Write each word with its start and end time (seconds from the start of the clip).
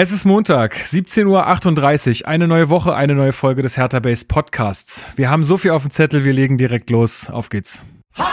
Es 0.00 0.12
ist 0.12 0.24
Montag, 0.24 0.76
17.38 0.76 2.20
Uhr, 2.22 2.28
eine 2.28 2.46
neue 2.46 2.68
Woche, 2.68 2.94
eine 2.94 3.16
neue 3.16 3.32
Folge 3.32 3.62
des 3.62 3.76
Hertha 3.76 3.98
Base 3.98 4.24
Podcasts. 4.26 5.08
Wir 5.16 5.28
haben 5.28 5.42
so 5.42 5.56
viel 5.56 5.72
auf 5.72 5.82
dem 5.82 5.90
Zettel, 5.90 6.24
wir 6.24 6.32
legen 6.32 6.56
direkt 6.56 6.88
los. 6.90 7.28
Auf 7.28 7.48
geht's. 7.48 7.82
Hallo 8.16 8.28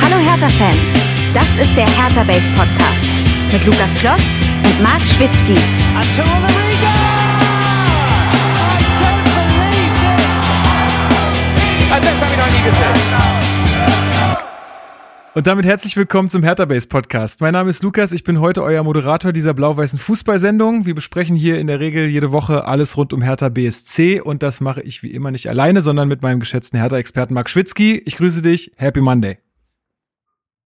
Hertha-Fans, 0.00 0.94
das 1.34 1.56
ist 1.60 1.76
der 1.76 1.88
Hertha 1.88 2.22
Base 2.22 2.48
Podcast 2.56 3.04
mit 3.50 3.64
Lukas 3.64 3.92
Kloss 3.94 4.22
und 4.64 4.80
Marc 4.80 5.02
Schwitzky. 5.04 5.56
Das 11.90 12.20
habe 12.20 12.30
ich 12.30 12.38
noch 12.38 12.46
nie 12.46 12.62
gesehen. 12.62 13.45
Und 15.36 15.46
damit 15.46 15.66
herzlich 15.66 15.98
willkommen 15.98 16.30
zum 16.30 16.42
Hertha 16.42 16.64
Base 16.64 16.88
Podcast. 16.88 17.42
Mein 17.42 17.52
Name 17.52 17.68
ist 17.68 17.82
Lukas, 17.82 18.12
ich 18.12 18.24
bin 18.24 18.40
heute 18.40 18.62
euer 18.62 18.82
Moderator 18.82 19.34
dieser 19.34 19.52
blau-weißen 19.52 19.98
Fußballsendung. 19.98 20.86
Wir 20.86 20.94
besprechen 20.94 21.36
hier 21.36 21.60
in 21.60 21.66
der 21.66 21.78
Regel 21.78 22.06
jede 22.06 22.32
Woche 22.32 22.64
alles 22.64 22.96
rund 22.96 23.12
um 23.12 23.20
Hertha 23.20 23.50
BSC 23.50 24.22
und 24.22 24.42
das 24.42 24.62
mache 24.62 24.80
ich 24.80 25.02
wie 25.02 25.10
immer 25.10 25.30
nicht 25.30 25.50
alleine, 25.50 25.82
sondern 25.82 26.08
mit 26.08 26.22
meinem 26.22 26.40
geschätzten 26.40 26.80
Hertha-Experten 26.80 27.34
Marc 27.34 27.50
Schwitzky. 27.50 28.00
Ich 28.06 28.16
grüße 28.16 28.40
dich. 28.40 28.72
Happy 28.76 29.02
Monday. 29.02 29.36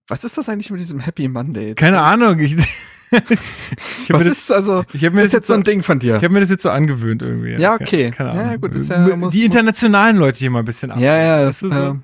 Was 0.07 0.23
ist 0.23 0.39
das 0.39 0.49
eigentlich 0.49 0.71
mit 0.71 0.79
diesem 0.79 1.01
Happy 1.01 1.27
Monday? 1.27 1.75
Keine 1.75 2.03
Ahnung. 2.03 2.39
Ich, 2.39 2.57
ich 3.11 4.11
Was 4.11 4.23
das, 4.23 4.29
ist 4.29 4.53
also? 4.53 4.85
Ich 4.93 5.05
habe 5.05 5.17
mir 5.17 5.23
das 5.23 5.33
jetzt 5.33 5.49
so 5.49 5.55
ein 5.55 5.65
Ding 5.65 5.83
von 5.83 5.99
dir. 5.99 6.19
Ich 6.19 6.23
habe 6.23 6.33
mir 6.33 6.39
das 6.39 6.49
jetzt 6.49 6.63
so 6.63 6.71
angewöhnt 6.71 7.23
irgendwie. 7.23 7.61
Ja, 7.61 7.75
okay. 7.75 8.13
Keine, 8.13 8.31
keine 8.31 8.51
ja, 8.53 8.57
gut. 8.57 8.73
Ist 8.73 8.89
ja, 8.89 9.17
muss, 9.17 9.33
die 9.33 9.47
internationalen 9.47 10.17
Leute 10.17 10.39
hier 10.39 10.51
mal 10.51 10.61
ein 10.61 10.65
bisschen 10.65 10.93
ab. 10.93 11.01
Ja, 11.01 11.17
ja. 11.19 11.45
Das 11.45 11.61
ist 11.61 11.75
so. 11.75 11.99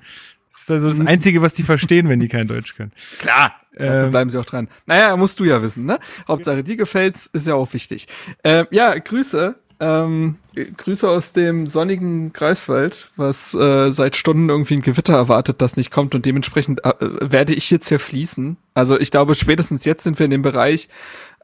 Das 0.67 0.77
ist 0.77 0.85
also 0.85 0.89
das 0.89 1.07
Einzige, 1.07 1.41
was 1.41 1.53
die 1.53 1.63
verstehen, 1.63 2.09
wenn 2.09 2.19
die 2.19 2.27
kein 2.27 2.47
Deutsch 2.47 2.75
können. 2.75 2.91
Klar. 3.19 3.53
Ähm, 3.79 4.11
bleiben 4.11 4.29
sie 4.29 4.39
auch 4.39 4.45
dran. 4.45 4.69
Naja, 4.87 5.15
musst 5.17 5.39
du 5.39 5.43
ja 5.43 5.61
wissen, 5.61 5.85
ne? 5.85 5.99
Hauptsache, 6.27 6.63
dir 6.63 6.77
gefällt's, 6.77 7.27
ist 7.27 7.47
ja 7.47 7.53
auch 7.53 7.71
wichtig. 7.73 8.07
Ähm, 8.43 8.65
ja, 8.71 8.97
Grüße. 8.97 9.55
Ähm, 9.79 10.37
Grüße 10.77 11.07
aus 11.07 11.33
dem 11.33 11.67
sonnigen 11.67 12.33
Greifswald, 12.33 13.11
was 13.15 13.53
äh, 13.53 13.91
seit 13.91 14.15
Stunden 14.15 14.49
irgendwie 14.49 14.73
ein 14.73 14.81
Gewitter 14.81 15.13
erwartet, 15.13 15.61
das 15.61 15.77
nicht 15.77 15.91
kommt 15.91 16.15
und 16.15 16.25
dementsprechend 16.25 16.83
äh, 16.83 16.93
werde 16.99 17.53
ich 17.53 17.69
jetzt 17.69 17.87
hier 17.87 17.99
fließen. 17.99 18.57
Also 18.73 18.99
ich 18.99 19.11
glaube, 19.11 19.35
spätestens 19.35 19.85
jetzt 19.85 20.03
sind 20.03 20.17
wir 20.17 20.25
in 20.25 20.31
dem 20.31 20.41
Bereich 20.41 20.89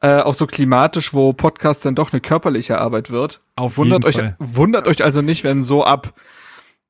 äh, 0.02 0.20
auch 0.20 0.33
so 0.33 0.48
klimatisch, 0.48 1.14
wo 1.14 1.33
Podcast 1.33 1.86
dann 1.86 1.94
doch 1.94 2.11
eine 2.11 2.22
körperliche 2.22 2.80
Arbeit 2.80 3.11
wird. 3.11 3.42
Auf 3.55 3.77
wundert 3.77 4.03
euch, 4.03 4.16
Fall. 4.16 4.36
wundert 4.39 4.88
euch 4.88 5.03
also 5.03 5.22
nicht, 5.22 5.44
wenn 5.44 5.64
so 5.64 5.83
ab 5.83 6.14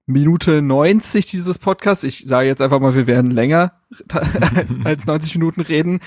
Minute 0.05 0.61
90 0.61 1.25
dieses 1.27 1.59
Podcasts, 1.59 2.03
ich 2.03 2.25
sage 2.25 2.47
jetzt 2.47 2.61
einfach 2.61 2.79
mal, 2.79 2.95
wir 2.95 3.07
werden 3.07 3.31
länger 3.31 3.73
als 4.83 5.05
90 5.05 5.35
Minuten 5.35 5.61
reden, 5.61 5.99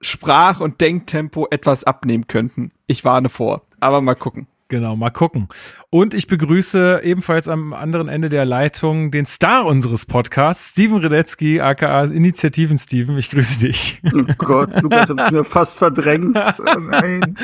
Sprach- 0.00 0.60
und 0.60 0.80
Denktempo 0.80 1.46
etwas 1.50 1.84
abnehmen 1.84 2.26
könnten. 2.26 2.72
Ich 2.86 3.04
warne 3.04 3.28
vor, 3.28 3.62
aber 3.80 4.00
mal 4.00 4.14
gucken. 4.14 4.46
Genau, 4.70 4.96
mal 4.96 5.08
gucken. 5.08 5.48
Und 5.88 6.12
ich 6.12 6.26
begrüße 6.26 7.00
ebenfalls 7.02 7.48
am 7.48 7.72
anderen 7.72 8.08
Ende 8.08 8.28
der 8.28 8.44
Leitung 8.44 9.10
den 9.10 9.24
Star 9.24 9.64
unseres 9.64 10.04
Podcasts, 10.04 10.72
Steven 10.72 10.98
Redetzky, 10.98 11.58
aka 11.62 12.04
Initiativen 12.04 12.76
Steven. 12.76 13.16
Ich 13.16 13.30
grüße 13.30 13.60
dich. 13.60 14.02
Oh 14.14 14.24
Gott, 14.36 14.82
Lukas, 14.82 15.08
hab 15.08 15.26
ich 15.26 15.30
mir 15.30 15.44
fast 15.44 15.78
verdrängt. 15.78 16.38
Oh 16.58 16.80
nein. 16.80 17.36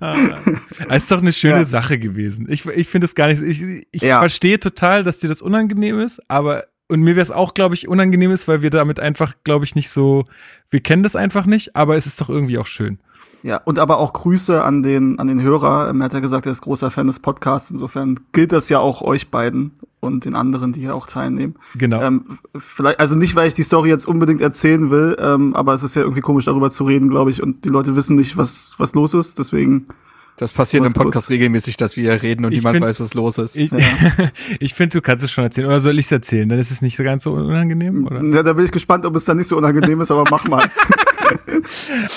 Ah, 0.00 0.94
ist 0.94 1.10
doch 1.10 1.20
eine 1.20 1.32
schöne 1.32 1.58
ja. 1.58 1.64
Sache 1.64 1.98
gewesen. 1.98 2.46
Ich, 2.50 2.66
ich 2.66 2.88
finde 2.88 3.06
es 3.06 3.14
gar 3.14 3.28
nicht, 3.28 3.42
ich, 3.42 3.86
ich 3.90 4.02
ja. 4.02 4.18
verstehe 4.18 4.60
total, 4.60 5.02
dass 5.02 5.18
dir 5.18 5.28
das 5.28 5.40
unangenehm 5.40 6.00
ist, 6.00 6.20
aber 6.28 6.64
und 6.88 7.00
mir 7.00 7.16
wäre 7.16 7.22
es 7.22 7.30
auch, 7.30 7.54
glaube 7.54 7.74
ich, 7.74 7.88
unangenehm 7.88 8.30
ist, 8.30 8.48
weil 8.48 8.62
wir 8.62 8.70
damit 8.70 9.00
einfach, 9.00 9.34
glaube 9.44 9.64
ich, 9.64 9.74
nicht 9.74 9.90
so, 9.90 10.24
wir 10.70 10.80
kennen 10.80 11.02
das 11.02 11.16
einfach 11.16 11.46
nicht, 11.46 11.74
aber 11.74 11.96
es 11.96 12.06
ist 12.06 12.20
doch 12.20 12.28
irgendwie 12.28 12.58
auch 12.58 12.66
schön. 12.66 12.98
Ja, 13.42 13.58
und 13.58 13.78
aber 13.78 13.98
auch 13.98 14.12
Grüße 14.12 14.62
an 14.62 14.82
den, 14.82 15.18
an 15.18 15.28
den 15.28 15.40
Hörer. 15.40 15.92
Er 15.94 16.04
hat 16.04 16.12
ja 16.12 16.20
gesagt, 16.20 16.46
er 16.46 16.52
ist 16.52 16.62
großer 16.62 16.90
Fan 16.90 17.06
des 17.06 17.20
Podcasts. 17.20 17.70
Insofern 17.70 18.20
gilt 18.32 18.52
das 18.52 18.68
ja 18.68 18.78
auch 18.78 19.02
euch 19.02 19.30
beiden 19.30 19.72
und 20.00 20.24
den 20.24 20.34
anderen, 20.34 20.72
die 20.72 20.80
hier 20.80 20.94
auch 20.94 21.06
teilnehmen. 21.06 21.54
Genau. 21.76 22.00
Ähm, 22.02 22.24
vielleicht, 22.56 23.00
also 23.00 23.14
nicht, 23.14 23.36
weil 23.36 23.48
ich 23.48 23.54
die 23.54 23.62
Story 23.62 23.88
jetzt 23.88 24.06
unbedingt 24.06 24.40
erzählen 24.40 24.90
will, 24.90 25.16
ähm, 25.20 25.54
aber 25.54 25.74
es 25.74 25.82
ist 25.82 25.94
ja 25.96 26.02
irgendwie 26.02 26.22
komisch, 26.22 26.46
darüber 26.46 26.70
zu 26.70 26.84
reden, 26.84 27.08
glaube 27.08 27.30
ich. 27.30 27.42
Und 27.42 27.64
die 27.64 27.68
Leute 27.68 27.96
wissen 27.96 28.16
nicht, 28.16 28.36
was, 28.36 28.74
was 28.78 28.94
los 28.94 29.14
ist. 29.14 29.38
Deswegen 29.38 29.86
das 30.36 30.52
passiert 30.52 30.84
im 30.84 30.92
Podcast 30.92 31.28
kurz. 31.28 31.30
regelmäßig, 31.30 31.78
dass 31.78 31.96
wir 31.96 32.12
hier 32.12 32.22
reden 32.22 32.44
und 32.44 32.52
ich 32.52 32.58
niemand 32.58 32.74
find, 32.74 32.86
weiß, 32.86 33.00
was 33.00 33.14
los 33.14 33.38
ist. 33.38 33.56
Ich, 33.56 33.70
ja. 33.70 33.78
ich 34.60 34.74
finde, 34.74 34.98
du 34.98 35.00
kannst 35.00 35.24
es 35.24 35.30
schon 35.30 35.44
erzählen. 35.44 35.66
Oder 35.66 35.80
soll 35.80 35.98
ich 35.98 36.04
es 36.06 36.12
erzählen? 36.12 36.46
Dann 36.48 36.58
ist 36.58 36.70
es 36.70 36.82
nicht 36.82 36.96
so 36.96 37.04
ganz 37.04 37.24
so 37.24 37.32
unangenehm, 37.32 38.06
oder? 38.06 38.22
Ja, 38.22 38.42
da 38.42 38.52
bin 38.52 38.66
ich 38.66 38.70
gespannt, 38.70 39.06
ob 39.06 39.16
es 39.16 39.24
dann 39.24 39.38
nicht 39.38 39.48
so 39.48 39.56
unangenehm 39.56 40.00
ist, 40.02 40.10
aber 40.10 40.24
mach 40.30 40.46
mal. 40.46 40.68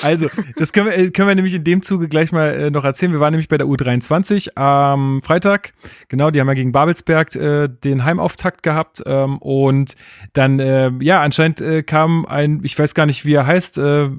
also, 0.04 0.28
das 0.56 0.74
können 0.74 0.88
wir, 0.88 0.98
äh, 0.98 1.10
können 1.12 1.28
wir 1.28 1.36
nämlich 1.36 1.54
in 1.54 1.64
dem 1.64 1.82
Zuge 1.82 2.08
gleich 2.08 2.32
mal 2.32 2.50
äh, 2.50 2.72
noch 2.72 2.84
erzählen. 2.84 3.12
Wir 3.12 3.20
waren 3.20 3.32
nämlich 3.32 3.48
bei 3.48 3.58
der 3.58 3.68
U23 3.68 4.58
am 4.58 5.22
Freitag. 5.22 5.74
Genau, 6.08 6.32
die 6.32 6.40
haben 6.40 6.48
ja 6.48 6.54
gegen 6.54 6.72
Babelsberg 6.72 7.36
äh, 7.36 7.68
den 7.68 8.06
Heimauftakt 8.06 8.64
gehabt. 8.64 9.02
Ähm, 9.06 9.38
und 9.40 9.96
dann, 10.34 10.60
äh, 10.60 10.92
ja, 11.00 11.22
anscheinend 11.22 11.62
äh, 11.62 11.84
kam 11.84 12.26
ein, 12.26 12.62
ich 12.64 12.78
weiß 12.78 12.94
gar 12.94 13.06
nicht, 13.06 13.26
wie 13.26 13.34
er 13.34 13.46
heißt, 13.46 13.78
äh, 13.78 14.10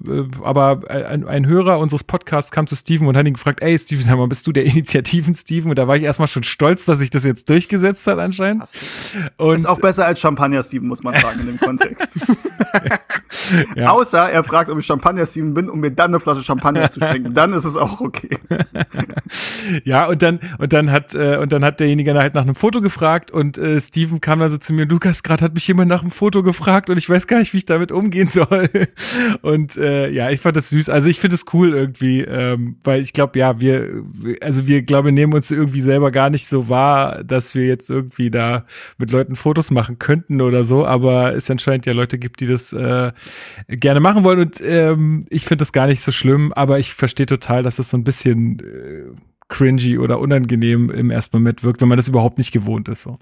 aber 0.42 0.82
ein, 0.88 1.26
ein 1.26 1.46
Hörer 1.46 1.78
unseres 1.78 2.04
Podcasts 2.04 2.50
kam 2.50 2.66
zu 2.66 2.76
Steven 2.76 3.06
und 3.06 3.16
hat 3.16 3.26
ihn 3.26 3.34
gefragt, 3.34 3.62
ey 3.62 3.78
Steven, 3.78 4.02
sag 4.02 4.16
mal, 4.16 4.28
bist 4.28 4.46
du 4.46 4.52
der 4.52 4.64
Initiativen 4.70 5.34
Steven? 5.34 5.70
Und 5.70 5.78
da 5.78 5.88
war 5.88 5.96
ich 5.96 6.02
erstmal 6.02 6.28
schon 6.28 6.42
stolz, 6.42 6.84
dass 6.84 6.98
sich 6.98 7.10
das 7.10 7.24
jetzt 7.24 7.48
durchgesetzt 7.48 8.06
hat 8.06 8.18
anscheinend. 8.18 8.64
Und 9.36 9.56
ist 9.56 9.66
auch 9.66 9.80
besser 9.80 10.06
als 10.06 10.20
Champagner 10.20 10.62
Steven, 10.62 10.88
muss 10.88 11.02
man 11.02 11.14
sagen, 11.16 11.40
in 11.40 11.46
dem 11.46 11.60
Kontext. 11.60 12.08
ja. 13.76 13.90
Außer 13.90 14.30
er 14.30 14.44
fragt, 14.44 14.70
ob 14.70 14.78
ich 14.80 14.86
Champagner-Steven 14.86 15.54
bin, 15.54 15.68
um 15.68 15.80
mir 15.80 15.90
dann 15.90 16.10
eine 16.10 16.20
Flasche 16.20 16.42
Champagner 16.42 16.88
zu 16.88 17.00
schenken. 17.00 17.34
Dann 17.34 17.52
ist 17.52 17.64
es 17.64 17.76
auch 17.76 18.00
okay. 18.00 18.38
ja, 19.84 20.06
und 20.06 20.22
dann, 20.22 20.40
und 20.58 20.72
dann 20.72 20.90
hat, 20.90 21.14
äh, 21.14 21.36
und 21.36 21.52
dann 21.52 21.64
hat 21.64 21.80
derjenige 21.80 22.14
halt 22.14 22.34
nach 22.34 22.42
einem 22.42 22.54
Foto 22.54 22.80
gefragt 22.80 23.30
und 23.30 23.58
äh, 23.58 23.80
Steven 23.80 24.20
kam 24.20 24.40
dann 24.40 24.60
zu 24.60 24.72
mir, 24.72 24.84
Lukas, 24.84 25.22
gerade 25.22 25.44
hat 25.44 25.54
mich 25.54 25.66
jemand 25.68 25.88
nach 25.88 26.02
einem 26.02 26.10
Foto 26.10 26.42
gefragt 26.42 26.90
und 26.90 26.96
ich 26.96 27.08
weiß 27.08 27.26
gar 27.26 27.38
nicht, 27.38 27.52
wie 27.52 27.58
ich 27.58 27.66
damit 27.66 27.92
umgehen 27.92 28.28
soll. 28.28 28.68
und 29.42 29.76
äh, 29.76 30.08
ja, 30.10 30.30
ich 30.30 30.40
fand 30.40 30.56
das 30.56 30.70
süß. 30.70 30.88
Also 30.88 31.08
ich 31.08 31.20
finde 31.20 31.34
es 31.34 31.44
cool 31.52 31.72
irgendwie, 31.74 32.22
ähm, 32.22 32.76
weil 32.82 33.00
ich 33.00 33.12
glaube, 33.12 33.38
ja, 33.38 33.60
wir, 33.60 34.02
also 34.40 34.66
wir, 34.66 34.82
glaube 34.82 35.12
nehmen 35.12 35.34
uns 35.34 35.50
irgendwie 35.50 35.80
selber 35.80 36.10
gar 36.10 36.30
nicht 36.30 36.46
so 36.46 36.68
wahr, 36.68 37.22
dass 37.24 37.54
wir 37.54 37.66
jetzt 37.66 37.90
irgendwie 37.90 38.30
da 38.30 38.64
mit 38.98 39.12
Leuten 39.12 39.36
Fotos 39.36 39.70
machen 39.70 39.98
könnten 39.98 40.40
oder 40.40 40.64
so, 40.64 40.86
aber 40.86 41.34
es 41.34 41.50
anscheinend 41.50 41.86
ja 41.86 41.92
Leute 41.92 42.18
gibt, 42.18 42.40
die 42.40 42.46
das 42.46 42.72
äh, 42.72 43.12
gerne 43.68 44.00
machen 44.00 44.24
wollen 44.24 44.40
und 44.40 44.60
ähm, 44.70 45.26
ich 45.28 45.44
finde 45.44 45.62
das 45.62 45.72
gar 45.72 45.86
nicht 45.86 46.00
so 46.00 46.12
schlimm, 46.12 46.52
aber 46.52 46.78
ich 46.78 46.94
verstehe 46.94 47.26
total, 47.26 47.62
dass 47.62 47.76
das 47.76 47.90
so 47.90 47.96
ein 47.96 48.04
bisschen 48.04 48.60
äh, 48.60 49.16
cringy 49.48 49.98
oder 49.98 50.20
unangenehm 50.20 50.90
im 50.90 51.10
ersten 51.10 51.36
Moment 51.36 51.62
wirkt, 51.62 51.80
wenn 51.80 51.88
man 51.88 51.96
das 51.96 52.08
überhaupt 52.08 52.38
nicht 52.38 52.52
gewohnt 52.52 52.88
ist. 52.88 53.02
So. 53.02 53.18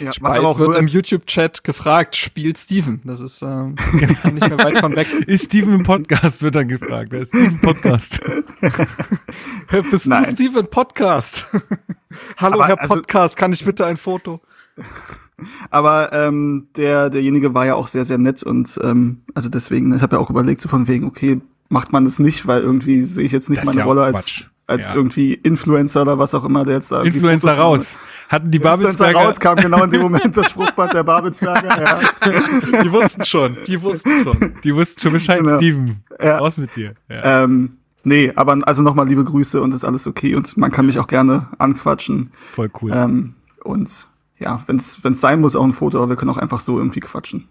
Ja, 0.00 0.12
was 0.20 0.38
aber 0.38 0.48
auch 0.48 0.58
wird 0.58 0.78
im 0.78 0.86
YouTube-Chat 0.86 1.64
gefragt, 1.64 2.16
spielt 2.16 2.56
Steven. 2.56 3.00
Das 3.04 3.20
ist 3.20 3.42
ähm, 3.42 3.74
nicht 3.92 4.24
mehr 4.24 4.58
weit 4.58 4.78
von 4.78 4.94
weg. 4.96 5.08
ist 5.26 5.46
Steven 5.46 5.74
im 5.74 5.82
Podcast, 5.82 6.42
wird 6.42 6.54
dann 6.54 6.68
gefragt. 6.68 7.12
ist 7.12 7.28
Steven 7.28 7.60
Podcast. 7.60 8.20
Bist 9.90 10.08
Nein. 10.08 10.24
du 10.24 10.30
Steven 10.30 10.66
Podcast? 10.68 11.50
Hallo, 12.36 12.54
aber, 12.54 12.68
Herr 12.68 12.80
also 12.80 12.94
Podcast, 12.94 13.36
kann 13.36 13.52
ich 13.52 13.64
bitte 13.64 13.84
ein 13.84 13.96
Foto? 13.96 14.40
Aber 15.70 16.12
ähm, 16.12 16.68
der 16.76 17.10
derjenige 17.10 17.54
war 17.54 17.66
ja 17.66 17.74
auch 17.74 17.88
sehr 17.88 18.04
sehr 18.04 18.18
nett 18.18 18.42
und 18.42 18.78
ähm, 18.82 19.22
also 19.34 19.48
deswegen 19.48 19.94
ich 19.94 20.02
habe 20.02 20.16
ja 20.16 20.22
auch 20.22 20.30
überlegt 20.30 20.60
so 20.60 20.68
von 20.68 20.88
wegen 20.88 21.06
okay 21.06 21.40
macht 21.68 21.92
man 21.92 22.04
es 22.04 22.18
nicht, 22.18 22.46
weil 22.46 22.60
irgendwie 22.60 23.02
sehe 23.02 23.24
ich 23.24 23.32
jetzt 23.32 23.48
nicht 23.48 23.60
das 23.60 23.66
meine 23.66 23.80
ja 23.80 23.84
Rolle 23.86 24.02
als 24.02 24.44
als 24.66 24.90
ja. 24.90 24.94
irgendwie 24.94 25.34
Influencer 25.34 26.02
oder 26.02 26.18
was 26.18 26.34
auch 26.34 26.44
immer, 26.44 26.64
der 26.64 26.74
jetzt 26.74 26.92
da 26.92 27.02
Influencer 27.02 27.56
raus. 27.56 27.98
Hatten 28.28 28.50
die 28.50 28.58
Babelsberger 28.58 29.10
Influencer 29.10 29.28
raus 29.28 29.40
kam 29.40 29.56
genau 29.56 29.84
in 29.84 29.90
dem 29.90 30.02
Moment 30.02 30.36
das 30.36 30.50
Spruchband 30.50 30.94
der 30.94 31.02
Babelsberger. 31.02 31.82
Ja. 31.82 32.82
Die 32.82 32.92
wussten 32.92 33.24
schon, 33.24 33.56
die 33.66 33.82
wussten 33.82 34.22
schon. 34.22 34.54
Die 34.62 34.74
wussten 34.74 35.00
schon 35.00 35.12
Bescheid, 35.12 35.38
genau. 35.40 35.56
Steven. 35.56 36.04
Ja. 36.20 36.38
Raus 36.38 36.58
mit 36.58 36.74
dir. 36.76 36.94
Ja. 37.08 37.44
Ähm, 37.44 37.72
nee, 38.04 38.32
aber 38.34 38.56
also 38.62 38.82
nochmal 38.82 39.08
liebe 39.08 39.24
Grüße 39.24 39.60
und 39.60 39.74
ist 39.74 39.84
alles 39.84 40.06
okay 40.06 40.34
und 40.34 40.56
man 40.56 40.70
kann 40.70 40.86
mich 40.86 40.98
auch 40.98 41.08
gerne 41.08 41.48
anquatschen. 41.58 42.32
Voll 42.52 42.70
cool. 42.80 42.92
Ähm, 42.94 43.34
und 43.64 44.08
ja, 44.42 44.62
wenn 44.66 44.76
es 44.76 45.00
sein 45.14 45.40
muss, 45.40 45.56
auch 45.56 45.64
ein 45.64 45.72
Foto, 45.72 45.98
aber 45.98 46.10
wir 46.10 46.16
können 46.16 46.30
auch 46.30 46.38
einfach 46.38 46.60
so 46.60 46.78
irgendwie 46.78 47.00
quatschen. 47.00 47.48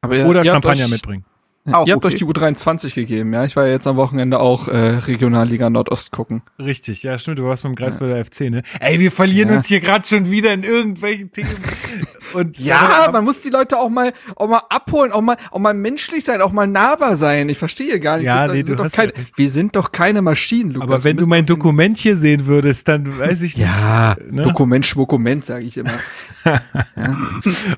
Aber 0.00 0.16
ja, 0.16 0.26
Oder 0.26 0.44
Champagner 0.44 0.84
euch, 0.84 0.90
mitbringen. 0.90 1.24
Auch 1.72 1.86
Ihr 1.86 1.94
habt 1.94 2.04
okay. 2.04 2.14
euch 2.14 2.18
die 2.18 2.24
U23 2.24 2.94
gegeben, 2.94 3.32
ja? 3.32 3.44
Ich 3.44 3.56
war 3.56 3.66
ja 3.66 3.72
jetzt 3.72 3.86
am 3.86 3.96
Wochenende 3.96 4.40
auch 4.40 4.68
äh, 4.68 4.76
Regionalliga 4.76 5.70
Nordost 5.70 6.12
gucken. 6.12 6.42
Richtig, 6.58 7.02
ja, 7.02 7.18
stimmt. 7.18 7.38
Du 7.38 7.44
warst 7.44 7.62
beim 7.62 7.74
Greifswalder 7.74 8.16
ja. 8.16 8.24
FC, 8.24 8.50
ne? 8.50 8.62
Ey, 8.80 9.00
wir 9.00 9.10
verlieren 9.10 9.50
ja. 9.50 9.56
uns 9.56 9.66
hier 9.66 9.80
gerade 9.80 10.06
schon 10.06 10.30
wieder 10.30 10.52
in 10.52 10.62
irgendwelchen 10.62 11.30
Themen. 11.30 11.50
Und 12.34 12.58
ja, 12.58 13.08
man 13.10 13.24
muss 13.24 13.40
die 13.40 13.50
Leute 13.50 13.78
auch 13.78 13.88
mal 13.88 14.12
auch 14.36 14.48
mal 14.48 14.62
abholen, 14.68 15.12
auch 15.12 15.22
mal 15.22 15.36
auch 15.50 15.58
mal 15.58 15.74
menschlich 15.74 16.24
sein, 16.24 16.40
auch 16.42 16.52
mal 16.52 16.66
nahbar 16.66 17.16
sein. 17.16 17.48
Ich 17.48 17.58
verstehe 17.58 18.00
gar 18.00 18.18
nicht. 18.18 18.26
Ja, 18.26 18.46
wir, 18.46 18.54
nee, 18.54 18.62
sind 18.62 18.78
doch 18.78 18.92
keine, 18.92 19.12
wir 19.36 19.50
sind 19.50 19.76
doch 19.76 19.92
keine 19.92 20.22
Maschinen, 20.22 20.72
Lukas. 20.72 20.90
Aber 20.90 21.04
wenn 21.04 21.16
du 21.16 21.26
mein 21.26 21.46
Dokument 21.46 21.96
hier 21.96 22.16
sehen 22.16 22.46
würdest, 22.46 22.88
dann 22.88 23.18
weiß 23.18 23.42
ich 23.42 23.56
nicht. 23.56 23.66
Ja, 23.66 24.16
ne? 24.30 24.42
Dokument, 24.42 24.84
Schwokument, 24.84 25.44
sage 25.46 25.64
ich 25.64 25.78
immer. 25.78 25.90
ja. 26.44 26.60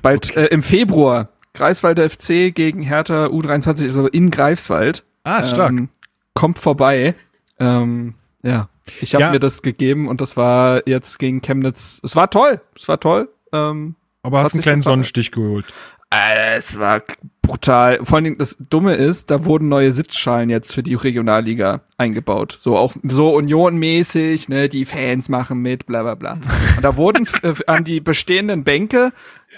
Bald 0.01 0.31
okay. 0.31 0.45
äh, 0.45 0.47
im 0.47 0.63
Februar 0.63 1.29
Greifswalder 1.53 2.09
FC 2.09 2.53
gegen 2.53 2.81
Hertha 2.81 3.27
U23 3.27 3.85
ist 3.85 3.97
also 3.97 4.07
in 4.07 4.29
Greifswald. 4.31 5.03
Ah, 5.23 5.43
stark. 5.43 5.71
Ähm, 5.71 5.89
kommt 6.33 6.59
vorbei. 6.59 7.13
Ähm, 7.59 8.15
ja, 8.43 8.69
ich 9.01 9.13
habe 9.13 9.23
Ja. 9.25 9.31
mir 9.31 9.39
das 9.39 9.61
gegeben 9.61 10.07
und 10.07 10.21
das 10.21 10.37
war 10.37 10.87
jetzt 10.87 11.19
gegen 11.19 11.41
Chemnitz. 11.41 12.01
Es 12.03 12.15
war 12.15 12.29
toll, 12.29 12.61
es 12.75 12.87
war 12.87 12.99
toll. 12.99 13.29
Ähm, 13.53 13.95
Aber 14.23 14.41
Hast 14.43 14.53
einen 14.53 14.61
kleinen? 14.63 14.81
Sonnenstich 14.81 15.31
geholt. 15.31 15.65
äh, 16.13 16.57
es 16.57 16.77
war 16.79 17.01
brutal. 17.41 17.99
Vor 18.03 18.15
allen 18.15 18.23
Dingen 18.25 18.37
das 18.37 18.57
Dumme 18.69 18.93
ist, 18.95 19.29
da 19.31 19.45
wurden 19.45 19.67
neue 19.69 19.91
Sitzschalen 19.91 20.49
jetzt 20.49 20.73
für 20.73 20.83
die 20.83 20.95
Regionalliga 20.95 21.81
eingebaut. 21.97 22.55
So 22.59 22.77
auch 22.77 22.93
so 23.03 23.35
Union-mäßig, 23.35 24.47
ne, 24.49 24.69
die 24.69 24.85
Fans 24.85 25.29
machen 25.29 25.59
mit, 25.59 25.85
bla 25.85 26.01
bla 26.03 26.15
bla. 26.15 26.33
Und 26.77 26.81
da 26.83 26.95
wurden 26.97 27.27
äh, 27.43 27.53
an 27.67 27.83
die 27.83 27.99
bestehenden 27.99 28.63
Bänke 28.63 29.11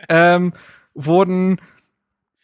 ähm, 0.09 0.53
wurden 0.95 1.59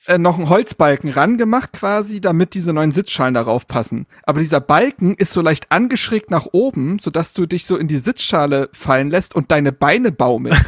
äh, 0.09 0.17
noch 0.17 0.39
ein 0.39 0.49
Holzbalken 0.49 1.11
rangemacht 1.11 1.73
quasi, 1.73 2.19
damit 2.19 2.53
diese 2.53 2.73
neuen 2.73 2.91
Sitzschalen 2.91 3.35
darauf 3.35 3.67
passen. 3.67 4.07
Aber 4.23 4.39
dieser 4.39 4.59
Balken 4.59 5.13
ist 5.15 5.31
so 5.31 5.41
leicht 5.41 5.71
angeschrägt 5.71 6.31
nach 6.31 6.47
oben, 6.51 6.99
sodass 6.99 7.33
du 7.33 7.45
dich 7.45 7.65
so 7.65 7.77
in 7.77 7.87
die 7.87 7.97
Sitzschale 7.97 8.69
fallen 8.73 9.09
lässt 9.09 9.35
und 9.35 9.51
deine 9.51 9.71
Beine 9.71 10.11
baumeln. 10.11 10.57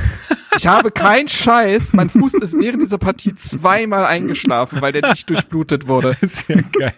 Ich 0.58 0.68
habe 0.68 0.92
keinen 0.92 1.30
Scheiß, 1.30 1.94
mein 1.94 2.10
Fuß 2.10 2.34
ist 2.36 2.60
während 2.60 2.82
dieser 2.82 2.98
Partie 2.98 3.34
zweimal 3.34 4.06
eingeschlafen, 4.06 4.82
weil 4.82 4.92
der 4.92 5.10
nicht 5.10 5.30
durchblutet 5.30 5.88
wurde. 5.88 6.18
Sehr 6.22 6.62
geil. 6.62 6.94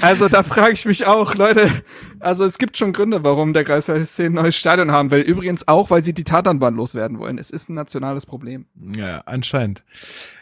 Also 0.00 0.28
da 0.28 0.42
frage 0.42 0.72
ich 0.72 0.84
mich 0.84 1.06
auch, 1.06 1.36
Leute, 1.36 1.70
also 2.18 2.44
es 2.44 2.58
gibt 2.58 2.76
schon 2.76 2.92
Gründe, 2.92 3.22
warum 3.22 3.52
der 3.52 3.62
Greifswald 3.62 4.06
SC 4.06 4.24
ein 4.24 4.32
neues 4.32 4.56
Stadion 4.56 4.90
haben 4.90 5.12
will. 5.12 5.20
Übrigens 5.20 5.68
auch, 5.68 5.90
weil 5.90 6.02
sie 6.02 6.12
die 6.12 6.24
Tatanbahn 6.24 6.74
loswerden 6.74 7.20
wollen. 7.20 7.38
Es 7.38 7.50
ist 7.50 7.70
ein 7.70 7.74
nationales 7.74 8.26
Problem. 8.26 8.66
Ja, 8.96 9.22
anscheinend. 9.26 9.84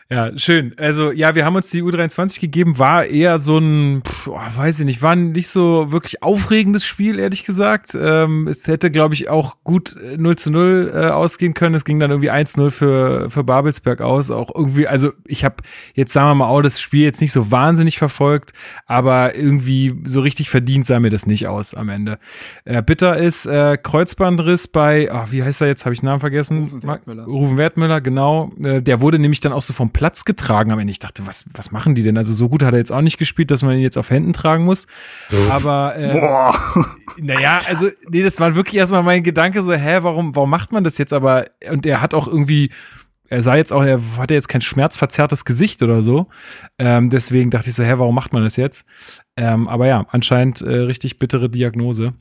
Ja, 0.08 0.30
schön. 0.38 0.72
Also, 0.76 1.10
ja, 1.10 1.34
wir 1.34 1.44
haben 1.44 1.56
uns 1.56 1.68
die 1.68 1.82
U23 1.82 2.38
gegeben, 2.38 2.78
war 2.78 3.06
eher 3.06 3.38
so 3.38 3.58
ein, 3.58 4.02
pff, 4.06 4.28
oh, 4.28 4.38
weiß 4.56 4.78
ich 4.78 4.86
nicht, 4.86 5.02
war 5.02 5.12
ein 5.12 5.32
nicht 5.32 5.48
so 5.48 5.90
wirklich 5.90 6.22
aufregendes 6.22 6.86
Spiel, 6.86 7.18
ehrlich 7.18 7.42
gesagt. 7.42 7.98
Ähm, 8.00 8.46
es 8.46 8.68
hätte, 8.68 8.92
glaube 8.92 9.14
ich, 9.14 9.28
auch 9.28 9.56
gut 9.64 9.96
äh, 9.96 10.16
0 10.16 10.36
zu 10.36 10.52
0 10.52 10.92
äh, 10.94 11.06
ausgehen 11.08 11.54
können. 11.54 11.74
Es 11.74 11.84
ging 11.84 11.98
dann 11.98 12.12
irgendwie 12.12 12.30
1-0 12.30 12.70
für, 12.70 13.30
für 13.30 13.42
Babelsberg 13.42 14.00
aus. 14.00 14.30
Auch 14.30 14.54
irgendwie, 14.54 14.86
also 14.86 15.10
ich 15.24 15.44
habe 15.44 15.56
jetzt, 15.94 16.12
sagen 16.12 16.30
wir 16.30 16.34
mal, 16.36 16.46
auch 16.46 16.62
das 16.62 16.80
Spiel 16.80 17.02
jetzt 17.02 17.20
nicht 17.20 17.32
so 17.32 17.50
wahnsinnig 17.50 17.98
verfolgt, 17.98 18.52
aber 18.86 19.34
irgendwie 19.34 19.92
so 20.04 20.20
richtig 20.20 20.50
verdient 20.50 20.86
sah 20.86 21.00
mir 21.00 21.10
das 21.10 21.26
nicht 21.26 21.48
aus 21.48 21.74
am 21.74 21.88
Ende. 21.88 22.20
Äh, 22.64 22.80
bitter 22.80 23.18
ist 23.18 23.46
äh, 23.46 23.76
Kreuzbandriss 23.76 24.68
bei, 24.68 25.10
ah, 25.10 25.26
wie 25.30 25.42
heißt 25.42 25.62
er 25.62 25.66
jetzt, 25.66 25.84
habe 25.84 25.94
ich 25.94 26.00
den 26.00 26.06
Namen 26.06 26.20
vergessen? 26.20 26.62
Rufen 26.62 26.82
Wertmüller. 26.84 27.24
Rufen 27.24 27.56
Wertmüller, 27.56 28.00
genau. 28.00 28.52
Äh, 28.62 28.82
der 28.82 29.00
wurde 29.00 29.18
nämlich 29.18 29.40
dann 29.40 29.52
auch 29.52 29.62
so 29.62 29.72
vom 29.72 29.90
Platz 29.96 30.26
getragen 30.26 30.72
am 30.72 30.78
Ende. 30.78 30.90
Ich 30.90 30.98
dachte, 30.98 31.26
was, 31.26 31.46
was 31.54 31.70
machen 31.70 31.94
die 31.94 32.02
denn? 32.02 32.18
Also 32.18 32.34
so 32.34 32.50
gut 32.50 32.62
hat 32.62 32.74
er 32.74 32.78
jetzt 32.78 32.92
auch 32.92 33.00
nicht 33.00 33.16
gespielt, 33.16 33.50
dass 33.50 33.62
man 33.62 33.76
ihn 33.76 33.80
jetzt 33.80 33.96
auf 33.96 34.10
Händen 34.10 34.34
tragen 34.34 34.62
muss. 34.66 34.86
Aber 35.48 35.96
äh, 35.96 36.12
Boah. 36.12 36.54
naja, 37.16 37.58
also 37.66 37.88
nee, 38.06 38.22
das 38.22 38.38
war 38.38 38.54
wirklich 38.56 38.76
erstmal 38.76 39.02
mein 39.02 39.22
Gedanke 39.22 39.62
so, 39.62 39.72
hä, 39.72 40.00
warum, 40.02 40.36
warum 40.36 40.50
macht 40.50 40.70
man 40.70 40.84
das 40.84 40.98
jetzt? 40.98 41.14
Aber 41.14 41.46
und 41.70 41.86
er 41.86 42.02
hat 42.02 42.12
auch 42.12 42.28
irgendwie, 42.28 42.72
er 43.30 43.42
sah 43.42 43.56
jetzt 43.56 43.72
auch, 43.72 43.82
er 43.82 43.98
hatte 44.18 44.34
jetzt 44.34 44.48
kein 44.48 44.60
schmerzverzerrtes 44.60 45.46
Gesicht 45.46 45.82
oder 45.82 46.02
so. 46.02 46.26
Ähm, 46.78 47.08
deswegen 47.08 47.50
dachte 47.50 47.70
ich 47.70 47.74
so, 47.74 47.82
hä, 47.82 47.94
warum 47.96 48.14
macht 48.14 48.34
man 48.34 48.44
das 48.44 48.56
jetzt? 48.56 48.84
Ähm, 49.38 49.66
aber 49.66 49.86
ja, 49.86 50.04
anscheinend 50.10 50.60
äh, 50.60 50.74
richtig 50.74 51.18
bittere 51.18 51.48
Diagnose. 51.48 52.12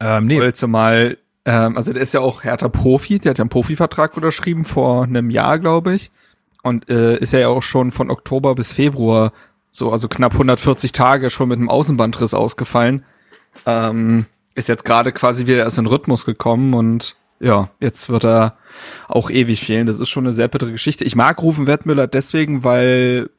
Ähm, 0.00 0.24
nee, 0.24 0.52
Zumal, 0.54 1.18
ähm, 1.44 1.76
also 1.76 1.92
der 1.92 2.00
ist 2.00 2.14
ja 2.14 2.20
auch 2.20 2.42
härter 2.42 2.70
Profi, 2.70 3.18
der 3.18 3.30
hat 3.30 3.38
ja 3.38 3.42
einen 3.42 3.50
Profivertrag 3.50 4.16
unterschrieben 4.16 4.64
vor 4.64 5.02
einem 5.04 5.28
Jahr, 5.28 5.58
glaube 5.58 5.94
ich. 5.94 6.10
Und 6.66 6.88
äh, 6.88 7.16
ist 7.18 7.32
ja 7.32 7.46
auch 7.46 7.62
schon 7.62 7.92
von 7.92 8.10
Oktober 8.10 8.56
bis 8.56 8.72
Februar 8.72 9.32
so, 9.70 9.92
also 9.92 10.08
knapp 10.08 10.32
140 10.32 10.90
Tage 10.90 11.30
schon 11.30 11.48
mit 11.48 11.60
einem 11.60 11.68
Außenbandriss 11.68 12.34
ausgefallen. 12.34 13.04
Ähm, 13.66 14.26
ist 14.56 14.68
jetzt 14.68 14.84
gerade 14.84 15.12
quasi 15.12 15.46
wieder 15.46 15.58
erst 15.58 15.78
in 15.78 15.86
Rhythmus 15.86 16.24
gekommen 16.24 16.74
und 16.74 17.14
ja, 17.38 17.70
jetzt 17.78 18.08
wird 18.08 18.24
er 18.24 18.56
auch 19.06 19.30
ewig 19.30 19.60
fehlen. 19.60 19.86
Das 19.86 20.00
ist 20.00 20.08
schon 20.08 20.24
eine 20.24 20.32
sehr 20.32 20.48
bittere 20.48 20.72
Geschichte. 20.72 21.04
Ich 21.04 21.14
mag 21.14 21.40
Rufen 21.40 21.68
Wertmüller 21.68 22.08
deswegen, 22.08 22.64
weil 22.64 23.30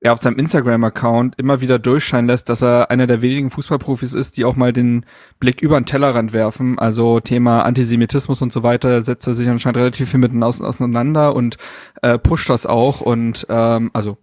er 0.00 0.14
auf 0.14 0.20
seinem 0.20 0.38
Instagram-Account 0.38 1.38
immer 1.38 1.60
wieder 1.60 1.78
durchscheinen 1.78 2.26
lässt, 2.26 2.48
dass 2.48 2.62
er 2.62 2.90
einer 2.90 3.06
der 3.06 3.20
wenigen 3.20 3.50
Fußballprofis 3.50 4.14
ist, 4.14 4.38
die 4.38 4.46
auch 4.46 4.56
mal 4.56 4.72
den 4.72 5.04
Blick 5.38 5.60
über 5.60 5.78
den 5.78 5.84
Tellerrand 5.84 6.32
werfen. 6.32 6.78
Also 6.78 7.20
Thema 7.20 7.62
Antisemitismus 7.62 8.40
und 8.40 8.52
so 8.52 8.62
weiter 8.62 9.02
setzt 9.02 9.26
er 9.26 9.34
sich 9.34 9.48
anscheinend 9.48 9.76
relativ 9.76 10.10
viel 10.10 10.20
mit 10.20 10.30
aus 10.42 10.62
auseinander 10.62 11.34
und 11.34 11.58
äh, 12.02 12.18
pusht 12.18 12.48
das 12.48 12.64
auch. 12.64 13.02
Und 13.02 13.46
ähm, 13.50 13.90
also 13.92 14.16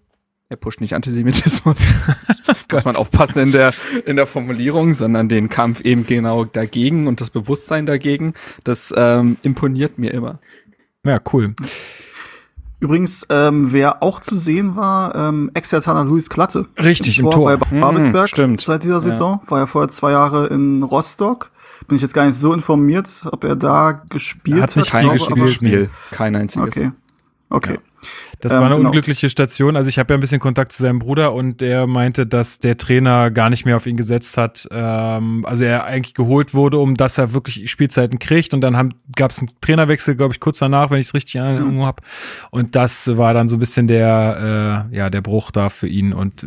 er 0.50 0.58
pusht 0.58 0.82
nicht 0.82 0.94
Antisemitismus, 0.94 1.86
muss 2.72 2.86
man 2.86 2.96
aufpassen 2.96 3.40
in 3.44 3.52
der 3.52 3.74
in 4.06 4.16
der 4.16 4.26
Formulierung, 4.26 4.94
sondern 4.94 5.30
den 5.30 5.50
Kampf 5.50 5.82
eben 5.82 6.08
genau 6.08 6.46
dagegen 6.46 7.08
und 7.08 7.22
das 7.22 7.30
Bewusstsein 7.30 7.86
dagegen. 7.86 8.34
Das 8.64 8.94
ähm, 8.98 9.38
imponiert 9.44 10.00
mir 10.00 10.12
immer. 10.12 10.40
ja, 11.04 11.20
cool. 11.34 11.54
Übrigens, 12.80 13.26
ähm, 13.30 13.72
wer 13.74 14.04
auch 14.04 14.20
zu 14.20 14.38
sehen 14.38 14.76
war, 14.76 15.16
ähm, 15.16 15.50
Ex-Japaner 15.56 16.06
Luis 16.06 16.30
Klatte. 16.30 16.68
Richtig, 16.78 17.18
im 17.20 17.32
Tor. 17.32 17.58
Bei 17.58 17.80
Babelsberg 17.80 18.26
Hm, 18.26 18.28
stimmt. 18.28 18.62
seit 18.62 18.84
dieser 18.84 19.00
Saison. 19.00 19.42
War 19.48 19.60
ja 19.60 19.66
vorher 19.66 19.90
zwei 19.90 20.12
Jahre 20.12 20.48
in 20.48 20.84
Rostock. 20.84 21.50
Bin 21.88 21.96
ich 21.96 22.02
jetzt 22.04 22.14
gar 22.14 22.26
nicht 22.26 22.36
so 22.36 22.54
informiert, 22.54 23.26
ob 23.32 23.44
er 23.44 23.56
da 23.56 23.92
gespielt 24.10 24.58
Er 24.58 24.64
hat 24.64 24.76
nicht 24.76 24.86
Ich 24.86 24.92
Kein 24.92 25.02
glaube, 25.04 25.18
gespielt, 25.18 25.40
aber- 25.40 25.48
Spiel, 25.48 25.90
kein 26.12 26.36
einziges. 26.36 26.68
Okay. 26.78 26.92
Okay. 27.50 27.80
Das 28.40 28.52
Ähm, 28.54 28.60
war 28.60 28.66
eine 28.68 28.76
genau. 28.76 28.90
unglückliche 28.90 29.30
Station. 29.30 29.76
Also 29.76 29.90
ich 29.90 30.00
habe 30.00 30.14
ja 30.14 30.18
ein 30.18 30.22
bisschen 30.22 30.40
Kontakt 30.40 30.72
zu 30.72 30.82
seinem 30.82 31.00
Bruder 31.00 31.34
und 31.34 31.62
der 31.62 31.88
meinte, 31.88 32.28
dass 32.28 32.60
der 32.60 32.78
Trainer 32.78 33.32
gar 33.32 33.50
nicht 33.50 33.66
mehr 33.66 33.76
auf 33.76 33.88
ihn 33.88 33.98
gesetzt 33.98 34.38
hat. 34.38 34.68
Ähm, 34.72 35.46
also 35.46 35.64
er 35.64 35.86
eigentlich 35.86 36.14
geholt 36.14 36.54
wurde, 36.54 36.78
um 36.78 36.96
dass 36.96 37.18
er 37.18 37.34
wirklich 37.34 37.70
Spielzeiten 37.72 38.20
kriegt. 38.20 38.54
Und 38.54 38.62
dann 38.62 38.94
gab 39.16 39.32
es 39.32 39.40
einen 39.40 39.50
Trainerwechsel, 39.62 40.16
glaube 40.16 40.34
ich, 40.34 40.40
kurz 40.40 40.60
danach, 40.60 40.92
wenn 40.92 41.00
ich 41.00 41.08
es 41.08 41.14
richtig 41.14 41.36
in 41.36 41.42
Erinnerung 41.42 41.86
habe. 41.86 42.04
Und 42.52 42.76
das 42.76 43.18
war 43.18 43.34
dann 43.34 43.48
so 43.48 43.56
ein 43.56 43.60
bisschen 43.60 43.88
der, 43.88 44.88
äh, 44.92 44.96
ja, 44.96 45.10
der 45.10 45.22
Bruch 45.22 45.52
da 45.52 45.70
für 45.70 45.88
ihn. 45.88 46.14
Und 46.14 46.46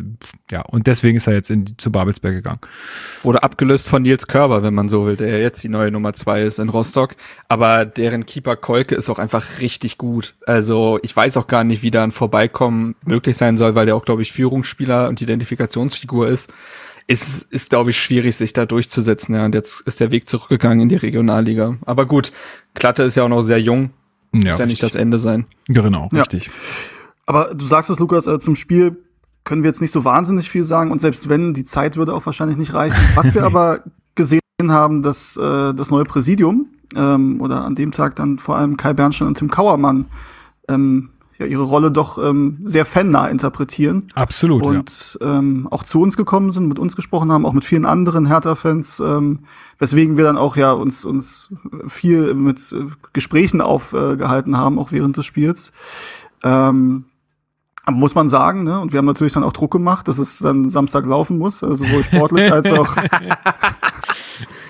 ja, 0.49 0.61
und 0.61 0.87
deswegen 0.87 1.17
ist 1.17 1.27
er 1.27 1.33
jetzt 1.33 1.49
in, 1.49 1.77
zu 1.77 1.91
Babelsberg 1.91 2.33
gegangen. 2.35 2.59
Wurde 3.23 3.43
abgelöst 3.43 3.87
von 3.89 4.01
Nils 4.01 4.27
Körber, 4.27 4.63
wenn 4.63 4.73
man 4.73 4.89
so 4.89 5.05
will, 5.05 5.17
der 5.17 5.39
jetzt 5.39 5.63
die 5.63 5.69
neue 5.69 5.91
Nummer 5.91 6.13
zwei 6.13 6.41
ist 6.41 6.59
in 6.59 6.69
Rostock. 6.69 7.15
Aber 7.47 7.85
deren 7.85 8.25
Keeper 8.25 8.55
Kolke 8.55 8.95
ist 8.95 9.09
auch 9.09 9.19
einfach 9.19 9.59
richtig 9.59 9.97
gut. 9.97 10.35
Also 10.45 10.99
ich 11.03 11.15
weiß 11.15 11.37
auch 11.37 11.47
gar 11.47 11.63
nicht, 11.63 11.80
wie 11.81 11.91
da 11.91 12.03
ein 12.03 12.11
Vorbeikommen 12.11 12.95
möglich 13.05 13.37
sein 13.37 13.57
soll, 13.57 13.75
weil 13.75 13.85
der 13.85 13.95
auch, 13.95 14.05
glaube 14.05 14.21
ich, 14.21 14.31
Führungsspieler 14.31 15.09
und 15.09 15.21
Identifikationsfigur 15.21 16.27
ist. 16.27 16.53
Es 17.07 17.41
ist, 17.41 17.69
glaube 17.71 17.89
ich, 17.89 17.99
schwierig, 17.99 18.35
sich 18.35 18.53
da 18.53 18.65
durchzusetzen. 18.65 19.35
Ja, 19.35 19.45
und 19.45 19.55
jetzt 19.55 19.81
ist 19.81 19.99
der 19.99 20.11
Weg 20.11 20.29
zurückgegangen 20.29 20.81
in 20.81 20.89
die 20.89 20.95
Regionalliga. 20.95 21.75
Aber 21.85 22.05
gut, 22.05 22.31
Klatte 22.73 23.03
ist 23.03 23.15
ja 23.15 23.23
auch 23.23 23.29
noch 23.29 23.41
sehr 23.41 23.59
jung. 23.59 23.91
Ja, 24.33 24.51
Muss 24.51 24.59
ja 24.59 24.65
nicht 24.65 24.81
das 24.83 24.95
Ende 24.95 25.19
sein. 25.19 25.45
Genau, 25.67 26.07
Ja. 26.13 26.19
richtig. 26.19 26.49
Aber 27.25 27.53
du 27.53 27.65
sagst 27.65 27.89
es, 27.89 27.99
Lukas, 27.99 28.27
äh, 28.27 28.39
zum 28.39 28.55
Spiel 28.55 28.97
können 29.43 29.63
wir 29.63 29.69
jetzt 29.69 29.81
nicht 29.81 29.91
so 29.91 30.05
wahnsinnig 30.05 30.49
viel 30.49 30.63
sagen 30.63 30.91
und 30.91 30.99
selbst 31.01 31.27
wenn, 31.27 31.53
die 31.53 31.63
Zeit 31.65 31.97
würde 31.97 32.13
auch 32.13 32.25
wahrscheinlich 32.25 32.57
nicht 32.57 32.73
reichen. 32.73 32.97
Was 33.15 33.33
wir 33.33 33.43
aber 33.45 33.81
gesehen 34.15 34.39
haben, 34.67 35.01
dass 35.01 35.35
äh, 35.37 35.73
das 35.73 35.91
neue 35.91 36.03
Präsidium 36.05 36.67
ähm, 36.95 37.41
oder 37.41 37.65
an 37.65 37.75
dem 37.75 37.91
Tag 37.91 38.15
dann 38.15 38.37
vor 38.39 38.55
allem 38.57 38.77
Kai 38.77 38.93
Bernstein 38.93 39.27
und 39.27 39.37
Tim 39.37 39.49
Kauermann 39.49 40.05
ähm, 40.69 41.09
ja, 41.41 41.47
ihre 41.47 41.63
Rolle 41.63 41.89
doch 41.89 42.23
ähm, 42.23 42.59
sehr 42.61 42.85
fannah 42.85 43.27
interpretieren 43.27 44.05
Absolut, 44.13 44.63
ja. 44.63 44.69
und 44.69 45.17
ähm, 45.21 45.67
auch 45.71 45.83
zu 45.83 45.99
uns 45.99 46.15
gekommen 46.15 46.51
sind, 46.51 46.67
mit 46.67 46.77
uns 46.77 46.95
gesprochen 46.95 47.31
haben, 47.31 47.47
auch 47.47 47.53
mit 47.53 47.65
vielen 47.65 47.85
anderen 47.85 48.27
Hertha-Fans, 48.27 48.99
ähm, 48.99 49.39
weswegen 49.79 50.17
wir 50.17 50.23
dann 50.23 50.37
auch 50.37 50.55
ja 50.55 50.71
uns 50.71 51.03
uns 51.03 51.51
viel 51.87 52.35
mit 52.35 52.59
äh, 52.71 52.85
Gesprächen 53.13 53.59
aufgehalten 53.59 54.55
haben, 54.55 54.77
auch 54.77 54.91
während 54.91 55.17
des 55.17 55.25
Spiels. 55.25 55.71
Ähm, 56.43 57.05
muss 57.89 58.13
man 58.13 58.29
sagen, 58.29 58.63
ne? 58.63 58.79
Und 58.79 58.93
wir 58.93 58.99
haben 58.99 59.07
natürlich 59.07 59.33
dann 59.33 59.43
auch 59.43 59.53
Druck 59.53 59.71
gemacht, 59.71 60.07
dass 60.07 60.19
es 60.19 60.37
dann 60.37 60.69
Samstag 60.69 61.07
laufen 61.07 61.39
muss, 61.39 61.63
also 61.63 61.83
sowohl 61.83 62.03
sportlich 62.03 62.51
als 62.51 62.71
auch 62.71 62.95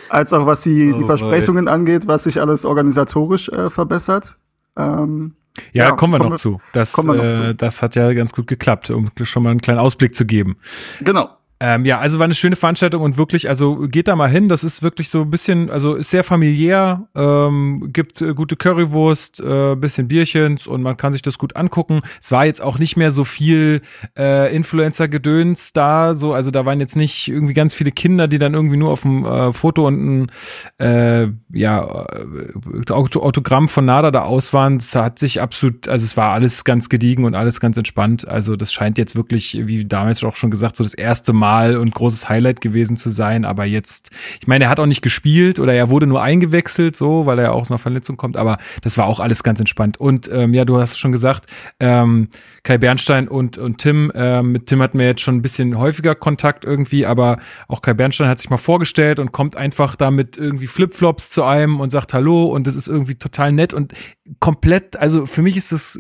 als 0.10 0.32
auch 0.32 0.46
was 0.46 0.62
die, 0.62 0.94
die 0.94 1.04
Oh, 1.04 1.06
Versprechungen 1.06 1.68
angeht, 1.68 2.08
was 2.08 2.24
sich 2.24 2.40
alles 2.40 2.64
organisatorisch 2.64 3.50
äh, 3.50 3.70
verbessert. 3.70 4.38
Ähm, 4.78 5.34
Ja, 5.74 5.86
Ja, 5.90 5.92
kommen 5.96 6.14
wir 6.14 6.18
kommen 6.20 6.30
noch 6.30 6.36
wir- 6.36 6.40
zu. 6.40 6.62
Das, 6.74 6.94
wir 7.10 7.16
noch 7.18 7.24
äh, 7.26 7.32
zu. 7.32 7.56
das 7.56 7.82
hat 7.82 7.96
ja 7.96 8.12
ganz 8.14 8.34
gut 8.34 8.48
geklappt, 8.48 8.90
um 8.90 9.10
schon 9.24 9.44
mal 9.44 9.50
einen 9.52 9.62
kleinen 9.62 9.80
Ausblick 9.80 10.16
zu 10.16 10.26
geben. 10.26 10.58
genau. 11.02 11.30
Ähm, 11.64 11.86
ja, 11.86 12.00
also 12.00 12.18
war 12.18 12.24
eine 12.24 12.34
schöne 12.34 12.56
Veranstaltung 12.56 13.04
und 13.04 13.18
wirklich, 13.18 13.48
also 13.48 13.88
geht 13.88 14.08
da 14.08 14.16
mal 14.16 14.28
hin. 14.28 14.50
Das 14.50 14.64
ist 14.64 14.82
wirklich 14.82 15.10
so 15.10 15.22
ein 15.22 15.30
bisschen, 15.30 15.70
also 15.70 15.94
ist 15.94 16.10
sehr 16.10 16.24
familiär, 16.24 17.08
ähm, 17.14 17.90
gibt 17.94 18.20
äh, 18.20 18.34
gute 18.34 18.56
Currywurst, 18.56 19.42
äh, 19.42 19.76
bisschen 19.76 20.08
Bierchens 20.08 20.66
und 20.66 20.82
man 20.82 20.98
kann 20.98 21.14
sich 21.14 21.22
das 21.22 21.38
gut 21.38 21.56
angucken. 21.56 22.02
Es 22.20 22.32
war 22.32 22.46
jetzt 22.46 22.64
auch 22.64 22.80
nicht 22.80 22.98
mehr 22.98 23.12
so 23.12 23.26
viel 23.26 23.82
äh, 24.18 24.52
Influencer-Gedöns 24.56 25.72
da, 25.72 26.16
so, 26.16 26.34
also 26.34 26.50
da 26.50 26.66
waren 26.66 26.80
jetzt 26.80 26.96
nicht 26.96 27.28
irgendwie 27.28 27.54
ganz 27.54 27.76
viele 27.76 27.92
Kinder, 27.92 28.28
die 28.28 28.40
dann 28.40 28.56
irgendwie 28.56 28.78
nur 28.78 28.90
auf 28.90 29.04
dem 29.04 29.24
äh, 29.24 29.54
Foto 29.54 29.86
und 29.86 30.02
ein 30.24 30.32
äh, 30.80 31.28
ja, 31.54 32.06
äh, 32.08 32.92
Auto 32.92 33.20
Autogramm 33.20 33.68
von 33.68 33.86
Nada 33.86 34.10
da 34.10 34.24
aus 34.24 34.52
waren. 34.52 34.80
Das 34.80 34.96
hat 34.96 35.20
sich 35.20 35.40
absolut, 35.40 35.88
also 35.88 36.06
es 36.06 36.18
war 36.18 36.32
alles 36.32 36.64
ganz 36.64 36.90
gediegen 36.90 37.24
und 37.24 37.36
alles 37.36 37.60
ganz 37.60 37.78
entspannt. 37.78 38.28
Also 38.28 38.56
das 38.56 38.74
scheint 38.74 38.98
jetzt 38.98 39.16
wirklich, 39.16 39.60
wie 39.62 39.86
damals 39.86 40.24
auch 40.24 40.36
schon 40.36 40.50
gesagt, 40.50 40.76
so 40.76 40.84
das 40.84 40.96
erste 40.96 41.34
Mal 41.34 41.51
Skandal 41.52 41.78
und 41.78 41.94
großes 41.94 42.30
Highlight 42.30 42.62
gewesen 42.62 42.98
zu 42.98 43.10
sein. 43.10 43.46
Aber 43.46 43.66
jetzt, 43.66 44.10
ich 44.40 44.48
meine, 44.48 44.66
er 44.66 44.70
hat 44.70 44.80
auch 44.80 44.86
nicht 44.86 45.02
gespielt 45.02 45.60
oder 45.60 45.74
er 45.74 45.90
wurde 45.90 46.08
nur 46.08 46.22
eingewechselt, 46.22 46.96
so, 46.96 47.26
weil 47.26 47.40
er 47.40 47.54
auch 47.54 47.62
aus 47.62 47.72
einer 47.72 47.78
Verletzung 47.78 48.18
kommt. 48.18 48.38
Aber 48.38 48.58
das 48.82 48.98
war 48.98 49.06
auch 49.06 49.20
alles 49.20 49.44
ganz 49.44 49.60
entspannt. 49.60 50.00
Und 50.00 50.30
ähm, 50.32 50.54
ja, 50.54 50.66
du 50.66 50.80
hast 50.80 50.98
schon 50.98 51.12
gesagt, 51.12 51.46
ähm, 51.80 52.30
Kai 52.64 52.78
Bernstein 52.78 53.28
und, 53.28 53.58
und 53.58 53.80
Tim, 53.80 54.12
ähm, 54.14 54.52
mit 54.52 54.68
Tim 54.68 54.82
hatten 54.82 55.00
wir 55.00 55.08
jetzt 55.08 55.22
schon 55.22 55.36
ein 55.36 55.42
bisschen 55.42 55.80
häufiger 55.80 56.14
Kontakt 56.14 56.64
irgendwie, 56.64 57.06
aber 57.08 57.40
auch 57.68 57.82
Kai 57.82 57.96
Bernstein 57.96 58.28
hat 58.28 58.38
sich 58.40 58.52
mal 58.52 58.58
vorgestellt 58.58 59.20
und 59.20 59.32
kommt 59.32 59.56
einfach 59.56 59.96
da 59.96 60.12
mit 60.12 60.38
irgendwie 60.38 60.68
Flipflops 60.68 61.32
zu 61.32 61.44
einem 61.44 61.80
und 61.80 61.90
sagt 61.90 62.14
Hallo 62.14 62.46
und 62.46 62.68
das 62.68 62.76
ist 62.76 62.88
irgendwie 62.88 63.16
total 63.16 63.52
nett 63.52 63.74
und 63.74 63.94
komplett, 64.40 64.96
also 64.96 65.26
für 65.26 65.42
mich 65.42 65.58
ist 65.58 65.72
das 65.72 66.00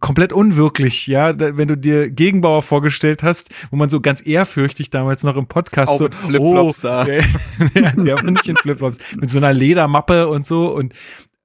komplett 0.00 0.32
unwirklich, 0.32 1.06
ja, 1.06 1.38
wenn 1.38 1.68
du 1.68 1.76
dir 1.76 2.10
Gegenbauer 2.10 2.62
vorgestellt 2.62 3.22
hast, 3.22 3.50
wo 3.70 3.76
man 3.76 3.88
so 3.88 4.00
ganz 4.00 4.24
ehrfürchtig 4.26 4.90
damals 4.90 5.22
noch 5.22 5.36
im 5.36 5.46
Podcast 5.46 5.90
Auch 5.90 5.98
so, 5.98 6.04
mit 6.04 6.14
Flipflops 6.14 6.84
oh, 6.84 6.88
da. 6.88 7.04
Der, 7.04 7.22
der, 7.74 7.92
der 7.92 8.22
nicht 8.24 8.48
in 8.48 8.56
Flipflops, 8.56 8.98
mit 9.16 9.30
so 9.30 9.38
einer 9.38 9.52
Ledermappe 9.52 10.28
und 10.28 10.44
so 10.44 10.74
und 10.74 10.92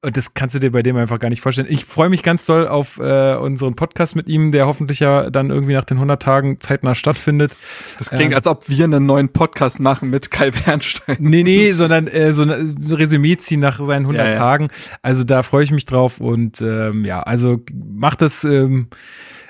und 0.02 0.16
das 0.16 0.34
kannst 0.34 0.56
du 0.56 0.60
dir 0.60 0.72
bei 0.72 0.82
dem 0.82 0.96
einfach 0.96 1.20
gar 1.20 1.30
nicht 1.30 1.42
vorstellen. 1.42 1.68
Ich 1.70 1.84
freue 1.84 2.08
mich 2.08 2.24
ganz 2.24 2.46
doll 2.46 2.68
auf 2.68 3.00
äh, 3.00 3.36
unseren 3.36 3.76
Podcast 3.76 4.16
mit 4.16 4.30
ihm, 4.30 4.52
der 4.52 4.66
hoffentlich 4.66 5.02
ja 5.02 5.30
dann 5.30 5.50
irgendwie 5.50 5.74
nach 5.74 5.84
den 5.84 5.98
100 5.98 6.22
Tagen 6.22 6.60
zeitnah 6.62 6.96
stattfindet. 6.96 7.58
Das 7.98 8.10
klingt, 8.10 8.32
Ähm, 8.32 8.38
als 8.38 8.48
ob 8.48 8.70
wir 8.70 8.86
einen 8.86 9.06
neuen 9.06 9.30
Podcast 9.30 9.82
machen 9.82 10.10
mit 10.10 10.32
Kai 10.32 10.52
Bernstein. 10.52 11.18
Nee, 11.20 11.44
nee, 11.44 11.74
sondern 11.74 12.08
äh, 12.08 12.32
so 12.32 12.44
ein 12.44 12.88
Resümee 12.90 13.36
ziehen 13.38 13.60
nach 13.60 13.78
seinen 13.86 14.04
100 14.04 14.26
Ja, 14.28 14.32
ja. 14.32 14.38
Tagen. 14.38 14.70
Also 15.02 15.26
da 15.26 15.44
freue 15.44 15.66
ich 15.66 15.72
mich 15.72 15.86
drauf 15.86 16.22
und 16.22 16.62
ähm, 16.62 17.04
ja, 17.04 17.22
also 17.22 17.60
macht 17.74 18.22
das, 18.22 18.46
ähm, 18.46 18.88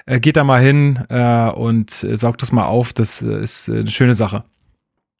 äh, 0.07 0.19
geht 0.19 0.35
da 0.35 0.43
mal 0.43 0.61
hin 0.61 1.05
äh, 1.09 1.49
und 1.51 2.03
äh, 2.03 2.17
saugt 2.17 2.41
das 2.41 2.51
mal 2.51 2.65
auf. 2.65 2.91
Das 2.93 3.21
äh, 3.21 3.39
ist 3.39 3.67
äh, 3.67 3.81
eine 3.81 3.91
schöne 3.91 4.15
Sache. 4.15 4.45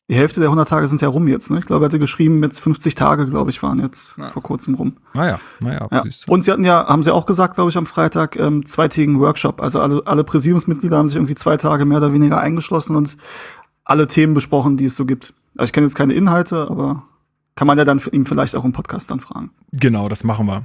Die 0.10 0.16
Hälfte 0.16 0.40
der 0.40 0.50
100 0.50 0.68
Tage 0.68 0.88
sind 0.88 1.04
ja 1.04 1.08
rum 1.08 1.28
jetzt, 1.28 1.52
ne? 1.52 1.60
Ich 1.60 1.66
glaube, 1.68 1.86
er 1.86 1.90
hatte 1.90 2.00
geschrieben, 2.00 2.42
jetzt 2.42 2.60
50 2.60 2.96
Tage, 2.96 3.28
glaube 3.28 3.52
ich, 3.52 3.62
waren 3.62 3.78
jetzt 3.80 4.18
Ja. 4.18 4.30
vor 4.30 4.42
kurzem 4.42 4.74
rum. 4.74 4.94
Naja, 5.14 5.40
naja, 5.60 5.88
Ja. 5.92 6.04
Und 6.28 6.44
sie 6.44 6.52
hatten 6.52 6.66
ja, 6.66 6.88
haben 6.88 7.04
sie 7.04 7.14
auch 7.14 7.28
gesagt, 7.28 7.54
glaube 7.56 7.70
ich, 7.70 7.78
am 7.78 7.86
Freitag, 7.86 8.36
ähm, 8.40 8.66
zweitägigen 8.66 9.20
Workshop. 9.20 9.62
Also 9.62 9.80
alle, 9.80 10.02
alle 10.06 10.24
Präsidiumsmitglieder 10.24 10.98
haben 10.98 11.08
sich 11.08 11.16
irgendwie 11.18 11.36
zwei 11.36 11.58
Tage 11.58 11.86
mehr 11.86 12.00
oder 12.00 12.12
weniger 12.12 12.40
eingeschlossen 12.40 12.96
und 12.96 13.18
alle 13.86 14.08
Themen 14.08 14.34
besprochen, 14.34 14.78
die 14.78 14.86
es 14.86 14.96
so 14.96 15.06
gibt. 15.06 15.34
Also 15.58 15.66
ich 15.70 15.74
kenne 15.74 15.86
jetzt 15.86 15.96
keine 15.96 16.14
Inhalte, 16.14 16.68
aber 16.70 17.04
kann 17.60 17.68
man 17.68 17.78
ja 17.78 17.84
dann 17.84 18.00
für 18.00 18.10
ihn 18.12 18.26
vielleicht 18.26 18.56
auch 18.56 18.64
im 18.64 18.72
Podcast 18.72 19.12
dann 19.12 19.20
fragen. 19.20 19.52
Genau, 19.74 20.08
das 20.08 20.24
machen 20.24 20.46
wir. 20.46 20.64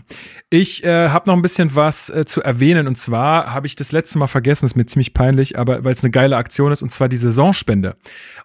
Ich 0.49 0.85
äh, 0.85 1.09
habe 1.09 1.29
noch 1.29 1.35
ein 1.35 1.43
bisschen 1.43 1.75
was 1.75 2.09
äh, 2.09 2.25
zu 2.25 2.41
erwähnen 2.41 2.87
und 2.87 2.97
zwar 2.97 3.53
habe 3.53 3.67
ich 3.67 3.75
das 3.75 3.91
letzte 3.91 4.17
Mal 4.21 4.29
vergessen, 4.29 4.67
ist 4.67 4.77
mir 4.77 4.87
ziemlich 4.87 5.13
peinlich, 5.13 5.59
aber 5.59 5.83
weil 5.83 5.95
es 5.95 6.05
eine 6.05 6.13
geile 6.13 6.37
Aktion 6.37 6.71
ist 6.71 6.83
und 6.83 6.91
zwar 6.91 7.09
die 7.09 7.17
Saisonspende. 7.17 7.97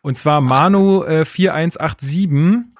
Und 0.01 0.18
zwar 0.18 0.41
Manu 0.41 1.03
äh, 1.03 1.25
4187, 1.25 2.74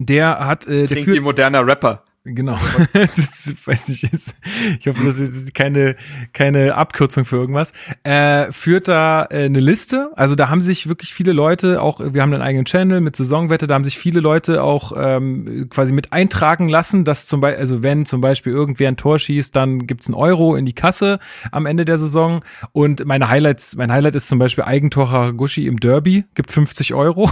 der 0.00 0.46
hat, 0.46 0.66
äh, 0.66 0.80
der 0.80 0.86
Klingt 0.88 1.04
führt 1.06 1.16
wie 1.16 1.20
moderner 1.20 1.66
Rapper. 1.66 2.04
Genau. 2.28 2.58
das 2.92 3.54
weiß 3.64 3.88
nicht, 3.88 4.12
ist, 4.12 4.34
ich 4.80 4.88
hoffe, 4.88 5.04
das 5.04 5.18
ist 5.18 5.54
keine, 5.54 5.94
keine 6.32 6.74
Abkürzung 6.74 7.24
für 7.24 7.36
irgendwas. 7.36 7.72
Äh, 8.02 8.50
führt 8.50 8.88
da 8.88 9.26
äh, 9.30 9.44
eine 9.44 9.60
Liste. 9.60 10.10
Also 10.16 10.34
da 10.34 10.48
haben 10.48 10.60
sich 10.60 10.88
wirklich 10.88 11.14
viele 11.14 11.32
Leute, 11.32 11.80
auch 11.80 12.00
wir 12.00 12.22
haben 12.22 12.32
einen 12.32 12.42
eigenen 12.42 12.64
Channel 12.64 13.00
mit 13.00 13.14
Saisonwette, 13.14 13.68
da 13.68 13.76
haben 13.76 13.84
sich 13.84 13.96
viele 13.96 14.18
Leute 14.18 14.64
auch 14.64 14.92
ähm, 14.96 15.68
quasi 15.70 15.92
mit 15.92 16.12
eintragen 16.12 16.68
lassen, 16.68 17.04
dass 17.04 17.26
zum 17.26 17.40
Beispiel, 17.40 17.60
also 17.60 17.84
wenn 17.84 18.06
zum 18.06 18.20
Beispiel 18.20 18.52
irgendwer 18.52 18.88
ein 18.88 18.96
Tor 18.96 19.20
schießt, 19.20 19.54
dann 19.54 19.86
gibt's 19.86 20.08
einen 20.08 20.14
Euro 20.14 20.56
in 20.56 20.66
die 20.66 20.74
Kasse 20.74 21.20
am 21.52 21.64
Ende 21.64 21.84
der 21.84 21.96
Saison. 21.96 22.44
Und 22.72 23.04
meine 23.06 23.28
Highlights, 23.28 23.76
mein 23.76 23.92
Highlight 23.92 24.16
ist 24.16 24.26
zum 24.26 24.40
Beispiel 24.40 24.64
Eigentor 24.64 25.12
Haraguchi 25.12 25.68
im 25.68 25.78
Derby, 25.78 26.24
gibt 26.34 26.50
50 26.50 26.92
Euro. 26.92 27.30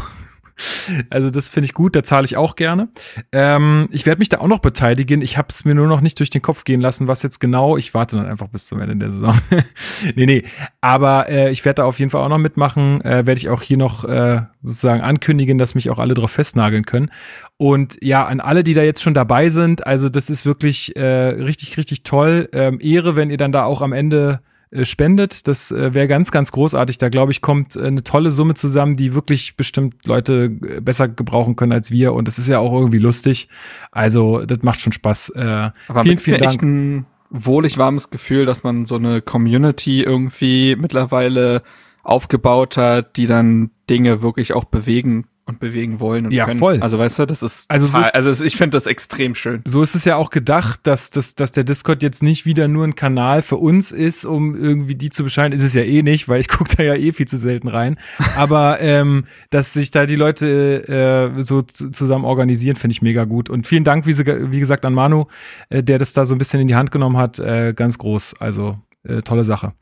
Also 1.11 1.31
das 1.31 1.49
finde 1.49 1.67
ich 1.67 1.75
gut, 1.75 1.97
da 1.97 2.03
zahle 2.03 2.25
ich 2.25 2.37
auch 2.37 2.57
gerne. 2.57 2.89
Ähm, 3.33 3.89
ich 3.91 4.07
werde 4.07 4.19
mich 4.19 4.29
da 4.29 4.39
auch 4.39 4.47
noch 4.47 4.61
beteiligen. 4.61 5.23
Ich 5.23 5.37
habe 5.37 5.49
es 5.51 5.65
mir 5.65 5.75
nur 5.75 5.87
noch 5.87 6.01
nicht 6.01 6.19
durch 6.19 6.31
den 6.31 6.43
Kopf 6.43 6.65
gehen 6.65 6.81
lassen, 6.81 7.09
was 7.09 7.23
jetzt 7.23 7.41
genau. 7.41 7.77
Ich 7.77 7.95
warte 7.95 8.17
dann 8.17 8.27
einfach 8.27 8.49
bis 8.49 8.67
zum 8.67 8.81
Ende 8.81 8.97
der 8.97 9.11
Saison. 9.11 9.37
nee, 10.15 10.27
nee. 10.27 10.45
Aber 10.81 11.29
äh, 11.29 11.51
ich 11.51 11.65
werde 11.65 11.83
da 11.83 11.85
auf 11.85 11.99
jeden 11.99 12.11
Fall 12.11 12.23
auch 12.23 12.29
noch 12.29 12.39
mitmachen. 12.39 13.01
Äh, 13.03 13.27
werde 13.27 13.39
ich 13.39 13.49
auch 13.49 13.63
hier 13.63 13.79
noch 13.79 14.05
äh, 14.05 14.43
sozusagen 14.63 15.03
ankündigen, 15.03 15.59
dass 15.59 15.75
mich 15.75 15.91
auch 15.91 15.99
alle 15.99 16.15
drauf 16.15 16.31
festnageln 16.31 16.87
können. 16.87 17.11
Und 17.57 17.99
ja, 18.03 18.25
an 18.25 18.41
alle, 18.41 18.65
die 18.65 18.75
da 18.75 18.83
jetzt 18.83 19.03
schon 19.03 19.15
dabei 19.15 19.49
sind, 19.49 19.87
also 19.87 20.09
das 20.09 20.31
ist 20.31 20.47
wirklich 20.47 20.97
äh, 20.97 21.03
richtig, 21.03 21.77
richtig 21.77 22.03
toll. 22.03 22.49
Ähm, 22.53 22.79
Ehre, 22.81 23.17
wenn 23.17 23.31
ihr 23.31 23.37
dann 23.37 23.53
da 23.53 23.65
auch 23.65 23.81
am 23.81 23.93
Ende 23.93 24.41
spendet. 24.85 25.47
Das 25.49 25.71
äh, 25.71 25.95
wäre 25.95 26.09
ganz, 26.09 26.31
ganz 26.31 26.53
großartig. 26.53 26.99
Da 26.99 27.09
glaube 27.09 27.33
ich, 27.33 27.41
kommt 27.41 27.77
äh, 27.77 27.85
eine 27.85 28.03
tolle 28.03 28.31
Summe 28.31 28.55
zusammen, 28.55 28.97
die 28.97 29.15
wirklich 29.15 29.57
bestimmt 29.57 30.07
Leute 30.07 30.51
äh, 30.67 30.81
besser 30.81 31.09
gebrauchen 31.09 31.57
können 31.57 31.73
als 31.73 31.91
wir. 31.91 32.13
Und 32.13 32.29
es 32.29 32.39
ist 32.39 32.49
ja 32.49 32.59
auch 32.59 32.73
irgendwie 32.73 32.99
lustig. 32.99 33.49
Also, 33.93 34.45
das 34.45 34.63
macht 34.63 34.81
schon 34.81 34.93
Spaß. 34.93 35.31
Äh, 35.31 35.71
Aber 35.89 36.03
vielen, 36.03 36.19
vielen 36.19 36.41
mir 36.41 36.47
echt 36.47 36.61
Dank. 36.61 36.63
ein 36.63 37.07
wohlig 37.31 37.79
warmes 37.79 38.11
Gefühl, 38.11 38.47
dass 38.47 38.63
man 38.65 38.87
so 38.87 38.97
eine 38.97 39.21
Community 39.23 40.03
irgendwie 40.03 40.77
mittlerweile 40.77 41.63
aufgebaut 42.03 42.77
hat, 42.77 43.17
die 43.17 43.27
dann 43.27 43.71
Dinge 43.89 44.23
wirklich 44.23 44.53
auch 44.53 44.65
bewegen 44.65 45.27
und 45.47 45.59
bewegen 45.61 46.01
wollen 46.01 46.25
und 46.27 46.33
Ja, 46.33 46.47
können. 46.47 46.59
voll. 46.59 46.79
Also 46.81 46.99
weißt 46.99 47.19
du, 47.19 47.27
das 47.27 47.43
ist 47.43 47.71
Also 47.71 47.87
so 47.87 47.93
total, 47.93 48.09
ist- 48.09 48.15
also 48.27 48.45
ich 48.45 48.57
finde 48.57 48.77
das 48.77 48.87
extrem 48.87 49.35
schön. 49.35 49.61
So 49.67 49.83
ist 49.83 49.95
es 49.95 50.05
ja 50.07 50.17
auch 50.17 50.31
gedacht, 50.31 50.81
dass, 50.85 51.11
dass, 51.11 51.35
dass 51.35 51.53
der 51.53 51.65
Discord 51.65 52.03
jetzt 52.03 52.23
nicht 52.23 52.47
wieder 52.47 52.67
nur 52.67 52.85
ein 52.87 52.95
Kanal 52.95 53.43
für 53.43 53.57
uns 53.59 53.93
ist, 53.93 54.25
um 54.25 54.55
irgendwie 54.57 54.95
die 54.95 55.11
zu 55.11 55.23
bescheiden. 55.23 55.53
Ist 55.55 55.63
es 55.63 55.75
ja 55.75 55.83
eh 55.83 56.03
nicht, 56.03 56.29
weil 56.29 56.41
ich 56.41 56.49
gucke 56.49 56.75
da 56.77 56.83
ja 56.83 56.95
eh 56.95 57.13
viel 57.13 57.29
zu 57.29 57.37
selten 57.37 57.69
rein. 57.69 57.99
Aber 58.37 58.81
ähm, 58.81 59.27
dass 59.51 59.75
sich 59.75 59.91
da 59.91 60.07
die 60.07 60.17
Leute 60.17 61.35
äh, 61.37 61.43
so 61.43 61.61
zu- 61.63 61.91
zusammen 61.91 62.25
organisieren, 62.25 62.77
finde 62.77 62.93
ich 62.93 63.03
mega 63.03 63.25
gut. 63.25 63.51
Und 63.51 63.67
vielen 63.67 63.85
Dank, 63.85 64.07
wie, 64.07 64.17
wie 64.17 64.61
gesagt, 64.61 64.85
an 64.87 64.95
Manu, 64.95 65.27
äh, 65.69 65.83
der 65.83 65.99
das 65.99 66.15
da 66.15 66.25
so 66.25 66.35
ein 66.35 66.39
bisschen 66.39 66.61
in 66.61 66.69
die 66.69 66.75
Hand 66.75 66.91
genommen 66.91 67.19
hat. 67.19 67.39
Äh, 67.39 67.75
ganz 67.77 67.99
groß. 67.99 68.37
Also 68.41 68.79
äh, 69.07 69.21
tolle 69.21 69.45
Sache. 69.45 69.73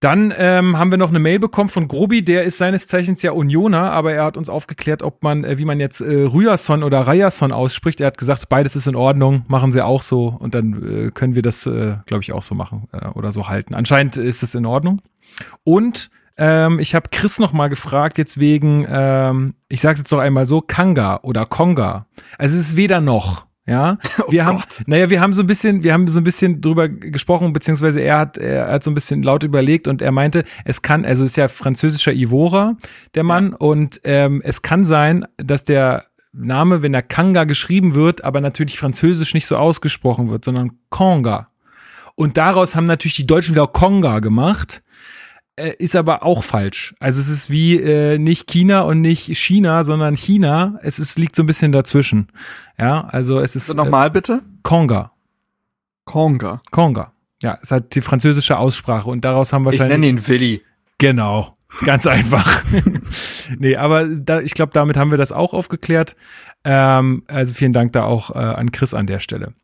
Dann 0.00 0.32
ähm, 0.34 0.78
haben 0.78 0.90
wir 0.90 0.96
noch 0.96 1.10
eine 1.10 1.18
Mail 1.18 1.38
bekommen 1.38 1.68
von 1.68 1.86
Grobi, 1.86 2.24
der 2.24 2.44
ist 2.44 2.56
seines 2.56 2.86
Zeichens 2.86 3.20
ja 3.20 3.32
Unioner, 3.32 3.92
aber 3.92 4.14
er 4.14 4.24
hat 4.24 4.38
uns 4.38 4.48
aufgeklärt, 4.48 5.02
ob 5.02 5.22
man, 5.22 5.44
äh, 5.44 5.58
wie 5.58 5.66
man 5.66 5.78
jetzt 5.78 6.00
äh, 6.00 6.24
Ryason 6.24 6.82
oder 6.82 7.06
Rayason 7.06 7.52
ausspricht. 7.52 8.00
Er 8.00 8.06
hat 8.06 8.16
gesagt, 8.16 8.48
beides 8.48 8.76
ist 8.76 8.86
in 8.86 8.96
Ordnung, 8.96 9.44
machen 9.46 9.72
sie 9.72 9.84
auch 9.84 10.00
so 10.00 10.34
und 10.38 10.54
dann 10.54 11.08
äh, 11.08 11.10
können 11.10 11.34
wir 11.34 11.42
das, 11.42 11.66
äh, 11.66 11.96
glaube 12.06 12.22
ich, 12.22 12.32
auch 12.32 12.40
so 12.40 12.54
machen 12.54 12.88
äh, 12.92 13.08
oder 13.08 13.30
so 13.30 13.48
halten. 13.48 13.74
Anscheinend 13.74 14.16
ist 14.16 14.42
es 14.42 14.54
in 14.54 14.64
Ordnung. 14.64 15.02
Und 15.64 16.10
ähm, 16.38 16.78
ich 16.78 16.94
habe 16.94 17.10
Chris 17.10 17.38
noch 17.38 17.52
mal 17.52 17.68
gefragt, 17.68 18.16
jetzt 18.16 18.40
wegen, 18.40 18.86
ähm, 18.88 19.52
ich 19.68 19.82
sage 19.82 19.98
jetzt 19.98 20.10
noch 20.10 20.20
einmal 20.20 20.46
so, 20.46 20.62
Kanga 20.62 21.20
oder 21.22 21.44
Konga. 21.44 22.06
Also 22.38 22.56
es 22.56 22.68
ist 22.68 22.76
weder 22.78 23.02
noch. 23.02 23.44
Ja, 23.70 23.98
wir 24.28 24.44
haben, 24.44 24.58
Gott. 24.58 24.82
naja, 24.86 25.10
wir 25.10 25.20
haben 25.20 25.32
so 25.32 25.42
ein 25.42 25.46
bisschen, 25.46 25.84
wir 25.84 25.92
haben 25.92 26.08
so 26.08 26.20
ein 26.20 26.24
bisschen 26.24 26.60
drüber 26.60 26.88
gesprochen, 26.88 27.52
beziehungsweise 27.52 28.00
er 28.00 28.18
hat, 28.18 28.36
er 28.36 28.72
hat 28.72 28.82
so 28.82 28.90
ein 28.90 28.94
bisschen 28.94 29.22
laut 29.22 29.44
überlegt 29.44 29.86
und 29.86 30.02
er 30.02 30.10
meinte, 30.10 30.42
es 30.64 30.82
kann, 30.82 31.04
also 31.04 31.24
ist 31.24 31.36
ja 31.36 31.46
französischer 31.46 32.12
Ivora, 32.12 32.76
der 33.14 33.22
Mann, 33.22 33.54
und 33.54 34.00
ähm, 34.02 34.42
es 34.44 34.62
kann 34.62 34.84
sein, 34.84 35.24
dass 35.36 35.62
der 35.62 36.06
Name, 36.32 36.82
wenn 36.82 36.94
er 36.94 37.02
Kanga 37.02 37.44
geschrieben 37.44 37.94
wird, 37.94 38.24
aber 38.24 38.40
natürlich 38.40 38.76
französisch 38.76 39.34
nicht 39.34 39.46
so 39.46 39.56
ausgesprochen 39.56 40.30
wird, 40.30 40.44
sondern 40.44 40.72
Konga. 40.88 41.48
Und 42.16 42.36
daraus 42.36 42.74
haben 42.74 42.86
natürlich 42.86 43.16
die 43.16 43.26
Deutschen 43.26 43.54
wieder 43.54 43.68
Konga 43.68 44.18
gemacht. 44.18 44.82
Äh, 45.60 45.74
ist 45.78 45.96
aber 45.96 46.22
auch 46.24 46.42
falsch. 46.44 46.94
Also 47.00 47.20
es 47.20 47.28
ist 47.28 47.50
wie 47.50 47.76
äh, 47.80 48.18
nicht 48.18 48.46
China 48.48 48.80
und 48.82 49.00
nicht 49.00 49.36
China, 49.36 49.84
sondern 49.84 50.14
China. 50.16 50.78
Es 50.82 50.98
ist, 50.98 51.18
liegt 51.18 51.36
so 51.36 51.42
ein 51.42 51.46
bisschen 51.46 51.72
dazwischen. 51.72 52.28
Ja, 52.78 53.02
also 53.08 53.40
es 53.40 53.56
ist 53.56 53.66
So, 53.68 53.74
nochmal 53.74 54.10
bitte? 54.10 54.34
äh, 54.44 54.58
Konga. 54.62 55.12
Konga. 56.04 56.60
Konga. 56.70 57.12
Ja, 57.42 57.58
es 57.62 57.70
hat 57.70 57.94
die 57.94 58.00
französische 58.00 58.58
Aussprache 58.58 59.08
und 59.08 59.24
daraus 59.24 59.52
haben 59.52 59.62
Ich 59.62 59.78
wahrscheinlich. 59.78 59.98
nenne 59.98 60.06
ihn 60.08 60.28
Willi. 60.28 60.62
Genau. 60.98 61.56
Ganz 61.86 62.06
einfach. 62.06 62.64
nee, 63.58 63.76
aber 63.76 64.06
da, 64.06 64.40
ich 64.40 64.54
glaube, 64.54 64.72
damit 64.72 64.96
haben 64.96 65.10
wir 65.12 65.18
das 65.18 65.30
auch 65.32 65.54
aufgeklärt. 65.54 66.16
Ähm, 66.64 67.22
also 67.28 67.54
vielen 67.54 67.72
Dank 67.72 67.92
da 67.92 68.04
auch 68.04 68.34
äh, 68.34 68.38
an 68.38 68.72
Chris 68.72 68.92
an 68.92 69.06
der 69.06 69.20
Stelle. 69.20 69.54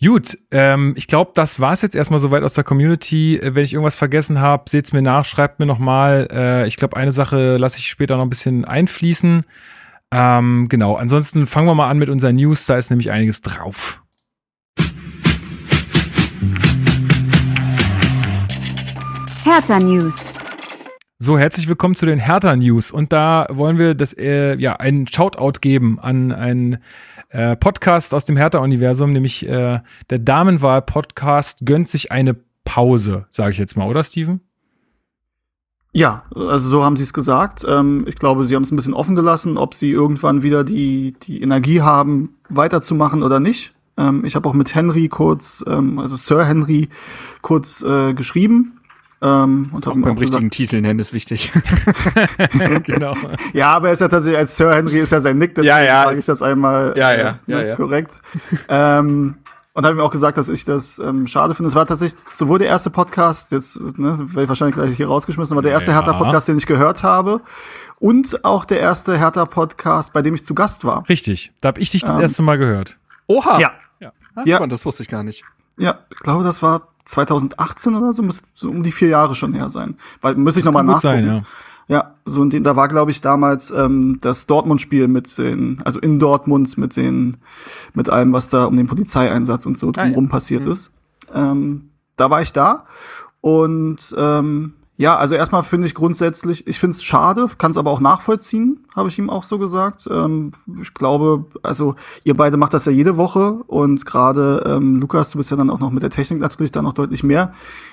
Gut, 0.00 0.38
ähm, 0.52 0.94
ich 0.96 1.08
glaube, 1.08 1.32
das 1.34 1.58
war's 1.58 1.82
jetzt 1.82 1.96
erstmal 1.96 2.20
soweit 2.20 2.44
aus 2.44 2.54
der 2.54 2.62
Community. 2.62 3.36
Äh, 3.36 3.56
Wenn 3.56 3.64
ich 3.64 3.72
irgendwas 3.72 3.96
vergessen 3.96 4.40
habe, 4.40 4.70
seht's 4.70 4.92
mir 4.92 5.02
nach, 5.02 5.24
schreibt 5.24 5.58
mir 5.58 5.66
nochmal. 5.66 6.28
Äh, 6.30 6.68
ich 6.68 6.76
glaube, 6.76 6.96
eine 6.96 7.10
Sache 7.10 7.56
lasse 7.56 7.78
ich 7.78 7.88
später 7.88 8.16
noch 8.16 8.22
ein 8.22 8.30
bisschen 8.30 8.64
einfließen. 8.64 9.42
Ähm, 10.12 10.66
genau, 10.68 10.94
ansonsten 10.94 11.48
fangen 11.48 11.66
wir 11.66 11.74
mal 11.74 11.90
an 11.90 11.98
mit 11.98 12.10
unseren 12.10 12.36
News. 12.36 12.66
Da 12.66 12.76
ist 12.78 12.90
nämlich 12.90 13.10
einiges 13.10 13.40
drauf. 13.40 14.00
Hertha 19.42 19.80
News. 19.80 20.32
So, 21.18 21.36
herzlich 21.36 21.66
willkommen 21.66 21.96
zu 21.96 22.06
den 22.06 22.20
Hertha 22.20 22.54
News. 22.54 22.92
Und 22.92 23.12
da 23.12 23.48
wollen 23.50 23.78
wir 23.78 23.96
das, 23.96 24.12
äh, 24.16 24.54
ja, 24.60 24.76
einen 24.76 25.08
Shoutout 25.08 25.58
geben 25.60 25.98
an 25.98 26.30
einen 26.30 26.78
äh, 27.28 27.56
Podcast 27.56 28.14
aus 28.14 28.24
dem 28.24 28.36
Hertha-Universum, 28.36 29.12
nämlich 29.12 29.46
äh, 29.46 29.80
der 30.10 30.18
Damenwahl-Podcast 30.18 31.60
gönnt 31.64 31.88
sich 31.88 32.10
eine 32.12 32.36
Pause, 32.64 33.26
sage 33.30 33.52
ich 33.52 33.58
jetzt 33.58 33.76
mal, 33.76 33.88
oder 33.88 34.02
Steven? 34.04 34.40
Ja, 35.92 36.24
also 36.34 36.68
so 36.68 36.84
haben 36.84 36.96
sie 36.96 37.02
es 37.02 37.12
gesagt. 37.12 37.64
Ähm, 37.68 38.04
ich 38.06 38.16
glaube, 38.16 38.44
sie 38.44 38.54
haben 38.54 38.62
es 38.62 38.70
ein 38.70 38.76
bisschen 38.76 38.94
offen 38.94 39.14
gelassen, 39.14 39.56
ob 39.56 39.74
sie 39.74 39.90
irgendwann 39.90 40.42
wieder 40.42 40.64
die, 40.64 41.14
die 41.22 41.42
Energie 41.42 41.80
haben, 41.80 42.36
weiterzumachen 42.48 43.22
oder 43.22 43.40
nicht. 43.40 43.72
Ähm, 43.96 44.24
ich 44.24 44.36
habe 44.36 44.48
auch 44.48 44.54
mit 44.54 44.74
Henry 44.74 45.08
kurz, 45.08 45.64
ähm, 45.66 45.98
also 45.98 46.16
Sir 46.16 46.44
Henry, 46.44 46.88
kurz 47.42 47.82
äh, 47.82 48.14
geschrieben. 48.14 48.77
Ähm, 49.20 49.70
und 49.72 49.86
auch 49.88 49.94
beim 49.94 50.04
auch 50.04 50.20
richtigen 50.20 50.50
Titel 50.50 50.80
nennen 50.80 51.00
ist 51.00 51.12
wichtig. 51.12 51.52
genau. 52.84 53.14
Ja, 53.52 53.72
aber 53.72 53.88
er 53.88 53.94
ist 53.94 54.00
ja 54.00 54.08
tatsächlich 54.08 54.38
als 54.38 54.56
Sir 54.56 54.74
Henry 54.74 55.00
ist 55.00 55.10
ja 55.10 55.20
sein 55.20 55.38
Nick, 55.38 55.54
deswegen 55.56 55.68
ja, 55.68 55.82
ja, 55.82 56.04
sage 56.04 56.18
ich 56.18 56.26
das 56.26 56.42
einmal 56.42 56.94
ja, 56.96 57.12
ja, 57.12 57.28
äh, 57.28 57.34
ja, 57.46 57.62
ja, 57.62 57.76
korrekt. 57.76 58.20
ähm, 58.68 59.36
und 59.78 59.86
habe 59.86 59.96
ihm 59.96 60.00
auch 60.00 60.10
gesagt, 60.10 60.38
dass 60.38 60.48
ich 60.48 60.64
das 60.64 60.98
ähm, 60.98 61.28
schade 61.28 61.54
finde. 61.54 61.68
Es 61.68 61.76
war 61.76 61.86
tatsächlich 61.86 62.20
sowohl 62.32 62.58
der 62.58 62.66
erste 62.66 62.90
Podcast, 62.90 63.52
jetzt 63.52 63.80
ne, 63.96 64.18
werde 64.18 64.42
ich 64.42 64.48
wahrscheinlich 64.48 64.74
gleich 64.74 64.96
hier 64.96 65.06
rausgeschmissen, 65.06 65.52
aber 65.52 65.62
der 65.62 65.70
erste 65.70 65.92
ja. 65.92 65.98
Hertha-Podcast, 65.98 66.48
den 66.48 66.58
ich 66.58 66.66
gehört 66.66 67.04
habe. 67.04 67.42
Und 68.00 68.44
auch 68.44 68.64
der 68.64 68.80
erste 68.80 69.16
Hertha-Podcast, 69.16 70.12
bei 70.12 70.20
dem 70.20 70.34
ich 70.34 70.44
zu 70.44 70.54
Gast 70.56 70.84
war. 70.84 71.08
Richtig, 71.08 71.52
da 71.60 71.68
habe 71.68 71.80
ich 71.80 71.90
dich 71.90 72.02
das 72.02 72.16
ähm, 72.16 72.22
erste 72.22 72.42
Mal 72.42 72.58
gehört. 72.58 72.96
Oha! 73.28 73.60
Ja. 73.60 73.72
Ja. 74.00 74.12
Ja. 74.44 74.66
das 74.66 74.84
wusste 74.84 75.04
ich 75.04 75.08
gar 75.08 75.22
nicht. 75.22 75.44
Ja, 75.76 76.00
ich 76.10 76.18
glaube, 76.18 76.42
das 76.42 76.60
war 76.60 76.88
2018 77.08 77.94
oder 77.94 78.12
so, 78.12 78.22
müsste 78.22 78.46
so 78.54 78.70
um 78.70 78.82
die 78.82 78.92
vier 78.92 79.08
Jahre 79.08 79.34
schon 79.34 79.54
her 79.54 79.70
sein. 79.70 79.96
Weil 80.20 80.34
müsste 80.34 80.60
ich 80.60 80.66
nochmal 80.66 80.84
nachgucken. 80.84 81.02
Sein, 81.02 81.26
ja. 81.26 81.42
Ja, 81.90 82.14
so 82.26 82.42
in 82.42 82.50
den, 82.50 82.64
da 82.64 82.76
war, 82.76 82.86
glaube 82.86 83.10
ich, 83.10 83.22
damals 83.22 83.70
ähm, 83.70 84.18
das 84.20 84.44
Dortmund-Spiel 84.44 85.08
mit 85.08 85.38
den, 85.38 85.80
also 85.84 85.98
in 85.98 86.18
Dortmund 86.18 86.76
mit 86.76 86.96
den, 86.96 87.38
mit 87.94 88.10
allem, 88.10 88.34
was 88.34 88.50
da 88.50 88.66
um 88.66 88.76
den 88.76 88.86
Polizeieinsatz 88.86 89.64
und 89.64 89.78
so 89.78 89.90
drumherum 89.90 90.24
ah, 90.24 90.28
ja. 90.28 90.30
passiert 90.30 90.66
mhm. 90.66 90.72
ist. 90.72 90.92
Ähm, 91.32 91.88
da 92.16 92.28
war 92.28 92.42
ich 92.42 92.52
da 92.52 92.84
und 93.40 94.14
ähm, 94.18 94.74
ja, 95.00 95.16
also 95.16 95.36
erstmal 95.36 95.62
finde 95.62 95.86
ich 95.86 95.94
grundsätzlich, 95.94 96.66
ich 96.66 96.80
finde 96.80 96.96
es 96.96 97.04
schade, 97.04 97.46
kann 97.56 97.70
es 97.70 97.76
aber 97.76 97.92
auch 97.92 98.00
nachvollziehen, 98.00 98.84
habe 98.96 99.08
ich 99.08 99.16
ihm 99.16 99.30
auch 99.30 99.44
so 99.44 99.56
gesagt. 99.56 100.08
Ähm, 100.10 100.50
ich 100.82 100.92
glaube, 100.92 101.44
also 101.62 101.94
ihr 102.24 102.36
beide 102.36 102.56
macht 102.56 102.74
das 102.74 102.84
ja 102.84 102.90
jede 102.90 103.16
Woche 103.16 103.60
und 103.68 104.04
gerade 104.04 104.64
ähm, 104.66 104.96
Lukas, 104.96 105.30
du 105.30 105.38
bist 105.38 105.52
ja 105.52 105.56
dann 105.56 105.70
auch 105.70 105.78
noch 105.78 105.92
mit 105.92 106.02
der 106.02 106.10
Technik 106.10 106.40
natürlich 106.40 106.72
dann 106.72 106.82
noch 106.82 106.94
deutlich 106.94 107.22
mehr 107.22 107.52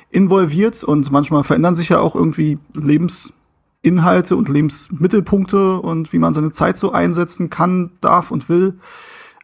involviert 0.09 0.83
und 0.83 1.11
manchmal 1.11 1.43
verändern 1.43 1.75
sich 1.75 1.89
ja 1.89 1.99
auch 1.99 2.15
irgendwie 2.15 2.57
Lebensinhalte 2.73 4.35
und 4.35 4.49
Lebensmittelpunkte 4.49 5.77
und 5.77 6.11
wie 6.11 6.17
man 6.17 6.33
seine 6.33 6.49
Zeit 6.49 6.75
so 6.75 6.91
einsetzen 6.91 7.51
kann, 7.51 7.91
darf 8.01 8.31
und 8.31 8.49
will. 8.49 8.79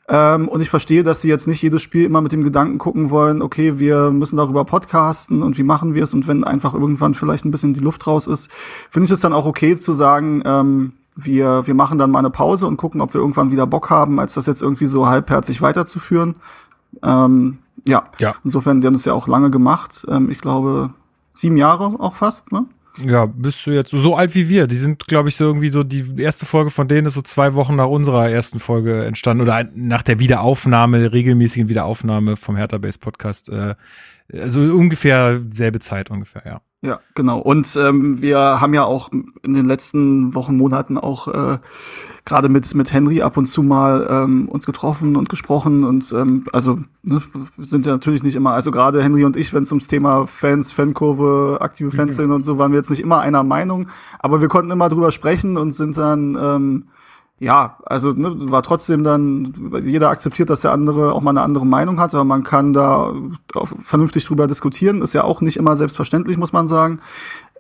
Ähm, 0.08 0.48
und 0.48 0.62
ich 0.62 0.70
verstehe, 0.70 1.04
dass 1.04 1.22
sie 1.22 1.30
jetzt 1.30 1.48
nicht 1.48 1.62
jedes 1.62 1.82
Spiel 1.82 2.06
immer 2.06 2.22
mit 2.22 2.32
dem 2.32 2.44
Gedanken 2.44 2.78
gucken 2.78 3.10
wollen, 3.12 3.42
okay, 3.42 3.80
wir 3.80 4.12
müssen 4.12 4.38
darüber 4.38 4.66
podcasten 4.66 5.44
und 5.44 5.58
wie 5.58 5.64
machen 5.64 5.94
wir 5.94 6.04
es 6.04 6.14
und 6.14 6.28
wenn 6.28 6.44
einfach 6.44 6.74
irgendwann 6.74 7.14
vielleicht 7.14 7.46
ein 7.46 7.52
bisschen 7.52 7.74
die 7.74 7.80
Luft 7.80 8.08
raus 8.08 8.28
ist, 8.28 8.50
finde 8.90 9.06
ich 9.06 9.12
es 9.12 9.20
dann 9.20 9.34
auch 9.34 9.46
okay 9.46 9.78
zu 9.78 9.94
sagen, 9.94 10.42
ähm, 10.46 10.94
wir, 11.16 11.68
wir 11.68 11.74
machen 11.74 11.98
dann 11.98 12.12
mal 12.12 12.20
eine 12.20 12.30
Pause 12.30 12.68
und 12.68 12.78
gucken, 12.78 13.02
ob 13.02 13.14
wir 13.14 13.22
irgendwann 13.22 13.52
wieder 13.52 13.68
Bock 13.68 13.90
haben, 13.90 14.20
als 14.20 14.34
das 14.34 14.46
jetzt 14.46 14.62
irgendwie 14.62 14.88
so 14.88 15.08
halbherzig 15.08 15.62
weiterzuführen. 15.62 16.34
Ähm, 17.04 17.60
ja. 17.86 18.04
ja, 18.20 18.36
insofern, 18.44 18.82
wir 18.82 18.88
haben 18.88 18.96
es 18.96 19.06
ja 19.06 19.14
auch 19.14 19.28
lange 19.28 19.50
gemacht. 19.50 20.06
Ähm, 20.10 20.30
ich 20.30 20.40
glaube, 20.40 20.94
sieben 21.32 21.58
Jahre 21.58 21.96
auch 22.00 22.16
fast, 22.16 22.52
ne? 22.52 22.66
Ja, 22.98 23.26
bist 23.26 23.66
du 23.66 23.72
jetzt 23.72 23.92
so 23.92 24.16
alt 24.16 24.36
wie 24.36 24.50
wir? 24.50 24.68
Die 24.68 24.76
sind, 24.76 25.08
glaube 25.08 25.30
ich, 25.30 25.36
so 25.36 25.46
irgendwie 25.46 25.70
so, 25.70 25.84
die 25.84 26.06
erste 26.18 26.46
Folge 26.46 26.72
von 26.72 26.88
denen 26.88 27.08
ist 27.08 27.14
so 27.14 27.22
zwei 27.22 27.54
Wochen 27.54 27.76
nach 27.76 27.88
unserer 27.88 28.30
ersten 28.30 28.60
Folge 28.60 29.06
entstanden 29.06 29.42
oder 29.42 29.66
nach 29.76 30.04
der 30.04 30.20
Wiederaufnahme, 30.20 31.00
der 31.00 31.14
regelmäßigen 31.14 31.70
Wiederaufnahme 31.70 32.38
vom 32.38 32.56
Hertha 32.58 32.78
Base 32.78 33.00
Podcast. 33.00 33.50
Äh, 33.50 33.76
also 34.34 34.60
ungefähr 34.62 35.42
selbe 35.50 35.80
Zeit 35.80 36.10
ungefähr, 36.10 36.44
ja. 36.46 36.62
Ja, 36.84 37.00
genau. 37.14 37.40
Und 37.40 37.78
ähm, 37.80 38.22
wir 38.22 38.40
haben 38.40 38.74
ja 38.74 38.84
auch 38.84 39.12
in 39.12 39.54
den 39.54 39.68
letzten 39.68 40.34
Wochen, 40.34 40.58
Monaten 40.58 40.98
auch 40.98 41.28
äh, 41.28 41.60
gerade 42.26 42.50
mit 42.50 42.74
mit 42.76 42.94
Henry 42.94 43.22
ab 43.22 43.38
und 43.38 43.48
zu 43.48 43.64
mal 43.64 44.08
ähm, 44.10 44.48
uns 44.48 44.66
getroffen 44.66 45.16
und 45.16 45.30
gesprochen 45.30 45.84
und 45.84 46.12
ähm, 46.14 46.46
also 46.54 46.80
ne, 47.04 47.22
sind 47.58 47.86
ja 47.86 47.94
natürlich 47.94 48.24
nicht 48.24 48.36
immer, 48.36 48.52
also 48.52 48.72
gerade 48.72 49.02
Henry 49.04 49.26
und 49.26 49.36
ich, 49.36 49.54
wenn 49.54 49.64
es 49.64 49.72
ums 49.72 49.88
Thema 49.88 50.28
Fans, 50.28 50.72
Fankurve, 50.72 51.58
aktive 51.62 51.92
Fans 51.92 52.14
mhm. 52.14 52.22
sind 52.22 52.32
und 52.32 52.44
so, 52.44 52.58
waren 52.58 52.72
wir 52.72 52.78
jetzt 52.78 52.90
nicht 52.90 53.02
immer 53.02 53.20
einer 53.20 53.44
Meinung, 53.44 53.88
aber 54.20 54.42
wir 54.42 54.48
konnten 54.48 54.72
immer 54.72 54.90
drüber 54.90 55.12
sprechen 55.12 55.58
und 55.58 55.74
sind 55.74 55.98
dann 55.98 56.38
ähm, 56.40 56.84
ja, 57.42 57.78
also 57.88 58.12
ne, 58.12 58.52
war 58.52 58.62
trotzdem 58.62 59.04
dann, 59.04 59.82
jeder 59.84 60.12
akzeptiert, 60.12 60.52
dass 60.52 60.62
der 60.62 60.74
andere 60.74 61.12
auch 61.14 61.22
mal 61.22 61.32
eine 61.32 61.42
andere 61.42 61.66
Meinung 61.66 62.00
hat, 62.00 62.14
aber 62.14 62.24
man 62.24 62.44
kann 62.44 62.72
da 62.72 63.16
vernünftig 63.64 64.26
drüber 64.26 64.46
diskutieren. 64.46 65.02
Ist 65.02 65.14
ja 65.14 65.24
auch 65.24 65.42
nicht 65.42 65.58
immer 65.58 65.76
selbstverständlich, 65.76 66.38
muss 66.38 66.54
man 66.54 66.68
sagen. 66.68 67.00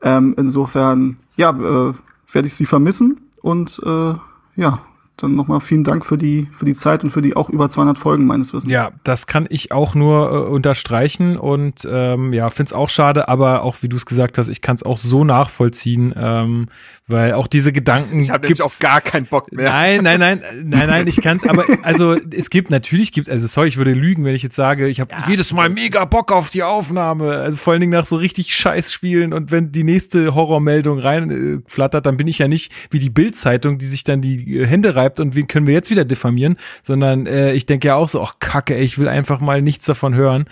Ähm, 0.04 0.36
insofern, 0.38 1.18
ja, 1.36 1.50
äh, 1.50 1.94
werde 2.32 2.48
ich 2.48 2.54
sie 2.54 2.68
vermissen 2.68 3.22
und 3.42 3.82
äh, 3.84 4.14
ja, 4.56 4.80
dann 5.18 5.36
nochmal 5.36 5.60
vielen 5.60 5.84
Dank 5.84 6.06
für 6.06 6.18
die, 6.18 6.48
für 6.52 6.66
die 6.66 6.74
Zeit 6.74 7.04
und 7.04 7.12
für 7.12 7.22
die 7.22 7.36
auch 7.36 7.50
über 7.50 7.70
200 7.70 7.98
Folgen 7.98 8.26
meines 8.26 8.54
Wissens. 8.54 8.72
Ja, 8.72 8.92
das 9.04 9.28
kann 9.28 9.46
ich 9.50 9.72
auch 9.72 9.94
nur 9.94 10.32
äh, 10.32 10.50
unterstreichen 10.50 11.38
und 11.38 11.88
ähm, 11.90 12.34
ja, 12.34 12.50
finde 12.50 12.70
es 12.70 12.74
auch 12.74 12.90
schade, 12.90 13.28
aber 13.28 13.64
auch 13.64 13.78
wie 13.82 13.90
du 13.90 13.98
es 13.98 14.06
gesagt 14.06 14.38
hast, 14.38 14.48
ich 14.48 14.62
kann 14.62 14.76
es 14.76 14.84
auch 14.84 14.98
so 14.98 15.24
nachvollziehen, 15.24 16.14
ähm, 16.18 16.68
weil 17.12 17.34
auch 17.34 17.48
diese 17.48 17.72
Gedanken. 17.72 18.20
Ich 18.20 18.30
habe 18.30 18.42
nämlich 18.42 18.62
auch 18.62 18.80
gar 18.80 19.02
keinen 19.02 19.26
Bock 19.26 19.52
mehr. 19.52 19.70
Nein, 19.70 20.04
nein, 20.04 20.20
nein, 20.20 20.42
nein, 20.64 20.88
nein, 20.88 21.08
ich 21.08 21.22
kann 21.22 21.40
aber 21.48 21.66
also 21.84 22.16
es 22.34 22.50
gibt 22.50 22.70
natürlich 22.70 23.12
gibt 23.12 23.30
also 23.30 23.48
sorry, 23.48 23.68
ich 23.68 23.78
würde 23.78 23.94
lügen, 23.94 24.24
wenn 24.24 24.36
ich 24.36 24.44
jetzt 24.44 24.56
sage, 24.56 24.88
ich 24.88 25.00
habe 25.00 25.12
ja, 25.12 25.26
jedes 25.28 25.54
Mal 25.54 25.70
mega 25.70 26.06
Bock 26.06 26.32
auf 26.32 26.50
die 26.50 26.64
Aufnahme, 26.64 27.34
also 27.38 27.58
vor 27.58 27.74
allen 27.74 27.82
Dingen 27.82 27.92
nach 27.92 28.06
so 28.06 28.16
richtig 28.16 28.56
Scheiß 28.56 28.92
spielen 28.92 29.34
und 29.34 29.52
wenn 29.52 29.72
die 29.72 29.84
nächste 29.84 30.34
Horrormeldung 30.36 31.00
reinflattert, 31.00 32.02
äh, 32.02 32.04
dann 32.04 32.18
bin 32.18 32.28
ich 32.28 32.40
ja 32.40 32.48
nicht 32.48 32.72
wie 32.90 33.00
die 33.00 33.10
Bildzeitung, 33.10 33.78
die 33.78 33.86
sich 33.86 34.04
dann 34.04 34.22
die 34.22 34.60
äh, 34.60 34.66
Hände 34.66 34.96
reibt 34.96 35.20
und 35.20 35.36
wen 35.36 35.48
können 35.48 35.68
wir 35.68 35.74
jetzt 35.74 35.90
wieder 35.92 36.06
diffamieren, 36.06 36.58
sondern 36.84 37.26
äh, 37.28 37.54
ich 37.54 37.66
denke 37.66 37.90
ja 37.90 37.96
auch 37.96 38.08
so, 38.08 38.22
ach 38.22 38.36
Kacke, 38.40 38.76
ey, 38.76 38.84
ich 38.84 38.98
will 38.98 39.08
einfach 39.08 39.40
mal 39.42 39.62
nichts 39.62 39.86
davon 39.86 40.16
hören. 40.16 40.46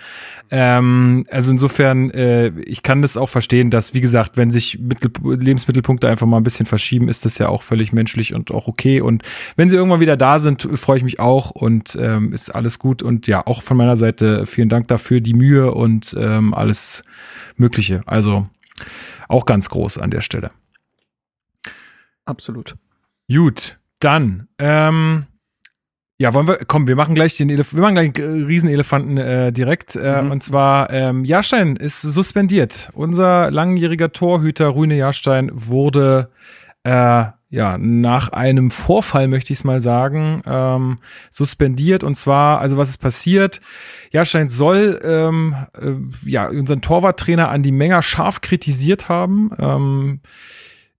Ähm, 0.50 1.24
also 1.30 1.50
insofern, 1.50 2.10
äh, 2.10 2.48
ich 2.64 2.82
kann 2.82 3.02
das 3.02 3.16
auch 3.16 3.28
verstehen, 3.28 3.70
dass 3.70 3.94
wie 3.94 4.00
gesagt, 4.00 4.36
wenn 4.36 4.50
sich 4.50 4.78
Mittel 4.80 5.10
Lebensmittelpunkte 5.22 6.08
einfach 6.08 6.26
mal 6.26 6.38
ein 6.38 6.42
bisschen 6.42 6.49
verschieben, 6.66 7.08
ist 7.08 7.24
das 7.24 7.38
ja 7.38 7.48
auch 7.48 7.62
völlig 7.62 7.92
menschlich 7.92 8.34
und 8.34 8.50
auch 8.50 8.66
okay. 8.66 9.00
Und 9.00 9.22
wenn 9.56 9.68
sie 9.68 9.76
irgendwann 9.76 10.00
wieder 10.00 10.16
da 10.16 10.38
sind, 10.38 10.68
freue 10.74 10.98
ich 10.98 11.04
mich 11.04 11.20
auch 11.20 11.50
und 11.50 11.96
ähm, 12.00 12.32
ist 12.32 12.54
alles 12.54 12.78
gut. 12.78 13.02
Und 13.02 13.26
ja, 13.26 13.46
auch 13.46 13.62
von 13.62 13.76
meiner 13.76 13.96
Seite 13.96 14.46
vielen 14.46 14.68
Dank 14.68 14.88
dafür, 14.88 15.20
die 15.20 15.34
Mühe 15.34 15.72
und 15.72 16.14
ähm, 16.18 16.54
alles 16.54 17.04
Mögliche. 17.56 18.02
Also 18.06 18.48
auch 19.28 19.46
ganz 19.46 19.68
groß 19.70 19.98
an 19.98 20.10
der 20.10 20.20
Stelle. 20.20 20.50
Absolut. 22.24 22.76
Gut, 23.28 23.78
dann 24.00 24.48
ähm, 24.58 25.26
ja, 26.20 26.34
wollen 26.34 26.48
wir, 26.48 26.58
komm, 26.66 26.86
wir 26.86 26.96
machen 26.96 27.14
gleich 27.14 27.38
den 27.38 27.48
Elef 27.48 27.72
wir 27.72 27.80
machen 27.80 27.94
gleich 27.94 28.12
einen 28.14 28.44
Riesenelefanten 28.44 29.16
äh, 29.16 29.52
direkt. 29.54 29.96
Äh, 29.96 30.20
mhm. 30.20 30.32
Und 30.32 30.42
zwar, 30.42 30.92
ähm, 30.92 31.24
Jahrstein 31.24 31.76
ist 31.76 32.02
suspendiert. 32.02 32.90
Unser 32.92 33.50
langjähriger 33.50 34.12
Torhüter 34.12 34.66
Rune 34.66 34.96
Jahrstein 34.98 35.50
wurde 35.54 36.28
äh, 36.82 37.24
ja, 37.48 37.78
nach 37.78 38.32
einem 38.32 38.70
Vorfall, 38.70 39.28
möchte 39.28 39.54
ich 39.54 39.60
es 39.60 39.64
mal 39.64 39.80
sagen, 39.80 40.42
ähm, 40.44 40.98
suspendiert. 41.30 42.04
Und 42.04 42.16
zwar, 42.16 42.60
also 42.60 42.76
was 42.76 42.90
ist 42.90 42.98
passiert? 42.98 43.62
Jahrstein 44.12 44.50
soll 44.50 45.00
ähm, 45.02 45.54
äh, 45.80 45.94
ja 46.28 46.50
unseren 46.50 46.82
Torwarttrainer 46.82 47.48
an 47.48 47.62
die 47.62 47.72
Menge 47.72 48.02
scharf 48.02 48.42
kritisiert 48.42 49.08
haben. 49.08 49.52
Ähm, 49.58 50.20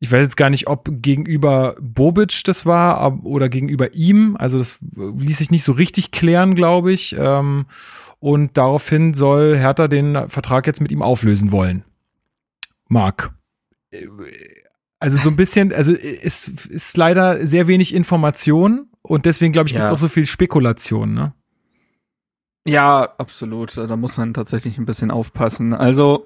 ich 0.01 0.11
weiß 0.11 0.21
jetzt 0.21 0.35
gar 0.35 0.49
nicht, 0.49 0.67
ob 0.67 0.89
gegenüber 0.91 1.75
Bobic 1.79 2.43
das 2.45 2.65
war 2.65 3.23
oder 3.23 3.49
gegenüber 3.49 3.93
ihm. 3.93 4.35
Also 4.35 4.57
das 4.57 4.79
ließ 4.81 5.37
sich 5.37 5.51
nicht 5.51 5.63
so 5.63 5.73
richtig 5.73 6.09
klären, 6.09 6.55
glaube 6.55 6.91
ich. 6.91 7.15
Ähm, 7.17 7.67
und 8.19 8.57
daraufhin 8.57 9.13
soll 9.13 9.55
Hertha 9.55 9.87
den 9.87 10.27
Vertrag 10.27 10.65
jetzt 10.65 10.81
mit 10.81 10.91
ihm 10.91 11.03
auflösen 11.03 11.51
wollen. 11.51 11.83
Marc. 12.89 13.31
Also 14.99 15.17
so 15.17 15.29
ein 15.29 15.35
bisschen, 15.35 15.71
also 15.71 15.93
es 15.93 16.47
ist 16.47 16.97
leider 16.97 17.45
sehr 17.45 17.67
wenig 17.67 17.93
Information 17.93 18.89
und 19.03 19.25
deswegen, 19.25 19.53
glaube 19.53 19.69
ich, 19.69 19.73
gibt 19.73 19.85
es 19.85 19.91
auch 19.91 19.99
so 19.99 20.07
viel 20.07 20.25
Spekulation, 20.25 21.13
ne? 21.13 21.33
Ja, 22.65 23.13
absolut. 23.19 23.77
Da 23.77 23.95
muss 23.95 24.17
man 24.17 24.33
tatsächlich 24.33 24.79
ein 24.79 24.85
bisschen 24.85 25.11
aufpassen. 25.11 25.73
Also, 25.73 26.25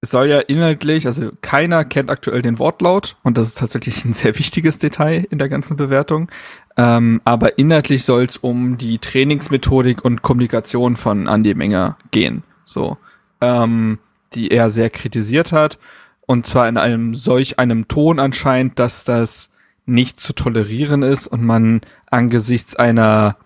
es 0.00 0.10
soll 0.10 0.28
ja 0.28 0.40
inhaltlich, 0.40 1.06
also 1.06 1.32
keiner 1.40 1.84
kennt 1.84 2.10
aktuell 2.10 2.42
den 2.42 2.58
Wortlaut 2.58 3.16
und 3.22 3.38
das 3.38 3.48
ist 3.48 3.58
tatsächlich 3.58 4.04
ein 4.04 4.12
sehr 4.12 4.38
wichtiges 4.38 4.78
Detail 4.78 5.26
in 5.30 5.38
der 5.38 5.48
ganzen 5.48 5.76
Bewertung. 5.76 6.30
Ähm, 6.76 7.20
aber 7.24 7.58
inhaltlich 7.58 8.04
soll 8.04 8.24
es 8.24 8.36
um 8.36 8.76
die 8.78 8.98
Trainingsmethodik 8.98 10.04
und 10.04 10.22
Kommunikation 10.22 10.96
von 10.96 11.26
Andy 11.26 11.54
Menger 11.54 11.96
gehen, 12.10 12.42
so, 12.64 12.98
ähm, 13.40 13.98
die 14.34 14.50
er 14.50 14.68
sehr 14.70 14.90
kritisiert 14.90 15.52
hat 15.52 15.78
und 16.26 16.46
zwar 16.46 16.68
in 16.68 16.76
einem 16.76 17.14
solch 17.14 17.58
einem 17.58 17.88
Ton 17.88 18.18
anscheinend, 18.18 18.78
dass 18.78 19.04
das 19.04 19.50
nicht 19.86 20.20
zu 20.20 20.32
tolerieren 20.32 21.02
ist 21.02 21.28
und 21.28 21.44
man 21.44 21.80
angesichts 22.10 22.76
einer, 22.76 23.36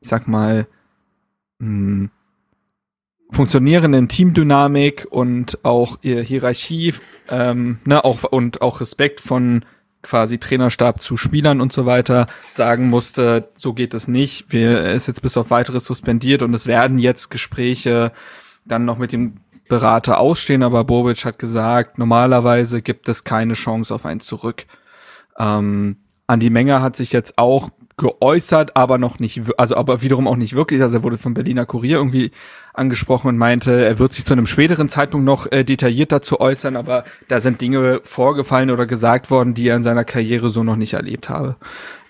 ich 0.00 0.08
sag 0.08 0.28
mal, 0.28 0.66
mh, 1.58 1.66
hm, 1.66 2.10
funktionierenden 3.32 4.08
Teamdynamik 4.08 5.06
und 5.10 5.64
auch 5.64 5.98
Hierarchie, 6.02 6.94
ähm, 7.30 7.78
ne, 7.84 8.04
auch 8.04 8.24
und 8.24 8.60
auch 8.60 8.80
Respekt 8.80 9.20
von 9.20 9.64
quasi 10.02 10.38
Trainerstab 10.38 11.00
zu 11.00 11.16
Spielern 11.16 11.60
und 11.60 11.72
so 11.72 11.86
weiter 11.86 12.26
sagen 12.50 12.90
musste, 12.90 13.48
so 13.54 13.72
geht 13.72 13.94
es 13.94 14.08
nicht. 14.08 14.46
Wir 14.52 14.80
er 14.80 14.94
ist 14.94 15.06
jetzt 15.06 15.22
bis 15.22 15.36
auf 15.36 15.50
weiteres 15.50 15.84
suspendiert 15.84 16.42
und 16.42 16.52
es 16.54 16.66
werden 16.66 16.98
jetzt 16.98 17.30
Gespräche 17.30 18.12
dann 18.64 18.84
noch 18.84 18.98
mit 18.98 19.12
dem 19.12 19.34
Berater 19.68 20.18
ausstehen, 20.18 20.62
aber 20.62 20.84
Bobic 20.84 21.24
hat 21.24 21.38
gesagt, 21.38 21.98
normalerweise 21.98 22.82
gibt 22.82 23.08
es 23.08 23.24
keine 23.24 23.54
Chance 23.54 23.94
auf 23.94 24.04
ein 24.04 24.20
Zurück. 24.20 24.66
Ähm, 25.38 25.96
Andi 26.26 26.50
Menger 26.50 26.82
hat 26.82 26.96
sich 26.96 27.12
jetzt 27.12 27.38
auch 27.38 27.70
geäußert, 27.96 28.76
aber 28.76 28.98
noch 28.98 29.18
nicht, 29.18 29.40
also 29.58 29.76
aber 29.76 30.02
wiederum 30.02 30.26
auch 30.26 30.36
nicht 30.36 30.54
wirklich. 30.54 30.82
Also 30.82 30.98
er 30.98 31.02
wurde 31.02 31.18
vom 31.18 31.34
Berliner 31.34 31.66
Kurier 31.66 31.98
irgendwie 31.98 32.30
angesprochen 32.74 33.28
und 33.28 33.36
meinte, 33.36 33.84
er 33.84 33.98
wird 33.98 34.12
sich 34.12 34.24
zu 34.24 34.32
einem 34.32 34.46
späteren 34.46 34.88
Zeitpunkt 34.88 35.26
noch 35.26 35.50
äh, 35.50 35.64
detailliert 35.64 36.12
dazu 36.12 36.40
äußern, 36.40 36.76
aber 36.76 37.04
da 37.28 37.40
sind 37.40 37.60
Dinge 37.60 38.00
vorgefallen 38.04 38.70
oder 38.70 38.86
gesagt 38.86 39.30
worden, 39.30 39.54
die 39.54 39.68
er 39.68 39.76
in 39.76 39.82
seiner 39.82 40.04
Karriere 40.04 40.50
so 40.50 40.64
noch 40.64 40.76
nicht 40.76 40.94
erlebt 40.94 41.28
habe. 41.28 41.56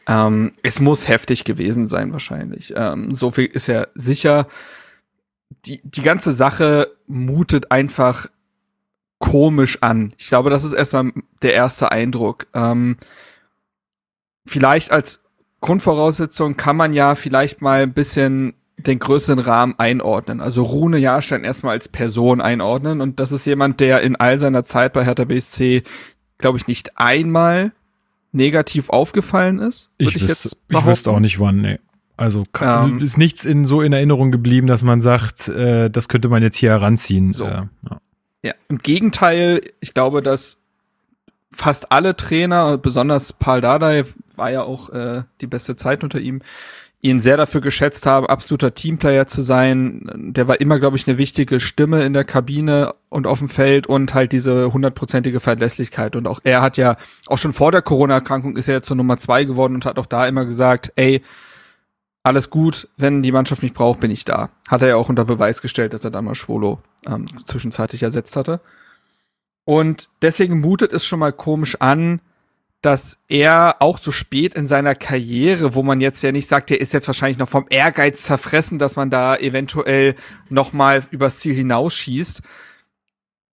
Ähm, 0.06 0.52
es 0.62 0.80
muss 0.80 1.08
heftig 1.08 1.44
gewesen 1.44 1.88
sein 1.88 2.12
wahrscheinlich. 2.12 2.72
Ähm, 2.76 3.14
so 3.14 3.30
viel 3.30 3.46
ist 3.46 3.66
ja 3.66 3.86
sicher. 3.94 4.46
Die, 5.66 5.80
die 5.84 6.02
ganze 6.02 6.32
Sache 6.32 6.88
mutet 7.06 7.70
einfach 7.70 8.26
komisch 9.18 9.78
an. 9.82 10.14
Ich 10.18 10.28
glaube, 10.28 10.50
das 10.50 10.64
ist 10.64 10.72
erstmal 10.72 11.12
der 11.42 11.54
erste 11.54 11.92
Eindruck. 11.92 12.46
Ähm, 12.54 12.96
vielleicht 14.44 14.90
als 14.90 15.21
Grundvoraussetzung 15.62 16.58
kann 16.58 16.76
man 16.76 16.92
ja 16.92 17.14
vielleicht 17.14 17.62
mal 17.62 17.84
ein 17.84 17.94
bisschen 17.94 18.52
den 18.76 18.98
größeren 18.98 19.38
Rahmen 19.38 19.74
einordnen. 19.78 20.40
Also 20.40 20.64
Rune 20.64 20.98
Jahrstein 20.98 21.44
erstmal 21.44 21.72
als 21.74 21.88
Person 21.88 22.40
einordnen. 22.40 23.00
Und 23.00 23.20
das 23.20 23.32
ist 23.32 23.46
jemand, 23.46 23.80
der 23.80 24.02
in 24.02 24.16
all 24.16 24.38
seiner 24.38 24.64
Zeit 24.64 24.92
bei 24.92 25.04
Hertha 25.04 25.24
BSC, 25.24 25.84
glaube 26.38 26.58
ich, 26.58 26.66
nicht 26.66 26.98
einmal 26.98 27.72
negativ 28.32 28.90
aufgefallen 28.90 29.60
ist. 29.60 29.90
Ich, 29.98 30.16
ich, 30.16 30.28
wüsste, 30.28 30.56
ich 30.68 30.86
wüsste 30.86 31.10
auch 31.10 31.20
nicht 31.20 31.38
wann, 31.38 31.60
nee. 31.60 31.78
Also, 32.16 32.44
kann, 32.52 32.68
also 32.68 32.88
ähm, 32.88 32.98
ist 32.98 33.16
nichts 33.16 33.44
in, 33.44 33.64
so 33.64 33.82
in 33.82 33.92
Erinnerung 33.92 34.32
geblieben, 34.32 34.66
dass 34.66 34.82
man 34.82 35.00
sagt, 35.00 35.48
äh, 35.48 35.90
das 35.90 36.08
könnte 36.08 36.28
man 36.28 36.42
jetzt 36.42 36.56
hier 36.56 36.70
heranziehen. 36.70 37.32
So. 37.32 37.46
Äh, 37.46 37.66
ja. 37.88 38.00
ja, 38.42 38.54
im 38.68 38.78
Gegenteil, 38.78 39.60
ich 39.80 39.94
glaube, 39.94 40.22
dass 40.22 40.58
fast 41.50 41.92
alle 41.92 42.16
Trainer, 42.16 42.78
besonders 42.78 43.32
Paul 43.32 43.60
Dardai, 43.60 44.04
war 44.36 44.50
ja 44.50 44.62
auch 44.62 44.90
äh, 44.90 45.22
die 45.40 45.46
beste 45.46 45.76
Zeit 45.76 46.02
unter 46.04 46.20
ihm, 46.20 46.42
ihn 47.02 47.20
sehr 47.20 47.36
dafür 47.36 47.60
geschätzt 47.60 48.06
haben, 48.06 48.26
absoluter 48.26 48.74
Teamplayer 48.74 49.26
zu 49.26 49.42
sein. 49.42 50.08
Der 50.14 50.46
war 50.46 50.60
immer, 50.60 50.78
glaube 50.78 50.96
ich, 50.96 51.08
eine 51.08 51.18
wichtige 51.18 51.58
Stimme 51.58 52.04
in 52.04 52.12
der 52.12 52.24
Kabine 52.24 52.94
und 53.08 53.26
auf 53.26 53.40
dem 53.40 53.48
Feld 53.48 53.88
und 53.88 54.14
halt 54.14 54.30
diese 54.30 54.72
hundertprozentige 54.72 55.40
Verlässlichkeit. 55.40 56.14
Und 56.14 56.28
auch 56.28 56.40
er 56.44 56.62
hat 56.62 56.76
ja, 56.76 56.96
auch 57.26 57.38
schon 57.38 57.52
vor 57.52 57.72
der 57.72 57.82
Corona-Erkrankung 57.82 58.56
ist 58.56 58.68
er 58.68 58.76
jetzt 58.76 58.86
zur 58.86 58.96
Nummer 58.96 59.18
zwei 59.18 59.42
geworden 59.42 59.74
und 59.74 59.84
hat 59.84 59.98
auch 59.98 60.06
da 60.06 60.28
immer 60.28 60.44
gesagt, 60.44 60.92
ey, 60.94 61.22
alles 62.22 62.50
gut, 62.50 62.88
wenn 62.96 63.24
die 63.24 63.32
Mannschaft 63.32 63.64
mich 63.64 63.74
braucht, 63.74 63.98
bin 63.98 64.12
ich 64.12 64.24
da. 64.24 64.50
Hat 64.68 64.82
er 64.82 64.88
ja 64.88 64.96
auch 64.96 65.08
unter 65.08 65.24
Beweis 65.24 65.60
gestellt, 65.60 65.92
dass 65.92 66.04
er 66.04 66.12
damals 66.12 66.38
Schwolo 66.38 66.78
ähm, 67.04 67.26
zwischenzeitlich 67.46 68.04
ersetzt 68.04 68.36
hatte. 68.36 68.60
Und 69.64 70.08
deswegen 70.22 70.60
mutet 70.60 70.92
es 70.92 71.04
schon 71.04 71.18
mal 71.18 71.32
komisch 71.32 71.80
an, 71.80 72.20
dass 72.82 73.20
er 73.28 73.76
auch 73.78 73.98
so 73.98 74.10
spät 74.10 74.54
in 74.54 74.66
seiner 74.66 74.96
Karriere, 74.96 75.76
wo 75.76 75.84
man 75.84 76.00
jetzt 76.00 76.20
ja 76.22 76.32
nicht 76.32 76.48
sagt, 76.48 76.70
er 76.72 76.80
ist 76.80 76.92
jetzt 76.92 77.06
wahrscheinlich 77.06 77.38
noch 77.38 77.48
vom 77.48 77.66
Ehrgeiz 77.70 78.24
zerfressen, 78.24 78.80
dass 78.80 78.96
man 78.96 79.08
da 79.08 79.36
eventuell 79.36 80.16
noch 80.48 80.72
mal 80.72 81.02
übers 81.12 81.38
Ziel 81.38 81.54
hinausschießt, 81.54 82.42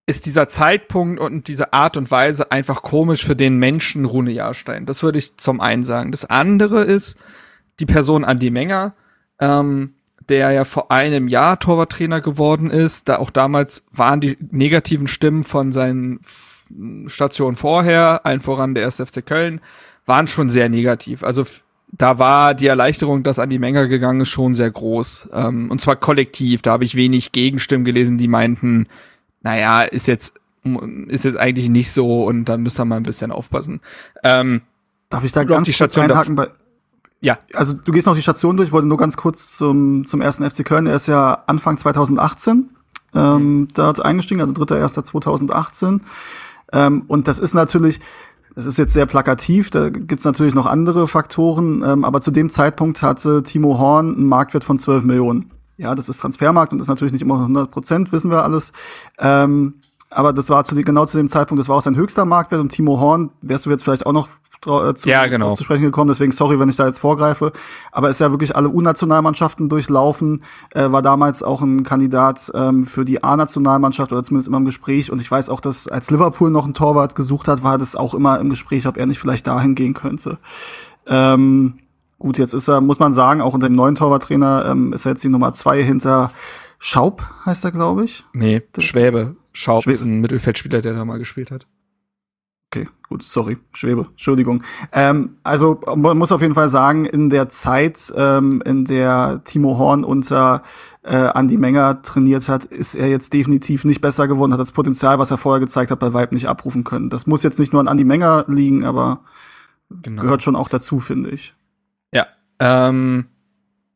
ist 0.07 0.25
dieser 0.25 0.47
Zeitpunkt 0.47 1.19
und 1.19 1.47
diese 1.47 1.73
Art 1.73 1.95
und 1.95 2.09
Weise 2.09 2.51
einfach 2.51 2.81
komisch 2.81 3.23
für 3.23 3.35
den 3.35 3.57
Menschen 3.57 4.05
Rune 4.05 4.31
Jahrstein. 4.31 4.87
Das 4.87 5.03
würde 5.03 5.19
ich 5.19 5.37
zum 5.37 5.61
einen 5.61 5.83
sagen. 5.83 6.09
Das 6.11 6.25
andere 6.25 6.81
ist 6.81 7.19
die 7.79 7.85
Person 7.85 8.25
Andi 8.25 8.49
Menger, 8.49 8.95
ähm, 9.39 9.93
der 10.27 10.49
ja 10.51 10.65
vor 10.65 10.89
einem 10.89 11.27
Jahr 11.27 11.59
Torwarttrainer 11.59 12.21
geworden 12.21 12.71
ist. 12.71 13.07
Da 13.07 13.17
auch 13.17 13.29
damals 13.29 13.85
waren 13.91 14.19
die 14.19 14.37
negativen 14.49 15.05
Stimmen 15.05 15.43
von 15.43 15.71
seinen 15.71 16.19
Station 17.07 17.55
vorher, 17.55 18.25
allen 18.25 18.41
voran 18.41 18.75
der 18.75 18.85
1. 18.85 18.97
FC 18.97 19.25
Köln, 19.25 19.61
waren 20.05 20.27
schon 20.27 20.49
sehr 20.49 20.69
negativ. 20.69 21.23
Also 21.23 21.45
da 21.91 22.19
war 22.19 22.53
die 22.53 22.67
Erleichterung, 22.67 23.23
dass 23.23 23.39
an 23.39 23.49
die 23.49 23.59
Menge 23.59 23.87
gegangen 23.87 24.21
ist, 24.21 24.29
schon 24.29 24.55
sehr 24.55 24.69
groß. 24.69 25.29
Ähm, 25.33 25.71
und 25.71 25.81
zwar 25.81 25.95
kollektiv. 25.95 26.61
Da 26.61 26.71
habe 26.71 26.83
ich 26.83 26.95
wenig 26.95 27.31
Gegenstimmen 27.31 27.85
gelesen, 27.85 28.17
die 28.17 28.27
meinten, 28.27 28.87
naja, 29.41 29.81
ist 29.81 30.07
jetzt, 30.07 30.39
ist 31.07 31.25
jetzt 31.25 31.37
eigentlich 31.37 31.69
nicht 31.69 31.91
so 31.91 32.25
und 32.25 32.45
dann 32.45 32.61
müsst 32.61 32.79
ihr 32.79 32.85
mal 32.85 32.97
ein 32.97 33.03
bisschen 33.03 33.31
aufpassen. 33.31 33.81
Ähm, 34.23 34.61
Darf 35.09 35.23
ich 35.23 35.31
da 35.31 35.43
ganz 35.43 35.67
die 35.67 35.73
kurz 35.73 35.97
einhaken 35.97 36.35
bei, 36.35 36.47
ja. 37.21 37.37
Also 37.53 37.73
du 37.73 37.91
gehst 37.91 38.07
noch 38.07 38.15
die 38.15 38.21
Station 38.21 38.57
durch, 38.57 38.67
ich 38.67 38.73
wollte 38.73 38.87
nur 38.87 38.97
ganz 38.97 39.17
kurz 39.17 39.57
zum, 39.57 40.05
zum 40.05 40.21
ersten 40.21 40.49
FC 40.49 40.63
Köln. 40.63 40.87
Er 40.87 40.95
ist 40.95 41.07
ja 41.07 41.43
Anfang 41.47 41.77
2018 41.77 42.69
ähm, 43.15 43.59
mhm. 43.59 43.67
dort 43.73 44.03
eingestiegen, 44.03 44.41
also 44.41 44.53
3.1.2018. 44.53 46.01
Ähm, 46.71 47.03
und 47.07 47.27
das 47.27 47.39
ist 47.39 47.53
natürlich, 47.53 47.99
das 48.55 48.65
ist 48.65 48.77
jetzt 48.77 48.93
sehr 48.93 49.05
plakativ, 49.05 49.69
da 49.69 49.89
gibt's 49.89 50.25
natürlich 50.25 50.53
noch 50.53 50.65
andere 50.65 51.07
Faktoren, 51.07 51.83
ähm, 51.85 52.05
aber 52.05 52.21
zu 52.21 52.31
dem 52.31 52.49
Zeitpunkt 52.49 53.01
hatte 53.01 53.43
Timo 53.43 53.77
Horn 53.79 54.15
einen 54.15 54.27
Marktwert 54.27 54.63
von 54.63 54.77
12 54.77 55.03
Millionen. 55.03 55.51
Ja, 55.77 55.95
das 55.95 56.09
ist 56.09 56.19
Transfermarkt 56.19 56.73
und 56.73 56.79
ist 56.79 56.89
natürlich 56.89 57.13
nicht 57.13 57.21
immer 57.21 57.35
100 57.35 57.71
Prozent, 57.71 58.11
wissen 58.11 58.31
wir 58.31 58.43
alles. 58.43 58.73
Ähm, 59.17 59.75
aber 60.11 60.33
das 60.33 60.49
war 60.49 60.63
zu, 60.63 60.75
genau 60.75 61.05
zu 61.05 61.17
dem 61.17 61.29
Zeitpunkt, 61.29 61.59
das 61.59 61.69
war 61.69 61.77
auch 61.77 61.81
sein 61.81 61.95
höchster 61.95 62.25
Marktwert 62.25 62.61
und 62.61 62.69
Timo 62.69 62.99
Horn, 62.99 63.29
wärst 63.41 63.65
du 63.65 63.69
jetzt 63.69 63.83
vielleicht 63.83 64.05
auch 64.05 64.11
noch 64.11 64.27
zu, 64.61 65.09
ja, 65.09 65.25
genau. 65.27 65.55
zu 65.55 65.63
sprechen 65.63 65.83
gekommen. 65.83 66.09
Deswegen 66.09 66.31
sorry, 66.31 66.59
wenn 66.59 66.69
ich 66.69 66.75
da 66.75 66.85
jetzt 66.85 66.99
vorgreife. 66.99 67.51
Aber 67.91 68.09
ist 68.09 68.19
ja 68.19 68.31
wirklich 68.31 68.55
alle 68.55 68.69
U-Nationalmannschaften 68.69 69.69
durchlaufen. 69.69 70.43
Äh, 70.71 70.91
war 70.91 71.01
damals 71.01 71.43
auch 71.43 71.61
ein 71.61 71.83
Kandidat 71.83 72.51
ähm, 72.53 72.85
für 72.85 73.05
die 73.05 73.23
A-Nationalmannschaft 73.23 74.11
oder 74.11 74.23
zumindest 74.23 74.47
immer 74.47 74.57
im 74.57 74.65
Gespräch. 74.65 75.11
Und 75.11 75.21
ich 75.21 75.31
weiß 75.31 75.49
auch, 75.49 75.61
dass 75.61 75.87
als 75.87 76.11
Liverpool 76.11 76.51
noch 76.51 76.65
einen 76.65 76.73
Torwart 76.73 77.15
gesucht 77.15 77.47
hat, 77.47 77.63
war 77.63 77.77
das 77.77 77.95
auch 77.95 78.13
immer 78.13 78.39
im 78.39 78.49
Gespräch, 78.49 78.87
ob 78.87 78.97
er 78.97 79.05
nicht 79.05 79.19
vielleicht 79.19 79.47
dahin 79.47 79.75
gehen 79.75 79.93
könnte. 79.93 80.39
Ähm, 81.07 81.79
gut, 82.17 82.37
jetzt 82.37 82.53
ist 82.53 82.67
er, 82.67 82.81
muss 82.81 82.99
man 82.99 83.13
sagen, 83.13 83.41
auch 83.41 83.53
unter 83.53 83.67
dem 83.67 83.75
neuen 83.75 83.95
Torwarttrainer 83.95 84.65
ähm, 84.67 84.93
ist 84.93 85.05
er 85.05 85.11
jetzt 85.11 85.23
die 85.23 85.29
Nummer 85.29 85.53
zwei 85.53 85.83
hinter 85.83 86.31
Schaub, 86.79 87.23
heißt 87.45 87.65
er, 87.65 87.71
glaube 87.71 88.05
ich. 88.05 88.23
Nee, 88.33 88.61
Schwäbe. 88.77 89.35
Schaub 89.51 89.83
Schwäbe. 89.83 89.93
ist 89.93 90.01
ein 90.01 90.21
Mittelfeldspieler, 90.21 90.81
der 90.81 90.93
da 90.93 91.03
mal 91.03 91.17
gespielt 91.17 91.51
hat. 91.51 91.67
Okay, 92.71 92.87
gut, 93.07 93.23
sorry, 93.23 93.57
Schwebe, 93.73 94.05
Entschuldigung. 94.11 94.63
Ähm, 94.91 95.37
also 95.41 95.81
man 95.95 96.19
muss 96.19 96.31
auf 96.31 96.41
jeden 96.41 96.53
Fall 96.53 96.69
sagen, 96.69 97.05
in 97.05 97.31
der 97.31 97.49
Zeit, 97.49 98.13
ähm, 98.15 98.61
in 98.63 98.85
der 98.85 99.41
Timo 99.43 99.79
Horn 99.79 100.03
unter 100.03 100.61
äh, 101.01 101.31
Andy 101.33 101.57
Menger 101.57 102.03
trainiert 102.03 102.47
hat, 102.47 102.65
ist 102.65 102.93
er 102.93 103.09
jetzt 103.09 103.33
definitiv 103.33 103.85
nicht 103.85 104.01
besser 104.01 104.27
geworden, 104.27 104.53
hat 104.53 104.59
das 104.59 104.71
Potenzial, 104.71 105.17
was 105.17 105.31
er 105.31 105.39
vorher 105.39 105.59
gezeigt 105.59 105.89
hat, 105.89 105.97
bei 105.97 106.13
Weib 106.13 106.31
nicht 106.31 106.47
abrufen 106.47 106.83
können. 106.83 107.09
Das 107.09 107.25
muss 107.25 107.41
jetzt 107.41 107.57
nicht 107.57 107.73
nur 107.73 107.79
an 107.79 107.87
Andy 107.87 108.03
Menger 108.03 108.45
liegen, 108.47 108.85
aber 108.85 109.21
genau. 109.89 110.21
gehört 110.21 110.43
schon 110.43 110.55
auch 110.55 110.69
dazu, 110.69 110.99
finde 110.99 111.31
ich. 111.31 111.55
Ja, 112.13 112.27
ähm, 112.59 113.25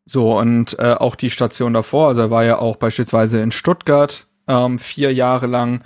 so 0.04 0.36
und 0.40 0.80
äh, 0.80 0.96
auch 0.96 1.16
die 1.16 1.30
Station 1.30 1.74
davor, 1.74 2.08
also 2.08 2.22
er 2.22 2.32
war 2.32 2.44
ja 2.44 2.58
auch 2.58 2.78
beispielsweise 2.78 3.40
in 3.40 3.52
Stuttgart 3.52 4.26
ähm, 4.48 4.80
vier 4.80 5.14
Jahre 5.14 5.46
lang 5.46 5.84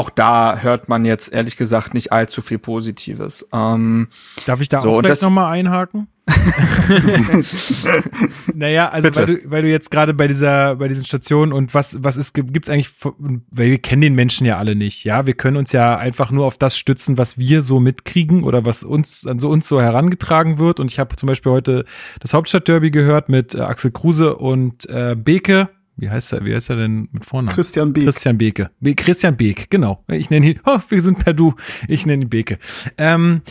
auch 0.00 0.08
da 0.08 0.60
hört 0.60 0.88
man 0.88 1.04
jetzt 1.04 1.30
ehrlich 1.30 1.58
gesagt 1.58 1.92
nicht 1.92 2.10
allzu 2.10 2.40
viel 2.40 2.58
Positives. 2.58 3.46
Ähm, 3.52 4.08
Darf 4.46 4.62
ich 4.62 4.70
da 4.70 4.78
so, 4.78 4.96
auch 4.96 5.02
gleich 5.02 5.20
nochmal 5.20 5.52
einhaken? 5.52 6.08
naja, 8.54 8.88
also 8.88 9.14
weil 9.14 9.26
du, 9.26 9.40
weil 9.44 9.60
du 9.60 9.68
jetzt 9.68 9.90
gerade 9.90 10.14
bei 10.14 10.26
dieser, 10.26 10.76
bei 10.76 10.88
diesen 10.88 11.04
Stationen 11.04 11.52
und 11.52 11.74
was, 11.74 12.02
was 12.02 12.16
ist, 12.16 12.32
gibt 12.32 12.66
es 12.66 12.72
eigentlich, 12.72 12.90
weil 13.02 13.70
wir 13.70 13.78
kennen 13.78 14.00
den 14.00 14.14
Menschen 14.14 14.46
ja 14.46 14.56
alle 14.56 14.74
nicht, 14.74 15.04
ja, 15.04 15.26
wir 15.26 15.34
können 15.34 15.58
uns 15.58 15.72
ja 15.72 15.98
einfach 15.98 16.30
nur 16.30 16.46
auf 16.46 16.56
das 16.56 16.78
stützen, 16.78 17.18
was 17.18 17.36
wir 17.36 17.60
so 17.60 17.78
mitkriegen 17.78 18.42
oder 18.42 18.64
was 18.64 18.84
uns, 18.84 19.26
an 19.26 19.38
so 19.38 19.50
uns 19.50 19.68
so 19.68 19.82
herangetragen 19.82 20.58
wird. 20.58 20.80
Und 20.80 20.90
ich 20.90 20.98
habe 20.98 21.14
zum 21.16 21.26
Beispiel 21.26 21.52
heute 21.52 21.84
das 22.20 22.32
Hauptstadtderby 22.32 22.90
gehört 22.90 23.28
mit 23.28 23.54
äh, 23.54 23.60
Axel 23.60 23.90
Kruse 23.90 24.36
und 24.36 24.88
äh, 24.88 25.14
Beke 25.14 25.68
wie 26.00 26.10
heißt 26.10 26.32
er, 26.32 26.44
wie 26.44 26.54
heißt 26.54 26.70
er 26.70 26.76
denn 26.76 27.08
mit 27.12 27.24
Vornamen? 27.24 27.54
Christian 27.54 27.92
Beek. 27.92 28.04
Christian 28.04 28.38
Beke. 28.38 28.70
Be 28.80 28.94
Christian 28.94 29.36
Beek, 29.36 29.70
genau. 29.70 30.02
Ich 30.08 30.30
nenne 30.30 30.46
ihn, 30.46 30.60
oh, 30.64 30.78
wir 30.88 31.02
sind 31.02 31.18
per 31.18 31.34
Du. 31.34 31.54
Ich 31.88 32.06
nenne 32.06 32.24
ihn 32.24 32.30
Beke. 32.30 32.58
Ähm, 32.96 33.42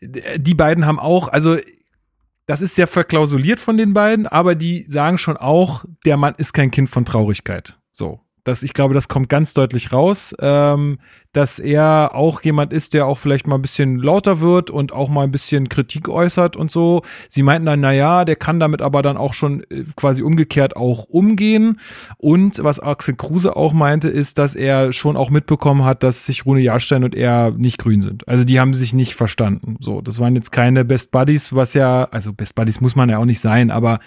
die 0.00 0.54
beiden 0.54 0.86
haben 0.86 0.98
auch, 0.98 1.28
also 1.28 1.58
das 2.46 2.62
ist 2.62 2.74
sehr 2.74 2.86
verklausuliert 2.86 3.60
von 3.60 3.76
den 3.76 3.94
beiden, 3.94 4.26
aber 4.26 4.54
die 4.54 4.84
sagen 4.84 5.18
schon 5.18 5.36
auch, 5.36 5.84
der 6.04 6.16
Mann 6.16 6.34
ist 6.36 6.52
kein 6.52 6.70
Kind 6.70 6.88
von 6.88 7.04
Traurigkeit. 7.04 7.78
So. 7.92 8.20
Das, 8.44 8.64
ich 8.64 8.74
glaube, 8.74 8.92
das 8.92 9.08
kommt 9.08 9.28
ganz 9.28 9.54
deutlich 9.54 9.92
raus, 9.92 10.34
ähm, 10.40 10.98
dass 11.32 11.60
er 11.60 12.10
auch 12.14 12.42
jemand 12.42 12.72
ist, 12.72 12.92
der 12.92 13.06
auch 13.06 13.18
vielleicht 13.18 13.46
mal 13.46 13.54
ein 13.54 13.62
bisschen 13.62 13.98
lauter 13.98 14.40
wird 14.40 14.68
und 14.68 14.92
auch 14.92 15.08
mal 15.08 15.22
ein 15.22 15.30
bisschen 15.30 15.68
Kritik 15.68 16.08
äußert 16.08 16.56
und 16.56 16.70
so. 16.70 17.02
Sie 17.28 17.42
meinten 17.44 17.66
dann, 17.66 17.80
na 17.80 17.92
ja, 17.92 18.24
der 18.24 18.34
kann 18.34 18.58
damit 18.58 18.82
aber 18.82 19.02
dann 19.02 19.16
auch 19.16 19.32
schon 19.32 19.62
äh, 19.70 19.84
quasi 19.94 20.22
umgekehrt 20.22 20.76
auch 20.76 21.04
umgehen. 21.04 21.78
Und 22.18 22.62
was 22.64 22.80
Axel 22.80 23.14
Kruse 23.14 23.56
auch 23.56 23.72
meinte, 23.72 24.08
ist, 24.08 24.38
dass 24.38 24.56
er 24.56 24.92
schon 24.92 25.16
auch 25.16 25.30
mitbekommen 25.30 25.84
hat, 25.84 26.02
dass 26.02 26.26
sich 26.26 26.44
Rune 26.44 26.60
Jahrstein 26.60 27.04
und 27.04 27.14
er 27.14 27.52
nicht 27.52 27.78
grün 27.78 28.02
sind. 28.02 28.26
Also 28.26 28.44
die 28.44 28.58
haben 28.58 28.74
sich 28.74 28.92
nicht 28.92 29.14
verstanden. 29.14 29.76
So, 29.80 30.00
das 30.00 30.18
waren 30.18 30.34
jetzt 30.34 30.50
keine 30.50 30.84
Best 30.84 31.12
Buddies, 31.12 31.54
was 31.54 31.74
ja, 31.74 32.04
also 32.10 32.32
Best 32.32 32.56
Buddies 32.56 32.80
muss 32.80 32.96
man 32.96 33.08
ja 33.08 33.18
auch 33.18 33.24
nicht 33.24 33.40
sein, 33.40 33.70
aber 33.70 34.00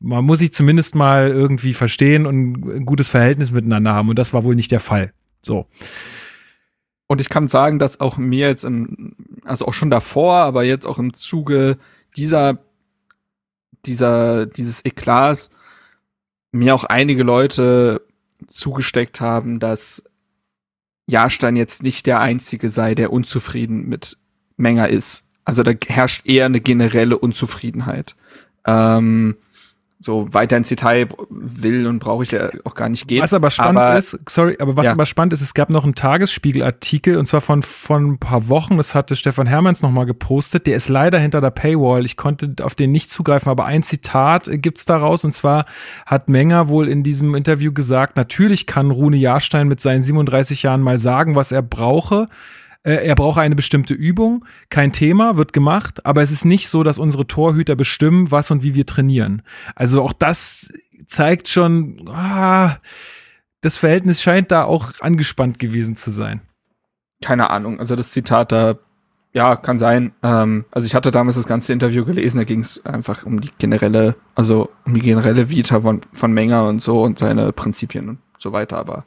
man 0.00 0.24
muss 0.24 0.38
sich 0.38 0.52
zumindest 0.52 0.94
mal 0.94 1.28
irgendwie 1.28 1.74
verstehen 1.74 2.26
und 2.26 2.64
ein 2.64 2.86
gutes 2.86 3.08
Verhältnis 3.08 3.50
miteinander 3.50 3.92
haben. 3.92 4.08
Und 4.08 4.18
das 4.18 4.32
war 4.32 4.44
wohl 4.44 4.54
nicht 4.54 4.72
der 4.72 4.80
Fall. 4.80 5.12
So. 5.42 5.66
Und 7.06 7.20
ich 7.20 7.28
kann 7.28 7.48
sagen, 7.48 7.78
dass 7.78 8.00
auch 8.00 8.16
mir 8.16 8.48
jetzt 8.48 8.64
im, 8.64 9.14
also 9.44 9.66
auch 9.66 9.74
schon 9.74 9.90
davor, 9.90 10.36
aber 10.36 10.64
jetzt 10.64 10.86
auch 10.86 10.98
im 10.98 11.12
Zuge 11.12 11.76
dieser, 12.16 12.58
dieser, 13.84 14.46
dieses 14.46 14.84
Eklats 14.84 15.50
mir 16.52 16.74
auch 16.74 16.84
einige 16.84 17.22
Leute 17.22 18.02
zugesteckt 18.46 19.20
haben, 19.20 19.58
dass 19.58 20.04
Jahrstein 21.06 21.56
jetzt 21.56 21.82
nicht 21.82 22.06
der 22.06 22.20
Einzige 22.20 22.68
sei, 22.68 22.94
der 22.94 23.12
unzufrieden 23.12 23.88
mit 23.88 24.16
Menger 24.56 24.88
ist. 24.88 25.24
Also 25.44 25.62
da 25.62 25.72
herrscht 25.88 26.26
eher 26.26 26.46
eine 26.46 26.60
generelle 26.60 27.18
Unzufriedenheit. 27.18 28.14
Ähm, 28.64 29.36
so 30.02 30.32
weiter 30.32 30.56
ins 30.56 30.70
Detail 30.70 31.08
will 31.28 31.86
und 31.86 31.98
brauche 31.98 32.22
ich 32.22 32.30
ja 32.30 32.48
auch 32.64 32.74
gar 32.74 32.88
nicht 32.88 33.06
gehen. 33.06 33.22
Was 33.22 33.34
aber 33.34 33.50
spannend 33.50 33.80
aber, 33.80 33.98
ist, 33.98 34.18
sorry, 34.26 34.56
aber 34.58 34.74
was 34.78 34.86
ja. 34.86 34.92
aber 34.92 35.04
spannend 35.04 35.34
ist, 35.34 35.42
es 35.42 35.52
gab 35.52 35.68
noch 35.68 35.84
einen 35.84 35.94
Tagesspiegel-Artikel 35.94 37.18
und 37.18 37.26
zwar 37.26 37.42
von, 37.42 37.62
von 37.62 38.12
ein 38.12 38.18
paar 38.18 38.48
Wochen, 38.48 38.78
das 38.78 38.94
hatte 38.94 39.14
Stefan 39.14 39.46
Hermanns 39.46 39.82
nochmal 39.82 40.06
gepostet, 40.06 40.66
der 40.66 40.76
ist 40.76 40.88
leider 40.88 41.18
hinter 41.18 41.42
der 41.42 41.50
Paywall, 41.50 42.06
ich 42.06 42.16
konnte 42.16 42.54
auf 42.64 42.74
den 42.74 42.92
nicht 42.92 43.10
zugreifen, 43.10 43.50
aber 43.50 43.66
ein 43.66 43.82
Zitat 43.82 44.48
gibt's 44.50 44.86
daraus 44.86 45.26
und 45.26 45.32
zwar 45.32 45.66
hat 46.06 46.30
Menger 46.30 46.70
wohl 46.70 46.88
in 46.88 47.02
diesem 47.02 47.34
Interview 47.34 47.70
gesagt, 47.70 48.16
natürlich 48.16 48.66
kann 48.66 48.90
Rune 48.90 49.18
Jahrstein 49.18 49.68
mit 49.68 49.80
seinen 49.80 50.02
37 50.02 50.62
Jahren 50.62 50.80
mal 50.80 50.96
sagen, 50.96 51.34
was 51.34 51.52
er 51.52 51.60
brauche, 51.60 52.24
er 52.82 53.14
braucht 53.14 53.38
eine 53.38 53.56
bestimmte 53.56 53.92
Übung, 53.94 54.44
kein 54.70 54.92
Thema, 54.92 55.36
wird 55.36 55.52
gemacht, 55.52 56.06
aber 56.06 56.22
es 56.22 56.30
ist 56.30 56.44
nicht 56.44 56.68
so, 56.68 56.82
dass 56.82 56.98
unsere 56.98 57.26
Torhüter 57.26 57.76
bestimmen, 57.76 58.30
was 58.30 58.50
und 58.50 58.62
wie 58.62 58.74
wir 58.74 58.86
trainieren. 58.86 59.42
Also 59.74 60.02
auch 60.02 60.14
das 60.14 60.70
zeigt 61.06 61.48
schon, 61.48 62.08
ah, 62.08 62.76
das 63.60 63.76
Verhältnis 63.76 64.22
scheint 64.22 64.50
da 64.50 64.64
auch 64.64 64.92
angespannt 65.00 65.58
gewesen 65.58 65.96
zu 65.96 66.10
sein. 66.10 66.40
Keine 67.22 67.50
Ahnung, 67.50 67.78
also 67.78 67.96
das 67.96 68.12
Zitat 68.12 68.50
da, 68.50 68.78
ja, 69.32 69.56
kann 69.56 69.78
sein. 69.78 70.12
Ähm, 70.22 70.64
also 70.70 70.86
ich 70.86 70.94
hatte 70.94 71.10
damals 71.10 71.36
das 71.36 71.46
ganze 71.46 71.74
Interview 71.74 72.06
gelesen, 72.06 72.38
da 72.38 72.44
ging 72.44 72.60
es 72.60 72.84
einfach 72.86 73.24
um 73.24 73.42
die 73.42 73.50
generelle, 73.58 74.16
also 74.34 74.70
um 74.86 74.94
die 74.94 75.00
generelle 75.00 75.50
Vita 75.50 75.82
von, 75.82 76.00
von 76.12 76.32
Menger 76.32 76.66
und 76.66 76.80
so 76.80 77.02
und 77.02 77.18
seine 77.18 77.52
Prinzipien 77.52 78.08
und 78.08 78.18
so 78.38 78.52
weiter, 78.52 78.78
aber 78.78 79.04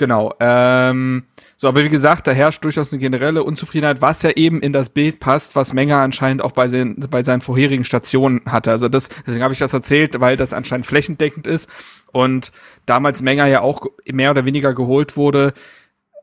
genau. 0.00 0.34
Ähm, 0.40 1.26
so, 1.56 1.68
aber 1.68 1.84
wie 1.84 1.88
gesagt, 1.88 2.26
da 2.26 2.32
herrscht 2.32 2.64
durchaus 2.64 2.92
eine 2.92 2.98
generelle 2.98 3.44
Unzufriedenheit, 3.44 4.02
was 4.02 4.22
ja 4.22 4.30
eben 4.30 4.60
in 4.60 4.72
das 4.72 4.88
Bild 4.88 5.20
passt, 5.20 5.54
was 5.54 5.74
Menger 5.74 5.98
anscheinend 5.98 6.42
auch 6.42 6.50
bei, 6.50 6.66
seinen, 6.66 6.98
bei 7.08 7.22
seinen 7.22 7.42
vorherigen 7.42 7.84
Stationen 7.84 8.40
hatte. 8.46 8.72
Also 8.72 8.88
das, 8.88 9.10
deswegen 9.24 9.44
habe 9.44 9.52
ich 9.52 9.60
das 9.60 9.72
erzählt, 9.72 10.18
weil 10.18 10.36
das 10.36 10.52
anscheinend 10.52 10.86
flächendeckend 10.86 11.46
ist 11.46 11.70
und 12.10 12.50
damals 12.86 13.22
Menger 13.22 13.46
ja 13.46 13.60
auch 13.60 13.86
mehr 14.10 14.32
oder 14.32 14.44
weniger 14.44 14.74
geholt 14.74 15.16
wurde, 15.16 15.52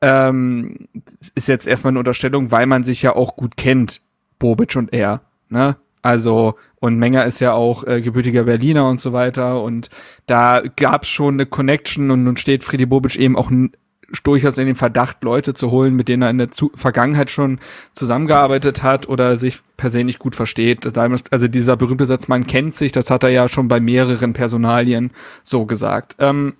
ähm, 0.01 0.89
ist 1.35 1.47
jetzt 1.47 1.67
erstmal 1.67 1.91
eine 1.91 1.99
Unterstellung, 1.99 2.51
weil 2.51 2.65
man 2.65 2.83
sich 2.83 3.01
ja 3.01 3.15
auch 3.15 3.37
gut 3.37 3.55
kennt, 3.55 4.01
Bobic 4.39 4.75
und 4.75 4.91
er. 4.91 5.21
Ne? 5.49 5.77
Also, 6.07 6.55
und 6.79 6.97
Menger 6.97 7.25
ist 7.25 7.41
ja 7.41 7.51
auch 7.51 7.83
äh, 7.83 7.99
gebürtiger 8.01 8.43
Berliner 8.43 8.87
und 8.87 9.01
so 9.01 9.11
weiter. 9.11 9.61
Und 9.61 9.89
da 10.25 10.63
gab 10.77 11.03
es 11.03 11.09
schon 11.09 11.33
eine 11.33 11.45
Connection 11.45 12.11
und 12.11 12.23
nun 12.23 12.37
steht 12.37 12.63
Friedi 12.63 12.85
Bobic 12.85 13.17
eben 13.17 13.35
auch 13.35 13.51
durchaus 14.23 14.57
in 14.57 14.67
den 14.67 14.77
Verdacht, 14.77 15.21
Leute 15.25 15.53
zu 15.53 15.69
holen, 15.69 15.97
mit 15.97 16.07
denen 16.07 16.23
er 16.23 16.29
in 16.29 16.37
der 16.37 16.47
Zu 16.47 16.71
Vergangenheit 16.75 17.29
schon 17.29 17.59
zusammengearbeitet 17.91 18.83
hat 18.83 19.09
oder 19.09 19.35
sich 19.35 19.59
persönlich 19.75 20.17
gut 20.17 20.33
versteht. 20.33 20.87
Also 20.97 21.49
dieser 21.49 21.75
berühmte 21.75 22.05
Satz, 22.05 22.29
man 22.29 22.47
kennt 22.47 22.73
sich, 22.73 22.93
das 22.93 23.11
hat 23.11 23.25
er 23.25 23.29
ja 23.29 23.49
schon 23.49 23.67
bei 23.67 23.81
mehreren 23.81 24.31
Personalien 24.31 25.11
so 25.43 25.65
gesagt. 25.65 26.15
Ähm, 26.19 26.53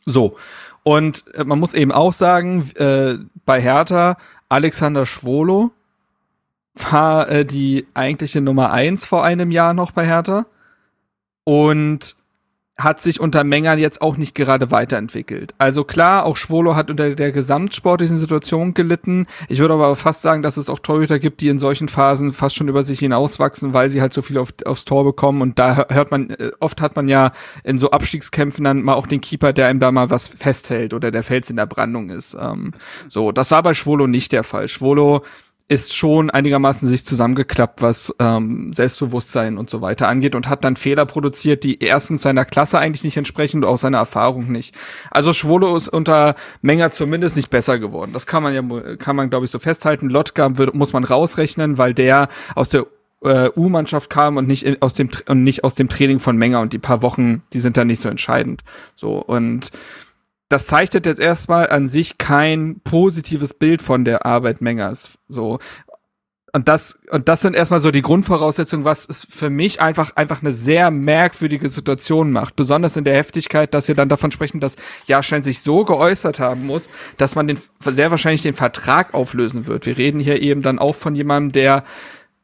so. 0.00 0.36
Und 0.82 1.24
äh, 1.32 1.44
man 1.44 1.58
muss 1.58 1.72
eben 1.72 1.92
auch 1.92 2.12
sagen, 2.12 2.68
äh, 2.74 3.14
bei 3.46 3.58
Hertha, 3.58 4.18
Alexander 4.50 5.06
Schwolo 5.06 5.72
war 6.76 7.28
äh, 7.28 7.44
die 7.44 7.86
eigentliche 7.94 8.40
Nummer 8.40 8.70
eins 8.70 9.04
vor 9.04 9.24
einem 9.24 9.50
Jahr 9.50 9.74
noch 9.74 9.90
bei 9.90 10.06
Hertha. 10.06 10.46
Und 11.44 12.16
hat 12.78 13.00
sich 13.00 13.20
unter 13.20 13.42
Mengern 13.42 13.78
jetzt 13.78 14.02
auch 14.02 14.18
nicht 14.18 14.34
gerade 14.34 14.70
weiterentwickelt. 14.70 15.54
Also 15.56 15.82
klar, 15.84 16.26
auch 16.26 16.36
Schwolo 16.36 16.76
hat 16.76 16.90
unter 16.90 17.14
der 17.14 17.32
gesamtsportlichen 17.32 18.18
Situation 18.18 18.74
gelitten. 18.74 19.26
Ich 19.48 19.60
würde 19.60 19.74
aber 19.74 19.96
fast 19.96 20.20
sagen, 20.20 20.42
dass 20.42 20.58
es 20.58 20.68
auch 20.68 20.78
Torhüter 20.78 21.18
gibt, 21.18 21.40
die 21.40 21.48
in 21.48 21.58
solchen 21.58 21.88
Phasen 21.88 22.32
fast 22.32 22.54
schon 22.54 22.68
über 22.68 22.82
sich 22.82 22.98
hinauswachsen, 22.98 23.72
weil 23.72 23.88
sie 23.88 24.02
halt 24.02 24.12
so 24.12 24.20
viel 24.20 24.36
auf, 24.36 24.52
aufs 24.66 24.84
Tor 24.84 25.04
bekommen. 25.04 25.40
Und 25.40 25.58
da 25.58 25.86
hört 25.88 26.10
man, 26.10 26.28
äh, 26.30 26.50
oft 26.60 26.82
hat 26.82 26.96
man 26.96 27.08
ja 27.08 27.32
in 27.64 27.78
so 27.78 27.92
Abstiegskämpfen 27.92 28.64
dann 28.64 28.82
mal 28.82 28.94
auch 28.94 29.06
den 29.06 29.22
Keeper, 29.22 29.54
der 29.54 29.68
einem 29.68 29.80
da 29.80 29.90
mal 29.90 30.10
was 30.10 30.28
festhält 30.28 30.92
oder 30.92 31.10
der 31.10 31.22
Fels 31.22 31.48
in 31.48 31.56
der 31.56 31.66
Brandung 31.66 32.10
ist. 32.10 32.36
Ähm, 32.38 32.72
so, 33.08 33.32
das 33.32 33.50
war 33.52 33.62
bei 33.62 33.72
Schwolo 33.72 34.06
nicht 34.06 34.32
der 34.32 34.44
Fall. 34.44 34.68
Schwolo 34.68 35.22
ist 35.68 35.96
schon 35.96 36.30
einigermaßen 36.30 36.88
sich 36.88 37.04
zusammengeklappt, 37.04 37.82
was 37.82 38.14
ähm, 38.20 38.72
Selbstbewusstsein 38.72 39.58
und 39.58 39.68
so 39.68 39.80
weiter 39.80 40.06
angeht 40.06 40.36
und 40.36 40.48
hat 40.48 40.62
dann 40.62 40.76
Fehler 40.76 41.06
produziert, 41.06 41.64
die 41.64 41.82
erstens 41.82 42.22
seiner 42.22 42.44
Klasse 42.44 42.78
eigentlich 42.78 43.02
nicht 43.02 43.16
entsprechen 43.16 43.58
und 43.58 43.64
auch 43.64 43.78
seiner 43.78 43.98
Erfahrung 43.98 44.52
nicht. 44.52 44.76
Also 45.10 45.32
Schwolo 45.32 45.76
ist 45.76 45.88
unter 45.88 46.36
Menger 46.62 46.92
zumindest 46.92 47.34
nicht 47.36 47.50
besser 47.50 47.80
geworden. 47.80 48.12
Das 48.12 48.26
kann 48.26 48.44
man 48.44 48.54
ja, 48.54 48.96
kann 48.96 49.16
man 49.16 49.28
glaube 49.28 49.44
ich 49.44 49.50
so 49.50 49.58
festhalten. 49.58 50.08
Lotka 50.08 50.56
wird, 50.56 50.74
muss 50.74 50.92
man 50.92 51.02
rausrechnen, 51.02 51.78
weil 51.78 51.94
der 51.94 52.28
aus 52.54 52.68
der 52.68 52.86
äh, 53.22 53.50
U-Mannschaft 53.56 54.08
kam 54.08 54.36
und 54.36 54.46
nicht 54.46 54.82
aus 54.82 54.94
dem 54.94 55.10
und 55.28 55.42
nicht 55.42 55.64
aus 55.64 55.74
dem 55.74 55.88
Training 55.88 56.20
von 56.20 56.36
Menger 56.36 56.60
und 56.60 56.74
die 56.74 56.78
paar 56.78 57.02
Wochen, 57.02 57.42
die 57.52 57.60
sind 57.60 57.76
da 57.76 57.84
nicht 57.84 58.00
so 58.00 58.08
entscheidend. 58.08 58.62
So 58.94 59.18
und 59.18 59.72
das 60.48 60.66
zeichnet 60.66 61.06
jetzt 61.06 61.20
erstmal 61.20 61.68
an 61.70 61.88
sich 61.88 62.18
kein 62.18 62.80
positives 62.84 63.54
Bild 63.54 63.82
von 63.82 64.04
der 64.04 64.24
Arbeit 64.26 64.60
Mengers. 64.60 65.18
So. 65.28 65.58
Und 66.52 66.68
das, 66.68 67.00
und 67.10 67.28
das 67.28 67.42
sind 67.42 67.54
erstmal 67.54 67.80
so 67.80 67.90
die 67.90 68.00
Grundvoraussetzungen, 68.00 68.86
was 68.86 69.06
es 69.08 69.26
für 69.28 69.50
mich 69.50 69.80
einfach, 69.80 70.16
einfach 70.16 70.40
eine 70.40 70.52
sehr 70.52 70.90
merkwürdige 70.90 71.68
Situation 71.68 72.32
macht. 72.32 72.56
Besonders 72.56 72.96
in 72.96 73.04
der 73.04 73.14
Heftigkeit, 73.14 73.74
dass 73.74 73.88
wir 73.88 73.94
dann 73.94 74.08
davon 74.08 74.30
sprechen, 74.30 74.60
dass 74.60 74.76
Jahrstein 75.06 75.42
sich 75.42 75.60
so 75.60 75.84
geäußert 75.84 76.40
haben 76.40 76.64
muss, 76.64 76.88
dass 77.18 77.34
man 77.34 77.46
den, 77.46 77.58
sehr 77.80 78.10
wahrscheinlich 78.10 78.42
den 78.42 78.54
Vertrag 78.54 79.12
auflösen 79.12 79.66
wird. 79.66 79.84
Wir 79.84 79.98
reden 79.98 80.18
hier 80.18 80.40
eben 80.40 80.62
dann 80.62 80.78
auch 80.78 80.94
von 80.94 81.14
jemandem, 81.14 81.52
der 81.52 81.84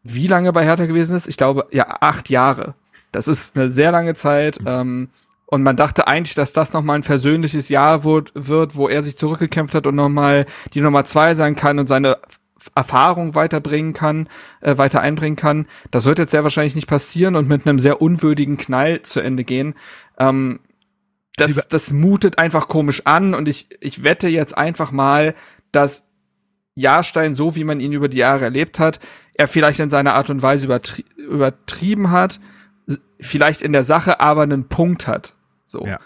wie 0.03 0.27
lange 0.27 0.53
bei 0.53 0.65
Hertha 0.65 0.87
gewesen 0.87 1.17
ist? 1.17 1.29
Ich 1.29 1.37
glaube, 1.37 1.69
ja, 1.71 1.99
acht 2.01 2.29
Jahre. 2.29 2.75
Das 3.13 3.29
ist 3.29 3.57
eine 3.57 3.71
sehr 3.71 3.93
lange 3.93 4.15
Zeit. 4.15 4.59
Ähm, 4.67 5.09
und 5.53 5.63
man 5.63 5.77
dachte 5.77 6.09
eigentlich, 6.09 6.35
dass 6.35 6.55
das 6.55 6.73
nochmal 6.73 6.97
ein 6.97 7.03
versöhnliches 7.03 7.69
Jahr 7.69 8.05
wird, 8.05 8.33
wird, 8.35 8.75
wo 8.75 8.89
er 8.89 9.03
sich 9.03 9.19
zurückgekämpft 9.19 9.75
hat 9.75 9.87
und 9.87 9.95
nochmal 9.95 10.47
die 10.73 10.81
Nummer 10.81 11.05
zwei 11.05 11.35
sein 11.35 11.57
kann 11.57 11.79
und 11.79 11.87
seine 11.87 12.17
Erfahrung 12.75 13.35
weiterbringen 13.35 13.93
kann, 13.93 14.31
äh, 14.63 14.79
weiter 14.79 15.03
einbringen 15.03 15.37
kann. 15.37 15.67
Das 15.91 16.07
wird 16.07 16.19
jetzt 16.19 16.31
sehr 16.31 16.43
wahrscheinlich 16.43 16.75
nicht 16.75 16.87
passieren 16.87 17.37
und 17.37 17.51
mit 17.51 17.67
einem 17.67 17.79
sehr 17.79 18.01
unwürdigen 18.01 18.57
Knall 18.57 19.03
zu 19.03 19.21
Ende 19.21 19.45
gehen. 19.45 19.75
Ähm, 20.19 20.61
das, 21.37 21.69
das 21.69 21.93
mutet 21.93 22.39
einfach 22.39 22.67
komisch 22.67 23.03
an 23.05 23.35
und 23.35 23.47
ich, 23.47 23.69
ich 23.83 24.03
wette 24.03 24.29
jetzt 24.29 24.57
einfach 24.57 24.91
mal, 24.91 25.35
dass 25.71 26.15
Jahrstein, 26.77 27.35
so 27.35 27.57
wie 27.57 27.65
man 27.65 27.79
ihn 27.79 27.93
über 27.93 28.09
die 28.09 28.17
Jahre 28.17 28.45
erlebt 28.45 28.81
hat, 28.81 29.01
er 29.35 29.49
vielleicht 29.49 29.81
in 29.81 29.91
seiner 29.91 30.15
Art 30.15 30.31
und 30.31 30.41
Weise 30.41 30.65
übertrie 30.65 31.05
übertrieben 31.15 32.11
hat, 32.11 32.41
vielleicht 33.21 33.61
in 33.61 33.75
der 33.75 33.83
Sache 33.83 34.19
aber 34.21 34.45
einen 34.45 34.71
Punkt 34.71 35.07
hat. 35.07 35.35
So. 35.73 35.85
Ja. 35.85 35.99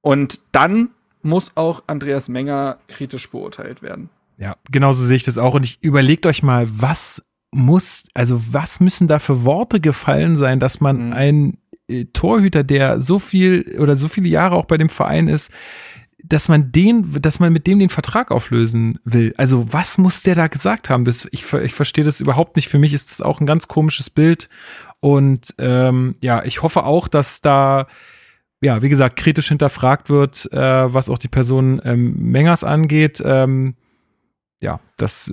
Und 0.00 0.40
dann 0.52 0.90
muss 1.22 1.56
auch 1.56 1.84
Andreas 1.86 2.28
Menger 2.28 2.78
kritisch 2.88 3.30
beurteilt 3.30 3.82
werden. 3.82 4.10
Ja, 4.36 4.56
genauso 4.70 5.04
sehe 5.04 5.16
ich 5.16 5.22
das 5.22 5.38
auch. 5.38 5.54
Und 5.54 5.64
ich 5.64 5.78
überlegt 5.80 6.26
euch 6.26 6.42
mal, 6.42 6.66
was 6.68 7.24
muss, 7.52 8.08
also 8.14 8.40
was 8.52 8.80
müssen 8.80 9.06
da 9.06 9.20
für 9.20 9.44
Worte 9.44 9.80
gefallen 9.80 10.36
sein, 10.36 10.58
dass 10.58 10.80
man 10.80 11.06
mhm. 11.06 11.12
einen 11.12 11.58
äh, 11.88 12.06
Torhüter, 12.06 12.64
der 12.64 13.00
so 13.00 13.18
viel 13.18 13.76
oder 13.78 13.94
so 13.94 14.08
viele 14.08 14.28
Jahre 14.28 14.56
auch 14.56 14.66
bei 14.66 14.76
dem 14.76 14.88
Verein 14.88 15.28
ist, 15.28 15.52
dass 16.24 16.48
man 16.48 16.72
den, 16.72 17.20
dass 17.20 17.38
man 17.38 17.52
mit 17.52 17.66
dem 17.66 17.78
den 17.78 17.90
Vertrag 17.90 18.30
auflösen 18.30 18.98
will. 19.04 19.34
Also 19.36 19.72
was 19.72 19.98
muss 19.98 20.22
der 20.22 20.34
da 20.34 20.48
gesagt 20.48 20.88
haben? 20.90 21.04
Das, 21.04 21.28
ich, 21.30 21.52
ich 21.52 21.74
verstehe 21.74 22.04
das 22.04 22.20
überhaupt 22.20 22.56
nicht. 22.56 22.68
Für 22.68 22.78
mich 22.78 22.94
ist 22.94 23.10
das 23.10 23.20
auch 23.20 23.40
ein 23.40 23.46
ganz 23.46 23.68
komisches 23.68 24.10
Bild. 24.10 24.48
Und 25.00 25.54
ähm, 25.58 26.16
ja, 26.20 26.42
ich 26.44 26.62
hoffe 26.62 26.84
auch, 26.84 27.08
dass 27.08 27.42
da 27.42 27.86
ja, 28.64 28.80
wie 28.80 28.88
gesagt, 28.88 29.16
kritisch 29.16 29.48
hinterfragt 29.48 30.08
wird, 30.08 30.50
äh, 30.50 30.58
was 30.58 31.10
auch 31.10 31.18
die 31.18 31.28
Person 31.28 31.82
ähm, 31.84 32.16
Mengers 32.18 32.64
angeht. 32.64 33.22
Ähm, 33.24 33.74
ja, 34.60 34.80
das 34.96 35.30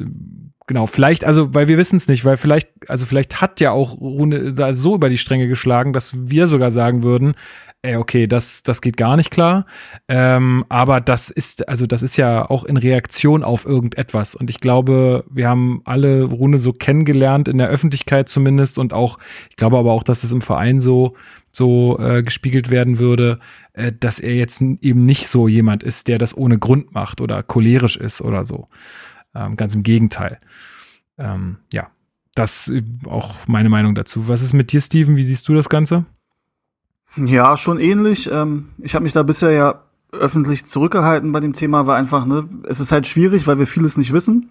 genau, 0.67 0.86
vielleicht, 0.86 1.24
also, 1.24 1.54
weil 1.54 1.70
wir 1.70 1.78
wissen 1.78 1.96
es 1.96 2.10
nicht, 2.10 2.26
weil 2.26 2.36
vielleicht, 2.36 2.70
also 2.89 3.06
vielleicht 3.06 3.39
hat 3.39 3.62
ja 3.62 3.72
auch 3.72 3.98
Rune 4.00 4.54
so 4.74 4.96
über 4.96 5.08
die 5.08 5.17
Stränge 5.17 5.48
geschlagen, 5.48 5.94
dass 5.94 6.30
wir 6.30 6.46
sogar 6.46 6.72
sagen 6.72 7.04
würden, 7.04 7.36
ey, 7.84 7.96
okay, 7.96 8.28
das, 8.28 8.62
das 8.63 8.82
geht 8.82 8.96
gar 8.96 9.17
nicht 9.17 9.32
klar. 9.32 9.65
Ähm, 10.08 10.65
aber 10.70 11.02
das 11.02 11.30
ist, 11.30 11.67
also 11.67 11.88
das 11.88 12.04
ist 12.04 12.15
ja 12.15 12.48
auch 12.50 12.63
in 12.63 12.78
Reaktion 12.78 13.44
auf 13.44 13.65
irgendetwas. 13.65 14.36
Und 14.36 14.50
ich 14.50 14.60
glaube, 14.60 15.26
wir 15.30 15.48
haben 15.48 15.82
alle 15.86 16.24
Rune 16.24 16.60
so 16.60 16.74
kennengelernt, 16.74 17.48
in 17.48 17.58
der 17.58 17.70
Öffentlichkeit 17.70 18.30
zumindest. 18.30 18.78
Und 18.78 18.94
auch, 18.94 19.17
ich 19.50 19.56
glaube 19.56 19.78
aber 19.78 19.91
auch, 19.91 20.04
dass 20.04 20.24
es 20.24 20.32
im 20.32 20.41
Verein 20.41 20.80
so, 20.80 21.15
so 21.52 21.98
äh, 22.00 22.22
gespiegelt 22.22 22.70
werden 22.70 23.00
würde, 23.00 23.39
äh, 23.74 23.91
dass 24.00 24.20
er 24.20 24.36
jetzt 24.36 24.62
eben 24.62 25.06
nicht 25.06 25.28
so 25.28 25.48
jemand 25.48 25.82
ist, 25.82 26.08
der 26.08 26.20
das 26.20 26.38
ohne 26.38 26.60
Grund 26.60 26.94
macht 26.94 27.20
oder 27.20 27.41
cholerisch 27.41 27.98
ist 27.98 28.22
oder 28.22 28.46
so. 28.46 28.67
Ähm, 29.34 29.56
ganz 29.56 29.74
im 29.74 29.82
Gegenteil. 29.82 30.39
Ähm, 31.17 31.58
ja, 31.74 31.89
das 32.36 32.72
auch 33.08 33.36
meine 33.48 33.70
Meinung 33.70 33.96
dazu. 33.96 34.28
Was 34.28 34.44
ist 34.44 34.54
mit 34.54 34.72
dir, 34.72 34.82
Steven? 34.82 35.15
Wie 35.15 35.24
siehst 35.24 35.48
du 35.48 35.56
das 35.56 35.67
Ganze? 35.67 36.06
Ja, 37.15 37.58
schon 37.58 37.80
ähnlich. 37.80 38.30
Ähm, 38.32 38.69
ich 38.80 38.95
habe 38.95 39.04
mich 39.04 39.13
da 39.13 39.24
bisher 39.24 39.52
ja 39.52 39.84
öffentlich 40.12 40.65
zurückgehalten 40.65 41.32
bei 41.32 41.39
dem 41.39 41.54
Thema, 41.54 41.86
war 41.88 41.95
einfach, 41.95 42.26
ne, 42.26 42.47
es 42.63 42.80
ist 42.80 42.91
halt 42.91 43.08
schwierig, 43.08 43.47
weil 43.47 43.60
wir 43.60 43.67
vieles 43.67 43.97
nicht 43.97 44.13
wissen. 44.13 44.50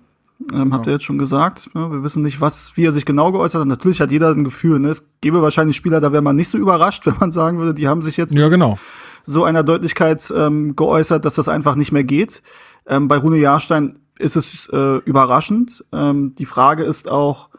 Ähm, 0.53 0.73
habt 0.73 0.87
ihr 0.87 0.95
jetzt 0.95 1.05
schon 1.05 1.19
gesagt. 1.19 1.75
Ne? 1.75 1.91
Wir 1.91 2.03
wissen 2.03 2.23
nicht, 2.23 2.41
was, 2.41 2.73
wie 2.75 2.87
er 2.87 2.93
sich 2.93 3.05
genau 3.05 3.31
geäußert 3.31 3.61
hat. 3.61 3.69
Natürlich 3.69 4.01
hat 4.01 4.11
jeder 4.11 4.31
ein 4.31 4.45
Gefühl. 4.45 4.79
Ne? 4.79 4.89
Es 4.89 5.07
gäbe 5.21 5.43
wahrscheinlich 5.43 5.77
Spieler, 5.77 6.01
da 6.01 6.13
wäre 6.13 6.23
man 6.23 6.37
nicht 6.37 6.49
so 6.49 6.57
überrascht, 6.57 7.05
wenn 7.07 7.17
man 7.21 7.33
sagen 7.33 7.59
würde, 7.59 7.75
die 7.75 7.89
haben 7.89 8.01
sich 8.01 8.17
jetzt 8.17 8.35
ja, 8.35 8.49
genau. 8.49 8.79
so 9.27 9.45
einer 9.45 9.63
Deutlichkeit 9.63 10.33
ähm, 10.35 10.77
geäußert, 10.77 11.25
dass 11.25 11.35
das 11.35 11.49
einfach 11.49 11.75
nicht 11.75 11.93
mehr 11.93 12.05
geht. 12.05 12.43
Ähm, 12.87 13.07
bei 13.07 13.19
Rune 13.19 13.37
Jahrstein 13.37 13.99
ist 14.19 14.37
es 14.37 14.69
äh, 14.73 14.97
überraschend. 15.05 15.85
Ähm, 15.93 16.35
die 16.37 16.47
Frage 16.47 16.85
ist 16.85 17.11
auch, 17.11 17.51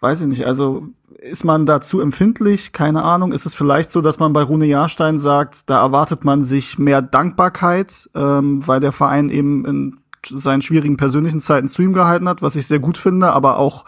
weiß 0.00 0.22
ich 0.22 0.28
nicht, 0.28 0.46
also 0.46 0.88
ist 1.18 1.44
man 1.44 1.66
dazu 1.66 2.00
empfindlich? 2.00 2.72
Keine 2.72 3.02
Ahnung. 3.02 3.32
Ist 3.32 3.44
es 3.44 3.54
vielleicht 3.54 3.90
so, 3.90 4.00
dass 4.00 4.18
man 4.18 4.32
bei 4.32 4.42
Rune 4.42 4.66
Jahrstein 4.66 5.18
sagt, 5.18 5.68
da 5.68 5.80
erwartet 5.80 6.24
man 6.24 6.44
sich 6.44 6.78
mehr 6.78 7.02
Dankbarkeit, 7.02 8.08
ähm, 8.14 8.66
weil 8.66 8.80
der 8.80 8.92
Verein 8.92 9.28
eben 9.28 9.64
in 9.66 9.96
seinen 10.24 10.62
schwierigen 10.62 10.96
persönlichen 10.96 11.40
Zeiten 11.40 11.68
zu 11.68 11.82
ihm 11.82 11.92
gehalten 11.92 12.28
hat, 12.28 12.42
was 12.42 12.56
ich 12.56 12.66
sehr 12.66 12.78
gut 12.78 12.98
finde, 12.98 13.32
aber 13.32 13.58
auch 13.58 13.84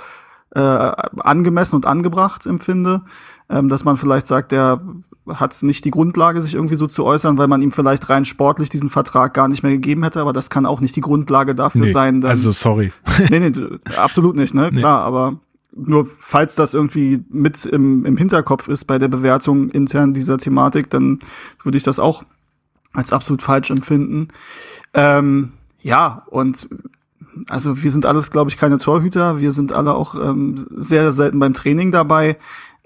äh, 0.55 0.61
angemessen 0.61 1.77
und 1.77 1.87
angebracht 1.87 2.47
empfinde, 2.47 3.03
ähm, 3.49 3.69
dass 3.69 3.85
man 3.85 3.97
vielleicht 3.97 4.27
sagt, 4.27 4.53
der 4.53 4.81
hat 5.29 5.62
nicht 5.62 5.85
die 5.85 5.90
Grundlage, 5.93 6.43
sich 6.43 6.55
irgendwie 6.55 6.75
so 6.75 6.88
zu 6.88 7.05
äußern, 7.05 7.38
weil 7.38 7.47
man 7.47 7.62
ihm 7.62 7.71
vielleicht 7.71 8.09
rein 8.09 8.25
sportlich 8.25 8.69
diesen 8.69 8.90
Vertrag 8.90 9.35
gar 9.35 9.47
nicht 9.47 9.62
mehr 9.62 9.73
gegeben 9.73 10.03
hätte, 10.03 10.21
aber 10.21 10.33
das 10.33 10.51
kann 10.51 10.66
auch 10.66 10.81
nicht 10.81 10.97
die 10.97 11.01
Grundlage 11.01 11.55
dafür 11.55 11.83
nee, 11.83 11.93
sein. 11.93 12.21
Dann, 12.21 12.31
also 12.31 12.51
sorry. 12.51 12.93
nee, 13.29 13.38
nee, 13.38 13.53
absolut 13.97 14.35
nicht, 14.35 14.55
ne? 14.55 14.71
Nee. 14.73 14.81
Klar, 14.81 15.03
aber 15.03 15.38
nur 15.72 16.06
falls 16.06 16.54
das 16.54 16.74
irgendwie 16.74 17.24
mit 17.28 17.64
im, 17.64 18.04
im 18.04 18.16
Hinterkopf 18.16 18.68
ist 18.68 18.85
bei 18.85 18.98
der 18.98 19.09
Bewertung 19.09 19.70
intern 19.70 20.12
dieser 20.12 20.38
Thematik, 20.38 20.90
dann 20.90 21.20
würde 21.62 21.78
ich 21.78 21.85
das 21.85 21.98
auch 21.98 22.24
als 22.92 23.12
absolut 23.12 23.42
falsch 23.42 23.70
empfinden. 23.70 24.28
Ähm, 24.94 25.52
ja, 25.80 26.24
und 26.26 26.68
also 27.48 27.83
wir 27.83 27.92
sind 27.92 28.06
alles, 28.06 28.30
glaube 28.30 28.50
ich, 28.50 28.56
keine 28.56 28.78
Torhüter. 28.78 29.38
Wir 29.38 29.52
sind 29.52 29.72
alle 29.72 29.94
auch 29.94 30.14
ähm, 30.14 30.66
sehr 30.70 31.12
selten 31.12 31.38
beim 31.38 31.54
Training 31.54 31.92
dabei. 31.92 32.37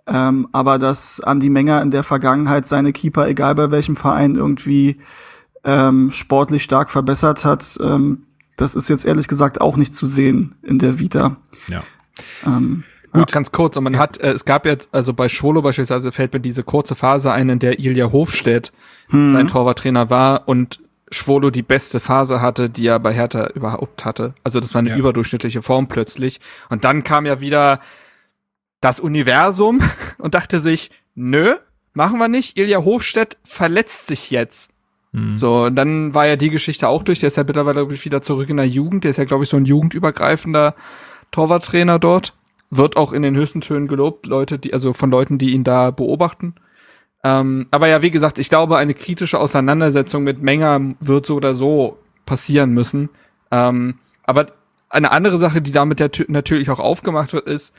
Ähm, 0.07 0.49
aber 0.53 0.79
dass 0.79 1.21
Andi 1.21 1.49
Menger 1.49 1.81
in 1.81 1.91
der 1.91 2.05
Vergangenheit 2.05 2.69
seine 2.69 2.93
Keeper, 2.93 3.27
egal 3.27 3.55
bei 3.55 3.71
welchem 3.71 3.97
Verein, 3.97 4.37
irgendwie 4.37 4.99
ähm, 5.65 6.11
sportlich 6.11 6.63
stark 6.63 6.91
verbessert 6.91 7.45
hat, 7.45 7.79
ähm, 7.81 8.25
das 8.57 8.75
ist 8.75 8.89
jetzt 8.89 9.07
ehrlich 9.07 9.29
gesagt 9.29 9.61
auch 9.61 9.77
nicht 9.77 9.95
zu 9.95 10.07
sehen 10.07 10.55
in 10.63 10.79
der 10.79 10.99
Vita. 10.99 11.37
Ja. 11.69 11.83
Ähm, 12.47 12.85
Gut, 13.15 13.31
ja. 13.31 13.35
ganz 13.35 13.53
kurz. 13.53 13.77
Und 13.77 13.85
man 13.85 13.97
hat, 13.97 14.19
äh, 14.19 14.33
es 14.33 14.45
gab 14.45 14.67
jetzt, 14.67 14.89
also 14.93 15.15
bei 15.15 15.29
Scholo 15.29 15.63
beispielsweise 15.63 16.11
fällt 16.11 16.33
mir 16.33 16.41
diese 16.41 16.65
kurze 16.65 16.97
Phase 16.97 17.33
ein, 17.33 17.49
in 17.49 17.59
der 17.61 17.79
Ilja 17.79 18.11
Hofstedt 18.11 18.73
hm. 19.09 19.33
sein 19.33 19.47
Torwarttrainer 19.47 20.11
war 20.11 20.49
und 20.49 20.81
Schwolo 21.13 21.51
die 21.51 21.63
beste 21.63 22.01
Phase 22.01 22.41
hatte, 22.41 22.69
die 22.69 22.87
er 22.89 22.99
bei 22.99 23.13
Hertha 23.13 23.47
überhaupt 23.55 24.05
hatte. 24.05 24.35
Also 24.43 24.59
das 24.59 24.75
war 24.75 24.81
eine 24.81 24.91
ja. 24.91 24.97
überdurchschnittliche 24.97 25.63
Form 25.63 25.87
plötzlich. 25.87 26.41
Und 26.71 26.85
dann 26.85 27.05
kam 27.05 27.25
ja 27.25 27.41
wieder 27.41 27.79
das 28.81 28.99
Universum 28.99 29.81
und 30.19 30.35
dachte 30.35 30.59
sich, 30.59 30.91
nö, 31.15 31.55
machen 31.93 32.19
wir 32.19 32.29
nicht. 32.29 32.59
Ilja 32.59 32.85
Hofstedt 32.85 33.39
verletzt 33.45 34.09
sich 34.09 34.31
jetzt. 34.33 34.73
Mhm. 35.13 35.39
So, 35.39 35.67
und 35.67 35.77
dann 35.77 36.15
war 36.15 36.27
ja 36.27 36.35
die 36.35 36.51
Geschichte 36.51 36.89
auch 36.89 37.05
durch. 37.05 37.21
Der 37.21 37.29
ist 37.29 37.37
ja 37.37 37.45
mittlerweile, 37.45 37.81
glaube 37.81 37.95
ich, 37.95 38.05
wieder 38.05 38.23
zurück 38.23 38.49
in 38.49 38.57
der 38.57 38.67
Jugend. 38.67 39.05
Der 39.05 39.13
ist 39.13 39.19
ja, 39.19 39.25
glaube 39.25 39.45
ich, 39.45 39.51
so 39.51 39.57
ein 39.57 39.65
jugendübergreifender 39.65 40.75
Torwarttrainer 41.31 41.99
dort. 41.99 42.35
Wird 42.71 42.97
auch 42.97 43.13
in 43.13 43.23
den 43.23 43.37
höchsten 43.37 43.61
Tönen 43.61 43.87
gelobt, 43.87 44.27
Leute, 44.27 44.59
die, 44.59 44.73
also 44.73 44.93
von 44.93 45.11
Leuten, 45.11 45.39
die 45.39 45.53
ihn 45.53 45.63
da 45.63 45.91
beobachten. 45.91 46.55
Ähm, 47.23 47.67
aber 47.71 47.89
ja, 47.89 48.03
wie 48.03 48.11
gesagt, 48.11 48.39
ich 48.39 48.49
glaube, 48.49 48.77
eine 48.77 48.95
kritische 48.95 49.39
Auseinandersetzung 49.39 50.25
mit 50.25 50.43
Menger 50.43 50.81
wird 51.01 51.27
so 51.27 51.37
oder 51.37 51.55
so 51.55 51.99
passieren 52.27 52.71
müssen. 52.71 53.11
Ähm, 53.51 53.99
aber 54.25 54.49
eine 54.89 55.13
andere 55.13 55.39
Sache, 55.39 55.63
die 55.63 55.73
damit 55.73 56.01
natürlich 56.29 56.71
auch 56.71 56.81
aufgemacht 56.81 57.33
wird, 57.33 57.47
ist, 57.47 57.75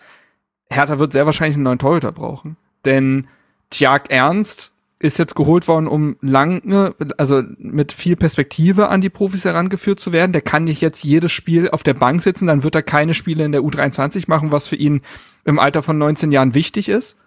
Hertha 0.69 0.99
wird 0.99 1.13
sehr 1.13 1.25
wahrscheinlich 1.25 1.55
einen 1.55 1.63
neuen 1.63 1.79
Torhüter 1.79 2.11
brauchen. 2.11 2.57
Denn 2.85 3.27
Tjag 3.69 4.11
Ernst 4.11 4.73
ist 5.05 5.19
jetzt 5.19 5.35
geholt 5.35 5.67
worden, 5.67 5.87
um 5.87 6.17
lange, 6.21 6.93
also 7.17 7.43
mit 7.57 7.91
viel 7.91 8.15
Perspektive 8.15 8.89
an 8.89 9.01
die 9.01 9.09
Profis 9.09 9.45
herangeführt 9.45 9.99
zu 9.99 10.11
werden. 10.11 10.31
Der 10.31 10.41
kann 10.41 10.65
nicht 10.65 10.81
jetzt 10.81 11.03
jedes 11.03 11.31
Spiel 11.31 11.69
auf 11.69 11.83
der 11.83 11.93
Bank 11.93 12.21
sitzen, 12.21 12.47
dann 12.47 12.63
wird 12.63 12.75
er 12.75 12.83
keine 12.83 13.13
Spiele 13.13 13.45
in 13.45 13.51
der 13.51 13.61
U23 13.61 14.25
machen, 14.27 14.51
was 14.51 14.67
für 14.67 14.75
ihn 14.75 15.01
im 15.43 15.59
Alter 15.59 15.83
von 15.83 15.97
19 15.97 16.31
Jahren 16.31 16.55
wichtig 16.55 16.89
ist. 16.89 17.19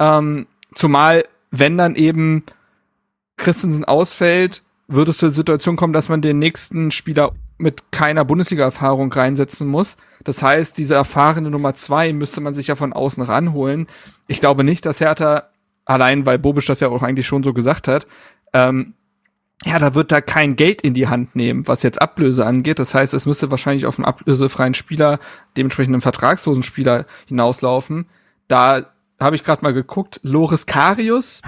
Ähm, 0.00 0.46
zumal, 0.74 1.24
wenn 1.50 1.78
dann 1.78 1.94
eben 1.94 2.44
Christensen 3.36 3.84
ausfällt, 3.84 4.62
würde 4.88 5.10
es 5.10 5.18
zur 5.18 5.30
Situation 5.30 5.76
kommen, 5.76 5.92
dass 5.92 6.08
man 6.08 6.22
den 6.22 6.38
nächsten 6.38 6.90
Spieler 6.90 7.32
mit 7.58 7.92
keiner 7.92 8.24
Bundesliga-Erfahrung 8.24 9.12
reinsetzen 9.12 9.68
muss. 9.68 9.96
Das 10.24 10.42
heißt, 10.42 10.76
diese 10.78 10.94
erfahrene 10.94 11.50
Nummer 11.50 11.74
zwei 11.74 12.12
müsste 12.12 12.40
man 12.40 12.54
sich 12.54 12.66
ja 12.66 12.76
von 12.76 12.92
außen 12.92 13.22
ranholen. 13.22 13.86
Ich 14.26 14.40
glaube 14.40 14.64
nicht, 14.64 14.84
dass 14.84 15.00
Hertha 15.00 15.44
allein 15.84 16.26
weil 16.26 16.38
Bobisch 16.38 16.66
das 16.66 16.80
ja 16.80 16.88
auch 16.88 17.02
eigentlich 17.02 17.26
schon 17.26 17.42
so 17.42 17.52
gesagt 17.52 17.88
hat, 17.88 18.06
ähm, 18.52 18.94
ja, 19.64 19.78
da 19.78 19.94
wird 19.94 20.10
da 20.10 20.20
kein 20.20 20.56
Geld 20.56 20.82
in 20.82 20.94
die 20.94 21.08
Hand 21.08 21.36
nehmen, 21.36 21.68
was 21.68 21.82
jetzt 21.82 22.02
Ablöse 22.02 22.44
angeht. 22.44 22.78
Das 22.78 22.94
heißt, 22.94 23.14
es 23.14 23.26
müsste 23.26 23.50
wahrscheinlich 23.50 23.86
auf 23.86 23.98
einen 23.98 24.06
ablösefreien 24.06 24.74
Spieler, 24.74 25.20
dementsprechend 25.56 25.94
einen 25.94 26.02
vertragslosen 26.02 26.64
Spieler 26.64 27.06
hinauslaufen. 27.28 28.06
Da 28.48 28.86
habe 29.20 29.36
ich 29.36 29.44
gerade 29.44 29.62
mal 29.62 29.72
geguckt, 29.72 30.18
Loris 30.24 30.66
Karius. 30.66 31.42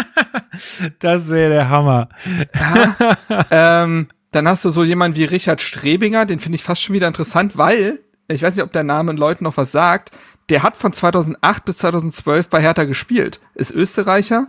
das 0.98 1.28
wäre 1.28 1.50
der 1.50 1.68
Hammer. 1.68 2.08
Ja, 2.54 3.16
ähm, 3.84 4.08
dann 4.32 4.48
hast 4.48 4.64
du 4.64 4.70
so 4.70 4.82
jemand 4.82 5.16
wie 5.16 5.24
Richard 5.24 5.60
Strebinger, 5.60 6.24
den 6.26 6.40
finde 6.40 6.56
ich 6.56 6.62
fast 6.62 6.82
schon 6.82 6.94
wieder 6.94 7.08
interessant, 7.08 7.58
weil, 7.58 8.00
ich 8.28 8.42
weiß 8.42 8.56
nicht, 8.56 8.64
ob 8.64 8.72
der 8.72 8.84
Name 8.84 9.12
Leuten 9.12 9.44
noch 9.44 9.56
was 9.56 9.72
sagt, 9.72 10.10
der 10.48 10.62
hat 10.62 10.76
von 10.76 10.92
2008 10.92 11.64
bis 11.64 11.78
2012 11.78 12.48
bei 12.48 12.60
Hertha 12.60 12.84
gespielt, 12.84 13.40
ist 13.54 13.72
Österreicher, 13.72 14.48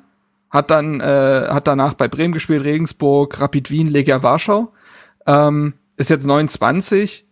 hat 0.49 0.71
dann 0.71 1.01
äh, 1.01 1.47
hat 1.49 1.67
danach 1.67 1.93
bei 1.93 2.07
Bremen 2.07 2.33
gespielt, 2.33 2.63
Regensburg, 2.63 3.39
Rapid 3.39 3.71
Wien, 3.71 3.87
Legia 3.87 4.23
Warschau, 4.23 4.73
ähm, 5.25 5.73
ist 5.97 6.09
jetzt 6.09 6.25
29, 6.25 7.25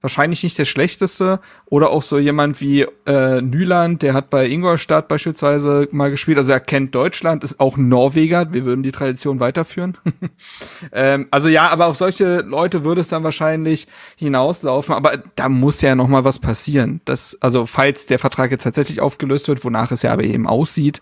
wahrscheinlich 0.00 0.42
nicht 0.42 0.58
der 0.58 0.64
schlechteste. 0.64 1.40
Oder 1.72 1.88
auch 1.88 2.02
so 2.02 2.18
jemand 2.18 2.60
wie 2.60 2.84
äh, 3.06 3.40
Nyland, 3.40 4.02
der 4.02 4.12
hat 4.12 4.28
bei 4.28 4.46
Ingolstadt 4.46 5.08
beispielsweise 5.08 5.88
mal 5.90 6.10
gespielt. 6.10 6.36
Also 6.36 6.52
er 6.52 6.60
kennt 6.60 6.94
Deutschland, 6.94 7.42
ist 7.42 7.60
auch 7.60 7.78
Norweger. 7.78 8.52
Wir 8.52 8.66
würden 8.66 8.82
die 8.82 8.92
Tradition 8.92 9.40
weiterführen. 9.40 9.96
ähm, 10.92 11.28
also 11.30 11.48
ja, 11.48 11.70
aber 11.70 11.86
auf 11.86 11.96
solche 11.96 12.42
Leute 12.42 12.84
würde 12.84 13.00
es 13.00 13.08
dann 13.08 13.24
wahrscheinlich 13.24 13.86
hinauslaufen. 14.16 14.94
Aber 14.94 15.22
da 15.34 15.48
muss 15.48 15.80
ja 15.80 15.94
noch 15.94 16.08
mal 16.08 16.24
was 16.24 16.40
passieren. 16.40 17.00
Das, 17.06 17.38
also 17.40 17.64
falls 17.64 18.04
der 18.04 18.18
Vertrag 18.18 18.50
jetzt 18.50 18.64
tatsächlich 18.64 19.00
aufgelöst 19.00 19.48
wird, 19.48 19.64
wonach 19.64 19.92
es 19.92 20.02
ja 20.02 20.12
aber 20.12 20.24
eben 20.24 20.46
aussieht, 20.46 21.00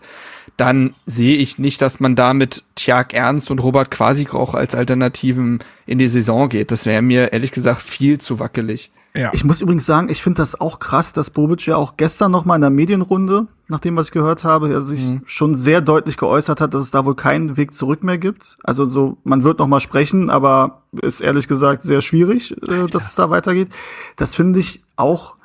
dann 0.55 0.95
sehe 1.05 1.35
ich 1.35 1.59
nicht, 1.59 1.81
dass 1.81 1.99
man 1.99 2.15
da 2.15 2.33
mit 2.33 2.63
Tjag 2.75 3.13
Ernst 3.13 3.51
und 3.51 3.59
Robert 3.59 3.91
Quasigrauch 3.91 4.53
als 4.53 4.73
Alternativen 4.73 5.59
in 5.85 5.97
die 5.97 6.07
Saison 6.07 6.47
geht. 6.47 6.71
Das 6.71 6.85
wäre 6.85 7.01
mir 7.01 7.33
ehrlich 7.33 7.51
gesagt 7.51 7.81
viel 7.81 8.19
zu 8.19 8.39
wackelig. 8.39 8.89
Ja. 9.13 9.31
Ich 9.33 9.43
muss 9.43 9.61
übrigens 9.61 9.85
sagen, 9.85 10.09
ich 10.09 10.23
finde 10.23 10.37
das 10.41 10.59
auch 10.59 10.79
krass, 10.79 11.11
dass 11.11 11.29
Bobic 11.31 11.65
ja 11.65 11.75
auch 11.75 11.97
gestern 11.97 12.31
noch 12.31 12.45
mal 12.45 12.55
in 12.55 12.61
der 12.61 12.69
Medienrunde, 12.69 13.47
nach 13.67 13.79
dem, 13.79 13.95
was 13.95 14.07
ich 14.07 14.11
gehört 14.13 14.43
habe, 14.43 14.71
er 14.71 14.81
sich 14.81 15.09
mhm. 15.09 15.21
schon 15.25 15.55
sehr 15.55 15.81
deutlich 15.81 16.17
geäußert 16.17 16.61
hat, 16.61 16.73
dass 16.73 16.81
es 16.81 16.91
da 16.91 17.05
wohl 17.05 17.15
keinen 17.15 17.57
Weg 17.57 17.73
zurück 17.73 18.03
mehr 18.03 18.17
gibt. 18.17 18.55
Also 18.63 18.85
so, 18.85 19.17
man 19.23 19.43
wird 19.43 19.59
noch 19.59 19.67
mal 19.67 19.81
sprechen, 19.81 20.29
aber 20.29 20.83
ist 21.01 21.21
ehrlich 21.21 21.47
gesagt 21.47 21.83
sehr 21.83 22.01
schwierig, 22.01 22.55
äh, 22.69 22.87
dass 22.87 23.05
es 23.05 23.15
da 23.15 23.29
weitergeht. 23.29 23.69
Das 24.15 24.35
finde 24.35 24.59
ich 24.59 24.83
auch 24.95 25.35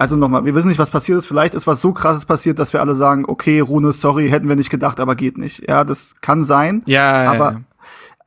Also 0.00 0.14
nochmal, 0.14 0.44
wir 0.44 0.54
wissen 0.54 0.68
nicht, 0.68 0.78
was 0.78 0.92
passiert 0.92 1.18
ist. 1.18 1.26
Vielleicht 1.26 1.54
ist 1.54 1.66
was 1.66 1.80
so 1.80 1.92
krasses 1.92 2.24
passiert, 2.24 2.60
dass 2.60 2.72
wir 2.72 2.80
alle 2.80 2.94
sagen, 2.94 3.24
okay, 3.26 3.58
Rune, 3.58 3.90
sorry, 3.90 4.30
hätten 4.30 4.48
wir 4.48 4.54
nicht 4.54 4.70
gedacht, 4.70 5.00
aber 5.00 5.16
geht 5.16 5.38
nicht. 5.38 5.68
Ja, 5.68 5.82
das 5.82 6.20
kann 6.20 6.44
sein. 6.44 6.82
Ja, 6.86 7.28
aber 7.28 7.52
ja. 7.52 7.60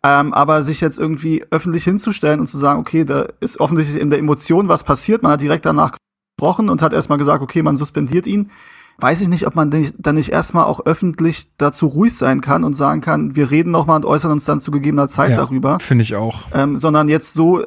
Ähm, 0.04 0.34
aber 0.34 0.64
sich 0.64 0.82
jetzt 0.82 0.98
irgendwie 0.98 1.44
öffentlich 1.52 1.84
hinzustellen 1.84 2.40
und 2.40 2.48
zu 2.48 2.58
sagen, 2.58 2.80
okay, 2.80 3.06
da 3.06 3.28
ist 3.40 3.60
offensichtlich 3.60 4.02
in 4.02 4.10
der 4.10 4.18
Emotion 4.18 4.68
was 4.68 4.84
passiert, 4.84 5.22
man 5.22 5.34
hat 5.34 5.42
direkt 5.42 5.66
danach 5.66 5.96
gesprochen 6.38 6.70
und 6.70 6.82
hat 6.82 6.94
erstmal 6.94 7.20
gesagt, 7.20 7.44
okay, 7.44 7.62
man 7.62 7.78
suspendiert 7.78 8.26
ihn, 8.26 8.50
weiß 8.98 9.22
ich 9.22 9.28
nicht, 9.28 9.46
ob 9.46 9.56
man 9.56 9.92
dann 9.98 10.16
nicht 10.16 10.32
erstmal 10.32 10.66
auch 10.66 10.86
öffentlich 10.86 11.52
dazu 11.58 11.86
ruhig 11.86 12.16
sein 12.16 12.42
kann 12.42 12.64
und 12.64 12.74
sagen 12.74 13.02
kann, 13.02 13.36
wir 13.36 13.52
reden 13.52 13.72
nochmal 13.72 13.98
und 13.98 14.06
äußern 14.06 14.32
uns 14.32 14.46
dann 14.46 14.60
zu 14.60 14.72
gegebener 14.72 15.08
Zeit 15.08 15.32
ja, 15.32 15.38
darüber. 15.38 15.80
Finde 15.80 16.04
ich 16.04 16.16
auch. 16.16 16.44
Ähm, 16.54 16.78
sondern 16.78 17.08
jetzt 17.08 17.34
so 17.34 17.64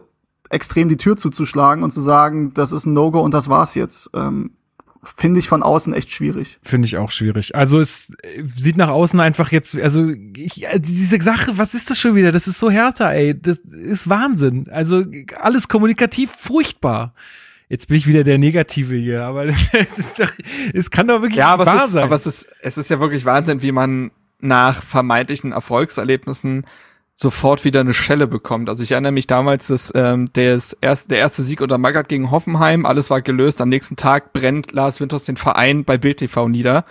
extrem 0.50 0.88
die 0.88 0.96
Tür 0.96 1.16
zuzuschlagen 1.16 1.84
und 1.84 1.92
zu 1.92 2.00
sagen, 2.00 2.52
das 2.54 2.72
ist 2.72 2.86
ein 2.86 2.94
No-Go 2.94 3.20
und 3.20 3.32
das 3.32 3.48
war's 3.48 3.74
jetzt. 3.74 4.10
Ähm, 4.14 4.52
finde 5.16 5.40
ich 5.40 5.48
von 5.48 5.62
außen 5.62 5.94
echt 5.94 6.10
schwierig. 6.10 6.58
Finde 6.62 6.86
ich 6.86 6.96
auch 6.96 7.10
schwierig. 7.10 7.54
Also 7.54 7.80
es 7.80 8.12
äh, 8.22 8.42
sieht 8.56 8.76
nach 8.76 8.88
außen 8.88 9.20
einfach 9.20 9.52
jetzt, 9.52 9.76
also 9.76 10.10
ich, 10.36 10.64
äh, 10.64 10.78
diese 10.80 11.20
Sache, 11.20 11.58
was 11.58 11.74
ist 11.74 11.90
das 11.90 11.98
schon 11.98 12.14
wieder? 12.14 12.32
Das 12.32 12.46
ist 12.46 12.58
so 12.58 12.70
härter, 12.70 13.10
ey. 13.10 13.38
Das 13.40 13.58
ist 13.58 14.08
Wahnsinn. 14.08 14.68
Also 14.70 15.04
alles 15.40 15.68
kommunikativ 15.68 16.30
furchtbar. 16.30 17.14
Jetzt 17.68 17.88
bin 17.88 17.96
ich 17.96 18.06
wieder 18.06 18.24
der 18.24 18.38
Negative 18.38 18.94
hier, 18.94 19.24
aber 19.24 19.46
das, 19.46 19.58
ist 19.98 20.20
doch, 20.20 20.30
es 20.72 20.90
kann 20.90 21.08
doch 21.08 21.22
wirklich 21.22 21.38
ja, 21.38 21.48
aber 21.48 21.66
wahr 21.66 21.76
es 21.76 21.84
ist, 21.84 21.92
sein. 21.92 22.04
Aber 22.04 22.14
es 22.14 22.26
ist, 22.26 22.48
es 22.60 22.78
ist 22.78 22.90
ja 22.90 23.00
wirklich 23.00 23.24
Wahnsinn, 23.24 23.62
wie 23.62 23.72
man 23.72 24.10
nach 24.40 24.82
vermeintlichen 24.82 25.52
Erfolgserlebnissen 25.52 26.66
sofort 27.16 27.64
wieder 27.64 27.80
eine 27.80 27.94
Schelle 27.94 28.26
bekommt. 28.26 28.68
Also 28.68 28.82
ich 28.82 28.92
erinnere 28.92 29.12
mich 29.12 29.26
damals, 29.26 29.68
dass 29.68 29.92
ähm, 29.94 30.32
des 30.32 30.76
erst, 30.80 31.10
der 31.10 31.18
erste 31.18 31.42
Sieg 31.42 31.60
unter 31.60 31.78
Magath 31.78 32.08
gegen 32.08 32.30
Hoffenheim, 32.30 32.86
alles 32.86 33.10
war 33.10 33.22
gelöst. 33.22 33.60
Am 33.60 33.68
nächsten 33.68 33.96
Tag 33.96 34.32
brennt 34.32 34.72
Lars 34.72 35.00
Winters 35.00 35.24
den 35.24 35.36
Verein 35.36 35.84
bei 35.84 35.96
Bild 35.96 36.18
TV 36.18 36.48
nieder. 36.48 36.84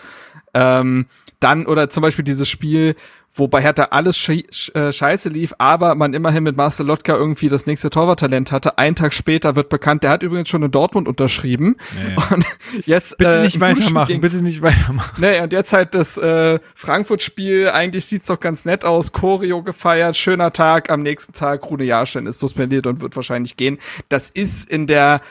Ähm, 0.53 1.07
dann, 1.39 1.65
oder 1.65 1.89
zum 1.89 2.01
Beispiel 2.01 2.23
dieses 2.23 2.47
Spiel, 2.47 2.95
wo 3.35 3.47
bei 3.47 3.61
Hertha 3.61 3.85
alles 3.91 4.29
äh, 4.29 4.93
scheiße 4.93 5.29
lief, 5.29 5.55
aber 5.57 5.95
man 5.95 6.13
immerhin 6.13 6.43
mit 6.43 6.55
Marcel 6.55 6.85
Lotka 6.85 7.15
irgendwie 7.15 7.49
das 7.49 7.65
nächste 7.65 7.89
Torwarttalent 7.89 8.51
hatte. 8.51 8.77
Ein 8.77 8.95
Tag 8.95 9.13
später 9.13 9.55
wird 9.55 9.69
bekannt, 9.69 10.03
der 10.03 10.11
hat 10.11 10.21
übrigens 10.21 10.49
schon 10.49 10.61
in 10.61 10.69
Dortmund 10.69 11.07
unterschrieben. 11.07 11.77
Ja, 11.95 12.23
Und 12.29 12.45
jetzt 12.85 13.17
bitte 13.17 13.37
äh, 13.37 13.41
nicht 13.41 13.59
weitermachen, 13.59 14.21
bitte 14.21 14.43
nicht 14.43 14.61
weitermachen. 14.61 15.19
Nee, 15.19 15.41
und 15.41 15.51
jetzt 15.51 15.73
halt 15.73 15.95
das 15.95 16.17
äh, 16.17 16.59
Frankfurt-Spiel, 16.75 17.69
eigentlich 17.69 18.05
sieht's 18.05 18.27
doch 18.27 18.39
ganz 18.39 18.65
nett 18.65 18.85
aus, 18.85 19.11
Choreo 19.11 19.63
gefeiert, 19.63 20.15
schöner 20.15 20.53
Tag, 20.53 20.91
am 20.91 21.01
nächsten 21.01 21.33
Tag 21.33 21.65
Rune 21.69 21.85
Jahrstein 21.85 22.27
ist 22.27 22.39
suspendiert 22.39 22.85
und 22.85 23.01
wird 23.01 23.15
wahrscheinlich 23.15 23.57
gehen. 23.57 23.79
Das 24.09 24.29
ist 24.29 24.69
in 24.69 24.85
der 24.85 25.21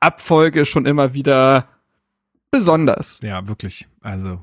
Abfolge 0.00 0.66
schon 0.66 0.86
immer 0.86 1.14
wieder 1.14 1.68
besonders. 2.50 3.20
Ja, 3.22 3.46
wirklich. 3.46 3.86
Also 4.00 4.42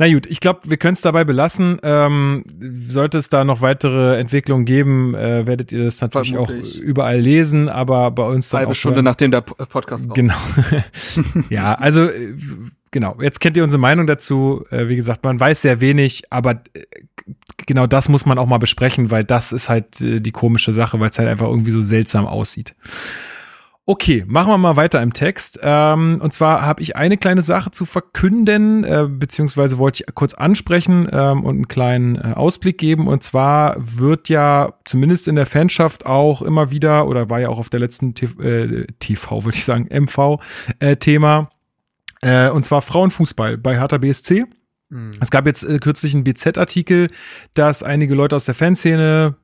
na 0.00 0.10
gut, 0.10 0.26
ich 0.28 0.40
glaube, 0.40 0.60
wir 0.64 0.78
können 0.78 0.94
es 0.94 1.02
dabei 1.02 1.24
belassen. 1.24 1.78
Ähm, 1.82 2.46
sollte 2.88 3.18
es 3.18 3.28
da 3.28 3.44
noch 3.44 3.60
weitere 3.60 4.18
Entwicklungen 4.18 4.64
geben, 4.64 5.14
äh, 5.14 5.46
werdet 5.46 5.72
ihr 5.72 5.84
das 5.84 6.00
natürlich 6.00 6.30
Vermutlich. 6.30 6.78
auch 6.78 6.80
überall 6.80 7.20
lesen, 7.20 7.68
aber 7.68 8.10
bei 8.10 8.22
uns 8.22 8.48
dann 8.48 8.60
Halbe 8.60 8.70
auch 8.70 8.74
Stunde 8.74 8.96
hören. 8.96 9.04
nachdem 9.04 9.30
der 9.30 9.42
Podcast 9.42 10.04
kommt. 10.08 10.14
Genau. 10.14 10.34
ja, 11.50 11.74
also 11.74 12.06
äh, 12.06 12.34
genau. 12.90 13.18
Jetzt 13.20 13.40
kennt 13.40 13.58
ihr 13.58 13.62
unsere 13.62 13.78
Meinung 13.78 14.06
dazu. 14.06 14.64
Äh, 14.70 14.88
wie 14.88 14.96
gesagt, 14.96 15.22
man 15.22 15.38
weiß 15.38 15.60
sehr 15.60 15.82
wenig, 15.82 16.22
aber 16.30 16.62
äh, 16.72 16.80
genau 17.66 17.86
das 17.86 18.08
muss 18.08 18.24
man 18.24 18.38
auch 18.38 18.46
mal 18.46 18.56
besprechen, 18.56 19.10
weil 19.10 19.24
das 19.24 19.52
ist 19.52 19.68
halt 19.68 20.00
äh, 20.00 20.20
die 20.20 20.32
komische 20.32 20.72
Sache, 20.72 20.98
weil 20.98 21.10
es 21.10 21.18
halt 21.18 21.28
einfach 21.28 21.46
irgendwie 21.48 21.72
so 21.72 21.82
seltsam 21.82 22.26
aussieht. 22.26 22.74
Okay, 23.90 24.24
machen 24.28 24.52
wir 24.52 24.56
mal 24.56 24.76
weiter 24.76 25.02
im 25.02 25.12
Text. 25.12 25.58
Ähm, 25.64 26.20
und 26.22 26.32
zwar 26.32 26.62
habe 26.62 26.80
ich 26.80 26.94
eine 26.94 27.16
kleine 27.16 27.42
Sache 27.42 27.72
zu 27.72 27.84
verkünden, 27.84 28.84
äh, 28.84 29.08
beziehungsweise 29.10 29.78
wollte 29.78 30.04
ich 30.06 30.14
kurz 30.14 30.32
ansprechen 30.32 31.08
ähm, 31.10 31.42
und 31.42 31.56
einen 31.56 31.66
kleinen 31.66 32.14
äh, 32.14 32.34
Ausblick 32.36 32.78
geben. 32.78 33.08
Und 33.08 33.24
zwar 33.24 33.74
wird 33.80 34.28
ja 34.28 34.74
zumindest 34.84 35.26
in 35.26 35.34
der 35.34 35.46
Fanschaft 35.46 36.06
auch 36.06 36.40
immer 36.40 36.70
wieder, 36.70 37.08
oder 37.08 37.30
war 37.30 37.40
ja 37.40 37.48
auch 37.48 37.58
auf 37.58 37.68
der 37.68 37.80
letzten 37.80 38.14
TV, 38.14 38.40
äh, 38.40 38.86
TV 39.00 39.44
würde 39.44 39.58
ich 39.58 39.64
sagen, 39.64 39.88
MV-Thema, 39.90 41.50
äh, 42.22 42.46
äh, 42.46 42.50
und 42.50 42.64
zwar 42.64 42.82
Frauenfußball 42.82 43.58
bei 43.58 43.76
Hertha 43.76 43.98
BSC. 43.98 44.44
Mhm. 44.90 45.10
Es 45.20 45.32
gab 45.32 45.46
jetzt 45.46 45.64
äh, 45.64 45.80
kürzlich 45.80 46.14
einen 46.14 46.22
BZ-Artikel, 46.22 47.08
dass 47.54 47.82
einige 47.82 48.14
Leute 48.14 48.36
aus 48.36 48.44
der 48.44 48.54
Fanszene 48.54 49.34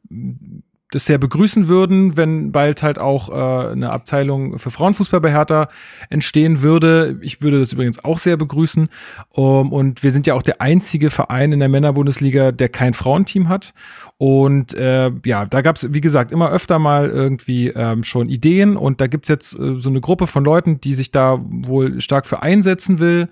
das 0.92 1.04
sehr 1.04 1.18
begrüßen 1.18 1.66
würden, 1.66 2.16
wenn 2.16 2.52
bald 2.52 2.82
halt 2.82 2.98
auch 2.98 3.28
äh, 3.28 3.72
eine 3.72 3.92
Abteilung 3.92 4.58
für 4.58 4.70
Frauenfußball 4.70 5.20
bei 5.20 5.32
Hertha 5.32 5.68
entstehen 6.10 6.62
würde. 6.62 7.18
Ich 7.22 7.42
würde 7.42 7.58
das 7.58 7.72
übrigens 7.72 8.04
auch 8.04 8.18
sehr 8.18 8.36
begrüßen. 8.36 8.88
Um, 9.30 9.72
und 9.72 10.04
wir 10.04 10.12
sind 10.12 10.28
ja 10.28 10.34
auch 10.34 10.42
der 10.42 10.60
einzige 10.60 11.10
Verein 11.10 11.52
in 11.52 11.58
der 11.58 11.68
Männerbundesliga, 11.68 12.52
der 12.52 12.68
kein 12.68 12.94
Frauenteam 12.94 13.48
hat. 13.48 13.74
Und 14.16 14.74
äh, 14.74 15.10
ja, 15.24 15.44
da 15.44 15.60
gab 15.60 15.76
es, 15.76 15.92
wie 15.92 16.00
gesagt, 16.00 16.30
immer 16.30 16.50
öfter 16.50 16.78
mal 16.78 17.10
irgendwie 17.10 17.68
ähm, 17.68 18.04
schon 18.04 18.28
Ideen. 18.28 18.76
Und 18.76 19.00
da 19.00 19.08
gibt's 19.08 19.28
jetzt 19.28 19.58
äh, 19.58 19.74
so 19.78 19.90
eine 19.90 20.00
Gruppe 20.00 20.28
von 20.28 20.44
Leuten, 20.44 20.80
die 20.80 20.94
sich 20.94 21.10
da 21.10 21.38
wohl 21.40 22.00
stark 22.00 22.26
für 22.26 22.42
einsetzen 22.42 23.00
will. 23.00 23.28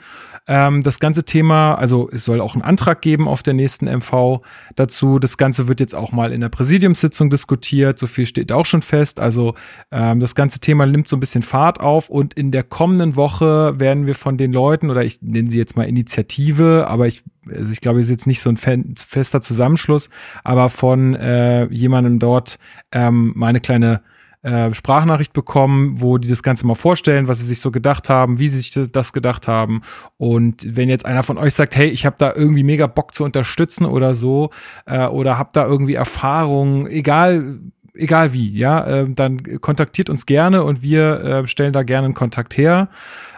Ähm, 0.46 0.82
das 0.82 1.00
ganze 1.00 1.24
Thema, 1.24 1.74
also 1.74 2.10
es 2.12 2.24
soll 2.24 2.40
auch 2.40 2.54
einen 2.54 2.62
Antrag 2.62 3.00
geben 3.00 3.28
auf 3.28 3.42
der 3.42 3.54
nächsten 3.54 3.86
MV 3.86 4.42
dazu. 4.76 5.18
Das 5.18 5.38
Ganze 5.38 5.68
wird 5.68 5.80
jetzt 5.80 5.94
auch 5.94 6.12
mal 6.12 6.32
in 6.32 6.42
der 6.42 6.50
Präsidiumssitzung 6.50 7.30
diskutiert. 7.30 7.98
So 7.98 8.06
viel 8.06 8.26
steht 8.26 8.52
auch 8.52 8.66
schon 8.66 8.82
fest. 8.82 9.20
Also 9.20 9.54
ähm, 9.90 10.20
das 10.20 10.34
ganze 10.34 10.60
Thema 10.60 10.84
nimmt 10.84 11.08
so 11.08 11.16
ein 11.16 11.20
bisschen 11.20 11.42
Fahrt 11.42 11.80
auf 11.80 12.10
und 12.10 12.34
in 12.34 12.50
der 12.50 12.62
kommenden 12.62 13.16
Woche 13.16 13.78
werden 13.78 14.06
wir 14.06 14.14
von 14.14 14.36
den 14.36 14.52
Leuten, 14.52 14.90
oder 14.90 15.02
ich 15.02 15.22
nenne 15.22 15.50
sie 15.50 15.58
jetzt 15.58 15.76
mal 15.76 15.84
Initiative, 15.84 16.86
aber 16.88 17.06
ich 17.06 17.22
also 17.54 17.72
ich 17.72 17.82
glaube, 17.82 18.00
es 18.00 18.06
ist 18.06 18.10
jetzt 18.10 18.26
nicht 18.26 18.40
so 18.40 18.48
ein 18.48 18.56
fester 18.56 19.42
Zusammenschluss, 19.42 20.08
aber 20.44 20.70
von 20.70 21.14
äh, 21.14 21.66
jemandem 21.66 22.18
dort 22.18 22.58
ähm, 22.90 23.32
mal 23.36 23.48
eine 23.48 23.60
kleine 23.60 24.00
äh, 24.44 24.74
Sprachnachricht 24.74 25.32
bekommen, 25.32 26.00
wo 26.00 26.18
die 26.18 26.28
das 26.28 26.42
Ganze 26.42 26.66
mal 26.66 26.74
vorstellen, 26.74 27.28
was 27.28 27.38
sie 27.38 27.46
sich 27.46 27.60
so 27.60 27.70
gedacht 27.70 28.10
haben, 28.10 28.38
wie 28.38 28.48
sie 28.48 28.60
sich 28.60 28.92
das 28.92 29.12
gedacht 29.12 29.48
haben. 29.48 29.80
Und 30.18 30.76
wenn 30.76 30.90
jetzt 30.90 31.06
einer 31.06 31.22
von 31.22 31.38
euch 31.38 31.54
sagt, 31.54 31.74
hey, 31.76 31.88
ich 31.88 32.04
habe 32.04 32.16
da 32.18 32.32
irgendwie 32.34 32.62
mega 32.62 32.86
Bock 32.86 33.14
zu 33.14 33.24
unterstützen 33.24 33.86
oder 33.86 34.14
so, 34.14 34.50
äh, 34.84 35.06
oder 35.06 35.38
hab 35.38 35.54
da 35.54 35.64
irgendwie 35.64 35.94
Erfahrungen, 35.94 36.86
egal 36.86 37.58
egal 37.94 38.32
wie, 38.32 38.50
ja, 38.50 38.84
äh, 38.84 39.06
dann 39.08 39.60
kontaktiert 39.60 40.10
uns 40.10 40.26
gerne 40.26 40.62
und 40.64 40.82
wir 40.82 41.20
äh, 41.20 41.46
stellen 41.46 41.72
da 41.72 41.82
gerne 41.82 42.06
einen 42.06 42.14
Kontakt 42.14 42.56
her. 42.56 42.88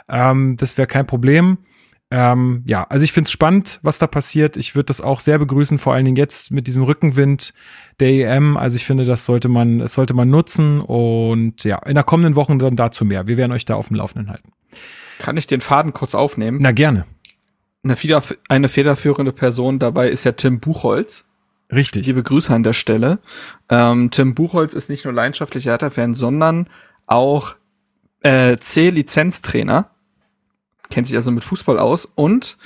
Ähm, 0.08 0.56
das 0.56 0.76
wäre 0.78 0.88
kein 0.88 1.06
Problem. 1.06 1.58
Ähm, 2.10 2.62
ja, 2.66 2.84
also 2.84 3.04
ich 3.04 3.12
finde 3.12 3.26
es 3.26 3.32
spannend, 3.32 3.80
was 3.82 3.98
da 3.98 4.06
passiert. 4.06 4.56
Ich 4.56 4.76
würde 4.76 4.86
das 4.86 5.00
auch 5.00 5.18
sehr 5.18 5.38
begrüßen, 5.38 5.78
vor 5.78 5.92
allen 5.92 6.04
Dingen 6.04 6.16
jetzt 6.16 6.52
mit 6.52 6.68
diesem 6.68 6.84
Rückenwind 6.84 7.52
der 7.98 8.10
EM. 8.10 8.56
Also 8.56 8.76
ich 8.76 8.84
finde, 8.84 9.04
das 9.04 9.24
sollte 9.24 9.48
man, 9.48 9.80
das 9.80 9.94
sollte 9.94 10.14
man 10.14 10.30
nutzen 10.30 10.80
und 10.80 11.64
ja, 11.64 11.78
in 11.78 11.94
der 11.94 12.04
kommenden 12.04 12.36
Woche 12.36 12.56
dann 12.58 12.76
dazu 12.76 13.04
mehr. 13.04 13.26
Wir 13.26 13.36
werden 13.36 13.52
euch 13.52 13.64
da 13.64 13.74
auf 13.74 13.88
dem 13.88 13.96
Laufenden 13.96 14.30
halten. 14.30 14.52
Kann 15.18 15.36
ich 15.36 15.48
den 15.48 15.60
Faden 15.60 15.92
kurz 15.92 16.14
aufnehmen? 16.14 16.58
Na 16.60 16.70
gerne. 16.70 17.06
Eine, 17.82 17.96
Feder, 17.96 18.22
eine 18.48 18.68
federführende 18.68 19.32
Person 19.32 19.78
dabei 19.78 20.08
ist 20.08 20.24
ja 20.24 20.32
Tim 20.32 20.60
Buchholz. 20.60 21.28
Richtig. 21.72 22.06
Liebe 22.06 22.22
Grüße 22.22 22.54
an 22.54 22.62
der 22.62 22.72
Stelle. 22.72 23.18
Ähm, 23.68 24.10
Tim 24.12 24.34
Buchholz 24.34 24.74
ist 24.74 24.88
nicht 24.88 25.04
nur 25.04 25.14
leidenschaftlicher 25.14 25.72
Hertha-Fan, 25.72 26.14
sondern 26.14 26.68
auch 27.06 27.56
äh, 28.22 28.56
C-Lizenztrainer 28.56 29.90
kennt 30.90 31.06
sich 31.06 31.16
also 31.16 31.30
mit 31.30 31.44
Fußball 31.44 31.78
aus 31.78 32.06
und 32.14 32.56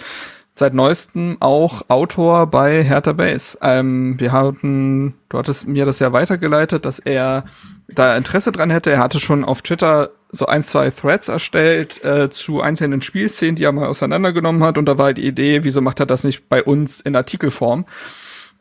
seit 0.53 0.75
neuestem 0.75 1.37
auch 1.41 1.83
Autor 1.89 2.47
bei 2.47 2.83
Hertha 2.85 3.12
Base. 3.12 3.59
Ähm, 3.62 4.18
wir 4.18 4.33
hatten, 4.33 5.14
du 5.29 5.39
hattest 5.39 5.68
mir 5.68 5.87
das 5.87 5.99
ja 6.01 6.12
weitergeleitet, 6.12 6.85
dass 6.85 6.99
er 6.99 7.45
da 7.89 8.16
Interesse 8.16 8.53
dran 8.53 8.71
hätte. 8.71 8.91
Er 8.91 8.99
hatte 8.99 9.21
schon 9.21 9.45
auf 9.45 9.62
Twitter 9.62 10.11
so 10.31 10.47
ein, 10.47 10.62
zwei 10.62 10.91
Threads 10.91 11.29
erstellt 11.29 12.05
äh, 12.05 12.31
zu 12.31 12.61
einzelnen 12.61 13.03
Spielszenen, 13.03 13.57
die 13.57 13.64
er 13.64 13.73
mal 13.73 13.89
auseinandergenommen 13.89 14.62
hat. 14.62 14.79
Und 14.79 14.87
da 14.87 14.99
war 14.99 15.12
die 15.12 15.27
Idee, 15.27 15.64
wieso 15.64 15.81
macht 15.81 16.01
er 16.01 16.07
das 16.07 16.25
nicht 16.25 16.49
bei 16.49 16.62
uns 16.62 17.01
in 17.01 17.16
Artikelform? 17.16 17.85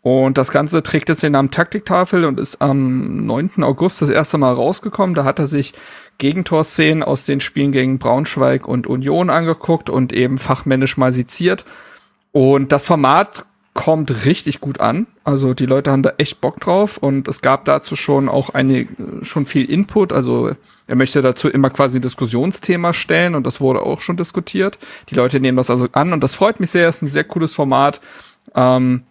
Und 0.02 0.38
das 0.38 0.52
Ganze 0.52 0.82
trägt 0.82 1.10
jetzt 1.10 1.24
den 1.24 1.34
Namen 1.34 1.52
Taktiktafel 1.52 2.26
und 2.26 2.40
ist 2.40 2.62
am 2.62 3.26
9. 3.26 3.64
August 3.64 4.02
das 4.02 4.10
erste 4.10 4.38
Mal 4.38 4.54
rausgekommen. 4.54 5.14
Da 5.14 5.26
hat 5.26 5.40
er 5.40 5.48
sich 5.48 5.74
Gegentorszenen 6.20 7.04
aus 7.04 7.26
den 7.26 7.42
Spielen 7.42 7.72
gegen 7.72 8.00
Braunschweig 8.00 8.68
und 8.68 8.88
Union 8.88 9.30
angeguckt 9.30 9.90
und 9.90 10.14
eben 10.14 10.38
fachmännisch 10.38 10.98
mal 10.98 11.12
seziert. 11.12 11.66
Und 12.32 12.72
das 12.72 12.86
Format 12.86 13.46
kommt 13.74 14.26
richtig 14.26 14.60
gut 14.60 14.80
an. 14.80 15.08
Also 15.24 15.54
die 15.54 15.66
Leute 15.66 15.92
haben 15.92 16.04
da 16.04 16.14
echt 16.18 16.42
Bock 16.42 16.60
drauf 16.60 16.98
und 16.98 17.28
es 17.28 17.42
gab 17.42 17.66
dazu 17.66 17.96
schon 17.96 18.28
auch 18.28 18.50
eine, 18.50 18.88
schon 19.22 19.46
viel 19.46 19.70
Input. 19.70 20.12
Also 20.12 20.52
er 20.88 20.96
möchte 20.96 21.22
dazu 21.22 21.50
immer 21.50 21.70
quasi 21.70 22.02
Diskussionsthema 22.02 22.94
stellen 22.94 23.36
und 23.36 23.46
das 23.46 23.62
wurde 23.62 23.82
auch 23.82 24.02
schon 24.02 24.18
diskutiert. 24.18 24.78
Die 25.10 25.16
Leute 25.16 25.40
nehmen 25.40 25.56
das 25.56 25.70
also 25.70 25.88
an 25.92 26.14
und 26.14 26.24
das 26.24 26.36
freut 26.36 26.60
mich 26.60 26.72
sehr. 26.72 26.90
Es 26.90 26.98
ist 26.98 27.02
ein 27.04 27.08
sehr 27.10 27.24
cooles 27.24 27.54
Format. 27.54 28.02
Ähm, 28.56 29.04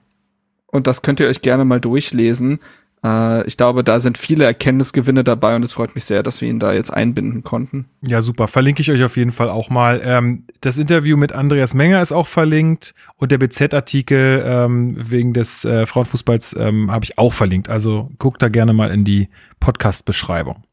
und 0.70 0.86
das 0.86 1.02
könnt 1.02 1.20
ihr 1.20 1.28
euch 1.28 1.42
gerne 1.42 1.64
mal 1.64 1.80
durchlesen. 1.80 2.60
Äh, 3.04 3.46
ich 3.46 3.56
glaube, 3.56 3.84
da 3.84 4.00
sind 4.00 4.18
viele 4.18 4.44
Erkenntnisgewinne 4.44 5.24
dabei 5.24 5.56
und 5.56 5.62
es 5.62 5.72
freut 5.72 5.94
mich 5.94 6.04
sehr, 6.04 6.22
dass 6.22 6.40
wir 6.40 6.48
ihn 6.48 6.58
da 6.58 6.72
jetzt 6.72 6.90
einbinden 6.90 7.42
konnten. 7.42 7.86
Ja, 8.02 8.20
super. 8.20 8.48
Verlinke 8.48 8.82
ich 8.82 8.90
euch 8.90 9.02
auf 9.02 9.16
jeden 9.16 9.32
Fall 9.32 9.50
auch 9.50 9.70
mal. 9.70 10.00
Ähm, 10.04 10.44
das 10.60 10.78
Interview 10.78 11.16
mit 11.16 11.32
Andreas 11.32 11.74
Menger 11.74 12.02
ist 12.02 12.12
auch 12.12 12.26
verlinkt 12.26 12.94
und 13.16 13.32
der 13.32 13.38
BZ-Artikel 13.38 14.42
ähm, 14.44 14.96
wegen 14.98 15.32
des 15.32 15.64
äh, 15.64 15.86
Frauenfußballs 15.86 16.56
ähm, 16.58 16.90
habe 16.90 17.04
ich 17.04 17.18
auch 17.18 17.32
verlinkt. 17.32 17.68
Also 17.68 18.10
guckt 18.18 18.42
da 18.42 18.48
gerne 18.48 18.72
mal 18.72 18.90
in 18.90 19.04
die 19.04 19.28
Podcast-Beschreibung. 19.60 20.64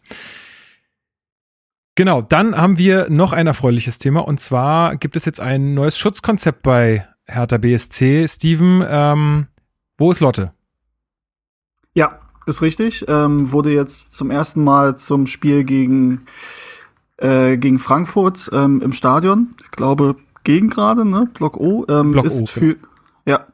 Genau, 1.97 2.21
dann 2.21 2.57
haben 2.57 2.77
wir 2.77 3.09
noch 3.09 3.31
ein 3.31 3.47
erfreuliches 3.47 3.99
Thema 3.99 4.27
und 4.27 4.41
zwar 4.41 4.97
gibt 4.97 5.15
es 5.15 5.23
jetzt 5.23 5.39
ein 5.39 5.73
neues 5.73 5.97
Schutzkonzept 5.97 6.61
bei 6.61 7.07
Hertha 7.25 7.57
BSC. 7.57 8.27
Steven, 8.27 8.83
ähm, 8.87 9.47
wo 9.97 10.11
ist 10.11 10.19
Lotte? 10.19 10.53
Ja, 11.93 12.09
ist 12.45 12.61
richtig. 12.61 13.05
Ähm, 13.07 13.51
wurde 13.51 13.71
jetzt 13.71 14.13
zum 14.13 14.31
ersten 14.31 14.63
Mal 14.63 14.97
zum 14.97 15.27
Spiel 15.27 15.63
gegen, 15.63 16.25
äh, 17.17 17.57
gegen 17.57 17.79
Frankfurt 17.79 18.49
ähm, 18.53 18.81
im 18.81 18.93
Stadion. 18.93 19.55
Ich 19.63 19.71
glaube, 19.71 20.17
gegen 20.43 20.69
gerade, 20.69 21.05
ne? 21.05 21.29
Block 21.33 21.57
O. 21.57 21.85
Ähm, 21.89 22.11
Block 22.11 22.25
ist 22.25 22.41
o, 22.41 22.45
für, 22.45 22.75
genau. 22.75 22.87
ja. 23.25 23.45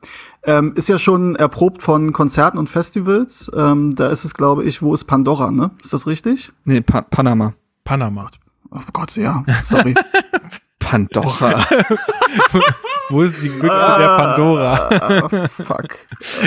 Ähm, 0.44 0.74
ist 0.76 0.90
ja 0.90 0.98
schon 0.98 1.36
erprobt 1.36 1.84
von 1.84 2.14
Konzerten 2.14 2.58
und 2.58 2.70
Festivals. 2.70 3.52
Ähm, 3.56 3.96
da 3.96 4.10
ist 4.10 4.26
es, 4.26 4.34
glaube 4.34 4.64
ich, 4.64 4.82
wo 4.82 4.94
ist 4.94 5.06
Pandora, 5.06 5.52
ne? 5.52 5.72
Ist 5.82 5.94
das 5.94 6.08
richtig? 6.08 6.52
Nee, 6.66 6.82
pa 6.82 7.02
Panama. 7.02 7.54
Panama. 7.84 8.30
Oh 8.72 8.80
Gott, 8.94 9.16
ja, 9.16 9.44
sorry. 9.62 9.94
Pandora. 10.82 11.58
Wo 13.10 13.22
ist 13.22 13.42
die 13.42 13.50
Büchse 13.50 13.96
der 14.00 14.18
Pandora? 14.18 14.90
Ah, 14.90 15.48
fuck. 15.48 15.96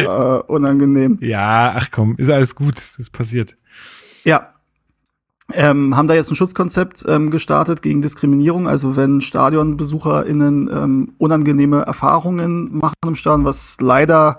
Uh, 0.06 0.42
unangenehm. 0.52 1.18
Ja, 1.20 1.74
ach 1.76 1.88
komm, 1.90 2.14
ist 2.18 2.30
alles 2.30 2.54
gut. 2.54 2.76
Das 2.98 3.08
passiert. 3.08 3.56
Ja. 4.24 4.50
Ähm, 5.52 5.94
haben 5.94 6.08
da 6.08 6.14
jetzt 6.14 6.30
ein 6.30 6.36
Schutzkonzept 6.36 7.04
ähm, 7.06 7.30
gestartet 7.30 7.82
gegen 7.82 8.00
Diskriminierung. 8.00 8.66
Also 8.66 8.96
wenn 8.96 9.20
StadionbesucherInnen 9.20 10.70
ähm, 10.72 11.12
unangenehme 11.18 11.82
Erfahrungen 11.82 12.78
machen 12.78 12.94
im 13.06 13.14
Stadion, 13.14 13.44
was 13.44 13.76
leider 13.78 14.38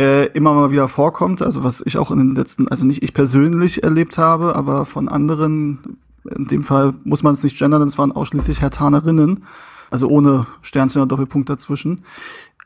äh, 0.00 0.26
immer 0.26 0.54
mal 0.54 0.70
wieder 0.70 0.86
vorkommt, 0.86 1.42
also 1.42 1.64
was 1.64 1.82
ich 1.84 1.98
auch 1.98 2.12
in 2.12 2.18
den 2.18 2.34
letzten, 2.36 2.68
also 2.68 2.84
nicht 2.84 3.02
ich 3.02 3.12
persönlich 3.12 3.82
erlebt 3.82 4.18
habe, 4.18 4.54
aber 4.54 4.86
von 4.86 5.08
anderen 5.08 5.98
in 6.28 6.46
dem 6.46 6.64
Fall 6.64 6.94
muss 7.04 7.22
man 7.22 7.32
es 7.32 7.42
nicht 7.42 7.58
gendern, 7.58 7.80
denn 7.80 7.88
es 7.88 7.98
waren 7.98 8.12
ausschließlich 8.12 8.60
Hertanerinnen, 8.60 9.44
also 9.90 10.08
ohne 10.08 10.46
Sternchen 10.62 11.02
oder 11.02 11.08
Doppelpunkt 11.08 11.48
dazwischen, 11.48 12.02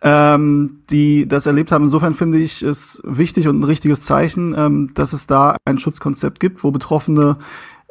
ähm, 0.02 0.80
die 0.90 1.26
das 1.28 1.46
erlebt 1.46 1.72
haben. 1.72 1.84
Insofern 1.84 2.14
finde 2.14 2.38
ich 2.38 2.62
es 2.62 3.02
wichtig 3.04 3.48
und 3.48 3.60
ein 3.60 3.64
richtiges 3.64 4.02
Zeichen, 4.02 4.54
ähm, 4.56 4.90
dass 4.94 5.12
es 5.12 5.26
da 5.26 5.56
ein 5.64 5.78
Schutzkonzept 5.78 6.40
gibt, 6.40 6.64
wo 6.64 6.70
Betroffene 6.70 7.36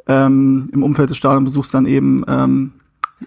ähm, 0.06 0.68
im 0.72 0.82
Umfeld 0.82 1.10
des 1.10 1.16
Stadionbesuchs 1.16 1.70
dann 1.70 1.86
eben 1.86 2.24
ähm, 2.26 2.72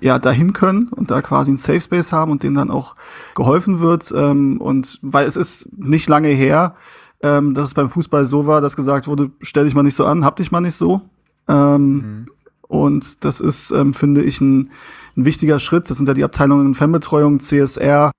ja 0.02 0.20
dahin 0.20 0.54
können 0.54 0.89
und 0.89 1.12
da 1.12 1.22
quasi 1.22 1.52
ein 1.52 1.58
Safe 1.58 1.82
Space 1.82 2.12
haben 2.12 2.32
und 2.32 2.44
denen 2.44 2.56
dann 2.56 2.72
auch 2.72 2.96
geholfen 3.36 3.80
wird. 3.80 4.14
Ähm, 4.16 4.60
und 4.60 5.00
weil 5.02 5.26
es 5.28 5.36
ist 5.36 5.70
nicht 5.78 6.10
lange 6.10 6.30
her, 6.30 6.76
ähm, 7.22 7.54
dass 7.54 7.70
es 7.70 7.74
beim 7.74 7.89
Fußball 7.89 8.26
so 8.26 8.46
war, 8.46 8.62
dass 8.62 8.76
gesagt 8.76 9.08
wurde, 9.08 9.32
stell 9.41 9.66
dich 9.66 9.76
mal 9.76 9.84
nicht 9.84 9.96
so 9.96 10.06
an, 10.06 10.26
hab 10.26 10.36
dich 10.36 10.52
mal 10.52 10.62
nicht 10.62 10.76
so. 10.76 11.02
Ähm, 11.48 11.94
mhm. 11.94 12.26
Und 12.74 13.24
das 13.24 13.39
ist, 13.39 13.69
ähm, 13.69 13.93
finde 13.93 14.24
ich, 14.24 14.41
ein, 14.41 14.71
ein 15.15 15.26
wichtiger 15.26 15.59
Schritt. 15.59 15.91
Das 15.91 15.97
sind 15.97 16.07
ja 16.07 16.15
die 16.15 16.24
Abteilungen 16.24 16.74
Fanbetreuung, 16.74 17.39
CSR, 17.39 18.11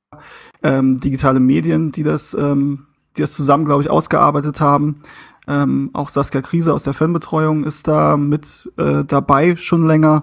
ähm, 0.62 1.00
digitale 1.00 1.40
Medien, 1.40 1.90
die 1.90 2.05
das, 2.05 2.34
ähm, 2.34 2.86
die 3.16 3.22
das 3.22 3.32
zusammen, 3.32 3.64
glaube 3.64 3.82
ich, 3.82 3.90
ausgearbeitet 3.90 4.61
haben. 4.61 5.02
Ähm, 5.48 5.90
auch 5.92 6.09
Saskia 6.09 6.40
Krise 6.40 6.72
aus 6.72 6.84
der 6.84 6.94
Fanbetreuung 6.94 7.64
ist 7.64 7.88
da 7.88 8.16
mit 8.16 8.70
äh, 8.76 9.02
dabei 9.05 9.57
schon 9.57 9.88
länger. 9.88 10.22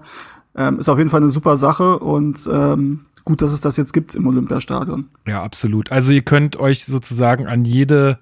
Ähm, 0.56 0.80
ist 0.80 0.88
auf 0.88 0.98
jeden 0.98 1.10
Fall 1.10 1.22
eine 1.22 1.30
super 1.30 1.58
Sache 1.58 2.00
und 2.00 2.50
ähm, 2.50 3.02
gut, 3.26 3.42
dass 3.42 3.52
es 3.52 3.60
das 3.60 3.76
jetzt 3.76 3.92
gibt 3.92 4.16
im 4.16 4.28
Olympiastadion. 4.28 5.10
Ja, 5.28 5.44
absolut. 5.44 5.92
Also 5.92 6.14
ihr 6.14 6.22
könnt 6.22 6.56
euch 6.56 6.86
sozusagen 6.86 7.48
an 7.48 7.66
jede 7.66 8.18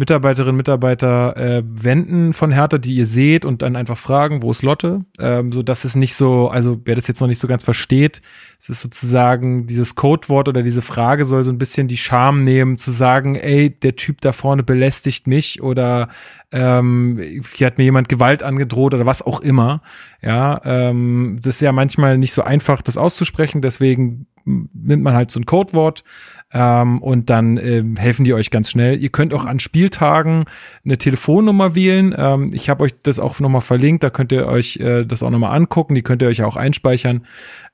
Mitarbeiterinnen, 0.00 0.56
Mitarbeiter 0.56 1.36
äh, 1.36 1.62
wenden 1.62 2.32
von 2.32 2.52
Hertha, 2.52 2.78
die 2.78 2.94
ihr 2.94 3.04
seht 3.04 3.44
und 3.44 3.60
dann 3.60 3.76
einfach 3.76 3.98
fragen, 3.98 4.42
wo 4.42 4.50
ist 4.50 4.62
Lotte? 4.62 5.04
Ähm, 5.18 5.52
so 5.52 5.62
dass 5.62 5.84
es 5.84 5.94
nicht 5.94 6.14
so, 6.14 6.48
also 6.48 6.80
wer 6.86 6.94
das 6.94 7.06
jetzt 7.06 7.20
noch 7.20 7.28
nicht 7.28 7.38
so 7.38 7.46
ganz 7.46 7.62
versteht, 7.62 8.22
es 8.58 8.70
ist 8.70 8.80
sozusagen 8.80 9.66
dieses 9.66 9.96
Codewort 9.96 10.48
oder 10.48 10.62
diese 10.62 10.80
Frage 10.80 11.26
soll 11.26 11.42
so 11.42 11.50
ein 11.50 11.58
bisschen 11.58 11.86
die 11.86 11.98
Scham 11.98 12.40
nehmen, 12.40 12.78
zu 12.78 12.90
sagen, 12.90 13.36
ey, 13.36 13.68
der 13.68 13.94
Typ 13.94 14.22
da 14.22 14.32
vorne 14.32 14.62
belästigt 14.62 15.26
mich 15.26 15.62
oder 15.62 16.08
ähm, 16.50 17.42
hier 17.54 17.66
hat 17.66 17.76
mir 17.76 17.84
jemand 17.84 18.08
Gewalt 18.08 18.42
angedroht 18.42 18.94
oder 18.94 19.04
was 19.04 19.20
auch 19.20 19.40
immer. 19.40 19.82
Ja, 20.22 20.62
ähm, 20.64 21.38
das 21.42 21.56
ist 21.56 21.60
ja 21.60 21.72
manchmal 21.72 22.16
nicht 22.16 22.32
so 22.32 22.40
einfach, 22.40 22.80
das 22.80 22.96
auszusprechen, 22.96 23.60
deswegen 23.60 24.26
nimmt 24.44 25.02
man 25.02 25.12
halt 25.12 25.30
so 25.30 25.38
ein 25.38 25.44
Codewort. 25.44 26.04
Ähm, 26.52 27.00
und 27.00 27.30
dann 27.30 27.58
äh, 27.58 27.84
helfen 27.96 28.24
die 28.24 28.34
euch 28.34 28.50
ganz 28.50 28.70
schnell. 28.70 29.00
Ihr 29.00 29.10
könnt 29.10 29.32
auch 29.34 29.44
an 29.44 29.60
Spieltagen 29.60 30.46
eine 30.84 30.98
Telefonnummer 30.98 31.74
wählen. 31.76 32.14
Ähm, 32.16 32.50
ich 32.52 32.68
habe 32.68 32.84
euch 32.84 32.94
das 33.02 33.20
auch 33.20 33.38
nochmal 33.38 33.60
verlinkt, 33.60 34.02
da 34.02 34.10
könnt 34.10 34.32
ihr 34.32 34.46
euch 34.46 34.78
äh, 34.78 35.04
das 35.04 35.22
auch 35.22 35.30
nochmal 35.30 35.56
angucken, 35.56 35.94
die 35.94 36.02
könnt 36.02 36.22
ihr 36.22 36.28
euch 36.28 36.42
auch 36.42 36.56
einspeichern. 36.56 37.22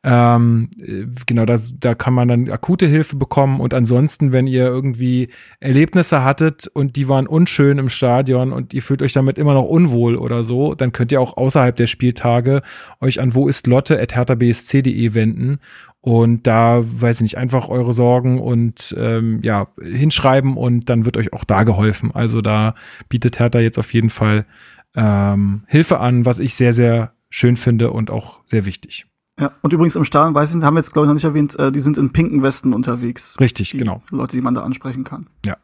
Ähm, 0.04 0.68
äh, 0.80 1.06
genau, 1.26 1.46
da, 1.46 1.58
da 1.80 1.94
kann 1.94 2.14
man 2.14 2.28
dann 2.28 2.50
akute 2.50 2.86
Hilfe 2.86 3.16
bekommen. 3.16 3.60
Und 3.60 3.74
ansonsten, 3.74 4.32
wenn 4.32 4.46
ihr 4.46 4.66
irgendwie 4.66 5.30
Erlebnisse 5.58 6.22
hattet 6.22 6.68
und 6.68 6.96
die 6.96 7.08
waren 7.08 7.26
unschön 7.26 7.78
im 7.78 7.88
Stadion 7.88 8.52
und 8.52 8.74
ihr 8.74 8.82
fühlt 8.82 9.02
euch 9.02 9.14
damit 9.14 9.38
immer 9.38 9.54
noch 9.54 9.64
unwohl 9.64 10.16
oder 10.16 10.44
so, 10.44 10.74
dann 10.74 10.92
könnt 10.92 11.12
ihr 11.12 11.20
auch 11.20 11.36
außerhalb 11.36 11.74
der 11.74 11.86
Spieltage 11.88 12.62
euch 13.00 13.20
an 13.20 13.34
wo 13.34 13.48
ist 13.48 13.66
Lotte 13.66 14.00
at 14.00 14.14
herthabsc.de 14.14 15.14
wenden 15.14 15.58
und 16.06 16.46
da, 16.46 16.84
weiß 16.84 17.16
ich 17.16 17.22
nicht, 17.22 17.36
einfach 17.36 17.68
eure 17.68 17.92
Sorgen 17.92 18.40
und 18.40 18.94
ähm, 18.96 19.40
ja, 19.42 19.66
hinschreiben 19.82 20.56
und 20.56 20.88
dann 20.88 21.04
wird 21.04 21.16
euch 21.16 21.32
auch 21.32 21.42
da 21.42 21.64
geholfen. 21.64 22.12
Also 22.14 22.42
da 22.42 22.76
bietet 23.08 23.40
Hertha 23.40 23.58
jetzt 23.58 23.76
auf 23.76 23.92
jeden 23.92 24.10
Fall 24.10 24.46
ähm, 24.94 25.64
Hilfe 25.66 25.98
an, 25.98 26.24
was 26.24 26.38
ich 26.38 26.54
sehr, 26.54 26.72
sehr 26.72 27.12
schön 27.28 27.56
finde 27.56 27.90
und 27.90 28.12
auch 28.12 28.38
sehr 28.46 28.66
wichtig. 28.66 29.06
Ja, 29.40 29.50
und 29.62 29.72
übrigens 29.72 29.96
im 29.96 30.04
Stadion, 30.04 30.32
weiß 30.32 30.54
ich, 30.54 30.62
haben 30.62 30.74
wir 30.74 30.78
jetzt, 30.78 30.92
glaube 30.92 31.06
ich, 31.06 31.08
noch 31.08 31.14
nicht 31.14 31.24
erwähnt, 31.24 31.58
äh, 31.58 31.72
die 31.72 31.80
sind 31.80 31.98
in 31.98 32.12
pinken 32.12 32.40
Westen 32.40 32.72
unterwegs. 32.72 33.36
Richtig, 33.40 33.70
die 33.70 33.78
genau. 33.78 34.00
Leute, 34.10 34.36
die 34.36 34.42
man 34.42 34.54
da 34.54 34.62
ansprechen 34.62 35.02
kann. 35.02 35.26
Ja, 35.44 35.56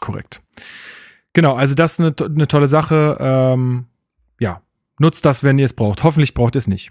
korrekt. 0.00 0.40
Genau, 1.34 1.56
also 1.56 1.74
das 1.74 1.98
ist 1.98 2.00
eine, 2.00 2.14
eine 2.24 2.48
tolle 2.48 2.68
Sache. 2.68 3.18
Ähm, 3.20 3.84
ja, 4.38 4.62
nutzt 4.98 5.26
das, 5.26 5.44
wenn 5.44 5.58
ihr 5.58 5.66
es 5.66 5.74
braucht. 5.74 6.04
Hoffentlich 6.04 6.32
braucht 6.32 6.56
ihr 6.56 6.60
es 6.60 6.68
nicht. 6.68 6.90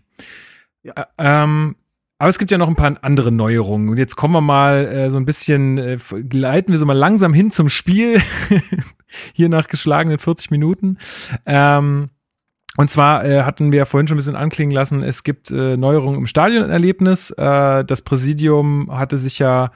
Ja. 0.83 0.93
Ä 0.95 1.05
ähm, 1.17 1.75
aber 2.19 2.29
es 2.29 2.37
gibt 2.37 2.51
ja 2.51 2.57
noch 2.57 2.67
ein 2.67 2.75
paar 2.75 2.97
andere 3.01 3.31
Neuerungen. 3.31 3.87
Und 3.89 3.97
jetzt 3.97 4.17
kommen 4.17 4.33
wir 4.33 4.41
mal 4.41 4.85
äh, 4.85 5.09
so 5.09 5.17
ein 5.17 5.25
bisschen, 5.25 5.77
äh, 5.77 5.97
gleiten 6.27 6.71
wir 6.71 6.77
so 6.77 6.85
mal 6.85 6.93
langsam 6.93 7.33
hin 7.33 7.49
zum 7.49 7.69
Spiel. 7.69 8.21
Hier 9.33 9.47
nach 9.47 9.69
geschlagenen 9.69 10.19
40 10.19 10.51
Minuten. 10.51 10.97
Ähm, 11.45 12.09
und 12.77 12.89
zwar 12.89 13.25
äh, 13.25 13.43
hatten 13.43 13.71
wir 13.71 13.79
ja 13.79 13.85
vorhin 13.85 14.07
schon 14.07 14.15
ein 14.15 14.19
bisschen 14.19 14.35
anklingen 14.35 14.73
lassen, 14.73 15.01
es 15.01 15.23
gibt 15.23 15.49
äh, 15.49 15.75
Neuerungen 15.75 16.19
im 16.19 16.27
Stadionerlebnis. 16.27 17.31
Äh, 17.31 17.83
das 17.83 18.01
Präsidium 18.03 18.89
hatte 18.91 19.17
sich 19.17 19.39
ja 19.39 19.71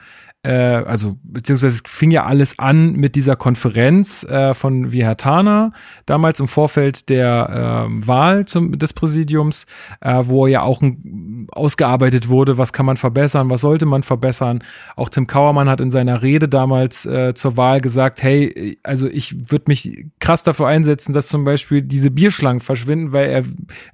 also 0.50 1.16
beziehungsweise 1.22 1.76
es 1.76 1.82
fing 1.86 2.10
ja 2.10 2.24
alles 2.24 2.58
an 2.58 2.92
mit 2.92 3.14
dieser 3.14 3.36
Konferenz 3.36 4.24
äh, 4.24 4.52
von 4.54 4.92
Vihatana, 4.92 5.72
damals 6.06 6.40
im 6.40 6.48
Vorfeld 6.48 7.08
der 7.08 7.86
äh, 7.88 8.06
Wahl 8.06 8.44
zum, 8.44 8.78
des 8.78 8.92
Präsidiums, 8.92 9.66
äh, 10.00 10.20
wo 10.24 10.46
ja 10.46 10.62
auch 10.62 10.82
ein, 10.82 11.48
ausgearbeitet 11.50 12.28
wurde, 12.28 12.58
was 12.58 12.72
kann 12.72 12.86
man 12.86 12.96
verbessern, 12.96 13.48
was 13.48 13.62
sollte 13.62 13.86
man 13.86 14.02
verbessern. 14.02 14.62
Auch 14.96 15.08
Tim 15.08 15.26
Kauermann 15.26 15.68
hat 15.68 15.80
in 15.80 15.90
seiner 15.90 16.22
Rede 16.22 16.48
damals 16.48 17.06
äh, 17.06 17.34
zur 17.34 17.56
Wahl 17.56 17.80
gesagt, 17.80 18.22
hey, 18.22 18.78
also 18.82 19.06
ich 19.06 19.50
würde 19.50 19.64
mich 19.68 20.06
krass 20.20 20.44
dafür 20.44 20.66
einsetzen, 20.66 21.12
dass 21.12 21.28
zum 21.28 21.44
Beispiel 21.44 21.82
diese 21.82 22.10
Bierschlangen 22.10 22.60
verschwinden, 22.60 23.12
weil 23.12 23.30
er 23.30 23.44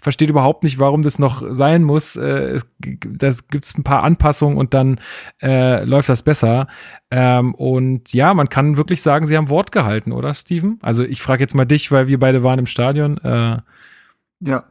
versteht 0.01 0.31
überhaupt 0.31 0.65
nicht, 0.65 0.79
warum 0.79 1.03
das 1.03 1.19
noch 1.19 1.43
sein 1.51 1.85
muss. 1.85 2.17
Äh, 2.17 2.61
da 2.81 3.31
gibt 3.51 3.65
es 3.65 3.77
ein 3.77 3.85
paar 3.85 4.03
Anpassungen 4.03 4.59
und 4.59 4.75
dann 4.75 5.01
äh, 5.43 5.85
läuft 5.85 6.09
das 6.09 6.23
besser 6.23 6.40
besser. 6.41 6.67
Ähm, 7.11 7.55
und 7.55 8.13
ja, 8.13 8.35
man 8.35 8.49
kann 8.49 8.77
wirklich 8.77 9.03
sagen, 9.03 9.27
sie 9.27 9.37
haben 9.37 9.51
Wort 9.51 9.73
gehalten, 9.73 10.13
oder, 10.13 10.35
Steven? 10.35 10.79
Also 10.83 11.03
ich 11.03 11.23
frage 11.23 11.43
jetzt 11.43 11.55
mal 11.55 11.65
dich, 11.65 11.91
weil 11.93 12.09
wir 12.09 12.19
beide 12.19 12.43
waren 12.43 12.59
im 12.59 12.67
Stadion. 12.67 13.19
Äh, 13.19 13.59
ja. 14.41 14.65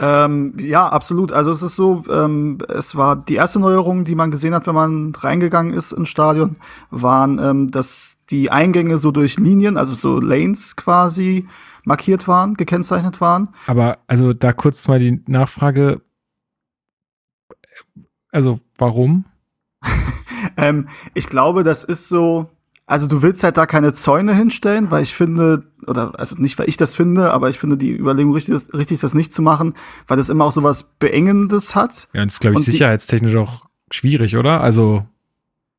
Ähm, 0.00 0.54
ja, 0.60 0.88
absolut. 0.88 1.32
Also 1.32 1.50
es 1.50 1.60
ist 1.62 1.74
so, 1.74 2.04
ähm, 2.08 2.58
es 2.68 2.94
war 2.94 3.16
die 3.16 3.34
erste 3.34 3.58
Neuerung, 3.58 4.04
die 4.04 4.14
man 4.14 4.30
gesehen 4.30 4.54
hat, 4.54 4.66
wenn 4.68 4.74
man 4.74 5.12
reingegangen 5.14 5.74
ist 5.74 5.90
ins 5.90 6.08
Stadion, 6.08 6.56
waren, 6.90 7.40
ähm, 7.42 7.68
dass 7.68 8.18
die 8.30 8.50
Eingänge 8.50 8.98
so 8.98 9.10
durch 9.10 9.38
Linien, 9.38 9.76
also 9.76 9.94
so 9.94 10.20
Lanes 10.20 10.76
quasi 10.76 11.48
markiert 11.84 12.28
waren, 12.28 12.54
gekennzeichnet 12.54 13.20
waren. 13.20 13.48
Aber 13.66 13.98
also 14.06 14.32
da 14.32 14.52
kurz 14.52 14.86
mal 14.86 15.00
die 15.00 15.20
Nachfrage. 15.26 16.00
Also 18.30 18.60
warum? 18.76 19.24
ähm, 20.58 20.88
ich 21.14 21.28
glaube, 21.28 21.64
das 21.64 21.84
ist 21.84 22.08
so, 22.08 22.50
also 22.86 23.06
du 23.06 23.22
willst 23.22 23.42
halt 23.44 23.56
da 23.56 23.66
keine 23.66 23.94
Zäune 23.94 24.34
hinstellen, 24.34 24.90
weil 24.90 25.02
ich 25.02 25.14
finde, 25.14 25.64
oder 25.86 26.18
also 26.18 26.36
nicht, 26.36 26.58
weil 26.58 26.68
ich 26.68 26.76
das 26.76 26.94
finde, 26.94 27.32
aber 27.32 27.50
ich 27.50 27.58
finde 27.58 27.76
die 27.76 27.96
Überlegung 27.96 28.32
richtig, 28.32 28.54
das, 28.54 28.74
richtig, 28.74 29.00
das 29.00 29.14
nicht 29.14 29.32
zu 29.32 29.42
machen, 29.42 29.74
weil 30.06 30.16
das 30.16 30.28
immer 30.28 30.44
auch 30.44 30.52
so 30.52 30.62
was 30.62 30.82
Beengendes 30.82 31.74
hat. 31.74 32.08
Ja, 32.12 32.22
und 32.22 32.28
das 32.28 32.34
ist, 32.34 32.40
glaube 32.40 32.58
ich, 32.58 32.66
sicherheitstechnisch 32.66 33.36
auch 33.36 33.66
schwierig, 33.90 34.36
oder? 34.36 34.60
Also 34.60 35.06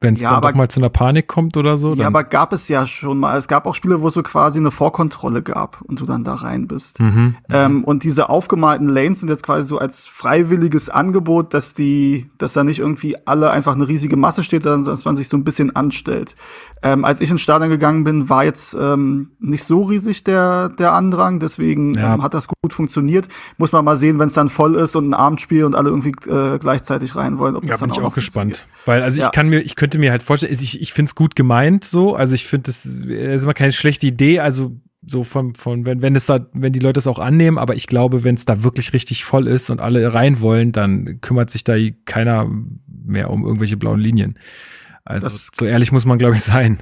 wenn 0.01 0.13
es 0.13 0.21
ja, 0.21 0.29
dann 0.29 0.37
aber, 0.37 0.51
doch 0.51 0.57
mal 0.57 0.69
zu 0.69 0.79
einer 0.79 0.89
Panik 0.89 1.27
kommt 1.27 1.57
oder 1.57 1.75
so. 1.75 1.93
Ja, 1.93 2.07
aber 2.07 2.23
gab 2.23 2.53
es 2.53 2.69
ja 2.69 2.87
schon 2.87 3.17
mal. 3.17 3.37
Es 3.37 3.49
gab 3.49 3.65
auch 3.65 3.75
Spiele, 3.75 4.01
wo 4.01 4.07
es 4.07 4.13
so 4.13 4.23
quasi 4.23 4.57
eine 4.57 4.71
Vorkontrolle 4.71 5.41
gab 5.41 5.81
und 5.81 5.99
du 5.99 6.05
dann 6.05 6.23
da 6.23 6.35
rein 6.35 6.67
bist. 6.67 7.01
Mhm, 7.01 7.35
ähm, 7.49 7.83
und 7.83 8.05
diese 8.05 8.29
aufgemalten 8.29 8.87
Lanes 8.87 9.19
sind 9.19 9.29
jetzt 9.29 9.43
quasi 9.43 9.67
so 9.67 9.77
als 9.77 10.07
freiwilliges 10.07 10.89
Angebot, 10.89 11.53
dass 11.53 11.73
die, 11.73 12.29
dass 12.37 12.53
da 12.53 12.63
nicht 12.63 12.79
irgendwie 12.79 13.17
alle 13.25 13.49
einfach 13.51 13.75
eine 13.75 13.89
riesige 13.89 14.15
Masse 14.15 14.43
steht, 14.43 14.63
sondern 14.63 14.85
dass 14.85 15.03
man 15.03 15.17
sich 15.17 15.27
so 15.27 15.35
ein 15.35 15.43
bisschen 15.43 15.75
anstellt. 15.75 16.35
Ähm, 16.81 17.03
als 17.03 17.19
ich 17.19 17.29
ins 17.29 17.41
Stadion 17.41 17.69
gegangen 17.69 18.05
bin, 18.05 18.29
war 18.29 18.45
jetzt 18.45 18.73
ähm, 18.79 19.31
nicht 19.39 19.65
so 19.65 19.83
riesig 19.83 20.23
der, 20.23 20.69
der 20.69 20.93
Andrang, 20.93 21.41
deswegen 21.41 21.93
ja. 21.95 22.13
ähm, 22.13 22.23
hat 22.23 22.33
das 22.33 22.47
gut 22.47 22.71
funktioniert. 22.71 23.27
Muss 23.57 23.73
man 23.73 23.83
mal 23.83 23.97
sehen, 23.97 24.17
wenn 24.17 24.27
es 24.27 24.33
dann 24.33 24.47
voll 24.47 24.75
ist 24.75 24.95
und 24.95 25.09
ein 25.09 25.13
Abendspiel 25.13 25.65
und 25.65 25.75
alle 25.75 25.89
irgendwie 25.89 26.13
äh, 26.29 26.57
gleichzeitig 26.57 27.17
rein 27.17 27.37
wollen. 27.37 27.57
Ob 27.57 27.65
ja, 27.65 27.71
das 27.71 27.81
dann 27.81 27.89
bin 27.89 27.97
auch 27.97 28.01
ich 28.01 28.07
auch 28.07 28.15
gespannt. 28.15 28.65
Weil, 28.85 29.03
also 29.03 29.19
ja. 29.19 29.25
ich 29.25 29.31
kann 29.33 29.49
mir, 29.49 29.59
ich 29.59 29.75
könnte 29.75 29.88
mir 29.97 30.11
halt 30.11 30.21
vorstellen, 30.21 30.53
ich, 30.53 30.81
ich 30.81 30.93
finde 30.93 31.09
es 31.09 31.15
gut 31.15 31.35
gemeint 31.35 31.83
so, 31.85 32.15
also 32.15 32.35
ich 32.35 32.45
finde, 32.45 32.63
das 32.63 32.85
ist 32.85 33.43
immer 33.43 33.53
keine 33.53 33.71
schlechte 33.71 34.07
Idee, 34.07 34.39
also 34.39 34.75
so 35.05 35.23
von, 35.23 35.55
von 35.55 35.85
wenn, 35.85 36.01
wenn 36.01 36.15
es 36.15 36.25
da, 36.25 36.45
wenn 36.53 36.73
die 36.73 36.79
Leute 36.79 36.99
es 36.99 37.07
auch 37.07 37.19
annehmen, 37.19 37.57
aber 37.57 37.75
ich 37.75 37.87
glaube, 37.87 38.23
wenn 38.23 38.35
es 38.35 38.45
da 38.45 38.63
wirklich 38.63 38.93
richtig 38.93 39.23
voll 39.23 39.47
ist 39.47 39.69
und 39.69 39.79
alle 39.79 40.13
rein 40.13 40.41
wollen, 40.41 40.71
dann 40.71 41.21
kümmert 41.21 41.49
sich 41.49 41.63
da 41.63 41.75
keiner 42.05 42.49
mehr 42.87 43.29
um 43.29 43.45
irgendwelche 43.45 43.77
blauen 43.77 43.99
Linien. 43.99 44.37
Also 45.05 45.25
das, 45.25 45.51
so 45.57 45.65
ehrlich 45.65 45.91
muss 45.91 46.05
man, 46.05 46.19
glaube 46.19 46.35
ich, 46.35 46.43
sein. 46.43 46.79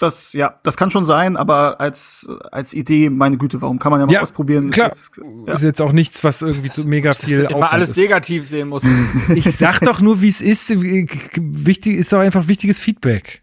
Das, 0.00 0.32
ja, 0.32 0.58
das 0.62 0.76
kann 0.76 0.90
schon 0.90 1.04
sein, 1.04 1.36
aber 1.36 1.80
als, 1.80 2.28
als 2.50 2.74
Idee, 2.74 3.08
meine 3.08 3.38
Güte, 3.38 3.62
warum 3.62 3.78
kann 3.78 3.92
man 3.92 4.00
ja 4.00 4.06
mal 4.06 4.12
ja, 4.12 4.20
ausprobieren? 4.20 4.70
Klar. 4.70 4.90
Ist 4.90 5.12
jetzt, 5.16 5.26
ja. 5.46 5.54
ist 5.54 5.62
jetzt 5.62 5.80
auch 5.80 5.92
nichts, 5.92 6.24
was 6.24 6.42
irgendwie 6.42 6.70
so 6.72 6.86
mega 6.86 7.12
viel 7.14 7.42
immer 7.42 7.72
alles 7.72 7.90
ist. 7.90 7.96
negativ 7.96 8.48
sehen 8.48 8.68
muss. 8.68 8.82
ich 9.34 9.50
sag 9.56 9.80
doch 9.80 10.00
nur, 10.00 10.20
wie 10.20 10.28
es 10.28 10.40
ist. 10.40 10.70
Wichtig 10.80 11.98
ist 11.98 12.12
doch 12.12 12.18
einfach 12.18 12.48
wichtiges 12.48 12.78
Feedback. 12.78 13.42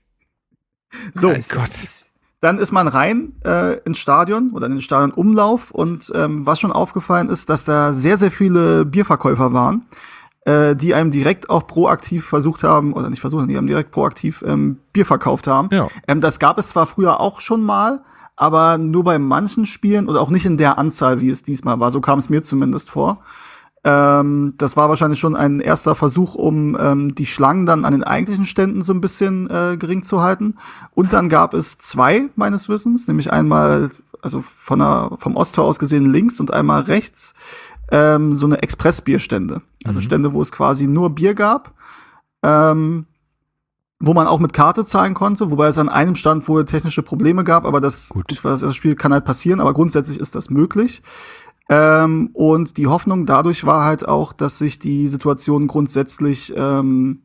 So, 1.14 1.32
oh 1.32 1.40
Gott. 1.50 1.72
Dann 2.42 2.58
ist 2.58 2.72
man 2.72 2.88
rein 2.88 3.34
äh, 3.44 3.80
ins 3.80 4.00
Stadion 4.00 4.52
oder 4.52 4.68
in 4.68 4.74
den 4.74 4.82
Stadionumlauf 4.82 5.72
und 5.72 6.12
ähm, 6.16 6.46
was 6.46 6.60
schon 6.60 6.72
aufgefallen 6.72 7.30
ist, 7.30 7.50
dass 7.50 7.66
da 7.66 7.94
sehr, 7.94 8.18
sehr 8.18 8.32
viele 8.32 8.86
Bierverkäufer 8.86 9.54
waren 9.54 9.86
äh, 10.50 10.76
die 10.76 10.95
einem 10.95 11.12
direkt 11.12 11.50
auch 11.50 11.68
proaktiv 11.68 12.26
versucht 12.26 12.64
haben, 12.64 12.93
oder 12.93 13.10
nicht 13.10 13.20
versucht, 13.20 13.47
die 13.50 13.58
haben 13.58 13.68
direkt 13.68 13.91
proaktiv 13.91 14.43
ähm, 14.45 14.78
Bier 14.93 15.06
verkauft 15.06 15.47
haben. 15.47 15.70
Ja. 15.72 15.88
Ähm, 16.08 16.22
das 16.22 16.39
gab 16.39 16.58
es 16.58 16.70
zwar 16.70 16.88
früher 16.88 17.20
auch 17.20 17.39
schon 17.39 17.62
mal, 17.62 18.02
aber 18.36 18.78
nur 18.78 19.04
bei 19.04 19.20
manchen 19.20 19.66
Spielen 19.66 20.08
oder 20.08 20.22
auch 20.22 20.30
nicht 20.30 20.45
in 20.45 20.58
der 20.58 20.80
Anzahl, 20.80 21.22
wie 21.22 21.30
es 21.30 21.43
diesmal 21.43 21.80
war. 21.80 21.91
So 21.91 22.02
kam 22.02 22.18
es 22.20 22.30
mir 22.30 22.41
zumindest 22.41 22.89
vor. 22.89 23.20
Ähm, 23.84 24.56
das 24.58 24.76
war 24.76 24.89
wahrscheinlich 24.89 25.20
schon 25.20 25.36
ein 25.36 25.60
erster 25.60 25.93
Versuch, 25.93 26.36
um 26.36 26.76
ähm, 26.80 27.14
die 27.16 27.26
Schlangen 27.28 27.66
dann 27.66 27.86
an 27.86 27.91
den 27.91 28.04
eigentlichen 28.04 28.45
Ständen 28.45 28.82
so 28.82 28.93
ein 28.93 29.02
bisschen 29.02 29.50
äh, 29.50 29.78
gering 29.78 30.04
zu 30.04 30.22
halten. 30.22 30.56
Und 30.95 31.14
dann 31.14 31.30
gab 31.30 31.54
es 31.54 31.78
zwei 31.78 32.24
meines 32.36 32.70
Wissens, 32.70 33.08
nämlich 33.08 33.32
einmal, 33.32 33.91
also 34.22 34.41
von 34.41 34.80
der, 34.80 35.12
vom 35.18 35.36
Osttor 35.36 35.66
aus 35.66 35.78
gesehen 35.78 36.12
links 36.12 36.39
und 36.39 36.52
einmal 36.52 36.82
rechts 36.82 37.36
ähm, 37.92 38.34
so 38.34 38.46
eine 38.46 38.62
Expressbierstände. 38.62 39.62
Also 39.86 40.00
mhm. 40.00 40.04
Stände, 40.04 40.34
wo 40.34 40.42
es 40.42 40.52
quasi 40.52 40.88
nur 40.88 41.12
Bier 41.12 41.34
gab. 41.34 41.74
Ähm, 42.44 43.06
wo 44.00 44.14
man 44.14 44.28
auch 44.28 44.40
mit 44.40 44.54
Karte 44.54 44.86
zahlen 44.86 45.14
konnte, 45.14 45.52
wobei 45.52 45.68
es 45.68 45.78
an 45.78 45.90
einem 45.90 46.16
Stand 46.16 46.48
wohl 46.48 46.64
technische 46.64 47.04
Probleme 47.04 47.44
gab, 47.44 47.66
aber 47.66 47.82
das, 47.82 48.10
gut. 48.10 48.40
das 48.44 48.76
Spiel 48.76 48.96
kann 48.96 49.12
halt 49.12 49.26
passieren, 49.26 49.60
aber 49.60 49.74
grundsätzlich 49.74 50.20
ist 50.20 50.36
das 50.36 50.50
möglich. 50.50 51.02
Ähm, 51.70 52.30
und 52.34 52.78
die 52.78 52.88
Hoffnung 52.88 53.26
dadurch 53.26 53.66
war 53.66 53.84
halt 53.84 54.08
auch, 54.08 54.34
dass 54.34 54.58
sich 54.58 54.80
die 54.80 55.08
Situation 55.08 55.68
grundsätzlich 55.68 56.54
ähm, 56.56 57.24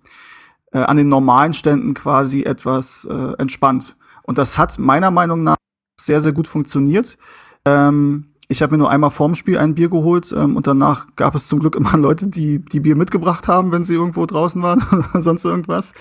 äh, 0.73 0.81
an 0.81 0.97
den 0.97 1.09
normalen 1.09 1.55
Ständen 1.55 1.95
quasi 1.95 2.43
etwas 2.43 3.07
äh, 3.11 3.33
entspannt. 3.39 3.97
Und 4.25 4.39
das 4.39 4.59
hat 4.59 4.79
meiner 4.79 5.11
Meinung 5.11 5.45
nach 5.45 5.57
sehr, 5.99 6.21
sehr 6.21 6.33
gut 6.33 6.49
funktioniert. 6.49 7.17
Ähm, 7.65 8.34
ich 8.49 8.63
habe 8.63 8.73
mir 8.73 8.79
nur 8.79 8.91
einmal 8.91 9.11
vorm 9.11 9.35
Spiel 9.35 9.59
ein 9.59 9.75
Bier 9.75 9.89
geholt 9.89 10.35
ähm, 10.37 10.57
und 10.57 10.67
danach 10.67 11.07
gab 11.17 11.35
es 11.35 11.47
zum 11.47 11.61
Glück 11.61 11.77
immer 11.77 11.97
Leute, 11.97 12.29
die 12.29 12.59
die 12.59 12.81
Bier 12.81 12.97
mitgebracht 12.97 13.49
haben, 13.49 13.73
wenn 13.73 13.85
sie 13.85 13.95
irgendwo 13.95 14.27
draußen 14.27 14.63
waren 14.63 14.83
oder 14.93 15.23
sonst 15.23 15.45
irgendwas. 15.45 15.95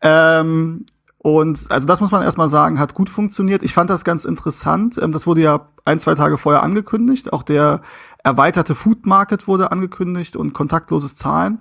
Ähm, 0.00 0.84
und 1.18 1.66
also 1.70 1.86
das 1.86 2.00
muss 2.00 2.10
man 2.10 2.22
erstmal 2.22 2.48
sagen, 2.48 2.78
hat 2.78 2.94
gut 2.94 3.10
funktioniert. 3.10 3.62
Ich 3.62 3.74
fand 3.74 3.90
das 3.90 4.04
ganz 4.04 4.24
interessant. 4.24 4.98
Ähm, 5.02 5.12
das 5.12 5.26
wurde 5.26 5.40
ja 5.40 5.68
ein, 5.84 6.00
zwei 6.00 6.14
Tage 6.14 6.38
vorher 6.38 6.62
angekündigt. 6.62 7.32
Auch 7.32 7.42
der 7.42 7.80
erweiterte 8.22 8.74
Food 8.74 9.06
Market 9.06 9.48
wurde 9.48 9.72
angekündigt 9.72 10.36
und 10.36 10.52
kontaktloses 10.52 11.16
Zahlen. 11.16 11.60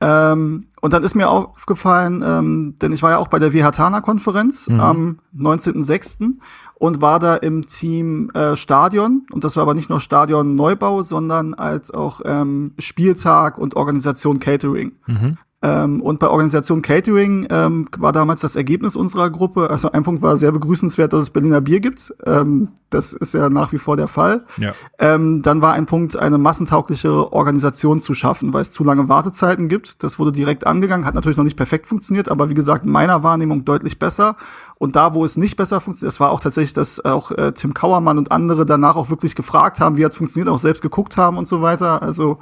Ähm, 0.00 0.66
und 0.80 0.92
dann 0.92 1.02
ist 1.02 1.14
mir 1.14 1.30
aufgefallen, 1.30 2.22
ähm, 2.24 2.74
denn 2.82 2.92
ich 2.92 3.02
war 3.02 3.12
ja 3.12 3.18
auch 3.18 3.28
bei 3.28 3.38
der 3.38 3.52
WHTANA-Konferenz 3.52 4.68
mhm. 4.68 4.80
am 4.80 5.18
19.06. 5.36 6.34
und 6.78 7.00
war 7.00 7.18
da 7.18 7.36
im 7.36 7.66
Team 7.66 8.30
äh, 8.30 8.56
Stadion. 8.56 9.26
Und 9.32 9.44
das 9.44 9.56
war 9.56 9.62
aber 9.62 9.74
nicht 9.74 9.88
nur 9.88 10.00
Stadion 10.00 10.54
Neubau, 10.54 11.02
sondern 11.02 11.54
als 11.54 11.90
auch 11.90 12.20
ähm, 12.24 12.74
Spieltag 12.78 13.58
und 13.58 13.76
Organisation 13.76 14.40
Catering. 14.40 14.92
Mhm. 15.06 15.38
Ähm, 15.66 16.00
und 16.00 16.20
bei 16.20 16.28
Organisation 16.28 16.80
Catering 16.80 17.48
ähm, 17.50 17.88
war 17.98 18.12
damals 18.12 18.40
das 18.42 18.54
Ergebnis 18.54 18.94
unserer 18.94 19.30
Gruppe. 19.30 19.68
Also 19.68 19.90
ein 19.90 20.04
Punkt 20.04 20.22
war 20.22 20.36
sehr 20.36 20.52
begrüßenswert, 20.52 21.12
dass 21.12 21.22
es 21.22 21.30
Berliner 21.30 21.60
Bier 21.60 21.80
gibt. 21.80 22.14
Ähm, 22.24 22.68
das 22.90 23.12
ist 23.12 23.34
ja 23.34 23.50
nach 23.50 23.72
wie 23.72 23.78
vor 23.78 23.96
der 23.96 24.06
Fall. 24.06 24.44
Ja. 24.58 24.72
Ähm, 25.00 25.42
dann 25.42 25.62
war 25.62 25.72
ein 25.72 25.86
Punkt, 25.86 26.16
eine 26.16 26.38
massentaugliche 26.38 27.32
Organisation 27.32 27.98
zu 28.00 28.14
schaffen, 28.14 28.52
weil 28.52 28.62
es 28.62 28.70
zu 28.70 28.84
lange 28.84 29.08
Wartezeiten 29.08 29.68
gibt. 29.68 30.04
Das 30.04 30.20
wurde 30.20 30.30
direkt 30.30 30.66
angegangen, 30.66 31.04
hat 31.04 31.14
natürlich 31.14 31.36
noch 31.36 31.44
nicht 31.44 31.56
perfekt 31.56 31.88
funktioniert, 31.88 32.28
aber 32.28 32.48
wie 32.48 32.54
gesagt, 32.54 32.84
in 32.84 32.92
meiner 32.92 33.24
Wahrnehmung 33.24 33.64
deutlich 33.64 33.98
besser. 33.98 34.36
Und 34.78 34.94
da, 34.94 35.14
wo 35.14 35.24
es 35.24 35.36
nicht 35.36 35.56
besser 35.56 35.80
funktioniert, 35.80 36.12
es 36.12 36.20
war 36.20 36.30
auch 36.30 36.40
tatsächlich, 36.40 36.74
dass 36.74 37.04
auch 37.04 37.32
äh, 37.32 37.52
Tim 37.52 37.74
Kauermann 37.74 38.18
und 38.18 38.30
andere 38.30 38.66
danach 38.66 38.94
auch 38.94 39.10
wirklich 39.10 39.34
gefragt 39.34 39.80
haben, 39.80 39.96
wie 39.96 40.04
hat 40.04 40.12
es 40.12 40.18
funktioniert, 40.18 40.48
auch 40.48 40.58
selbst 40.58 40.82
geguckt 40.82 41.16
haben 41.16 41.38
und 41.38 41.48
so 41.48 41.62
weiter. 41.62 42.02
Also 42.02 42.38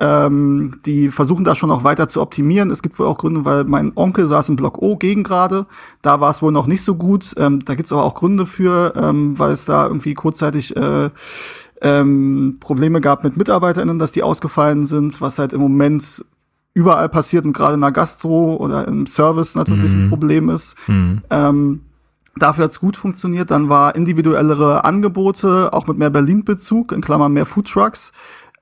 ähm, 0.00 0.80
die 0.86 1.10
versuchen 1.10 1.44
da 1.44 1.54
schon 1.54 1.70
auch 1.70 1.84
weiter 1.84 2.08
zu 2.08 2.22
optimieren. 2.22 2.70
Es 2.70 2.82
gibt 2.82 2.98
wohl 2.98 3.06
auch 3.06 3.18
Gründe, 3.18 3.44
weil 3.44 3.64
mein 3.64 3.92
Onkel 3.94 4.26
saß 4.26 4.48
im 4.48 4.56
Block 4.56 4.78
O 4.78 4.96
gegen 4.96 5.22
gerade. 5.22 5.66
Da 6.02 6.20
war 6.20 6.30
es 6.30 6.40
wohl 6.42 6.52
noch 6.52 6.66
nicht 6.66 6.82
so 6.82 6.94
gut. 6.94 7.34
Ähm, 7.36 7.64
da 7.64 7.74
gibt 7.74 7.86
es 7.86 7.92
aber 7.92 8.04
auch 8.04 8.14
Gründe 8.14 8.46
für, 8.46 8.94
ähm, 8.96 9.38
weil 9.38 9.52
es 9.52 9.66
da 9.66 9.86
irgendwie 9.86 10.14
kurzzeitig 10.14 10.74
äh, 10.74 11.10
ähm, 11.82 12.56
Probleme 12.60 13.00
gab 13.00 13.24
mit 13.24 13.36
MitarbeiterInnen, 13.36 13.98
dass 13.98 14.12
die 14.12 14.22
ausgefallen 14.22 14.86
sind, 14.86 15.20
was 15.20 15.38
halt 15.38 15.52
im 15.52 15.60
Moment 15.60 16.24
überall 16.72 17.08
passiert 17.08 17.44
und 17.44 17.52
gerade 17.52 17.74
in 17.74 17.80
der 17.80 17.92
Gastro 17.92 18.56
oder 18.56 18.88
im 18.88 19.06
Service 19.06 19.54
natürlich 19.54 19.90
mhm. 19.90 20.04
ein 20.04 20.08
Problem 20.08 20.48
ist. 20.48 20.76
Mhm. 20.88 21.22
Ähm, 21.30 21.80
Dafür 22.36 22.64
hat's 22.64 22.80
gut 22.80 22.96
funktioniert. 22.96 23.50
Dann 23.50 23.68
war 23.68 23.94
individuellere 23.94 24.84
Angebote, 24.84 25.72
auch 25.72 25.86
mit 25.88 25.98
mehr 25.98 26.10
Berlin-Bezug, 26.10 26.92
in 26.92 27.00
Klammern 27.00 27.32
mehr 27.32 27.44
Foodtrucks. 27.44 28.12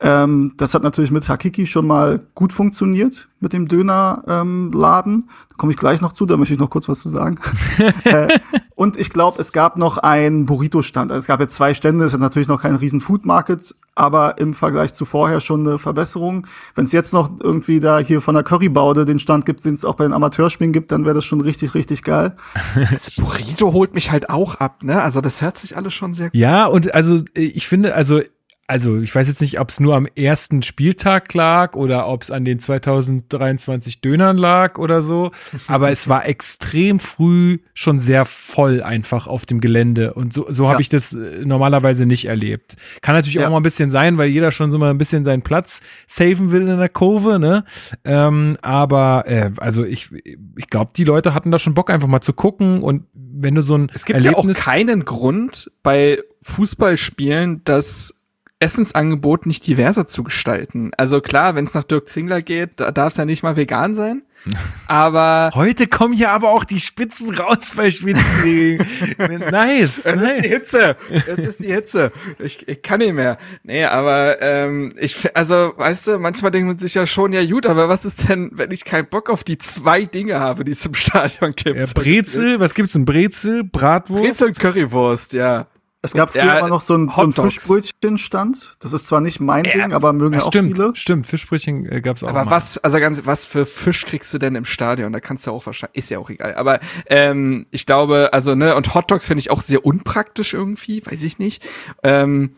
Ähm, 0.01 0.53
das 0.57 0.75
hat 0.75 0.85
natürlich 0.85 1.11
mit 1.11 1.29
Hakiki 1.29 1.67
schon 1.67 1.87
mal 1.87 2.21
gut 2.35 2.53
funktioniert 2.53 3.29
mit 3.41 3.53
dem 3.53 3.67
Dönerladen. 3.67 5.13
Ähm, 5.15 5.25
da 5.49 5.57
komme 5.57 5.73
ich 5.73 5.79
gleich 5.79 6.01
noch 6.01 6.13
zu, 6.13 6.25
da 6.25 6.37
möchte 6.37 6.55
ich 6.55 6.61
noch 6.61 6.71
kurz 6.71 6.89
was 6.89 7.01
zu 7.01 7.09
sagen. 7.09 7.39
äh, 8.05 8.39
und 8.77 8.97
ich 8.97 9.11
glaube, 9.11 9.41
es 9.41 9.53
gab 9.53 9.77
noch 9.77 9.99
einen 9.99 10.47
Burrito-Stand. 10.47 11.11
Also 11.11 11.19
es 11.19 11.27
gab 11.27 11.41
jetzt 11.41 11.57
zwei 11.57 11.75
Stände, 11.75 12.05
es 12.05 12.15
ist 12.15 12.21
natürlich 12.21 12.47
noch 12.47 12.63
kein 12.63 12.77
riesen 12.77 13.01
Food 13.01 13.27
Market, 13.27 13.75
aber 13.97 14.39
im 14.39 14.55
Vergleich 14.55 14.95
zu 14.95 15.05
vorher 15.05 15.41
schon 15.41 15.67
eine 15.67 15.79
Verbesserung. 15.79 16.47
Wenn 16.77 16.85
es 16.85 16.93
jetzt 16.93 17.13
noch 17.13 17.31
irgendwie 17.41 17.81
da 17.81 17.99
hier 17.99 18.21
von 18.21 18.37
der 18.37 18.45
Currybaude 18.45 19.05
den 19.05 19.19
Stand 19.19 19.47
gibt, 19.47 19.65
den 19.65 19.75
es 19.75 19.85
auch 19.85 19.97
bei 19.97 20.05
den 20.05 20.13
Amateurspielen 20.13 20.73
gibt, 20.73 20.93
dann 20.93 21.05
wäre 21.05 21.17
das 21.17 21.25
schon 21.25 21.41
richtig, 21.41 21.75
richtig 21.75 22.05
geil. 22.05 22.37
Das 22.93 23.17
Burrito 23.17 23.73
holt 23.73 23.95
mich 23.95 24.13
halt 24.13 24.31
auch 24.31 24.57
ab, 24.57 24.83
ne? 24.83 25.03
Also 25.03 25.21
das 25.21 25.43
hört 25.43 25.59
sich 25.59 25.77
alles 25.77 25.95
schon 25.95 26.15
sehr 26.15 26.31
gut. 26.31 26.37
Ja, 26.37 26.67
und 26.67 26.95
also 26.95 27.23
ich 27.35 27.67
finde, 27.67 27.95
also 27.95 28.21
also 28.69 28.99
ich 28.99 29.15
weiß 29.15 29.27
jetzt 29.29 29.41
nicht, 29.41 29.59
ob 29.59 29.71
es 29.71 29.81
nur 29.81 29.97
am 29.97 30.07
ersten 30.15 30.63
Spieltag 30.63 31.33
lag 31.33 31.75
oder 31.75 32.07
ob 32.07 32.23
es 32.23 32.31
an 32.31 32.45
den 32.45 32.59
2023 32.59 34.03
Dönern 34.03 34.37
lag 34.37 34.79
oder 34.79 35.01
so, 35.01 35.33
aber 35.67 35.91
es 35.91 36.07
war 36.07 36.27
extrem 36.27 37.01
früh 37.01 37.61
schon 37.73 37.99
sehr 37.99 38.27
voll 38.27 38.83
einfach 38.83 39.27
auf 39.27 39.47
dem 39.47 39.63
Gelände 39.63 40.13
und 40.13 40.35
so, 40.35 40.47
so 40.51 40.65
ja. 40.65 40.71
habe 40.71 40.83
ich 40.83 40.91
das 40.91 41.15
äh, 41.15 41.47
normalerweise 41.47 42.05
nicht 42.05 42.27
erlebt. 42.27 42.77
Kann 43.01 43.15
natürlich 43.15 43.37
ja. 43.37 43.47
auch 43.47 43.51
mal 43.51 43.57
ein 43.57 43.63
bisschen 43.63 43.91
sein, 43.91 44.19
weil 44.19 44.29
jeder 44.29 44.53
schon 44.53 44.71
so 44.71 44.77
mal 44.77 44.91
ein 44.91 44.99
bisschen 44.99 45.25
seinen 45.25 45.41
Platz 45.41 45.81
saven 46.07 46.53
will 46.53 46.69
in 46.69 46.79
der 46.79 46.91
Kurve, 46.91 47.39
ne? 47.39 47.65
Ähm, 48.05 48.59
aber 48.61 49.25
äh, 49.27 49.51
also 49.57 49.83
ich, 49.83 50.11
ich 50.13 50.67
glaube, 50.69 50.91
die 50.95 51.05
Leute 51.05 51.33
hatten 51.33 51.51
da 51.51 51.59
schon 51.59 51.73
Bock 51.73 51.89
einfach 51.89 52.09
mal 52.09 52.21
zu 52.21 52.35
gucken 52.35 52.83
und 52.83 53.05
wenn 53.15 53.55
du 53.55 53.63
so 53.63 53.77
ein 53.77 53.91
Es 53.95 54.05
gibt 54.05 54.17
Erlebnis 54.17 54.57
ja 54.59 54.63
auch 54.63 54.67
keinen 54.67 55.07
Grund 55.07 55.71
bei 55.83 56.19
Fußballspielen, 56.43 57.63
dass 57.65 58.18
Essensangebot 58.61 59.47
nicht 59.47 59.67
diverser 59.67 60.07
zu 60.07 60.25
gestalten. 60.25 60.91
Also 60.97 61.21
klar, 61.21 61.55
wenn 61.55 61.65
es 61.65 61.75
nach 61.75 61.85
Dirk 61.85 62.09
Zingler 62.09 62.43
geht, 62.43 62.81
da 62.81 62.91
darf 62.91 63.13
es 63.13 63.17
ja 63.17 63.25
nicht 63.25 63.43
mal 63.43 63.57
vegan 63.57 63.95
sein. 63.95 64.23
Aber 64.87 65.51
heute 65.55 65.87
kommen 65.89 66.15
hier 66.15 66.31
aber 66.31 66.51
auch 66.51 66.65
die 66.65 66.81
Spitzen 66.81 67.35
raus 67.35 67.73
bei 67.77 67.91
Spitzenregeln. 67.91 68.87
nice. 69.51 70.07
Es 70.07 70.17
nice. 70.17 70.37
ist 70.37 70.45
die 70.45 70.49
Hitze. 70.49 70.97
Es 71.27 71.39
ist 71.39 71.61
die 71.61 71.73
Hitze. 71.75 72.13
Ich, 72.39 72.67
ich 72.69 72.83
kann 72.83 73.01
nicht 73.01 73.15
mehr. 73.15 73.37
Nee, 73.65 73.85
aber 73.85 74.41
ähm, 74.41 74.95
ich 74.99 75.37
also, 75.37 75.73
weißt 75.77 76.07
du, 76.07 76.19
manchmal 76.19 76.53
denkt 76.53 76.69
man 76.69 76.79
sich 76.79 76.95
ja 76.95 77.07
schon, 77.07 77.33
ja 77.33 77.45
gut, 77.45 77.67
aber 77.67 77.89
was 77.89 78.05
ist 78.05 78.29
denn, 78.29 78.51
wenn 78.55 78.71
ich 78.71 78.85
keinen 78.85 79.09
Bock 79.09 79.29
auf 79.29 79.45
die 79.45 79.59
zwei 79.59 80.05
Dinge 80.05 80.41
habe, 80.41 80.65
die 80.65 80.73
es 80.73 80.87
im 80.87 80.95
Stadion 80.95 81.53
gibt? 81.55 81.77
Ja, 81.77 81.85
Brezel, 81.95 82.61
was 82.61 82.75
gibt's 82.75 82.93
denn? 82.93 83.05
Brezel, 83.05 83.65
Bratwurst? 83.65 84.23
Brezel 84.23 84.47
und 84.49 84.59
Currywurst, 84.59 85.33
ja. 85.33 85.67
Es 86.01 86.13
gab 86.15 86.31
früher 86.31 86.45
Ja, 86.45 86.59
immer 86.61 86.69
noch 86.69 86.81
so 86.81 86.95
ein, 86.95 87.11
so 87.11 87.23
ein. 87.23 87.33
Fischbrötchenstand. 87.33 88.77
Das 88.79 88.93
ist 88.93 89.07
zwar 89.07 89.21
nicht 89.21 89.41
mein 89.41 89.65
Ja, 89.65 89.73
Ding, 89.73 89.93
aber 89.93 90.13
mögen 90.13 90.35
ja 90.35 90.43
auch 90.43 90.49
stimmt, 90.49 90.77
viele. 90.77 90.95
stimmt. 90.95 91.27
Fischbrötchen 91.27 91.91
äh, 91.91 92.01
gab's 92.01 92.23
auch 92.23 92.29
Aber 92.29 92.45
mal. 92.45 92.51
was, 92.53 92.79
also 92.79 93.01
ganz, 93.01 93.23
was 93.27 93.45
für 93.45 93.67
Fisch 93.67 94.07
kriegst 94.07 94.33
du 94.33 94.39
denn 94.39 94.55
im 94.55 94.65
Stadion? 94.65 95.13
Da 95.13 95.19
kannst 95.21 95.47
du 95.47 95.51
auch 95.51 95.67
wahrscheinlich, 95.67 95.97
ist 95.99 96.11
ja 96.11 96.19
auch 96.21 96.31
egal. 96.31 96.55
Aber 96.55 96.79
ähm, 97.07 97.67
ich 97.73 97.85
glaube, 97.85 98.31
also 98.33 98.55
ne, 98.55 98.77
und 98.77 98.95
Hotdogs 98.95 99.27
finde 99.27 99.41
ich 99.41 99.51
auch 99.51 99.61
sehr 99.61 99.85
unpraktisch 99.85 100.55
irgendwie, 100.55 101.05
weiß 101.05 101.23
ich 101.25 101.39
nicht. 101.41 101.67
Ähm, 102.05 102.53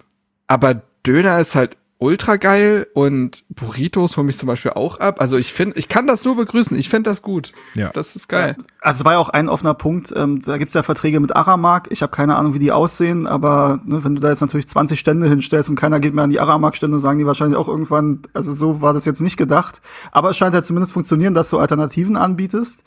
aber 0.47 0.83
Döner 1.07 1.41
ist 1.41 1.55
halt 1.55 1.79
ultra 2.01 2.37
geil 2.37 2.87
und 2.95 3.45
Burritos 3.51 4.17
hole 4.17 4.25
mich 4.25 4.39
zum 4.39 4.47
Beispiel 4.47 4.73
auch 4.73 4.99
ab. 4.99 5.21
Also 5.21 5.37
ich 5.37 5.53
finde, 5.53 5.79
ich 5.79 5.89
kann 5.89 6.07
das 6.07 6.25
nur 6.25 6.35
begrüßen. 6.35 6.77
Ich 6.79 6.89
finde 6.89 7.11
das 7.11 7.21
gut. 7.21 7.53
Ja. 7.75 7.91
Das 7.91 8.17
ist 8.17 8.27
geil. 8.27 8.57
Also 8.81 9.01
es 9.01 9.05
war 9.05 9.13
ja 9.13 9.19
auch 9.19 9.29
ein 9.29 9.51
offener 9.51 9.75
Punkt. 9.75 10.13
Ähm, 10.17 10.43
da 10.43 10.57
gibt's 10.57 10.73
ja 10.73 10.83
Verträge 10.83 11.21
mit 11.21 11.37
Aramark. 11.37 11.89
Ich 11.91 12.03
habe 12.03 12.11
keine 12.11 12.37
Ahnung, 12.37 12.55
wie 12.55 12.59
die 12.59 12.73
aussehen, 12.73 13.27
aber 13.27 13.81
ne, 13.85 14.03
wenn 14.03 14.15
du 14.15 14.21
da 14.21 14.31
jetzt 14.31 14.41
natürlich 14.41 14.67
20 14.67 14.99
Stände 14.99 15.29
hinstellst 15.29 15.69
und 15.69 15.77
keiner 15.77 16.01
geht 16.01 16.15
mehr 16.15 16.25
an 16.25 16.31
die 16.31 16.41
Aramark-Stände, 16.41 16.99
sagen 16.99 17.19
die 17.19 17.27
wahrscheinlich 17.27 17.59
auch 17.59 17.69
irgendwann, 17.69 18.23
also 18.33 18.53
so 18.53 18.81
war 18.81 18.95
das 18.95 19.05
jetzt 19.05 19.21
nicht 19.21 19.37
gedacht. 19.37 19.83
Aber 20.11 20.31
es 20.31 20.39
scheint 20.39 20.55
ja 20.55 20.63
zumindest 20.63 20.95
funktionieren, 20.95 21.35
dass 21.35 21.51
du 21.51 21.59
Alternativen 21.59 22.17
anbietest. 22.17 22.83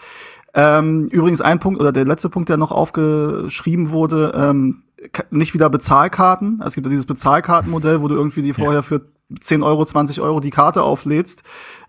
Ähm, 0.55 1.07
übrigens 1.09 1.41
ein 1.41 1.59
Punkt 1.59 1.79
oder 1.79 1.91
der 1.91 2.05
letzte 2.05 2.29
Punkt, 2.29 2.49
der 2.49 2.57
noch 2.57 2.71
aufgeschrieben 2.71 3.91
wurde, 3.91 4.33
ähm, 4.35 4.83
nicht 5.31 5.53
wieder 5.53 5.69
Bezahlkarten. 5.69 6.61
Es 6.65 6.75
gibt 6.75 6.87
ja 6.87 6.89
dieses 6.91 7.05
Bezahlkartenmodell, 7.05 8.01
wo 8.01 8.07
du 8.07 8.15
irgendwie 8.15 8.41
die 8.41 8.53
vorher 8.53 8.83
für 8.83 9.01
10 9.39 9.63
Euro, 9.63 9.85
20 9.85 10.21
Euro 10.21 10.39
die 10.39 10.49
Karte 10.49 10.83
auflädst 10.83 11.43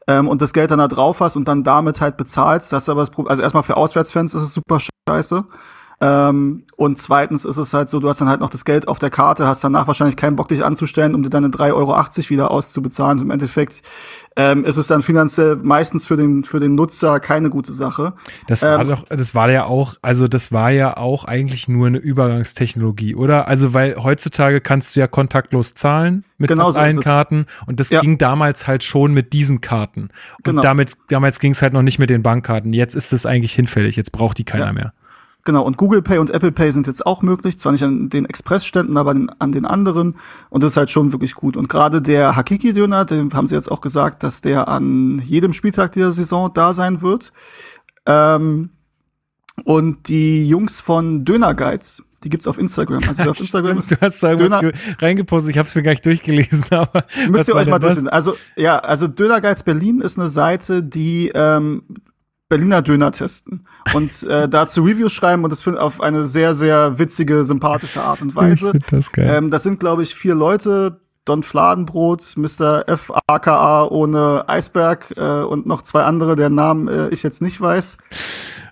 ähm, 0.07 0.29
und 0.29 0.41
das 0.41 0.53
Geld 0.53 0.71
dann 0.71 0.79
da 0.79 0.89
drauf 0.89 1.21
hast 1.21 1.37
und 1.37 1.49
dann 1.49 1.65
damit 1.65 2.01
halt 2.01 2.17
bezahlst. 2.17 2.73
Das 2.73 2.85
ist 2.85 2.89
aber 2.89 3.01
das 3.01 3.11
Problem. 3.11 3.31
Also 3.31 3.43
erstmal 3.43 3.63
für 3.63 3.77
Auswärtsfans 3.77 4.35
ist 4.35 4.43
es 4.43 4.55
super 4.55 4.79
scheiße. 5.09 5.45
Ähm, 6.05 6.65
und 6.77 6.99
zweitens 6.99 7.47
ist 7.47 7.57
es 7.57 7.73
halt 7.73 7.89
so, 7.89 7.99
du 7.99 8.09
hast 8.11 8.21
dann 8.21 8.29
halt 8.29 8.41
noch 8.41 8.51
das 8.51 8.67
Geld 8.67 8.89
auf 8.89 8.99
der 8.99 9.09
Karte, 9.09 9.47
hast 9.47 9.65
danach 9.65 9.87
wahrscheinlich 9.87 10.17
keinen 10.17 10.37
Bock, 10.37 10.49
dich 10.49 10.63
anzustellen, 10.63 11.15
um 11.15 11.23
dir 11.23 11.31
deine 11.31 11.47
3,80 11.49 11.73
Euro 11.75 11.97
wieder 12.29 12.51
auszubezahlen. 12.51 13.21
Im 13.23 13.31
Endeffekt 13.31 13.81
ähm, 14.37 14.65
ist 14.67 14.77
es 14.77 14.87
dann 14.87 15.01
finanziell 15.03 15.57
meistens 15.63 16.07
für 16.07 16.17
den, 16.17 16.45
für 16.45 16.61
den 16.61 16.75
Nutzer 16.75 17.21
keine 17.21 17.49
gute 17.49 17.73
Sache. 17.73 18.13
Das 18.49 18.63
war 18.63 18.81
Ähm, 18.81 18.89
doch, 18.89 19.05
das 19.09 19.35
war 19.35 19.51
ja 19.51 19.65
auch, 19.65 19.95
also 20.03 20.29
das 20.29 20.53
war 20.53 20.71
ja 20.71 20.97
auch 20.99 21.25
eigentlich 21.25 21.69
nur 21.69 21.87
eine 21.87 21.99
Übergangstechnologie, 21.99 23.15
oder? 23.15 23.49
Also 23.49 23.73
weil 23.73 23.97
heutzutage 23.97 24.61
kannst 24.61 24.97
du 24.97 25.01
ja 25.01 25.07
kontaktlos 25.07 25.73
zahlen 25.75 26.25
mit 26.37 26.49
Genau 26.51 26.71
so 26.71 26.81
allen. 26.81 27.01
Karten 27.01 27.47
und 27.67 27.81
das 27.81 27.89
Ja. 27.91 28.01
ging 28.01 28.19
damals 28.19 28.67
halt 28.67 28.85
schon 28.85 29.13
mit 29.15 29.33
diesen 29.33 29.61
Karten. 29.63 30.03
Und 30.39 30.45
Genau. 30.45 30.63
damit, 30.63 30.95
damals 31.09 31.39
ging 31.39 31.53
es 31.53 31.63
halt 31.63 31.73
noch 31.73 31.83
nicht 31.83 31.99
mit 31.99 32.11
den 32.11 32.23
Bankkarten. 32.23 32.73
Jetzt 32.75 32.95
ist 32.95 33.13
es 33.13 33.25
eigentlich 33.25 33.55
hinfällig, 33.55 33.97
jetzt 33.97 34.13
braucht 34.13 34.37
die 34.39 34.45
keiner 34.45 34.67
Ja. 34.67 34.73
mehr. 34.73 34.93
Genau, 35.47 35.63
und 35.63 35.77
Google 35.77 36.01
Pay 36.01 36.19
und 36.19 36.31
Apple 36.31 36.53
Pay 36.53 36.73
sind 36.73 36.87
jetzt 36.87 37.05
auch 37.05 37.21
möglich, 37.21 37.59
zwar 37.59 37.73
nicht 37.73 37.83
an 37.85 38.09
den 38.09 38.25
Expressständen, 38.25 38.97
aber 38.97 39.15
an, 39.39 39.53
den 39.53 39.67
anderen. 39.67 40.17
Und 40.49 40.63
das 40.63 40.73
ist 40.73 40.77
halt 40.79 40.89
schon 40.91 41.13
wirklich 41.13 41.35
gut. 41.35 41.57
Und 41.59 41.69
gerade 41.69 42.01
der 42.01 42.35
Hakiki-Döner, 42.35 43.05
den 43.05 43.31
haben 43.35 43.47
sie 43.47 43.55
jetzt 43.55 43.71
auch 43.71 43.83
gesagt, 43.83 44.23
dass 44.23 44.41
der 44.41 44.69
an 44.69 45.21
jedem 45.25 45.53
Spieltag 45.53 45.93
dieser 45.93 46.13
Saison 46.13 46.51
da 46.55 46.73
sein 46.73 47.03
wird. 47.03 47.31
Ähm, 48.07 48.71
und 49.65 50.09
die 50.09 50.49
Jungs 50.49 50.81
von 50.81 51.25
Döner 51.25 51.55
Guides, 51.55 52.03
die 52.25 52.31
gibt's 52.31 52.47
auf 52.47 52.59
Instagram. 52.59 53.03
Also 53.07 53.23
auf 53.31 53.39
Instagram 53.41 53.83
Stimmt, 53.83 54.01
du 54.01 54.07
hast 54.07 54.23
da 54.23 54.33
Döner- 54.35 54.61
ge- 54.61 54.73
reingepostet, 54.99 55.51
ich 55.53 55.59
habe 55.59 55.69
es 55.69 55.75
mir 55.75 55.83
gar 55.83 55.93
nicht 55.93 56.07
durchgelesen, 56.07 56.65
aber 56.71 57.05
Müsst 57.29 57.49
ihr 57.49 57.55
euch 57.55 57.69
mal 57.69 57.79
durchlesen. 57.79 58.09
Also, 58.09 58.35
ja, 58.57 58.79
also 58.79 59.07
Döner 59.09 59.41
Guides 59.43 59.63
Berlin 59.63 60.01
ist 60.01 60.19
eine 60.19 60.29
Seite, 60.31 60.83
die 60.83 61.31
ähm, 61.35 61.83
Berliner 62.55 62.83
Döner 62.83 63.11
testen 63.11 63.67
und 63.95 64.23
äh, 64.23 64.49
dazu 64.49 64.85
Reviews 64.85 65.13
schreiben 65.13 65.43
und 65.43 65.51
das 65.51 65.67
auf 65.67 66.01
eine 66.01 66.25
sehr, 66.25 66.55
sehr 66.55 67.01
witzige, 67.01 67.43
sympathische 67.43 68.01
Art 68.01 68.23
und 68.23 68.29
Ich 68.29 68.37
Weise. 68.37 68.71
find 68.71 68.93
das 68.93 69.11
geil. 69.11 69.29
Ähm, 69.29 69.51
das 69.51 69.65
sind, 69.65 69.81
glaube 69.81 70.05
ich, 70.05 70.15
vier 70.15 70.37
Leute. 70.37 71.01
Don 71.25 71.43
Fladenbrot, 71.43 72.35
Mr. 72.37 72.87
F, 72.87 73.11
aka 73.27 73.87
ohne 73.87 74.45
Eisberg 74.47 75.15
äh, 75.17 75.43
und 75.43 75.65
noch 75.65 75.81
zwei 75.81 76.05
andere, 76.05 76.37
deren 76.37 76.55
Namen 76.55 76.87
äh, 76.87 77.09
ich 77.09 77.23
jetzt 77.23 77.41
nicht 77.41 77.59
weiß. 77.61 77.97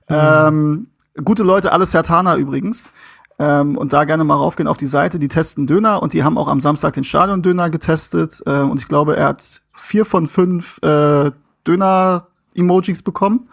Ähm, 0.09 0.89
gute 1.25 1.43
Leute, 1.45 1.73
alles 1.73 1.95
Hertaner 1.95 2.37
übrigens. 2.37 2.93
Ähm, 3.39 3.79
und 3.79 3.95
da 3.95 4.05
gerne 4.05 4.23
mal 4.25 4.35
raufgehen 4.35 4.69
auf 4.69 4.77
die 4.77 4.87
Seite, 4.87 5.19
die 5.19 5.29
testen 5.29 5.67
Döner 5.67 6.03
und 6.03 6.13
die 6.13 6.23
haben 6.23 6.37
auch 6.37 6.49
am 6.49 6.61
Samstag 6.61 6.93
den 6.93 7.05
Stadion-Döner 7.05 7.71
getestet. 7.71 8.43
Ähm, 8.47 8.71
und 8.71 8.79
ich 8.79 8.87
glaube, 8.87 9.17
er 9.17 9.29
hat 9.29 9.63
vier 9.73 10.05
von 10.05 10.27
fünf 10.27 10.79
äh, 10.83 11.31
Döner-Emojis 11.67 13.03
bekommen. 13.03 13.49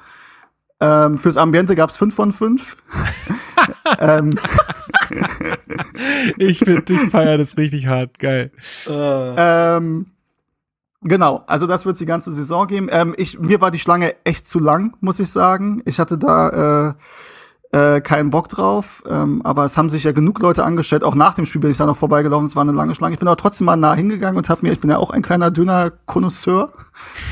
Ähm, 0.82 1.17
fürs 1.17 1.38
Ambiente 1.38 1.75
gab's 1.75 1.97
fünf 1.97 2.15
von 2.15 2.32
fünf. 2.32 2.77
ähm, 3.99 4.38
ich 6.38 6.59
finde, 6.59 6.93
ich 6.93 7.11
feiere 7.11 7.38
das 7.38 7.57
richtig 7.57 7.88
hart, 7.88 8.19
geil. 8.19 8.51
Ähm, 8.88 10.07
genau, 11.01 11.43
also 11.47 11.67
das 11.67 11.86
wird 11.86 11.99
die 11.99 12.05
ganze 12.05 12.32
Saison 12.32 12.67
geben. 12.67 12.88
Ähm, 12.91 13.13
ich, 13.17 13.39
mir 13.39 13.59
war 13.59 13.71
die 13.71 13.80
Schlange 13.80 14.15
echt 14.23 14.47
zu 14.47 14.59
lang, 14.59 14.95
muss 15.01 15.19
ich 15.19 15.30
sagen. 15.30 15.82
Ich 15.86 15.99
hatte 15.99 16.17
da 16.17 16.89
äh, 16.89 16.93
äh, 17.72 18.01
keinen 18.01 18.32
Bock 18.32 18.49
drauf, 18.49 19.03
ähm, 19.07 19.41
aber 19.43 19.63
es 19.65 19.78
haben 19.78 19.89
sich 19.89 20.03
ja 20.03 20.11
genug 20.11 20.39
Leute 20.39 20.63
angestellt. 20.63 21.03
Auch 21.03 21.15
nach 21.15 21.36
dem 21.36 21.45
Spiel 21.45 21.61
bin 21.61 21.72
ich 21.72 21.78
da 21.78 21.86
noch 21.86 21.97
vorbeigelaufen. 21.97 22.47
Es 22.47 22.55
war 22.55 22.63
eine 22.63 22.72
lange 22.72 22.95
Schlange. 22.95 23.13
Ich 23.13 23.20
bin 23.20 23.28
aber 23.28 23.38
trotzdem 23.38 23.65
mal 23.65 23.76
nah 23.76 23.93
hingegangen 23.93 24.38
und 24.38 24.49
habe 24.49 24.61
mir, 24.63 24.74
ich 24.74 24.80
bin 24.80 24.89
ja 24.89 24.97
auch 24.97 25.11
ein 25.11 25.22
kleiner 25.22 25.51
dünner 25.51 25.91
Connoisseur, 26.07 26.74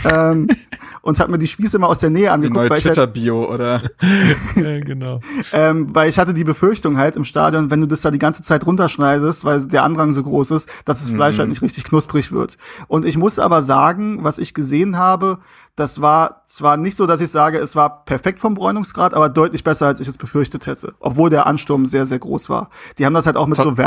ähm, 0.05 0.47
und 1.01 1.19
habe 1.19 1.31
mir 1.31 1.37
die 1.37 1.47
Spieße 1.47 1.79
mal 1.79 1.87
aus 1.87 1.99
der 1.99 2.09
Nähe 2.09 2.31
angeguckt, 2.31 2.69
weil 2.69 2.79
ich 2.79 2.85
halt, 2.85 2.95
Twitter-Bio, 2.95 3.53
oder? 3.53 3.81
Ja, 4.55 4.79
genau. 4.79 5.19
ähm, 5.53 5.93
weil 5.93 6.09
ich 6.09 6.19
hatte 6.19 6.33
die 6.33 6.43
Befürchtung 6.43 6.97
halt 6.97 7.15
im 7.15 7.23
Stadion, 7.23 7.69
wenn 7.69 7.81
du 7.81 7.87
das 7.87 8.01
da 8.01 8.11
die 8.11 8.19
ganze 8.19 8.41
Zeit 8.41 8.65
runterschneidest, 8.65 9.45
weil 9.45 9.65
der 9.65 9.83
Andrang 9.83 10.13
so 10.13 10.23
groß 10.23 10.51
ist, 10.51 10.69
dass 10.85 11.01
das 11.01 11.11
Fleisch 11.11 11.37
halt 11.37 11.49
nicht 11.49 11.61
richtig 11.61 11.83
knusprig 11.83 12.31
wird. 12.31 12.57
Und 12.87 13.05
ich 13.05 13.17
muss 13.17 13.39
aber 13.39 13.63
sagen, 13.63 14.23
was 14.23 14.39
ich 14.39 14.53
gesehen 14.53 14.97
habe, 14.97 15.39
das 15.77 16.01
war 16.01 16.41
zwar 16.47 16.75
nicht 16.75 16.95
so, 16.97 17.05
dass 17.05 17.21
ich 17.21 17.29
sage, 17.29 17.59
es 17.59 17.75
war 17.75 18.03
perfekt 18.03 18.39
vom 18.41 18.55
Bräunungsgrad, 18.55 19.13
aber 19.13 19.29
deutlich 19.29 19.63
besser, 19.63 19.85
als 19.87 19.99
ich 19.99 20.07
es 20.07 20.17
befürchtet 20.17 20.65
hätte. 20.65 20.95
Obwohl 20.99 21.29
der 21.29 21.45
Ansturm 21.47 21.85
sehr, 21.85 22.05
sehr 22.05 22.19
groß 22.19 22.49
war. 22.49 22.69
Die 22.97 23.05
haben 23.05 23.13
das 23.13 23.27
halt 23.27 23.37
auch 23.37 23.45
mit 23.47 23.57
so 23.57 23.77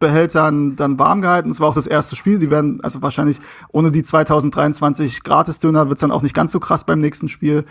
Wärmebehältern 0.00 0.76
dann 0.76 0.98
warm 0.98 1.20
gehalten. 1.20 1.50
Es 1.50 1.60
war 1.60 1.68
auch 1.68 1.74
das 1.74 1.86
erste 1.86 2.16
Spiel. 2.16 2.38
Die 2.40 2.50
werden, 2.50 2.80
also 2.82 3.00
wahrscheinlich 3.00 3.38
ohne 3.70 3.92
die 3.92 4.02
2023 4.02 5.22
Gratis-Döner 5.22 5.88
wird's 5.88 6.00
dann 6.00 6.10
auch 6.10 6.22
nicht 6.22 6.34
ganz 6.34 6.52
so 6.52 6.60
krass 6.60 6.84
beim 6.84 6.98
nächsten 7.00 7.28
Spiel. 7.28 7.64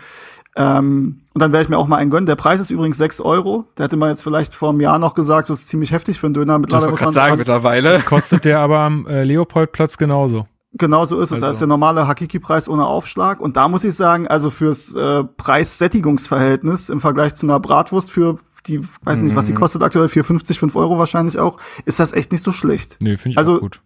Ähm, 0.56 1.20
und 1.34 1.40
dann 1.42 1.52
werde 1.52 1.64
ich 1.64 1.68
mir 1.68 1.78
auch 1.78 1.86
mal 1.86 1.96
einen 1.96 2.10
gönnen. 2.10 2.26
Der 2.26 2.34
Preis 2.36 2.60
ist 2.60 2.70
übrigens 2.70 2.96
6 2.96 3.20
Euro. 3.20 3.66
Der 3.76 3.84
hätte 3.84 3.96
man 3.96 4.08
jetzt 4.08 4.22
vielleicht 4.22 4.54
vor 4.54 4.70
einem 4.70 4.80
Jahr 4.80 4.98
noch 4.98 5.14
gesagt, 5.14 5.50
das 5.50 5.60
ist 5.60 5.68
ziemlich 5.68 5.92
heftig 5.92 6.18
für 6.18 6.26
einen 6.28 6.34
Döner. 6.34 6.58
Das 6.60 6.72
wollte 6.84 6.90
muss 6.90 7.00
ich 7.00 7.04
man- 7.04 7.12
gerade 7.12 7.12
sagen, 7.12 7.36
mittlerweile. 7.38 8.00
Kostet 8.00 8.44
der 8.46 8.60
aber 8.60 8.78
am 8.80 9.06
äh, 9.06 9.22
Leopoldplatz 9.24 9.98
genauso. 9.98 10.46
Genau 10.74 11.04
so 11.06 11.16
ist 11.20 11.28
es. 11.28 11.34
Also- 11.34 11.46
Das 11.46 11.56
ist 11.56 11.60
der 11.60 11.68
normale 11.68 12.06
Hakiki-Preis 12.06 12.68
ohne 12.68 12.86
Aufschlag. 12.86 13.40
Und 13.40 13.56
da 13.56 13.68
muss 13.68 13.84
ich 13.84 13.94
sagen, 13.94 14.28
also 14.28 14.50
fürs 14.50 14.94
äh, 14.94 15.24
Preis-Sättigungsverhältnis 15.24 16.88
im 16.90 17.00
Vergleich 17.00 17.34
zu 17.34 17.46
einer 17.46 17.58
Bratwurst 17.60 18.10
für 18.10 18.38
die, 18.66 18.80
weiß 19.02 19.22
nicht, 19.22 19.34
was 19.34 19.46
Mhm. 19.46 19.54
die 19.54 19.54
kostet 19.54 19.82
aktuell, 19.82 20.08
4,50, 20.08 20.58
5 20.58 20.76
Euro 20.76 20.98
wahrscheinlich 20.98 21.38
auch, 21.38 21.58
ist 21.86 22.00
das 22.00 22.12
echt 22.12 22.32
nicht 22.32 22.44
so 22.44 22.52
schlecht. 22.52 22.98
Nee, 23.00 23.16
finde 23.16 23.32
ich 23.32 23.38
Also- 23.38 23.58
gut. 23.60 23.80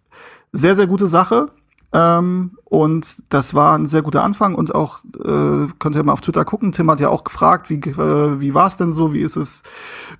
Sehr, 0.51 0.75
sehr 0.75 0.87
gute 0.87 1.07
Sache. 1.07 1.47
Ähm, 1.95 2.57
und 2.65 3.31
das 3.31 3.53
war 3.53 3.75
ein 3.77 3.85
sehr 3.87 4.01
guter 4.01 4.23
Anfang 4.23 4.55
und 4.55 4.73
auch 4.73 4.99
äh, 5.23 5.67
könnt 5.77 5.95
ihr 5.95 6.03
mal 6.03 6.13
auf 6.13 6.21
Twitter 6.21 6.43
gucken. 6.43 6.71
Tim 6.71 6.89
hat 6.89 6.99
ja 6.99 7.09
auch 7.09 7.23
gefragt, 7.23 7.69
wie 7.69 7.75
äh, 7.75 8.39
wie 8.41 8.53
war 8.55 8.65
es 8.65 8.77
denn 8.77 8.93
so, 8.93 9.13
wie 9.13 9.21
ist 9.21 9.35
es 9.35 9.61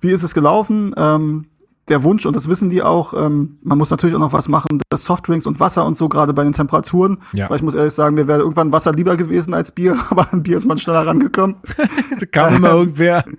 wie 0.00 0.12
ist 0.12 0.22
es 0.22 0.34
gelaufen? 0.34 0.94
Ähm, 0.96 1.46
der 1.88 2.02
Wunsch 2.02 2.24
und 2.26 2.34
das 2.34 2.48
wissen 2.48 2.70
die 2.70 2.82
auch. 2.82 3.12
Ähm, 3.14 3.58
man 3.62 3.76
muss 3.78 3.90
natürlich 3.90 4.16
auch 4.16 4.20
noch 4.20 4.32
was 4.32 4.48
machen, 4.48 4.80
dass 4.88 5.04
Softdrinks 5.04 5.46
und 5.46 5.60
Wasser 5.60 5.84
und 5.84 5.96
so 5.96 6.08
gerade 6.08 6.32
bei 6.32 6.42
den 6.44 6.52
Temperaturen. 6.52 7.18
Ja. 7.32 7.50
Weil 7.50 7.56
ich 7.58 7.62
muss 7.62 7.74
ehrlich 7.74 7.92
sagen, 7.92 8.14
mir 8.14 8.26
wäre 8.26 8.40
irgendwann 8.40 8.72
Wasser 8.72 8.92
lieber 8.92 9.16
gewesen 9.16 9.52
als 9.54 9.70
Bier, 9.72 9.96
aber 10.10 10.32
an 10.32 10.42
Bier 10.42 10.56
ist 10.56 10.64
man 10.66 10.78
schneller 10.78 11.06
rangekommen. 11.06 11.56
Da 12.18 12.26
kam 12.26 12.56
immer 12.56 12.70
irgendwer. 12.70 13.24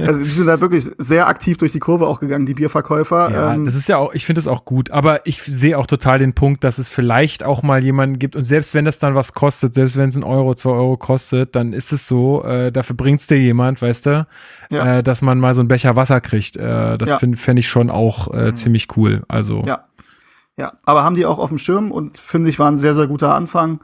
Also 0.00 0.22
die 0.22 0.30
sind 0.30 0.46
da 0.46 0.58
wirklich 0.62 0.90
sehr 0.96 1.28
aktiv 1.28 1.58
durch 1.58 1.70
die 1.72 1.80
Kurve 1.80 2.06
auch 2.06 2.18
gegangen, 2.20 2.46
die 2.46 2.54
Bierverkäufer. 2.54 3.30
Ja, 3.30 3.52
ähm, 3.52 3.66
das 3.66 3.74
ist 3.74 3.88
ja 3.90 3.98
auch, 3.98 4.14
ich 4.14 4.24
finde 4.24 4.38
es 4.38 4.48
auch 4.48 4.64
gut, 4.64 4.90
aber 4.90 5.26
ich 5.26 5.42
sehe 5.42 5.76
auch 5.76 5.86
total 5.86 6.18
den 6.18 6.32
Punkt, 6.32 6.64
dass 6.64 6.78
es 6.78 6.88
vielleicht 6.88 7.44
auch 7.44 7.62
mal 7.62 7.84
jemanden 7.84 8.18
gibt 8.18 8.36
und 8.36 8.42
selbst 8.44 8.72
wenn 8.74 8.86
das 8.86 8.98
dann 9.00 9.14
was 9.14 9.34
kostet, 9.34 9.74
selbst 9.74 9.98
wenn 9.98 10.08
es 10.08 10.16
ein 10.16 10.24
Euro, 10.24 10.54
zwei 10.54 10.70
Euro 10.70 10.96
kostet, 10.96 11.54
dann 11.56 11.74
ist 11.74 11.92
es 11.92 12.08
so, 12.08 12.42
äh, 12.44 12.72
dafür 12.72 12.96
bringt's 12.96 13.26
dir 13.26 13.38
jemand, 13.38 13.82
weißt 13.82 14.06
du, 14.06 14.26
Ja. 14.70 14.96
äh, 14.98 15.02
dass 15.02 15.20
man 15.20 15.38
mal 15.38 15.52
so 15.54 15.60
einen 15.60 15.68
Becher 15.68 15.94
Wasser 15.94 16.22
kriegt. 16.22 16.56
Äh, 16.56 16.96
das 16.96 17.10
Ja. 17.10 17.18
finde 17.18 17.36
fänd 17.56 17.58
ich 17.58 17.68
schon 17.68 17.90
auch 17.90 18.32
äh, 18.34 18.54
ziemlich 18.54 18.96
cool. 18.96 19.22
Also 19.28 19.62
Ja. 19.64 19.84
Ja, 20.58 20.72
aber 20.84 21.04
haben 21.04 21.16
die 21.16 21.26
auch 21.26 21.38
auf 21.38 21.50
dem 21.50 21.58
Schirm 21.58 21.90
und 21.90 22.16
finde 22.16 22.48
ich 22.48 22.58
war 22.58 22.70
ein 22.70 22.78
sehr, 22.78 22.94
sehr 22.94 23.06
guter 23.08 23.34
Anfang. 23.34 23.80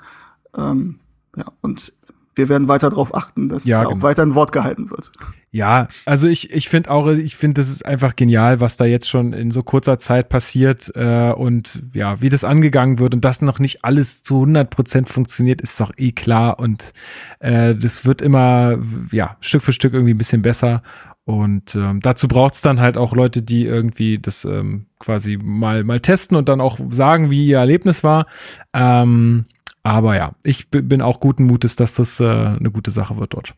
Ähm, 0.57 1.01
ja, 1.37 1.45
und 1.61 1.93
wir 2.35 2.49
werden 2.49 2.67
weiter 2.67 2.89
darauf 2.89 3.15
achten, 3.15 3.49
dass 3.51 3.67
Ja, 3.67 3.83
da 3.83 3.89
auch 3.89 3.93
genau. 3.93 4.03
weiter 4.03 4.23
ein 4.23 4.35
Wort 4.35 4.53
gehalten 4.53 4.91
wird. 4.91 5.13
Ja, 5.51 5.89
also 6.07 6.29
ich, 6.29 6.51
ich 6.51 6.71
finde 6.71 6.91
auch, 6.91 7.09
ich 7.09 7.37
finde, 7.37 7.61
das 7.61 7.69
ist 7.69 7.85
einfach 7.85 8.17
genial, 8.17 8.61
was 8.61 8.79
da 8.79 8.87
jetzt 8.87 9.11
schon 9.11 9.35
in 9.35 9.51
so 9.51 9.63
kurzer 9.63 9.99
Zeit 9.99 10.31
passiert 10.31 10.91
äh, 10.95 11.33
und 11.33 11.83
ja, 11.93 12.23
wie 12.23 12.31
das 12.31 12.43
angegangen 12.43 12.99
wird 12.99 13.13
und 13.15 13.23
dass 13.23 13.43
noch 13.43 13.59
nicht 13.59 13.85
alles 13.85 14.23
zu 14.23 14.37
100 14.37 14.71
Prozent 14.71 15.11
funktioniert, 15.11 15.61
ist 15.61 15.79
doch 15.79 15.93
eh 15.99 16.13
klar 16.13 16.59
und 16.59 16.95
äh, 17.41 17.75
das 17.75 18.07
wird 18.07 18.23
immer, 18.23 18.79
ja, 19.11 19.37
Stück 19.41 19.61
für 19.61 19.75
Stück 19.75 19.93
irgendwie 19.93 20.15
ein 20.15 20.19
bisschen 20.19 20.41
besser 20.41 20.81
und 21.25 21.75
ähm, 21.77 22.01
dazu 22.01 22.27
braucht's 22.27 22.63
dann 22.63 22.81
halt 22.81 22.97
auch 22.97 23.15
Leute, 23.15 23.43
die 23.43 23.65
irgendwie 23.65 24.19
das 24.19 24.45
ähm, 24.45 24.87
quasi 24.99 25.39
mal, 25.41 25.85
mal 25.85 26.01
testen 26.01 26.37
und 26.37 26.49
dann 26.49 26.61
auch 26.61 26.79
sagen, 26.91 27.31
wie 27.31 27.47
ihr 27.47 27.59
Erlebnis 27.59 28.03
war. 28.03 28.27
Ähm, 28.73 29.47
aber 29.85 30.17
ja, 30.17 30.33
ich 30.43 30.69
bin 30.69 31.01
auch 31.01 31.21
guten 31.21 31.45
Mutes, 31.45 31.77
dass 31.77 31.95
das 31.95 32.21
äh, 32.21 32.25
eine 32.25 32.71
gute 32.71 32.91
Sache 32.91 33.17
wird 33.19 33.35
dort. 33.35 33.55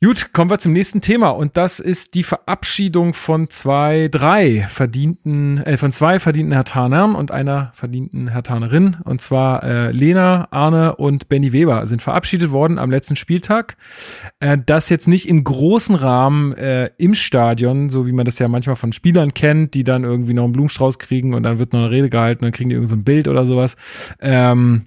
Gut, 0.00 0.32
kommen 0.32 0.48
wir 0.48 0.60
zum 0.60 0.72
nächsten 0.74 1.00
Thema 1.00 1.30
und 1.30 1.56
das 1.56 1.80
ist 1.80 2.14
die 2.14 2.22
Verabschiedung 2.22 3.14
von 3.14 3.50
zwei, 3.50 4.06
drei 4.08 4.64
verdienten, 4.68 5.58
äh, 5.64 5.76
von 5.76 5.90
zwei 5.90 6.20
verdienten 6.20 6.52
Hertanern 6.52 7.16
und 7.16 7.32
einer 7.32 7.72
verdienten 7.74 8.28
Hertanerin 8.28 8.98
und 9.02 9.20
zwar 9.20 9.64
äh, 9.64 9.90
Lena, 9.90 10.46
Arne 10.52 10.94
und 10.94 11.28
Benny 11.28 11.52
Weber 11.52 11.84
sind 11.88 12.00
verabschiedet 12.00 12.52
worden 12.52 12.78
am 12.78 12.92
letzten 12.92 13.16
Spieltag. 13.16 13.76
Äh, 14.38 14.58
das 14.64 14.88
jetzt 14.88 15.08
nicht 15.08 15.28
in 15.28 15.42
großen 15.42 15.96
Rahmen 15.96 16.52
äh, 16.52 16.90
im 16.96 17.14
Stadion, 17.14 17.90
so 17.90 18.06
wie 18.06 18.12
man 18.12 18.24
das 18.24 18.38
ja 18.38 18.46
manchmal 18.46 18.76
von 18.76 18.92
Spielern 18.92 19.34
kennt, 19.34 19.74
die 19.74 19.82
dann 19.82 20.04
irgendwie 20.04 20.32
noch 20.32 20.44
einen 20.44 20.52
Blumenstrauß 20.52 21.00
kriegen 21.00 21.34
und 21.34 21.42
dann 21.42 21.58
wird 21.58 21.72
noch 21.72 21.80
eine 21.80 21.90
Rede 21.90 22.08
gehalten, 22.08 22.44
dann 22.44 22.52
kriegen 22.52 22.70
die 22.70 22.76
irgend 22.76 22.90
so 22.90 22.94
ein 22.94 23.02
Bild 23.02 23.26
oder 23.26 23.46
sowas. 23.46 23.76
Ähm, 24.20 24.84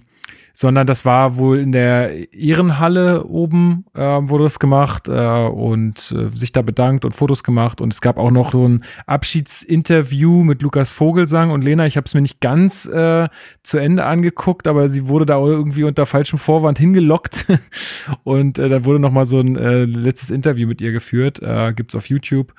sondern 0.54 0.86
das 0.86 1.04
war 1.04 1.36
wohl 1.36 1.58
in 1.58 1.72
der 1.72 2.32
Ehrenhalle 2.32 3.24
oben, 3.24 3.84
äh, 3.94 4.00
wurde 4.00 4.44
das 4.44 4.58
gemacht 4.58 5.08
äh, 5.08 5.46
und 5.46 6.14
äh, 6.16 6.36
sich 6.36 6.52
da 6.52 6.62
bedankt 6.62 7.04
und 7.04 7.14
Fotos 7.14 7.42
gemacht 7.42 7.80
und 7.80 7.92
es 7.92 8.00
gab 8.00 8.18
auch 8.18 8.30
noch 8.30 8.52
so 8.52 8.66
ein 8.68 8.84
Abschiedsinterview 9.06 10.44
mit 10.44 10.62
Lukas 10.62 10.90
Vogelsang 10.90 11.50
und 11.50 11.62
Lena. 11.62 11.86
Ich 11.86 11.96
habe 11.96 12.06
es 12.06 12.14
mir 12.14 12.22
nicht 12.22 12.40
ganz 12.40 12.86
äh, 12.86 13.28
zu 13.62 13.78
Ende 13.78 14.04
angeguckt, 14.04 14.66
aber 14.66 14.88
sie 14.88 15.08
wurde 15.08 15.26
da 15.26 15.38
irgendwie 15.38 15.84
unter 15.84 16.06
falschem 16.06 16.38
Vorwand 16.38 16.78
hingelockt 16.78 17.46
und 18.24 18.58
äh, 18.58 18.68
da 18.68 18.84
wurde 18.84 18.98
noch 18.98 19.12
mal 19.12 19.24
so 19.24 19.40
ein 19.40 19.56
äh, 19.56 19.84
letztes 19.84 20.30
Interview 20.30 20.68
mit 20.68 20.80
ihr 20.80 20.92
geführt, 20.92 21.40
äh, 21.42 21.72
gibt's 21.74 21.94
auf 21.94 22.06
YouTube. 22.06 22.54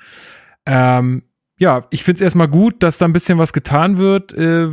Ähm, 0.66 1.22
ja, 1.56 1.86
ich 1.90 2.02
find's 2.02 2.20
erstmal 2.20 2.48
gut, 2.48 2.82
dass 2.82 2.98
da 2.98 3.04
ein 3.04 3.12
bisschen 3.12 3.38
was 3.38 3.52
getan 3.52 3.96
wird, 3.96 4.32
äh, 4.34 4.68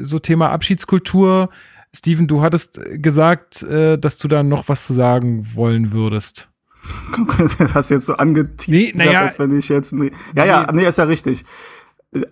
so 0.00 0.18
Thema 0.18 0.50
Abschiedskultur. 0.50 1.50
Steven, 1.94 2.26
du 2.26 2.40
hattest 2.40 2.80
gesagt, 2.94 3.62
äh, 3.64 3.98
dass 3.98 4.18
du 4.18 4.28
da 4.28 4.42
noch 4.42 4.68
was 4.68 4.86
zu 4.86 4.92
sagen 4.92 5.46
wollen 5.54 5.92
würdest. 5.92 6.48
Hast 7.74 7.90
jetzt 7.90 8.06
so 8.06 8.14
angeteasert, 8.14 8.68
Nee, 8.68 8.92
na 8.96 9.04
ja. 9.12 9.20
als 9.20 9.38
wenn 9.38 9.56
ich 9.56 9.68
jetzt. 9.68 9.92
Nee. 9.92 10.10
Ja, 10.34 10.44
ja, 10.44 10.72
nee, 10.72 10.86
ist 10.86 10.98
ja 10.98 11.04
richtig. 11.04 11.44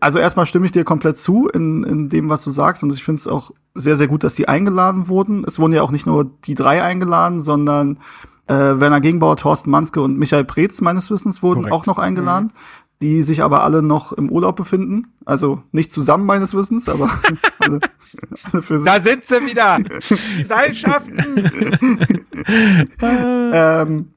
Also 0.01 0.19
erstmal 0.19 0.47
stimme 0.47 0.67
ich 0.67 0.73
dir 0.73 0.85
komplett 0.85 1.17
zu 1.17 1.49
in, 1.49 1.85
in 1.85 2.09
dem, 2.09 2.29
was 2.29 2.43
du 2.45 2.51
sagst. 2.51 2.83
Und 2.83 2.93
ich 2.93 3.03
finde 3.05 3.19
es 3.19 3.27
auch 3.29 3.53
sehr, 3.75 3.97
sehr 3.97 4.09
gut, 4.09 4.25
dass 4.25 4.35
die 4.35 4.49
eingeladen 4.49 5.09
wurden. 5.09 5.45
Es 5.47 5.59
wurden 5.59 5.73
ja 5.73 5.83
auch 5.83 5.91
nicht 5.91 6.07
nur 6.07 6.25
die 6.45 6.55
drei 6.55 6.83
eingeladen, 6.83 7.41
sondern 7.41 7.99
äh, 8.47 8.55
Werner 8.55 9.01
Gegenbauer, 9.01 9.37
Thorsten 9.37 9.71
Manske 9.71 10.03
und 10.03 10.19
Michael 10.19 10.45
Preetz 10.45 10.81
meines 10.81 11.11
Wissens 11.11 11.43
wurden 11.43 11.61
Korrekt. 11.63 11.75
auch 11.75 11.87
noch 11.87 11.99
eingeladen, 11.99 12.53
die 13.03 13.23
sich 13.23 13.43
aber 13.43 13.65
alle 13.65 13.83
noch 13.83 14.13
im 14.13 14.31
Urlaub 14.31 14.57
befinden. 14.57 15.15
Also 15.25 15.63
nicht 15.73 15.93
zusammen 15.93 16.27
meines 16.27 16.55
Wissens, 16.55 16.89
aber 16.89 17.11
alle, 17.59 17.81
alle 18.53 18.63
für 18.63 18.79
sich. 18.79 18.87
Da 18.87 19.01
sind 19.01 19.25
sie 19.25 19.47
wieder. 19.47 19.79
Seilschaften. 20.45 21.51
Ähm, 23.03 24.13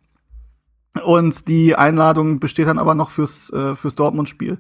und 1.04 1.48
die 1.48 1.76
Einladung 1.76 2.40
besteht 2.40 2.68
dann 2.68 2.78
aber 2.78 2.94
noch 2.96 3.10
fürs, 3.10 3.52
äh, 3.52 3.76
fürs 3.76 3.96
Dortmund-Spiel. 3.96 4.60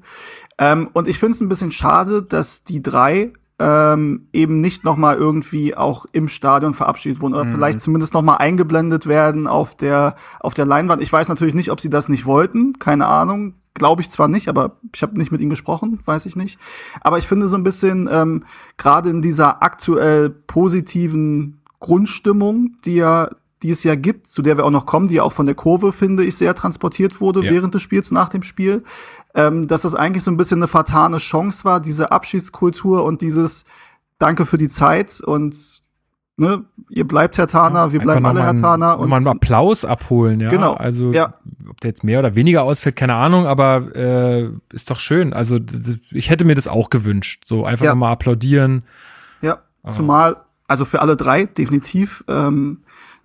Ähm, 0.57 0.89
und 0.93 1.07
ich 1.07 1.19
finde 1.19 1.34
es 1.34 1.41
ein 1.41 1.49
bisschen 1.49 1.71
schade, 1.71 2.24
dass 2.24 2.63
die 2.63 2.82
drei 2.82 3.34
ähm, 3.59 4.28
eben 4.34 4.59
nicht 4.59 4.84
noch 4.84 4.97
mal 4.97 5.15
irgendwie 5.15 5.76
auch 5.76 6.05
im 6.11 6.28
Stadion 6.28 6.74
verabschiedet 6.74 7.21
wurden 7.21 7.36
oder 7.36 7.45
vielleicht 7.45 7.82
zumindest 7.82 8.13
noch 8.13 8.24
mal 8.24 8.38
eingeblendet 8.38 9.05
werden 9.05 9.45
auf 9.47 9.76
der 9.76 10.15
auf 10.39 10.55
der 10.55 10.65
Leinwand. 10.65 11.01
Ich 11.01 11.13
weiß 11.13 11.30
natürlich 11.30 11.53
nicht, 11.53 11.71
ob 11.71 11.80
sie 11.80 11.89
das 11.89 12.09
nicht 12.09 12.26
wollten, 12.26 12.80
keine 12.80 13.05
Ahnung. 13.05 13.53
Glaube 13.76 14.01
ich 14.01 14.09
zwar 14.09 14.28
nicht, 14.28 14.49
aber 14.49 14.78
ich 14.93 15.01
habe 15.01 15.17
nicht 15.17 15.32
mit 15.32 15.41
ihnen 15.41 15.49
gesprochen, 15.49 15.99
weiß 16.05 16.26
ich 16.28 16.36
nicht. 16.36 16.59
Aber 17.01 17.17
ich 17.17 17.28
finde 17.28 17.47
so 17.47 17.57
ein 17.57 17.63
bisschen 17.63 18.07
ähm, 18.11 18.43
gerade 18.78 19.09
in 19.09 19.21
dieser 19.21 19.63
aktuell 19.63 20.30
positiven 20.30 21.59
Grundstimmung, 21.80 22.78
die 22.86 22.95
ja 22.95 23.30
die 23.63 23.71
es 23.71 23.84
ja 23.84 23.95
gibt, 23.95 24.28
zu 24.28 24.41
der 24.41 24.57
wir 24.57 24.65
auch 24.65 24.71
noch 24.71 24.86
kommen, 24.86 25.07
die 25.07 25.15
ja 25.15 25.24
auch 25.24 25.32
von 25.32 25.45
der 25.45 25.55
Kurve, 25.55 25.93
finde 25.93 26.26
ich, 26.26 26.36
sehr 26.36 26.53
transportiert 26.53 27.21
wurde 27.21 27.45
Ja. 27.45 27.51
während 27.51 27.74
des 27.74 27.82
Spiels, 27.82 28.11
nach 28.11 28.28
dem 28.28 28.43
Spiel, 28.43 28.84
ähm, 29.34 29.67
dass 29.67 29.84
das 29.84 29.95
eigentlich 29.95 30.24
so 30.24 30.32
ein 30.32 30.38
bisschen 30.38 30.59
eine 30.59 30.67
vertane 30.67 31.17
Chance 31.17 31.63
war, 31.63 31.80
diese 31.80 32.11
Abschiedskultur 32.11 33.03
und 33.05 33.21
dieses 33.21 33.63
Danke 34.19 34.45
für 34.45 34.57
die 34.57 34.67
Zeit 34.67 35.21
und 35.21 35.83
ne, 36.38 36.64
ihr 36.90 37.08
bleibt 37.08 37.38
Herr 37.38 37.48
Tana, 37.48 37.92
wir 37.92 38.00
bleiben 38.00 38.26
alle 38.26 38.44
Herr 38.44 38.56
Tana 38.56 38.98
noch 38.98 39.06
mal 39.08 39.18
einen 39.18 39.28
Applaus 39.28 39.86
abholen, 39.86 40.40
ja. 40.40 40.50
Genau, 40.50 40.74
Also 40.74 41.12
ja. 41.12 41.34
ob 41.70 41.80
der 41.82 41.90
jetzt 41.90 42.04
mehr 42.04 42.20
oder 42.20 42.36
weniger 42.36 42.64
ausfällt, 42.64 42.96
keine 42.96 43.16
Ahnung, 43.16 43.46
aber 43.48 43.96
äh, 43.96 44.50
ist 44.72 44.90
doch 44.90 45.00
schön. 45.00 45.34
Also 45.34 45.60
ich 46.12 46.30
hätte 46.30 46.46
mir 46.46 46.56
das 46.56 46.68
auch 46.68 46.90
gewünscht. 46.90 47.44
So 47.46 47.66
einfach 47.66 47.86
Ja. 47.86 47.96
mal 47.96 48.12
applaudieren. 48.12 48.84
Ja, 49.42 49.60
zumal, 49.90 50.38
also 50.68 50.86
für 50.86 51.02
alle 51.02 51.16
drei, 51.16 51.46
definitiv. 51.46 52.24
Ähm, 52.28 52.80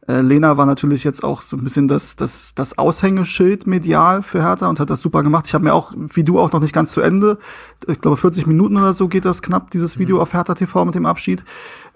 äh, 0.08 0.22
Lena 0.22 0.56
war 0.56 0.64
natürlich 0.64 1.04
jetzt 1.04 1.22
auch 1.22 1.42
so 1.42 1.54
ein 1.56 1.62
bisschen 1.64 1.86
das, 1.86 2.16
das, 2.16 2.54
das 2.54 2.78
Aushängeschild 2.78 3.66
medial 3.66 4.22
für 4.22 4.42
Hertha 4.42 4.66
und 4.66 4.80
hat 4.80 4.88
das 4.88 5.02
super 5.02 5.22
gemacht. 5.22 5.46
Ich 5.46 5.52
habe 5.54 5.64
mir 5.64 5.74
auch, 5.74 5.92
wie 5.96 6.24
du 6.24 6.40
auch 6.40 6.50
noch 6.50 6.60
nicht 6.60 6.72
ganz 6.72 6.92
zu 6.92 7.02
Ende, 7.02 7.38
ich 7.86 8.00
glaube 8.00 8.16
40 8.16 8.46
Minuten 8.46 8.78
oder 8.78 8.94
so 8.94 9.08
geht 9.08 9.26
das 9.26 9.42
knapp, 9.42 9.70
dieses 9.70 9.98
Video 9.98 10.20
auf 10.20 10.32
Hertha 10.32 10.54
TV 10.54 10.84
mit 10.86 10.94
dem 10.94 11.04
Abschied. 11.04 11.44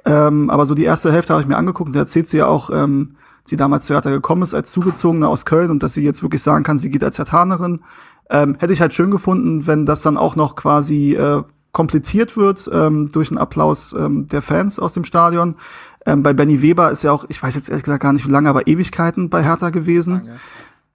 Ähm, 0.05 0.50
aber 0.50 0.66
so 0.66 0.74
die 0.74 0.84
erste 0.84 1.12
Hälfte 1.12 1.32
habe 1.32 1.42
ich 1.42 1.48
mir 1.48 1.57
angeguckt 1.57 1.88
und 1.88 1.94
da 1.94 2.00
erzählt 2.00 2.28
sie 2.28 2.38
ja 2.38 2.46
auch, 2.46 2.70
ähm, 2.70 3.16
sie 3.44 3.57
damals 3.57 3.86
zu 3.86 3.94
Hertha 3.94 4.11
gekommen 4.11 4.42
ist 4.42 4.55
als 4.55 4.70
Zugezogene 4.70 5.28
aus 5.28 5.44
Köln 5.44 5.70
und 5.70 5.82
dass 5.82 5.94
sie 5.94 6.05
jetzt 6.05 6.22
wirklich 6.22 6.42
sagen 6.42 6.64
kann, 6.64 6.78
sie 6.78 6.90
geht 6.90 7.05
als 7.05 7.18
Hertanerin. 7.18 7.80
Ähm, 8.30 8.57
hätte 8.59 8.72
ich 8.72 8.80
halt 8.80 8.94
schön 8.94 9.11
gefunden, 9.11 9.66
wenn 9.66 9.86
das 9.86 10.03
dann 10.03 10.16
auch 10.16 10.36
noch 10.36 10.57
quasi 10.57 11.14
äh, 11.14 11.42
komplettiert 11.72 12.36
wird 12.36 12.70
ähm, 12.72 13.11
durch 13.12 13.30
einen 13.30 13.38
Applaus 13.38 13.94
ähm, 13.94 14.26
der 14.26 14.42
Fans 14.42 14.78
aus 14.78 14.92
dem 14.92 15.05
Stadion. 15.05 15.57
Ähm, 16.05 16.22
bei 16.22 16.32
Benny 16.32 16.62
Weber 16.62 16.90
ist 16.90 17.03
ja 17.03 17.12
auch, 17.12 17.24
ich 17.28 17.42
weiß 17.42 17.55
jetzt 17.55 17.68
ehrlich 17.68 17.84
gesagt 17.84 18.03
gar 18.03 18.12
nicht 18.12 18.26
wie 18.26 18.32
lange, 18.32 18.48
aber 18.48 18.66
Ewigkeiten 18.66 19.30
bei 19.30 19.42
Hertha 19.42 19.70
gewesen. 19.70 20.22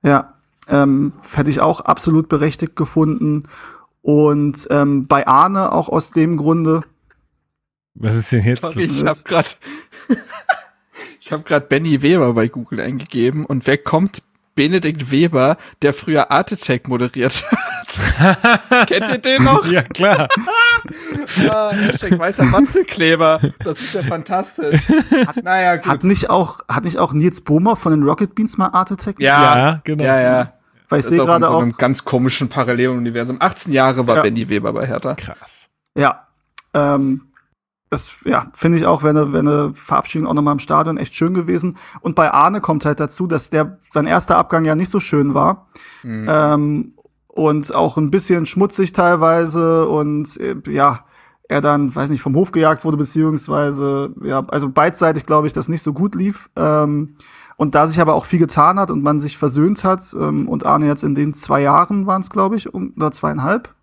Ja, 0.04 0.34
ähm, 0.68 1.14
hätte 1.34 1.50
ich 1.50 1.62
auch 1.62 1.82
absolut 1.82 2.30
berechtigt 2.30 2.76
gefunden. 2.76 3.44
Und 4.02 4.68
ähm, 4.70 5.08
bei 5.08 5.28
Arne 5.28 5.72
auch 5.72 5.90
aus 5.90 6.12
dem 6.12 6.38
Grunde, 6.38 6.82
Was 8.00 8.16
ist 8.16 8.32
denn 8.32 8.44
jetzt? 8.44 8.62
Sorry, 8.62 8.84
ich 8.84 9.04
habe 9.06 9.20
gerade 9.24 9.48
ich 11.20 11.32
habe 11.32 11.44
gerade 11.44 11.66
Benny 11.66 12.02
Weber 12.02 12.34
bei 12.34 12.48
Google 12.48 12.80
eingegeben 12.82 13.46
und 13.46 13.68
wer 13.68 13.78
kommt? 13.78 14.24
Benedikt 14.56 15.12
Weber, 15.12 15.58
der 15.84 15.94
früher 15.94 16.32
Art 16.32 16.52
Attack 16.52 16.88
moderiert 16.88 17.44
hat. 17.52 18.88
Kennt 18.88 19.08
ihr 19.08 19.20
den 19.20 19.44
noch? 19.44 19.66
Ja, 19.66 19.84
klar. 19.84 20.28
Ja, 21.44 21.72
Hashtag 21.72 22.18
weißer 22.18 22.46
Matzelkleber. 22.46 23.40
Das 23.60 23.82
ist 23.82 23.94
ja 23.94 24.02
fantastisch. 24.02 24.82
naja, 25.44 25.76
gut. 25.76 25.86
hat 25.86 26.04
nicht 26.06 26.30
auch, 26.30 26.60
hat 26.70 26.86
nicht 26.86 26.98
auch 26.98 27.12
Nils 27.12 27.42
Bohmer 27.42 27.76
von 27.76 27.92
den 27.92 28.04
Rocket 28.04 28.34
Beans 28.34 28.58
mal 28.58 28.68
Art 28.68 28.92
Attack? 28.92 29.20
ja, 29.20 29.58
Ja, 29.58 29.82
genau. 29.84 30.04
Ja, 30.06 30.22
ja. 30.22 30.54
Weil 30.88 31.00
ich 31.00 31.06
sehe 31.06 31.18
ist 31.18 31.22
auch 31.22 31.26
in 31.36 31.42
gerade 31.42 31.46
so 31.54 31.58
einem 31.60 31.74
ganz 31.74 32.06
komischen 32.06 32.48
Paralleluniversum. 32.48 33.38
18 33.42 33.74
Jahre 33.74 34.08
war 34.08 34.18
Ja. 34.18 34.22
Benny 34.22 34.48
Weber 34.48 34.72
bei 34.72 34.88
Hertha. 34.88 35.16
Krass. 35.16 35.70
Ja. 35.96 36.28
Ähm, 36.74 37.27
das 37.90 38.18
ja, 38.26 38.48
finde 38.54 38.78
ich 38.78 38.86
auch, 38.86 39.04
wenn 39.04 39.18
eine, 39.18 39.34
wenn 39.34 39.48
eine 39.48 39.74
Verabschiedung 39.74 40.28
auch 40.28 40.34
nochmal 40.34 40.54
im 40.54 40.60
Stadion 40.60 40.98
echt 40.98 41.16
schön 41.16 41.34
gewesen. 41.34 41.78
Und 42.02 42.16
bei 42.16 42.32
Arne 42.34 42.60
kommt 42.60 42.86
halt 42.86 43.00
dazu, 43.00 43.28
dass 43.28 43.50
der 43.50 43.80
sein 43.90 44.06
erster 44.06 44.38
Abgang 44.38 44.66
ja 44.66 44.76
nicht 44.76 44.90
so 44.90 45.00
schön 45.00 45.34
war. 45.34 45.68
Ähm, 46.28 46.94
und 47.28 47.74
auch 47.74 47.98
ein 47.98 48.12
bisschen 48.12 48.46
schmutzig 48.46 48.94
teilweise 48.94 49.88
und 49.88 50.38
äh, 50.38 50.56
ja, 50.70 51.06
er 51.48 51.62
dann, 51.62 51.96
weiß 51.96 52.10
nicht, 52.10 52.22
vom 52.22 52.36
Hof 52.36 52.52
gejagt 52.52 52.84
wurde, 52.84 52.98
beziehungsweise, 52.98 54.14
ja, 54.22 54.44
also 54.50 54.70
beidseitig 54.70 55.26
glaube 55.26 55.48
ich, 55.48 55.54
das 55.54 55.70
nicht 55.70 55.82
so 55.82 55.94
gut 55.94 56.16
lief. 56.16 56.50
Ähm, 56.56 57.16
und 57.56 57.74
da 57.74 57.88
sich 57.88 58.00
aber 58.02 58.14
auch 58.16 58.26
viel 58.26 58.40
getan 58.40 58.80
hat 58.80 58.92
und 58.92 59.02
man 59.02 59.20
sich 59.20 59.38
versöhnt 59.38 59.84
hat, 59.84 60.14
ähm, 60.14 60.48
und 60.50 60.66
Arne 60.66 60.88
jetzt 60.88 61.04
in 61.04 61.16
den 61.16 61.34
zwei 61.34 61.62
Jahren 61.62 62.06
waren 62.06 62.22
es, 62.22 62.30
glaube 62.30 62.56
ich, 62.56 62.74
um, 62.74 62.94
oder 62.98 63.12
zweieinhalb, 63.12 63.74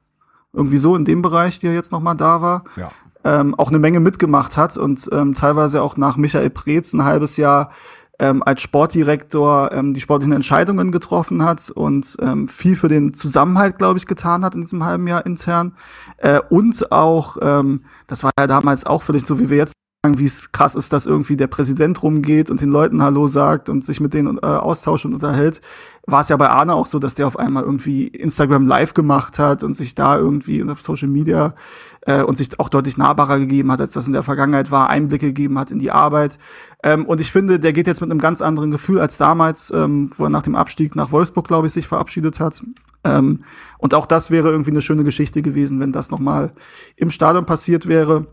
irgendwie 0.52 0.76
so 0.76 0.94
in 0.94 1.04
dem 1.04 1.22
Bereich, 1.22 1.58
die 1.58 1.66
er 1.66 1.74
jetzt 1.74 1.90
noch 1.90 2.00
mal 2.00 2.14
da 2.14 2.42
war, 2.42 2.64
Ja. 2.76 2.90
Ähm, 3.24 3.54
auch 3.54 3.68
eine 3.68 3.78
Menge 3.78 4.00
mitgemacht 4.00 4.56
hat 4.56 4.76
und 4.76 5.08
ähm, 5.12 5.34
teilweise 5.34 5.82
auch 5.82 5.96
nach 5.96 6.16
Michael 6.16 6.50
Preetz 6.50 6.92
ein 6.92 7.04
halbes 7.04 7.36
Jahr 7.36 7.70
ähm, 8.18 8.42
als 8.42 8.62
Sportdirektor 8.62 9.72
ähm, 9.72 9.94
die 9.94 10.00
sportlichen 10.00 10.32
Entscheidungen 10.32 10.92
getroffen 10.92 11.42
hat 11.42 11.70
und 11.70 12.16
ähm, 12.20 12.48
viel 12.48 12.76
für 12.76 12.88
den 12.88 13.14
Zusammenhalt, 13.14 13.78
glaube 13.78 13.98
ich, 13.98 14.06
getan 14.06 14.44
hat 14.44 14.54
in 14.54 14.60
diesem 14.60 14.84
halben 14.84 15.06
Jahr 15.06 15.26
intern. 15.26 15.76
Äh, 16.18 16.40
und 16.48 16.92
auch, 16.92 17.38
ähm, 17.42 17.84
das 18.06 18.22
war 18.22 18.30
ja 18.38 18.46
damals 18.46 18.86
auch 18.86 19.02
vielleicht 19.02 19.26
so, 19.26 19.38
wie 19.38 19.50
wir 19.50 19.56
jetzt 19.56 19.74
wie 20.12 20.26
es 20.26 20.52
krass 20.52 20.74
ist, 20.74 20.92
dass 20.92 21.06
irgendwie 21.06 21.36
der 21.36 21.46
Präsident 21.46 22.02
rumgeht 22.02 22.50
und 22.50 22.60
den 22.60 22.70
Leuten 22.70 23.02
Hallo 23.02 23.26
sagt 23.26 23.68
und 23.68 23.84
sich 23.84 24.00
mit 24.00 24.12
denen 24.12 24.38
äh, 24.38 24.46
austauscht 24.46 25.06
und 25.06 25.14
unterhält, 25.14 25.60
war 26.06 26.20
es 26.20 26.28
ja 26.28 26.36
bei 26.36 26.50
Arne 26.50 26.74
auch 26.74 26.86
so, 26.86 26.98
dass 26.98 27.14
der 27.14 27.26
auf 27.26 27.38
einmal 27.38 27.62
irgendwie 27.62 28.06
Instagram 28.08 28.66
live 28.66 28.92
gemacht 28.92 29.38
hat 29.38 29.64
und 29.64 29.74
sich 29.74 29.94
da 29.94 30.18
irgendwie 30.18 30.62
auf 30.68 30.82
Social 30.82 31.08
Media 31.08 31.54
äh, 32.02 32.22
und 32.22 32.36
sich 32.36 32.60
auch 32.60 32.68
deutlich 32.68 32.98
nahbarer 32.98 33.38
gegeben 33.38 33.72
hat, 33.72 33.80
als 33.80 33.92
das 33.92 34.06
in 34.06 34.12
der 34.12 34.22
Vergangenheit 34.22 34.70
war, 34.70 34.90
Einblicke 34.90 35.26
gegeben 35.26 35.58
hat 35.58 35.70
in 35.70 35.78
die 35.78 35.90
Arbeit. 35.90 36.38
Ähm, 36.82 37.06
und 37.06 37.20
ich 37.20 37.32
finde, 37.32 37.58
der 37.58 37.72
geht 37.72 37.86
jetzt 37.86 38.02
mit 38.02 38.10
einem 38.10 38.20
ganz 38.20 38.42
anderen 38.42 38.70
Gefühl 38.70 39.00
als 39.00 39.16
damals, 39.16 39.70
ähm, 39.70 40.10
wo 40.16 40.24
er 40.24 40.30
nach 40.30 40.42
dem 40.42 40.56
Abstieg 40.56 40.94
nach 40.94 41.10
Wolfsburg, 41.10 41.48
glaube 41.48 41.66
ich, 41.66 41.72
sich 41.72 41.88
verabschiedet 41.88 42.38
hat. 42.40 42.62
Ähm, 43.04 43.44
und 43.78 43.94
auch 43.94 44.06
das 44.06 44.30
wäre 44.30 44.50
irgendwie 44.50 44.70
eine 44.70 44.82
schöne 44.82 45.04
Geschichte 45.04 45.42
gewesen, 45.42 45.80
wenn 45.80 45.92
das 45.92 46.10
nochmal 46.10 46.52
im 46.96 47.10
Stadion 47.10 47.46
passiert 47.46 47.86
wäre. 47.86 48.26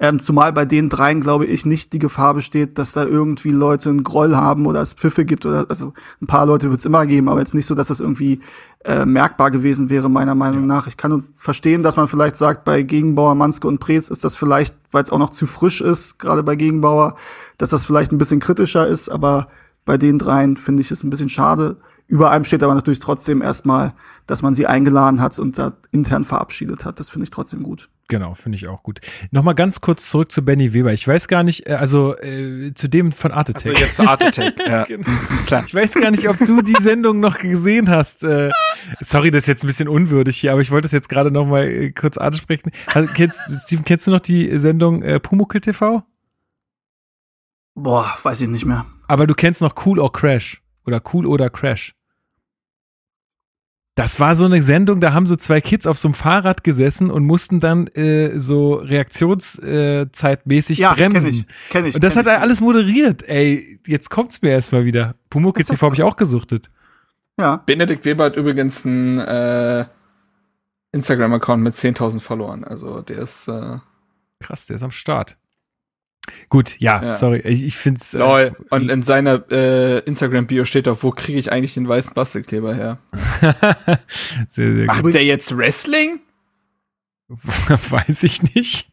Ähm, 0.00 0.18
zumal 0.18 0.52
bei 0.52 0.64
den 0.64 0.88
dreien, 0.88 1.20
glaube 1.20 1.46
ich, 1.46 1.64
nicht 1.64 1.92
die 1.92 1.98
Gefahr 1.98 2.34
besteht, 2.34 2.78
dass 2.78 2.92
da 2.92 3.04
irgendwie 3.04 3.50
Leute 3.50 3.90
einen 3.90 4.02
Groll 4.02 4.34
haben 4.34 4.66
oder 4.66 4.80
es 4.80 4.94
Pfiffe 4.94 5.24
gibt 5.24 5.46
oder 5.46 5.66
also 5.68 5.92
ein 6.20 6.26
paar 6.26 6.46
Leute 6.46 6.70
wird 6.70 6.80
es 6.80 6.86
immer 6.86 7.06
geben, 7.06 7.28
aber 7.28 7.40
jetzt 7.40 7.54
nicht 7.54 7.66
so, 7.66 7.74
dass 7.74 7.88
das 7.88 8.00
irgendwie 8.00 8.40
äh, 8.84 9.06
merkbar 9.06 9.50
gewesen 9.50 9.90
wäre, 9.90 10.08
meiner 10.10 10.34
Meinung 10.34 10.62
ja. 10.62 10.66
nach. 10.66 10.86
Ich 10.86 10.96
kann 10.96 11.12
nur 11.12 11.22
verstehen, 11.36 11.82
dass 11.82 11.96
man 11.96 12.08
vielleicht 12.08 12.36
sagt, 12.36 12.64
bei 12.64 12.82
Gegenbauer, 12.82 13.34
Manske 13.34 13.68
und 13.68 13.78
Preetz 13.78 14.08
ist 14.08 14.24
das 14.24 14.36
vielleicht, 14.36 14.74
weil 14.90 15.04
es 15.04 15.10
auch 15.10 15.18
noch 15.18 15.30
zu 15.30 15.46
frisch 15.46 15.80
ist, 15.80 16.18
gerade 16.18 16.42
bei 16.42 16.56
Gegenbauer, 16.56 17.14
dass 17.56 17.70
das 17.70 17.86
vielleicht 17.86 18.10
ein 18.10 18.18
bisschen 18.18 18.40
kritischer 18.40 18.86
ist, 18.86 19.08
aber 19.08 19.48
bei 19.84 19.96
den 19.96 20.18
dreien 20.18 20.56
finde 20.56 20.80
ich 20.80 20.90
es 20.90 21.04
ein 21.04 21.10
bisschen 21.10 21.28
schade. 21.28 21.76
Über 22.06 22.30
einem 22.30 22.44
steht 22.44 22.62
aber 22.62 22.74
natürlich 22.74 23.00
trotzdem 23.00 23.42
erstmal, 23.42 23.94
dass 24.26 24.42
man 24.42 24.54
sie 24.54 24.66
eingeladen 24.66 25.20
hat 25.20 25.38
und 25.38 25.58
da 25.58 25.74
intern 25.90 26.24
verabschiedet 26.24 26.84
hat. 26.84 26.98
Das 27.00 27.10
finde 27.10 27.24
ich 27.24 27.30
trotzdem 27.30 27.62
gut. 27.62 27.88
Genau, 28.08 28.34
finde 28.34 28.56
ich 28.56 28.68
auch 28.68 28.82
gut. 28.82 29.00
Nochmal 29.30 29.54
ganz 29.54 29.80
kurz 29.80 30.10
zurück 30.10 30.30
zu 30.30 30.44
Benny 30.44 30.74
Weber. 30.74 30.92
Ich 30.92 31.08
weiß 31.08 31.26
gar 31.26 31.42
nicht, 31.42 31.68
äh, 31.68 31.74
also 31.74 32.16
äh, 32.18 32.72
zu 32.74 32.88
dem 32.88 33.12
von 33.12 33.32
Art 33.32 33.48
Attack. 33.48 33.72
Also 33.72 33.84
jetzt 33.84 34.00
Art 34.00 34.22
Attack, 34.22 34.54
ja. 34.58 34.84
genau. 34.88 35.08
Klar. 35.46 35.64
Ich 35.66 35.74
weiß 35.74 35.94
gar 35.94 36.10
nicht, 36.10 36.28
ob 36.28 36.38
du 36.38 36.60
die 36.60 36.80
Sendung 36.80 37.20
noch 37.20 37.38
gesehen 37.38 37.88
hast. 37.88 38.22
Äh, 38.22 38.50
sorry, 39.00 39.30
das 39.30 39.44
ist 39.44 39.48
jetzt 39.48 39.64
ein 39.64 39.68
bisschen 39.68 39.88
unwürdig 39.88 40.36
hier, 40.36 40.52
aber 40.52 40.60
ich 40.60 40.70
wollte 40.70 40.86
es 40.86 40.92
jetzt 40.92 41.08
gerade 41.08 41.30
nochmal 41.30 41.66
äh, 41.66 41.90
kurz 41.92 42.18
ansprechen. 42.18 42.72
Also, 42.92 43.12
kennst, 43.14 43.40
Steven, 43.64 43.84
kennst 43.84 44.06
du 44.06 44.10
noch 44.10 44.20
die 44.20 44.58
Sendung 44.58 45.02
äh, 45.02 45.18
Pumuckl 45.18 45.60
TV? 45.60 46.02
Boah, 47.74 48.16
weiß 48.22 48.42
ich 48.42 48.48
nicht 48.48 48.66
mehr. 48.66 48.84
Aber 49.08 49.26
du 49.26 49.34
kennst 49.34 49.62
noch 49.62 49.74
Cool 49.84 49.98
or 49.98 50.12
Crash. 50.12 50.62
Oder 50.86 51.00
Cool 51.12 51.26
oder 51.26 51.48
Crash. 51.48 51.94
Das 53.96 54.18
war 54.18 54.34
so 54.34 54.44
eine 54.44 54.60
Sendung, 54.60 55.00
da 55.00 55.12
haben 55.12 55.26
so 55.26 55.36
zwei 55.36 55.60
Kids 55.60 55.86
auf 55.86 55.98
so 55.98 56.08
einem 56.08 56.14
Fahrrad 56.14 56.64
gesessen 56.64 57.12
und 57.12 57.24
mussten 57.24 57.60
dann 57.60 57.86
äh, 57.88 58.36
so 58.38 58.74
reaktionszeitmäßig 58.74 60.80
äh, 60.80 60.82
ja, 60.82 60.94
bremsen. 60.94 61.30
Kenn 61.30 61.30
ich, 61.30 61.46
kenn 61.70 61.86
ich, 61.86 61.94
und 61.94 62.02
das 62.02 62.16
hat 62.16 62.26
er 62.26 62.40
alles 62.40 62.60
moderiert. 62.60 63.22
Ey, 63.28 63.78
jetzt 63.86 64.10
kommt's 64.10 64.42
mir 64.42 64.50
erstmal 64.50 64.84
wieder. 64.84 65.14
Pumuckl 65.30 65.62
TV 65.62 65.86
habe 65.86 65.94
ich 65.94 66.02
auch 66.02 66.16
gesuchtet. 66.16 66.70
Ja. 67.38 67.62
Benedikt 67.66 68.04
Weber 68.04 68.24
hat 68.24 68.36
übrigens 68.36 68.84
einen 68.84 69.18
äh, 69.18 69.84
Instagram-Account 70.90 71.62
mit 71.62 71.74
10.000 71.74 72.20
Followern. 72.20 72.64
Also 72.64 73.00
der 73.00 73.18
ist 73.18 73.48
äh 73.48 73.78
krass, 74.40 74.66
der 74.66 74.76
ist 74.76 74.82
am 74.82 74.90
Start. 74.90 75.36
Gut, 76.48 76.78
ja, 76.80 77.02
ja. 77.02 77.14
sorry, 77.14 77.40
ich, 77.44 77.62
ich 77.64 77.76
finde 77.76 78.00
es. 78.00 78.14
Äh, 78.14 78.52
und 78.70 78.90
in 78.90 79.02
seiner 79.02 79.44
äh, 79.50 79.98
Instagram-Bio 80.00 80.64
steht 80.64 80.86
doch, 80.86 81.02
wo 81.02 81.10
kriege 81.10 81.38
ich 81.38 81.52
eigentlich 81.52 81.74
den 81.74 81.88
weißen 81.88 82.14
Bastelkleber 82.14 82.74
her? 82.74 82.98
sehr, 84.48 84.74
sehr 84.74 84.86
Macht 84.86 85.02
gut. 85.02 85.14
der 85.14 85.24
jetzt 85.24 85.56
Wrestling? 85.56 86.20
Weiß 87.28 88.22
ich 88.22 88.42
nicht. 88.54 88.90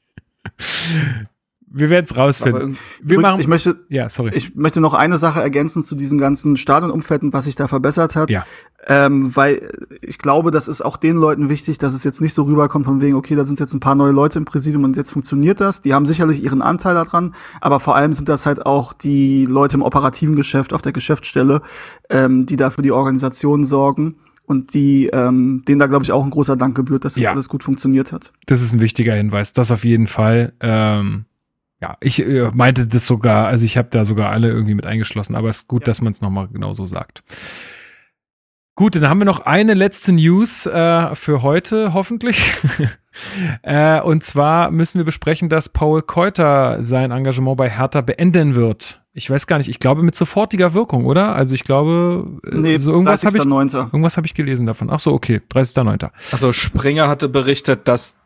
Wir 1.73 1.89
werden 1.89 2.05
es 2.09 2.17
rausfinden. 2.17 2.77
Wir 3.01 3.19
machen, 3.19 3.39
ich 3.39 3.47
möchte, 3.47 3.77
ja, 3.87 4.09
sorry. 4.09 4.31
Ich 4.33 4.55
möchte 4.55 4.81
noch 4.81 4.93
eine 4.93 5.17
Sache 5.17 5.41
ergänzen 5.41 5.85
zu 5.85 5.95
diesem 5.95 6.17
ganzen 6.17 6.57
Stadionumfeld 6.57 7.23
und 7.23 7.33
was 7.33 7.45
sich 7.45 7.55
da 7.55 7.67
verbessert 7.67 8.15
hat. 8.15 8.29
Ja. 8.29 8.45
Ähm, 8.87 9.35
weil 9.35 9.69
ich 10.01 10.17
glaube, 10.17 10.51
das 10.51 10.67
ist 10.67 10.81
auch 10.81 10.97
den 10.97 11.15
Leuten 11.15 11.49
wichtig, 11.49 11.77
dass 11.77 11.93
es 11.93 12.03
jetzt 12.03 12.19
nicht 12.19 12.33
so 12.33 12.43
rüberkommt 12.43 12.85
von 12.85 12.99
wegen, 12.99 13.15
okay, 13.15 13.35
da 13.35 13.45
sind 13.45 13.59
jetzt 13.59 13.73
ein 13.73 13.79
paar 13.79 13.95
neue 13.95 14.11
Leute 14.11 14.37
im 14.39 14.45
Präsidium 14.45 14.83
und 14.83 14.97
jetzt 14.97 15.11
funktioniert 15.11 15.61
das. 15.61 15.81
Die 15.81 15.93
haben 15.93 16.05
sicherlich 16.05 16.43
ihren 16.43 16.61
Anteil 16.61 16.95
daran, 16.95 17.33
aber 17.61 17.79
vor 17.79 17.95
allem 17.95 18.11
sind 18.11 18.27
das 18.27 18.45
halt 18.45 18.65
auch 18.65 18.91
die 18.91 19.45
Leute 19.45 19.77
im 19.77 19.83
operativen 19.83 20.35
Geschäft 20.35 20.73
auf 20.73 20.81
der 20.81 20.91
Geschäftsstelle, 20.91 21.61
ähm, 22.09 22.45
die 22.45 22.57
da 22.57 22.69
für 22.69 22.81
die 22.81 22.91
Organisation 22.91 23.63
sorgen 23.63 24.15
und 24.45 24.73
die 24.73 25.07
ähm, 25.07 25.63
denen 25.65 25.79
da 25.79 25.87
glaube 25.87 26.03
ich 26.03 26.11
auch 26.11 26.23
ein 26.23 26.31
großer 26.31 26.57
Dank 26.57 26.75
gebührt, 26.75 27.05
dass 27.05 27.13
das 27.13 27.23
ja. 27.23 27.31
alles 27.31 27.47
gut 27.47 27.63
funktioniert 27.63 28.11
hat. 28.11 28.33
Das 28.47 28.61
ist 28.61 28.73
ein 28.73 28.81
wichtiger 28.81 29.13
Hinweis, 29.13 29.53
das 29.53 29.71
auf 29.71 29.85
jeden 29.85 30.07
Fall. 30.07 30.53
Ähm 30.59 31.25
ja, 31.81 31.97
ich 31.99 32.19
äh, 32.19 32.51
meinte 32.53 32.87
das 32.87 33.05
sogar, 33.05 33.47
also 33.47 33.65
ich 33.65 33.77
habe 33.77 33.89
da 33.89 34.05
sogar 34.05 34.29
alle 34.29 34.49
irgendwie 34.49 34.75
mit 34.75 34.85
eingeschlossen, 34.85 35.35
aber 35.35 35.49
es 35.49 35.57
ist 35.57 35.67
gut, 35.67 35.81
ja. 35.81 35.85
dass 35.85 36.01
man 36.01 36.11
es 36.11 36.21
nochmal 36.21 36.47
genau 36.47 36.73
so 36.73 36.85
sagt. 36.85 37.23
Gut, 38.75 38.95
dann 38.95 39.09
haben 39.09 39.19
wir 39.19 39.25
noch 39.25 39.41
eine 39.41 39.73
letzte 39.73 40.13
News 40.13 40.65
äh, 40.65 41.13
für 41.15 41.41
heute, 41.41 41.93
hoffentlich. 41.93 42.41
äh, 43.63 43.99
und 43.99 44.23
zwar 44.23 44.71
müssen 44.71 44.99
wir 44.99 45.05
besprechen, 45.05 45.49
dass 45.49 45.69
Paul 45.69 46.03
Keuter 46.03 46.83
sein 46.83 47.11
Engagement 47.11 47.57
bei 47.57 47.69
Hertha 47.69 48.01
beenden 48.01 48.55
wird. 48.55 49.01
Ich 49.13 49.29
weiß 49.29 49.45
gar 49.45 49.57
nicht, 49.57 49.67
ich 49.67 49.79
glaube 49.79 50.03
mit 50.03 50.15
sofortiger 50.15 50.73
Wirkung, 50.73 51.05
oder? 51.05 51.35
Also 51.35 51.53
ich 51.53 51.63
glaube, 51.63 52.39
äh, 52.45 52.55
nee, 52.55 52.77
so 52.77 52.91
irgendwas 52.91 53.25
habe 53.25 53.37
ich, 53.37 53.43
irgendwas 53.43 54.17
hab 54.17 54.25
ich 54.25 54.33
gelesen 54.33 54.65
davon. 54.67 54.89
Ach 54.89 54.99
so, 54.99 55.11
okay, 55.11 55.41
30.09. 55.51 56.09
Also 56.31 56.53
Springer 56.53 57.09
hatte 57.09 57.27
berichtet, 57.27 57.87
dass 57.87 58.17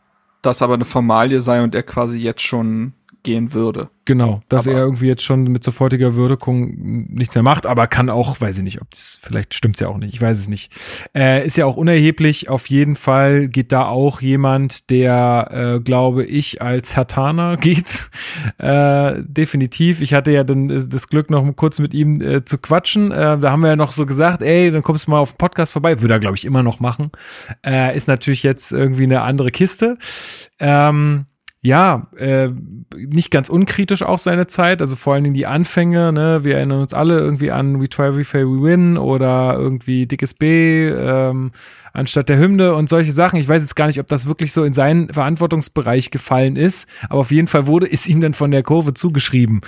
das 0.43 0.61
aber 0.61 0.75
eine 0.75 0.85
Formalie 0.85 1.41
sei 1.41 1.63
und 1.63 1.73
er 1.73 1.83
quasi 1.83 2.19
jetzt 2.19 2.43
schon 2.43 2.93
gehen 3.25 3.53
würde. 3.53 3.89
Genau, 4.05 4.41
dass 4.49 4.67
aber 4.67 4.77
er 4.77 4.83
irgendwie 4.83 5.07
jetzt 5.07 5.23
schon 5.23 5.45
mit 5.45 5.63
sofortiger 5.63 6.15
Wirkung 6.15 7.07
nichts 7.09 7.33
mehr 7.33 7.43
macht, 7.43 7.65
aber 7.65 7.87
kann 7.87 8.11
auch, 8.11 8.39
weiß 8.39 8.59
ich 8.59 8.63
nicht, 8.63 8.79
ob 8.79 8.91
das, 8.91 9.17
vielleicht 9.19 9.55
stimmt's 9.55 9.79
ja 9.79 9.87
auch 9.87 9.97
nicht, 9.97 10.13
ich 10.13 10.21
weiß 10.21 10.37
es 10.37 10.47
nicht. 10.47 10.71
Äh, 11.15 11.45
ist 11.45 11.57
ja 11.57 11.65
auch 11.65 11.75
unerheblich, 11.75 12.47
auf 12.47 12.69
jeden 12.69 12.95
Fall 12.95 13.47
geht 13.47 13.71
da 13.71 13.87
auch 13.87 14.21
jemand, 14.21 14.91
der, 14.91 15.49
äh, 15.51 15.79
glaube 15.79 16.23
ich, 16.23 16.61
als 16.61 16.95
Hertaner 16.95 17.57
geht. 17.61 18.11
Äh, 18.59 19.23
definitiv. 19.23 20.01
Ich 20.01 20.13
hatte 20.13 20.31
ja 20.31 20.43
dann 20.43 20.69
äh, 20.69 20.87
das 20.87 21.09
Glück, 21.09 21.31
noch 21.31 21.43
kurz 21.55 21.79
mit 21.79 21.95
ihm 21.95 22.21
äh, 22.21 22.45
zu 22.45 22.59
quatschen. 22.59 23.11
Äh, 23.11 23.39
da 23.39 23.51
haben 23.51 23.61
wir 23.61 23.69
ja 23.69 23.75
noch 23.75 23.91
so 23.91 24.05
gesagt, 24.05 24.43
ey, 24.43 24.71
dann 24.71 24.83
kommst 24.83 25.07
du 25.07 25.11
mal 25.11 25.19
auf 25.19 25.33
den 25.33 25.37
Podcast 25.37 25.73
vorbei. 25.73 25.99
Würde 26.01 26.13
er, 26.13 26.19
glaube 26.19 26.37
ich, 26.37 26.45
immer 26.45 26.61
noch 26.61 26.79
machen. 26.79 27.11
Ist 27.95 28.07
natürlich 28.07 28.43
jetzt 28.43 28.71
irgendwie 28.71 29.03
eine 29.03 29.21
andere 29.21 29.49
Kiste. 29.49 29.97
Ähm, 30.59 31.25
ja, 31.65 32.07
äh, 32.15 32.49
nicht 32.95 33.31
ganz 33.31 33.49
unkritisch 33.49 34.03
auch 34.03 34.19
seine 34.19 34.45
Zeit, 34.45 34.81
also 34.81 34.95
vor 34.95 35.15
allen 35.15 35.23
Dingen 35.23 35.33
die 35.33 35.47
Anfänge, 35.47 36.13
ne? 36.13 36.43
Wir 36.43 36.57
erinnern 36.57 36.79
uns 36.81 36.93
alle 36.93 37.17
irgendwie 37.17 37.49
an 37.49 37.81
We 37.81 37.89
Try, 37.89 38.15
We 38.15 38.23
Fail, 38.23 38.45
We 38.45 38.61
Win 38.61 38.97
oder 38.97 39.55
irgendwie 39.57 40.05
Dickes 40.05 40.35
B, 40.35 40.89
ähm, 40.89 41.51
anstatt 41.95 42.29
der 42.29 42.37
Hymne 42.37 42.75
und 42.75 42.89
solche 42.89 43.11
Sachen. 43.11 43.39
Ich 43.39 43.47
weiß 43.47 43.61
jetzt 43.61 43.75
gar 43.75 43.87
nicht, 43.87 43.99
ob 43.99 44.07
das 44.07 44.27
wirklich 44.27 44.53
so 44.53 44.63
in 44.63 44.73
seinen 44.73 45.13
Verantwortungsbereich 45.13 46.11
gefallen 46.11 46.55
ist, 46.55 46.87
aber 47.09 47.21
auf 47.21 47.31
jeden 47.31 47.47
Fall 47.47 47.67
wurde 47.67 47.91
es 47.91 48.07
ihm 48.07 48.21
dann 48.21 48.33
von 48.33 48.51
der 48.51 48.63
Kurve 48.63 48.93
zugeschrieben. 48.93 49.61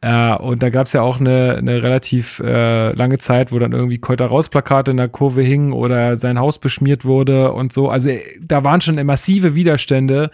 Äh, 0.00 0.34
und 0.34 0.62
da 0.62 0.70
gab 0.70 0.86
es 0.86 0.92
ja 0.92 1.02
auch 1.02 1.20
eine, 1.20 1.56
eine 1.58 1.82
relativ 1.82 2.40
äh, 2.40 2.92
lange 2.92 3.18
Zeit, 3.18 3.52
wo 3.52 3.58
dann 3.58 3.72
irgendwie 3.72 3.98
Keuter 3.98 4.26
rausplakate 4.26 4.90
in 4.90 4.96
der 4.96 5.08
Kurve 5.08 5.42
hingen 5.42 5.72
oder 5.72 6.16
sein 6.16 6.38
Haus 6.38 6.58
beschmiert 6.58 7.04
wurde 7.04 7.52
und 7.52 7.72
so. 7.72 7.88
Also 7.88 8.10
da 8.40 8.64
waren 8.64 8.80
schon 8.80 9.04
massive 9.06 9.54
Widerstände 9.54 10.30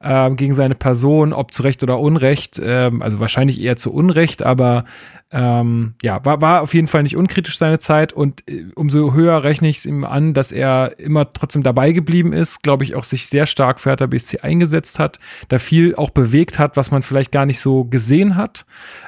äh, 0.00 0.30
gegen 0.32 0.54
seine 0.54 0.74
Person, 0.74 1.32
ob 1.32 1.52
zu 1.52 1.62
Recht 1.62 1.82
oder 1.82 1.98
Unrecht. 1.98 2.60
Ähm, 2.62 3.02
also 3.02 3.20
wahrscheinlich 3.20 3.60
eher 3.60 3.76
zu 3.76 3.92
Unrecht, 3.92 4.42
aber 4.42 4.84
ähm, 5.30 5.94
ja, 6.02 6.24
war, 6.24 6.40
war 6.40 6.62
auf 6.62 6.72
jeden 6.72 6.88
Fall 6.88 7.02
nicht 7.02 7.16
unkritisch 7.16 7.58
seine 7.58 7.78
Zeit 7.78 8.14
und 8.14 8.48
äh, 8.48 8.64
umso 8.74 9.12
höher 9.12 9.42
rechne 9.44 9.68
ich 9.68 9.78
es 9.78 9.86
ihm 9.86 10.04
an, 10.04 10.32
dass 10.32 10.52
er 10.52 10.98
immer 10.98 11.30
trotzdem 11.34 11.62
dabei 11.62 11.92
geblieben 11.92 12.32
ist, 12.32 12.62
glaube 12.62 12.84
ich, 12.84 12.94
auch 12.94 13.04
sich 13.04 13.26
sehr 13.26 13.44
stark 13.44 13.78
für 13.78 13.90
Hertha 13.90 14.06
BSC 14.06 14.38
eingesetzt 14.40 14.98
hat, 14.98 15.18
da 15.48 15.58
viel 15.58 15.94
auch 15.96 16.10
bewegt 16.10 16.58
hat, 16.58 16.78
was 16.78 16.90
man 16.90 17.02
vielleicht 17.02 17.30
gar 17.30 17.44
nicht 17.44 17.60
so 17.60 17.84
gesehen 17.84 18.36
hat. 18.36 18.64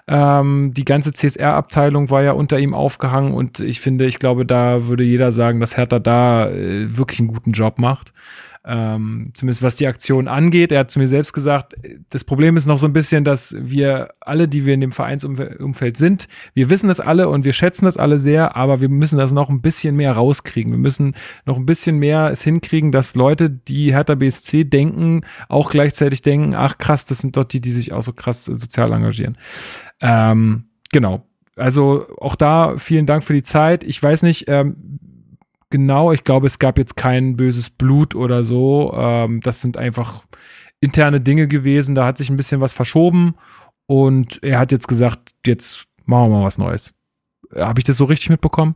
Ähm, 0.08 0.74
die 0.74 0.84
ganze 0.84 1.14
CSR-Abteilung 1.14 2.10
war 2.10 2.22
ja 2.22 2.32
unter 2.32 2.58
ihm 2.58 2.74
aufgehangen 2.74 3.32
und 3.32 3.60
ich 3.60 3.80
finde, 3.80 4.04
ich 4.04 4.18
glaube, 4.18 4.44
da 4.44 4.88
würde 4.88 5.04
jeder 5.04 5.32
sagen, 5.32 5.58
dass 5.58 5.78
Hertha 5.78 6.00
da 6.00 6.50
äh, 6.50 6.98
wirklich 6.98 7.20
einen 7.20 7.28
guten 7.28 7.52
Job 7.52 7.78
macht. 7.78 8.12
Ähm, 8.62 9.32
zumindest 9.32 9.62
was 9.62 9.76
die 9.76 9.86
Aktion 9.86 10.28
angeht. 10.28 10.70
Er 10.70 10.80
hat 10.80 10.90
zu 10.90 10.98
mir 10.98 11.06
selbst 11.06 11.32
gesagt, 11.32 11.74
das 12.10 12.24
Problem 12.24 12.56
ist 12.58 12.66
noch 12.66 12.76
so 12.76 12.86
ein 12.86 12.92
bisschen, 12.92 13.24
dass 13.24 13.56
wir 13.58 14.10
alle, 14.20 14.48
die 14.48 14.66
wir 14.66 14.74
in 14.74 14.82
dem 14.82 14.92
Vereinsumfeld 14.92 15.96
sind, 15.96 16.28
wir 16.52 16.68
wissen 16.68 16.88
das 16.88 17.00
alle 17.00 17.30
und 17.30 17.44
wir 17.44 17.54
schätzen 17.54 17.86
das 17.86 17.96
alle 17.96 18.18
sehr, 18.18 18.56
aber 18.56 18.82
wir 18.82 18.90
müssen 18.90 19.18
das 19.18 19.32
noch 19.32 19.48
ein 19.48 19.62
bisschen 19.62 19.96
mehr 19.96 20.12
rauskriegen. 20.12 20.72
Wir 20.72 20.78
müssen 20.78 21.14
noch 21.46 21.56
ein 21.56 21.64
bisschen 21.64 21.98
mehr 21.98 22.30
es 22.30 22.42
hinkriegen, 22.42 22.92
dass 22.92 23.14
Leute, 23.14 23.48
die 23.48 23.94
Hertha 23.94 24.14
BSC 24.14 24.64
denken, 24.64 25.22
auch 25.48 25.70
gleichzeitig 25.70 26.20
denken, 26.20 26.54
ach 26.54 26.76
krass, 26.76 27.06
das 27.06 27.18
sind 27.18 27.38
doch 27.38 27.44
die, 27.44 27.62
die 27.62 27.72
sich 27.72 27.94
auch 27.94 28.02
so 28.02 28.12
krass 28.12 28.44
sozial 28.44 28.92
engagieren. 28.92 29.38
Ähm, 30.02 30.64
genau 30.92 31.24
also 31.56 32.06
auch 32.18 32.34
da 32.34 32.76
vielen 32.78 33.06
Dank 33.06 33.22
für 33.22 33.34
die 33.34 33.42
Zeit. 33.42 33.84
Ich 33.84 34.02
weiß 34.02 34.22
nicht 34.22 34.46
ähm, 34.48 34.76
genau, 35.70 36.12
ich 36.12 36.24
glaube, 36.24 36.46
es 36.46 36.58
gab 36.58 36.78
jetzt 36.78 36.96
kein 36.96 37.36
böses 37.36 37.70
Blut 37.70 38.14
oder 38.14 38.44
so. 38.44 38.92
Ähm, 38.94 39.40
das 39.40 39.60
sind 39.60 39.76
einfach 39.76 40.24
interne 40.80 41.20
Dinge 41.20 41.48
gewesen. 41.48 41.94
Da 41.94 42.06
hat 42.06 42.18
sich 42.18 42.30
ein 42.30 42.36
bisschen 42.36 42.60
was 42.60 42.72
verschoben 42.72 43.34
und 43.86 44.42
er 44.42 44.58
hat 44.58 44.72
jetzt 44.72 44.88
gesagt, 44.88 45.34
jetzt 45.46 45.86
machen 46.04 46.30
wir 46.30 46.38
mal 46.38 46.44
was 46.44 46.58
Neues. 46.58 46.92
Habe 47.54 47.80
ich 47.80 47.84
das 47.84 47.96
so 47.96 48.04
richtig 48.04 48.30
mitbekommen? 48.30 48.74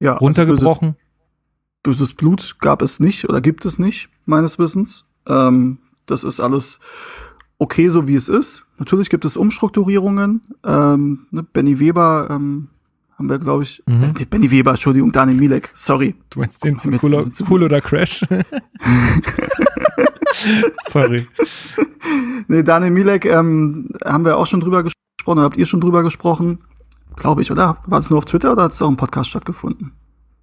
Ja. 0.00 0.14
also 0.14 0.24
Runtergebrochen? 0.24 0.94
böses, 1.82 2.08
böses 2.08 2.14
Blut 2.14 2.56
gab 2.60 2.82
es 2.82 3.00
nicht 3.00 3.28
oder 3.28 3.40
gibt 3.40 3.64
es 3.64 3.78
nicht, 3.78 4.08
meines 4.24 4.58
Wissens. 4.58 5.06
Ähm, 5.26 5.78
das 6.06 6.24
ist 6.24 6.40
alles 6.40 6.80
okay, 7.58 7.88
so 7.88 8.08
wie 8.08 8.14
es 8.14 8.28
ist. 8.28 8.64
Natürlich 8.78 9.10
gibt 9.10 9.24
es 9.24 9.36
Umstrukturierungen. 9.36 10.42
Ähm, 10.64 11.26
ne, 11.30 11.42
Benny 11.42 11.80
Weber 11.80 12.28
ähm, 12.30 12.68
haben 13.18 13.28
wir, 13.28 13.38
glaube 13.38 13.64
ich. 13.64 13.82
Mhm. 13.86 14.14
Äh, 14.18 14.24
Benny 14.24 14.50
Weber, 14.50 14.70
Entschuldigung, 14.70 15.10
Daniel 15.12 15.38
Milek, 15.38 15.70
sorry. 15.74 16.14
Du 16.30 16.38
meinst 16.40 16.64
den 16.64 16.76
Oh, 16.76 16.88
cool, 17.02 17.30
cool 17.50 17.62
oder 17.64 17.80
Crash? 17.80 18.24
Sorry. 20.86 21.26
Nee, 22.46 22.62
Daniel 22.62 22.92
Milek 22.92 23.24
ähm, 23.24 23.90
haben 24.04 24.24
wir 24.24 24.36
auch 24.36 24.46
schon 24.46 24.60
drüber 24.60 24.84
gesprochen, 24.84 25.38
oder 25.38 25.42
habt 25.42 25.56
ihr 25.56 25.66
schon 25.66 25.80
drüber 25.80 26.02
gesprochen? 26.04 26.60
Glaube 27.16 27.42
ich, 27.42 27.50
oder? 27.50 27.78
War 27.86 27.98
es 27.98 28.08
nur 28.10 28.18
auf 28.18 28.24
Twitter 28.24 28.52
oder 28.52 28.62
hat 28.64 28.72
es 28.72 28.80
auch 28.80 28.88
im 28.88 28.96
Podcast 28.96 29.30
stattgefunden? 29.30 29.92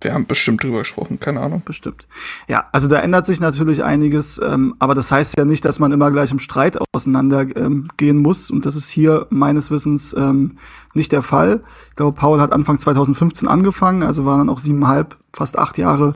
Wir 0.02 0.14
haben 0.14 0.26
bestimmt 0.26 0.64
drüber 0.64 0.80
gesprochen, 0.80 1.20
keine 1.20 1.40
Ahnung. 1.42 1.62
Bestimmt. 1.66 2.08
Ja, 2.48 2.66
also 2.72 2.88
da 2.88 3.00
ändert 3.00 3.26
sich 3.26 3.40
natürlich 3.40 3.84
einiges, 3.84 4.40
ähm, 4.44 4.76
aber 4.78 4.94
das 4.94 5.12
heißt 5.12 5.38
ja 5.38 5.46
nicht, 5.46 5.66
dass 5.66 5.80
man 5.80 5.92
immer 5.92 6.12
gleich 6.12 6.32
im 6.32 6.40
Streit 6.40 6.78
auseinandergehen 6.94 7.88
ähm, 8.00 8.18
muss. 8.18 8.52
Und 8.52 8.66
das 8.66 8.76
ist 8.76 8.90
hier 8.90 9.28
meines 9.30 9.72
Wissens 9.72 10.14
ähm, 10.18 10.58
nicht 10.94 11.12
der 11.12 11.22
Fall. 11.22 11.62
Ich 11.90 11.96
glaube, 11.96 12.18
Paul 12.18 12.40
hat 12.40 12.52
Anfang 12.52 12.78
2015 12.78 13.48
angefangen, 13.48 14.04
also 14.04 14.26
waren 14.26 14.40
dann 14.40 14.50
auch 14.50 14.60
siebeneinhalb, 14.60 15.18
fast 15.34 15.58
acht 15.58 15.78
Jahre 15.78 16.16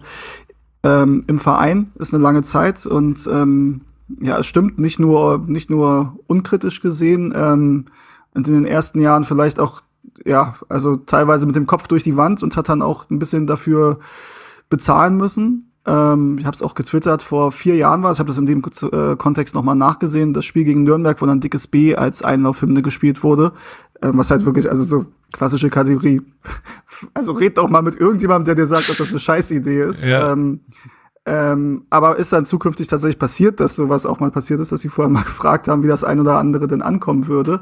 ähm, 0.84 1.24
im 1.28 1.40
Verein. 1.40 1.90
Ist 1.96 2.14
eine 2.14 2.22
lange 2.22 2.44
Zeit 2.44 2.86
und 2.86 3.28
ähm, 3.32 3.82
ja, 4.22 4.40
es 4.40 4.46
stimmt, 4.46 4.80
nicht 4.80 5.00
nur, 5.00 5.44
nicht 5.48 5.70
nur 5.70 6.18
unkritisch 6.28 6.82
gesehen, 6.82 7.34
ähm, 7.36 7.86
und 8.34 8.48
in 8.48 8.54
den 8.54 8.66
ersten 8.66 9.02
Jahren 9.02 9.24
vielleicht 9.24 9.60
auch, 9.60 9.82
ja, 10.26 10.56
also 10.70 10.96
teilweise 10.96 11.46
mit 11.46 11.56
dem 11.56 11.68
Kopf 11.68 11.88
durch 11.88 12.04
die 12.04 12.18
Wand 12.18 12.44
und 12.44 12.56
hat 12.56 12.70
dann 12.70 12.82
auch 12.82 13.10
ein 13.10 13.20
bisschen 13.20 13.48
dafür 13.48 14.00
bezahlen 14.70 15.18
müssen. 15.18 15.72
Ähm, 15.86 16.38
ich 16.40 16.46
habe 16.46 16.56
es 16.56 16.62
auch 16.62 16.76
getwittert, 16.76 17.22
vor 17.22 17.52
vier 17.52 17.76
Jahren 17.76 18.04
war 18.04 18.12
es, 18.12 18.18
ich 18.18 18.20
habe 18.20 18.28
das 18.28 18.38
in 18.38 18.46
dem 18.46 18.62
äh, 18.62 19.16
Kontext 19.16 19.56
nochmal 19.56 19.76
nachgesehen, 19.76 20.34
das 20.34 20.46
Spiel 20.46 20.64
gegen 20.66 20.84
Nürnberg, 20.84 21.22
wo 21.22 21.26
dann 21.26 21.40
Dickes 21.40 21.68
B 21.68 21.96
als 21.96 22.22
Einlaufhymne 22.22 22.82
gespielt 22.82 23.24
wurde, 23.24 23.54
ähm, 24.02 24.12
was 24.16 24.30
halt 24.30 24.46
wirklich, 24.46 24.70
also 24.70 24.84
so 24.84 25.06
klassische 25.32 25.70
Kategorie, 25.70 26.22
also 27.14 27.32
red 27.32 27.58
doch 27.58 27.70
mal 27.70 27.82
mit 27.82 27.96
irgendjemandem, 27.96 28.46
der 28.46 28.56
dir 28.56 28.68
sagt, 28.68 28.90
dass 28.90 28.98
das 28.98 29.10
eine 29.10 29.20
Scheißidee 29.20 29.84
ist. 29.84 30.06
Ja. 30.06 30.34
Ähm, 30.34 30.62
ähm, 31.26 31.86
aber 31.90 32.18
ist 32.18 32.34
dann 32.34 32.46
zukünftig 32.46 32.88
tatsächlich 32.88 33.20
passiert, 33.20 33.60
dass 33.60 33.76
sowas 33.76 34.06
auch 34.06 34.20
mal 34.20 34.32
passiert 34.32 34.60
ist, 34.60 34.72
dass 34.72 34.82
sie 34.82 34.90
vorher 34.90 35.12
mal 35.12 35.24
gefragt 35.24 35.68
haben, 35.68 35.84
wie 35.84 35.88
das 35.88 36.04
ein 36.04 36.20
oder 36.20 36.38
andere 36.38 36.68
denn 36.68 36.82
ankommen 36.82 37.28
würde. 37.28 37.62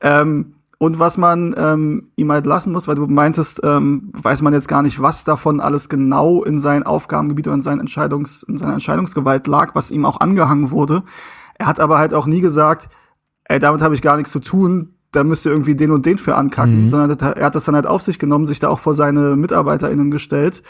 Ähm, 0.00 0.54
und 0.78 1.00
was 1.00 1.18
man 1.18 1.54
ähm, 1.58 2.12
ihm 2.14 2.30
halt 2.30 2.46
lassen 2.46 2.72
muss, 2.72 2.86
weil 2.86 2.94
du 2.94 3.06
meintest, 3.06 3.60
ähm, 3.64 4.10
weiß 4.12 4.42
man 4.42 4.52
jetzt 4.52 4.68
gar 4.68 4.82
nicht, 4.82 5.02
was 5.02 5.24
davon 5.24 5.60
alles 5.60 5.88
genau 5.88 6.44
in 6.44 6.60
sein 6.60 6.84
Aufgabengebiet 6.84 7.48
oder 7.48 7.56
in, 7.56 7.62
sein 7.62 7.80
Entscheidungs-, 7.80 8.48
in 8.48 8.58
seiner 8.58 8.74
Entscheidungsgewalt 8.74 9.48
lag, 9.48 9.74
was 9.74 9.90
ihm 9.90 10.04
auch 10.04 10.20
angehangen 10.20 10.70
wurde. 10.70 11.02
Er 11.58 11.66
hat 11.66 11.80
aber 11.80 11.98
halt 11.98 12.14
auch 12.14 12.26
nie 12.26 12.40
gesagt, 12.40 12.88
ey, 13.44 13.58
damit 13.58 13.82
habe 13.82 13.94
ich 13.94 14.02
gar 14.02 14.16
nichts 14.16 14.30
zu 14.30 14.38
tun, 14.38 14.94
da 15.10 15.24
müsst 15.24 15.46
ihr 15.46 15.52
irgendwie 15.52 15.74
den 15.74 15.90
und 15.90 16.06
den 16.06 16.18
für 16.18 16.36
ankacken, 16.36 16.84
Mhm. 16.84 16.88
sondern 16.88 17.18
er 17.18 17.46
hat 17.46 17.54
das 17.56 17.64
dann 17.64 17.74
halt 17.74 17.86
auf 17.86 18.02
sich 18.02 18.20
genommen, 18.20 18.46
sich 18.46 18.60
da 18.60 18.68
auch 18.68 18.78
vor 18.78 18.94
seine 18.94 19.34
MitarbeiterInnen 19.34 20.12
gestellt, 20.12 20.62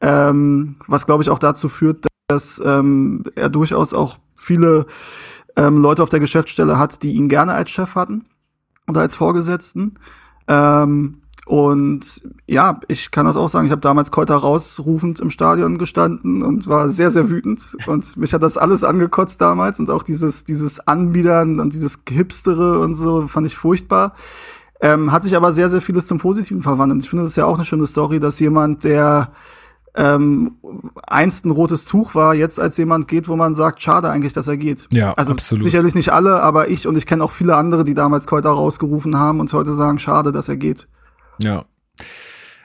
ähm, 0.00 0.76
was 0.86 1.04
glaube 1.04 1.22
ich 1.22 1.28
auch 1.28 1.38
dazu 1.40 1.68
führt, 1.68 2.06
dass 2.28 2.62
ähm, 2.64 3.24
er 3.34 3.50
durchaus 3.50 3.92
auch 3.92 4.16
viele 4.34 4.86
ähm, 5.56 5.82
Leute 5.82 6.02
auf 6.02 6.08
der 6.08 6.20
Geschäftsstelle 6.20 6.78
hat, 6.78 7.02
die 7.02 7.12
ihn 7.12 7.28
gerne 7.28 7.52
als 7.52 7.70
Chef 7.70 7.94
hatten 7.96 8.24
oder 8.90 9.00
als 9.00 9.14
Vorgesetzten. 9.14 9.94
Ähm, 10.48 11.16
und 11.46 12.22
ja, 12.46 12.78
ich 12.86 13.10
kann 13.10 13.26
das 13.26 13.36
auch 13.36 13.48
sagen, 13.48 13.66
ich 13.66 13.72
habe 13.72 13.80
damals 13.80 14.12
Keuter 14.12 14.36
rausrufend 14.36 15.18
im 15.18 15.30
Stadion 15.30 15.78
gestanden 15.78 16.42
und 16.42 16.68
war 16.68 16.88
sehr, 16.90 17.10
sehr 17.10 17.28
wütend. 17.28 17.76
Und 17.86 18.16
mich 18.18 18.32
hat 18.34 18.42
das 18.42 18.56
alles 18.56 18.84
angekotzt 18.84 19.40
damals 19.40 19.80
und 19.80 19.90
auch 19.90 20.04
dieses, 20.04 20.44
dieses 20.44 20.86
Anbiedern 20.86 21.58
und 21.58 21.72
dieses 21.72 22.04
Gehipstere 22.04 22.78
und 22.78 22.94
so 22.94 23.26
fand 23.26 23.48
ich 23.48 23.56
furchtbar. 23.56 24.14
Ähm, 24.80 25.10
hat 25.10 25.24
sich 25.24 25.34
aber 25.34 25.52
sehr, 25.52 25.68
sehr 25.70 25.80
vieles 25.80 26.06
zum 26.06 26.18
Positiven 26.18 26.62
verwandelt. 26.62 27.02
Ich 27.02 27.10
finde, 27.10 27.24
das 27.24 27.32
ist 27.32 27.36
ja 27.36 27.46
auch 27.46 27.56
eine 27.56 27.64
schöne 27.64 27.86
Story, 27.86 28.20
dass 28.20 28.38
jemand, 28.38 28.84
der 28.84 29.32
ähm, 30.00 30.56
einst 31.06 31.44
ein 31.44 31.50
rotes 31.50 31.84
Tuch 31.84 32.14
war, 32.14 32.34
jetzt 32.34 32.58
als 32.58 32.78
jemand 32.78 33.06
geht, 33.06 33.28
wo 33.28 33.36
man 33.36 33.54
sagt, 33.54 33.82
schade 33.82 34.08
eigentlich, 34.08 34.32
dass 34.32 34.48
er 34.48 34.56
geht. 34.56 34.88
Ja, 34.90 35.12
also 35.12 35.32
absolut. 35.32 35.62
sicherlich 35.62 35.94
nicht 35.94 36.10
alle, 36.10 36.42
aber 36.42 36.68
ich 36.68 36.86
und 36.86 36.96
ich 36.96 37.04
kenne 37.04 37.22
auch 37.22 37.30
viele 37.30 37.54
andere, 37.54 37.84
die 37.84 37.92
damals 37.92 38.26
Keuter 38.26 38.50
rausgerufen 38.50 39.18
haben 39.18 39.40
und 39.40 39.52
heute 39.52 39.74
sagen, 39.74 39.98
schade, 39.98 40.32
dass 40.32 40.48
er 40.48 40.56
geht. 40.56 40.88
Ja. 41.38 41.66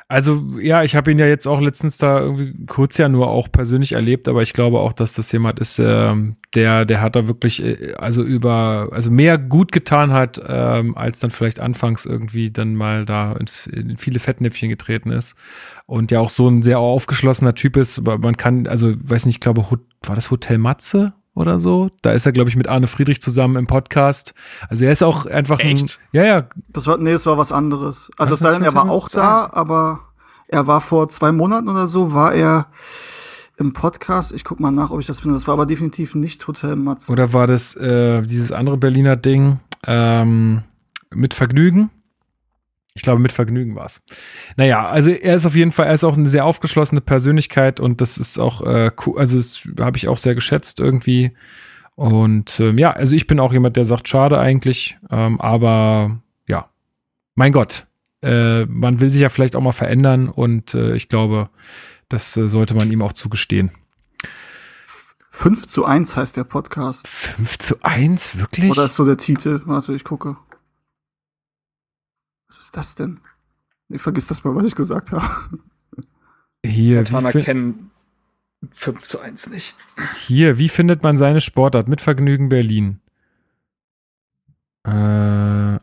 Also 0.08 0.60
ja, 0.60 0.84
ich 0.84 0.95
habe 0.95 1.12
ihn 1.12 1.18
ja 1.18 1.26
jetzt 1.26 1.47
auch 1.47 1.60
letztens 1.60 1.97
da 1.97 2.20
irgendwie 2.20 2.53
kurz 2.68 2.99
ja 2.99 3.10
nur 3.10 3.28
auch 3.28 3.51
persönlich 3.51 3.93
erlebt, 3.93 4.28
aber 4.28 4.43
ich 4.43 4.53
glaube 4.53 4.80
auch, 4.80 4.93
dass 4.93 5.14
das 5.14 5.32
jemand 5.32 5.60
ist, 5.60 5.80
ähm, 5.80 6.36
der, 6.53 6.86
der 6.86 7.01
hat 7.01 7.16
da 7.16 7.28
wirklich 7.28 7.64
äh, 7.64 7.93
also 7.97 8.22
über, 8.22 8.89
also 8.91 9.10
mehr 9.10 9.39
gut 9.39 9.72
getan 9.72 10.14
hat, 10.14 10.39
ähm, 10.47 10.95
als 10.95 11.20
dann 11.20 11.32
vielleicht 11.32 11.60
anfangs 11.60 12.06
irgendwie 12.06 12.51
dann 12.51 12.76
mal 12.76 13.06
da 13.06 13.34
ins, 13.34 13.66
in 13.66 13.97
viele 13.97 14.20
Fettnäpfchen 14.20 14.70
getreten 14.70 15.10
ist 15.12 15.36
und 15.88 16.12
ja 16.12 16.20
auch 16.20 16.30
so 16.30 16.47
ein 16.47 16.62
sehr 16.62 16.78
aufgeschlossener 16.78 17.56
Typ 17.56 17.76
ist, 17.76 17.97
aber 17.97 18.20
man 18.20 18.38
kann, 18.38 18.68
also 18.68 18.93
weiß 18.95 19.26
nicht, 19.26 19.38
ich 19.38 19.41
glaube, 19.41 19.66
war 20.03 20.16
das 20.16 20.30
Hotel 20.30 20.60
Matze? 20.60 21.14
Oder 21.36 21.59
so. 21.59 21.89
Da 22.01 22.13
ist 22.13 22.25
er, 22.25 22.31
glaube 22.31 22.49
ich, 22.49 22.55
mit 22.55 22.67
Arne 22.67 22.88
Friedrich 22.88 23.21
zusammen 23.21 23.57
im 23.57 23.67
Podcast. 23.67 24.33
Also 24.69 24.86
er 24.86 24.91
ist 24.93 25.03
auch 25.03 25.25
einfach 25.25 25.59
Echt? 25.59 25.83
ein. 25.83 25.89
Ja, 26.13 26.23
ja, 26.23 26.47
Das 26.69 26.88
war, 26.88 26.97
nee, 26.97 27.11
es 27.11 27.25
war 27.25 27.38
was 27.38 27.51
anderes. 27.51 28.09
Also 28.17 28.33
es 28.33 28.39
sei 28.39 28.51
denn, 28.51 28.63
er 28.63 28.73
war 28.73 28.89
auch 28.89 29.09
da, 29.09 29.49
aber 29.51 29.99
er 30.47 30.65
war 30.65 30.79
vor 30.79 31.09
zwei 31.09 31.33
Monaten 31.33 31.67
oder 31.67 31.88
so, 31.88 32.13
war 32.13 32.33
er 32.33 32.67
im 33.57 33.73
Podcast. 33.73 34.31
Ich 34.31 34.45
guck 34.45 34.61
mal 34.61 34.71
nach, 34.71 34.91
ob 34.91 34.99
ich 34.99 35.07
das 35.07 35.19
finde. 35.19 35.36
Das 35.36 35.45
war 35.45 35.53
aber 35.53 35.65
definitiv 35.65 36.15
nicht 36.15 36.47
Hotel 36.47 36.77
Matze. 36.77 37.11
Oder 37.11 37.33
war 37.33 37.47
das 37.47 37.75
äh, 37.75 38.21
dieses 38.21 38.53
andere 38.53 38.77
Berliner 38.77 39.17
Ding 39.17 39.59
ähm, 39.86 40.63
mit 41.13 41.33
Vergnügen? 41.33 41.89
Ich 42.98 43.02
glaube, 43.02 43.22
mit 43.22 43.34
Vergnügen 43.34 43.76
war 43.76 43.86
es. 43.86 44.02
Naja, 44.56 44.88
also 44.88 45.12
er 45.12 45.36
ist 45.36 45.46
auf 45.46 45.56
jeden 45.56 45.74
Fall, 45.74 45.88
er 45.88 45.93
ist 45.93 46.06
auch 46.06 46.16
eine 46.16 46.28
sehr 46.28 46.46
aufgeschlossene 46.46 47.02
Persönlichkeit 47.02 47.82
und 47.82 48.00
das 48.00 48.18
ist 48.18 48.39
auch 48.39 48.62
äh, 48.62 48.89
cool, 49.06 49.20
also 49.20 49.36
das 49.36 49.68
habe 49.80 49.98
ich 49.98 50.08
auch 50.08 50.18
sehr 50.18 50.34
geschätzt 50.34 50.80
irgendwie. 50.80 51.34
Und 51.96 52.60
ähm, 52.62 52.78
ja, 52.78 52.91
also 52.91 53.16
ich 53.16 53.28
bin 53.28 53.41
auch 53.41 53.52
jemand, 53.52 53.76
der 53.76 53.84
sagt, 53.84 54.08
schade 54.08 54.39
eigentlich, 54.39 54.98
ähm, 55.12 55.41
aber 55.41 56.22
ja, 56.48 56.70
mein 57.36 57.52
Gott, 57.52 57.86
äh, 58.22 58.66
man 58.66 59.02
will 59.02 59.10
sich 59.10 59.22
ja 59.22 59.30
vielleicht 59.30 59.58
auch 59.58 59.62
mal 59.62 59.74
verändern 59.74 60.30
und 60.30 60.74
äh, 60.74 60.96
ich 60.96 61.10
glaube, 61.10 61.50
das 62.08 62.38
äh, 62.38 62.48
sollte 62.48 62.76
man 62.76 62.89
ihm 62.89 63.02
auch 63.02 63.14
zugestehen. 63.14 63.72
5 65.32 65.68
zu 65.68 65.84
1 65.84 66.16
heißt 66.16 66.38
der 66.38 66.46
Podcast. 66.46 67.10
5 67.10 67.58
zu 67.58 67.76
1, 67.84 68.39
wirklich? 68.39 68.72
Oder 68.72 68.86
ist 68.86 68.96
so 68.96 69.04
der 69.04 69.18
Titel? 69.18 69.62
Warte, 69.66 69.93
ich 69.93 70.06
gucke. 70.06 70.38
Was 72.56 72.64
ist 72.64 72.78
das 72.78 72.95
denn? 72.95 73.20
Nee, 73.89 73.97
vergiss 73.97 74.28
das 74.28 74.45
mal, 74.45 74.56
was 74.56 74.66
ich 74.66 74.76
gesagt 74.76 75.12
habe. 75.12 75.28
Hier, 76.66 76.95
Montana 76.95 77.34
kennen 77.34 77.91
5 78.72 79.03
zu 79.03 79.20
1 79.20 79.49
nicht. 79.49 79.76
hier, 80.26 80.58
wie 80.58 80.70
findet 80.70 81.03
man 81.03 81.18
seine 81.18 81.41
Sportart? 81.41 81.89
Mit 81.89 81.99
Vergnügen 81.99 82.47
Berlin. 82.47 83.01
Äh, 84.86 85.80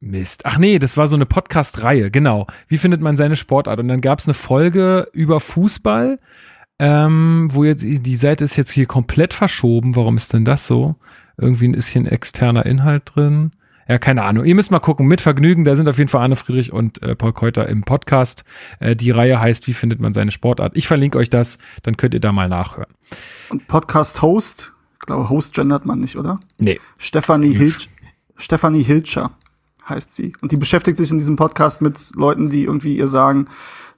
Mist. 0.00 0.44
Ach 0.46 0.58
nee, 0.58 0.80
das 0.80 0.96
war 0.96 1.06
so 1.06 1.14
eine 1.14 1.26
Podcast-Reihe, 1.26 2.10
genau. 2.10 2.48
Wie 2.66 2.78
findet 2.78 3.00
man 3.00 3.16
seine 3.16 3.36
Sportart? 3.36 3.78
Und 3.78 3.86
dann 3.86 4.00
gab 4.00 4.18
es 4.18 4.26
eine 4.26 4.34
Folge 4.34 5.08
über 5.12 5.38
Fußball, 5.38 6.18
ähm, 6.80 7.50
wo 7.52 7.62
jetzt, 7.62 7.84
die 7.84 8.16
Seite 8.16 8.44
ist 8.44 8.56
jetzt 8.56 8.72
hier 8.72 8.86
komplett 8.86 9.32
verschoben. 9.32 9.94
Warum 9.94 10.16
ist 10.16 10.32
denn 10.32 10.44
das 10.44 10.66
so? 10.66 10.96
Irgendwie 11.38 11.70
ist 11.70 11.86
hier 11.86 12.02
ein 12.02 12.06
externer 12.06 12.66
Inhalt 12.66 13.12
drin. 13.14 13.52
Ja, 13.88 13.98
keine 13.98 14.24
Ahnung. 14.24 14.44
Ihr 14.44 14.54
müsst 14.54 14.70
mal 14.70 14.80
gucken. 14.80 15.06
Mit 15.06 15.20
Vergnügen, 15.20 15.64
da 15.64 15.76
sind 15.76 15.88
auf 15.88 15.98
jeden 15.98 16.08
Fall 16.08 16.22
Arne 16.22 16.36
Friedrich 16.36 16.72
und 16.72 17.02
äh, 17.02 17.14
Paul 17.14 17.32
Keuter 17.32 17.68
im 17.68 17.82
Podcast. 17.82 18.44
Äh, 18.80 18.96
die 18.96 19.10
Reihe 19.10 19.40
heißt, 19.40 19.66
wie 19.68 19.74
findet 19.74 20.00
man 20.00 20.12
seine 20.12 20.32
Sportart? 20.32 20.76
Ich 20.76 20.88
verlinke 20.88 21.18
euch 21.18 21.30
das, 21.30 21.58
dann 21.82 21.96
könnt 21.96 22.14
ihr 22.14 22.20
da 22.20 22.32
mal 22.32 22.48
nachhören. 22.48 22.92
Und 23.48 23.68
Podcast-Host, 23.68 24.72
ich 24.94 25.06
glaube, 25.06 25.28
Host 25.30 25.54
gendert 25.54 25.86
man 25.86 26.00
nicht, 26.00 26.16
oder? 26.16 26.40
Nee. 26.58 26.80
Stefanie. 26.98 27.54
Hilch, 27.54 27.88
Stefanie 28.36 28.82
Hilscher 28.82 29.30
heißt 29.88 30.12
sie. 30.12 30.32
Und 30.40 30.52
die 30.52 30.56
beschäftigt 30.56 30.98
sich 30.98 31.10
in 31.10 31.18
diesem 31.18 31.36
Podcast 31.36 31.80
mit 31.80 31.98
Leuten, 32.16 32.50
die 32.50 32.64
irgendwie 32.64 32.96
ihr 32.96 33.08
sagen, 33.08 33.46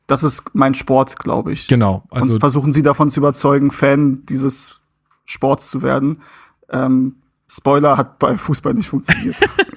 das 0.07 0.23
ist 0.23 0.55
mein 0.55 0.75
Sport, 0.75 1.19
glaube 1.19 1.53
ich. 1.53 1.69
Genau. 1.69 2.05
Also 2.11 2.35
und 2.35 2.41
versuchen 2.41 2.73
sie 2.73 2.83
davon 2.83 3.11
zu 3.11 3.21
überzeugen, 3.21 3.71
Fan 3.71 4.25
dieses 4.27 4.81
Sports 5.25 5.71
zu 5.71 5.83
werden. 5.83 6.19
Ähm, 6.71 7.17
Spoiler 7.51 7.97
hat 7.97 8.19
bei 8.19 8.37
Fußball 8.37 8.75
nicht 8.75 8.89
funktioniert. 8.89 9.37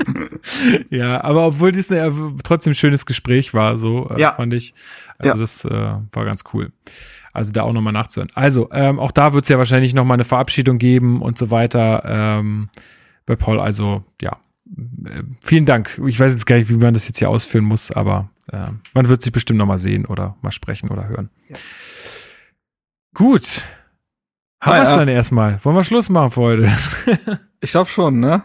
ja, 0.90 1.24
aber 1.24 1.48
obwohl 1.48 1.72
dies 1.72 1.92
äh, 1.92 2.12
trotzdem 2.44 2.72
ein 2.72 2.76
schönes 2.76 3.06
Gespräch 3.06 3.54
war, 3.54 3.78
so 3.78 4.10
äh, 4.10 4.20
ja. 4.20 4.34
fand 4.34 4.54
ich. 4.54 4.74
Also 5.18 5.34
ja. 5.34 5.38
das 5.38 5.66
äh, 5.66 5.70
war 6.12 6.26
ganz 6.26 6.44
cool. 6.54 6.72
Also 7.34 7.54
da 7.54 7.64
auch 7.64 7.74
nochmal 7.74 7.94
nachzuhören. 7.94 8.32
Also, 8.36 8.70
ähm, 8.72 9.00
auch 9.00 9.12
da 9.12 9.34
wird 9.34 9.46
es 9.46 9.50
ja 9.50 9.58
wahrscheinlich 9.58 9.94
nochmal 9.94 10.16
eine 10.16 10.26
Verabschiedung 10.26 10.78
geben 10.78 11.22
und 11.22 11.38
so 11.38 11.50
weiter 11.50 12.04
ähm, 12.06 12.70
bei 13.26 13.36
Paul. 13.36 13.60
Also, 13.60 14.04
ja, 14.22 14.38
äh, 15.06 15.24
vielen 15.42 15.66
Dank. 15.66 16.02
Ich 16.06 16.20
weiß 16.20 16.34
jetzt 16.34 16.46
gar 16.46 16.58
nicht, 16.58 16.70
wie 16.70 16.76
man 16.76 16.94
das 16.94 17.08
jetzt 17.08 17.20
hier 17.20 17.30
ausführen 17.30 17.64
muss, 17.64 17.92
aber 17.92 18.30
äh, 18.52 18.68
man 18.94 19.08
wird 19.08 19.22
sich 19.22 19.32
bestimmt 19.32 19.60
nochmal 19.60 19.78
sehen 19.78 20.06
oder 20.06 20.36
mal 20.42 20.52
sprechen 20.52 20.90
oder 20.90 21.08
hören. 21.08 21.30
Ja. 21.48 21.56
Gut. 23.14 23.64
Haben 24.62 24.76
wir 24.76 24.84
es 24.84 24.96
dann 24.96 25.08
erstmal. 25.08 25.60
Wollen 25.64 25.76
wir 25.76 25.84
Schluss 25.84 26.10
machen 26.10 26.32
für 26.32 26.42
heute? 26.42 26.72
Ich 27.64 27.70
glaube 27.70 27.92
schon, 27.92 28.20
ne? 28.20 28.42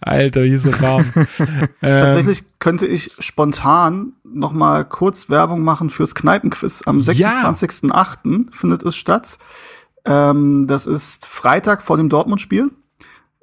Alter, 0.00 0.44
hier 0.44 0.54
ist 0.54 0.62
so 0.62 0.80
warm. 0.80 1.04
Ähm, 1.16 1.66
Tatsächlich 1.80 2.44
könnte 2.60 2.86
ich 2.86 3.10
spontan 3.18 4.12
noch 4.22 4.52
mal 4.52 4.84
kurz 4.84 5.28
Werbung 5.28 5.64
machen 5.64 5.90
fürs 5.90 6.14
Kneipenquiz. 6.14 6.82
Am 6.86 7.00
26.08. 7.00 7.90
Ja. 7.90 8.52
findet 8.52 8.84
es 8.84 8.94
statt. 8.94 9.38
Ähm, 10.04 10.68
das 10.68 10.86
ist 10.86 11.26
Freitag 11.26 11.82
vor 11.82 11.96
dem 11.96 12.08
Dortmund-Spiel. 12.08 12.70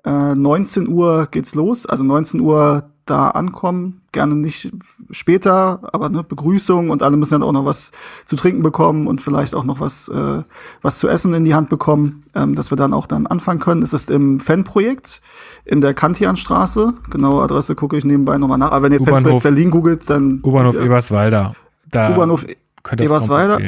Äh, 0.05 0.35
19 0.35 0.87
Uhr 0.87 1.27
geht's 1.29 1.55
los. 1.55 1.85
Also 1.85 2.05
19 2.05 2.39
Uhr 2.39 2.89
da 3.05 3.29
ankommen. 3.29 4.01
Gerne 4.11 4.35
nicht 4.35 4.71
später, 5.11 5.79
aber 5.93 6.09
ne, 6.09 6.23
Begrüßung 6.23 6.89
und 6.89 7.03
alle 7.03 7.17
müssen 7.17 7.33
dann 7.33 7.43
auch 7.43 7.51
noch 7.51 7.65
was 7.65 7.91
zu 8.25 8.35
trinken 8.35 8.63
bekommen 8.63 9.07
und 9.07 9.21
vielleicht 9.21 9.53
auch 9.53 9.63
noch 9.63 9.79
was, 9.79 10.07
äh, 10.07 10.43
was 10.81 10.99
zu 10.99 11.07
essen 11.07 11.33
in 11.33 11.43
die 11.43 11.53
Hand 11.53 11.69
bekommen, 11.69 12.23
ähm, 12.33 12.55
dass 12.55 12.71
wir 12.71 12.77
dann 12.77 12.93
auch 12.93 13.05
dann 13.05 13.27
anfangen 13.27 13.59
können. 13.59 13.83
Es 13.83 13.93
ist 13.93 14.09
im 14.09 14.39
Fanprojekt 14.39 15.21
in 15.65 15.81
der 15.81 15.93
Kantianstraße. 15.93 16.93
Genaue 17.09 17.43
Adresse 17.43 17.75
gucke 17.75 17.97
ich 17.97 18.05
nebenbei 18.05 18.37
nochmal 18.37 18.57
nach. 18.57 18.71
Aber 18.71 18.83
wenn 18.83 18.93
ihr 18.93 19.05
Fanprojekt 19.05 19.43
Berlin 19.43 19.69
googelt, 19.69 20.09
dann. 20.09 20.41
U-Bahnhof 20.43 20.75
Eberswalder. 20.75 21.55
Da 21.91 22.13
U-Bahnhof 22.13 22.45
Eberswalder. 22.91 23.59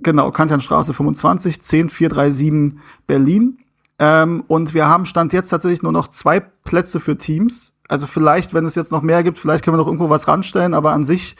Genau, 0.00 0.30
Kantianstraße 0.30 0.94
25, 0.94 1.60
10437 1.60 2.78
Berlin. 3.06 3.58
Ähm, 3.98 4.44
und 4.46 4.74
wir 4.74 4.88
haben 4.88 5.06
Stand 5.06 5.32
jetzt 5.32 5.48
tatsächlich 5.48 5.82
nur 5.82 5.92
noch 5.92 6.08
zwei 6.08 6.40
Plätze 6.40 7.00
für 7.00 7.18
Teams 7.18 7.77
also 7.88 8.06
vielleicht, 8.06 8.54
wenn 8.54 8.66
es 8.66 8.74
jetzt 8.74 8.92
noch 8.92 9.02
mehr 9.02 9.22
gibt, 9.22 9.38
vielleicht 9.38 9.64
können 9.64 9.74
wir 9.74 9.78
noch 9.78 9.86
irgendwo 9.86 10.10
was 10.10 10.28
ranstellen, 10.28 10.74
aber 10.74 10.92
an 10.92 11.04
sich 11.04 11.36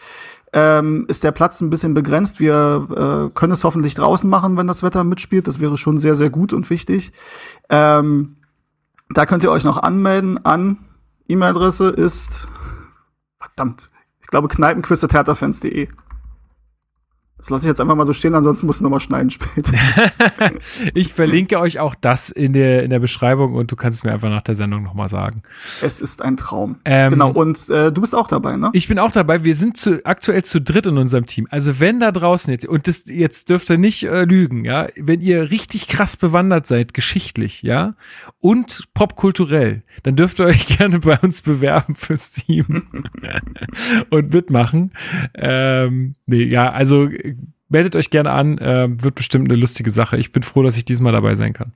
ähm, 0.52 1.04
ist 1.08 1.24
der 1.24 1.32
Platz 1.32 1.60
ein 1.60 1.70
bisschen 1.70 1.94
begrenzt. 1.94 2.40
Wir 2.40 3.28
äh, 3.28 3.38
können 3.38 3.52
es 3.52 3.64
hoffentlich 3.64 3.94
draußen 3.94 4.28
machen, 4.28 4.56
wenn 4.56 4.66
das 4.66 4.82
Wetter 4.82 5.04
mitspielt. 5.04 5.46
Das 5.46 5.60
wäre 5.60 5.76
schon 5.76 5.98
sehr, 5.98 6.16
sehr 6.16 6.30
gut 6.30 6.52
und 6.52 6.70
wichtig. 6.70 7.12
Ähm, 7.68 8.36
da 9.10 9.26
könnt 9.26 9.42
ihr 9.42 9.50
euch 9.50 9.64
noch 9.64 9.76
anmelden 9.76 10.44
an 10.44 10.78
E-Mail-Adresse 11.28 11.90
ist 11.90 12.46
verdammt, 13.38 13.88
ich 14.20 14.28
glaube 14.28 14.48
kneipenquiz.hertafans.de. 14.48 15.88
Das 17.38 17.50
lasse 17.50 17.62
ich 17.62 17.68
jetzt 17.68 17.80
einfach 17.80 17.94
mal 17.94 18.04
so 18.04 18.12
stehen, 18.12 18.34
ansonsten 18.34 18.66
muss 18.66 18.76
ich 18.76 18.82
nochmal 18.82 18.98
schneiden 18.98 19.30
später. 19.30 19.72
ich 20.94 21.12
verlinke 21.12 21.60
euch 21.60 21.78
auch 21.78 21.94
das 21.94 22.30
in 22.30 22.52
der, 22.52 22.82
in 22.82 22.90
der 22.90 22.98
Beschreibung 22.98 23.54
und 23.54 23.70
du 23.70 23.76
kannst 23.76 24.00
es 24.00 24.04
mir 24.04 24.12
einfach 24.12 24.28
nach 24.28 24.42
der 24.42 24.56
Sendung 24.56 24.82
nochmal 24.82 25.08
sagen. 25.08 25.44
Es 25.80 26.00
ist 26.00 26.20
ein 26.20 26.36
Traum. 26.36 26.80
Ähm, 26.84 27.12
genau, 27.12 27.30
und 27.30 27.68
äh, 27.68 27.92
du 27.92 28.00
bist 28.00 28.12
auch 28.12 28.26
dabei, 28.26 28.56
ne? 28.56 28.70
Ich 28.72 28.88
bin 28.88 28.98
auch 28.98 29.12
dabei. 29.12 29.44
Wir 29.44 29.54
sind 29.54 29.76
zu, 29.76 30.04
aktuell 30.04 30.42
zu 30.42 30.60
dritt 30.60 30.86
in 30.86 30.98
unserem 30.98 31.26
Team. 31.26 31.46
Also 31.48 31.78
wenn 31.78 32.00
da 32.00 32.10
draußen 32.10 32.52
jetzt, 32.52 32.66
und 32.66 32.88
das, 32.88 33.04
jetzt 33.06 33.50
dürft 33.50 33.70
ihr 33.70 33.78
nicht 33.78 34.02
äh, 34.02 34.24
lügen, 34.24 34.64
ja, 34.64 34.88
wenn 34.96 35.20
ihr 35.20 35.52
richtig 35.52 35.86
krass 35.86 36.16
bewandert 36.16 36.66
seid, 36.66 36.92
geschichtlich, 36.92 37.62
ja, 37.62 37.94
und 38.40 38.88
popkulturell, 38.94 39.84
dann 40.02 40.16
dürft 40.16 40.40
ihr 40.40 40.46
euch 40.46 40.66
gerne 40.78 40.98
bei 40.98 41.16
uns 41.22 41.42
bewerben 41.42 41.94
fürs 41.94 42.32
Team 42.32 42.88
und 44.10 44.34
mitmachen. 44.34 44.92
Ähm, 45.34 46.16
nee, 46.26 46.42
ja, 46.42 46.72
also 46.72 47.08
meldet 47.68 47.96
euch 47.96 48.10
gerne 48.10 48.32
an, 48.32 48.58
äh, 48.58 48.88
wird 49.02 49.14
bestimmt 49.14 49.50
eine 49.50 49.60
lustige 49.60 49.90
Sache. 49.90 50.16
Ich 50.16 50.32
bin 50.32 50.42
froh, 50.42 50.62
dass 50.62 50.76
ich 50.76 50.84
diesmal 50.84 51.12
dabei 51.12 51.34
sein 51.34 51.52
kann. 51.52 51.72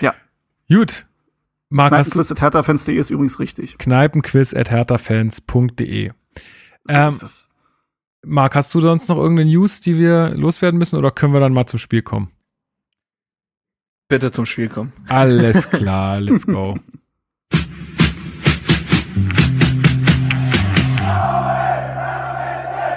Ja. 0.00 0.14
Gut. 0.68 1.06
Marc, 1.70 1.90
Kneipenquiz 1.90 2.30
at 2.30 2.40
hertafans.de 2.40 2.96
ist 2.96 3.10
übrigens 3.10 3.40
richtig. 3.40 3.78
Kneipenquiz 3.78 4.54
at 4.54 4.70
hertafans.de. 4.70 6.10
So 6.84 6.94
ähm, 6.94 7.08
ist 7.08 7.22
es. 7.22 7.48
Marc, 8.24 8.54
hast 8.54 8.72
du 8.74 8.80
sonst 8.80 9.08
noch 9.08 9.16
irgendeine 9.16 9.50
News, 9.50 9.80
die 9.80 9.98
wir 9.98 10.30
loswerden 10.30 10.78
müssen 10.78 10.98
oder 10.98 11.10
können 11.10 11.32
wir 11.32 11.40
dann 11.40 11.52
mal 11.52 11.66
zum 11.66 11.78
Spiel 11.78 12.02
kommen? 12.02 12.30
Bitte 14.08 14.30
zum 14.30 14.46
Spiel 14.46 14.68
kommen. 14.68 14.92
Alles 15.08 15.70
klar, 15.70 16.20
let's 16.20 16.46
go. 16.46 16.78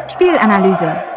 Spielanalyse. 0.09 1.16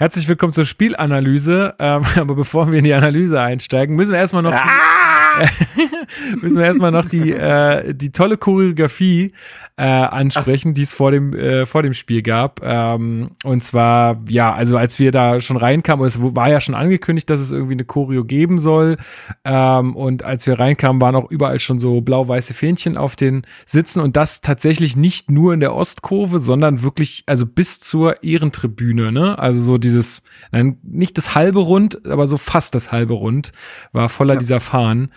Herzlich 0.00 0.26
willkommen 0.28 0.54
zur 0.54 0.64
Spielanalyse. 0.64 1.74
Ähm, 1.78 2.02
aber 2.16 2.34
bevor 2.34 2.72
wir 2.72 2.78
in 2.78 2.86
die 2.86 2.94
Analyse 2.94 3.38
einsteigen, 3.38 3.96
müssen 3.96 4.12
wir 4.12 4.18
erstmal 4.18 4.42
noch, 4.42 4.54
ah! 4.54 5.44
müssen 6.40 6.56
wir 6.56 6.64
erstmal 6.64 6.90
noch 6.90 7.06
die, 7.06 7.32
äh, 7.32 7.92
die 7.92 8.10
tolle 8.10 8.38
Choreografie 8.38 9.34
äh, 9.80 9.84
ansprechen, 9.84 10.74
die 10.74 10.82
es 10.82 10.92
vor 10.92 11.10
dem, 11.10 11.32
äh, 11.32 11.64
vor 11.64 11.82
dem 11.82 11.94
Spiel 11.94 12.20
gab. 12.20 12.60
Ähm, 12.62 13.30
und 13.44 13.64
zwar, 13.64 14.20
ja, 14.28 14.52
also 14.52 14.76
als 14.76 14.98
wir 14.98 15.10
da 15.10 15.40
schon 15.40 15.56
reinkamen, 15.56 16.04
es 16.04 16.20
war 16.20 16.50
ja 16.50 16.60
schon 16.60 16.74
angekündigt, 16.74 17.30
dass 17.30 17.40
es 17.40 17.50
irgendwie 17.50 17.72
eine 17.72 17.86
Choreo 17.86 18.24
geben 18.24 18.58
soll. 18.58 18.98
Ähm, 19.42 19.96
und 19.96 20.22
als 20.22 20.46
wir 20.46 20.58
reinkamen, 20.58 21.00
waren 21.00 21.14
auch 21.14 21.30
überall 21.30 21.60
schon 21.60 21.80
so 21.80 22.02
blau-weiße 22.02 22.52
Fähnchen 22.52 22.98
auf 22.98 23.16
den 23.16 23.46
Sitzen 23.64 24.00
und 24.00 24.18
das 24.18 24.42
tatsächlich 24.42 24.98
nicht 24.98 25.30
nur 25.30 25.54
in 25.54 25.60
der 25.60 25.74
Ostkurve, 25.74 26.40
sondern 26.40 26.82
wirklich, 26.82 27.22
also 27.24 27.46
bis 27.46 27.80
zur 27.80 28.22
Ehrentribüne, 28.22 29.12
ne? 29.12 29.38
Also 29.38 29.60
so 29.60 29.78
dieses, 29.78 30.20
nein, 30.52 30.76
nicht 30.82 31.16
das 31.16 31.34
halbe 31.34 31.60
Rund, 31.60 32.04
aber 32.06 32.26
so 32.26 32.36
fast 32.36 32.74
das 32.74 32.92
halbe 32.92 33.14
Rund 33.14 33.52
war 33.92 34.10
voller 34.10 34.34
ja. 34.34 34.40
dieser 34.40 34.60
Fahnen. 34.60 35.10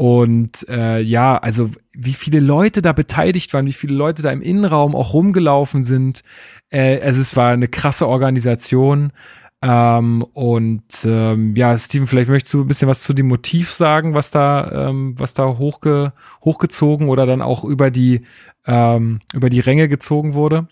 Und 0.00 0.66
äh, 0.70 1.02
ja, 1.02 1.36
also 1.36 1.72
wie 1.92 2.14
viele 2.14 2.40
Leute 2.40 2.80
da 2.80 2.94
beteiligt 2.94 3.52
waren, 3.52 3.66
wie 3.66 3.74
viele 3.74 3.94
Leute 3.94 4.22
da 4.22 4.30
im 4.30 4.40
Innenraum 4.40 4.96
auch 4.96 5.12
rumgelaufen 5.12 5.84
sind. 5.84 6.22
Äh, 6.70 7.02
also 7.02 7.20
es 7.20 7.36
war 7.36 7.52
eine 7.52 7.68
krasse 7.68 8.08
Organisation. 8.08 9.12
Ähm, 9.60 10.22
und 10.32 11.04
ähm, 11.04 11.54
ja, 11.54 11.76
Steven, 11.76 12.06
vielleicht 12.06 12.30
möchtest 12.30 12.54
du 12.54 12.62
ein 12.62 12.66
bisschen 12.66 12.88
was 12.88 13.02
zu 13.02 13.12
dem 13.12 13.28
Motiv 13.28 13.74
sagen, 13.74 14.14
was 14.14 14.30
da, 14.30 14.88
ähm, 14.88 15.16
was 15.18 15.34
da 15.34 15.58
hochge 15.58 16.14
hochgezogen 16.42 17.10
oder 17.10 17.26
dann 17.26 17.42
auch 17.42 17.62
über 17.62 17.90
die, 17.90 18.22
ähm, 18.64 19.20
über 19.34 19.50
die 19.50 19.60
Ränge 19.60 19.86
gezogen 19.86 20.32
wurde. 20.32 20.66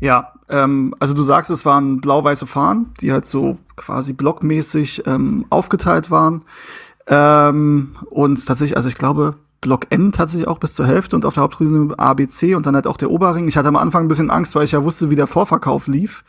Ja, 0.00 0.34
ähm, 0.50 0.94
also 0.98 1.14
du 1.14 1.22
sagst, 1.22 1.50
es 1.50 1.64
waren 1.64 2.00
blau-weiße 2.00 2.46
Fahnen, 2.46 2.92
die 3.00 3.12
halt 3.12 3.24
so 3.24 3.56
quasi 3.76 4.12
blockmäßig 4.12 5.06
ähm, 5.06 5.46
aufgeteilt 5.48 6.10
waren. 6.10 6.44
Ähm, 7.06 7.96
und 8.10 8.46
tatsächlich, 8.46 8.76
also 8.76 8.88
ich 8.88 8.94
glaube, 8.94 9.36
Block 9.60 9.86
N 9.90 10.12
tatsächlich 10.12 10.48
auch 10.48 10.58
bis 10.58 10.74
zur 10.74 10.86
Hälfte 10.86 11.16
und 11.16 11.24
auf 11.24 11.34
der 11.34 11.44
Haupttribüne 11.44 11.98
A, 11.98 12.14
B, 12.14 12.26
C 12.26 12.54
und 12.54 12.66
dann 12.66 12.74
halt 12.74 12.86
auch 12.86 12.96
der 12.96 13.10
Oberring. 13.10 13.48
Ich 13.48 13.56
hatte 13.56 13.68
am 13.68 13.76
Anfang 13.76 14.04
ein 14.04 14.08
bisschen 14.08 14.30
Angst, 14.30 14.54
weil 14.54 14.64
ich 14.64 14.72
ja 14.72 14.84
wusste, 14.84 15.08
wie 15.08 15.16
der 15.16 15.26
Vorverkauf 15.26 15.86
lief. 15.86 16.24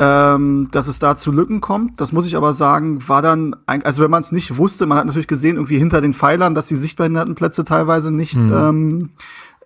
Ähm, 0.00 0.68
dass 0.70 0.86
es 0.86 1.00
da 1.00 1.16
zu 1.16 1.32
Lücken 1.32 1.60
kommt. 1.60 2.00
Das 2.00 2.12
muss 2.12 2.28
ich 2.28 2.36
aber 2.36 2.52
sagen, 2.54 3.08
war 3.08 3.20
dann, 3.20 3.56
ein, 3.66 3.84
also 3.84 4.00
wenn 4.04 4.12
man 4.12 4.20
es 4.20 4.30
nicht 4.30 4.56
wusste, 4.56 4.86
man 4.86 4.96
hat 4.96 5.06
natürlich 5.06 5.26
gesehen, 5.26 5.56
irgendwie 5.56 5.78
hinter 5.78 6.00
den 6.00 6.14
Pfeilern, 6.14 6.54
dass 6.54 6.66
die 6.66 6.76
Sichtbehindertenplätze 6.76 7.64
teilweise 7.64 8.12
nicht, 8.12 8.36
mhm. 8.36 8.52
ähm, 8.52 9.10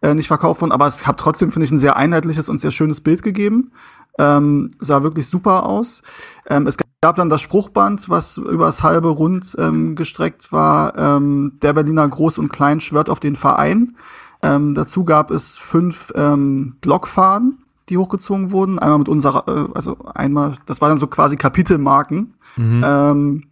äh, 0.01 0.15
nicht 0.15 0.29
verkauft 0.29 0.63
wurden, 0.63 0.73
aber 0.73 0.87
es 0.87 1.07
hat 1.07 1.21
trotzdem, 1.21 1.53
finde 1.53 1.67
ich, 1.67 1.71
ein 1.71 1.77
sehr 1.77 1.97
einheitliches 1.97 2.49
und 2.49 2.59
sehr 2.59 2.71
schönes 2.71 3.03
Bild 3.03 3.23
gegeben. 3.23 3.73
Ähm, 4.19 4.73
sah 4.79 5.03
wirklich 5.03 5.27
super 5.27 5.65
aus. 5.67 6.03
Ähm, 6.47 6.67
es 6.67 6.77
gab 7.01 7.17
dann 7.17 7.29
das 7.29 7.41
Spruchband, 7.41 8.09
was 8.09 8.37
übers 8.37 8.83
halbe 8.83 9.09
Rund 9.09 9.57
ähm, 9.59 9.97
gestreckt 9.97 10.53
war. 10.53 10.97
Ähm, 10.97 11.59
der 11.63 11.73
Berliner 11.73 12.07
Groß- 12.07 12.39
und 12.39 12.53
Klein 12.53 12.81
schwört 12.81 13.11
auf 13.11 13.21
den 13.21 13.37
Verein. 13.37 13.97
Ähm, 14.43 14.75
dazu 14.75 15.05
gab 15.05 15.31
es 15.31 15.57
fünf 15.57 16.13
ähm, 16.15 16.77
Blockfahnen, 16.81 17.65
die 17.89 17.97
hochgezogen 17.97 18.53
wurden. 18.53 18.79
Einmal 18.79 18.99
mit 18.99 19.09
unserer, 19.09 19.49
äh, 19.49 19.69
also 19.75 19.97
einmal, 20.15 20.55
das 20.67 20.81
waren 20.81 20.91
dann 20.91 20.99
so 20.99 21.07
quasi 21.07 21.37
Kapitelmarken, 21.37 22.35
mhm. 22.57 22.85
ähm, 22.85 23.43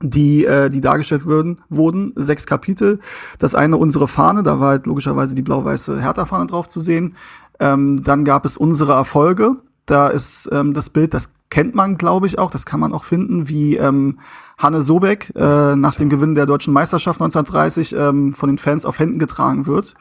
die, 0.00 0.44
äh, 0.44 0.70
die 0.70 0.80
dargestellt 0.80 1.26
würden, 1.26 1.60
wurden. 1.68 2.12
Sechs 2.16 2.46
Kapitel. 2.46 3.00
Das 3.38 3.54
eine 3.54 3.76
unsere 3.76 4.08
Fahne, 4.08 4.42
da 4.42 4.60
war 4.60 4.68
halt 4.68 4.86
logischerweise 4.86 5.34
die 5.34 5.42
blau-weiße 5.42 6.00
Hertha-Fahne 6.00 6.46
drauf 6.46 6.68
zu 6.68 6.80
sehen. 6.80 7.16
Ähm, 7.60 8.02
dann 8.02 8.24
gab 8.24 8.44
es 8.44 8.56
unsere 8.56 8.92
Erfolge. 8.92 9.56
Da 9.88 10.08
ist 10.08 10.50
ähm, 10.52 10.74
das 10.74 10.90
Bild, 10.90 11.14
das 11.14 11.32
kennt 11.48 11.74
man, 11.74 11.96
glaube 11.96 12.26
ich, 12.26 12.38
auch. 12.38 12.50
Das 12.50 12.66
kann 12.66 12.78
man 12.78 12.92
auch 12.92 13.04
finden, 13.04 13.48
wie 13.48 13.76
ähm, 13.76 14.18
Hanne 14.58 14.82
Sobeck 14.82 15.32
äh, 15.34 15.76
nach 15.76 15.94
dem 15.94 16.10
Gewinn 16.10 16.34
der 16.34 16.44
deutschen 16.44 16.74
Meisterschaft 16.74 17.20
1930 17.22 17.94
ähm, 17.94 18.34
von 18.34 18.50
den 18.50 18.58
Fans 18.58 18.84
auf 18.84 18.98
Händen 18.98 19.18
getragen 19.18 19.66
wird. 19.66 19.94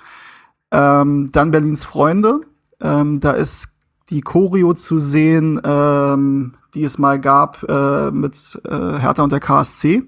Ähm, 0.71 1.31
dann 1.31 1.51
Berlins 1.51 1.85
Freunde. 1.85 2.41
Ähm, 2.81 3.21
da 3.21 3.31
ist 3.31 3.77
die 4.09 4.19
Choreo 4.19 4.73
zu 4.73 4.99
sehen, 4.99 5.61
ähm, 5.63 6.55
die 6.73 6.83
es 6.83 6.97
mal 6.97 7.17
gab 7.17 7.63
äh, 7.63 8.11
mit 8.11 8.59
äh, 8.65 8.99
Hertha 8.99 9.23
und 9.23 9.31
der 9.31 9.39
KSC. 9.39 10.03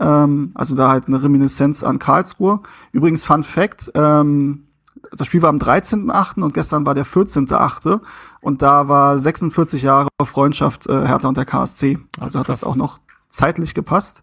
Ähm, 0.00 0.52
also 0.54 0.74
da 0.74 0.88
halt 0.88 1.08
eine 1.08 1.22
Reminiszenz 1.22 1.84
an 1.84 1.98
Karlsruhe. 1.98 2.60
Übrigens, 2.92 3.22
Fun 3.22 3.42
Fact, 3.42 3.92
ähm, 3.94 4.63
das 5.12 5.26
Spiel 5.26 5.42
war 5.42 5.48
am 5.48 5.58
13.8. 5.58 6.42
und 6.42 6.54
gestern 6.54 6.86
war 6.86 6.94
der 6.94 7.06
14.8. 7.06 8.00
Und 8.40 8.62
da 8.62 8.88
war 8.88 9.18
46 9.18 9.82
Jahre 9.82 10.08
Freundschaft 10.24 10.86
äh, 10.88 11.06
Hertha 11.06 11.28
und 11.28 11.36
der 11.36 11.44
KSC. 11.44 11.98
Also 12.20 12.38
hat 12.38 12.48
das 12.48 12.64
auch 12.64 12.76
noch 12.76 12.98
zeitlich 13.28 13.74
gepasst. 13.74 14.22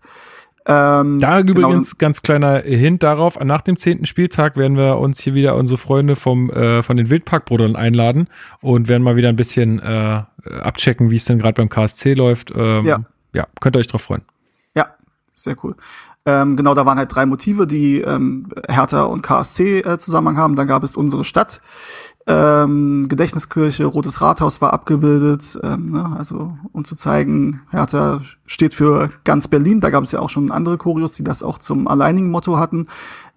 Ähm, 0.66 1.18
da 1.20 1.42
genau. 1.42 1.70
übrigens 1.70 1.98
ganz 1.98 2.22
kleiner 2.22 2.60
Hint 2.60 3.02
darauf, 3.02 3.40
nach 3.40 3.62
dem 3.62 3.78
zehnten 3.78 4.06
Spieltag 4.06 4.58
werden 4.58 4.78
wir 4.78 4.98
uns 4.98 5.20
hier 5.20 5.34
wieder 5.34 5.56
unsere 5.56 5.80
Freunde 5.80 6.16
vom, 6.16 6.52
äh, 6.52 6.84
von 6.84 6.98
den 6.98 7.10
Wildparkbrüdern 7.10 7.76
einladen 7.76 8.28
und 8.62 8.88
werden 8.88 9.02
mal 9.02 9.16
wieder 9.16 9.30
ein 9.30 9.36
bisschen 9.36 9.80
äh, 9.80 10.22
abchecken, 10.62 11.10
wie 11.10 11.16
es 11.16 11.26
denn 11.26 11.40
gerade 11.40 11.54
beim 11.54 11.70
KSC 11.70 12.14
läuft. 12.14 12.54
Ähm, 12.56 12.86
ja. 12.86 13.00
ja, 13.34 13.48
könnt 13.60 13.76
ihr 13.76 13.80
euch 13.80 13.88
drauf 13.88 14.04
freuen. 14.04 14.22
Ja, 14.76 14.94
sehr 15.34 15.56
cool. 15.64 15.76
Ähm, 16.26 16.56
genau, 16.56 16.76
da 16.76 16.86
waren 16.86 17.00
halt 17.00 17.14
drei 17.14 17.26
Motive, 17.26 17.66
die 17.66 18.02
ähm, 18.02 18.50
Hertha 18.68 19.04
und 19.04 19.24
KSC 19.24 19.80
äh, 19.80 19.98
Zusammenhang 19.98 20.38
haben. 20.38 20.56
Dann 20.56 20.68
gab 20.68 20.84
es 20.84 20.96
unsere 20.96 21.24
Stadt, 21.24 21.62
ähm, 22.28 23.08
Gedächtniskirche, 23.10 23.86
Rotes 23.86 24.22
Rathaus 24.22 24.62
war 24.62 24.74
abgebildet, 24.74 25.60
ähm, 25.64 25.92
ne, 25.92 26.16
also 26.16 26.56
um 26.72 26.86
zu 26.86 26.96
zeigen, 26.96 27.62
Hertha 27.72 28.22
steht 28.46 28.76
für 28.76 29.10
ganz 29.24 29.48
Berlin. 29.48 29.80
Da 29.80 29.90
gab 29.90 30.04
es 30.04 30.12
ja 30.12 30.20
auch 30.20 30.30
schon 30.30 30.52
andere 30.52 30.78
Choreos, 30.78 31.14
die 31.14 31.24
das 31.24 31.42
auch 31.42 31.58
zum 31.58 31.88
alleinigen 31.88 32.30
Motto 32.30 32.58
hatten. 32.58 32.86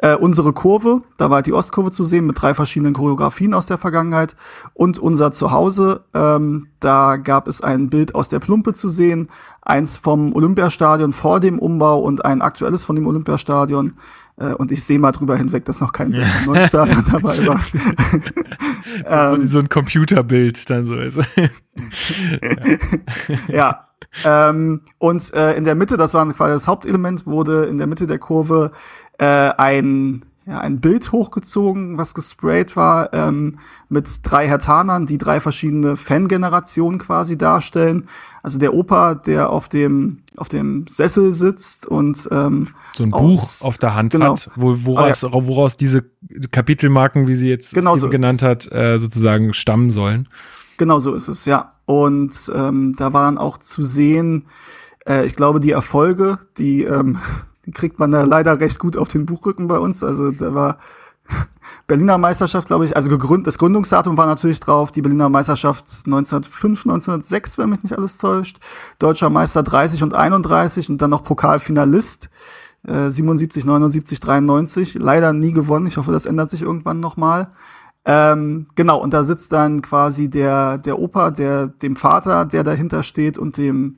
Äh, 0.04 0.16
unsere 0.16 0.52
Kurve, 0.52 1.00
da 1.16 1.30
war 1.30 1.36
halt 1.36 1.46
die 1.46 1.54
Ostkurve 1.54 1.90
zu 1.90 2.04
sehen 2.04 2.26
mit 2.26 2.42
drei 2.42 2.52
verschiedenen 2.52 2.92
Choreografien 2.92 3.54
aus 3.54 3.64
der 3.64 3.78
Vergangenheit. 3.78 4.36
Und 4.74 4.98
unser 4.98 5.32
Zuhause, 5.32 6.04
ähm, 6.12 6.66
da 6.78 7.16
gab 7.16 7.48
es 7.48 7.62
ein 7.62 7.88
Bild 7.88 8.14
aus 8.14 8.28
der 8.28 8.38
Plumpe 8.38 8.74
zu 8.74 8.90
sehen, 8.90 9.30
eins 9.62 9.96
vom 9.96 10.34
Olympiastadion 10.34 11.14
vor 11.14 11.40
dem 11.40 11.58
Umbau 11.58 12.00
und 12.00 12.22
ein 12.22 12.42
aktuelles 12.42 12.84
von 12.84 12.96
dem 12.96 13.06
Olympiastadion. 13.06 13.94
Äh, 14.36 14.52
und 14.52 14.72
ich 14.72 14.84
sehe 14.84 14.98
mal 14.98 15.12
drüber 15.12 15.38
hinweg, 15.38 15.64
dass 15.64 15.80
noch 15.80 15.92
kein 15.92 16.12
ja. 16.12 16.26
neuen 16.44 16.68
Stadion 16.68 17.02
dabei 17.10 17.46
war. 17.46 17.60
so, 19.06 19.14
ähm, 19.14 19.40
so, 19.40 19.58
ein 19.58 19.70
Computerbild 19.70 20.68
dann 20.68 20.84
so 20.84 20.96
ist. 20.96 21.16
ja. 23.48 23.88
Ähm, 24.24 24.82
und 24.98 25.32
äh, 25.34 25.54
in 25.54 25.64
der 25.64 25.74
Mitte, 25.74 25.96
das 25.96 26.14
war 26.14 26.30
quasi 26.32 26.52
das 26.52 26.68
Hauptelement, 26.68 27.26
wurde 27.26 27.64
in 27.64 27.78
der 27.78 27.86
Mitte 27.86 28.06
der 28.06 28.18
Kurve 28.18 28.72
äh, 29.18 29.24
ein 29.24 30.24
ja, 30.46 30.60
ein 30.60 30.80
Bild 30.80 31.10
hochgezogen, 31.10 31.96
was 31.96 32.14
gesprayt 32.14 32.76
war, 32.76 33.12
ähm, 33.14 33.58
mit 33.88 34.08
drei 34.22 34.46
Hertanern, 34.46 35.06
die 35.06 35.16
drei 35.16 35.40
verschiedene 35.40 35.96
Fangenerationen 35.96 36.98
quasi 36.98 37.38
darstellen. 37.38 38.08
Also 38.42 38.58
der 38.58 38.74
Opa, 38.74 39.14
der 39.14 39.48
auf 39.50 39.68
dem, 39.68 40.18
auf 40.36 40.50
dem 40.50 40.86
Sessel 40.86 41.32
sitzt 41.32 41.86
und 41.86 42.28
ähm, 42.30 42.68
so 42.94 43.04
ein 43.04 43.10
Buch 43.10 43.62
auf 43.62 43.78
der 43.78 43.94
Hand 43.94 44.12
genau. 44.12 44.32
hat, 44.32 44.50
wo, 44.54 44.84
woraus, 44.84 45.24
ah, 45.24 45.30
ja. 45.32 45.46
woraus 45.46 45.78
diese 45.78 46.04
Kapitelmarken, 46.50 47.26
wie 47.26 47.36
sie 47.36 47.48
jetzt 47.48 47.72
genau 47.72 47.96
so 47.96 48.10
genannt 48.10 48.42
hat, 48.42 48.70
äh, 48.70 48.98
sozusagen 48.98 49.54
stammen 49.54 49.88
sollen. 49.88 50.28
Genau 50.76 50.98
so 50.98 51.14
ist 51.14 51.28
es, 51.28 51.46
ja. 51.46 51.73
Und 51.86 52.50
ähm, 52.54 52.94
da 52.96 53.12
waren 53.12 53.38
auch 53.38 53.58
zu 53.58 53.84
sehen, 53.84 54.46
äh, 55.06 55.26
ich 55.26 55.36
glaube, 55.36 55.60
die 55.60 55.72
Erfolge, 55.72 56.38
die 56.56 56.84
ähm, 56.84 57.18
die 57.66 57.72
kriegt 57.72 57.98
man 57.98 58.10
da 58.10 58.24
leider 58.24 58.60
recht 58.60 58.78
gut 58.78 58.96
auf 58.96 59.08
den 59.08 59.26
Buchrücken 59.26 59.68
bei 59.68 59.78
uns. 59.78 60.02
Also 60.02 60.30
da 60.30 60.54
war 60.54 60.78
Berliner 61.86 62.18
Meisterschaft, 62.18 62.66
glaube 62.66 62.86
ich, 62.86 62.96
also 62.96 63.08
gegründet, 63.08 63.46
das 63.46 63.58
Gründungsdatum 63.58 64.16
war 64.16 64.26
natürlich 64.26 64.60
drauf, 64.60 64.90
die 64.90 65.00
Berliner 65.00 65.28
Meisterschaft 65.28 65.84
1905, 66.04 66.80
1906, 66.84 67.58
wenn 67.58 67.70
mich 67.70 67.82
nicht 67.82 67.96
alles 67.96 68.18
täuscht. 68.18 68.58
Deutscher 68.98 69.30
Meister 69.30 69.62
30 69.62 70.02
und 70.02 70.14
31 70.14 70.90
und 70.90 71.00
dann 71.00 71.10
noch 71.10 71.24
Pokalfinalist 71.24 72.28
äh, 72.86 73.10
77, 73.10 73.64
79, 73.64 74.20
93. 74.20 74.94
Leider 74.94 75.32
nie 75.32 75.52
gewonnen. 75.52 75.86
Ich 75.86 75.96
hoffe, 75.96 76.12
das 76.12 76.26
ändert 76.26 76.50
sich 76.50 76.62
irgendwann 76.62 77.00
nochmal. 77.00 77.48
Ähm, 78.06 78.66
genau, 78.74 79.00
und 79.00 79.14
da 79.14 79.24
sitzt 79.24 79.52
dann 79.52 79.80
quasi 79.80 80.28
der, 80.28 80.78
der 80.78 80.98
Opa, 80.98 81.30
der, 81.30 81.68
dem 81.68 81.96
Vater, 81.96 82.44
der 82.44 82.62
dahinter 82.62 83.02
steht 83.02 83.38
und 83.38 83.56
dem 83.56 83.96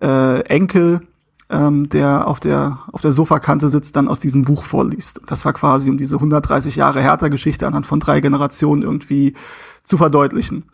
äh, 0.00 0.40
Enkel, 0.46 1.02
ähm, 1.50 1.88
der 1.90 2.26
auf 2.26 2.40
der 2.40 2.78
auf 2.90 3.02
der 3.02 3.12
Sofakante 3.12 3.68
sitzt, 3.68 3.96
dann 3.96 4.08
aus 4.08 4.18
diesem 4.18 4.42
Buch 4.42 4.64
vorliest. 4.64 5.20
Das 5.26 5.44
war 5.44 5.52
quasi, 5.52 5.90
um 5.90 5.98
diese 5.98 6.16
130 6.16 6.76
Jahre 6.76 7.02
Hertha-Geschichte 7.02 7.66
anhand 7.66 7.86
von 7.86 8.00
drei 8.00 8.20
Generationen 8.20 8.82
irgendwie 8.82 9.34
zu 9.82 9.98
verdeutlichen. 9.98 10.64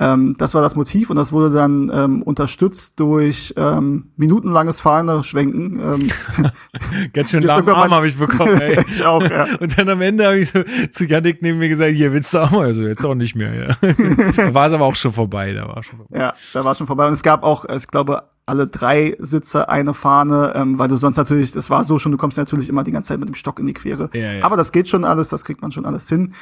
Ähm, 0.00 0.34
das 0.38 0.54
war 0.54 0.62
das 0.62 0.74
Motiv 0.74 1.10
und 1.10 1.16
das 1.16 1.32
wurde 1.32 1.54
dann 1.54 1.88
ähm, 1.94 2.22
unterstützt 2.22 2.98
durch 2.98 3.54
ähm, 3.56 4.10
minutenlanges 4.16 4.80
Fahne 4.80 5.22
schwenken. 5.22 5.78
Ähm, 5.78 6.50
Ganz 7.12 7.30
schön 7.30 7.44
lahm 7.44 7.68
Arm 7.68 7.94
habe 7.94 8.08
ich 8.08 8.18
bekommen. 8.18 8.60
Ey. 8.60 8.84
ich 8.90 9.04
auch, 9.04 9.22
ja. 9.22 9.46
Und 9.60 9.78
dann 9.78 9.88
am 9.88 10.00
Ende 10.00 10.26
habe 10.26 10.38
ich 10.38 10.50
so 10.50 10.64
zu 10.90 11.04
Janik 11.04 11.42
neben 11.42 11.58
mir 11.58 11.68
gesagt, 11.68 11.94
hier 11.94 12.12
willst 12.12 12.34
du 12.34 12.40
auch 12.40 12.50
mal? 12.50 12.66
Also 12.66 12.82
jetzt 12.82 13.04
auch 13.04 13.14
nicht 13.14 13.36
mehr. 13.36 13.54
Ja. 13.54 13.76
da 14.36 14.52
war 14.52 14.66
es 14.66 14.72
aber 14.72 14.84
auch 14.84 14.96
schon 14.96 15.12
vorbei. 15.12 15.52
Da 15.52 15.68
war 15.68 15.84
schon 15.84 15.98
vorbei. 15.98 16.18
Ja, 16.18 16.34
da 16.52 16.64
war 16.64 16.74
schon 16.74 16.88
vorbei. 16.88 17.06
Und 17.06 17.12
es 17.12 17.22
gab 17.22 17.44
auch, 17.44 17.64
ich 17.64 17.86
glaube, 17.86 18.24
alle 18.46 18.66
drei 18.66 19.16
Sitze 19.20 19.68
eine 19.68 19.94
Fahne, 19.94 20.54
ähm, 20.56 20.76
weil 20.78 20.88
du 20.88 20.96
sonst 20.96 21.16
natürlich, 21.16 21.52
das 21.52 21.70
war 21.70 21.84
so 21.84 22.00
schon, 22.00 22.10
du 22.10 22.18
kommst 22.18 22.36
natürlich 22.36 22.68
immer 22.68 22.82
die 22.82 22.92
ganze 22.92 23.08
Zeit 23.08 23.20
mit 23.20 23.28
dem 23.28 23.36
Stock 23.36 23.60
in 23.60 23.66
die 23.66 23.74
Quere. 23.74 24.10
Ja, 24.12 24.32
ja. 24.32 24.44
Aber 24.44 24.56
das 24.56 24.72
geht 24.72 24.88
schon 24.88 25.04
alles, 25.04 25.28
das 25.28 25.44
kriegt 25.44 25.62
man 25.62 25.70
schon 25.70 25.86
alles 25.86 26.08
hin. 26.08 26.34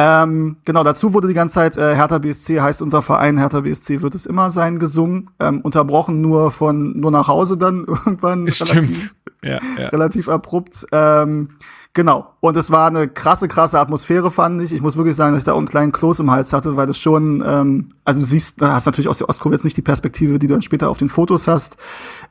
Ähm, 0.00 0.58
genau, 0.64 0.84
dazu 0.84 1.12
wurde 1.12 1.26
die 1.26 1.34
ganze 1.34 1.56
Zeit 1.56 1.76
äh, 1.76 1.96
Hertha 1.96 2.18
BSC 2.18 2.60
heißt 2.60 2.82
unser 2.82 3.02
Verein, 3.02 3.36
Hertha 3.36 3.62
BSC 3.62 4.00
wird 4.00 4.14
es 4.14 4.26
immer 4.26 4.52
sein, 4.52 4.78
gesungen, 4.78 5.30
ähm, 5.40 5.60
unterbrochen 5.60 6.20
nur 6.20 6.52
von 6.52 7.00
nur 7.00 7.10
nach 7.10 7.26
Hause 7.26 7.56
dann 7.56 7.84
irgendwann. 7.88 8.48
Stimmt. 8.48 8.70
Relativ, 8.70 9.14
ja, 9.42 9.58
ja. 9.76 9.88
relativ 9.88 10.28
abrupt. 10.28 10.86
Ähm, 10.92 11.48
genau. 11.94 12.32
Und 12.38 12.56
es 12.56 12.70
war 12.70 12.86
eine 12.86 13.08
krasse, 13.08 13.48
krasse 13.48 13.80
Atmosphäre, 13.80 14.30
fand 14.30 14.62
ich. 14.62 14.72
Ich 14.72 14.82
muss 14.82 14.96
wirklich 14.96 15.16
sagen, 15.16 15.32
dass 15.32 15.40
ich 15.40 15.46
da 15.46 15.54
auch 15.54 15.58
einen 15.58 15.66
kleinen 15.66 15.90
Kloß 15.90 16.20
im 16.20 16.30
Hals 16.30 16.52
hatte, 16.52 16.76
weil 16.76 16.86
das 16.86 16.96
schon, 16.96 17.42
ähm, 17.44 17.88
also 18.04 18.20
du 18.20 18.26
siehst, 18.26 18.62
hast 18.62 18.86
natürlich 18.86 19.08
aus 19.08 19.18
der 19.18 19.28
Ostkurve 19.28 19.56
jetzt 19.56 19.64
nicht 19.64 19.76
die 19.76 19.82
Perspektive, 19.82 20.38
die 20.38 20.46
du 20.46 20.54
dann 20.54 20.62
später 20.62 20.90
auf 20.90 20.98
den 20.98 21.08
Fotos 21.08 21.48
hast. 21.48 21.76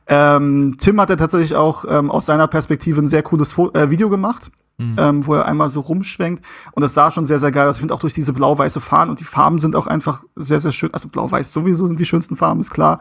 Ähm, 0.06 0.76
Tim 0.80 0.98
hat 1.02 1.10
ja 1.10 1.16
tatsächlich 1.16 1.54
auch 1.54 1.84
ähm, 1.86 2.10
aus 2.10 2.24
seiner 2.24 2.46
Perspektive 2.46 2.98
ein 3.02 3.08
sehr 3.08 3.22
cooles 3.22 3.52
Fo 3.52 3.70
äh, 3.74 3.90
Video 3.90 4.08
gemacht 4.08 4.50
mhm. 4.78 4.96
ähm, 4.98 5.26
wo 5.26 5.34
er 5.34 5.46
einmal 5.46 5.68
so 5.68 5.80
rumschwenkt. 5.80 6.44
Und 6.72 6.82
das 6.82 6.94
sah 6.94 7.10
schon 7.10 7.26
sehr, 7.26 7.38
sehr 7.38 7.50
geil 7.50 7.68
aus. 7.68 7.76
Ich 7.76 7.80
finde 7.80 7.94
auch 7.94 8.00
durch 8.00 8.14
diese 8.14 8.32
blau-weiße 8.32 8.80
Fahnen 8.80 9.10
und 9.10 9.20
die 9.20 9.24
Farben 9.24 9.58
sind 9.58 9.76
auch 9.76 9.86
einfach 9.86 10.24
sehr, 10.36 10.60
sehr 10.60 10.72
schön. 10.72 10.94
Also 10.94 11.08
blau-weiß 11.08 11.52
sowieso 11.52 11.86
sind 11.86 12.00
die 12.00 12.06
schönsten 12.06 12.36
Farben, 12.36 12.60
ist 12.60 12.70
klar. 12.70 13.00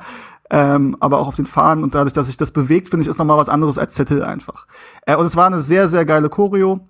Ähm, 0.50 0.98
aber 1.00 1.20
auch 1.20 1.28
auf 1.28 1.36
den 1.36 1.46
Fahnen 1.46 1.84
und 1.84 1.94
dadurch, 1.94 2.14
dass 2.14 2.28
sich 2.28 2.38
das 2.38 2.52
bewegt, 2.52 2.90
finde 2.90 3.04
ich, 3.04 3.10
ist 3.10 3.18
nochmal 3.18 3.38
was 3.38 3.50
anderes 3.50 3.78
als 3.78 3.94
Zettel 3.94 4.24
einfach. 4.24 4.66
Äh, 5.06 5.16
und 5.16 5.26
es 5.26 5.36
war 5.36 5.48
eine 5.48 5.62
sehr, 5.62 5.90
sehr 5.90 6.06
geile 6.06 6.30
Choreo. 6.30 6.88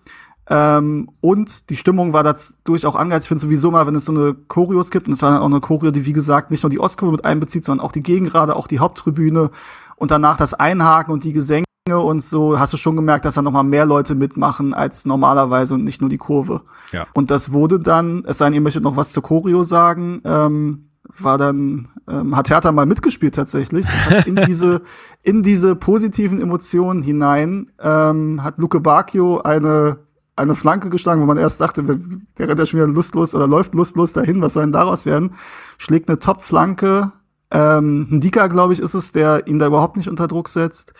Ähm, 0.49 1.09
und 1.19 1.69
die 1.69 1.75
Stimmung 1.75 2.13
war 2.13 2.23
dadurch 2.23 2.85
auch 2.85 2.95
angereizt. 2.95 3.25
Ich 3.25 3.29
finde 3.29 3.41
sowieso 3.41 3.71
mal, 3.71 3.85
wenn 3.85 3.95
es 3.95 4.05
so 4.05 4.13
eine 4.13 4.33
Choreos 4.47 4.91
gibt, 4.91 5.07
und 5.07 5.13
es 5.13 5.21
war 5.21 5.31
dann 5.31 5.41
auch 5.41 5.47
eine 5.47 5.59
Choreo, 5.59 5.91
die 5.91 6.05
wie 6.05 6.13
gesagt 6.13 6.51
nicht 6.51 6.63
nur 6.63 6.69
die 6.69 6.79
Ostkurve 6.79 7.11
mit 7.11 7.25
einbezieht, 7.25 7.65
sondern 7.65 7.85
auch 7.85 7.91
die 7.91 8.03
Gegengrade, 8.03 8.55
auch 8.55 8.67
die 8.67 8.79
Haupttribüne 8.79 9.49
und 9.97 10.11
danach 10.11 10.37
das 10.37 10.53
Einhaken 10.53 11.11
und 11.11 11.23
die 11.23 11.33
Gesänge 11.33 11.66
und 11.95 12.21
so 12.23 12.59
hast 12.59 12.73
du 12.73 12.77
schon 12.77 12.95
gemerkt, 12.95 13.25
dass 13.25 13.35
da 13.35 13.41
noch 13.41 13.51
mal 13.51 13.63
mehr 13.63 13.85
Leute 13.85 14.15
mitmachen 14.15 14.73
als 14.73 15.05
normalerweise 15.05 15.73
und 15.73 15.83
nicht 15.83 16.01
nur 16.01 16.09
die 16.09 16.17
Kurve. 16.17 16.61
Ja. 16.91 17.05
Und 17.13 17.31
das 17.31 17.51
wurde 17.51 17.79
dann, 17.79 18.23
es 18.27 18.39
sei 18.39 18.45
denn, 18.45 18.53
ihr 18.53 18.61
möchtet 18.61 18.83
noch 18.83 18.95
was 18.95 19.11
zur 19.11 19.23
Choreo 19.23 19.63
sagen, 19.63 20.21
ähm, 20.25 20.89
war 21.17 21.37
dann, 21.37 21.89
ähm, 22.09 22.35
hat 22.35 22.49
Hertha 22.49 22.71
mal 22.71 22.85
mitgespielt 22.85 23.35
tatsächlich. 23.35 23.87
Hat 23.87 24.27
in 24.27 24.35
diese, 24.35 24.81
in 25.23 25.43
diese 25.43 25.75
positiven 25.75 26.41
Emotionen 26.41 27.01
hinein 27.01 27.71
ähm, 27.79 28.43
hat 28.43 28.57
Luke 28.57 28.79
Bacchio 28.79 29.39
eine 29.41 29.99
eine 30.37 30.55
Flanke 30.55 30.89
geschlagen, 30.89 31.21
wo 31.21 31.25
man 31.25 31.37
erst 31.37 31.59
dachte, 31.59 31.83
der 31.83 32.47
rennt 32.47 32.59
ja 32.59 32.65
schon 32.65 32.79
wieder 32.79 32.87
lustlos 32.87 33.33
oder 33.33 33.47
läuft 33.47 33.73
lustlos 33.73 34.13
dahin, 34.13 34.41
was 34.41 34.53
soll 34.53 34.63
denn 34.63 34.71
daraus 34.71 35.05
werden? 35.05 35.33
Schlägt 35.77 36.09
eine 36.09 36.19
Top-Flanke. 36.19 37.11
Ähm, 37.49 38.07
ein 38.11 38.19
Dika, 38.19 38.47
glaube 38.47 38.73
ich, 38.73 38.79
ist 38.79 38.93
es, 38.93 39.11
der 39.11 39.47
ihn 39.47 39.57
da 39.57 39.65
überhaupt 39.67 39.97
nicht 39.97 40.09
unter 40.09 40.27
Druck 40.27 40.49
setzt. 40.49 40.93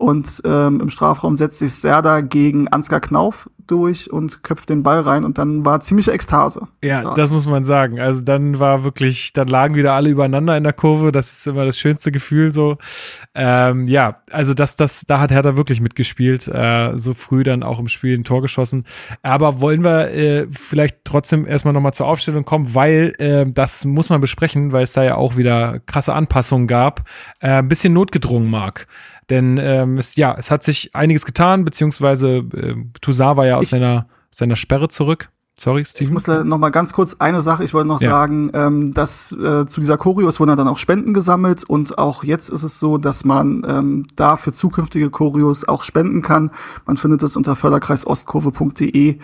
Und 0.00 0.40
ähm, 0.46 0.80
im 0.80 0.88
Strafraum 0.88 1.36
setzt 1.36 1.58
sich 1.58 1.74
Serda 1.74 2.22
gegen 2.22 2.68
Ansgar 2.68 3.00
Knauf 3.00 3.50
durch 3.66 4.10
und 4.10 4.42
köpft 4.42 4.70
den 4.70 4.82
Ball 4.82 5.00
rein 5.00 5.26
und 5.26 5.36
dann 5.36 5.66
war 5.66 5.82
ziemliche 5.82 6.10
Ekstase. 6.10 6.68
Ja, 6.82 7.02
ja, 7.02 7.14
das 7.14 7.30
muss 7.30 7.46
man 7.46 7.64
sagen. 7.64 8.00
Also 8.00 8.22
dann 8.22 8.58
war 8.58 8.82
wirklich, 8.82 9.34
dann 9.34 9.46
lagen 9.46 9.74
wieder 9.74 9.92
alle 9.92 10.08
übereinander 10.08 10.56
in 10.56 10.64
der 10.64 10.72
Kurve. 10.72 11.12
Das 11.12 11.30
ist 11.30 11.46
immer 11.46 11.66
das 11.66 11.78
schönste 11.78 12.12
Gefühl 12.12 12.50
so. 12.50 12.78
Ähm, 13.34 13.88
ja, 13.88 14.22
also 14.30 14.54
das, 14.54 14.74
das, 14.74 15.04
da 15.06 15.20
hat 15.20 15.32
Hertha 15.32 15.58
wirklich 15.58 15.82
mitgespielt. 15.82 16.48
Äh, 16.48 16.96
so 16.96 17.12
früh 17.12 17.42
dann 17.42 17.62
auch 17.62 17.78
im 17.78 17.88
Spiel 17.88 18.16
ein 18.16 18.24
Tor 18.24 18.40
geschossen. 18.40 18.86
Aber 19.22 19.60
wollen 19.60 19.84
wir 19.84 20.12
äh, 20.12 20.46
vielleicht 20.50 21.04
trotzdem 21.04 21.46
erstmal 21.46 21.74
nochmal 21.74 21.92
zur 21.92 22.06
Aufstellung 22.06 22.46
kommen, 22.46 22.74
weil 22.74 23.12
äh, 23.18 23.44
das 23.46 23.84
muss 23.84 24.08
man 24.08 24.22
besprechen, 24.22 24.72
weil 24.72 24.84
es 24.84 24.94
da 24.94 25.04
ja 25.04 25.16
auch 25.16 25.36
wieder 25.36 25.78
krasse 25.80 26.14
Anpassungen 26.14 26.68
gab. 26.68 27.06
Äh, 27.40 27.50
ein 27.50 27.68
bisschen 27.68 27.92
notgedrungen 27.92 28.48
mag. 28.48 28.86
Denn 29.30 29.58
ähm, 29.58 29.98
es, 29.98 30.16
ja, 30.16 30.34
es 30.36 30.50
hat 30.50 30.64
sich 30.64 30.94
einiges 30.94 31.24
getan, 31.24 31.64
beziehungsweise 31.64 32.38
äh, 32.52 32.74
Toussaint 33.00 33.36
war 33.36 33.46
ja 33.46 33.56
aus 33.56 33.70
seiner, 33.70 34.08
seiner 34.30 34.56
Sperre 34.56 34.88
zurück. 34.88 35.30
Sorry, 35.60 35.84
Steven. 35.84 36.06
Ich 36.06 36.12
muss 36.12 36.26
noch 36.26 36.58
mal 36.58 36.70
ganz 36.70 36.92
kurz 36.94 37.16
eine 37.18 37.42
Sache, 37.42 37.64
ich 37.64 37.74
wollte 37.74 37.88
noch 37.88 38.00
ja. 38.00 38.10
sagen, 38.10 38.50
ähm, 38.54 38.94
dass 38.94 39.30
äh, 39.32 39.66
zu 39.66 39.80
dieser 39.80 39.98
Choreo, 39.98 40.26
es 40.26 40.40
wurden 40.40 40.56
dann 40.56 40.68
auch 40.68 40.78
Spenden 40.78 41.12
gesammelt 41.12 41.64
und 41.64 41.98
auch 41.98 42.24
jetzt 42.24 42.48
ist 42.48 42.62
es 42.62 42.78
so, 42.78 42.96
dass 42.96 43.24
man 43.24 43.62
ähm, 43.68 44.06
da 44.16 44.36
für 44.36 44.52
zukünftige 44.52 45.10
Choreos 45.10 45.68
auch 45.68 45.82
spenden 45.82 46.22
kann. 46.22 46.50
Man 46.86 46.96
findet 46.96 47.22
das 47.22 47.36
unter 47.36 47.56
förderkreisostkurve.de, 47.56 49.18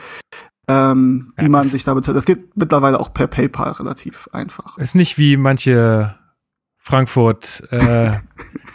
ähm, 0.68 1.32
wie 1.36 1.42
ja, 1.42 1.48
man 1.48 1.62
sich 1.62 1.84
da 1.84 1.94
beteiligt. 1.94 2.16
Das 2.18 2.26
geht 2.26 2.54
mittlerweile 2.54 3.00
auch 3.00 3.14
per 3.14 3.28
PayPal 3.28 3.72
relativ 3.72 4.28
einfach. 4.32 4.76
Ist 4.76 4.94
nicht 4.94 5.16
wie 5.16 5.38
manche 5.38 6.16
Frankfurt 6.76 7.62
äh, 7.70 8.12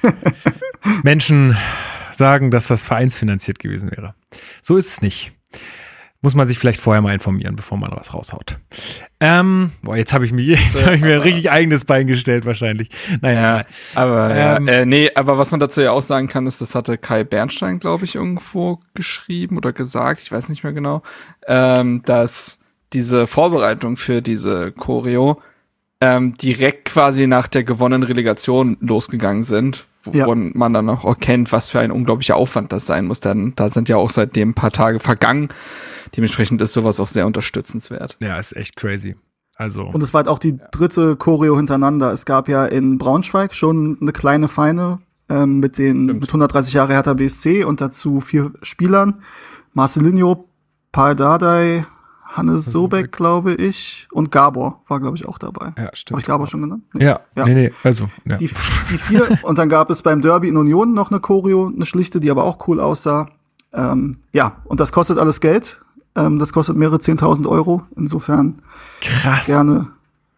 Menschen 1.03 1.57
sagen, 2.11 2.51
dass 2.51 2.67
das 2.67 2.83
vereinsfinanziert 2.83 3.59
gewesen 3.59 3.91
wäre. 3.91 4.13
So 4.61 4.77
ist 4.77 4.87
es 4.87 5.01
nicht 5.01 5.31
muss 6.21 6.35
man 6.35 6.47
sich 6.47 6.59
vielleicht 6.59 6.79
vorher 6.79 7.01
mal 7.01 7.13
informieren, 7.13 7.55
bevor 7.55 7.77
man 7.77 7.91
was 7.91 8.13
raushaut. 8.13 8.59
Ähm, 9.19 9.71
boah, 9.81 9.97
jetzt 9.97 10.13
habe 10.13 10.25
ich 10.25 10.31
mir, 10.31 10.43
jetzt 10.55 10.85
hab 10.85 10.93
ich 10.93 11.01
mir 11.01 11.15
ein 11.15 11.21
richtig 11.21 11.51
eigenes 11.51 11.83
Bein 11.83 12.07
gestellt 12.07 12.45
wahrscheinlich. 12.45 12.89
Naja, 13.21 13.57
ja, 13.59 13.65
aber 13.95 14.35
ähm, 14.35 14.67
ja, 14.67 14.73
äh, 14.73 14.85
nee, 14.85 15.09
aber 15.15 15.37
was 15.37 15.51
man 15.51 15.59
dazu 15.59 15.81
ja 15.81 15.91
auch 15.91 16.03
sagen 16.03 16.27
kann, 16.27 16.45
ist, 16.45 16.61
das 16.61 16.75
hatte 16.75 16.97
Kai 16.97 17.23
Bernstein, 17.23 17.79
glaube 17.79 18.05
ich, 18.05 18.15
irgendwo 18.15 18.79
geschrieben 18.93 19.57
oder 19.57 19.73
gesagt, 19.73 20.21
ich 20.21 20.31
weiß 20.31 20.49
nicht 20.49 20.63
mehr 20.63 20.73
genau, 20.73 21.01
ähm, 21.47 22.03
dass 22.05 22.59
diese 22.93 23.25
Vorbereitung 23.25 23.97
für 23.97 24.21
diese 24.21 24.71
Choreo 24.73 25.41
ähm, 26.01 26.33
direkt 26.35 26.85
quasi 26.85 27.25
nach 27.25 27.47
der 27.47 27.63
gewonnenen 27.63 28.03
Relegation 28.03 28.77
losgegangen 28.79 29.43
sind, 29.43 29.85
wo 30.03 30.11
ja. 30.11 30.27
man 30.27 30.73
dann 30.73 30.89
auch 30.89 31.05
erkennt, 31.05 31.51
was 31.51 31.69
für 31.69 31.79
ein 31.79 31.91
unglaublicher 31.91 32.35
Aufwand 32.35 32.71
das 32.71 32.85
sein 32.85 33.05
muss. 33.05 33.19
Denn 33.19 33.53
da 33.55 33.69
sind 33.69 33.89
ja 33.89 33.97
auch 33.97 34.09
seitdem 34.09 34.49
ein 34.49 34.53
paar 34.53 34.71
Tage 34.71 34.99
vergangen. 34.99 35.49
Dementsprechend 36.15 36.61
ist 36.61 36.73
sowas 36.73 36.99
auch 36.99 37.07
sehr 37.07 37.25
unterstützenswert. 37.25 38.17
Ja, 38.19 38.37
ist 38.37 38.55
echt 38.55 38.75
crazy. 38.75 39.15
Also. 39.55 39.83
Und 39.83 40.01
es 40.01 40.13
war 40.13 40.19
halt 40.19 40.27
auch 40.27 40.39
die 40.39 40.57
dritte 40.71 41.15
Choreo 41.15 41.55
hintereinander. 41.55 42.11
Es 42.11 42.25
gab 42.25 42.47
ja 42.49 42.65
in 42.65 42.97
Braunschweig 42.97 43.53
schon 43.53 43.97
eine 44.01 44.11
kleine 44.11 44.47
Feine 44.47 44.99
ähm, 45.29 45.59
mit 45.59 45.77
den 45.77 46.05
Stimmt. 46.05 46.21
mit 46.21 46.29
130 46.29 46.73
Jahre 46.73 46.93
Hertha 46.93 47.13
BSC 47.13 47.63
und 47.63 47.79
dazu 47.79 48.21
vier 48.21 48.51
Spielern. 48.61 49.21
Marcelinho, 49.73 50.49
Paul 50.91 51.15
Dardai, 51.15 51.85
Hannes 52.31 52.65
Sobeck, 52.65 53.11
glaube 53.11 53.53
ich, 53.55 54.07
und 54.11 54.31
Gabor 54.31 54.81
war, 54.87 55.01
glaube 55.01 55.17
ich, 55.17 55.27
auch 55.27 55.37
dabei. 55.37 55.73
Ja, 55.77 55.89
stimmt. 55.93 56.15
Habe 56.15 56.21
ich 56.21 56.27
Gabor 56.27 56.47
schon 56.47 56.61
genannt? 56.61 56.83
Nee. 56.93 57.03
Ja, 57.05 57.19
ja, 57.35 57.45
nee, 57.45 57.53
nee, 57.53 57.71
also. 57.83 58.09
Ja. 58.25 58.37
Die, 58.37 58.47
die 58.47 58.97
vier, 58.97 59.39
und 59.43 59.57
dann 59.57 59.67
gab 59.67 59.89
es 59.89 60.01
beim 60.01 60.21
Derby 60.21 60.47
in 60.47 60.55
Union 60.55 60.93
noch 60.93 61.11
eine 61.11 61.19
Choreo, 61.19 61.67
eine 61.73 61.85
schlichte, 61.85 62.21
die 62.21 62.31
aber 62.31 62.45
auch 62.45 62.67
cool 62.67 62.79
aussah. 62.79 63.27
Ähm, 63.73 64.19
ja, 64.31 64.57
und 64.63 64.79
das 64.79 64.93
kostet 64.93 65.17
alles 65.17 65.41
Geld. 65.41 65.81
Ähm, 66.15 66.39
das 66.39 66.53
kostet 66.53 66.77
mehrere 66.77 66.97
10.000 66.97 67.47
Euro. 67.47 67.83
Insofern. 67.95 68.61
Krass. 69.01 69.47
Gerne. 69.47 69.87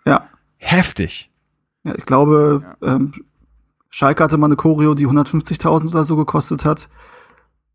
Ja. 0.05 0.27
Heftig. 0.57 1.31
Ja, 1.83 1.93
ich 1.95 2.05
glaube, 2.05 2.63
ja. 2.81 2.95
Ähm, 2.95 3.13
Schalke 3.89 4.23
hatte 4.23 4.37
mal 4.37 4.47
eine 4.47 4.55
Choreo, 4.55 4.95
die 4.95 5.07
150.000 5.07 5.89
oder 5.89 6.03
so 6.03 6.15
gekostet 6.15 6.65
hat. 6.65 6.89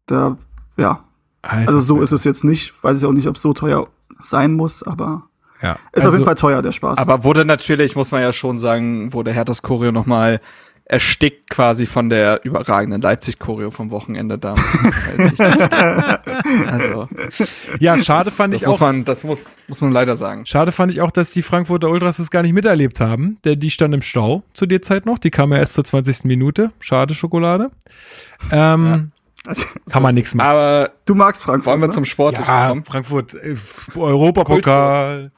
Da, 0.06 0.36
ja. 0.76 1.04
Alter, 1.42 1.68
also 1.68 1.80
so 1.80 1.94
Alter. 1.94 2.04
ist 2.04 2.12
es 2.12 2.24
jetzt 2.24 2.42
nicht. 2.42 2.82
Weiß 2.82 2.98
ich 2.98 3.04
auch 3.04 3.12
nicht, 3.12 3.28
ob 3.28 3.36
es 3.36 3.42
so 3.42 3.52
teuer 3.52 3.86
sein 4.18 4.54
muss, 4.54 4.82
aber 4.82 5.24
ja. 5.62 5.72
ist 5.72 6.04
also, 6.04 6.08
auf 6.08 6.14
jeden 6.14 6.24
Fall 6.24 6.34
teuer, 6.34 6.62
der 6.62 6.72
Spaß. 6.72 6.98
Aber 6.98 7.24
wurde 7.24 7.44
natürlich, 7.44 7.96
muss 7.96 8.10
man 8.10 8.22
ja 8.22 8.32
schon 8.32 8.58
sagen, 8.58 9.12
wurde 9.12 9.32
Herthas 9.32 9.62
Choreo 9.62 9.92
noch 9.92 10.06
mal 10.06 10.40
erstickt 10.88 11.50
quasi 11.50 11.84
von 11.84 12.08
der 12.08 12.44
überragenden 12.44 13.02
Leipzig-Choreo 13.02 13.70
vom 13.70 13.90
Wochenende 13.90 14.38
da. 14.38 14.54
also. 16.66 17.08
Ja, 17.78 17.98
schade 17.98 18.24
das, 18.24 18.36
fand 18.36 18.54
das 18.54 18.62
ich 18.62 18.66
muss 18.66 18.76
auch. 18.76 18.80
Man, 18.80 19.04
das 19.04 19.22
muss, 19.22 19.58
muss 19.68 19.82
man 19.82 19.92
leider 19.92 20.16
sagen. 20.16 20.46
Schade 20.46 20.72
fand 20.72 20.90
ich 20.90 21.02
auch, 21.02 21.10
dass 21.10 21.30
die 21.30 21.42
Frankfurter 21.42 21.90
Ultras 21.90 22.16
das 22.16 22.30
gar 22.30 22.42
nicht 22.42 22.54
miterlebt 22.54 23.00
haben. 23.00 23.36
Denn 23.44 23.60
die 23.60 23.70
stand 23.70 23.92
im 23.92 24.00
Stau 24.00 24.44
zu 24.54 24.64
der 24.64 24.80
Zeit 24.80 25.04
noch. 25.04 25.18
Die 25.18 25.30
kam 25.30 25.52
ja 25.52 25.58
erst 25.58 25.74
zur 25.74 25.84
20. 25.84 26.24
Minute. 26.24 26.70
Schade, 26.80 27.14
Schokolade. 27.14 27.70
Ähm, 28.50 29.12
ja. 29.56 29.64
Kann 29.92 30.02
man 30.02 30.14
nichts 30.14 30.34
machen. 30.34 30.48
Aber 30.48 30.92
du 31.04 31.14
magst 31.14 31.42
Frankfurt. 31.42 31.66
Wollen 31.66 31.80
wir 31.80 31.88
ne? 31.88 31.92
zum 31.92 32.04
Sport 32.04 32.38
ja, 32.38 32.68
kommen? 32.68 32.84
Frankfurt, 32.84 33.34
äh, 33.34 33.56
Europapokal. 33.96 35.32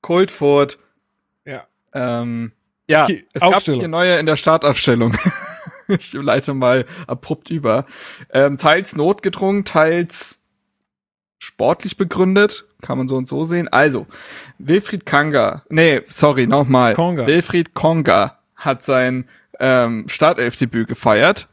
Kultfurt. 0.00 0.78
Ja. 1.44 1.64
Ähm, 1.92 2.52
ja, 2.86 3.08
es 3.32 3.40
gab 3.40 3.62
hier 3.62 3.88
neue 3.88 4.18
in 4.18 4.26
der 4.26 4.36
Startaufstellung. 4.36 5.16
ich 5.88 6.12
leite 6.12 6.54
mal 6.54 6.84
abrupt 7.06 7.50
über. 7.50 7.86
Ähm, 8.30 8.58
teils 8.58 8.94
notgedrungen, 8.94 9.64
teils 9.64 10.42
sportlich 11.38 11.96
begründet. 11.96 12.66
Kann 12.82 12.98
man 12.98 13.08
so 13.08 13.16
und 13.16 13.28
so 13.28 13.44
sehen. 13.44 13.68
Also, 13.68 14.06
Wilfried 14.58 15.06
Kanga, 15.06 15.62
nee, 15.70 16.02
sorry, 16.06 16.46
nochmal. 16.46 16.94
Konga. 16.94 17.26
Wilfried 17.26 17.74
Konga 17.74 18.38
hat 18.56 18.82
sein 18.82 19.28
ähm, 19.60 20.06
Startelfdebüt 20.08 20.88
gefeiert. 20.88 21.48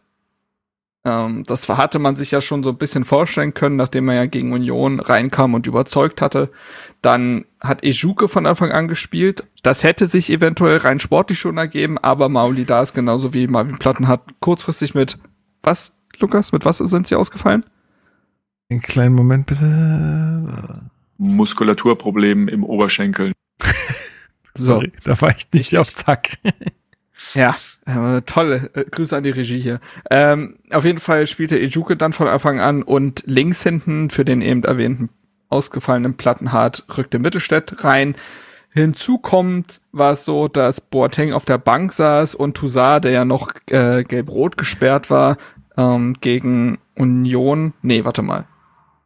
Ähm, 1.03 1.44
das 1.45 1.68
hatte 1.68 1.99
man 1.99 2.15
sich 2.15 2.32
ja 2.32 2.41
schon 2.41 2.64
so 2.64 2.69
ein 2.69 2.78
bisschen 2.78 3.06
vorstellen 3.06 3.53
können, 3.53 3.76
nachdem 3.76 4.10
er 4.10 4.15
ja 4.15 4.26
gegen 4.26 4.53
Union 4.53 4.99
reinkam 4.99 5.53
und 5.53 5.65
überzeugt 5.68 6.22
hatte. 6.22 6.49
Dann 7.02 7.45
hat 7.60 7.84
Ejuke 7.84 8.28
von 8.28 8.45
Anfang 8.45 8.72
an 8.72 8.88
gespielt. 8.88 9.48
Das 9.64 9.84
hätte 9.84 10.06
sich 10.06 10.30
eventuell 10.30 10.78
rein 10.78 10.99
sportlich 10.99 11.40
schon 11.40 11.57
ergeben, 11.57 11.98
aber 11.98 12.30
Mauli 12.30 12.65
da 12.65 12.82
ist 12.82 12.94
genauso 12.94 13.34
wie 13.34 13.48
Marvin 13.48 13.80
Platten 13.80 14.07
hat 14.07 14.22
kurzfristig 14.40 14.94
mit 14.94 15.18
was, 15.64 15.98
Lukas, 16.19 16.52
mit 16.52 16.65
was 16.65 16.78
sind 16.78 17.07
sie 17.07 17.15
ausgefallen? 17.15 17.64
Einen 18.69 18.82
kleinen 18.82 19.15
Moment 19.15 19.48
bitte. 19.48 20.82
Muskulaturproblem 21.18 22.48
im 22.48 22.64
Oberschenkel. 22.64 23.34
Sorry, 24.53 24.91
da 25.03 25.19
war 25.22 25.36
ich 25.36 25.48
nicht 25.52 25.78
auf 25.78 25.94
Zack. 25.94 26.38
ja, 27.34 27.56
äh, 27.86 28.22
tolle 28.22 28.70
äh, 28.74 28.86
Grüße 28.86 29.16
an 29.16 29.24
die 29.24 29.32
Regie 29.32 29.60
hier. 29.60 29.80
Ähm, 30.10 30.58
auf 30.72 30.86
jeden 30.86 30.99
Fall 30.99 31.28
spielte 31.28 31.60
Ejuke 31.60 31.98
dann 31.98 32.14
von 32.14 32.28
Anfang 32.28 32.60
an 32.60 32.84
und 32.84 33.24
links 33.26 33.64
hinten 33.64 34.10
für 34.10 34.26
den 34.26 34.41
eben 34.41 34.64
erwähnten 34.64 35.10
ausgefallenen 35.49 36.16
Plattenhart 36.16 36.86
rückte 36.98 37.20
Mittelstädt 37.20 37.84
rein. 37.84 38.16
Hinzu 38.74 39.18
kommt 39.18 39.82
war 39.91 40.14
es 40.14 40.24
so, 40.24 40.48
dass 40.48 40.80
Boateng 40.80 41.34
auf 41.34 41.44
der 41.44 41.58
Bank 41.58 41.91
saß 41.91 42.36
und 42.36 42.56
Toussaint, 42.56 43.03
der 43.03 43.12
ja 43.12 43.26
noch 43.26 43.52
äh, 43.70 44.03
gelb-rot 44.03 44.58
gesperrt 44.58 45.10
war, 45.10 45.38
ähm, 45.78 46.16
gegen 46.22 46.78
Union, 46.95 47.74
nee, 47.82 48.06
warte 48.06 48.22
mal. 48.22 48.45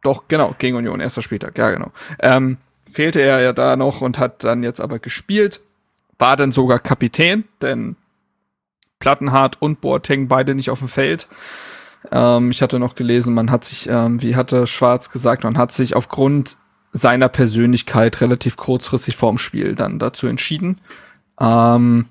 Doch, 0.02 0.28
genau, 0.28 0.54
gegen 0.58 0.76
Union, 0.76 1.00
erster 1.00 1.22
Spieltag, 1.22 1.58
ja 1.58 1.70
genau. 1.70 1.90
Ähm, 2.20 2.58
fehlte 2.88 3.20
er 3.20 3.40
ja 3.40 3.52
da 3.52 3.76
noch 3.76 4.02
und 4.02 4.20
hat 4.20 4.44
dann 4.44 4.62
jetzt 4.62 4.80
aber 4.80 5.00
gespielt, 5.00 5.60
war 6.18 6.36
dann 6.36 6.52
sogar 6.52 6.78
Kapitän, 6.78 7.44
denn 7.60 7.96
Plattenhardt 8.98 9.60
und 9.60 9.80
Boateng 9.80 10.28
beide 10.28 10.54
nicht 10.54 10.70
auf 10.70 10.80
dem 10.80 10.88
Feld. 10.88 11.28
Ähm, 12.10 12.50
ich 12.50 12.62
hatte 12.62 12.78
noch 12.78 12.94
gelesen, 12.94 13.34
man 13.34 13.50
hat 13.50 13.64
sich, 13.64 13.88
ähm, 13.88 14.22
wie 14.22 14.36
hatte 14.36 14.66
Schwarz 14.66 15.10
gesagt, 15.10 15.44
man 15.44 15.58
hat 15.58 15.72
sich 15.72 15.96
aufgrund 15.96 16.56
seiner 16.92 17.28
Persönlichkeit 17.28 18.20
relativ 18.20 18.56
kurzfristig 18.56 19.16
vorm 19.16 19.38
Spiel 19.38 19.74
dann 19.74 19.98
dazu 19.98 20.26
entschieden. 20.26 20.76
Ähm, 21.40 22.06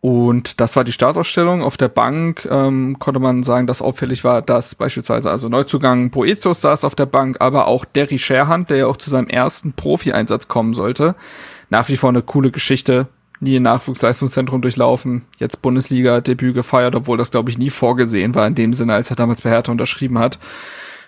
und 0.00 0.60
das 0.60 0.76
war 0.76 0.84
die 0.84 0.92
Startausstellung. 0.92 1.62
Auf 1.62 1.76
der 1.76 1.88
Bank 1.88 2.46
ähm, 2.48 2.98
konnte 3.00 3.18
man 3.18 3.42
sagen, 3.42 3.66
dass 3.66 3.82
auffällig 3.82 4.22
war, 4.22 4.42
dass 4.42 4.76
beispielsweise 4.76 5.28
also 5.28 5.48
Neuzugang 5.48 6.10
Boetius 6.10 6.60
saß 6.60 6.84
auf 6.84 6.94
der 6.94 7.06
Bank, 7.06 7.38
aber 7.40 7.66
auch 7.66 7.84
Derry 7.84 8.18
Sherhand, 8.18 8.70
der 8.70 8.76
ja 8.76 8.86
auch 8.86 8.96
zu 8.96 9.10
seinem 9.10 9.26
ersten 9.26 9.72
Profi-Einsatz 9.72 10.46
kommen 10.46 10.72
sollte. 10.72 11.16
Nach 11.68 11.88
wie 11.88 11.96
vor 11.96 12.10
eine 12.10 12.22
coole 12.22 12.52
Geschichte 12.52 13.08
nie 13.40 13.60
Nachwuchsleistungszentrum 13.60 14.62
durchlaufen, 14.62 15.22
jetzt 15.38 15.62
Bundesliga-Debüt 15.62 16.54
gefeiert, 16.54 16.94
obwohl 16.94 17.16
das, 17.16 17.30
glaube 17.30 17.50
ich, 17.50 17.58
nie 17.58 17.70
vorgesehen 17.70 18.34
war 18.34 18.46
in 18.46 18.54
dem 18.54 18.74
Sinne, 18.74 18.94
als 18.94 19.10
er 19.10 19.16
damals 19.16 19.42
bei 19.42 19.50
Hertha 19.50 19.70
unterschrieben 19.72 20.18
hat. 20.18 20.38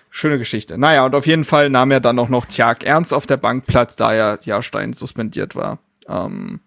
Schöne 0.09 0.37
Geschichte. 0.37 0.77
Naja, 0.77 1.05
und 1.05 1.15
auf 1.15 1.25
jeden 1.25 1.45
Fall 1.45 1.69
nahm 1.69 1.91
er 1.91 2.01
dann 2.01 2.19
auch 2.19 2.29
noch 2.29 2.45
Tjag 2.45 2.83
Ernst 2.83 3.13
auf 3.13 3.25
der 3.25 3.37
Bank 3.37 3.65
Platz, 3.65 3.95
da 3.95 4.13
er 4.13 4.39
Jahrstein 4.43 4.93
suspendiert 4.93 5.55
war. 5.55 5.79
Ähm, 6.07 6.59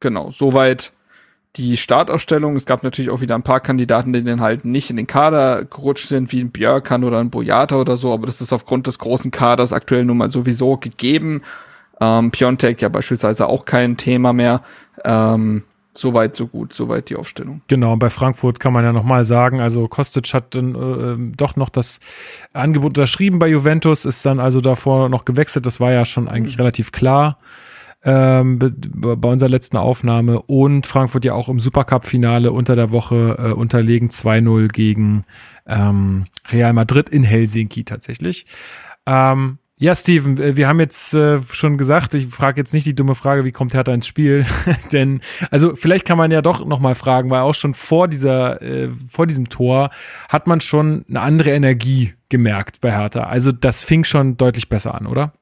genau, 0.00 0.30
soweit 0.30 0.92
die 1.56 1.76
Startausstellung. 1.76 2.56
Es 2.56 2.66
gab 2.66 2.82
natürlich 2.82 3.10
auch 3.10 3.20
wieder 3.20 3.34
ein 3.34 3.42
paar 3.42 3.60
Kandidaten, 3.60 4.12
die 4.12 4.24
dann 4.24 4.40
halt 4.40 4.64
nicht 4.64 4.90
in 4.90 4.96
den 4.96 5.06
Kader 5.06 5.64
gerutscht 5.64 6.08
sind, 6.08 6.32
wie 6.32 6.40
ein 6.40 6.50
Björkan 6.50 7.04
oder 7.04 7.18
ein 7.18 7.30
Boyata 7.30 7.76
oder 7.76 7.96
so, 7.96 8.12
aber 8.12 8.26
das 8.26 8.40
ist 8.40 8.52
aufgrund 8.52 8.86
des 8.86 8.98
großen 8.98 9.30
Kaders 9.30 9.72
aktuell 9.72 10.04
nun 10.04 10.18
mal 10.18 10.30
sowieso 10.30 10.76
gegeben. 10.76 11.42
Ähm, 12.00 12.30
Piontek 12.30 12.82
ja 12.82 12.88
beispielsweise 12.88 13.46
auch 13.46 13.64
kein 13.64 13.96
Thema 13.96 14.32
mehr. 14.32 14.62
Ähm, 15.04 15.62
Soweit, 15.96 16.36
so 16.36 16.46
gut, 16.46 16.74
soweit 16.74 17.08
die 17.08 17.16
Aufstellung. 17.16 17.62
Genau, 17.68 17.96
bei 17.96 18.10
Frankfurt 18.10 18.60
kann 18.60 18.74
man 18.74 18.84
ja 18.84 18.92
nochmal 18.92 19.24
sagen, 19.24 19.62
also 19.62 19.88
Kostic 19.88 20.34
hat 20.34 20.54
dann 20.54 20.74
äh, 20.74 21.34
doch 21.34 21.56
noch 21.56 21.70
das 21.70 22.00
Angebot 22.52 22.98
unterschrieben 22.98 23.38
bei 23.38 23.48
Juventus, 23.48 24.04
ist 24.04 24.26
dann 24.26 24.38
also 24.38 24.60
davor 24.60 25.08
noch 25.08 25.24
gewechselt, 25.24 25.64
das 25.64 25.80
war 25.80 25.92
ja 25.92 26.04
schon 26.04 26.28
eigentlich 26.28 26.56
mhm. 26.56 26.62
relativ 26.62 26.92
klar 26.92 27.38
ähm, 28.04 28.58
bei 28.58 29.28
unserer 29.28 29.48
letzten 29.48 29.76
Aufnahme 29.76 30.42
und 30.42 30.86
Frankfurt 30.86 31.24
ja 31.24 31.32
auch 31.32 31.48
im 31.48 31.60
Supercup-Finale 31.60 32.52
unter 32.52 32.76
der 32.76 32.90
Woche 32.90 33.36
äh, 33.38 33.52
unterlegen 33.52 34.10
2-0 34.10 34.68
gegen 34.68 35.24
ähm, 35.66 36.26
Real 36.50 36.72
Madrid 36.72 37.08
in 37.08 37.22
Helsinki 37.22 37.84
tatsächlich. 37.84 38.46
Ähm, 39.06 39.58
Ja, 39.78 39.94
Steven, 39.94 40.38
äh, 40.38 40.56
wir 40.56 40.68
haben 40.68 40.80
jetzt 40.80 41.12
äh, 41.12 41.42
schon 41.50 41.76
gesagt, 41.76 42.14
ich 42.14 42.28
frage 42.28 42.58
jetzt 42.58 42.72
nicht 42.72 42.86
die 42.86 42.94
dumme 42.94 43.14
Frage, 43.14 43.44
wie 43.44 43.52
kommt 43.52 43.74
Hertha 43.74 43.92
ins 43.92 44.06
Spiel? 44.06 44.46
Denn, 44.92 45.20
also 45.50 45.76
vielleicht 45.76 46.06
kann 46.06 46.16
man 46.16 46.30
ja 46.30 46.40
doch 46.40 46.64
nochmal 46.64 46.94
fragen, 46.94 47.28
weil 47.28 47.42
auch 47.42 47.54
schon 47.54 47.74
vor 47.74 48.08
dieser, 48.08 48.62
äh, 48.62 48.88
vor 49.08 49.26
diesem 49.26 49.50
Tor 49.50 49.90
hat 50.30 50.46
man 50.46 50.62
schon 50.62 51.04
eine 51.10 51.20
andere 51.20 51.50
Energie 51.50 52.14
gemerkt 52.30 52.80
bei 52.80 52.90
Hertha. 52.90 53.24
Also 53.24 53.52
das 53.52 53.82
fing 53.82 54.04
schon 54.04 54.38
deutlich 54.38 54.70
besser 54.70 54.94
an, 54.94 55.06
oder? 55.06 55.34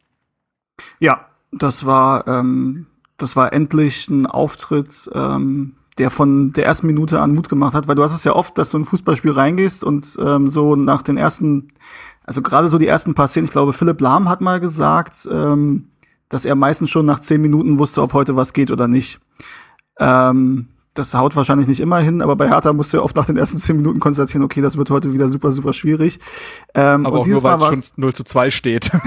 Ja, 0.99 1.27
das 1.53 1.87
war, 1.87 2.27
ähm, 2.27 2.87
das 3.19 3.37
war 3.37 3.53
endlich 3.53 4.09
ein 4.09 4.27
Auftritt, 4.27 5.09
ähm, 5.15 5.77
der 5.99 6.11
von 6.11 6.53
der 6.53 6.67
ersten 6.67 6.89
Minute 6.89 7.21
an 7.21 7.37
Mut 7.37 7.49
gemacht 7.49 7.75
hat, 7.75 7.87
weil 7.87 7.95
du 7.95 8.03
hast 8.03 8.15
es 8.15 8.25
ja 8.25 8.35
oft, 8.35 8.59
dass 8.59 8.71
du 8.71 8.79
in 8.79 8.83
ein 8.83 8.87
Fußballspiel 8.87 9.31
reingehst 9.31 9.85
und 9.85 10.19
ähm, 10.21 10.49
so 10.49 10.75
nach 10.75 11.03
den 11.03 11.17
ersten 11.17 11.69
also 12.25 12.43
gerade 12.43 12.69
so 12.69 12.79
die 12.79 12.87
ersten 12.87 13.15
paar 13.15 13.29
Szenen, 13.29 13.47
ich 13.47 13.53
glaube, 13.53 13.73
Philipp 13.73 14.01
Lahm 14.01 14.29
hat 14.29 14.41
mal 14.41 14.61
gesagt, 14.61 15.29
ähm, 15.31 15.89
dass 16.29 16.45
er 16.45 16.55
meistens 16.55 16.91
schon 16.91 17.07
nach 17.07 17.21
zehn 17.21 17.41
Minuten 17.41 17.79
wusste, 17.79 18.03
ob 18.03 18.15
heute 18.15 18.35
was 18.35 18.53
geht 18.53 18.71
oder 18.71 18.89
nicht. 18.89 19.21
Ähm, 20.01 20.69
das 20.95 21.15
haut 21.15 21.37
wahrscheinlich 21.37 21.67
nicht 21.67 21.81
immer 21.81 21.99
hin, 21.99 22.23
aber 22.23 22.37
bei 22.37 22.49
Hertha 22.49 22.73
musst 22.73 22.93
du 22.93 22.99
ja 22.99 23.03
oft 23.03 23.17
nach 23.17 23.27
den 23.27 23.37
ersten 23.37 23.59
zehn 23.59 23.77
Minuten 23.77 24.01
konstatieren, 24.01 24.45
okay, 24.45 24.63
das 24.63 24.77
wird 24.77 24.91
heute 24.91 25.13
wieder 25.13 25.29
super, 25.29 25.53
super 25.53 25.73
schwierig. 25.73 26.21
Ähm, 26.75 27.05
aber 27.05 27.21
auch 27.21 27.27
nur, 27.27 27.43
weil 27.43 27.75
es 27.75 27.89
schon 27.89 27.95
0 27.97 28.15
zu 28.15 28.25
2 28.25 28.51
steht. 28.51 28.91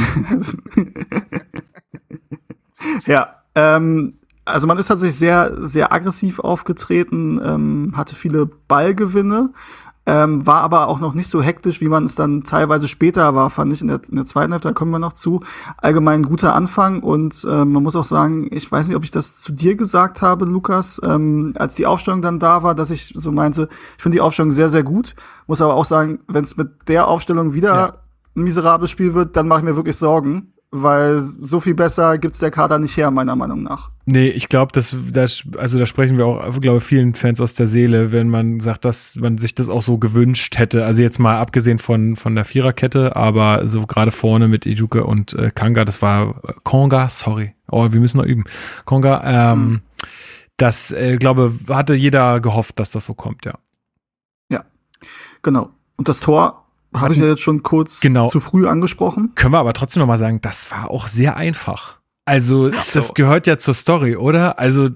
ja, 3.05 3.35
ähm, 3.55 4.15
also 4.45 4.67
man 4.67 4.77
ist 4.77 4.87
tatsächlich 4.87 5.17
sehr, 5.17 5.55
sehr 5.59 5.91
aggressiv 5.91 6.39
aufgetreten, 6.39 7.41
ähm, 7.43 7.93
hatte 7.95 8.15
viele 8.15 8.45
Ballgewinne 8.45 9.51
ähm, 10.07 10.47
war 10.47 10.61
aber 10.61 10.87
auch 10.87 11.01
noch 11.01 11.13
nicht 11.13 11.29
so 11.29 11.41
hektisch, 11.41 11.81
wie 11.81 11.89
man 11.89 12.05
es 12.05 12.15
dann 12.15 12.43
teilweise 12.43 12.87
später 12.87 13.35
war, 13.35 13.49
fand 13.49 13.73
ich 13.73 13.81
in 13.81 13.89
der, 13.89 13.99
in 14.09 14.15
der 14.15 14.25
zweiten 14.25 14.53
Hälfte, 14.53 14.69
da 14.69 14.73
kommen 14.73 14.91
wir 14.91 14.99
noch 14.99 15.11
zu. 15.11 15.43
Allgemein 15.77 16.23
guter 16.23 16.55
Anfang 16.55 17.03
und 17.03 17.45
äh, 17.47 17.65
man 17.65 17.83
muss 17.83 17.97
auch 17.97 18.05
sagen, 18.05 18.47
ich 18.51 18.71
weiß 18.71 18.87
nicht, 18.87 18.95
ob 18.95 19.03
ich 19.03 19.11
das 19.11 19.35
zu 19.35 19.51
dir 19.51 19.75
gesagt 19.75 20.21
habe, 20.21 20.45
Lukas, 20.45 21.01
ähm, 21.03 21.53
als 21.57 21.75
die 21.75 21.85
Aufstellung 21.85 22.21
dann 22.21 22.39
da 22.39 22.63
war, 22.63 22.73
dass 22.73 22.89
ich 22.89 23.11
so 23.15 23.33
meinte, 23.33 23.67
ich 23.97 24.01
finde 24.01 24.15
die 24.15 24.21
Aufstellung 24.21 24.53
sehr, 24.53 24.69
sehr 24.69 24.83
gut, 24.83 25.13
muss 25.45 25.61
aber 25.61 25.73
auch 25.73 25.85
sagen, 25.85 26.19
wenn 26.27 26.45
es 26.45 26.55
mit 26.55 26.87
der 26.87 27.09
Aufstellung 27.09 27.53
wieder 27.53 27.75
ja. 27.75 27.93
ein 28.35 28.43
miserables 28.43 28.89
Spiel 28.89 29.13
wird, 29.13 29.35
dann 29.35 29.49
mache 29.49 29.59
ich 29.59 29.65
mir 29.65 29.75
wirklich 29.75 29.97
Sorgen 29.97 30.53
weil 30.69 31.19
so 31.19 31.59
viel 31.59 31.75
besser 31.75 32.17
gibt's 32.17 32.39
der 32.39 32.51
Kader 32.51 32.77
nicht 32.77 32.97
her, 32.97 33.09
meiner 33.09 33.35
Meinung 33.35 33.63
nach. 33.63 33.91
Nee, 34.05 34.29
ich 34.29 34.49
glaube, 34.49 34.71
das, 34.73 34.95
das, 35.11 35.43
also 35.57 35.77
da 35.77 35.85
sprechen 35.85 36.17
wir 36.17 36.25
auch, 36.25 36.59
glaube 36.59 36.81
vielen 36.81 37.15
Fans 37.15 37.39
aus 37.39 37.53
der 37.53 37.67
Seele, 37.67 38.11
wenn 38.11 38.29
man 38.29 38.59
sagt, 38.59 38.83
dass 38.83 39.15
man 39.15 39.37
sich 39.37 39.55
das 39.55 39.69
auch 39.69 39.81
so 39.81 39.97
gewünscht 39.97 40.57
hätte. 40.57 40.85
Also 40.85 41.01
jetzt 41.01 41.19
mal 41.19 41.39
abgesehen 41.39 41.79
von, 41.79 42.15
von 42.17 42.35
der 42.35 42.43
Viererkette, 42.43 43.15
aber 43.15 43.67
so 43.67 43.85
gerade 43.85 44.11
vorne 44.11 44.47
mit 44.47 44.65
Ijuke 44.65 45.05
und 45.05 45.33
äh, 45.33 45.51
Kanga, 45.53 45.85
das 45.85 46.01
war 46.01 46.41
äh, 46.43 46.53
Konga, 46.63 47.09
sorry. 47.09 47.53
Oh, 47.69 47.91
wir 47.91 47.99
müssen 47.99 48.17
noch 48.17 48.25
üben. 48.25 48.43
Konga, 48.85 49.23
ähm, 49.53 49.59
hm. 49.59 49.81
das, 50.57 50.91
äh, 50.91 51.17
glaube, 51.17 51.53
hatte 51.69 51.95
jeder 51.95 52.39
gehofft, 52.41 52.79
dass 52.79 52.91
das 52.91 53.05
so 53.05 53.13
kommt, 53.13 53.45
ja. 53.45 53.55
Ja, 54.49 54.63
genau. 55.43 55.69
Und 55.95 56.07
das 56.09 56.19
Tor 56.19 56.66
habe 56.93 57.13
ich 57.13 57.19
ja 57.19 57.27
jetzt 57.27 57.41
schon 57.41 57.63
kurz 57.63 57.99
genau. 57.99 58.27
zu 58.27 58.39
früh 58.39 58.67
angesprochen. 58.67 59.33
Können 59.35 59.53
wir 59.53 59.59
aber 59.59 59.73
trotzdem 59.73 60.01
noch 60.01 60.07
mal 60.07 60.17
sagen, 60.17 60.41
das 60.41 60.71
war 60.71 60.89
auch 60.89 61.07
sehr 61.07 61.37
einfach. 61.37 61.97
Also, 62.25 62.71
so. 62.71 62.77
das 62.93 63.13
gehört 63.13 63.47
ja 63.47 63.57
zur 63.57 63.73
Story, 63.73 64.17
oder? 64.17 64.59
Also, 64.59 64.89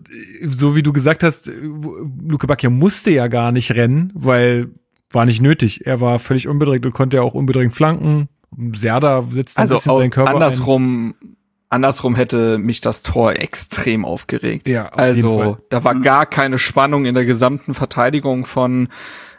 so 0.46 0.76
wie 0.76 0.84
du 0.84 0.92
gesagt 0.92 1.24
hast, 1.24 1.50
Luke 1.50 2.46
Bacchia 2.46 2.70
musste 2.70 3.12
ja 3.12 3.28
gar 3.28 3.54
nicht 3.54 3.72
rennen, 3.72 4.12
weil 4.14 4.70
war 5.12 5.26
nicht 5.26 5.42
nötig. 5.42 5.86
Er 5.86 6.02
war 6.02 6.20
völlig 6.20 6.48
unbedrängt 6.48 6.86
und 6.86 6.94
konnte 6.94 7.18
ja 7.18 7.24
auch 7.24 7.34
unbedrängt 7.34 7.76
flanken. 7.76 8.30
Serda 8.74 9.24
sitzt 9.30 9.58
ein 9.58 9.62
also 9.62 9.76
bisschen 9.76 9.96
seinen 9.96 10.10
Körper 10.10 10.34
andersrum, 10.34 11.16
ein. 11.22 11.38
andersrum 11.70 12.16
hätte 12.16 12.58
mich 12.58 12.82
das 12.82 13.02
Tor 13.02 13.34
extrem 13.34 14.04
aufgeregt. 14.04 14.68
Ja, 14.68 14.90
auf 14.90 15.00
also, 15.00 15.58
da 15.70 15.84
war 15.84 15.96
mhm. 15.96 16.02
gar 16.02 16.26
keine 16.26 16.58
Spannung 16.60 17.06
in 17.06 17.16
der 17.16 17.26
gesamten 17.26 17.74
Verteidigung 17.74 18.46
von 18.46 18.90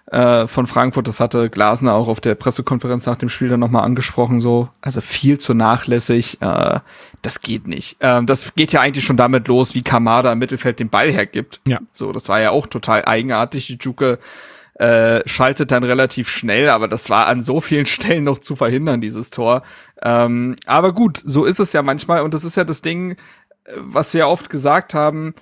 äh, 0.07 0.47
von 0.47 0.66
Frankfurt. 0.66 1.09
Das 1.09 1.20
hatte 1.20 1.49
Glasner 1.51 1.95
auch 1.95 2.09
auf 2.09 2.20
der 2.20 2.35
Pressekonferenz 2.35 3.07
nach 3.07 3.16
dem 3.16 3.29
Spiel 3.29 3.49
dann 3.49 3.61
nochmal 3.61 3.85
angesprochen, 3.85 4.41
so. 4.41 4.69
Also 4.81 5.01
viel 5.01 5.39
zu 5.39 5.55
nachlässig. 5.55 6.41
Äh, 6.41 6.81
das 7.23 7.41
geht 7.41 7.66
nicht. 7.66 7.97
Ähm, 8.01 8.27
das 8.27 8.55
geht 8.55 8.73
ja 8.73 8.81
eigentlich 8.81 9.05
schon 9.05 9.16
damit 9.16 9.49
los, 9.49 9.74
wie 9.74 9.83
Kamada 9.83 10.33
im 10.33 10.39
Mittelfeld 10.39 10.81
den 10.81 10.89
Ball 10.89 11.11
hergibt. 11.11 11.61
Ja. 11.66 11.79
So, 11.93 12.12
das 12.12 12.29
war 12.29 12.41
ja 12.41 12.51
auch 12.51 12.66
total 12.66 13.05
eigenartig. 13.05 13.66
Die 13.69 13.79
Juke 13.81 14.19
äh, 14.74 15.23
schaltet 15.29 15.70
dann 15.70 15.85
relativ 15.85 16.29
schnell, 16.29 16.69
aber 16.69 16.89
das 16.89 17.09
war 17.09 17.27
an 17.27 17.43
so 17.43 17.61
vielen 17.61 17.87
Stellen 17.87 18.24
noch 18.24 18.39
zu 18.39 18.57
verhindern, 18.57 19.01
dieses 19.01 19.31
Tor. 19.31 19.62
Ähm, 20.03 20.57
aber 20.66 20.93
gut, 20.93 21.23
so 21.24 21.45
ist 21.45 21.61
es 21.61 21.73
ja 21.73 21.83
manchmal 21.83 22.23
und 22.23 22.35
das 22.35 22.45
ist 22.45 22.57
ja 22.57 22.65
das 22.65 22.83
Ding, 22.83 23.12
äh, 23.12 23.16
was 23.77 24.12
wir 24.15 24.27
oft 24.29 24.51
gesagt 24.51 24.95
haben. 24.95 25.35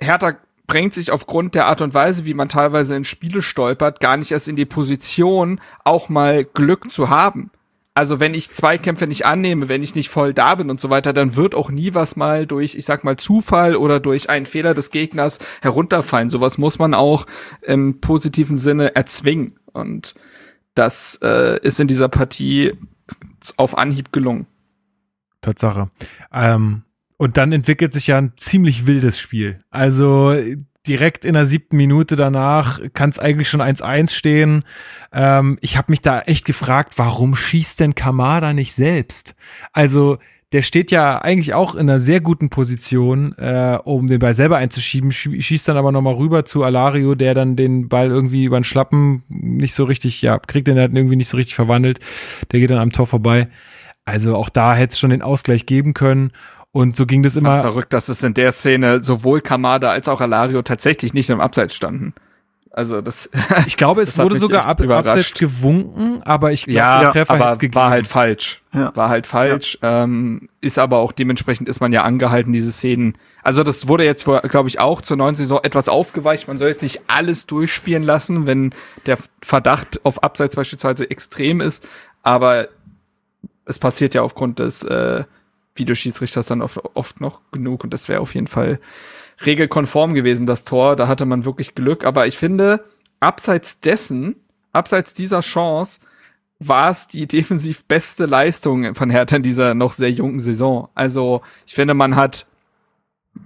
Hertha 0.00 0.36
bringt 0.70 0.94
sich 0.94 1.10
aufgrund 1.10 1.56
der 1.56 1.66
Art 1.66 1.82
und 1.82 1.94
Weise, 1.94 2.24
wie 2.26 2.32
man 2.32 2.48
teilweise 2.48 2.94
in 2.94 3.04
Spiele 3.04 3.42
stolpert, 3.42 3.98
gar 3.98 4.16
nicht 4.16 4.30
erst 4.30 4.46
in 4.46 4.54
die 4.54 4.66
Position, 4.66 5.60
auch 5.82 6.08
mal 6.08 6.44
Glück 6.44 6.92
zu 6.92 7.10
haben. 7.10 7.50
Also 7.92 8.20
wenn 8.20 8.34
ich 8.34 8.52
Zweikämpfe 8.52 9.08
nicht 9.08 9.26
annehme, 9.26 9.68
wenn 9.68 9.82
ich 9.82 9.96
nicht 9.96 10.10
voll 10.10 10.32
da 10.32 10.54
bin 10.54 10.70
und 10.70 10.80
so 10.80 10.88
weiter, 10.88 11.12
dann 11.12 11.34
wird 11.34 11.56
auch 11.56 11.70
nie 11.70 11.92
was 11.94 12.14
mal 12.14 12.46
durch, 12.46 12.76
ich 12.76 12.84
sag 12.84 13.02
mal, 13.02 13.16
Zufall 13.16 13.74
oder 13.74 13.98
durch 13.98 14.30
einen 14.30 14.46
Fehler 14.46 14.72
des 14.72 14.92
Gegners 14.92 15.40
herunterfallen. 15.60 16.30
Sowas 16.30 16.56
muss 16.56 16.78
man 16.78 16.94
auch 16.94 17.26
im 17.62 18.00
positiven 18.00 18.56
Sinne 18.56 18.94
erzwingen. 18.94 19.58
Und 19.72 20.14
das 20.76 21.18
äh, 21.20 21.58
ist 21.62 21.80
in 21.80 21.88
dieser 21.88 22.08
Partie 22.08 22.74
auf 23.56 23.76
Anhieb 23.76 24.12
gelungen. 24.12 24.46
Tatsache. 25.40 25.90
Ähm, 26.32 26.84
und 27.20 27.36
dann 27.36 27.52
entwickelt 27.52 27.92
sich 27.92 28.06
ja 28.06 28.16
ein 28.16 28.32
ziemlich 28.36 28.86
wildes 28.86 29.18
Spiel. 29.18 29.58
Also 29.68 30.34
direkt 30.88 31.26
in 31.26 31.34
der 31.34 31.44
siebten 31.44 31.76
Minute 31.76 32.16
danach 32.16 32.80
kann 32.94 33.10
es 33.10 33.18
eigentlich 33.18 33.50
schon 33.50 33.60
1-1 33.60 34.10
stehen. 34.10 34.64
Ähm, 35.12 35.58
ich 35.60 35.76
habe 35.76 35.92
mich 35.92 36.00
da 36.00 36.22
echt 36.22 36.46
gefragt, 36.46 36.94
warum 36.96 37.36
schießt 37.36 37.78
denn 37.78 37.94
Kamada 37.94 38.54
nicht 38.54 38.74
selbst? 38.74 39.34
Also 39.74 40.16
der 40.52 40.62
steht 40.62 40.90
ja 40.90 41.18
eigentlich 41.18 41.52
auch 41.52 41.74
in 41.74 41.90
einer 41.90 42.00
sehr 42.00 42.22
guten 42.22 42.48
Position, 42.48 43.34
äh, 43.36 43.78
um 43.84 44.06
den 44.08 44.18
Ball 44.18 44.32
selber 44.32 44.56
einzuschieben, 44.56 45.12
schießt 45.12 45.68
dann 45.68 45.76
aber 45.76 45.92
nochmal 45.92 46.14
rüber 46.14 46.46
zu 46.46 46.64
Alario, 46.64 47.14
der 47.14 47.34
dann 47.34 47.54
den 47.54 47.90
Ball 47.90 48.08
irgendwie 48.08 48.44
über 48.44 48.58
den 48.58 48.64
Schlappen 48.64 49.24
nicht 49.28 49.74
so 49.74 49.84
richtig, 49.84 50.22
ja, 50.22 50.38
kriegt 50.38 50.68
den 50.68 50.78
halt 50.78 50.94
irgendwie 50.94 51.16
nicht 51.16 51.28
so 51.28 51.36
richtig 51.36 51.54
verwandelt. 51.54 52.00
Der 52.50 52.60
geht 52.60 52.70
dann 52.70 52.78
am 52.78 52.92
Tor 52.92 53.06
vorbei. 53.06 53.48
Also 54.06 54.34
auch 54.36 54.48
da 54.48 54.74
hätte 54.74 54.94
es 54.94 54.98
schon 54.98 55.10
den 55.10 55.20
Ausgleich 55.20 55.66
geben 55.66 55.92
können. 55.92 56.32
Und 56.72 56.96
so 56.96 57.06
ging 57.06 57.22
das 57.22 57.36
immer. 57.36 57.50
Ganz 57.50 57.60
verrückt, 57.60 57.92
dass 57.92 58.08
es 58.08 58.22
in 58.22 58.34
der 58.34 58.52
Szene 58.52 59.02
sowohl 59.02 59.40
Kamada 59.40 59.90
als 59.90 60.08
auch 60.08 60.20
Alario 60.20 60.62
tatsächlich 60.62 61.14
nicht 61.14 61.30
im 61.30 61.40
Abseits 61.40 61.74
standen. 61.74 62.14
Also 62.70 63.00
das. 63.00 63.28
Ich 63.66 63.76
glaube, 63.76 64.02
es 64.02 64.16
wurde 64.16 64.36
sogar 64.38 64.66
ab, 64.66 64.80
abseits 64.80 65.34
gewunken, 65.34 66.22
aber 66.22 66.52
ich 66.52 66.64
glaube, 66.64 66.78
ja, 66.78 67.00
der 67.00 67.12
Treffer 67.12 67.34
aber 67.34 67.74
war 67.74 67.90
halt 67.90 68.06
falsch. 68.06 68.62
Ja. 68.72 68.94
War 68.94 69.08
halt 69.08 69.26
falsch. 69.26 69.78
Ja. 69.82 70.04
Ähm, 70.04 70.48
ist 70.60 70.78
aber 70.78 70.98
auch 70.98 71.12
dementsprechend 71.12 71.68
ist 71.68 71.80
man 71.80 71.92
ja 71.92 72.04
angehalten, 72.04 72.52
diese 72.52 72.70
Szenen. 72.70 73.18
Also 73.42 73.64
das 73.64 73.88
wurde 73.88 74.04
jetzt, 74.04 74.24
glaube 74.24 74.68
ich, 74.68 74.78
auch 74.78 75.00
zur 75.00 75.16
neuen 75.16 75.34
Saison 75.34 75.60
etwas 75.62 75.88
aufgeweicht. 75.88 76.46
Man 76.46 76.58
soll 76.58 76.68
jetzt 76.68 76.82
nicht 76.82 77.00
alles 77.08 77.46
durchspielen 77.46 78.02
lassen, 78.02 78.46
wenn 78.46 78.72
der 79.06 79.18
Verdacht 79.42 80.00
auf 80.04 80.22
Abseits 80.22 80.54
beispielsweise 80.54 81.10
extrem 81.10 81.60
ist. 81.60 81.88
Aber 82.22 82.68
es 83.64 83.78
passiert 83.78 84.14
ja 84.14 84.22
aufgrund 84.22 84.58
des 84.58 84.82
äh, 84.82 85.24
Videoschiedsrichters 85.74 86.46
dann 86.46 86.62
oft, 86.62 86.78
oft 86.94 87.20
noch 87.20 87.40
genug 87.52 87.84
und 87.84 87.94
das 87.94 88.08
wäre 88.08 88.20
auf 88.20 88.34
jeden 88.34 88.46
Fall 88.46 88.78
regelkonform 89.44 90.14
gewesen, 90.14 90.46
das 90.46 90.64
Tor. 90.64 90.96
Da 90.96 91.08
hatte 91.08 91.26
man 91.26 91.44
wirklich 91.44 91.74
Glück. 91.74 92.04
Aber 92.04 92.26
ich 92.26 92.38
finde, 92.38 92.84
abseits 93.20 93.80
dessen, 93.80 94.36
abseits 94.72 95.14
dieser 95.14 95.40
Chance, 95.40 96.00
war 96.58 96.90
es 96.90 97.08
die 97.08 97.26
defensiv 97.26 97.84
beste 97.86 98.26
Leistung 98.26 98.94
von 98.94 99.10
Hertha 99.10 99.36
in 99.36 99.42
dieser 99.42 99.74
noch 99.74 99.92
sehr 99.92 100.10
jungen 100.10 100.40
Saison. 100.40 100.88
Also 100.94 101.42
ich 101.66 101.74
finde, 101.74 101.94
man 101.94 102.16
hat 102.16 102.46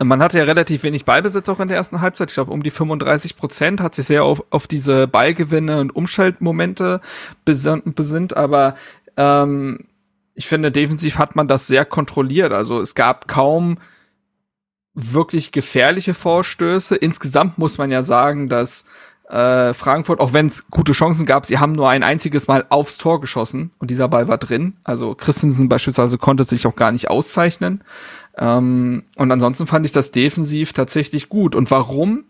man 0.02 0.22
hatte 0.22 0.38
ja 0.38 0.44
relativ 0.44 0.82
wenig 0.82 1.04
Ballbesitz 1.04 1.48
auch 1.48 1.60
in 1.60 1.68
der 1.68 1.76
ersten 1.76 2.00
Halbzeit. 2.00 2.30
Ich 2.30 2.34
glaube, 2.34 2.50
um 2.50 2.62
die 2.62 2.70
35 2.70 3.36
Prozent 3.36 3.80
hat 3.82 3.94
sich 3.94 4.06
sehr 4.06 4.24
auf, 4.24 4.42
auf 4.50 4.66
diese 4.66 5.06
Ballgewinne 5.06 5.78
und 5.78 5.94
Umschaltmomente 5.94 7.02
besinnt, 7.44 8.36
aber 8.36 8.76
ähm, 9.18 9.84
ich 10.34 10.48
finde, 10.48 10.72
defensiv 10.72 11.18
hat 11.18 11.36
man 11.36 11.48
das 11.48 11.66
sehr 11.66 11.84
kontrolliert. 11.84 12.52
Also 12.52 12.80
es 12.80 12.94
gab 12.94 13.28
kaum 13.28 13.78
wirklich 14.94 15.52
gefährliche 15.52 16.14
Vorstöße. 16.14 16.96
Insgesamt 16.96 17.58
muss 17.58 17.78
man 17.78 17.90
ja 17.90 18.02
sagen, 18.02 18.48
dass 18.48 18.84
äh, 19.28 19.72
Frankfurt, 19.74 20.20
auch 20.20 20.32
wenn 20.32 20.46
es 20.46 20.68
gute 20.68 20.92
Chancen 20.92 21.26
gab, 21.26 21.46
sie 21.46 21.58
haben 21.58 21.72
nur 21.72 21.88
ein 21.88 22.02
einziges 22.02 22.46
Mal 22.46 22.66
aufs 22.68 22.98
Tor 22.98 23.20
geschossen 23.20 23.70
und 23.78 23.90
dieser 23.90 24.08
Ball 24.08 24.28
war 24.28 24.38
drin. 24.38 24.76
Also 24.84 25.14
Christensen 25.14 25.68
beispielsweise 25.68 26.18
konnte 26.18 26.44
sich 26.44 26.66
auch 26.66 26.76
gar 26.76 26.92
nicht 26.92 27.10
auszeichnen. 27.10 27.82
Ähm, 28.36 29.04
und 29.16 29.32
ansonsten 29.32 29.66
fand 29.66 29.86
ich 29.86 29.92
das 29.92 30.10
defensiv 30.10 30.72
tatsächlich 30.72 31.28
gut. 31.28 31.54
Und 31.54 31.70
warum? 31.70 32.24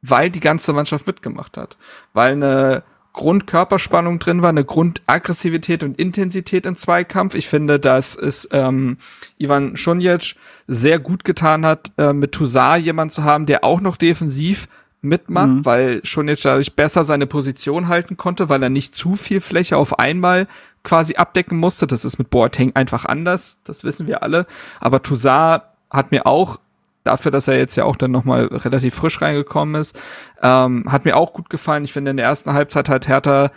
Weil 0.00 0.30
die 0.30 0.40
ganze 0.40 0.72
Mannschaft 0.72 1.06
mitgemacht 1.06 1.56
hat. 1.56 1.76
Weil 2.12 2.32
eine 2.32 2.82
Grundkörperspannung 3.12 4.18
drin 4.18 4.42
war, 4.42 4.48
eine 4.48 4.64
Grundaggressivität 4.64 5.82
und 5.82 5.98
Intensität 5.98 6.64
im 6.64 6.76
Zweikampf. 6.76 7.34
Ich 7.34 7.48
finde, 7.48 7.78
dass 7.78 8.16
es 8.16 8.48
ähm, 8.52 8.96
Ivan 9.38 9.76
Šunjic 9.76 10.36
sehr 10.66 10.98
gut 10.98 11.24
getan 11.24 11.66
hat, 11.66 11.92
äh, 11.98 12.12
mit 12.12 12.32
Toussaint 12.32 12.84
jemand 12.84 13.12
zu 13.12 13.24
haben, 13.24 13.46
der 13.46 13.64
auch 13.64 13.80
noch 13.80 13.96
defensiv 13.96 14.68
mitmacht, 15.02 15.48
mhm. 15.48 15.64
weil 15.64 16.00
Šunjic 16.04 16.40
dadurch 16.42 16.74
besser 16.74 17.04
seine 17.04 17.26
Position 17.26 17.88
halten 17.88 18.16
konnte, 18.16 18.48
weil 18.48 18.62
er 18.62 18.70
nicht 18.70 18.94
zu 18.94 19.16
viel 19.16 19.40
Fläche 19.40 19.76
auf 19.76 19.98
einmal 19.98 20.46
quasi 20.84 21.16
abdecken 21.16 21.58
musste. 21.58 21.86
Das 21.86 22.04
ist 22.04 22.18
mit 22.18 22.30
Boateng 22.30 22.72
einfach 22.74 23.04
anders, 23.04 23.62
das 23.64 23.84
wissen 23.84 24.06
wir 24.06 24.22
alle. 24.22 24.46
Aber 24.80 25.02
Toussaint 25.02 25.62
hat 25.90 26.12
mir 26.12 26.26
auch 26.26 26.60
dafür, 27.04 27.30
dass 27.30 27.48
er 27.48 27.58
jetzt 27.58 27.76
ja 27.76 27.84
auch 27.84 27.96
dann 27.96 28.10
nochmal 28.10 28.46
relativ 28.46 28.94
frisch 28.94 29.20
reingekommen 29.20 29.80
ist. 29.80 29.98
Ähm, 30.42 30.84
hat 30.88 31.04
mir 31.04 31.16
auch 31.16 31.32
gut 31.32 31.50
gefallen. 31.50 31.84
Ich 31.84 31.92
finde, 31.92 32.10
in 32.10 32.16
der 32.16 32.26
ersten 32.26 32.52
Halbzeit 32.52 32.88
hat 32.88 33.08
Hertha 33.08 33.50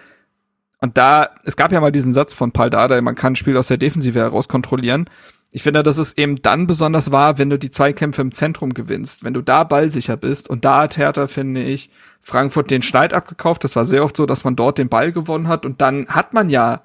und 0.82 0.98
da, 0.98 1.30
es 1.44 1.58
gab 1.58 1.72
ja 1.72 1.80
mal 1.80 1.92
diesen 1.92 2.14
Satz 2.14 2.34
von 2.34 2.52
Paul 2.52 2.70
Dardai, 2.70 3.02
man 3.02 3.16
kann 3.16 3.34
ein 3.34 3.36
Spiel 3.36 3.58
aus 3.58 3.68
der 3.68 3.78
Defensive 3.78 4.20
heraus 4.20 4.48
kontrollieren. 4.48 5.10
Ich 5.52 5.64
finde, 5.64 5.84
dass 5.84 5.98
es 5.98 6.18
eben 6.18 6.42
dann 6.42 6.68
besonders 6.68 7.12
war, 7.12 7.38
wenn 7.38 7.50
du 7.50 7.58
die 7.58 7.72
Zweikämpfe 7.72 8.22
im 8.22 8.34
Zentrum 8.34 8.74
gewinnst, 8.74 9.24
wenn 9.24 9.34
du 9.34 9.42
da 9.42 9.64
ballsicher 9.64 10.18
bist. 10.18 10.50
Und 10.50 10.66
da 10.66 10.82
hat 10.82 10.98
Hertha, 10.98 11.28
finde 11.28 11.64
ich, 11.64 11.90
Frankfurt 12.22 12.72
den 12.72 12.82
Schneid 12.82 13.14
abgekauft. 13.14 13.64
Das 13.64 13.76
war 13.76 13.86
sehr 13.86 14.04
oft 14.04 14.18
so, 14.18 14.26
dass 14.26 14.44
man 14.44 14.56
dort 14.56 14.78
den 14.78 14.90
Ball 14.90 15.12
gewonnen 15.12 15.48
hat. 15.48 15.66
Und 15.66 15.80
dann 15.82 16.08
hat 16.08 16.34
man 16.34 16.50
ja 16.50 16.82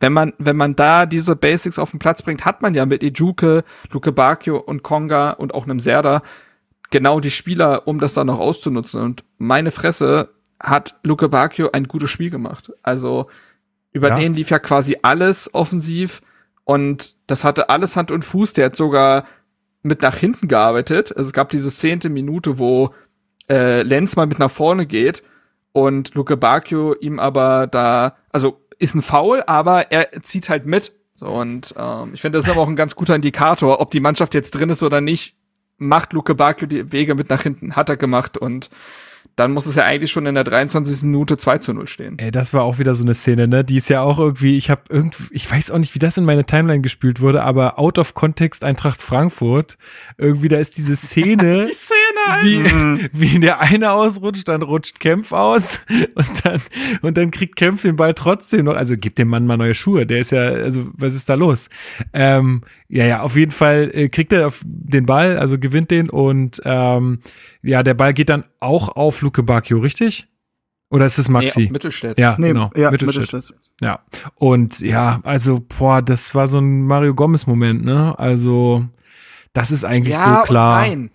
wenn 0.00 0.12
man, 0.12 0.32
wenn 0.38 0.56
man 0.56 0.74
da 0.74 1.06
diese 1.06 1.36
Basics 1.36 1.78
auf 1.78 1.90
den 1.90 1.98
Platz 1.98 2.22
bringt, 2.22 2.44
hat 2.44 2.62
man 2.62 2.74
ja 2.74 2.86
mit 2.86 3.02
Ijuke, 3.02 3.64
Luke 3.90 4.12
Bakio 4.12 4.56
und 4.56 4.82
Konga 4.82 5.30
und 5.30 5.54
auch 5.54 5.64
einem 5.64 5.78
Serda 5.78 6.22
genau 6.90 7.20
die 7.20 7.30
Spieler, 7.30 7.86
um 7.86 8.00
das 8.00 8.14
dann 8.14 8.26
noch 8.26 8.40
auszunutzen. 8.40 9.02
Und 9.02 9.24
meine 9.38 9.70
Fresse 9.70 10.30
hat 10.58 10.98
Luke 11.04 11.28
Bakio 11.28 11.70
ein 11.72 11.84
gutes 11.84 12.10
Spiel 12.10 12.30
gemacht. 12.30 12.72
Also 12.82 13.28
über 13.92 14.08
ja. 14.08 14.18
den 14.18 14.34
lief 14.34 14.50
ja 14.50 14.58
quasi 14.58 14.96
alles 15.02 15.54
offensiv 15.54 16.22
und 16.64 17.16
das 17.26 17.44
hatte 17.44 17.68
alles 17.68 17.96
Hand 17.96 18.10
und 18.10 18.24
Fuß. 18.24 18.54
Der 18.54 18.66
hat 18.66 18.76
sogar 18.76 19.26
mit 19.82 20.02
nach 20.02 20.16
hinten 20.16 20.48
gearbeitet. 20.48 21.14
Also 21.16 21.28
es 21.28 21.32
gab 21.32 21.50
diese 21.50 21.70
zehnte 21.70 22.08
Minute, 22.08 22.58
wo 22.58 22.94
äh, 23.50 23.82
Lenz 23.82 24.16
mal 24.16 24.26
mit 24.26 24.38
nach 24.38 24.50
vorne 24.50 24.86
geht 24.86 25.22
und 25.72 26.14
Luke 26.14 26.36
Bakio 26.36 26.94
ihm 26.94 27.18
aber 27.18 27.66
da, 27.66 28.16
also 28.30 28.60
ist 28.80 28.94
ein 28.94 29.02
Foul, 29.02 29.42
aber 29.46 29.92
er 29.92 30.22
zieht 30.22 30.48
halt 30.48 30.66
mit. 30.66 30.92
So, 31.14 31.26
und 31.26 31.74
ähm, 31.76 32.12
ich 32.14 32.22
finde, 32.22 32.38
das 32.38 32.46
ist 32.46 32.50
aber 32.50 32.62
auch 32.62 32.68
ein 32.68 32.76
ganz 32.76 32.96
guter 32.96 33.14
Indikator, 33.14 33.80
ob 33.80 33.90
die 33.90 34.00
Mannschaft 34.00 34.34
jetzt 34.34 34.52
drin 34.52 34.70
ist 34.70 34.82
oder 34.82 35.00
nicht, 35.00 35.36
macht 35.76 36.12
Luke 36.12 36.34
Bakio 36.34 36.66
die 36.66 36.90
Wege 36.92 37.14
mit 37.14 37.30
nach 37.30 37.42
hinten, 37.42 37.76
hat 37.76 37.90
er 37.90 37.96
gemacht 37.96 38.38
und 38.38 38.70
dann 39.40 39.52
muss 39.52 39.64
es 39.64 39.74
ja 39.74 39.84
eigentlich 39.84 40.12
schon 40.12 40.26
in 40.26 40.34
der 40.34 40.44
23. 40.44 41.02
Minute 41.04 41.38
2 41.38 41.58
zu 41.58 41.72
0 41.72 41.88
stehen. 41.88 42.18
Ey, 42.18 42.30
das 42.30 42.52
war 42.52 42.62
auch 42.62 42.78
wieder 42.78 42.94
so 42.94 43.04
eine 43.04 43.14
Szene, 43.14 43.48
ne? 43.48 43.64
Die 43.64 43.76
ist 43.76 43.88
ja 43.88 44.02
auch 44.02 44.18
irgendwie, 44.18 44.58
ich 44.58 44.68
habe 44.68 44.82
irgendwie, 44.90 45.24
ich 45.30 45.50
weiß 45.50 45.70
auch 45.70 45.78
nicht, 45.78 45.94
wie 45.94 45.98
das 45.98 46.18
in 46.18 46.26
meine 46.26 46.44
Timeline 46.44 46.82
gespielt 46.82 47.22
wurde, 47.22 47.42
aber 47.42 47.78
out 47.78 47.98
of 47.98 48.12
context 48.12 48.64
Eintracht 48.64 49.00
Frankfurt, 49.00 49.78
irgendwie 50.18 50.48
da 50.48 50.58
ist 50.58 50.76
diese 50.76 50.94
Szene, 50.94 51.64
Die 51.66 51.72
Szene 51.72 52.00
wie, 52.42 52.58
mhm. 52.58 53.08
wie 53.12 53.40
der 53.40 53.60
eine 53.60 53.92
ausrutscht, 53.92 54.46
dann 54.48 54.60
rutscht 54.60 55.00
Kempf 55.00 55.32
aus 55.32 55.80
und 56.14 56.44
dann, 56.44 56.60
und 57.00 57.16
dann 57.16 57.30
kriegt 57.30 57.56
Kempf 57.56 57.80
den 57.80 57.96
Ball 57.96 58.12
trotzdem 58.12 58.66
noch, 58.66 58.76
also 58.76 58.98
gibt 58.98 59.18
dem 59.18 59.28
Mann 59.28 59.46
mal 59.46 59.56
neue 59.56 59.74
Schuhe, 59.74 60.04
der 60.04 60.20
ist 60.20 60.32
ja, 60.32 60.42
also 60.42 60.86
was 60.92 61.14
ist 61.14 61.30
da 61.30 61.34
los? 61.34 61.70
Ähm, 62.12 62.60
ja, 62.88 63.06
ja, 63.06 63.20
auf 63.20 63.36
jeden 63.36 63.52
Fall 63.52 63.90
äh, 63.94 64.08
kriegt 64.08 64.32
er 64.32 64.52
den 64.64 65.06
Ball, 65.06 65.38
also 65.38 65.58
gewinnt 65.58 65.90
den 65.90 66.10
und 66.10 66.60
ähm, 66.64 67.20
ja, 67.62 67.82
der 67.82 67.94
Ball 67.94 68.14
geht 68.14 68.28
dann 68.28 68.44
auch 68.60 68.88
auf 68.88 69.22
Luke 69.22 69.42
Bacchio, 69.42 69.78
richtig? 69.78 70.26
Oder 70.90 71.06
ist 71.06 71.18
es 71.18 71.28
Maxi? 71.28 71.64
Nee, 71.64 71.70
Mittelstädt. 71.70 72.18
Ja, 72.18 72.34
nee, 72.38 72.48
genau. 72.48 72.70
Ja, 72.74 72.90
Mittelstädt. 72.90 73.32
Mittelstädt. 73.32 73.60
Ja. 73.80 74.00
Und 74.34 74.80
ja, 74.80 75.20
also, 75.22 75.60
boah, 75.60 76.02
das 76.02 76.34
war 76.34 76.48
so 76.48 76.58
ein 76.58 76.82
Mario 76.86 77.14
Gomez-Moment, 77.14 77.84
ne? 77.84 78.18
Also, 78.18 78.84
das 79.52 79.70
ist 79.70 79.84
eigentlich 79.84 80.14
ja 80.14 80.38
so 80.38 80.42
klar. 80.42 80.82
Und 80.82 80.88
nein. 80.88 81.10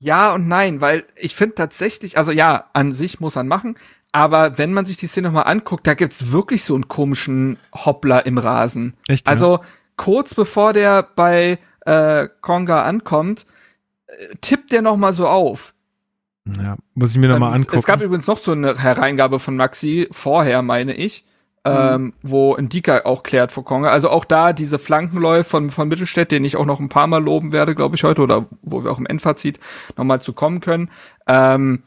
Ja 0.00 0.34
und 0.34 0.48
nein, 0.48 0.82
weil 0.82 1.04
ich 1.16 1.34
finde 1.34 1.54
tatsächlich, 1.54 2.18
also 2.18 2.30
ja, 2.30 2.66
an 2.74 2.92
sich 2.92 3.20
muss 3.20 3.36
man 3.36 3.48
machen, 3.48 3.76
aber 4.12 4.58
wenn 4.58 4.72
man 4.72 4.84
sich 4.84 4.98
die 4.98 5.06
Szene 5.06 5.28
nochmal 5.28 5.46
anguckt, 5.46 5.86
da 5.86 5.94
gibt's 5.94 6.30
wirklich 6.30 6.62
so 6.62 6.74
einen 6.74 6.88
komischen 6.88 7.56
Hoppler 7.72 8.26
im 8.26 8.36
Rasen. 8.36 8.94
Echt? 9.08 9.26
Ja? 9.26 9.32
Also, 9.32 9.60
kurz 9.96 10.34
bevor 10.34 10.74
der 10.74 11.02
bei 11.02 11.58
äh, 11.86 12.28
Konga 12.42 12.82
ankommt, 12.82 13.42
äh, 13.42 13.54
tippt 14.40 14.72
der 14.72 14.82
noch 14.82 14.96
mal 14.96 15.14
so 15.14 15.28
auf. 15.28 15.74
Ja, 16.46 16.76
muss 16.94 17.12
ich 17.12 17.18
mir 17.18 17.28
noch 17.28 17.38
mal 17.38 17.52
angucken. 17.52 17.78
Es 17.78 17.86
gab 17.86 18.02
übrigens 18.02 18.26
noch 18.26 18.38
so 18.38 18.52
eine 18.52 18.78
Hereingabe 18.78 19.38
von 19.38 19.56
Maxi 19.56 20.08
vorher, 20.10 20.60
meine 20.62 20.94
ich, 20.94 21.24
mhm. 21.64 21.72
ähm, 21.72 22.12
wo 22.22 22.56
Ndika 22.56 23.02
auch 23.04 23.22
klärt 23.22 23.50
vor 23.50 23.64
Konga. 23.64 23.90
Also 23.90 24.10
auch 24.10 24.24
da 24.24 24.52
diese 24.52 24.78
Flankenläufe 24.78 25.48
von, 25.48 25.70
von 25.70 25.88
Mittelstädt, 25.88 26.30
den 26.30 26.44
ich 26.44 26.56
auch 26.56 26.66
noch 26.66 26.80
ein 26.80 26.90
paar 26.90 27.06
Mal 27.06 27.22
loben 27.22 27.52
werde, 27.52 27.74
glaube 27.74 27.96
ich, 27.96 28.04
heute, 28.04 28.22
oder 28.22 28.44
wo 28.62 28.84
wir 28.84 28.90
auch 28.90 28.98
im 28.98 29.06
Endfazit 29.06 29.58
noch 29.96 30.04
mal 30.04 30.20
zu 30.20 30.34
kommen 30.34 30.60
können. 30.60 30.90
Ähm, 31.26 31.82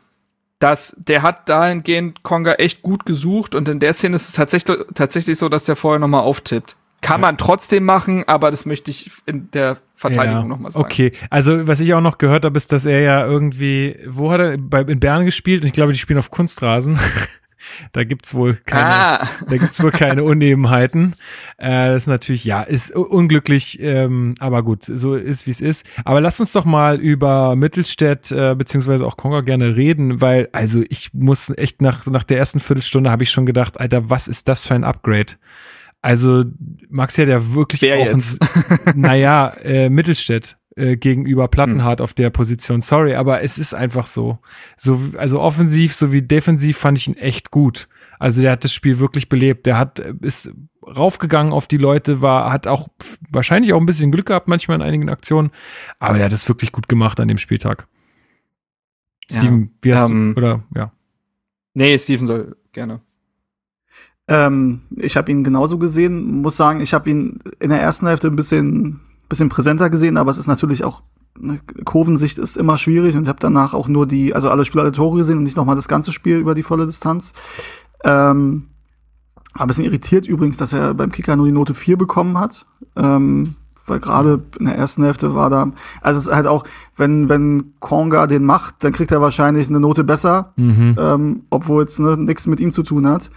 dass 0.59 0.95
der 0.97 1.21
hat 1.21 1.49
dahingehend 1.49 2.23
Konga 2.23 2.53
echt 2.53 2.81
gut 2.81 3.05
gesucht 3.05 3.53
und 3.53 3.69
in 3.69 3.79
der 3.79 3.93
Szene 3.93 4.15
ist 4.15 4.29
es 4.29 4.33
tatsächlich, 4.33 4.77
tatsächlich 4.95 5.37
so, 5.37 5.49
dass 5.49 5.65
der 5.65 5.75
vorher 5.75 5.99
noch 5.99 6.07
mal 6.07 6.21
auftippt. 6.21 6.75
Kann 7.01 7.21
man 7.21 7.37
trotzdem 7.37 7.85
machen, 7.85 8.23
aber 8.27 8.49
das 8.49 8.65
möchte 8.65 8.89
ich 8.89 9.11
in 9.27 9.51
der 9.51 9.77
Verteidigung 9.97 10.43
ja, 10.43 10.47
nochmal 10.47 10.71
sagen. 10.71 10.85
Okay, 10.85 11.11
also 11.31 11.67
was 11.67 11.79
ich 11.79 11.93
auch 11.95 12.01
noch 12.01 12.19
gehört 12.19 12.45
habe, 12.45 12.55
ist, 12.55 12.71
dass 12.71 12.85
er 12.85 13.01
ja 13.01 13.25
irgendwie, 13.25 13.97
wo 14.07 14.31
hat 14.31 14.39
er 14.39 14.57
bei, 14.57 14.81
in 14.81 14.99
Bern 14.99 15.25
gespielt? 15.25 15.63
Und 15.63 15.67
ich 15.67 15.73
glaube, 15.73 15.91
die 15.91 15.97
spielen 15.97 16.19
auf 16.19 16.29
Kunstrasen. 16.29 16.99
da 17.93 18.03
gibt's 18.03 18.35
wohl 18.35 18.59
keine, 18.63 19.21
ah. 19.23 19.29
da 19.49 19.57
gibt's 19.57 19.81
wohl 19.81 19.89
keine 19.89 20.23
Unebenheiten. 20.23 21.15
Äh, 21.57 21.87
das 21.87 22.03
ist 22.03 22.07
natürlich, 22.07 22.45
ja, 22.45 22.61
ist 22.61 22.95
unglücklich, 22.95 23.79
ähm, 23.81 24.35
aber 24.39 24.61
gut, 24.61 24.83
so 24.83 25.15
ist 25.15 25.47
wie 25.47 25.51
es 25.51 25.61
ist. 25.61 25.83
Aber 26.05 26.21
lass 26.21 26.39
uns 26.39 26.51
doch 26.51 26.65
mal 26.65 26.99
über 26.99 27.55
Mittelstädt 27.55 28.31
äh, 28.31 28.53
beziehungsweise 28.53 29.03
auch 29.03 29.17
Konga 29.17 29.41
gerne 29.41 29.75
reden, 29.75 30.21
weil 30.21 30.47
also 30.51 30.83
ich 30.89 31.11
muss 31.15 31.51
echt 31.57 31.81
nach 31.81 32.05
nach 32.05 32.23
der 32.23 32.37
ersten 32.37 32.59
Viertelstunde 32.59 33.09
habe 33.09 33.23
ich 33.23 33.31
schon 33.31 33.47
gedacht, 33.47 33.79
Alter, 33.79 34.11
was 34.11 34.27
ist 34.27 34.47
das 34.47 34.63
für 34.63 34.75
ein 34.75 34.83
Upgrade? 34.83 35.33
Also 36.01 36.43
Maxi 36.89 37.21
hat 37.21 37.29
ja 37.29 37.53
wirklich 37.53 37.81
Wer 37.81 37.97
auch 37.97 38.05
jetzt? 38.05 38.41
Ein, 38.41 38.93
naja, 39.01 39.49
äh, 39.63 39.89
Mittelstädt 39.89 40.57
äh, 40.75 40.95
gegenüber 40.95 41.47
Plattenhardt 41.47 41.99
hm. 41.99 42.03
auf 42.03 42.13
der 42.13 42.29
Position. 42.29 42.81
Sorry, 42.81 43.15
aber 43.15 43.41
es 43.41 43.57
ist 43.57 43.73
einfach 43.73 44.07
so. 44.07 44.39
so. 44.77 44.99
Also 45.17 45.39
offensiv 45.39 45.93
sowie 45.95 46.21
defensiv 46.21 46.77
fand 46.77 46.97
ich 46.97 47.07
ihn 47.07 47.17
echt 47.17 47.51
gut. 47.51 47.87
Also 48.19 48.41
der 48.41 48.51
hat 48.51 48.63
das 48.63 48.73
Spiel 48.73 48.99
wirklich 48.99 49.29
belebt. 49.29 49.65
Der 49.65 49.77
hat 49.77 49.99
ist 49.99 50.51
raufgegangen 50.95 51.51
auf 51.51 51.67
die 51.67 51.77
Leute, 51.77 52.21
war 52.21 52.51
hat 52.51 52.67
auch 52.67 52.87
wahrscheinlich 53.29 53.73
auch 53.73 53.79
ein 53.79 53.85
bisschen 53.85 54.11
Glück 54.11 54.27
gehabt 54.27 54.47
manchmal 54.47 54.75
in 54.75 54.81
einigen 54.81 55.09
Aktionen, 55.09 55.51
aber 55.99 56.15
der 56.15 56.25
hat 56.25 56.33
es 56.33 56.47
wirklich 56.47 56.71
gut 56.71 56.87
gemacht 56.87 57.19
an 57.19 57.27
dem 57.27 57.37
Spieltag. 57.37 57.87
Steven, 59.29 59.63
ja, 59.63 59.69
wie 59.81 59.93
hast 59.93 60.09
ähm, 60.09 60.33
du 60.33 60.39
oder 60.39 60.63
ja? 60.73 60.91
Nee, 61.73 61.97
Steven 61.97 62.25
soll 62.25 62.55
gerne. 62.71 63.01
Ähm, 64.27 64.81
ich 64.95 65.15
habe 65.17 65.31
ihn 65.31 65.43
genauso 65.43 65.77
gesehen. 65.77 66.41
Muss 66.41 66.57
sagen, 66.57 66.81
ich 66.81 66.93
habe 66.93 67.09
ihn 67.09 67.39
in 67.59 67.69
der 67.69 67.81
ersten 67.81 68.07
Hälfte 68.07 68.27
ein 68.27 68.35
bisschen, 68.35 68.99
bisschen 69.29 69.49
präsenter 69.49 69.89
gesehen, 69.89 70.17
aber 70.17 70.31
es 70.31 70.37
ist 70.37 70.47
natürlich 70.47 70.83
auch 70.83 71.01
eine 71.41 71.59
Kurvensicht 71.85 72.39
ist 72.39 72.57
immer 72.57 72.79
schwierig 72.79 73.15
und 73.15 73.23
ich 73.23 73.29
habe 73.29 73.39
danach 73.39 73.75
auch 73.75 73.87
nur 73.87 74.07
die, 74.07 74.33
also 74.33 74.49
alle 74.49 74.65
Spieler 74.65 74.83
alle 74.83 74.91
Tore 74.91 75.17
gesehen 75.17 75.37
und 75.37 75.43
nicht 75.43 75.55
nochmal 75.55 75.75
das 75.75 75.87
ganze 75.87 76.11
Spiel 76.11 76.37
über 76.37 76.55
die 76.55 76.63
volle 76.63 76.87
Distanz. 76.87 77.33
Ähm, 78.03 78.69
war 79.53 79.65
ein 79.65 79.67
bisschen 79.67 79.85
irritiert 79.85 80.27
übrigens, 80.27 80.57
dass 80.57 80.73
er 80.73 80.93
beim 80.93 81.11
Kicker 81.11 81.35
nur 81.35 81.45
die 81.45 81.51
Note 81.51 81.73
4 81.73 81.97
bekommen 81.97 82.37
hat. 82.39 82.65
Ähm, 82.95 83.55
weil 83.87 83.99
gerade 83.99 84.43
in 84.59 84.65
der 84.65 84.75
ersten 84.75 85.03
Hälfte 85.03 85.33
war 85.33 85.49
da, 85.49 85.71
also 86.01 86.19
es 86.19 86.27
ist 86.27 86.33
halt 86.33 86.45
auch, 86.45 86.65
wenn, 86.97 87.29
wenn 87.29 87.73
Konga 87.79 88.27
den 88.27 88.43
macht, 88.43 88.83
dann 88.83 88.91
kriegt 88.91 89.11
er 89.11 89.21
wahrscheinlich 89.21 89.69
eine 89.69 89.79
Note 89.79 90.03
besser, 90.03 90.51
mhm. 90.57 90.95
ähm, 90.99 91.43
obwohl 91.49 91.83
es 91.83 91.97
ne, 91.97 92.17
nichts 92.17 92.47
mit 92.47 92.59
ihm 92.59 92.71
zu 92.71 92.83
tun 92.83 93.07
hat. 93.07 93.31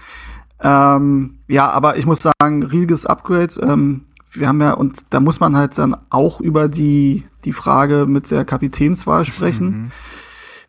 Ähm, 0.62 1.39
ja, 1.49 1.70
aber 1.70 1.97
ich 1.97 2.07
muss 2.07 2.20
sagen, 2.20 2.62
riesiges 2.62 3.07
Upgrade. 3.07 3.55
Ähm, 3.62 4.07
wir 4.32 4.49
haben 4.49 4.61
ja, 4.61 4.73
und 4.73 4.99
da 5.11 5.20
muss 5.20 5.41
man 5.41 5.57
halt 5.57 5.77
dann 5.78 5.97
auch 6.11 6.41
über 6.41 6.69
die, 6.69 7.24
die 7.45 7.53
Frage 7.53 8.07
mit 8.07 8.31
der 8.31 8.45
Kapitänswahl 8.45 9.24
sprechen. 9.24 9.66
Mhm. 9.66 9.91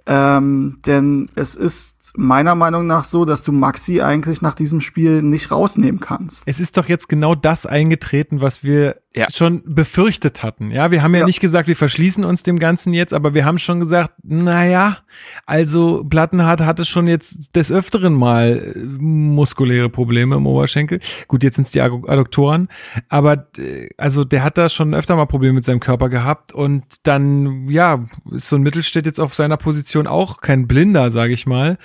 Ähm, 0.07 0.79
denn 0.85 1.29
es 1.35 1.55
ist 1.55 2.13
meiner 2.15 2.55
Meinung 2.55 2.87
nach 2.87 3.03
so, 3.03 3.23
dass 3.23 3.43
du 3.43 3.51
Maxi 3.51 4.01
eigentlich 4.01 4.41
nach 4.41 4.55
diesem 4.55 4.81
Spiel 4.81 5.21
nicht 5.21 5.51
rausnehmen 5.51 5.99
kannst. 5.99 6.43
Es 6.47 6.59
ist 6.59 6.77
doch 6.77 6.87
jetzt 6.87 7.07
genau 7.07 7.35
das 7.35 7.65
eingetreten, 7.65 8.41
was 8.41 8.63
wir 8.63 8.97
ja. 9.13 9.27
schon 9.29 9.61
befürchtet 9.65 10.41
hatten. 10.41 10.71
Ja, 10.71 10.91
wir 10.91 11.03
haben 11.03 11.13
ja, 11.13 11.21
ja, 11.21 11.25
nicht 11.25 11.41
gesagt, 11.41 11.67
wir 11.67 11.75
verschließen 11.75 12.23
uns 12.23 12.43
dem 12.43 12.59
Ganzen 12.59 12.93
jetzt, 12.93 13.13
aber 13.13 13.33
wir 13.33 13.45
haben 13.45 13.59
schon 13.59 13.79
gesagt, 13.79 14.13
naja, 14.23 14.99
also 15.45 16.05
Plattenhardt 16.09 16.61
hatte 16.61 16.85
schon 16.85 17.07
jetzt 17.07 17.55
des 17.55 17.71
Öfteren 17.71 18.13
mal 18.13 18.73
äh, 18.73 18.79
muskuläre 18.79 19.89
Probleme 19.89 20.35
im 20.35 20.47
Oberschenkel. 20.47 20.99
Gut, 21.27 21.43
jetzt 21.43 21.55
sind 21.55 21.65
es 21.65 21.71
die 21.71 21.81
Adduktoren, 21.81 22.69
aber 23.09 23.47
äh, 23.57 23.89
also 23.97 24.23
der 24.23 24.43
hat 24.43 24.57
da 24.57 24.69
schon 24.69 24.93
öfter 24.93 25.15
mal 25.15 25.25
Probleme 25.25 25.53
mit 25.53 25.65
seinem 25.65 25.81
Körper 25.81 26.07
gehabt 26.07 26.53
und 26.53 26.83
dann, 27.03 27.67
ja, 27.67 28.05
ist 28.31 28.47
so 28.47 28.55
ein 28.55 28.61
Mittelstädt 28.61 29.05
jetzt 29.05 29.19
auf 29.19 29.35
seiner 29.35 29.57
Position 29.57 30.07
auch 30.07 30.39
kein 30.39 30.67
Blinder, 30.67 31.09
sage 31.09 31.33
ich 31.33 31.45
mal. 31.45 31.77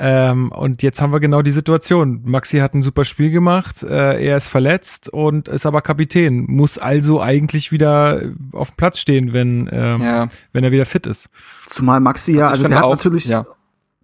Ähm, 0.00 0.52
und 0.52 0.84
jetzt 0.84 1.00
haben 1.00 1.12
wir 1.12 1.18
genau 1.18 1.42
die 1.42 1.50
Situation. 1.50 2.22
Maxi 2.24 2.58
hat 2.58 2.72
ein 2.72 2.82
super 2.82 3.04
Spiel 3.04 3.30
gemacht, 3.32 3.82
äh, 3.82 4.24
er 4.24 4.36
ist 4.36 4.46
verletzt 4.46 5.08
und 5.08 5.48
ist 5.48 5.66
aber 5.66 5.82
Kapitän, 5.82 6.46
muss 6.48 6.78
also 6.78 7.20
eigentlich 7.20 7.72
wieder 7.72 8.22
auf 8.52 8.70
dem 8.70 8.76
Platz 8.76 9.00
stehen, 9.00 9.32
wenn, 9.32 9.68
ähm, 9.72 10.00
ja. 10.00 10.28
wenn 10.52 10.62
er 10.62 10.70
wieder 10.70 10.86
fit 10.86 11.08
ist. 11.08 11.30
Zumal 11.66 11.98
Maxi 11.98 12.34
ja, 12.34 12.48
also, 12.48 12.64
also 12.64 12.68
der 12.68 12.80
hat 12.80 12.90
natürlich, 12.90 13.24
ja. 13.24 13.44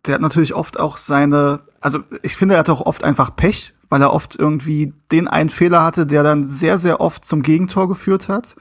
der 0.04 0.14
hat 0.14 0.20
natürlich 0.20 0.52
oft 0.54 0.80
auch 0.80 0.96
seine, 0.96 1.60
also 1.80 2.00
ich 2.22 2.36
finde, 2.36 2.54
er 2.54 2.60
hat 2.60 2.70
auch 2.70 2.84
oft 2.84 3.04
einfach 3.04 3.36
Pech, 3.36 3.72
weil 3.88 4.02
er 4.02 4.12
oft 4.12 4.36
irgendwie 4.36 4.92
den 5.12 5.28
einen 5.28 5.50
Fehler 5.50 5.84
hatte, 5.84 6.06
der 6.06 6.24
dann 6.24 6.48
sehr, 6.48 6.78
sehr 6.78 7.00
oft 7.00 7.24
zum 7.24 7.42
Gegentor 7.42 7.86
geführt 7.86 8.28
hat. 8.28 8.56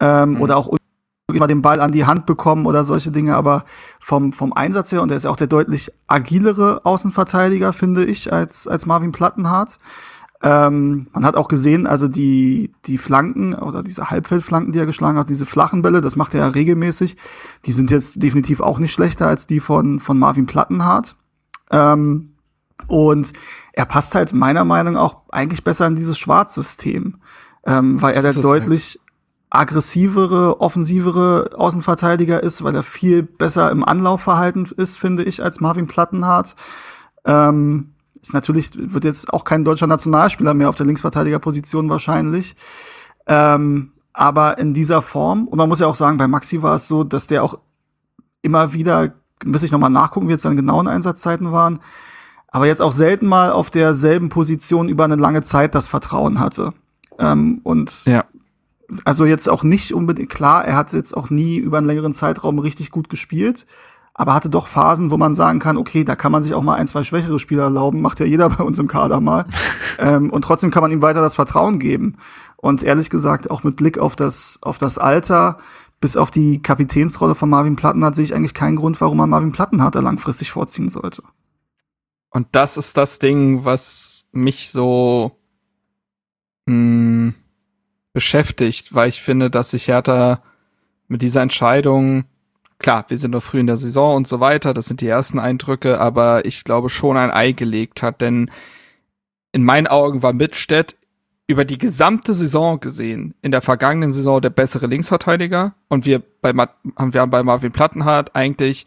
Ähm, 0.00 0.32
mhm. 0.32 0.42
Oder 0.42 0.58
auch 0.58 0.68
mal 1.36 1.46
den 1.46 1.62
Ball 1.62 1.80
an 1.80 1.92
die 1.92 2.06
Hand 2.06 2.24
bekommen 2.24 2.64
oder 2.64 2.84
solche 2.84 3.10
Dinge, 3.10 3.36
aber 3.36 3.64
vom, 4.00 4.32
vom 4.32 4.54
Einsatz 4.54 4.92
her, 4.92 5.02
und 5.02 5.10
er 5.10 5.16
ist 5.16 5.26
auch 5.26 5.36
der 5.36 5.46
deutlich 5.46 5.92
agilere 6.06 6.80
Außenverteidiger, 6.84 7.74
finde 7.74 8.04
ich, 8.04 8.32
als, 8.32 8.66
als 8.66 8.86
Marvin 8.86 9.12
Plattenhardt. 9.12 9.76
Ähm, 10.42 11.08
man 11.12 11.26
hat 11.26 11.36
auch 11.36 11.48
gesehen, 11.48 11.86
also 11.86 12.08
die, 12.08 12.72
die 12.86 12.96
Flanken 12.96 13.54
oder 13.54 13.82
diese 13.82 14.08
Halbfeldflanken, 14.08 14.72
die 14.72 14.78
er 14.78 14.86
geschlagen 14.86 15.18
hat, 15.18 15.28
diese 15.28 15.46
flachen 15.46 15.82
Bälle, 15.82 16.00
das 16.00 16.16
macht 16.16 16.32
er 16.32 16.40
ja 16.40 16.48
regelmäßig, 16.48 17.16
die 17.66 17.72
sind 17.72 17.90
jetzt 17.90 18.22
definitiv 18.22 18.60
auch 18.60 18.78
nicht 18.78 18.92
schlechter 18.92 19.26
als 19.26 19.46
die 19.46 19.60
von, 19.60 20.00
von 20.00 20.18
Marvin 20.18 20.46
Plattenhardt. 20.46 21.16
Ähm, 21.70 22.34
und 22.86 23.32
er 23.72 23.84
passt 23.84 24.14
halt 24.14 24.32
meiner 24.32 24.64
Meinung 24.64 24.94
nach 24.94 25.02
auch 25.02 25.22
eigentlich 25.30 25.64
besser 25.64 25.86
in 25.86 25.96
dieses 25.96 26.16
Schwarzsystem, 26.16 27.16
ähm, 27.66 28.00
weil 28.00 28.14
er 28.14 28.22
da 28.22 28.32
deutlich, 28.32 28.98
aggressivere, 29.50 30.60
offensivere 30.60 31.50
Außenverteidiger 31.56 32.42
ist, 32.42 32.62
weil 32.64 32.74
er 32.74 32.82
viel 32.82 33.22
besser 33.22 33.70
im 33.70 33.82
Anlaufverhalten 33.82 34.68
ist, 34.76 34.98
finde 34.98 35.24
ich, 35.24 35.42
als 35.42 35.60
Marvin 35.60 35.86
Plattenhardt. 35.86 36.54
Ähm, 37.24 37.94
ist 38.20 38.34
natürlich, 38.34 38.70
wird 38.74 39.04
jetzt 39.04 39.32
auch 39.32 39.44
kein 39.44 39.64
deutscher 39.64 39.86
Nationalspieler 39.86 40.52
mehr 40.52 40.68
auf 40.68 40.74
der 40.74 40.86
Linksverteidigerposition 40.86 41.88
wahrscheinlich. 41.88 42.56
Ähm, 43.26 43.92
aber 44.12 44.58
in 44.58 44.74
dieser 44.74 45.00
Form, 45.00 45.46
und 45.46 45.56
man 45.56 45.68
muss 45.68 45.80
ja 45.80 45.86
auch 45.86 45.94
sagen, 45.94 46.18
bei 46.18 46.28
Maxi 46.28 46.62
war 46.62 46.74
es 46.74 46.88
so, 46.88 47.04
dass 47.04 47.26
der 47.26 47.42
auch 47.42 47.58
immer 48.42 48.72
wieder, 48.72 49.14
müsste 49.44 49.66
ich 49.66 49.72
nochmal 49.72 49.90
nachgucken, 49.90 50.28
wie 50.28 50.32
jetzt 50.32 50.42
seine 50.42 50.56
genauen 50.56 50.88
Einsatzzeiten 50.88 51.52
waren, 51.52 51.78
aber 52.48 52.66
jetzt 52.66 52.82
auch 52.82 52.92
selten 52.92 53.26
mal 53.26 53.52
auf 53.52 53.70
derselben 53.70 54.28
Position 54.28 54.88
über 54.88 55.04
eine 55.04 55.16
lange 55.16 55.42
Zeit 55.42 55.74
das 55.74 55.86
Vertrauen 55.86 56.40
hatte. 56.40 56.72
Ähm, 57.18 57.60
und 57.62 58.04
ja 58.04 58.24
also 59.04 59.24
jetzt 59.24 59.48
auch 59.48 59.62
nicht 59.62 59.94
unbedingt, 59.94 60.30
klar, 60.30 60.64
er 60.64 60.76
hat 60.76 60.92
jetzt 60.92 61.16
auch 61.16 61.30
nie 61.30 61.56
über 61.56 61.78
einen 61.78 61.86
längeren 61.86 62.12
Zeitraum 62.12 62.58
richtig 62.58 62.90
gut 62.90 63.08
gespielt, 63.08 63.66
aber 64.14 64.34
hatte 64.34 64.50
doch 64.50 64.66
Phasen, 64.66 65.10
wo 65.10 65.16
man 65.16 65.34
sagen 65.34 65.60
kann, 65.60 65.76
okay, 65.76 66.04
da 66.04 66.16
kann 66.16 66.32
man 66.32 66.42
sich 66.42 66.54
auch 66.54 66.62
mal 66.62 66.74
ein, 66.74 66.88
zwei 66.88 67.04
schwächere 67.04 67.38
Spieler 67.38 67.64
erlauben, 67.64 68.00
macht 68.00 68.18
ja 68.18 68.26
jeder 68.26 68.48
bei 68.56 68.64
uns 68.64 68.78
im 68.78 68.88
Kader 68.88 69.20
mal. 69.20 69.46
ähm, 69.98 70.30
und 70.30 70.42
trotzdem 70.42 70.70
kann 70.70 70.82
man 70.82 70.90
ihm 70.90 71.02
weiter 71.02 71.20
das 71.20 71.36
Vertrauen 71.36 71.78
geben. 71.78 72.16
Und 72.56 72.82
ehrlich 72.82 73.10
gesagt, 73.10 73.50
auch 73.50 73.62
mit 73.62 73.76
Blick 73.76 73.98
auf 73.98 74.16
das, 74.16 74.58
auf 74.62 74.78
das 74.78 74.98
Alter, 74.98 75.58
bis 76.00 76.16
auf 76.16 76.30
die 76.30 76.62
Kapitänsrolle 76.62 77.34
von 77.34 77.48
Marvin 77.48 77.76
Plattenhardt 77.76 78.16
sehe 78.16 78.24
ich 78.24 78.34
eigentlich 78.34 78.54
keinen 78.54 78.76
Grund, 78.76 79.00
warum 79.00 79.18
man 79.18 79.30
Marvin 79.30 79.52
Plattenhardt 79.52 79.94
da 79.94 80.00
langfristig 80.00 80.50
vorziehen 80.50 80.88
sollte. 80.88 81.22
Und 82.30 82.48
das 82.52 82.76
ist 82.76 82.96
das 82.96 83.18
Ding, 83.18 83.64
was 83.64 84.28
mich 84.32 84.70
so 84.70 85.38
mh, 86.66 86.74
hm, 86.74 87.34
beschäftigt, 88.12 88.94
weil 88.94 89.08
ich 89.08 89.22
finde, 89.22 89.50
dass 89.50 89.70
sich 89.70 89.88
Hertha 89.88 90.42
mit 91.08 91.22
dieser 91.22 91.42
Entscheidung, 91.42 92.24
klar, 92.78 93.04
wir 93.08 93.16
sind 93.16 93.32
noch 93.32 93.42
früh 93.42 93.60
in 93.60 93.66
der 93.66 93.76
Saison 93.76 94.16
und 94.16 94.28
so 94.28 94.40
weiter, 94.40 94.74
das 94.74 94.86
sind 94.86 95.00
die 95.00 95.08
ersten 95.08 95.38
Eindrücke, 95.38 96.00
aber 96.00 96.44
ich 96.44 96.64
glaube 96.64 96.88
schon 96.88 97.16
ein 97.16 97.30
Ei 97.30 97.52
gelegt 97.52 98.02
hat, 98.02 98.20
denn 98.20 98.50
in 99.52 99.64
meinen 99.64 99.86
Augen 99.86 100.22
war 100.22 100.32
Mittelstädt 100.32 100.96
über 101.46 101.64
die 101.64 101.78
gesamte 101.78 102.34
Saison 102.34 102.78
gesehen, 102.78 103.34
in 103.40 103.52
der 103.52 103.62
vergangenen 103.62 104.12
Saison 104.12 104.40
der 104.40 104.50
bessere 104.50 104.86
Linksverteidiger 104.86 105.74
und 105.88 106.04
wir 106.04 106.22
bei, 106.42 106.52
haben 106.52 107.14
wir 107.14 107.20
haben 107.20 107.30
bei 107.30 107.42
Marvin 107.42 107.72
Plattenhardt 107.72 108.36
eigentlich 108.36 108.86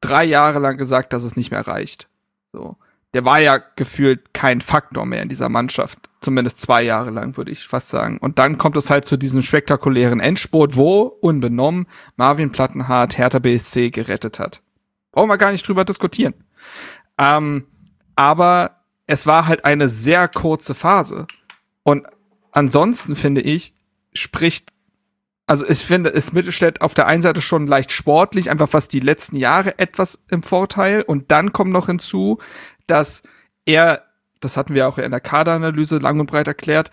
drei 0.00 0.24
Jahre 0.24 0.58
lang 0.60 0.78
gesagt, 0.78 1.12
dass 1.12 1.24
es 1.24 1.36
nicht 1.36 1.50
mehr 1.50 1.66
reicht. 1.66 2.08
So 2.52 2.76
der 3.12 3.24
war 3.24 3.40
ja 3.40 3.58
gefühlt 3.76 4.32
kein 4.32 4.60
Faktor 4.60 5.04
mehr 5.04 5.22
in 5.22 5.28
dieser 5.28 5.48
Mannschaft. 5.48 5.98
Zumindest 6.20 6.58
zwei 6.58 6.82
Jahre 6.82 7.10
lang, 7.10 7.36
würde 7.36 7.50
ich 7.50 7.66
fast 7.66 7.88
sagen. 7.88 8.18
Und 8.18 8.38
dann 8.38 8.56
kommt 8.56 8.76
es 8.76 8.90
halt 8.90 9.06
zu 9.06 9.16
diesem 9.16 9.42
spektakulären 9.42 10.20
Endspurt, 10.20 10.76
wo, 10.76 11.02
unbenommen, 11.02 11.86
Marvin 12.16 12.52
Plattenhardt 12.52 13.18
Hertha 13.18 13.40
BSC 13.40 13.90
gerettet 13.90 14.38
hat. 14.38 14.62
Brauchen 15.12 15.28
wir 15.28 15.38
gar 15.38 15.50
nicht 15.50 15.66
drüber 15.66 15.84
diskutieren. 15.84 16.34
Ähm, 17.18 17.66
aber 18.14 18.76
es 19.06 19.26
war 19.26 19.46
halt 19.46 19.64
eine 19.64 19.88
sehr 19.88 20.28
kurze 20.28 20.74
Phase. 20.74 21.26
Und 21.82 22.06
ansonsten 22.52 23.16
finde 23.16 23.40
ich, 23.40 23.74
spricht 24.12 24.72
also 25.50 25.66
ich 25.68 25.80
finde, 25.80 26.10
ist 26.10 26.32
Mittelstädt 26.32 26.80
auf 26.80 26.94
der 26.94 27.08
einen 27.08 27.22
Seite 27.22 27.42
schon 27.42 27.66
leicht 27.66 27.90
sportlich, 27.90 28.50
einfach 28.50 28.68
was 28.70 28.86
die 28.86 29.00
letzten 29.00 29.34
Jahre 29.34 29.80
etwas 29.80 30.22
im 30.30 30.44
Vorteil. 30.44 31.02
Und 31.02 31.32
dann 31.32 31.52
kommt 31.52 31.72
noch 31.72 31.86
hinzu, 31.86 32.38
dass 32.90 33.22
er, 33.64 34.02
das 34.40 34.56
hatten 34.56 34.74
wir 34.74 34.88
auch 34.88 34.98
in 34.98 35.10
der 35.10 35.20
Kaderanalyse 35.20 35.98
lang 35.98 36.20
und 36.20 36.26
breit 36.26 36.48
erklärt, 36.48 36.90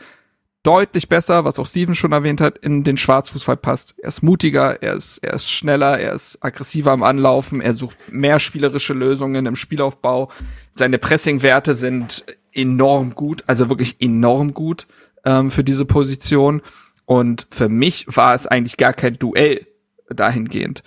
deutlich 0.63 1.07
besser, 1.07 1.45
was 1.45 1.59
auch 1.59 1.65
Steven 1.65 1.95
schon 1.95 2.11
erwähnt 2.11 2.41
hat, 2.41 2.57
in 2.57 2.83
den 2.83 2.97
Schwarzfußball 2.97 3.55
passt. 3.55 3.95
Er 3.99 4.09
ist 4.09 4.21
mutiger, 4.21 4.81
er 4.81 4.95
ist, 4.95 5.19
er 5.19 5.33
ist 5.33 5.49
schneller, 5.49 5.97
er 5.97 6.11
ist 6.13 6.43
aggressiver 6.43 6.91
am 6.91 7.03
Anlaufen, 7.03 7.61
er 7.61 7.73
sucht 7.73 7.97
mehr 8.11 8.39
spielerische 8.39 8.93
Lösungen 8.93 9.45
im 9.45 9.55
Spielaufbau. 9.55 10.29
Seine 10.75 10.97
Pressingwerte 10.97 11.73
sind 11.73 12.25
enorm 12.51 13.15
gut, 13.15 13.43
also 13.47 13.69
wirklich 13.69 14.01
enorm 14.01 14.53
gut 14.53 14.87
ähm, 15.23 15.51
für 15.51 15.63
diese 15.63 15.85
Position. 15.85 16.61
Und 17.05 17.47
für 17.49 17.69
mich 17.69 18.05
war 18.09 18.33
es 18.33 18.45
eigentlich 18.45 18.75
gar 18.75 18.93
kein 18.93 19.17
Duell 19.17 19.65
dahingehend. 20.09 20.83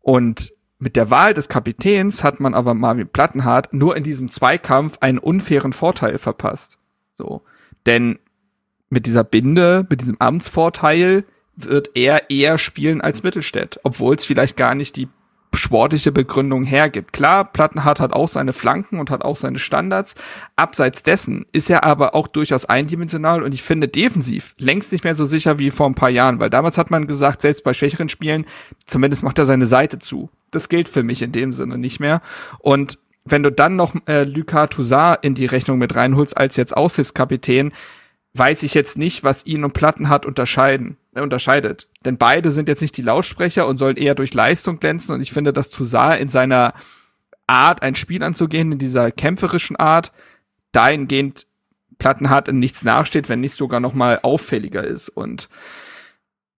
Und 0.00 0.52
mit 0.80 0.96
der 0.96 1.10
Wahl 1.10 1.34
des 1.34 1.48
Kapitäns 1.48 2.24
hat 2.24 2.40
man 2.40 2.54
aber 2.54 2.72
Marvin 2.74 3.06
Plattenhardt 3.06 3.72
nur 3.72 3.96
in 3.96 4.02
diesem 4.02 4.30
Zweikampf 4.30 4.96
einen 5.00 5.18
unfairen 5.18 5.74
Vorteil 5.74 6.18
verpasst. 6.18 6.78
So. 7.12 7.42
Denn 7.84 8.18
mit 8.88 9.04
dieser 9.04 9.22
Binde, 9.22 9.86
mit 9.90 10.00
diesem 10.00 10.16
Amtsvorteil 10.18 11.24
wird 11.54 11.90
er 11.94 12.30
eher 12.30 12.56
spielen 12.56 13.02
als 13.02 13.22
Mittelstädt, 13.22 13.78
obwohl 13.82 14.16
es 14.16 14.24
vielleicht 14.24 14.56
gar 14.56 14.74
nicht 14.74 14.96
die 14.96 15.08
sportliche 15.54 16.12
Begründung 16.12 16.64
hergibt. 16.64 17.12
Klar, 17.12 17.44
Plattenhardt 17.44 18.00
hat 18.00 18.12
auch 18.12 18.28
seine 18.28 18.52
Flanken 18.52 19.00
und 19.00 19.10
hat 19.10 19.22
auch 19.22 19.36
seine 19.36 19.58
Standards. 19.58 20.14
Abseits 20.56 21.02
dessen 21.02 21.46
ist 21.52 21.70
er 21.70 21.84
aber 21.84 22.14
auch 22.14 22.28
durchaus 22.28 22.66
eindimensional 22.66 23.42
und 23.42 23.52
ich 23.52 23.62
finde 23.62 23.88
defensiv 23.88 24.54
längst 24.58 24.92
nicht 24.92 25.04
mehr 25.04 25.14
so 25.14 25.24
sicher 25.24 25.58
wie 25.58 25.70
vor 25.70 25.86
ein 25.86 25.94
paar 25.94 26.10
Jahren, 26.10 26.40
weil 26.40 26.50
damals 26.50 26.78
hat 26.78 26.90
man 26.90 27.06
gesagt, 27.06 27.42
selbst 27.42 27.64
bei 27.64 27.74
schwächeren 27.74 28.08
Spielen, 28.08 28.46
zumindest 28.86 29.22
macht 29.22 29.38
er 29.38 29.46
seine 29.46 29.66
Seite 29.66 29.98
zu. 29.98 30.30
Das 30.50 30.68
gilt 30.68 30.88
für 30.88 31.02
mich 31.02 31.22
in 31.22 31.32
dem 31.32 31.52
Sinne 31.52 31.78
nicht 31.78 32.00
mehr. 32.00 32.22
Und 32.58 32.98
wenn 33.24 33.42
du 33.42 33.52
dann 33.52 33.76
noch 33.76 33.94
äh, 34.06 34.24
Lucas 34.24 34.70
Toussaint 34.70 35.18
in 35.22 35.34
die 35.34 35.46
Rechnung 35.46 35.78
mit 35.78 35.94
reinholst 35.94 36.36
als 36.36 36.56
jetzt 36.56 36.76
Aushilfskapitän, 36.76 37.72
weiß 38.34 38.62
ich 38.62 38.74
jetzt 38.74 38.96
nicht, 38.96 39.24
was 39.24 39.46
ihn 39.46 39.64
und 39.64 39.74
Plattenhardt 39.74 40.26
unterscheiden 40.26 40.96
unterscheidet. 41.14 41.88
Denn 42.04 42.18
beide 42.18 42.50
sind 42.50 42.68
jetzt 42.68 42.82
nicht 42.82 42.96
die 42.96 43.02
Lautsprecher 43.02 43.66
und 43.66 43.78
sollen 43.78 43.96
eher 43.96 44.14
durch 44.14 44.32
Leistung 44.34 44.78
glänzen. 44.78 45.14
Und 45.14 45.20
ich 45.20 45.32
finde, 45.32 45.52
dass 45.52 45.70
Toussaint 45.70 46.20
in 46.20 46.28
seiner 46.28 46.74
Art, 47.46 47.82
ein 47.82 47.96
Spiel 47.96 48.22
anzugehen, 48.22 48.72
in 48.72 48.78
dieser 48.78 49.10
kämpferischen 49.10 49.76
Art, 49.76 50.12
dahingehend 50.72 51.46
Plattenhardt 51.98 52.48
in 52.48 52.60
nichts 52.60 52.84
nachsteht, 52.84 53.28
wenn 53.28 53.40
nicht 53.40 53.56
sogar 53.56 53.80
noch 53.80 53.92
mal 53.92 54.20
auffälliger 54.22 54.84
ist. 54.84 55.08
Und 55.08 55.48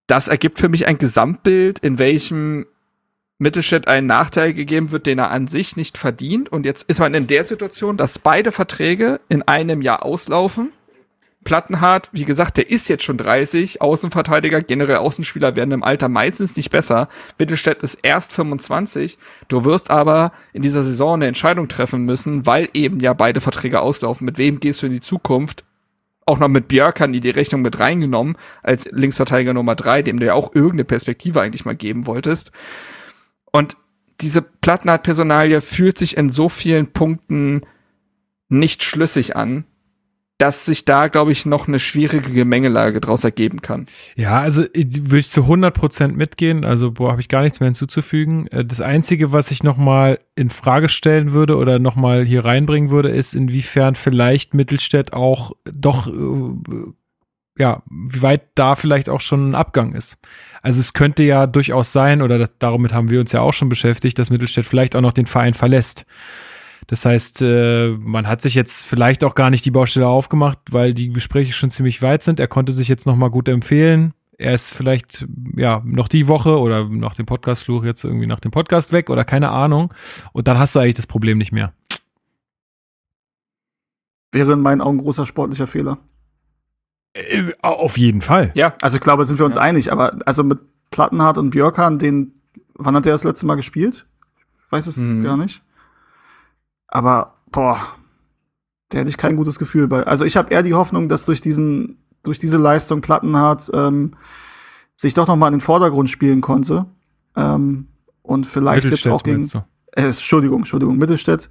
das 0.07 0.29
ergibt 0.29 0.59
für 0.59 0.69
mich 0.69 0.87
ein 0.87 0.99
Gesamtbild, 0.99 1.79
in 1.79 1.99
welchem 1.99 2.67
Mittelstädt 3.39 3.89
einen 3.89 4.07
Nachteil 4.07 4.53
gegeben 4.53 4.93
wird, 4.93 5.07
den 5.07 5.19
er 5.19 5.31
an 5.31 5.49
sich 5.49 5.77
nicht 5.77 5.97
verdient. 5.97 6.51
Und 6.51 6.67
jetzt 6.67 6.89
ist 6.89 7.01
man 7.01 7.15
in 7.15 7.27
der 7.27 7.45
Situation, 7.45 7.97
dass 7.97 8.19
beide 8.19 8.53
Verträge 8.53 9.21
in 9.29 9.43
einem 9.43 9.83
Jahr 9.83 10.05
auslaufen 10.05 10.73
Plattenhardt, 11.45 12.09
wie 12.13 12.25
gesagt, 12.25 12.57
der 12.57 12.71
ist 12.71 12.89
jetzt 12.89 13.05
schon 13.05 13.19
30, 13.19 13.81
Außenverteidiger, 13.81 14.63
generell 14.63 14.97
Außenspieler 14.97 15.57
werden 15.57 15.73
im 15.73 15.83
Alter 15.83 16.09
meistens 16.09 16.57
nicht 16.57 16.71
besser. 16.71 17.09
Mittelstädt 17.39 17.83
ist 17.83 17.99
erst 18.03 18.33
25. 18.33 19.19
Du 19.49 19.65
wirst 19.65 19.91
aber 19.91 20.33
in 20.53 20.63
dieser 20.63 20.83
Saison 20.83 21.15
eine 21.15 21.27
Entscheidung 21.27 21.69
treffen 21.69 22.05
müssen, 22.05 22.47
weil 22.47 22.69
eben 22.75 23.01
ja 23.01 23.13
beide 23.13 23.41
Verträge 23.41 23.81
auslaufen. 23.81 24.25
Mit 24.25 24.39
wem 24.39 24.61
gehst 24.61 24.83
du 24.83 24.87
in 24.87 24.93
die 24.93 25.01
Zukunft? 25.01 25.65
Auch 26.25 26.39
noch 26.39 26.49
mit 26.49 26.69
Björkan, 26.69 27.13
die 27.13 27.21
die 27.21 27.31
Rechnung 27.31 27.63
mit 27.63 27.81
reingenommen, 27.81 28.37
als 28.63 28.89
Linksverteidiger 28.93 29.55
Nummer 29.55 29.75
drei, 29.75 30.03
dem 30.03 30.21
du 30.21 30.27
ja 30.27 30.35
auch 30.35 30.55
irgendeine 30.55 30.85
Perspektive 30.85 31.41
eigentlich 31.41 31.65
mal 31.65 31.75
geben 31.75 32.07
wolltest. 32.07 32.53
Und 33.51 33.77
diese 34.21 34.41
Plattenhardt-Personalie 34.43 35.61
fühlt 35.61 35.99
sich 35.99 36.17
in 36.17 36.31
so 36.31 36.49
vielen 36.49 36.93
Punkten 36.93 37.63
nicht 38.49 38.85
schlüssig 38.85 39.35
an, 39.35 39.65
dass 40.43 40.65
sich 40.65 40.85
da, 40.85 41.07
glaube 41.07 41.31
ich, 41.31 41.47
noch 41.47 41.69
eine 41.69 41.79
schwierige 41.79 42.33
Gemengelage 42.33 43.01
draus 43.01 43.23
ergeben 43.23 43.63
kann. 43.63 43.87
Ja, 44.17 44.41
also 44.41 44.63
würde 44.75 45.19
ich 45.19 45.31
zu 45.31 45.43
100 45.43 45.73
Prozent 45.73 46.17
mitgehen. 46.17 46.65
Also, 46.65 46.91
boah, 46.91 47.13
habe 47.13 47.21
ich 47.21 47.29
gar 47.29 47.43
nichts 47.43 47.61
mehr 47.61 47.69
hinzuzufügen. 47.69 48.49
Äh, 48.49 48.65
das 48.65 48.81
Einzige, 48.81 49.31
was 49.31 49.53
ich 49.53 49.63
nochmal 49.63 50.19
in 50.35 50.51
Frage 50.51 50.89
stellen 50.89 51.33
würde 51.33 51.57
oder 51.57 51.79
nochmal 51.79 52.25
hier 52.25 52.45
reinbringen 52.45 52.91
würde, 52.91 53.11
ist, 53.11 53.35
inwiefern 53.35 53.95
vielleicht 53.95 54.53
Mittelstädt 54.53 55.13
auch 55.13 55.53
doch, 55.65 56.09
äh, 56.09 56.91
ja, 57.57 57.85
wie 57.89 58.23
weit 58.23 58.43
da 58.57 58.75
vielleicht 58.75 59.09
auch 59.09 59.21
schon 59.21 59.51
ein 59.51 59.55
Abgang 59.55 59.95
ist. 59.95 60.19
Also 60.61 60.81
es 60.81 60.93
könnte 60.93 61.23
ja 61.23 61.47
durchaus 61.47 61.93
sein, 61.93 62.21
oder 62.21 62.39
das, 62.39 62.53
damit 62.59 62.93
haben 62.93 63.11
wir 63.11 63.21
uns 63.21 63.31
ja 63.31 63.43
auch 63.43 63.53
schon 63.53 63.69
beschäftigt, 63.69 64.19
dass 64.19 64.31
Mittelstädt 64.31 64.67
vielleicht 64.67 64.97
auch 64.97 65.03
noch 65.03 65.13
den 65.13 65.27
Verein 65.27 65.55
verlässt. 65.55 66.05
Das 66.87 67.05
heißt, 67.05 67.43
äh, 67.43 67.91
man 67.99 68.27
hat 68.27 68.43
sich 68.43 68.55
jetzt 68.55 68.85
vielleicht 68.85 69.25
auch 69.25 69.35
gar 69.35 69.51
nicht 69.51 69.65
die 69.65 69.71
Baustelle 69.71 70.09
aufgemacht, 70.09 70.59
weil 70.71 70.95
die 70.95 71.13
Gespräche 71.13 71.53
schon 71.53 71.71
ziemlich 71.71 72.03
weit 72.03 72.23
sind. 72.23 72.41
Er 72.41 72.49
konnte 72.49 72.73
sich 72.73 72.89
jetzt 72.89 73.07
noch 73.07 73.17
mal 73.17 73.31
gut 73.31 73.49
empfehlen. 73.49 74.15
Er 74.39 74.55
ist 74.55 74.71
vielleicht 74.71 75.27
ja 75.57 75.83
noch 75.85 76.09
die 76.09 76.27
Woche 76.27 76.59
oder 76.59 76.89
nach 76.89 77.15
dem 77.15 77.27
Podcastfluch 77.27 77.85
jetzt 77.85 78.05
irgendwie 78.05 78.27
nach 78.27 78.41
dem 78.41 78.51
Podcast 78.51 78.93
weg 78.93 79.11
oder 79.11 79.25
keine 79.25 79.51
Ahnung. 79.51 79.95
Und 80.33 80.49
dann 80.49 80.59
hast 80.59 80.75
du 80.75 80.81
eigentlich 80.81 80.95
das 80.95 81.07
Problem 81.07 81.39
nicht 81.39 81.53
mehr. 81.53 81.73
Wäre 84.33 84.55
in 84.55 84.61
meinen 84.61 84.81
Augen 84.81 84.99
ein 84.99 85.03
großer 85.03 85.27
sportlicher 85.27 85.67
Fehler. 85.67 85.99
Äh, 87.15 87.53
auf 87.61 87.99
jeden 87.99 88.23
Fall. 88.23 88.51
Ja. 88.55 88.75
Also 88.81 88.97
ich 88.97 89.03
glaube, 89.03 89.25
sind 89.25 89.39
wir 89.39 89.47
uns 89.47 89.57
ja. 89.57 89.61
einig. 89.61 89.93
Aber 89.93 90.19
also 90.25 90.43
mit 90.43 90.59
Plattenhardt 90.91 91.39
und 91.39 91.51
Björkan, 91.51 91.99
den, 91.99 92.41
wann 92.75 92.97
hat 92.97 93.05
der 93.05 93.13
das 93.13 93.25
letzte 93.25 93.47
Mal 93.47 93.57
gespielt? 93.57 94.07
Ich 94.67 94.73
weiß 94.73 94.87
es 94.87 94.97
mhm. 94.97 95.23
gar 95.23 95.37
nicht. 95.37 95.63
Aber, 96.95 97.39
boah, 97.51 97.81
der 98.93 99.01
hätte 99.01 99.11
ich 99.11 99.17
kein 99.17 99.37
gutes 99.37 99.59
Gefühl 99.59 99.89
bei. 99.89 100.03
Also 100.03 100.27
ich 100.27 100.37
habe 100.37 100.53
eher 100.53 100.63
die 100.63 100.75
Hoffnung, 100.75 101.09
dass 101.09 101.25
durch 101.25 101.41
diesen, 101.41 102.05
durch 102.23 102.39
diese 102.39 102.59
Leistung 102.59 103.01
Plattenhardt 103.01 103.71
ähm, 103.73 104.13
sich 104.95 105.15
doch 105.15 105.27
noch 105.27 105.37
mal 105.37 105.47
in 105.47 105.55
den 105.55 105.61
Vordergrund 105.63 106.11
spielen 106.11 106.43
konnte. 106.43 106.85
Ähm, 107.35 107.89
und 108.21 108.47
vielleicht 108.47 108.85
jetzt 108.85 109.09
auch 109.09 109.23
gegen. 109.23 109.49
Äh, 109.93 110.03
Entschuldigung, 110.03 110.61
Entschuldigung, 110.61 110.99
Mittelstädt 110.99 111.49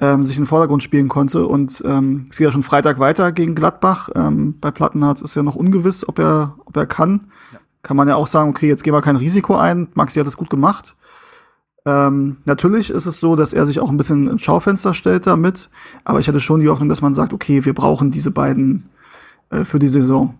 ähm, 0.00 0.24
sich 0.24 0.36
in 0.36 0.42
den 0.42 0.48
Vordergrund 0.48 0.82
spielen 0.82 1.08
konnte. 1.08 1.46
Und 1.46 1.82
ähm, 1.86 2.26
es 2.30 2.38
geht 2.38 2.46
ja 2.46 2.50
schon 2.50 2.64
Freitag 2.64 2.98
weiter 2.98 3.30
gegen 3.30 3.54
Gladbach. 3.54 4.08
Ähm, 4.16 4.58
bei 4.60 4.72
Plattenhardt 4.72 5.22
ist 5.22 5.36
ja 5.36 5.44
noch 5.44 5.54
ungewiss, 5.54 6.06
ob 6.08 6.18
er, 6.18 6.56
ob 6.64 6.76
er 6.76 6.86
kann. 6.86 7.26
Ja. 7.52 7.60
Kann 7.82 7.96
man 7.96 8.08
ja 8.08 8.16
auch 8.16 8.26
sagen, 8.26 8.50
okay, 8.50 8.66
jetzt 8.66 8.82
gehen 8.82 8.92
wir 8.92 9.02
kein 9.02 9.16
Risiko 9.16 9.54
ein. 9.56 9.86
Maxi 9.94 10.18
hat 10.18 10.26
es 10.26 10.36
gut 10.36 10.50
gemacht. 10.50 10.96
Ähm, 11.86 12.38
natürlich 12.44 12.90
ist 12.90 13.06
es 13.06 13.20
so, 13.20 13.36
dass 13.36 13.52
er 13.52 13.66
sich 13.66 13.78
auch 13.78 13.90
ein 13.90 13.96
bisschen 13.96 14.28
ins 14.28 14.42
Schaufenster 14.42 14.94
stellt 14.94 15.26
damit, 15.26 15.68
aber 16.04 16.18
ich 16.18 16.28
hatte 16.28 16.40
schon 16.40 16.60
die 16.60 16.68
Hoffnung, 16.68 16.88
dass 16.88 17.02
man 17.02 17.12
sagt, 17.12 17.32
okay, 17.32 17.64
wir 17.64 17.74
brauchen 17.74 18.10
diese 18.10 18.30
beiden 18.30 18.88
äh, 19.50 19.64
für 19.64 19.78
die 19.78 19.88
Saison. 19.88 20.38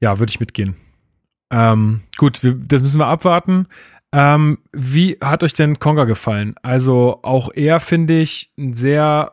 Ja, 0.00 0.18
würde 0.18 0.30
ich 0.30 0.40
mitgehen. 0.40 0.74
Ähm, 1.50 2.00
gut, 2.16 2.42
wir, 2.42 2.54
das 2.54 2.82
müssen 2.82 2.98
wir 2.98 3.06
abwarten. 3.06 3.66
Ähm, 4.12 4.58
wie 4.72 5.18
hat 5.20 5.42
euch 5.42 5.52
denn 5.52 5.78
Konga 5.78 6.04
gefallen? 6.04 6.54
Also 6.62 7.20
auch 7.22 7.50
er 7.52 7.78
finde 7.78 8.18
ich 8.18 8.50
ein 8.58 8.72
sehr, 8.74 9.32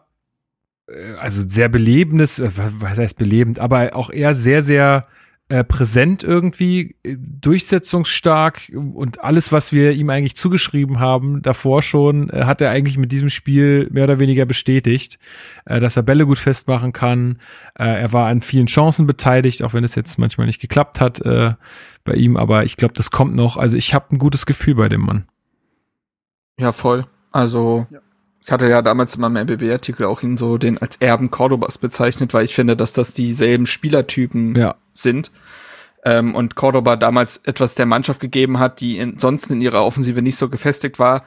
äh, 0.87 1.13
also 1.15 1.41
sehr 1.47 1.69
belebendes, 1.69 2.39
äh, 2.39 2.51
was 2.79 2.97
heißt 2.97 3.17
belebend, 3.17 3.59
aber 3.59 3.95
auch 3.95 4.09
er 4.09 4.35
sehr, 4.35 4.61
sehr 4.61 5.07
äh, 5.47 5.63
präsent 5.63 6.23
irgendwie, 6.23 6.95
äh, 7.03 7.15
durchsetzungsstark 7.19 8.71
und 8.73 9.23
alles, 9.23 9.51
was 9.51 9.71
wir 9.71 9.91
ihm 9.91 10.09
eigentlich 10.09 10.35
zugeschrieben 10.35 10.99
haben, 10.99 11.43
davor 11.43 11.83
schon, 11.83 12.31
äh, 12.31 12.45
hat 12.45 12.61
er 12.61 12.71
eigentlich 12.71 12.97
mit 12.97 13.11
diesem 13.11 13.29
Spiel 13.29 13.87
mehr 13.91 14.05
oder 14.05 14.19
weniger 14.19 14.45
bestätigt, 14.45 15.19
äh, 15.65 15.79
dass 15.79 15.97
er 15.97 16.03
Bälle 16.03 16.25
gut 16.25 16.39
festmachen 16.39 16.93
kann. 16.93 17.39
Äh, 17.77 17.85
er 17.85 18.11
war 18.11 18.27
an 18.27 18.41
vielen 18.41 18.65
Chancen 18.65 19.05
beteiligt, 19.05 19.61
auch 19.61 19.73
wenn 19.73 19.83
es 19.83 19.93
jetzt 19.93 20.17
manchmal 20.17 20.47
nicht 20.47 20.61
geklappt 20.61 20.99
hat 20.99 21.21
äh, 21.21 21.53
bei 22.03 22.13
ihm, 22.13 22.37
aber 22.37 22.63
ich 22.63 22.75
glaube, 22.75 22.95
das 22.95 23.11
kommt 23.11 23.35
noch. 23.35 23.55
Also 23.57 23.77
ich 23.77 23.93
habe 23.93 24.15
ein 24.15 24.19
gutes 24.19 24.47
Gefühl 24.47 24.75
bei 24.75 24.89
dem 24.89 25.01
Mann. 25.01 25.27
Ja, 26.59 26.71
voll. 26.71 27.05
Also 27.31 27.85
ja. 27.91 27.99
Ich 28.45 28.51
hatte 28.51 28.69
ja 28.69 28.83
damals 28.83 29.15
in 29.15 29.21
meinem 29.21 29.37
MBB-Artikel 29.47 30.05
auch 30.05 30.21
ihn 30.21 30.37
so 30.37 30.59
den 30.59 30.77
als 30.77 30.97
Erben 30.97 31.31
Cordobas 31.31 31.79
bezeichnet, 31.79 32.31
weil 32.35 32.45
ich 32.45 32.53
finde, 32.53 32.77
dass 32.77 32.93
das 32.93 33.15
dieselben 33.15 33.65
Spielertypen 33.65 34.53
ja. 34.53 34.75
sind. 34.93 35.31
Ähm, 36.03 36.35
und 36.35 36.55
Cordoba 36.55 36.95
damals 36.95 37.37
etwas 37.37 37.73
der 37.73 37.87
Mannschaft 37.87 38.19
gegeben 38.19 38.59
hat, 38.59 38.81
die 38.81 38.99
in, 38.99 39.17
sonst 39.17 39.49
in 39.49 39.61
ihrer 39.61 39.83
Offensive 39.83 40.21
nicht 40.21 40.35
so 40.35 40.47
gefestigt 40.47 40.99
war, 40.99 41.23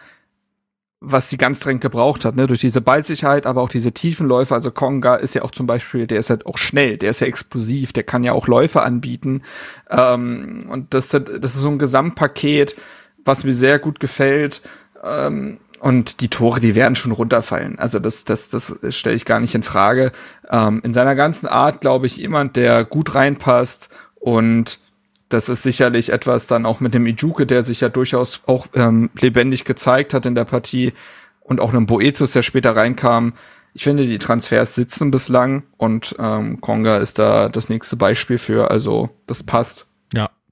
was 1.01 1.28
sie 1.28 1.39
ganz 1.39 1.59
dringend 1.59 1.81
gebraucht 1.81 2.24
hat, 2.24 2.36
ne? 2.36 2.47
Durch 2.47 2.61
diese 2.61 2.81
Ballsicherheit, 2.81 3.47
aber 3.47 3.62
auch 3.62 3.69
diese 3.69 3.90
tiefen 3.90 4.28
Läufe. 4.28 4.55
Also 4.55 4.70
Konga 4.70 5.16
ist 5.16 5.35
ja 5.35 5.43
auch 5.43 5.51
zum 5.51 5.66
Beispiel, 5.66 6.07
der 6.07 6.20
ist 6.20 6.31
halt 6.31 6.47
auch 6.47 6.59
schnell, 6.59 6.99
der 6.99 7.11
ist 7.11 7.19
ja 7.20 7.27
explosiv, 7.27 7.93
der 7.93 8.05
kann 8.05 8.23
ja 8.23 8.32
auch 8.32 8.47
Läufe 8.47 8.82
anbieten. 8.82 9.43
Ähm, 9.90 10.69
und 10.70 10.95
das, 10.95 11.09
das 11.09 11.24
ist 11.24 11.55
so 11.55 11.69
ein 11.69 11.78
Gesamtpaket, 11.78 12.77
was 13.24 13.43
mir 13.43 13.53
sehr 13.53 13.81
gut 13.81 13.99
gefällt. 13.99 14.62
Ähm, 15.03 15.59
und 15.80 16.20
die 16.20 16.28
Tore, 16.28 16.60
die 16.60 16.74
werden 16.74 16.96
schon 16.96 17.12
runterfallen. 17.12 17.78
Also 17.78 17.98
das, 17.98 18.24
das, 18.24 18.48
das 18.48 18.76
stelle 18.90 19.16
ich 19.16 19.24
gar 19.24 19.40
nicht 19.40 19.55
in 19.55 19.62
Frage. 19.62 20.12
Ähm, 20.50 20.80
in 20.84 20.92
seiner 20.92 21.14
ganzen 21.14 21.46
Art, 21.46 21.80
glaube 21.80 22.06
ich, 22.06 22.16
jemand, 22.16 22.56
der 22.56 22.84
gut 22.84 23.14
reinpasst 23.14 23.88
und 24.14 24.80
das 25.28 25.48
ist 25.48 25.62
sicherlich 25.62 26.10
etwas 26.10 26.46
dann 26.46 26.64
auch 26.64 26.80
mit 26.80 26.94
dem 26.94 27.06
Ijuke, 27.06 27.46
der 27.46 27.62
sich 27.62 27.80
ja 27.80 27.88
durchaus 27.88 28.42
auch 28.46 28.66
ähm, 28.74 29.10
lebendig 29.20 29.64
gezeigt 29.64 30.14
hat 30.14 30.26
in 30.26 30.34
der 30.34 30.44
Partie 30.44 30.94
und 31.40 31.60
auch 31.60 31.70
einem 31.70 31.86
Boetius, 31.86 32.32
der 32.32 32.42
später 32.42 32.76
reinkam. 32.76 33.34
Ich 33.74 33.84
finde, 33.84 34.06
die 34.06 34.18
Transfers 34.18 34.74
sitzen 34.74 35.10
bislang 35.10 35.64
und 35.76 36.16
ähm, 36.18 36.60
Konga 36.60 36.96
ist 36.96 37.18
da 37.18 37.48
das 37.48 37.68
nächste 37.68 37.96
Beispiel 37.96 38.38
für. 38.38 38.70
Also 38.70 39.10
das 39.26 39.42
passt. 39.42 39.88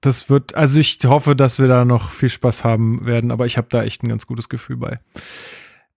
Das 0.01 0.29
wird, 0.29 0.55
also 0.55 0.79
ich 0.79 0.99
hoffe, 1.05 1.35
dass 1.35 1.59
wir 1.59 1.69
da 1.69 1.85
noch 1.85 2.11
viel 2.11 2.29
Spaß 2.29 2.65
haben 2.65 3.07
werden, 3.07 3.31
aber 3.31 3.47
ich 3.47 3.57
habe 3.57 3.69
da 3.71 3.83
echt 3.83 4.03
ein 4.03 4.09
ganz 4.09 4.27
gutes 4.27 4.49
Gefühl 4.49 4.77
bei. 4.77 5.01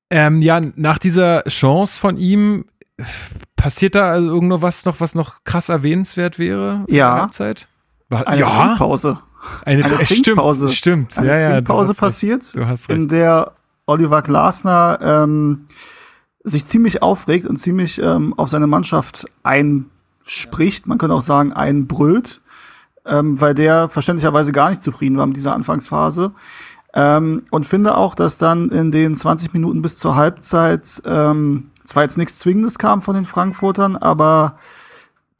Ähm, 0.09 0.41
ja, 0.41 0.59
nach 0.59 0.97
dieser 0.97 1.43
Chance 1.43 1.99
von 1.99 2.17
ihm 2.17 2.65
passiert 3.55 3.95
da 3.95 4.11
also 4.11 4.27
irgendwas 4.27 4.85
noch, 4.85 4.99
was 4.99 5.15
noch 5.15 5.43
krass 5.43 5.69
erwähnenswert 5.69 6.39
wäre? 6.39 6.85
Ja. 6.87 7.29
Zeit? 7.31 7.67
Eine 8.09 8.41
ja. 8.41 8.49
Trinkpause. 8.49 9.19
Eine, 9.65 9.85
eine 9.85 10.03
Trinkpause. 10.03 10.69
Stimmt, 10.69 11.11
stimmt. 11.11 11.29
Eine 11.29 11.41
ja, 11.41 11.51
Trinkpause 11.51 11.93
ja, 11.93 11.99
passiert, 11.99 12.55
du 12.55 12.65
hast 12.65 12.89
recht. 12.89 12.97
in 12.97 13.07
der 13.07 13.53
Oliver 13.85 14.21
Glasner 14.21 14.99
ähm, 15.01 15.67
sich 16.43 16.65
ziemlich 16.65 17.01
aufregt 17.01 17.45
und 17.45 17.57
ziemlich 17.57 17.99
ähm, 17.99 18.33
auf 18.37 18.49
seine 18.49 18.67
Mannschaft 18.67 19.25
einspricht. 19.43 20.87
Man 20.87 20.97
könnte 20.97 21.15
auch 21.15 21.21
sagen, 21.21 21.53
einbrüllt 21.53 22.41
ähm, 23.05 23.39
weil 23.39 23.53
der 23.53 23.89
verständlicherweise 23.89 24.51
gar 24.51 24.69
nicht 24.69 24.83
zufrieden 24.83 25.17
war 25.17 25.25
mit 25.25 25.35
dieser 25.35 25.53
Anfangsphase. 25.53 26.31
Ähm, 26.93 27.43
und 27.51 27.65
finde 27.65 27.95
auch, 27.95 28.15
dass 28.15 28.37
dann 28.37 28.69
in 28.69 28.91
den 28.91 29.15
20 29.15 29.53
Minuten 29.53 29.81
bis 29.81 29.97
zur 29.97 30.15
Halbzeit 30.15 31.01
ähm, 31.05 31.69
zwar 31.83 32.03
jetzt 32.03 32.17
nichts 32.17 32.39
Zwingendes 32.39 32.79
kam 32.79 33.01
von 33.01 33.15
den 33.15 33.25
Frankfurtern, 33.25 33.95
aber 33.95 34.57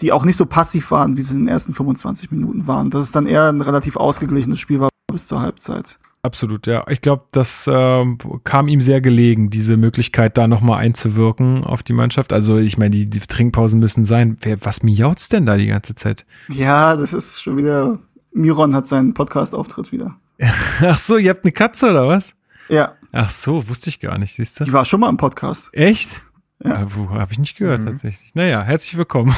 die 0.01 0.11
auch 0.11 0.25
nicht 0.25 0.37
so 0.37 0.45
passiv 0.45 0.91
waren, 0.91 1.17
wie 1.17 1.21
sie 1.21 1.33
in 1.33 1.41
den 1.41 1.47
ersten 1.47 1.73
25 1.73 2.31
Minuten 2.31 2.67
waren. 2.67 2.89
Dass 2.89 3.03
es 3.03 3.11
dann 3.11 3.25
eher 3.25 3.49
ein 3.49 3.61
relativ 3.61 3.97
ausgeglichenes 3.97 4.59
Spiel 4.59 4.79
war 4.79 4.89
bis 5.11 5.27
zur 5.27 5.41
Halbzeit. 5.41 5.97
Absolut, 6.21 6.67
ja. 6.67 6.83
Ich 6.89 6.99
glaube, 6.99 7.23
das 7.31 7.65
äh, 7.67 8.05
kam 8.43 8.67
ihm 8.67 8.81
sehr 8.81 8.99
gelegen, 8.99 9.49
diese 9.49 9.77
Möglichkeit 9.77 10.37
da 10.37 10.47
nochmal 10.47 10.79
einzuwirken 10.79 11.63
auf 11.63 11.81
die 11.81 11.93
Mannschaft. 11.93 12.33
Also 12.33 12.57
ich 12.57 12.77
meine, 12.77 12.91
die, 12.91 13.09
die, 13.09 13.21
Trinkpausen 13.21 13.79
müssen 13.79 14.03
sein. 14.03 14.37
Wer, 14.41 14.63
was 14.65 14.83
miaut's 14.83 15.29
denn 15.29 15.45
da 15.45 15.55
die 15.55 15.67
ganze 15.67 15.95
Zeit? 15.95 16.25
Ja, 16.49 16.97
das 16.97 17.13
ist 17.13 17.41
schon 17.41 17.55
wieder. 17.55 17.99
Miron 18.33 18.75
hat 18.75 18.85
seinen 18.85 19.13
Podcast-Auftritt 19.13 19.93
wieder. 19.93 20.17
Ach 20.81 20.97
so, 20.97 21.17
ihr 21.17 21.29
habt 21.29 21.45
eine 21.45 21.53
Katze 21.53 21.89
oder 21.89 22.07
was? 22.07 22.33
Ja. 22.67 22.93
Ach 23.11 23.31
so, 23.31 23.67
wusste 23.69 23.89
ich 23.89 23.99
gar 24.01 24.17
nicht, 24.17 24.33
siehst 24.33 24.59
du? 24.59 24.65
Die 24.65 24.73
war 24.73 24.85
schon 24.85 24.99
mal 24.99 25.09
im 25.09 25.17
Podcast. 25.17 25.69
Echt? 25.73 26.21
Ja. 26.63 26.85
Wo 26.93 27.09
habe 27.11 27.31
ich 27.31 27.39
nicht 27.39 27.55
gehört 27.55 27.81
mhm. 27.81 27.85
tatsächlich. 27.85 28.35
Naja, 28.35 28.61
herzlich 28.61 28.97
willkommen. 28.97 29.33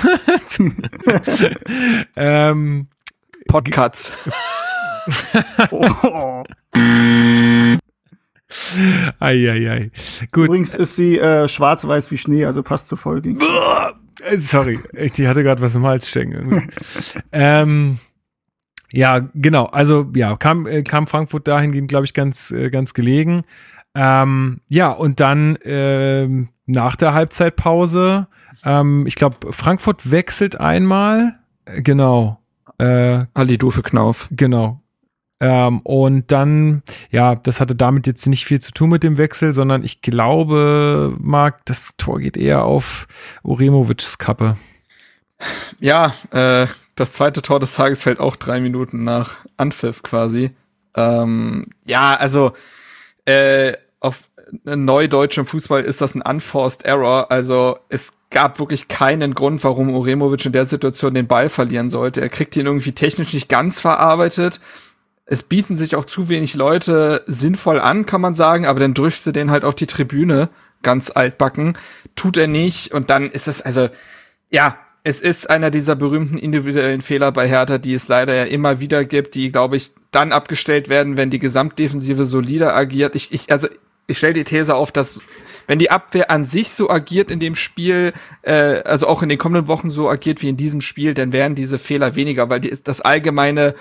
ähm, 2.15 2.87
Podcasts. 3.47 4.11
oh. 5.71 6.43
Eieiei. 9.19 9.91
Gut. 10.31 10.47
Übrigens 10.47 10.75
ist 10.75 10.95
sie 10.95 11.17
äh, 11.17 11.47
schwarz-weiß 11.47 12.11
wie 12.11 12.17
Schnee, 12.17 12.45
also 12.45 12.63
passt 12.63 12.87
zur 12.87 12.97
Folge. 12.97 13.37
Äh, 14.23 14.37
sorry, 14.37 14.79
ich 14.93 15.13
die 15.13 15.27
hatte 15.27 15.43
gerade 15.43 15.61
was 15.61 15.75
im 15.75 15.85
Hals 15.85 16.07
stecken. 16.07 16.69
ähm, 17.31 17.97
ja, 18.91 19.19
genau. 19.33 19.65
Also 19.67 20.09
ja, 20.15 20.35
kam, 20.35 20.67
äh, 20.67 20.83
kam 20.83 21.07
Frankfurt 21.07 21.47
dahingehend, 21.47 21.87
glaube 21.87 22.05
ich, 22.05 22.13
ganz, 22.13 22.51
äh, 22.51 22.69
ganz 22.69 22.93
gelegen. 22.93 23.43
Ähm, 23.95 24.61
ja, 24.67 24.91
und 24.91 25.19
dann 25.19 25.57
ähm, 25.63 26.49
nach 26.65 26.95
der 26.95 27.13
Halbzeitpause, 27.13 28.27
ähm, 28.63 29.05
ich 29.07 29.15
glaube, 29.15 29.51
Frankfurt 29.51 30.11
wechselt 30.11 30.59
einmal. 30.59 31.39
Genau. 31.65 32.41
Äh, 32.77 33.25
Ali 33.33 33.57
Dufe 33.57 33.81
Knauf. 33.81 34.29
Genau. 34.31 34.80
Ähm, 35.41 35.80
und 35.80 36.31
dann, 36.31 36.84
ja, 37.09 37.34
das 37.34 37.59
hatte 37.59 37.76
damit 37.76 38.05
jetzt 38.05 38.27
nicht 38.27 38.45
viel 38.45 38.61
zu 38.61 38.72
tun 38.72 38.91
mit 38.91 39.01
dem 39.01 39.18
Wechsel, 39.18 39.53
sondern 39.53 39.84
ich 39.84 40.01
glaube, 40.01 41.15
Marc, 41.19 41.65
das 41.65 41.95
Tor 41.97 42.19
geht 42.19 42.38
eher 42.38 42.63
auf 42.63 43.07
Uremovics 43.43 44.19
Kappe. 44.19 44.55
Ja, 45.80 46.13
äh, 46.30 46.68
das 46.95 47.13
zweite 47.13 47.41
Tor 47.41 47.59
des 47.59 47.73
Tages 47.73 48.03
fällt 48.03 48.19
auch 48.19 48.35
drei 48.35 48.61
Minuten 48.61 49.03
nach 49.03 49.38
Anpfiff 49.57 50.03
quasi. 50.03 50.51
Ähm, 50.95 51.65
ja, 51.85 52.13
also 52.13 52.51
äh, 53.26 53.73
auf 53.99 54.30
neudeutschem 54.63 55.47
Fußball 55.47 55.81
ist 55.81 56.01
das 56.01 56.13
ein 56.13 56.22
unforced 56.22 56.85
error. 56.85 57.31
Also 57.31 57.80
es 57.89 58.19
gab 58.30 58.59
wirklich 58.59 58.89
keinen 58.89 59.34
Grund, 59.34 59.63
warum 59.63 59.89
Uremovic 59.89 60.45
in 60.45 60.51
der 60.51 60.65
Situation 60.65 61.15
den 61.15 61.27
Ball 61.27 61.49
verlieren 61.49 61.89
sollte. 61.89 62.22
Er 62.22 62.30
kriegt 62.30 62.55
ihn 62.55 62.68
irgendwie 62.68 62.91
technisch 62.91 63.34
nicht 63.34 63.49
ganz 63.49 63.80
verarbeitet. 63.80 64.59
Es 65.31 65.43
bieten 65.43 65.77
sich 65.77 65.95
auch 65.95 66.03
zu 66.03 66.27
wenig 66.27 66.55
Leute 66.55 67.23
sinnvoll 67.25 67.79
an, 67.79 68.05
kann 68.05 68.19
man 68.19 68.35
sagen, 68.35 68.65
aber 68.65 68.81
dann 68.81 68.93
drückst 68.93 69.25
du 69.25 69.31
den 69.31 69.49
halt 69.49 69.63
auf 69.63 69.75
die 69.75 69.85
Tribüne, 69.85 70.49
ganz 70.83 71.09
altbacken. 71.09 71.77
Tut 72.17 72.35
er 72.35 72.47
nicht 72.47 72.93
und 72.93 73.09
dann 73.09 73.31
ist 73.31 73.47
es, 73.47 73.61
also, 73.61 73.87
ja, 74.49 74.77
es 75.05 75.21
ist 75.21 75.49
einer 75.49 75.71
dieser 75.71 75.95
berühmten 75.95 76.37
individuellen 76.37 77.01
Fehler 77.01 77.31
bei 77.31 77.47
Hertha, 77.47 77.77
die 77.77 77.93
es 77.93 78.09
leider 78.09 78.35
ja 78.35 78.43
immer 78.43 78.81
wieder 78.81 79.05
gibt, 79.05 79.35
die, 79.35 79.53
glaube 79.53 79.77
ich, 79.77 79.91
dann 80.11 80.33
abgestellt 80.33 80.89
werden, 80.89 81.15
wenn 81.15 81.29
die 81.29 81.39
Gesamtdefensive 81.39 82.25
solider 82.25 82.75
agiert. 82.75 83.15
Ich, 83.15 83.31
ich, 83.31 83.49
also, 83.53 83.69
ich 84.07 84.17
stelle 84.17 84.33
die 84.33 84.43
These 84.43 84.75
auf, 84.75 84.91
dass 84.91 85.21
wenn 85.65 85.79
die 85.79 85.91
Abwehr 85.91 86.29
an 86.29 86.43
sich 86.43 86.71
so 86.71 86.89
agiert 86.89 87.31
in 87.31 87.39
dem 87.39 87.55
Spiel, 87.55 88.11
äh, 88.41 88.81
also 88.83 89.07
auch 89.07 89.23
in 89.23 89.29
den 89.29 89.37
kommenden 89.37 89.69
Wochen 89.69 89.91
so 89.91 90.09
agiert 90.09 90.41
wie 90.41 90.49
in 90.49 90.57
diesem 90.57 90.81
Spiel, 90.81 91.13
dann 91.13 91.31
wären 91.31 91.55
diese 91.55 91.79
Fehler 91.79 92.17
weniger, 92.17 92.49
weil 92.49 92.59
die, 92.59 92.77
das 92.83 92.99
allgemeine 92.99 93.75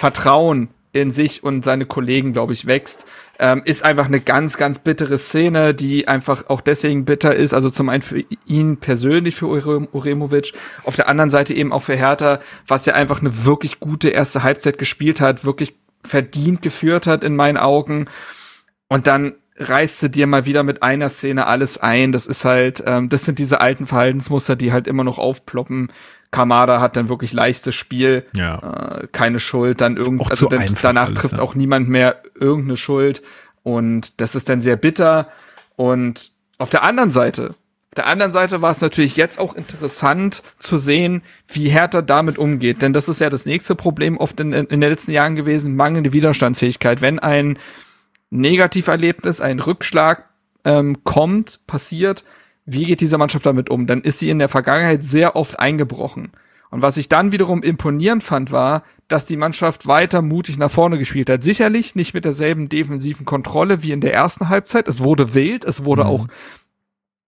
Vertrauen 0.00 0.70
in 0.92 1.10
sich 1.10 1.44
und 1.44 1.62
seine 1.62 1.84
Kollegen, 1.84 2.32
glaube 2.32 2.54
ich, 2.54 2.66
wächst. 2.66 3.04
Ähm, 3.38 3.60
ist 3.66 3.84
einfach 3.84 4.06
eine 4.06 4.20
ganz, 4.20 4.56
ganz 4.56 4.78
bittere 4.78 5.18
Szene, 5.18 5.74
die 5.74 6.08
einfach 6.08 6.48
auch 6.48 6.62
deswegen 6.62 7.04
bitter 7.04 7.36
ist. 7.36 7.52
Also 7.52 7.68
zum 7.68 7.90
einen 7.90 8.00
für 8.00 8.24
ihn 8.46 8.78
persönlich, 8.78 9.36
für 9.36 9.46
Uremovic, 9.46 10.54
auf 10.84 10.96
der 10.96 11.10
anderen 11.10 11.28
Seite 11.28 11.52
eben 11.52 11.70
auch 11.70 11.82
für 11.82 11.96
Hertha, 11.96 12.40
was 12.66 12.86
ja 12.86 12.94
einfach 12.94 13.20
eine 13.20 13.44
wirklich 13.44 13.78
gute 13.78 14.08
erste 14.08 14.42
Halbzeit 14.42 14.78
gespielt 14.78 15.20
hat, 15.20 15.44
wirklich 15.44 15.74
verdient 16.02 16.62
geführt 16.62 17.06
hat 17.06 17.22
in 17.22 17.36
meinen 17.36 17.58
Augen. 17.58 18.06
Und 18.88 19.06
dann 19.06 19.34
reißt 19.58 20.02
du 20.02 20.08
dir 20.08 20.26
mal 20.26 20.46
wieder 20.46 20.62
mit 20.62 20.82
einer 20.82 21.10
Szene 21.10 21.46
alles 21.46 21.76
ein. 21.76 22.10
Das 22.10 22.26
ist 22.26 22.46
halt, 22.46 22.82
ähm, 22.86 23.10
das 23.10 23.26
sind 23.26 23.38
diese 23.38 23.60
alten 23.60 23.86
Verhaltensmuster, 23.86 24.56
die 24.56 24.72
halt 24.72 24.88
immer 24.88 25.04
noch 25.04 25.18
aufploppen. 25.18 25.92
Kamada 26.30 26.80
hat 26.80 26.96
dann 26.96 27.08
wirklich 27.08 27.32
leichtes 27.32 27.74
Spiel, 27.74 28.24
ja. 28.34 29.00
äh, 29.00 29.06
keine 29.08 29.40
Schuld, 29.40 29.80
dann 29.80 29.96
irgend, 29.96 30.30
also 30.30 30.46
dann, 30.46 30.64
danach 30.80 31.06
alles, 31.06 31.18
trifft 31.18 31.38
ja. 31.38 31.42
auch 31.42 31.54
niemand 31.54 31.88
mehr 31.88 32.22
irgendeine 32.34 32.76
Schuld 32.76 33.22
und 33.62 34.20
das 34.20 34.34
ist 34.34 34.48
dann 34.48 34.62
sehr 34.62 34.76
bitter 34.76 35.28
und 35.76 36.30
auf 36.58 36.70
der 36.70 36.82
anderen 36.82 37.10
Seite, 37.10 37.50
auf 37.50 37.94
der 37.96 38.06
anderen 38.06 38.30
Seite 38.30 38.62
war 38.62 38.70
es 38.70 38.80
natürlich 38.80 39.16
jetzt 39.16 39.40
auch 39.40 39.54
interessant 39.54 40.42
zu 40.60 40.76
sehen, 40.76 41.22
wie 41.48 41.68
Hertha 41.68 42.02
damit 42.02 42.38
umgeht, 42.38 42.82
denn 42.82 42.92
das 42.92 43.08
ist 43.08 43.20
ja 43.20 43.30
das 43.30 43.46
nächste 43.46 43.74
Problem 43.74 44.16
oft 44.16 44.38
in, 44.38 44.52
in 44.52 44.68
den 44.68 44.80
letzten 44.80 45.10
Jahren 45.10 45.34
gewesen, 45.34 45.74
mangelnde 45.74 46.12
Widerstandsfähigkeit. 46.12 47.02
Wenn 47.02 47.18
ein 47.18 47.58
Negativerlebnis, 48.30 49.40
ein 49.40 49.58
Rückschlag 49.58 50.28
ähm, 50.64 51.02
kommt, 51.02 51.66
passiert, 51.66 52.22
wie 52.72 52.84
geht 52.84 53.00
diese 53.00 53.18
Mannschaft 53.18 53.46
damit 53.46 53.70
um? 53.70 53.86
Dann 53.86 54.02
ist 54.02 54.18
sie 54.18 54.30
in 54.30 54.38
der 54.38 54.48
Vergangenheit 54.48 55.02
sehr 55.02 55.36
oft 55.36 55.58
eingebrochen. 55.58 56.32
Und 56.70 56.82
was 56.82 56.96
ich 56.96 57.08
dann 57.08 57.32
wiederum 57.32 57.62
imponierend 57.62 58.22
fand, 58.22 58.52
war, 58.52 58.84
dass 59.08 59.26
die 59.26 59.36
Mannschaft 59.36 59.88
weiter 59.88 60.22
mutig 60.22 60.56
nach 60.56 60.70
vorne 60.70 60.98
gespielt 60.98 61.28
hat. 61.28 61.42
Sicherlich 61.42 61.96
nicht 61.96 62.14
mit 62.14 62.24
derselben 62.24 62.68
defensiven 62.68 63.26
Kontrolle 63.26 63.82
wie 63.82 63.90
in 63.90 64.00
der 64.00 64.14
ersten 64.14 64.48
Halbzeit. 64.48 64.86
Es 64.86 65.02
wurde 65.02 65.34
wild, 65.34 65.64
es 65.64 65.84
wurde 65.84 66.04
mhm. 66.04 66.10
auch 66.10 66.28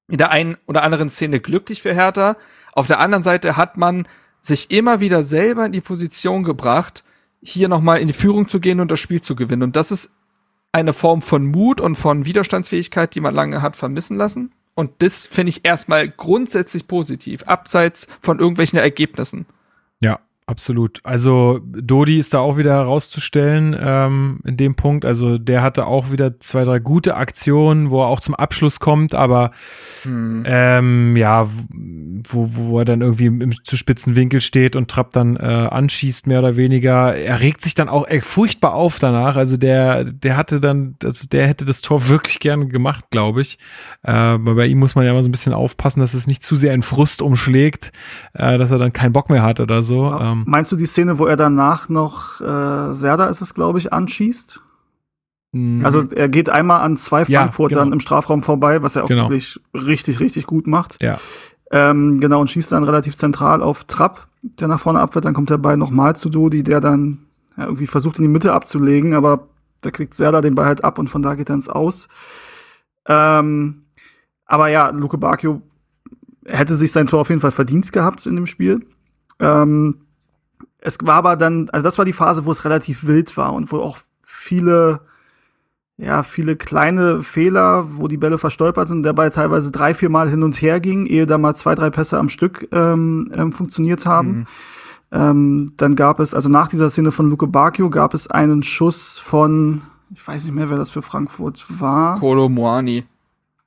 in 0.09 0.19
der 0.19 0.31
einen 0.31 0.56
oder 0.66 0.85
anderen 0.85 1.10
Szene 1.10 1.40
glücklich 1.40 1.82
für 1.82 1.93
Hertha. 1.93 2.36
Auf 2.73 2.86
der 2.86 3.01
anderen 3.01 3.24
Seite 3.24 3.56
hat 3.56 3.77
man 3.77 4.06
sich 4.40 4.70
immer 4.70 5.01
wieder 5.01 5.23
selber 5.23 5.66
in 5.66 5.73
die 5.73 5.81
Position 5.81 6.44
gebracht, 6.44 7.02
hier 7.43 7.69
nochmal 7.69 8.01
in 8.01 8.09
die 8.09 8.14
Führung 8.14 8.48
zu 8.48 8.60
gehen 8.60 8.78
und 8.78 8.90
das 8.90 9.01
Spiel 9.01 9.20
zu 9.20 9.35
gewinnen. 9.35 9.62
Und 9.64 9.74
das 9.77 9.90
ist 9.90 10.14
eine 10.70 10.93
Form 10.93 11.20
von 11.20 11.47
Mut 11.47 11.81
und 11.81 11.97
von 11.97 12.24
Widerstandsfähigkeit, 12.24 13.14
die 13.14 13.20
man 13.20 13.35
lange 13.35 13.60
hat 13.60 13.77
vermissen 13.77 14.16
lassen. 14.16 14.52
Und 14.74 14.90
das 14.99 15.27
finde 15.27 15.51
ich 15.51 15.65
erstmal 15.65 16.09
grundsätzlich 16.09 16.86
positiv, 16.86 17.43
abseits 17.44 18.09
von 18.20 18.39
irgendwelchen 18.39 18.78
Ergebnissen. 18.78 19.47
Absolut. 20.44 21.01
Also 21.05 21.60
Dodi 21.62 22.19
ist 22.19 22.35
da 22.35 22.40
auch 22.40 22.56
wieder 22.56 22.73
herauszustellen 22.73 23.77
ähm, 23.81 24.40
in 24.44 24.56
dem 24.56 24.74
Punkt. 24.74 25.05
Also 25.05 25.39
der 25.39 25.62
hatte 25.62 25.86
auch 25.86 26.10
wieder 26.10 26.40
zwei, 26.40 26.64
drei 26.64 26.81
gute 26.81 27.14
Aktionen, 27.14 27.90
wo 27.90 28.02
er 28.02 28.09
auch 28.09 28.19
zum 28.19 28.35
Abschluss 28.35 28.81
kommt, 28.81 29.14
aber 29.14 29.52
hm. 30.02 30.43
ähm, 30.44 31.16
ja, 31.16 31.48
wo, 32.28 32.51
wo 32.55 32.78
er 32.81 32.85
dann 32.85 33.02
irgendwie 33.02 33.27
im, 33.27 33.40
im 33.40 33.64
zu 33.64 33.77
spitzen 33.77 34.16
Winkel 34.16 34.40
steht 34.40 34.74
und 34.74 34.90
Trapp 34.90 35.12
dann 35.12 35.36
äh, 35.36 35.43
anschießt, 35.43 36.27
mehr 36.27 36.40
oder 36.40 36.56
weniger. 36.56 37.14
Er 37.14 37.39
regt 37.39 37.62
sich 37.62 37.77
dann 37.77 37.89
auch 37.89 38.09
äh, 38.09 38.20
furchtbar 38.20 38.74
auf 38.74 38.98
danach. 38.98 39.36
Also 39.36 39.56
der, 39.56 40.02
der 40.05 40.36
hatte 40.36 40.59
dann, 40.59 40.97
also 41.05 41.28
der 41.28 41.47
hätte 41.47 41.64
das 41.64 41.82
Tor 41.82 42.09
wirklich 42.09 42.40
gerne 42.40 42.66
gemacht, 42.66 43.05
glaube 43.10 43.43
ich. 43.43 43.59
Äh, 44.02 44.39
bei 44.39 44.66
ihm 44.66 44.81
muss 44.81 44.97
man 44.97 45.05
ja 45.05 45.12
immer 45.12 45.23
so 45.23 45.28
ein 45.28 45.32
bisschen 45.32 45.55
aufpassen, 45.55 46.01
dass 46.01 46.14
es 46.14 46.27
nicht 46.27 46.43
zu 46.43 46.56
sehr 46.56 46.74
in 46.74 46.82
Frust 46.82 47.23
umschlägt, 47.23 47.93
äh, 48.35 48.59
dass 48.59 48.73
er 48.73 48.78
dann 48.78 48.93
keinen 48.93 49.12
Bock 49.12 49.31
mehr 49.31 49.44
hat 49.44 49.60
oder 49.60 49.85
so. 49.85 50.06
Ja. 50.06 50.31
Ähm, 50.32 50.44
Meinst 50.46 50.72
du 50.72 50.76
die 50.76 50.86
Szene, 50.86 51.18
wo 51.18 51.26
er 51.26 51.36
danach 51.36 51.88
noch 51.88 52.40
äh, 52.40 52.92
Serda 52.92 53.26
ist 53.26 53.40
es, 53.40 53.54
glaube 53.54 53.78
ich, 53.78 53.92
anschießt? 53.92 54.60
Mhm. 55.52 55.84
Also 55.84 56.04
er 56.10 56.28
geht 56.28 56.48
einmal 56.48 56.80
an 56.80 56.96
zwei 56.96 57.24
Frankfurtern 57.24 57.78
ja, 57.78 57.84
genau. 57.84 57.94
im 57.94 58.00
Strafraum 58.00 58.42
vorbei, 58.42 58.82
was 58.82 58.96
er 58.96 59.04
auch 59.04 59.09
genau. 59.09 59.24
wirklich 59.24 59.60
richtig, 59.74 60.20
richtig 60.20 60.46
gut 60.46 60.66
macht. 60.66 61.02
Ja. 61.02 61.18
Ähm, 61.70 62.20
genau, 62.20 62.40
und 62.40 62.50
schießt 62.50 62.72
dann 62.72 62.84
relativ 62.84 63.16
zentral 63.16 63.62
auf 63.62 63.84
Trapp, 63.84 64.28
der 64.42 64.68
nach 64.68 64.80
vorne 64.80 65.00
abwirft. 65.00 65.24
Dann 65.24 65.34
kommt 65.34 65.50
der 65.50 65.59
Ball 65.59 65.76
nochmal 65.76 66.16
zu 66.16 66.28
Dodi, 66.28 66.62
der 66.62 66.80
dann 66.80 67.26
ja, 67.56 67.64
irgendwie 67.64 67.86
versucht, 67.86 68.18
in 68.18 68.22
die 68.22 68.28
Mitte 68.28 68.52
abzulegen, 68.52 69.14
aber 69.14 69.48
da 69.82 69.90
kriegt 69.90 70.14
Serda 70.14 70.40
den 70.40 70.54
Ball 70.54 70.66
halt 70.66 70.84
ab 70.84 70.98
und 70.98 71.09
von 71.09 71.22
da 71.22 71.34
geht 71.34 71.50
er 71.50 71.54
ins 71.54 71.68
Aus. 71.68 72.09
Ähm, 73.06 73.84
aber 74.46 74.68
ja, 74.68 74.90
Luke 74.90 75.18
Bacchio 75.18 75.62
hätte 76.46 76.76
sich 76.76 76.92
sein 76.92 77.06
Tor 77.06 77.20
auf 77.20 77.28
jeden 77.28 77.40
Fall 77.40 77.50
verdient 77.50 77.92
gehabt 77.92 78.26
in 78.26 78.36
dem 78.36 78.46
Spiel. 78.46 78.86
Ähm, 79.40 80.02
es 80.84 80.98
war 81.02 81.14
aber 81.14 81.36
dann, 81.36 81.70
also 81.70 81.84
das 81.84 81.96
war 81.96 82.04
die 82.04 82.12
Phase, 82.12 82.44
wo 82.44 82.50
es 82.50 82.64
relativ 82.64 83.06
wild 83.06 83.36
war 83.36 83.52
und 83.54 83.70
wo 83.70 83.78
auch 83.78 83.98
viele, 84.22 85.00
ja, 85.96 86.24
viele 86.24 86.56
kleine 86.56 87.22
Fehler, 87.22 87.96
wo 87.96 88.09
die 88.09 88.16
Bälle 88.16 88.36
verstolpert 88.36 88.88
sind, 88.88 89.02
Ball 89.14 89.30
teilweise 89.30 89.70
drei, 89.70 89.94
vier 89.94 90.10
Mal 90.10 90.28
hin 90.28 90.42
und 90.42 90.60
her 90.60 90.80
ging, 90.80 91.06
ehe 91.06 91.26
da 91.26 91.38
mal 91.38 91.54
zwei, 91.54 91.76
drei 91.76 91.90
Pässe 91.90 92.18
am 92.18 92.28
Stück 92.28 92.68
ähm, 92.72 93.30
ähm, 93.34 93.52
funktioniert 93.52 94.06
haben. 94.06 94.28
Mhm. 94.28 94.46
Ähm, 95.12 95.72
dann 95.76 95.94
gab 95.94 96.18
es, 96.18 96.34
also 96.34 96.48
nach 96.48 96.68
dieser 96.68 96.90
Szene 96.90 97.12
von 97.12 97.30
Luke 97.30 97.46
Bacchio 97.46 97.88
gab 97.88 98.12
es 98.12 98.28
einen 98.28 98.64
Schuss 98.64 99.18
von, 99.18 99.82
ich 100.12 100.26
weiß 100.26 100.44
nicht 100.44 100.54
mehr, 100.54 100.68
wer 100.68 100.78
das 100.78 100.90
für 100.90 101.02
Frankfurt 101.02 101.64
war. 101.68 102.18
Kolo 102.18 102.48
Moani. 102.48 103.04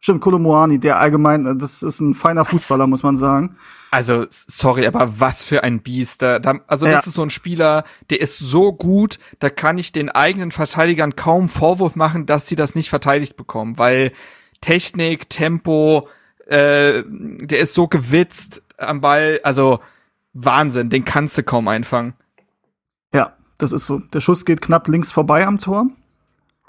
Stimmt, 0.05 0.21
Kolomoani, 0.21 0.77
der 0.77 0.99
allgemein, 0.99 1.57
das 1.57 1.81
ist 1.81 1.99
ein 1.99 2.13
feiner 2.13 2.45
Fußballer, 2.45 2.85
muss 2.85 3.01
man 3.01 3.17
sagen. 3.17 3.57
Also, 3.89 4.27
sorry, 4.29 4.85
aber 4.85 5.19
was 5.19 5.43
für 5.43 5.63
ein 5.63 5.79
Biest. 5.79 6.21
Da, 6.21 6.37
da, 6.37 6.59
also, 6.67 6.85
das 6.85 6.93
ja. 6.93 6.99
ist 6.99 7.13
so 7.15 7.23
ein 7.23 7.31
Spieler, 7.31 7.85
der 8.11 8.21
ist 8.21 8.37
so 8.37 8.71
gut, 8.71 9.17
da 9.39 9.49
kann 9.49 9.79
ich 9.79 9.93
den 9.93 10.11
eigenen 10.11 10.51
Verteidigern 10.51 11.15
kaum 11.15 11.49
Vorwurf 11.49 11.95
machen, 11.95 12.27
dass 12.27 12.47
sie 12.47 12.55
das 12.55 12.75
nicht 12.75 12.91
verteidigt 12.91 13.35
bekommen, 13.35 13.79
weil 13.79 14.11
Technik, 14.61 15.27
Tempo, 15.27 16.07
äh, 16.45 17.01
der 17.07 17.57
ist 17.57 17.73
so 17.73 17.87
gewitzt 17.87 18.61
am 18.77 19.01
Ball, 19.01 19.39
also 19.41 19.79
Wahnsinn, 20.33 20.91
den 20.91 21.03
kannst 21.03 21.35
du 21.39 21.41
kaum 21.41 21.67
einfangen. 21.67 22.13
Ja, 23.11 23.33
das 23.57 23.71
ist 23.71 23.87
so. 23.87 23.97
Der 24.13 24.21
Schuss 24.21 24.45
geht 24.45 24.61
knapp 24.61 24.87
links 24.87 25.11
vorbei 25.11 25.47
am 25.47 25.57
Tor. 25.57 25.87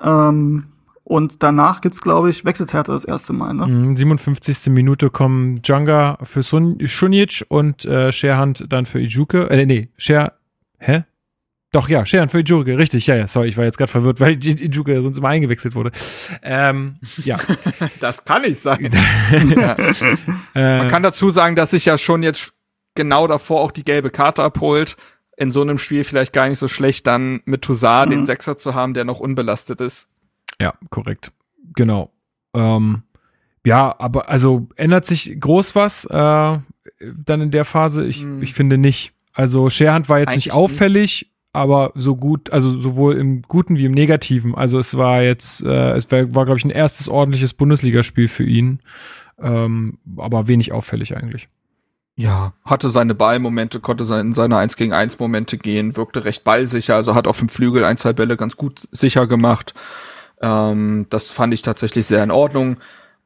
Ähm, 0.00 0.68
und 1.08 1.44
danach 1.44 1.82
gibt's, 1.82 2.00
glaube 2.00 2.30
ich, 2.30 2.44
wechselt 2.44 2.72
Hertha 2.72 2.92
das 2.92 3.04
erste 3.04 3.32
Mal. 3.32 3.54
Ne? 3.54 3.94
57. 3.96 4.66
Mhm, 4.66 4.74
Minute 4.74 5.08
kommen 5.08 5.62
Djanga 5.62 6.18
für 6.24 6.42
Sun 6.42 6.84
Šunic 6.84 7.44
und 7.48 7.84
äh, 7.84 8.10
Sherhand 8.10 8.64
dann 8.70 8.86
für 8.86 8.98
Ijuke. 8.98 9.48
Äh, 9.48 9.66
nee, 9.66 9.88
Sher, 9.96 10.32
hä? 10.78 11.04
Doch, 11.70 11.88
ja, 11.88 12.04
Sherhand 12.04 12.32
für 12.32 12.40
Ijuke, 12.40 12.76
richtig, 12.76 13.06
ja, 13.06 13.14
ja, 13.14 13.28
sorry, 13.28 13.46
ich 13.46 13.56
war 13.56 13.64
jetzt 13.64 13.78
gerade 13.78 13.90
verwirrt, 13.92 14.18
weil 14.20 14.32
Ijuke 14.44 15.00
sonst 15.00 15.18
immer 15.18 15.28
eingewechselt 15.28 15.76
wurde. 15.76 15.92
Ähm, 16.42 16.96
ja. 17.18 17.38
das 18.00 18.24
kann 18.24 18.42
ich 18.42 18.58
sagen. 18.58 18.90
ja. 19.56 19.76
äh, 20.56 20.78
Man 20.78 20.88
kann 20.88 21.04
dazu 21.04 21.30
sagen, 21.30 21.54
dass 21.54 21.70
sich 21.70 21.84
ja 21.84 21.98
schon 21.98 22.24
jetzt 22.24 22.52
genau 22.96 23.28
davor 23.28 23.60
auch 23.60 23.70
die 23.70 23.84
gelbe 23.84 24.10
Karte 24.10 24.42
abholt. 24.42 24.96
In 25.36 25.52
so 25.52 25.60
einem 25.60 25.78
Spiel 25.78 26.02
vielleicht 26.02 26.32
gar 26.32 26.48
nicht 26.48 26.58
so 26.58 26.66
schlecht, 26.66 27.06
dann 27.06 27.42
mit 27.44 27.62
Toussaint 27.62 28.08
mhm. 28.08 28.10
den 28.10 28.24
Sechser 28.24 28.56
zu 28.56 28.74
haben, 28.74 28.92
der 28.92 29.04
noch 29.04 29.20
unbelastet 29.20 29.80
ist. 29.80 30.08
Ja, 30.60 30.74
korrekt. 30.90 31.32
Genau. 31.74 32.10
Ähm, 32.54 33.02
ja, 33.64 33.94
aber 33.98 34.30
also 34.30 34.68
ändert 34.76 35.04
sich 35.04 35.38
groß 35.38 35.74
was 35.74 36.04
äh, 36.04 36.10
dann 36.14 37.40
in 37.40 37.50
der 37.50 37.64
Phase? 37.64 38.06
Ich, 38.06 38.22
hm. 38.22 38.42
ich 38.42 38.54
finde 38.54 38.78
nicht. 38.78 39.12
Also 39.32 39.68
Scherhand 39.68 40.08
war 40.08 40.18
jetzt 40.18 40.30
Eigentlich 40.30 40.46
nicht 40.46 40.54
auffällig, 40.54 41.30
aber 41.52 41.92
so 41.94 42.16
gut, 42.16 42.50
also 42.50 42.78
sowohl 42.78 43.16
im 43.16 43.42
Guten 43.42 43.76
wie 43.76 43.84
im 43.84 43.92
Negativen. 43.92 44.54
Also 44.54 44.78
es 44.78 44.96
war 44.96 45.22
jetzt, 45.22 45.62
äh, 45.62 45.92
es 45.92 46.10
war, 46.10 46.34
war 46.34 46.44
glaube 46.44 46.58
ich, 46.58 46.64
ein 46.64 46.70
erstes 46.70 47.08
ordentliches 47.08 47.52
Bundesligaspiel 47.52 48.28
für 48.28 48.44
ihn, 48.44 48.80
ähm, 49.38 49.98
aber 50.16 50.48
wenig 50.48 50.72
auffällig 50.72 51.16
eigentlich. 51.16 51.48
Ja, 52.18 52.54
hatte 52.64 52.88
seine 52.88 53.14
Ballmomente, 53.14 53.80
konnte 53.80 54.04
in 54.14 54.32
seine 54.32 54.56
1 54.56 54.76
gegen 54.76 54.94
1 54.94 55.18
Momente 55.18 55.58
gehen, 55.58 55.96
wirkte 55.98 56.24
recht 56.24 56.44
ballsicher, 56.44 56.94
also 56.94 57.14
hat 57.14 57.28
auf 57.28 57.40
dem 57.40 57.50
Flügel 57.50 57.84
ein, 57.84 57.98
zwei 57.98 58.14
Bälle 58.14 58.38
ganz 58.38 58.56
gut 58.56 58.88
sicher 58.90 59.26
gemacht. 59.26 59.74
Ähm, 60.40 61.06
das 61.10 61.30
fand 61.30 61.54
ich 61.54 61.62
tatsächlich 61.62 62.06
sehr 62.06 62.22
in 62.22 62.30
Ordnung. 62.30 62.76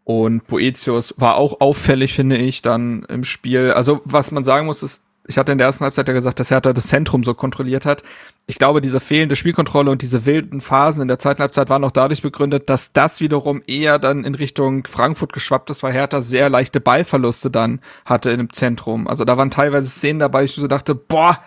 Und 0.05 0.47
Boetius 0.47 1.15
war 1.19 1.37
auch 1.37 1.61
auffällig, 1.61 2.15
finde 2.15 2.37
ich, 2.37 2.62
dann 2.62 3.05
im 3.05 3.24
Spiel. 3.24 3.73
Also, 3.73 4.01
was 4.05 4.32
man 4.32 4.45
sagen 4.45 4.66
muss, 4.66 4.82
ist, 4.82 5.03
ich 5.27 5.39
hatte 5.39 5.53
in 5.53 5.59
der 5.59 5.69
ersten 5.69 5.85
Halbzeit 5.85 6.09
ja 6.09 6.15
gesagt, 6.15 6.41
dass 6.41 6.51
Hertha 6.51 6.73
das 6.73 6.89
Zentrum 6.89 7.23
so 7.23 7.35
kontrolliert 7.35 7.87
hat. 7.87 8.03
Ich 8.47 8.59
glaube, 8.59 8.81
diese 8.81 8.99
fehlende 8.99 9.37
Spielkontrolle 9.37 9.91
und 9.91 10.03
diese 10.03 10.27
wilden 10.27 10.61
Phasen 10.61 11.03
in 11.03 11.09
der 11.09 11.20
zweiten 11.20 11.41
Halbzeit 11.41 11.69
waren 11.69 11.85
auch 11.85 11.93
dadurch 11.93 12.23
begründet, 12.23 12.69
dass 12.69 12.93
das 12.93 13.20
wiederum 13.20 13.62
eher 13.66 14.01
dann 14.01 14.24
in 14.24 14.35
Richtung 14.35 14.85
Frankfurt 14.89 15.32
geschwappt 15.32 15.70
ist, 15.70 15.85
weil 15.85 15.93
Hertha 15.93 16.20
sehr 16.20 16.51
leichte 16.51 16.81
Ballverluste 16.81 17.51
dann 17.51 17.81
hatte 18.05 18.31
im 18.31 18.53
Zentrum. 18.53 19.07
Also 19.07 19.24
da 19.24 19.37
waren 19.37 19.53
teilweise 19.53 19.89
Szenen 19.89 20.19
dabei, 20.19 20.43
ich 20.43 20.55
so 20.55 20.66
dachte, 20.66 20.97
boah, 20.97 21.39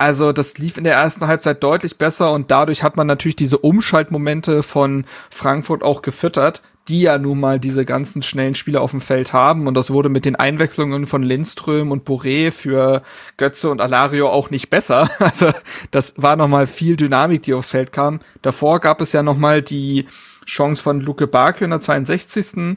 also 0.00 0.32
das 0.32 0.58
lief 0.58 0.76
in 0.76 0.84
der 0.84 0.94
ersten 0.94 1.26
Halbzeit 1.26 1.62
deutlich 1.62 1.98
besser 1.98 2.32
und 2.32 2.50
dadurch 2.50 2.82
hat 2.82 2.96
man 2.96 3.06
natürlich 3.06 3.36
diese 3.36 3.58
Umschaltmomente 3.58 4.62
von 4.62 5.04
Frankfurt 5.30 5.82
auch 5.82 6.02
gefüttert 6.02 6.62
die 6.88 7.02
ja 7.02 7.18
nun 7.18 7.38
mal 7.38 7.60
diese 7.60 7.84
ganzen 7.84 8.20
schnellen 8.22 8.54
Spieler 8.54 8.80
auf 8.80 8.90
dem 8.90 9.00
Feld 9.00 9.32
haben. 9.32 9.66
Und 9.66 9.74
das 9.74 9.90
wurde 9.90 10.08
mit 10.08 10.24
den 10.24 10.34
Einwechslungen 10.34 11.06
von 11.06 11.22
Lindström 11.22 11.92
und 11.92 12.06
Boré 12.06 12.50
für 12.50 13.02
Götze 13.36 13.70
und 13.70 13.80
Alario 13.80 14.28
auch 14.28 14.50
nicht 14.50 14.70
besser. 14.70 15.08
Also 15.20 15.52
das 15.92 16.14
war 16.16 16.34
nochmal 16.34 16.66
viel 16.66 16.96
Dynamik, 16.96 17.42
die 17.42 17.54
aufs 17.54 17.70
Feld 17.70 17.92
kam. 17.92 18.20
Davor 18.42 18.80
gab 18.80 19.00
es 19.00 19.12
ja 19.12 19.22
nochmal 19.22 19.62
die 19.62 20.06
Chance 20.44 20.82
von 20.82 21.00
Luke 21.00 21.28
Bakio 21.28 21.66
in 21.66 21.70
der 21.70 21.80
62. 21.80 22.76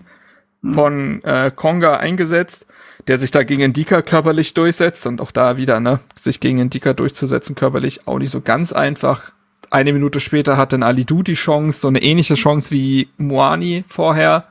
Mhm. 0.63 0.73
von 0.73 1.23
äh, 1.23 1.51
Konga 1.55 1.97
eingesetzt, 1.97 2.65
der 3.07 3.17
sich 3.19 3.29
da 3.29 3.43
gegen 3.43 3.61
Indika 3.61 4.01
körperlich 4.01 4.55
durchsetzt. 4.55 5.05
Und 5.05 5.21
auch 5.21 5.31
da 5.31 5.57
wieder, 5.57 5.79
ne, 5.79 5.99
sich 6.15 6.39
gegen 6.39 6.57
Indika 6.57 6.93
durchzusetzen 6.93 7.55
körperlich 7.55 8.07
auch 8.07 8.17
nicht 8.17 8.31
so 8.31 8.41
ganz 8.41 8.73
einfach 8.73 9.33
eine 9.69 9.91
Minute 9.91 10.19
später 10.19 10.55
hat 10.55 10.71
dann 10.71 10.83
Alidu 10.83 11.23
die 11.23 11.33
Chance, 11.33 11.79
so 11.79 11.87
eine 11.87 12.01
ähnliche 12.03 12.35
Chance 12.35 12.69
wie 12.71 13.09
Moani 13.17 13.83
vorher. 13.87 14.45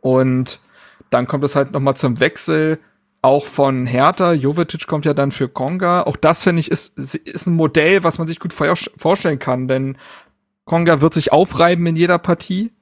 Und 0.00 0.58
dann 1.10 1.26
kommt 1.26 1.44
es 1.44 1.54
halt 1.54 1.72
nochmal 1.72 1.96
zum 1.96 2.18
Wechsel 2.18 2.78
auch 3.20 3.46
von 3.46 3.86
Hertha. 3.86 4.32
Jovetic 4.32 4.86
kommt 4.86 5.04
ja 5.04 5.12
dann 5.12 5.32
für 5.32 5.48
Konga. 5.48 6.02
Auch 6.04 6.16
das, 6.16 6.42
finde 6.42 6.60
ich, 6.60 6.70
ist, 6.70 6.98
ist 6.98 7.46
ein 7.46 7.54
Modell, 7.54 8.04
was 8.04 8.18
man 8.18 8.26
sich 8.26 8.40
gut 8.40 8.54
vorstellen 8.54 9.38
kann, 9.38 9.68
denn 9.68 9.98
Konga 10.64 11.02
wird 11.02 11.12
sich 11.12 11.30
aufreiben 11.30 11.86
in 11.86 11.96
jeder 11.96 12.18
Partie. 12.18 12.72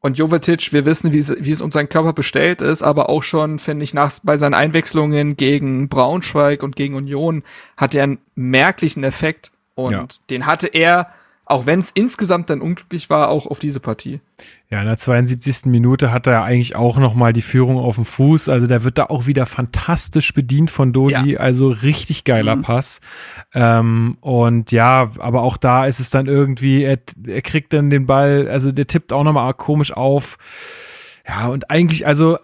Und 0.00 0.16
Jovetic, 0.16 0.72
wir 0.72 0.86
wissen, 0.86 1.12
wie 1.12 1.18
es, 1.18 1.60
um 1.60 1.70
seinen 1.70 1.90
Körper 1.90 2.14
bestellt 2.14 2.62
ist, 2.62 2.82
aber 2.82 3.10
auch 3.10 3.22
schon, 3.22 3.58
finde 3.58 3.84
ich, 3.84 3.92
nach, 3.92 4.12
bei 4.22 4.38
seinen 4.38 4.54
Einwechslungen 4.54 5.36
gegen 5.36 5.90
Braunschweig 5.90 6.62
und 6.62 6.74
gegen 6.74 6.94
Union 6.94 7.42
hat 7.76 7.94
er 7.94 8.04
einen 8.04 8.18
merklichen 8.34 9.04
Effekt. 9.04 9.52
Und 9.74 9.92
ja. 9.92 10.06
den 10.30 10.46
hatte 10.46 10.68
er 10.68 11.12
auch 11.50 11.66
wenn 11.66 11.80
es 11.80 11.90
insgesamt 11.90 12.48
dann 12.48 12.60
unglücklich 12.60 13.10
war, 13.10 13.28
auch 13.28 13.46
auf 13.46 13.58
diese 13.58 13.80
Partie. 13.80 14.20
Ja, 14.70 14.80
in 14.80 14.86
der 14.86 14.96
72. 14.96 15.66
Minute 15.66 16.12
hat 16.12 16.26
er 16.26 16.44
eigentlich 16.44 16.76
auch 16.76 16.96
nochmal 16.96 17.32
die 17.32 17.42
Führung 17.42 17.78
auf 17.78 17.96
dem 17.96 18.04
Fuß. 18.04 18.48
Also 18.48 18.68
der 18.68 18.84
wird 18.84 18.98
da 18.98 19.06
auch 19.06 19.26
wieder 19.26 19.46
fantastisch 19.46 20.32
bedient 20.32 20.70
von 20.70 20.92
Dodi. 20.92 21.32
Ja. 21.32 21.40
Also 21.40 21.68
richtig 21.68 22.24
geiler 22.24 22.56
mhm. 22.56 22.62
Pass. 22.62 23.00
Ähm, 23.52 24.16
und 24.20 24.70
ja, 24.70 25.10
aber 25.18 25.42
auch 25.42 25.56
da 25.56 25.86
ist 25.86 25.98
es 25.98 26.10
dann 26.10 26.26
irgendwie, 26.26 26.84
er, 26.84 26.98
er 27.26 27.42
kriegt 27.42 27.72
dann 27.72 27.90
den 27.90 28.06
Ball, 28.06 28.48
also 28.48 28.70
der 28.70 28.86
tippt 28.86 29.12
auch 29.12 29.24
nochmal 29.24 29.52
komisch 29.54 29.92
auf. 29.92 30.38
Ja, 31.26 31.48
und 31.48 31.70
eigentlich, 31.70 32.06
also 32.06 32.38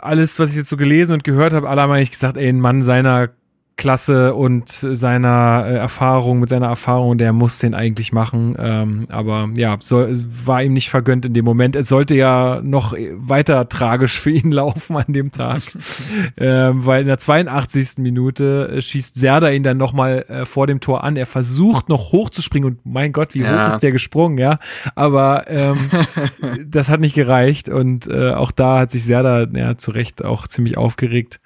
alles, 0.00 0.38
was 0.38 0.50
ich 0.50 0.56
jetzt 0.56 0.68
so 0.68 0.76
gelesen 0.76 1.14
und 1.14 1.24
gehört 1.24 1.52
habe, 1.52 1.68
alle 1.68 1.82
haben 1.82 1.92
eigentlich 1.92 2.10
gesagt, 2.10 2.36
ey, 2.36 2.48
ein 2.48 2.60
Mann 2.60 2.82
seiner 2.82 3.30
Klasse 3.78 4.34
und 4.34 4.68
seiner 4.68 5.64
äh, 5.64 5.76
Erfahrung, 5.76 6.40
mit 6.40 6.48
seiner 6.48 6.66
Erfahrung, 6.66 7.16
der 7.16 7.32
muss 7.32 7.58
den 7.58 7.74
eigentlich 7.74 8.12
machen. 8.12 8.56
Ähm, 8.58 9.06
aber 9.08 9.48
ja, 9.54 9.76
so, 9.78 10.04
war 10.44 10.64
ihm 10.64 10.72
nicht 10.72 10.90
vergönnt 10.90 11.24
in 11.24 11.32
dem 11.32 11.44
Moment. 11.44 11.76
Es 11.76 11.88
sollte 11.88 12.16
ja 12.16 12.60
noch 12.60 12.92
weiter 12.92 13.68
tragisch 13.68 14.18
für 14.18 14.32
ihn 14.32 14.50
laufen 14.58 14.96
an 14.96 15.12
dem 15.12 15.30
Tag. 15.30 15.62
ähm, 16.36 16.84
weil 16.84 17.02
in 17.02 17.06
der 17.06 17.18
82. 17.18 17.98
Minute 17.98 18.68
äh, 18.74 18.82
schießt 18.82 19.14
Serda 19.14 19.48
ihn 19.50 19.62
dann 19.62 19.76
nochmal 19.76 20.24
äh, 20.28 20.44
vor 20.44 20.66
dem 20.66 20.80
Tor 20.80 21.04
an. 21.04 21.16
Er 21.16 21.26
versucht 21.26 21.88
noch 21.88 22.10
hochzuspringen 22.10 22.68
und 22.68 22.80
mein 22.84 23.12
Gott, 23.12 23.34
wie 23.34 23.42
ja. 23.42 23.68
hoch 23.68 23.74
ist 23.74 23.82
der 23.84 23.92
gesprungen, 23.92 24.38
ja. 24.38 24.58
Aber 24.96 25.48
ähm, 25.48 25.78
das 26.66 26.88
hat 26.88 26.98
nicht 26.98 27.14
gereicht 27.14 27.68
und 27.68 28.08
äh, 28.08 28.32
auch 28.32 28.50
da 28.50 28.80
hat 28.80 28.90
sich 28.90 29.04
Serda 29.04 29.46
ja, 29.52 29.78
zu 29.78 29.92
Recht 29.92 30.24
auch 30.24 30.48
ziemlich 30.48 30.76
aufgeregt. 30.76 31.38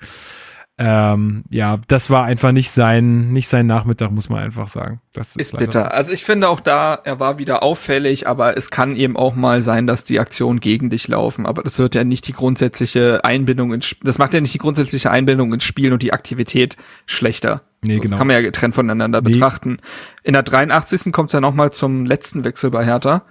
Ähm, 0.78 1.44
ja, 1.50 1.78
das 1.86 2.08
war 2.08 2.24
einfach 2.24 2.50
nicht 2.50 2.70
sein, 2.70 3.30
nicht 3.32 3.48
sein 3.48 3.66
Nachmittag, 3.66 4.10
muss 4.10 4.30
man 4.30 4.42
einfach 4.42 4.68
sagen. 4.68 5.02
Das 5.12 5.36
ist, 5.36 5.52
ist 5.52 5.58
bitter. 5.58 5.92
Also 5.92 6.12
ich 6.12 6.24
finde 6.24 6.48
auch 6.48 6.60
da, 6.60 6.94
er 6.94 7.20
war 7.20 7.38
wieder 7.38 7.62
auffällig, 7.62 8.26
aber 8.26 8.56
es 8.56 8.70
kann 8.70 8.96
eben 8.96 9.16
auch 9.16 9.34
mal 9.34 9.60
sein, 9.60 9.86
dass 9.86 10.04
die 10.04 10.18
Aktionen 10.18 10.60
gegen 10.60 10.88
dich 10.88 11.08
laufen. 11.08 11.44
Aber 11.44 11.62
das 11.62 11.78
wird 11.78 11.94
ja 11.94 12.04
nicht 12.04 12.26
die 12.26 12.32
grundsätzliche 12.32 13.22
Einbindung 13.22 13.74
ins, 13.74 13.96
das 14.02 14.18
macht 14.18 14.32
ja 14.32 14.40
nicht 14.40 14.54
die 14.54 14.58
grundsätzliche 14.58 15.10
Einbindung 15.10 15.52
ins 15.52 15.64
Spiel 15.64 15.92
und 15.92 16.02
die 16.02 16.14
Aktivität 16.14 16.78
schlechter. 17.04 17.62
Nee, 17.84 17.98
genau. 17.98 18.02
Das 18.02 18.18
kann 18.18 18.26
man 18.26 18.36
ja 18.36 18.42
getrennt 18.42 18.74
voneinander 18.74 19.20
nee. 19.20 19.32
betrachten. 19.32 19.76
In 20.22 20.32
der 20.32 20.42
83. 20.42 21.12
kommt 21.12 21.28
es 21.28 21.34
ja 21.34 21.40
nochmal 21.40 21.70
zum 21.70 22.06
letzten 22.06 22.44
Wechsel 22.44 22.70
bei 22.70 22.84
Hertha. 22.84 23.26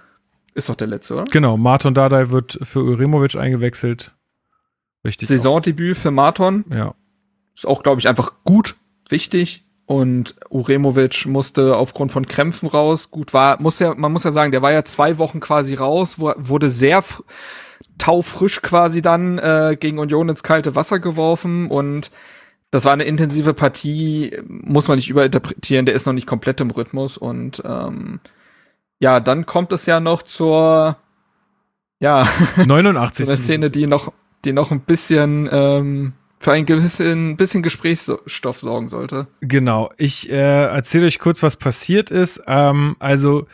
Ist 0.54 0.68
doch 0.68 0.76
der 0.76 0.86
letzte, 0.86 1.14
oder? 1.14 1.24
Genau, 1.24 1.56
Marton 1.56 1.94
Dardai 1.94 2.30
wird 2.30 2.58
für 2.62 2.84
Uremovic 2.84 3.34
eingewechselt. 3.34 4.12
Richtig. 5.04 5.28
Saisondebüt 5.28 5.96
für 5.96 6.10
Marton. 6.10 6.64
Ja. 6.70 6.94
Ist 7.54 7.66
auch, 7.66 7.82
glaube 7.82 8.00
ich, 8.00 8.08
einfach 8.08 8.32
gut, 8.44 8.76
wichtig. 9.08 9.64
Und 9.84 10.36
Uremovic 10.48 11.26
musste 11.26 11.76
aufgrund 11.76 12.12
von 12.12 12.26
Krämpfen 12.26 12.68
raus. 12.68 13.10
Gut 13.10 13.34
war, 13.34 13.60
muss 13.60 13.78
ja, 13.78 13.94
man 13.94 14.12
muss 14.12 14.24
ja 14.24 14.30
sagen, 14.30 14.52
der 14.52 14.62
war 14.62 14.72
ja 14.72 14.84
zwei 14.84 15.18
Wochen 15.18 15.40
quasi 15.40 15.74
raus, 15.74 16.18
wurde 16.18 16.70
sehr 16.70 17.02
taufrisch 17.98 18.62
quasi 18.62 19.02
dann 19.02 19.38
äh, 19.38 19.76
gegen 19.78 19.98
Union 19.98 20.28
ins 20.28 20.42
kalte 20.42 20.74
Wasser 20.74 20.98
geworfen 20.98 21.68
und 21.68 22.10
das 22.70 22.84
war 22.84 22.92
eine 22.92 23.04
intensive 23.04 23.54
Partie, 23.54 24.38
muss 24.48 24.88
man 24.88 24.96
nicht 24.96 25.10
überinterpretieren, 25.10 25.84
der 25.84 25.94
ist 25.94 26.06
noch 26.06 26.12
nicht 26.14 26.26
komplett 26.26 26.60
im 26.60 26.70
Rhythmus 26.70 27.18
und 27.18 27.62
ähm, 27.64 28.20
ja, 28.98 29.20
dann 29.20 29.46
kommt 29.46 29.72
es 29.72 29.86
ja 29.86 30.00
noch 30.00 30.22
zur 30.22 30.96
ja 32.00 32.26
89. 32.66 33.28
eine 33.28 33.36
Szene, 33.36 33.70
die 33.70 33.86
noch 33.86 34.12
die 34.44 34.52
noch 34.52 34.70
ein 34.70 34.80
bisschen 34.80 35.48
ähm, 35.52 36.14
für 36.42 36.52
ein 36.52 36.66
bisschen, 36.66 37.36
bisschen 37.36 37.62
Gesprächsstoff 37.62 38.58
sorgen 38.58 38.88
sollte. 38.88 39.28
Genau. 39.40 39.90
Ich 39.96 40.30
äh, 40.30 40.64
erzähle 40.64 41.06
euch 41.06 41.18
kurz, 41.18 41.42
was 41.42 41.56
passiert 41.56 42.10
ist. 42.10 42.42
Ähm, 42.46 42.96
also 42.98 43.46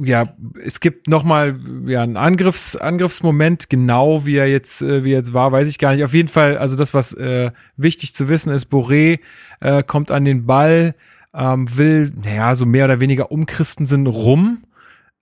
ja, 0.00 0.24
es 0.62 0.78
gibt 0.78 1.08
noch 1.08 1.24
mal 1.24 1.58
ja 1.86 2.02
einen 2.02 2.16
Angriffs 2.16 2.76
Angriffsmoment, 2.76 3.68
genau 3.68 4.26
wie 4.26 4.36
er 4.36 4.48
jetzt 4.48 4.80
äh, 4.80 5.02
wie 5.02 5.12
er 5.12 5.18
jetzt 5.18 5.34
war, 5.34 5.50
weiß 5.50 5.66
ich 5.66 5.78
gar 5.78 5.92
nicht. 5.92 6.04
Auf 6.04 6.14
jeden 6.14 6.28
Fall, 6.28 6.56
also 6.56 6.76
das 6.76 6.94
was 6.94 7.14
äh, 7.14 7.50
wichtig 7.76 8.14
zu 8.14 8.28
wissen 8.28 8.52
ist, 8.52 8.70
Boré 8.70 9.18
äh, 9.60 9.82
kommt 9.82 10.12
an 10.12 10.24
den 10.24 10.46
Ball, 10.46 10.94
ähm, 11.34 11.76
will 11.76 12.12
naja 12.14 12.54
so 12.54 12.64
mehr 12.64 12.84
oder 12.84 13.00
weniger 13.00 13.32
um 13.32 13.46
Christensen 13.46 14.06
rum 14.06 14.62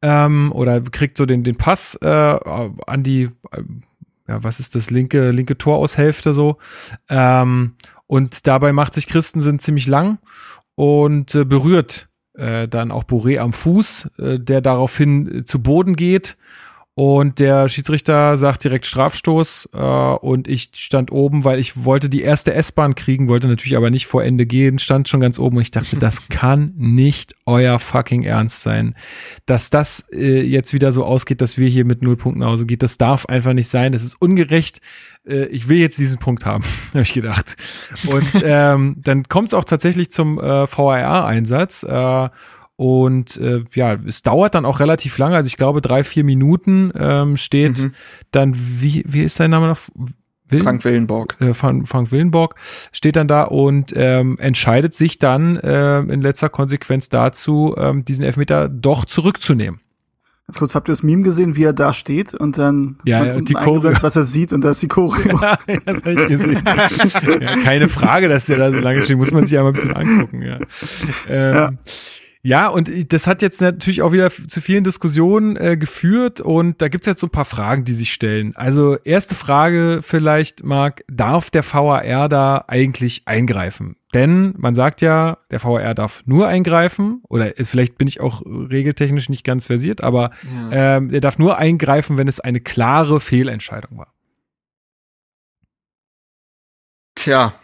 ähm, 0.03 0.53
oder 0.53 0.83
kriegt 0.83 1.17
so 1.17 1.25
den 1.25 1.43
den 1.43 1.57
Pass 1.57 1.99
äh, 2.03 2.07
an 2.07 3.03
die 3.03 3.31
ja, 4.29 4.43
was 4.43 4.61
ist 4.61 4.75
das, 4.75 4.91
linke, 4.91 5.31
linke 5.31 5.57
Toraushälfte 5.57 6.35
so. 6.35 6.59
Ähm, 7.09 7.77
und 8.07 8.47
dabei 8.47 8.73
macht 8.73 8.95
sich 8.95 9.07
Christensen 9.07 9.59
ziemlich 9.59 9.87
lang 9.87 10.19
und 10.75 11.35
äh, 11.35 11.45
berührt 11.45 12.09
äh, 12.35 12.69
dann 12.69 12.91
auch 12.91 13.05
Boré 13.05 13.39
am 13.39 13.53
Fuß, 13.53 14.11
äh, 14.19 14.39
der 14.39 14.61
daraufhin 14.61 15.41
äh, 15.41 15.45
zu 15.45 15.63
Boden 15.63 15.97
geht 15.97 16.37
und 16.99 17.41
der 17.41 17.69
Schiedsrichter 17.69 18.39
sagt 18.39 18.65
direkt 18.65 18.87
Strafstoß 18.87 19.69
äh, 19.75 19.79
und 19.79 20.49
ich 20.49 20.71
stand 20.73 21.13
oben, 21.13 21.45
weil 21.45 21.59
ich 21.59 21.85
wollte 21.85 22.09
die 22.09 22.23
erste 22.23 22.55
S-Bahn 22.55 22.95
kriegen, 22.95 23.29
wollte 23.29 23.49
natürlich 23.49 23.77
aber 23.77 23.91
nicht 23.91 24.07
vor 24.07 24.25
Ende 24.25 24.47
gehen, 24.47 24.79
stand 24.79 25.07
schon 25.07 25.21
ganz 25.21 25.39
oben 25.39 25.59
und 25.59 25.63
ich 25.63 25.71
dachte, 25.71 25.99
das 25.99 26.29
kann 26.31 26.73
nicht 26.79 27.35
euer 27.45 27.79
fucking 27.81 28.23
Ernst 28.23 28.63
sein. 28.63 28.95
Dass 29.45 29.69
das 29.69 30.07
äh, 30.11 30.41
jetzt 30.41 30.73
wieder 30.73 30.91
so 30.91 31.05
ausgeht, 31.05 31.43
dass 31.43 31.59
wir 31.59 31.69
hier 31.69 31.85
mit 31.85 32.01
null 32.01 32.17
Punkten 32.17 32.41
nach 32.41 32.49
Hause 32.49 32.65
gehen, 32.65 32.79
das 32.79 32.97
darf 32.97 33.27
einfach 33.27 33.53
nicht 33.53 33.69
sein, 33.69 33.93
das 33.93 34.03
ist 34.03 34.15
ungerecht. 34.19 34.81
Äh, 35.29 35.49
ich 35.49 35.69
will 35.69 35.77
jetzt 35.77 35.99
diesen 35.99 36.19
Punkt 36.19 36.47
haben, 36.47 36.65
habe 36.93 37.03
ich 37.03 37.13
gedacht. 37.13 37.59
Und 38.07 38.43
ähm, 38.43 38.97
dann 39.05 39.25
kommt 39.25 39.49
es 39.49 39.55
auch 39.55 39.67
tatsächlich 39.67 40.11
zum 40.11 40.39
äh, 40.39 40.67
VAR-Einsatz. 40.67 41.83
Äh, 41.83 42.31
und 42.77 43.39
äh, 43.39 43.65
ja, 43.73 43.95
es 43.95 44.23
dauert 44.23 44.55
dann 44.55 44.67
auch 44.67 44.81
relativ 44.81 45.17
lange, 45.19 45.37
also 45.37 45.47
ich 45.47 45.57
glaube 45.57 45.81
drei, 45.81 46.05
vier 46.05 46.25
Minuten 46.25 46.93
ähm, 46.95 47.37
steht 47.37 47.79
mhm. 47.79 47.93
dann, 48.31 48.55
wie, 48.55 49.03
wie 49.07 49.23
ist 49.23 49.37
sein 49.37 49.51
Name 49.51 49.69
noch? 49.69 49.79
Willen, 50.49 50.63
Frank 50.63 50.85
Willenborg. 50.85 51.37
Äh, 51.41 51.55
Frank, 51.55 51.89
Frank 51.89 52.13
Willenborg 52.13 52.55
steht 52.93 53.17
dann 53.17 53.27
da 53.27 53.45
und 53.45 53.93
ähm, 53.97 54.39
entscheidet 54.39 54.95
sich 54.95 55.19
dann 55.19 55.57
äh, 55.57 56.01
in 56.01 56.21
letzter 56.21 56.49
Konsequenz 56.49 57.09
dazu, 57.09 57.75
ähm, 57.77 58.05
diesen 58.05 58.25
Elfmeter 58.25 58.69
doch 58.69 59.07
zurückzunehmen. 59.07 59.81
Ganz 60.47 60.61
kurz, 60.61 60.77
habt 60.77 60.89
ihr 60.89 60.93
das 60.93 61.03
Meme 61.03 61.25
gesehen, 61.25 61.57
wie 61.57 61.65
er 61.65 61.73
da 61.73 61.93
steht 61.93 62.33
und 62.33 62.57
dann 62.57 63.01
ja, 63.05 63.25
ja, 63.25 63.35
und 63.35 63.49
die 63.49 63.55
Choreo. 63.55 63.95
was 64.01 64.15
er 64.15 64.23
sieht 64.23 64.53
und 64.53 64.61
da 64.61 64.71
ist 64.71 64.81
die 64.81 64.87
Choreo. 64.87 65.37
ja, 65.43 65.59
das 65.85 65.97
hab 65.97 66.07
ich 66.07 66.29
gesehen. 66.29 66.63
ja, 67.41 67.57
keine 67.65 67.89
Frage, 67.89 68.29
dass 68.29 68.47
der 68.47 68.59
da 68.59 68.71
so 68.71 68.79
lange 68.79 69.03
steht, 69.03 69.17
muss 69.17 69.33
man 69.33 69.45
sich 69.45 69.59
einmal 69.59 69.73
ein 69.73 69.75
bisschen 69.75 69.95
angucken. 69.95 70.43
Ja. 70.43 70.59
Ähm, 71.29 71.55
ja. 71.55 71.73
Ja, 72.47 72.69
und 72.69 73.13
das 73.13 73.27
hat 73.27 73.43
jetzt 73.43 73.61
natürlich 73.61 74.03
auch 74.03 74.13
wieder 74.13 74.31
zu 74.31 74.61
vielen 74.61 74.85
Diskussionen 74.85 75.57
äh, 75.57 75.77
geführt 75.77 76.41
und 76.41 76.81
da 76.81 76.87
gibt's 76.87 77.09
jetzt 77.09 77.19
so 77.19 77.27
ein 77.27 77.31
paar 77.31 77.45
Fragen, 77.45 77.85
die 77.85 77.93
sich 77.93 78.13
stellen. 78.13 78.55
Also 78.55 78.97
erste 78.99 79.35
Frage 79.35 79.99
vielleicht, 80.01 80.63
Marc, 80.63 81.03
darf 81.09 81.51
der 81.51 81.65
VAR 81.65 82.29
da 82.29 82.65
eigentlich 82.69 83.23
eingreifen? 83.27 83.97
Denn 84.15 84.55
man 84.59 84.77
sagt 84.77 85.03
ja, 85.03 85.39
der 85.51 85.61
VAR 85.65 85.97
darf 85.97 86.23
nur 86.25 86.47
eingreifen 86.47 87.21
oder 87.29 87.53
vielleicht 87.61 87.99
bin 87.99 88.07
ich 88.07 88.21
auch 88.21 88.43
regeltechnisch 88.47 89.29
nicht 89.29 89.43
ganz 89.43 89.67
versiert, 89.67 90.05
aber 90.05 90.31
ja. 90.71 90.99
ähm, 90.99 91.11
er 91.11 91.21
darf 91.21 91.39
nur 91.39 91.59
eingreifen, 91.59 92.17
wenn 92.17 92.29
es 92.29 92.39
eine 92.39 92.61
klare 92.61 93.21
Fehlentscheidung 93.21 93.99
war. 93.99 94.15
Tja, 97.17 97.55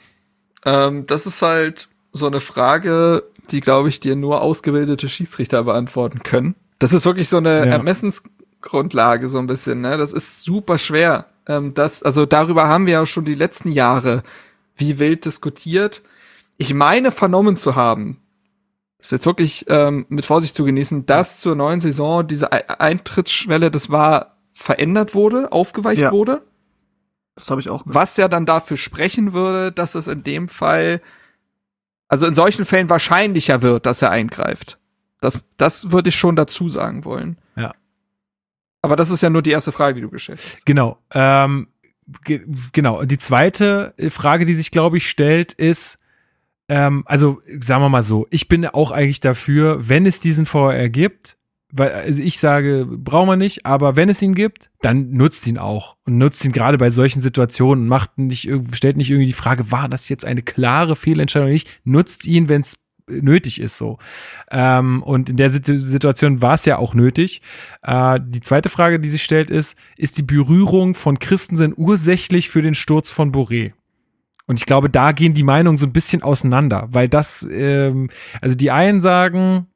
ähm, 0.65 1.07
das 1.07 1.27
ist 1.27 1.41
halt 1.41 1.87
so 2.13 2.27
eine 2.27 2.41
Frage, 2.41 3.23
die, 3.51 3.61
glaube 3.61 3.89
ich, 3.89 4.01
dir 4.01 4.17
nur 4.17 4.41
ausgebildete 4.41 5.09
Schiedsrichter 5.09 5.65
beantworten 5.65 6.23
können. 6.23 6.55
Das 6.79 6.93
ist 6.93 7.05
wirklich 7.05 7.29
so 7.29 7.39
eine 7.39 7.59
ja. 7.59 7.65
Ermessensgrundlage, 7.65 9.29
so 9.29 9.39
ein 9.39 9.47
bisschen, 9.47 9.81
ne? 9.81 9.97
Das 9.97 10.13
ist 10.13 10.43
super 10.43 10.79
schwer. 10.79 11.27
Ähm, 11.47 11.75
das, 11.75 12.03
also 12.03 12.27
darüber 12.27 12.69
haben 12.69 12.87
wir 12.87 12.95
ja 12.95 13.07
schon 13.07 13.25
die 13.25 13.35
letzten 13.35 13.73
Jahre 13.73 14.23
wie 14.77 14.99
wild 14.99 15.25
diskutiert. 15.25 16.03
Ich 16.57 16.75
meine 16.75 17.11
vernommen 17.11 17.57
zu 17.57 17.77
haben, 17.77 18.19
ist 18.99 19.13
jetzt 19.13 19.27
wirklich 19.27 19.67
ähm, 19.69 20.07
mit 20.09 20.25
Vorsicht 20.25 20.55
zu 20.55 20.65
genießen, 20.65 21.07
dass 21.07 21.41
zur 21.41 21.57
neuen 21.57 21.81
Saison 21.81 22.27
diese 22.27 22.53
Eintrittsschwelle, 22.53 23.71
das 23.71 23.91
war 23.91 24.37
verändert 24.53 25.15
wurde, 25.15 25.51
aufgeweicht 25.51 26.03
ja. 26.03 26.13
wurde. 26.13 26.43
Das 27.35 27.51
habe 27.51 27.61
ich 27.61 27.69
auch. 27.69 27.83
Gehört. 27.83 27.95
Was 27.95 28.17
ja 28.17 28.29
dann 28.29 28.47
dafür 28.47 28.77
sprechen 28.77 29.33
würde, 29.33 29.73
dass 29.73 29.95
es 29.95 30.07
in 30.07 30.23
dem 30.23 30.49
Fall 30.49 31.01
also 32.13 32.27
in 32.27 32.35
solchen 32.35 32.67
Fällen 32.67 32.91
wahrscheinlicher 32.91 33.63
wird, 33.63 33.87
dass 33.87 34.03
er 34.03 34.11
eingreift. 34.11 34.79
Das, 35.23 35.43
das 35.57 35.93
würde 35.93 36.11
ich 36.11 36.15
schon 36.15 36.37
dazu 36.37 36.69
sagen 36.69 37.07
wollen. 37.07 37.39
Ja. 37.57 37.73
Aber 38.83 38.97
das 38.97 39.11
ist 39.11 39.23
ja 39.23 39.31
nur 39.31 39.41
die 39.41 39.53
erste 39.53 39.73
Frage, 39.73 39.95
die 39.95 40.03
du 40.03 40.11
gestellt 40.11 40.39
hast. 40.39 40.67
Genau. 40.67 40.99
Ähm, 41.15 41.69
ge 42.23 42.47
genau. 42.75 43.03
Die 43.05 43.17
zweite 43.17 43.95
Frage, 44.11 44.45
die 44.45 44.55
sich, 44.55 44.71
glaube 44.71 44.99
ich, 44.99 45.09
stellt, 45.09 45.55
ist, 45.55 46.01
ähm, 46.69 47.03
also 47.07 47.41
sagen 47.61 47.83
wir 47.83 47.89
mal 47.89 48.03
so, 48.03 48.27
ich 48.29 48.47
bin 48.47 48.67
auch 48.67 48.91
eigentlich 48.91 49.21
dafür, 49.21 49.89
wenn 49.89 50.05
es 50.05 50.21
diesen 50.21 50.45
VR 50.45 50.91
gibt, 50.91 51.39
weil 51.73 51.91
also 51.91 52.23
ich 52.23 52.39
sage, 52.39 52.87
braucht 52.87 53.27
man 53.27 53.39
nicht, 53.39 53.65
aber 53.65 53.97
wenn 53.97 54.11
es 54.11 54.21
ihn 54.21 54.35
gibt, 54.35 54.71
dann 54.83 55.13
nutzt 55.13 55.47
ihn 55.47 55.59
auch 55.59 55.97
und 56.05 56.19
nutzt 56.19 56.45
ihn 56.45 56.53
gerade 56.53 56.77
bei 56.79 56.91
solchen 56.91 57.21
Situationen 57.23 57.85
und 57.85 57.89
macht 57.89 58.19
nicht 58.19 58.51
stellt 58.73 58.99
nicht 58.99 59.11
irgendwie 59.11 59.27
die 59.27 59.33
Frage, 59.33 59.73
war 59.73 59.89
das 59.89 60.09
jetzt 60.11 60.27
eine 60.27 60.43
klare 60.43 60.97
Fehlentscheidung 60.97 61.47
oder 61.47 61.53
nicht? 61.53 61.81
Nutzt 61.85 62.27
ihn, 62.27 62.51
wenn 62.51 62.61
es 62.61 62.77
nötig 63.09 63.61
ist 63.61 63.79
so. 63.79 63.99
Ähm, 64.51 65.03
und 65.03 65.31
in 65.31 65.37
der 65.37 65.51
Situation 65.51 66.43
war 66.43 66.55
es 66.55 66.65
ja 66.67 66.79
auch 66.79 66.95
nötig. 66.95 67.43
Äh, 67.83 68.21
die 68.23 68.41
zweite 68.41 68.69
Frage, 68.69 69.01
die 69.01 69.09
sich 69.09 69.23
stellt, 69.23 69.51
ist, 69.51 69.77
ist 69.97 70.19
die 70.19 70.23
Berührung 70.23 70.95
von 70.95 71.19
Christensen 71.19 71.75
ursächlich 71.77 72.51
für 72.51 72.63
den 72.63 72.75
Sturz 72.75 73.11
von 73.11 73.33
Boré? 73.33 73.73
Und 74.47 74.59
ich 74.59 74.67
glaube, 74.67 74.91
da 74.91 75.13
gehen 75.13 75.35
die 75.35 75.45
Meinungen 75.45 75.79
so 75.79 75.87
ein 75.87 75.93
bisschen 75.93 76.23
auseinander, 76.23 76.89
weil 76.91 77.09
das, 77.09 77.47
ähm, 77.51 78.11
also 78.41 78.55
die 78.55 78.71
einen 78.71 79.01
sagen, 79.01 79.67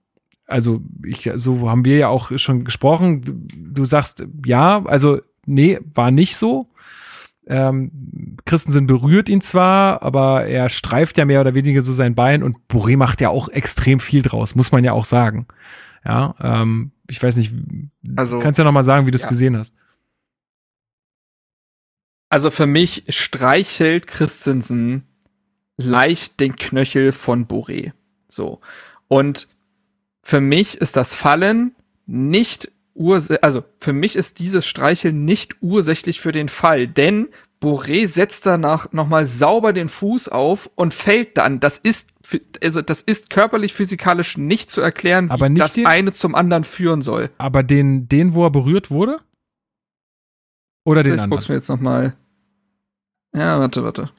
also 0.47 0.81
ich, 1.05 1.31
so 1.35 1.69
haben 1.69 1.85
wir 1.85 1.97
ja 1.97 2.09
auch 2.09 2.37
schon 2.39 2.65
gesprochen. 2.65 3.49
Du 3.55 3.85
sagst 3.85 4.27
ja, 4.45 4.85
also 4.85 5.21
nee, 5.45 5.79
war 5.95 6.11
nicht 6.11 6.37
so. 6.37 6.69
Ähm, 7.49 8.37
Christensen 8.45 8.87
berührt 8.87 9.29
ihn 9.29 9.41
zwar, 9.41 10.03
aber 10.03 10.47
er 10.47 10.69
streift 10.69 11.17
ja 11.17 11.25
mehr 11.25 11.41
oder 11.41 11.55
weniger 11.55 11.81
so 11.81 11.93
sein 11.93 12.15
Bein 12.15 12.43
und 12.43 12.57
Boré 12.69 12.97
macht 12.97 13.21
ja 13.21 13.29
auch 13.29 13.49
extrem 13.49 14.01
viel 14.01 14.23
draus, 14.23 14.57
muss 14.57 14.73
man 14.73 14.83
ja 14.83 14.93
auch 14.93 15.05
sagen. 15.05 15.47
Ja, 16.05 16.35
ähm, 16.41 16.91
ich 17.09 17.23
weiß 17.23 17.37
nicht, 17.37 17.53
also, 18.17 18.41
kannst 18.41 18.59
ja 18.59 18.65
noch 18.65 18.73
mal 18.73 18.83
sagen, 18.83 19.07
wie 19.07 19.13
du 19.13 19.17
es 19.17 19.23
ja. 19.23 19.29
gesehen 19.29 19.57
hast. 19.57 19.75
Also 22.29 22.51
für 22.51 22.67
mich 22.67 23.05
streichelt 23.09 24.09
Christensen 24.09 25.05
leicht 25.77 26.41
den 26.41 26.57
Knöchel 26.57 27.13
von 27.13 27.47
Boré. 27.47 27.93
So. 28.29 28.61
Und 29.09 29.49
für 30.27 30.41
mich 30.41 30.81
ist 30.81 30.97
das 30.97 31.15
Fallen 31.15 31.77
nicht 32.05 32.73
ursächlich, 32.95 33.45
also 33.45 33.63
für 33.79 33.93
mich 33.93 34.17
ist 34.17 34.41
dieses 34.41 34.67
Streicheln 34.67 35.25
nicht 35.25 35.55
ursächlich 35.61 36.21
für 36.21 36.33
den 36.33 36.49
Fall, 36.49 36.89
denn 36.89 37.29
Boré 37.63 38.09
setzt 38.09 38.45
danach 38.45 38.93
nochmal 38.93 39.27
sauber 39.27 39.73
den 39.73 39.89
Fuß 39.89 40.29
auf 40.29 40.69
und 40.75 40.95
fällt 40.95 41.39
dann. 41.39 41.61
Das 41.61 41.79
ist, 41.79 42.13
also 42.61 42.83
das 42.83 43.03
ist 43.03 43.31
körperlich, 43.31 43.73
physikalisch 43.73 44.37
nicht 44.37 44.69
zu 44.69 44.81
erklären, 44.81 45.29
wie 45.29 45.33
aber 45.33 45.49
das 45.49 45.75
den, 45.75 45.87
eine 45.87 46.13
zum 46.13 46.35
anderen 46.35 46.65
führen 46.65 47.03
soll. 47.03 47.31
Aber 47.39 47.63
den, 47.63 48.09
den, 48.09 48.35
wo 48.35 48.47
er 48.47 48.51
berührt 48.51 48.91
wurde? 48.91 49.21
Oder 50.85 51.05
den 51.05 51.15
ich 51.15 51.21
anderen? 51.21 51.39
Ich 51.39 51.45
guck's 51.45 51.49
mir 51.49 51.55
jetzt 51.55 51.69
nochmal. 51.69 52.15
Ja, 53.33 53.61
warte, 53.61 53.85
warte. 53.85 54.11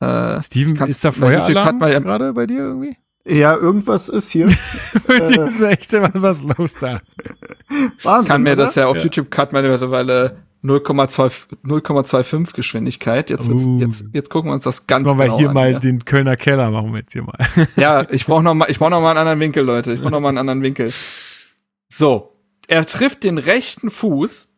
Äh, 0.00 0.42
Steven, 0.42 0.88
ist 0.88 1.04
da 1.04 1.12
Feueralarm 1.12 1.78
gerade 1.78 2.32
bei 2.32 2.46
dir 2.46 2.60
irgendwie? 2.60 2.96
Ja, 3.24 3.56
irgendwas 3.56 4.08
ist 4.08 4.30
hier. 4.30 4.46
Dir 5.08 5.44
ist 5.44 5.60
echt 5.60 5.92
immer 5.92 6.10
was 6.14 6.42
los 6.42 6.74
da. 6.74 7.00
Wahnsinn, 8.02 8.28
kann 8.28 8.42
mir 8.42 8.52
oder? 8.52 8.64
das 8.64 8.74
ja 8.74 8.86
auf 8.86 8.96
ja. 8.96 9.04
YouTube 9.04 9.30
cut 9.30 9.52
meine 9.52 9.68
mittlerweile 9.68 10.38
0,25 10.64 12.54
Geschwindigkeit. 12.54 13.30
Jetzt, 13.30 13.48
uh. 13.48 13.80
jetzt, 13.80 14.06
jetzt 14.12 14.30
gucken 14.30 14.50
wir 14.50 14.54
uns 14.54 14.64
das 14.64 14.86
ganz 14.86 15.02
jetzt 15.02 15.10
machen 15.10 15.20
genau 15.20 15.34
wir 15.34 15.38
hier 15.38 15.48
an, 15.48 15.54
mal 15.54 15.72
ja. 15.72 15.78
den 15.78 16.04
Kölner 16.04 16.36
Keller 16.36 16.70
machen 16.70 16.92
wir 16.92 17.00
jetzt 17.00 17.12
hier 17.12 17.22
mal. 17.22 17.38
ja, 17.76 18.06
ich 18.10 18.26
brauche 18.26 18.42
noch 18.42 18.54
mal, 18.54 18.70
ich 18.70 18.78
brauche 18.78 18.90
noch 18.90 19.00
mal 19.00 19.10
einen 19.10 19.18
anderen 19.18 19.40
Winkel, 19.40 19.64
Leute. 19.64 19.92
Ich 19.92 20.00
brauche 20.00 20.12
noch 20.12 20.20
mal 20.20 20.30
einen 20.30 20.38
anderen 20.38 20.62
Winkel. 20.62 20.92
So, 21.88 22.32
er 22.66 22.86
trifft 22.86 23.22
den 23.22 23.38
rechten 23.38 23.90
Fuß 23.90 24.51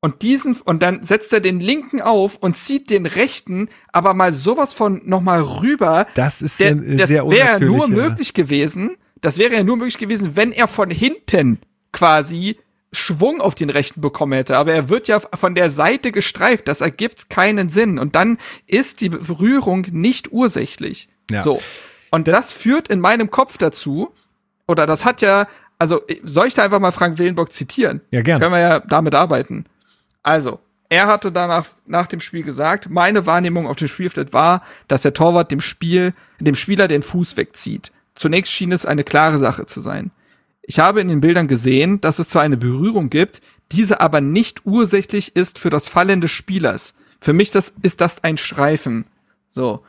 und 0.00 0.22
diesen 0.22 0.56
und 0.64 0.82
dann 0.82 1.02
setzt 1.02 1.32
er 1.32 1.40
den 1.40 1.60
linken 1.60 2.00
auf 2.00 2.36
und 2.36 2.56
zieht 2.56 2.90
den 2.90 3.06
rechten 3.06 3.68
aber 3.92 4.14
mal 4.14 4.32
sowas 4.32 4.72
von 4.72 5.02
noch 5.04 5.20
mal 5.20 5.42
rüber. 5.42 6.06
Das 6.14 6.42
ist 6.42 6.58
der, 6.58 6.76
sehr, 6.76 6.96
das 6.96 7.10
wäre 7.10 7.60
nur 7.60 7.88
möglich 7.88 8.32
gewesen. 8.34 8.96
Das 9.20 9.36
wäre 9.36 9.54
ja 9.54 9.62
nur 9.62 9.76
möglich 9.76 9.98
gewesen, 9.98 10.36
wenn 10.36 10.52
er 10.52 10.66
von 10.66 10.90
hinten 10.90 11.58
quasi 11.92 12.56
Schwung 12.92 13.40
auf 13.40 13.54
den 13.54 13.70
rechten 13.70 14.00
bekommen 14.00 14.32
hätte. 14.32 14.56
Aber 14.56 14.72
er 14.72 14.88
wird 14.88 15.08
ja 15.08 15.20
von 15.20 15.54
der 15.54 15.70
Seite 15.70 16.12
gestreift. 16.12 16.68
Das 16.68 16.80
ergibt 16.80 17.30
keinen 17.30 17.68
Sinn. 17.68 17.98
Und 17.98 18.16
dann 18.16 18.38
ist 18.66 19.00
die 19.00 19.10
Berührung 19.10 19.86
nicht 19.90 20.32
ursächlich. 20.32 21.08
Ja. 21.30 21.42
So. 21.42 21.60
Und 22.10 22.26
das 22.26 22.52
führt 22.52 22.88
in 22.88 23.00
meinem 23.00 23.30
Kopf 23.30 23.58
dazu, 23.58 24.12
oder 24.66 24.86
das 24.86 25.04
hat 25.04 25.22
ja, 25.22 25.46
also 25.78 26.00
soll 26.24 26.48
ich 26.48 26.54
da 26.54 26.64
einfach 26.64 26.80
mal 26.80 26.90
Frank 26.92 27.18
Willenbock 27.18 27.52
zitieren? 27.52 28.00
Ja, 28.10 28.22
gerne. 28.22 28.40
Können 28.40 28.54
wir 28.54 28.60
ja 28.60 28.80
damit 28.80 29.14
arbeiten. 29.14 29.66
Also, 30.22 30.60
er 30.88 31.06
hatte 31.06 31.30
danach 31.30 31.66
nach 31.86 32.08
dem 32.08 32.20
Spiel 32.20 32.42
gesagt, 32.42 32.90
meine 32.90 33.24
Wahrnehmung 33.24 33.66
auf 33.66 33.76
dem 33.76 33.88
Spielfeld 33.88 34.32
war, 34.32 34.62
dass 34.88 35.02
der 35.02 35.14
Torwart 35.14 35.52
dem 35.52 35.60
Spiel, 35.60 36.14
dem 36.40 36.56
Spieler 36.56 36.88
den 36.88 37.02
Fuß 37.02 37.36
wegzieht. 37.36 37.92
Zunächst 38.16 38.52
schien 38.52 38.72
es 38.72 38.84
eine 38.84 39.04
klare 39.04 39.38
Sache 39.38 39.66
zu 39.66 39.80
sein. 39.80 40.10
Ich 40.62 40.78
habe 40.78 41.00
in 41.00 41.08
den 41.08 41.20
Bildern 41.20 41.48
gesehen, 41.48 42.00
dass 42.00 42.18
es 42.18 42.28
zwar 42.28 42.42
eine 42.42 42.56
Berührung 42.56 43.08
gibt, 43.08 43.40
diese 43.72 44.00
aber 44.00 44.20
nicht 44.20 44.66
ursächlich 44.66 45.36
ist 45.36 45.58
für 45.58 45.70
das 45.70 45.88
Fallen 45.88 46.20
des 46.20 46.32
Spielers. 46.32 46.94
Für 47.20 47.32
mich 47.32 47.50
das, 47.50 47.74
ist 47.82 48.00
das 48.00 48.24
ein 48.24 48.36
Streifen. 48.36 49.06
So. 49.50 49.84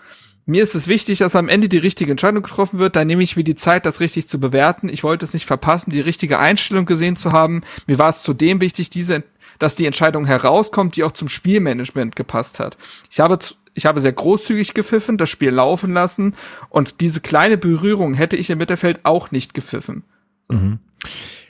Mir 0.46 0.64
ist 0.64 0.76
es 0.76 0.88
wichtig, 0.88 1.20
dass 1.20 1.36
am 1.36 1.50
Ende 1.50 1.70
die 1.70 1.78
richtige 1.78 2.12
Entscheidung 2.12 2.44
getroffen 2.44 2.80
wird. 2.80 2.96
Da 2.96 3.06
nehme 3.06 3.24
ich 3.24 3.38
mir 3.38 3.44
die 3.44 3.56
Zeit, 3.56 3.86
das 3.86 4.00
richtig 4.00 4.28
zu 4.28 4.40
bewerten. 4.40 4.90
Ich 4.90 5.04
wollte 5.04 5.24
es 5.24 5.34
nicht 5.34 5.46
verpassen, 5.46 5.92
die 5.92 6.02
richtige 6.02 6.40
Einstellung 6.40 6.86
gesehen 6.86 7.16
zu 7.16 7.32
haben. 7.32 7.62
Mir 7.88 8.00
war 8.00 8.10
es 8.10 8.24
zudem 8.24 8.60
wichtig, 8.60 8.90
diese 8.90 9.24
dass 9.62 9.76
die 9.76 9.86
Entscheidung 9.86 10.26
herauskommt, 10.26 10.96
die 10.96 11.04
auch 11.04 11.12
zum 11.12 11.28
Spielmanagement 11.28 12.16
gepasst 12.16 12.60
hat. 12.60 12.78
Ich 13.12 13.20
habe, 13.20 13.38
ich 13.76 13.86
habe 13.86 14.02
sehr 14.02 14.12
großzügig 14.12 14.74
gepfiffen, 14.74 15.18
das 15.18 15.30
Spiel 15.30 15.52
laufen 15.52 15.94
lassen 15.94 16.34
und 16.70 17.00
diese 17.00 17.22
kleine 17.22 17.58
Berührung 17.58 18.16
hätte 18.16 18.38
ich 18.38 18.50
im 18.50 18.58
Mittelfeld 18.58 19.06
auch 19.06 19.30
nicht 19.30 19.54
gepfiffen. 19.54 20.04
Mhm. 20.50 20.80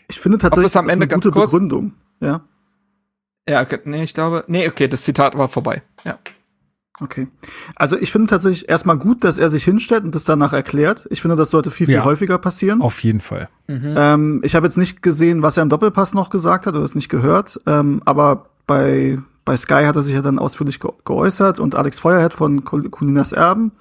Ich 0.10 0.20
finde 0.20 0.40
tatsächlich, 0.40 0.74
das 0.74 0.84
am 0.84 0.90
Ende 0.90 1.06
eine 1.06 1.14
gute 1.14 1.32
kurz, 1.32 1.52
Begründung. 1.52 1.94
Ja. 2.20 2.42
Ja, 3.48 3.62
okay, 3.62 3.80
nee, 3.86 4.04
ich 4.04 4.14
glaube, 4.14 4.44
nee, 4.48 4.68
okay, 4.68 4.90
das 4.90 5.04
Zitat 5.04 5.38
war 5.38 5.48
vorbei. 5.48 5.82
Ja. 6.04 6.20
Okay. 7.02 7.28
Also 7.76 7.98
ich 7.98 8.12
finde 8.12 8.28
tatsächlich 8.30 8.70
erstmal 8.70 8.98
gut, 8.98 9.24
dass 9.24 9.40
er 9.40 9.50
sich 9.50 9.64
hinstellt 9.64 10.04
und 10.04 10.14
das 10.14 10.24
danach 10.24 10.54
erklärt. 10.54 11.08
Ich 11.10 11.22
finde, 11.22 11.36
das 11.36 11.50
sollte 11.50 11.72
viel, 11.72 11.88
viel 11.88 11.96
ja, 11.96 12.06
häufiger 12.06 12.38
passieren. 12.38 12.82
Auf 12.82 13.04
jeden 13.04 13.22
Fall. 13.22 13.50
Mhm. 13.68 13.96
Ähm, 13.98 14.42
ich 14.44 14.56
habe 14.56 14.68
jetzt 14.68 14.78
nicht 14.78 15.02
gesehen, 15.02 15.42
was 15.42 15.58
er 15.58 15.64
im 15.64 15.70
Doppelpass 15.70 16.14
noch 16.14 16.30
gesagt 16.30 16.68
hat 16.68 16.76
oder 16.76 16.86
es 16.86 16.96
nicht 16.96 17.10
gehört. 17.10 17.60
Ähm, 17.66 18.02
aber 18.06 18.46
bei 18.68 19.20
bei 19.44 19.58
Sky 19.58 19.86
hat 19.86 19.96
er 19.96 20.04
sich 20.04 20.14
ja 20.14 20.22
dann 20.22 20.38
ausführlich 20.38 20.80
ge 20.80 20.92
geäußert 21.04 21.60
und 21.60 21.74
Alex 21.74 22.00
Feuerhead 22.00 22.34
von 22.34 22.64
Colinas 22.64 23.34
Erben 23.34 23.72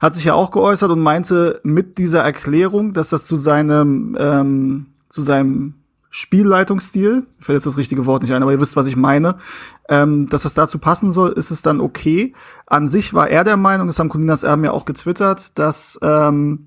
hat 0.00 0.14
sich 0.14 0.24
ja 0.24 0.34
auch 0.34 0.50
geäußert 0.50 0.90
und 0.90 1.00
meinte 1.00 1.60
mit 1.64 1.98
dieser 1.98 2.22
Erklärung, 2.22 2.92
dass 2.92 3.10
das 3.10 3.26
zu 3.26 3.36
seinem 3.36 4.16
ähm, 4.18 4.86
zu 5.08 5.22
seinem 5.22 5.74
Spielleitungsstil, 6.14 7.26
ich 7.38 7.46
fällt 7.46 7.56
jetzt 7.56 7.66
das 7.66 7.78
richtige 7.78 8.04
Wort 8.04 8.22
nicht 8.22 8.34
ein, 8.34 8.42
aber 8.42 8.52
ihr 8.52 8.60
wisst, 8.60 8.76
was 8.76 8.86
ich 8.86 8.96
meine, 8.96 9.38
ähm, 9.88 10.26
dass 10.26 10.42
das 10.42 10.52
dazu 10.52 10.78
passen 10.78 11.10
soll, 11.10 11.32
ist 11.32 11.50
es 11.50 11.62
dann 11.62 11.80
okay. 11.80 12.34
An 12.66 12.86
sich 12.86 13.14
war 13.14 13.30
er 13.30 13.44
der 13.44 13.56
Meinung, 13.56 13.86
das 13.86 13.98
haben 13.98 14.10
Colinas 14.10 14.42
Erben 14.42 14.62
ja 14.62 14.72
auch 14.72 14.84
getwittert, 14.84 15.58
dass 15.58 15.98
ähm, 16.02 16.66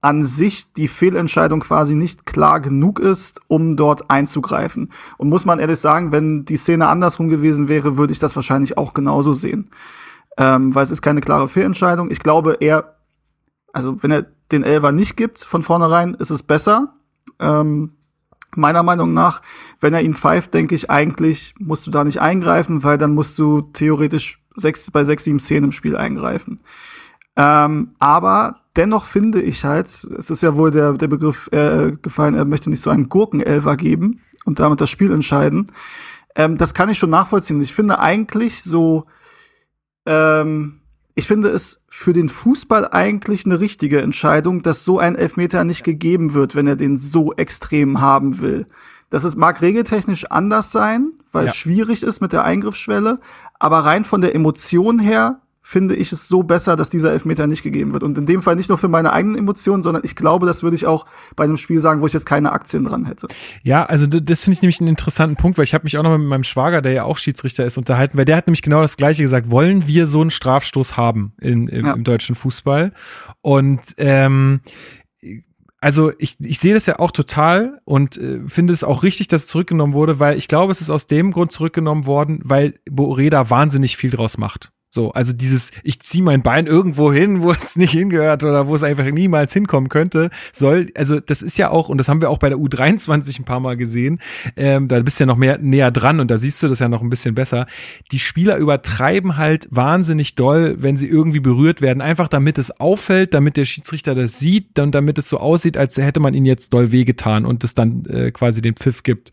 an 0.00 0.24
sich 0.24 0.72
die 0.72 0.88
Fehlentscheidung 0.88 1.60
quasi 1.60 1.94
nicht 1.94 2.24
klar 2.24 2.60
genug 2.60 2.98
ist, 2.98 3.42
um 3.48 3.76
dort 3.76 4.10
einzugreifen. 4.10 4.90
Und 5.18 5.28
muss 5.28 5.44
man 5.44 5.58
ehrlich 5.58 5.78
sagen, 5.78 6.10
wenn 6.10 6.46
die 6.46 6.56
Szene 6.56 6.88
andersrum 6.88 7.28
gewesen 7.28 7.68
wäre, 7.68 7.98
würde 7.98 8.14
ich 8.14 8.18
das 8.18 8.34
wahrscheinlich 8.34 8.78
auch 8.78 8.94
genauso 8.94 9.34
sehen. 9.34 9.68
Ähm, 10.38 10.74
weil 10.74 10.84
es 10.84 10.90
ist 10.90 11.02
keine 11.02 11.20
klare 11.20 11.48
Fehlentscheidung. 11.48 12.10
Ich 12.10 12.20
glaube, 12.20 12.56
er, 12.60 12.96
also 13.74 14.02
wenn 14.02 14.10
er 14.10 14.24
den 14.52 14.64
Elver 14.64 14.90
nicht 14.90 15.18
gibt 15.18 15.44
von 15.44 15.62
vornherein, 15.62 16.14
ist 16.14 16.30
es 16.30 16.42
besser. 16.42 16.94
Ähm, 17.38 17.92
meiner 18.54 18.82
Meinung 18.82 19.12
nach, 19.12 19.42
wenn 19.80 19.94
er 19.94 20.02
ihn 20.02 20.14
pfeift, 20.14 20.54
denke 20.54 20.74
ich 20.74 20.90
eigentlich, 20.90 21.54
musst 21.58 21.86
du 21.86 21.90
da 21.90 22.04
nicht 22.04 22.20
eingreifen, 22.20 22.84
weil 22.84 22.98
dann 22.98 23.14
musst 23.14 23.38
du 23.38 23.62
theoretisch 23.72 24.42
sechs, 24.54 24.90
bei 24.90 25.04
sechs, 25.04 25.24
sieben 25.24 25.38
Szenen 25.38 25.64
im 25.64 25.72
Spiel 25.72 25.96
eingreifen. 25.96 26.60
Ähm, 27.36 27.90
aber 27.98 28.60
dennoch 28.76 29.04
finde 29.04 29.42
ich 29.42 29.64
halt, 29.64 29.86
es 29.86 30.30
ist 30.30 30.42
ja 30.42 30.56
wohl 30.56 30.70
der, 30.70 30.92
der 30.92 31.08
Begriff 31.08 31.48
äh, 31.52 31.92
gefallen, 32.00 32.34
er 32.34 32.44
möchte 32.44 32.70
nicht 32.70 32.80
so 32.80 32.90
einen 32.90 33.08
Gurkenelfer 33.08 33.76
geben 33.76 34.20
und 34.44 34.58
damit 34.58 34.80
das 34.80 34.90
Spiel 34.90 35.12
entscheiden. 35.12 35.66
Ähm, 36.34 36.56
das 36.56 36.74
kann 36.74 36.88
ich 36.88 36.98
schon 36.98 37.10
nachvollziehen. 37.10 37.60
Ich 37.60 37.74
finde 37.74 37.98
eigentlich 37.98 38.62
so, 38.62 39.06
ähm, 40.06 40.80
ich 41.18 41.26
finde 41.26 41.48
es 41.48 41.84
für 41.88 42.12
den 42.12 42.28
Fußball 42.28 42.88
eigentlich 42.92 43.46
eine 43.46 43.58
richtige 43.58 44.02
Entscheidung, 44.02 44.62
dass 44.62 44.84
so 44.84 44.98
ein 44.98 45.16
Elfmeter 45.16 45.64
nicht 45.64 45.82
gegeben 45.82 46.34
wird, 46.34 46.54
wenn 46.54 46.66
er 46.66 46.76
den 46.76 46.98
so 46.98 47.32
extrem 47.32 48.02
haben 48.02 48.40
will. 48.40 48.66
Das 49.08 49.24
ist, 49.24 49.34
mag 49.34 49.62
regeltechnisch 49.62 50.26
anders 50.26 50.72
sein, 50.72 51.12
weil 51.32 51.46
ja. 51.46 51.52
es 51.52 51.56
schwierig 51.56 52.02
ist 52.02 52.20
mit 52.20 52.34
der 52.34 52.44
Eingriffsschwelle, 52.44 53.18
aber 53.58 53.78
rein 53.78 54.04
von 54.04 54.20
der 54.20 54.34
Emotion 54.34 54.98
her 54.98 55.40
finde 55.68 55.96
ich 55.96 56.12
es 56.12 56.28
so 56.28 56.44
besser, 56.44 56.76
dass 56.76 56.90
dieser 56.90 57.10
Elfmeter 57.10 57.48
nicht 57.48 57.64
gegeben 57.64 57.92
wird. 57.92 58.04
Und 58.04 58.16
in 58.16 58.24
dem 58.24 58.40
Fall 58.40 58.54
nicht 58.54 58.68
nur 58.68 58.78
für 58.78 58.86
meine 58.86 59.12
eigenen 59.12 59.36
Emotionen, 59.36 59.82
sondern 59.82 60.04
ich 60.04 60.14
glaube, 60.14 60.46
das 60.46 60.62
würde 60.62 60.76
ich 60.76 60.86
auch 60.86 61.06
bei 61.34 61.42
einem 61.42 61.56
Spiel 61.56 61.80
sagen, 61.80 62.00
wo 62.00 62.06
ich 62.06 62.12
jetzt 62.12 62.24
keine 62.24 62.52
Aktien 62.52 62.84
dran 62.84 63.04
hätte. 63.04 63.26
Ja, 63.64 63.84
also 63.84 64.06
das 64.06 64.44
finde 64.44 64.54
ich 64.54 64.62
nämlich 64.62 64.80
einen 64.80 64.90
interessanten 64.90 65.34
Punkt, 65.34 65.58
weil 65.58 65.64
ich 65.64 65.74
habe 65.74 65.82
mich 65.82 65.98
auch 65.98 66.04
noch 66.04 66.16
mit 66.16 66.28
meinem 66.28 66.44
Schwager, 66.44 66.82
der 66.82 66.92
ja 66.92 67.02
auch 67.02 67.18
Schiedsrichter 67.18 67.66
ist, 67.66 67.78
unterhalten, 67.78 68.16
weil 68.16 68.24
der 68.24 68.36
hat 68.36 68.46
nämlich 68.46 68.62
genau 68.62 68.80
das 68.80 68.96
Gleiche 68.96 69.22
gesagt. 69.22 69.50
Wollen 69.50 69.88
wir 69.88 70.06
so 70.06 70.20
einen 70.20 70.30
Strafstoß 70.30 70.96
haben 70.96 71.32
in, 71.40 71.66
im, 71.66 71.86
ja. 71.86 71.94
im 71.94 72.04
deutschen 72.04 72.36
Fußball? 72.36 72.92
Und 73.42 73.80
ähm, 73.96 74.60
also 75.80 76.12
ich, 76.20 76.36
ich 76.38 76.60
sehe 76.60 76.74
das 76.74 76.86
ja 76.86 77.00
auch 77.00 77.10
total 77.10 77.80
und 77.84 78.16
äh, 78.18 78.38
finde 78.46 78.72
es 78.72 78.84
auch 78.84 79.02
richtig, 79.02 79.26
dass 79.26 79.42
es 79.42 79.48
zurückgenommen 79.48 79.94
wurde, 79.94 80.20
weil 80.20 80.38
ich 80.38 80.46
glaube, 80.46 80.70
es 80.70 80.80
ist 80.80 80.90
aus 80.90 81.08
dem 81.08 81.32
Grund 81.32 81.50
zurückgenommen 81.50 82.06
worden, 82.06 82.38
weil 82.44 82.78
Boreda 82.88 83.50
wahnsinnig 83.50 83.96
viel 83.96 84.10
draus 84.10 84.38
macht. 84.38 84.70
So, 84.88 85.10
also 85.10 85.32
dieses, 85.32 85.72
ich 85.82 86.00
ziehe 86.00 86.22
mein 86.22 86.42
Bein 86.42 86.66
irgendwo 86.66 87.12
hin, 87.12 87.42
wo 87.42 87.50
es 87.50 87.76
nicht 87.76 87.90
hingehört 87.90 88.44
oder 88.44 88.68
wo 88.68 88.74
es 88.74 88.84
einfach 88.84 89.04
niemals 89.04 89.52
hinkommen 89.52 89.88
könnte, 89.88 90.30
soll, 90.52 90.90
also 90.94 91.18
das 91.18 91.42
ist 91.42 91.58
ja 91.58 91.70
auch, 91.70 91.88
und 91.88 91.98
das 91.98 92.08
haben 92.08 92.20
wir 92.20 92.30
auch 92.30 92.38
bei 92.38 92.48
der 92.48 92.58
U23 92.58 93.40
ein 93.40 93.44
paar 93.44 93.58
Mal 93.58 93.76
gesehen, 93.76 94.20
ähm, 94.56 94.86
da 94.86 95.00
bist 95.00 95.18
du 95.18 95.24
ja 95.24 95.26
noch 95.26 95.36
mehr 95.36 95.58
näher 95.58 95.90
dran 95.90 96.20
und 96.20 96.30
da 96.30 96.38
siehst 96.38 96.62
du 96.62 96.68
das 96.68 96.78
ja 96.78 96.88
noch 96.88 97.02
ein 97.02 97.10
bisschen 97.10 97.34
besser. 97.34 97.66
Die 98.12 98.20
Spieler 98.20 98.56
übertreiben 98.58 99.36
halt 99.36 99.66
wahnsinnig 99.70 100.36
doll, 100.36 100.76
wenn 100.78 100.96
sie 100.96 101.08
irgendwie 101.08 101.40
berührt 101.40 101.80
werden, 101.80 102.00
einfach 102.00 102.28
damit 102.28 102.56
es 102.56 102.70
auffällt, 102.70 103.34
damit 103.34 103.56
der 103.56 103.64
Schiedsrichter 103.64 104.14
das 104.14 104.38
sieht, 104.38 104.78
dann 104.78 104.92
damit 104.92 105.18
es 105.18 105.28
so 105.28 105.38
aussieht, 105.38 105.76
als 105.76 105.96
hätte 105.96 106.20
man 106.20 106.32
ihn 106.32 106.46
jetzt 106.46 106.72
doll 106.72 106.92
wehgetan 106.92 107.44
und 107.44 107.64
es 107.64 107.74
dann 107.74 108.04
äh, 108.06 108.30
quasi 108.30 108.62
den 108.62 108.76
Pfiff 108.76 109.02
gibt. 109.02 109.32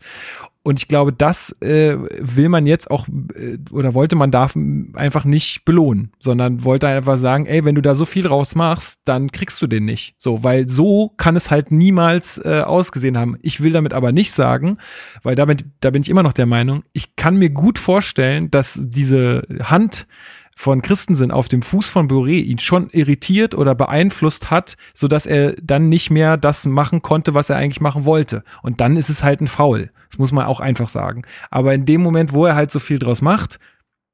Und 0.64 0.78
ich 0.78 0.88
glaube, 0.88 1.12
das 1.12 1.52
äh, 1.60 1.96
will 1.98 2.48
man 2.48 2.64
jetzt 2.64 2.90
auch 2.90 3.06
äh, 3.34 3.58
oder 3.70 3.92
wollte 3.92 4.16
man 4.16 4.30
da 4.30 4.50
einfach 4.94 5.26
nicht 5.26 5.66
belohnen, 5.66 6.12
sondern 6.18 6.64
wollte 6.64 6.88
einfach 6.88 7.18
sagen, 7.18 7.44
ey, 7.44 7.66
wenn 7.66 7.74
du 7.74 7.82
da 7.82 7.94
so 7.94 8.06
viel 8.06 8.26
rausmachst, 8.26 9.02
dann 9.04 9.30
kriegst 9.30 9.60
du 9.60 9.66
den 9.66 9.84
nicht. 9.84 10.14
So, 10.16 10.42
weil 10.42 10.66
so 10.66 11.12
kann 11.18 11.36
es 11.36 11.50
halt 11.50 11.70
niemals 11.70 12.42
äh, 12.42 12.62
ausgesehen 12.62 13.18
haben. 13.18 13.36
Ich 13.42 13.62
will 13.62 13.72
damit 13.72 13.92
aber 13.92 14.10
nicht 14.10 14.32
sagen, 14.32 14.78
weil 15.22 15.36
damit, 15.36 15.66
da 15.80 15.90
bin 15.90 16.00
ich 16.00 16.08
immer 16.08 16.22
noch 16.22 16.32
der 16.32 16.46
Meinung, 16.46 16.82
ich 16.94 17.14
kann 17.14 17.36
mir 17.36 17.50
gut 17.50 17.78
vorstellen, 17.78 18.50
dass 18.50 18.80
diese 18.82 19.42
Hand 19.62 20.06
von 20.56 20.82
Christensen 20.82 21.30
auf 21.30 21.48
dem 21.48 21.62
Fuß 21.62 21.88
von 21.88 22.08
Boré 22.08 22.42
ihn 22.42 22.58
schon 22.58 22.90
irritiert 22.90 23.54
oder 23.54 23.74
beeinflusst 23.74 24.50
hat, 24.50 24.76
so 24.94 25.08
dass 25.08 25.26
er 25.26 25.54
dann 25.62 25.88
nicht 25.88 26.10
mehr 26.10 26.36
das 26.36 26.64
machen 26.66 27.02
konnte, 27.02 27.34
was 27.34 27.50
er 27.50 27.56
eigentlich 27.56 27.80
machen 27.80 28.04
wollte. 28.04 28.44
Und 28.62 28.80
dann 28.80 28.96
ist 28.96 29.08
es 29.08 29.24
halt 29.24 29.40
ein 29.40 29.48
Foul. 29.48 29.90
Das 30.10 30.18
muss 30.18 30.32
man 30.32 30.46
auch 30.46 30.60
einfach 30.60 30.88
sagen. 30.88 31.22
Aber 31.50 31.74
in 31.74 31.86
dem 31.86 32.02
Moment, 32.02 32.32
wo 32.32 32.46
er 32.46 32.54
halt 32.54 32.70
so 32.70 32.78
viel 32.78 32.98
draus 32.98 33.20
macht, 33.20 33.58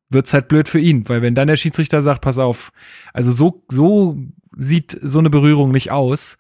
wird's 0.09 0.35
halt 0.35 0.49
blöd 0.49 0.69
für 0.69 0.81
ihn, 0.81 1.09
weil 1.09 1.23
wenn 1.23 1.35
dann 1.35 1.47
der 1.49 1.57
Schiedsrichter 1.57 2.03
sagt, 2.03 2.23
pass 2.23 2.39
auf, 2.39 2.73
also 3.13 3.31
so, 3.31 3.65
so 3.69 4.19
sieht 4.57 4.99
so 5.01 5.21
eine 5.21 5.31
Berührung 5.31 5.71
nicht 5.71 5.91
aus, 5.93 6.37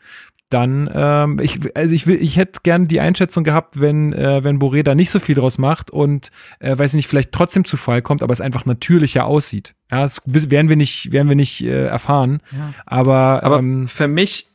dann, 0.48 0.90
ähm, 0.92 1.38
ich, 1.38 1.60
also 1.76 1.94
ich 1.94 2.08
will, 2.08 2.20
ich 2.20 2.36
hätte 2.36 2.60
gern 2.64 2.86
die 2.86 2.98
Einschätzung 2.98 3.44
gehabt, 3.44 3.80
wenn, 3.80 4.12
äh, 4.12 4.42
wenn 4.42 4.58
Boré 4.58 4.82
da 4.82 4.96
nicht 4.96 5.10
so 5.10 5.20
viel 5.20 5.36
draus 5.36 5.58
macht 5.58 5.92
und, 5.92 6.32
äh, 6.58 6.76
weiß 6.76 6.94
nicht, 6.94 7.06
vielleicht 7.06 7.30
trotzdem 7.30 7.64
zu 7.64 7.76
Fall 7.76 8.02
kommt, 8.02 8.24
aber 8.24 8.32
es 8.32 8.40
einfach 8.40 8.66
natürlicher 8.66 9.26
aussieht. 9.26 9.74
Ja, 9.90 10.02
das 10.02 10.20
werden 10.26 10.68
wir 10.68 10.76
nicht, 10.76 11.12
werden 11.12 11.28
wir 11.28 11.36
nicht 11.36 11.62
äh, 11.62 11.86
erfahren. 11.86 12.40
Ja. 12.52 12.74
Aber, 12.86 13.42
aber 13.42 13.58
ähm, 13.58 13.88
für 13.88 14.08
mich, 14.08 14.46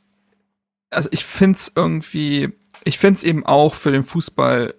also 0.89 1.09
ich 1.11 1.25
find's 1.25 1.71
irgendwie, 1.75 2.49
ich 2.83 2.97
find's 2.97 3.23
eben 3.23 3.45
auch 3.45 3.73
für 3.73 3.91
den 3.91 4.03
Fußball, 4.03 4.75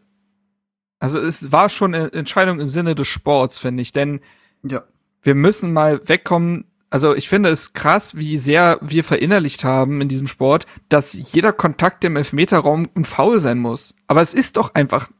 also 0.99 1.21
es 1.21 1.53
war 1.53 1.69
schon 1.69 1.95
eine 1.95 2.13
Entscheidung 2.13 2.61
im 2.61 2.69
Sinne 2.69 2.95
des 2.95 3.09
Sports, 3.09 3.59
finde 3.59 3.83
ich, 3.83 3.93
denn 3.93 4.21
ja. 4.63 4.83
wir 5.23 5.35
müssen 5.35 5.73
mal 5.73 6.01
wegkommen 6.09 6.65
also 6.89 7.15
ich 7.15 7.29
finde 7.29 7.49
es 7.49 7.73
krass, 7.73 8.17
wie 8.17 8.39
sehr 8.39 8.79
wir 8.81 9.03
verinnerlicht 9.03 9.65
haben 9.65 10.01
in 10.01 10.09
diesem 10.09 10.29
Sport, 10.29 10.67
dass 10.89 11.13
jeder 11.33 11.53
Kontakt 11.53 12.05
im 12.05 12.17
Elfmeterraum 12.17 12.89
ein 12.95 13.05
Foul 13.05 13.41
sein 13.41 13.59
muss. 13.59 13.95
Aber 14.07 14.23
es 14.23 14.33
ist 14.33 14.57
doch 14.57 14.75
einfach 14.75 15.11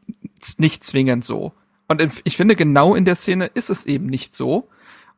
nicht 0.59 0.85
zwingend 0.85 1.25
so. 1.25 1.53
Und 1.89 2.03
ich 2.25 2.37
finde, 2.37 2.57
genau 2.57 2.95
in 2.95 3.05
der 3.05 3.15
Szene 3.15 3.51
ist 3.53 3.71
es 3.71 3.85
eben 3.85 4.07
nicht 4.07 4.35
so. 4.35 4.69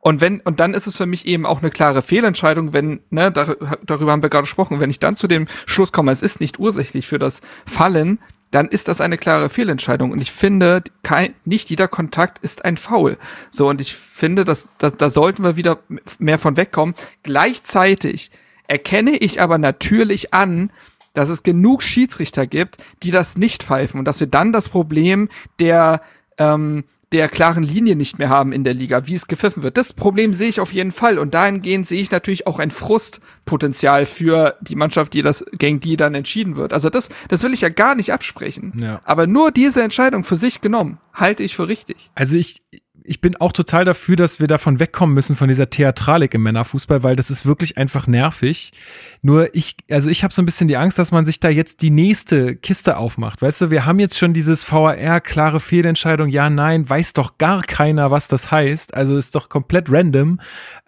Und 0.01 0.21
wenn, 0.21 0.39
und 0.41 0.59
dann 0.59 0.73
ist 0.73 0.87
es 0.87 0.95
für 0.97 1.05
mich 1.05 1.25
eben 1.27 1.45
auch 1.45 1.61
eine 1.61 1.71
klare 1.71 2.01
Fehlentscheidung, 2.01 2.73
wenn, 2.73 3.01
ne, 3.09 3.31
darüber 3.31 4.11
haben 4.11 4.21
wir 4.21 4.29
gerade 4.29 4.43
gesprochen, 4.43 4.79
wenn 4.79 4.89
ich 4.89 4.99
dann 4.99 5.17
zu 5.17 5.27
dem 5.27 5.47
Schluss 5.65 5.91
komme, 5.91 6.11
es 6.11 6.21
ist 6.21 6.39
nicht 6.39 6.57
ursächlich 6.59 7.07
für 7.07 7.19
das 7.19 7.41
Fallen, 7.65 8.19
dann 8.51 8.67
ist 8.67 8.87
das 8.87 9.01
eine 9.01 9.17
klare 9.17 9.49
Fehlentscheidung. 9.49 10.11
Und 10.11 10.21
ich 10.21 10.31
finde, 10.31 10.83
kein, 11.03 11.35
nicht 11.45 11.69
jeder 11.69 11.87
Kontakt 11.87 12.39
ist 12.39 12.65
ein 12.65 12.77
Foul. 12.77 13.17
So, 13.51 13.67
und 13.67 13.81
ich 13.81 13.93
finde, 13.93 14.45
dass, 14.45 14.69
dass, 14.77 14.95
da 14.95 15.09
sollten 15.09 15.43
wir 15.43 15.55
wieder 15.55 15.79
mehr 16.17 16.39
von 16.39 16.57
wegkommen. 16.57 16.95
Gleichzeitig 17.23 18.31
erkenne 18.67 19.17
ich 19.17 19.41
aber 19.41 19.57
natürlich 19.57 20.33
an, 20.33 20.71
dass 21.13 21.29
es 21.29 21.43
genug 21.43 21.83
Schiedsrichter 21.83 22.47
gibt, 22.47 22.77
die 23.03 23.11
das 23.11 23.37
nicht 23.37 23.63
pfeifen 23.63 23.99
und 23.99 24.05
dass 24.05 24.19
wir 24.19 24.27
dann 24.27 24.53
das 24.53 24.69
Problem 24.69 25.29
der 25.59 26.01
ähm, 26.37 26.85
der 27.11 27.27
klaren 27.27 27.63
Linie 27.63 27.95
nicht 27.95 28.19
mehr 28.19 28.29
haben 28.29 28.51
in 28.51 28.63
der 28.63 28.73
Liga, 28.73 29.07
wie 29.07 29.15
es 29.15 29.27
gepfiffen 29.27 29.63
wird. 29.63 29.77
Das 29.77 29.93
Problem 29.93 30.33
sehe 30.33 30.49
ich 30.49 30.59
auf 30.59 30.71
jeden 30.71 30.91
Fall 30.91 31.17
und 31.17 31.33
dahingehend 31.33 31.87
sehe 31.87 32.01
ich 32.01 32.11
natürlich 32.11 32.45
auch 32.45 32.59
ein 32.59 32.69
Frustpotenzial 32.69 34.05
für 34.05 34.55
die 34.61 34.75
Mannschaft, 34.75 35.13
die 35.13 35.23
das 35.23 35.43
gegen 35.57 35.79
die 35.79 35.97
dann 35.97 36.13
entschieden 36.13 36.55
wird. 36.55 36.71
Also 36.71 36.89
das, 36.89 37.09
das 37.27 37.43
will 37.43 37.53
ich 37.53 37.61
ja 37.61 37.69
gar 37.69 37.95
nicht 37.95 38.13
absprechen. 38.13 38.79
Ja. 38.81 39.01
Aber 39.05 39.25
nur 39.25 39.51
diese 39.51 39.81
Entscheidung 39.81 40.23
für 40.23 40.35
sich 40.35 40.61
genommen 40.61 40.99
halte 41.13 41.43
ich 41.43 41.55
für 41.55 41.67
richtig. 41.67 42.11
Also 42.13 42.37
ich 42.37 42.61
ich 43.09 43.21
bin 43.21 43.35
auch 43.37 43.53
total 43.53 43.85
dafür, 43.85 44.15
dass 44.15 44.39
wir 44.39 44.45
davon 44.45 44.79
wegkommen 44.79 45.15
müssen, 45.15 45.35
von 45.35 45.47
dieser 45.47 45.71
Theatralik 45.71 46.35
im 46.35 46.43
Männerfußball, 46.43 47.01
weil 47.01 47.15
das 47.15 47.31
ist 47.31 47.43
wirklich 47.47 47.75
einfach 47.75 48.05
nervig. 48.05 48.71
Nur 49.21 49.53
ich, 49.53 49.75
also 49.91 50.09
ich 50.09 50.23
habe 50.23 50.33
so 50.33 50.41
ein 50.41 50.45
bisschen 50.45 50.69
die 50.69 50.77
Angst, 50.77 50.97
dass 50.97 51.11
man 51.11 51.25
sich 51.25 51.41
da 51.41 51.49
jetzt 51.49 51.81
die 51.81 51.89
nächste 51.89 52.55
Kiste 52.55 52.95
aufmacht. 52.95 53.41
Weißt 53.41 53.59
du, 53.59 53.71
wir 53.71 53.85
haben 53.85 53.99
jetzt 53.99 54.17
schon 54.17 54.33
dieses 54.33 54.69
VAR, 54.71 55.19
klare 55.19 55.59
Fehlentscheidung, 55.59 56.29
ja, 56.29 56.49
nein, 56.49 56.89
weiß 56.89 57.13
doch 57.13 57.37
gar 57.37 57.63
keiner, 57.63 58.11
was 58.11 58.29
das 58.29 58.49
heißt. 58.49 58.93
Also 58.93 59.17
ist 59.17 59.35
doch 59.35 59.49
komplett 59.49 59.91
random. 59.91 60.39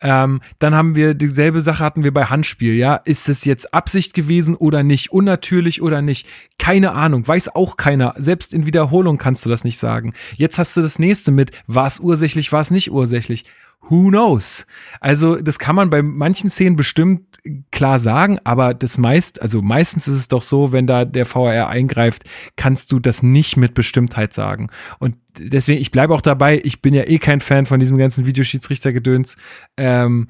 Ähm, 0.01 0.41
dann 0.59 0.75
haben 0.75 0.95
wir 0.95 1.13
dieselbe 1.13 1.59
Sache 1.59 1.83
hatten 1.83 2.03
wir 2.05 2.13
bei 2.13 2.25
Handspiel, 2.25 2.75
ja. 2.75 2.95
Ist 2.95 3.27
es 3.27 3.43
jetzt 3.43 3.73
Absicht 3.73 4.13
gewesen 4.13 4.55
oder 4.55 4.81
nicht? 4.83 5.11
Unnatürlich 5.11 5.81
oder 5.81 6.01
nicht? 6.01 6.25
Keine 6.57 6.93
Ahnung, 6.93 7.27
weiß 7.27 7.55
auch 7.55 7.75
keiner. 7.75 8.13
Selbst 8.17 8.53
in 8.53 8.65
Wiederholung 8.65 9.17
kannst 9.17 9.45
du 9.45 9.49
das 9.49 9.65
nicht 9.65 9.77
sagen. 9.77 10.13
Jetzt 10.35 10.57
hast 10.57 10.77
du 10.77 10.81
das 10.81 10.99
nächste 10.99 11.31
mit, 11.31 11.51
war 11.67 11.87
es 11.87 11.99
ursächlich, 11.99 12.51
war 12.53 12.61
es 12.61 12.71
nicht 12.71 12.91
ursächlich. 12.91 13.45
Who 13.89 14.09
knows? 14.09 14.65
Also, 14.99 15.35
das 15.35 15.59
kann 15.59 15.75
man 15.75 15.89
bei 15.89 16.01
manchen 16.01 16.49
Szenen 16.49 16.75
bestimmt 16.75 17.31
klar 17.71 17.99
sagen, 17.99 18.39
aber 18.43 18.73
das 18.73 18.97
meist, 18.97 19.41
also 19.41 19.61
meistens 19.61 20.07
ist 20.07 20.15
es 20.15 20.27
doch 20.27 20.43
so, 20.43 20.71
wenn 20.71 20.85
da 20.85 21.05
der 21.05 21.25
VAR 21.25 21.67
eingreift, 21.67 22.23
kannst 22.55 22.91
du 22.91 22.99
das 22.99 23.23
nicht 23.23 23.57
mit 23.57 23.73
Bestimmtheit 23.73 24.33
sagen. 24.33 24.69
Und 24.99 25.15
deswegen, 25.39 25.81
ich 25.81 25.91
bleibe 25.91 26.13
auch 26.13 26.21
dabei, 26.21 26.61
ich 26.63 26.81
bin 26.81 26.93
ja 26.93 27.03
eh 27.07 27.17
kein 27.17 27.41
Fan 27.41 27.65
von 27.65 27.79
diesem 27.79 27.97
ganzen 27.97 28.25
Videoschiedsrichtergedöns. 28.25 29.37
Ähm, 29.77 30.29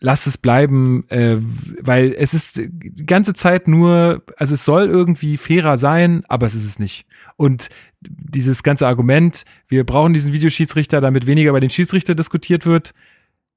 lass 0.00 0.26
es 0.26 0.38
bleiben, 0.38 1.08
äh, 1.08 1.36
weil 1.80 2.12
es 2.12 2.34
ist 2.34 2.58
die 2.58 3.06
ganze 3.06 3.34
Zeit 3.34 3.68
nur, 3.68 4.22
also 4.36 4.54
es 4.54 4.64
soll 4.64 4.88
irgendwie 4.88 5.36
fairer 5.36 5.76
sein, 5.76 6.24
aber 6.28 6.46
es 6.46 6.54
ist 6.54 6.66
es 6.66 6.78
nicht. 6.78 7.06
Und 7.36 7.68
dieses 8.00 8.62
ganze 8.62 8.86
Argument, 8.86 9.44
wir 9.68 9.84
brauchen 9.84 10.14
diesen 10.14 10.32
Videoschiedsrichter, 10.32 11.00
damit 11.00 11.26
weniger 11.26 11.50
über 11.50 11.60
den 11.60 11.70
Schiedsrichter 11.70 12.14
diskutiert 12.14 12.64
wird. 12.66 12.94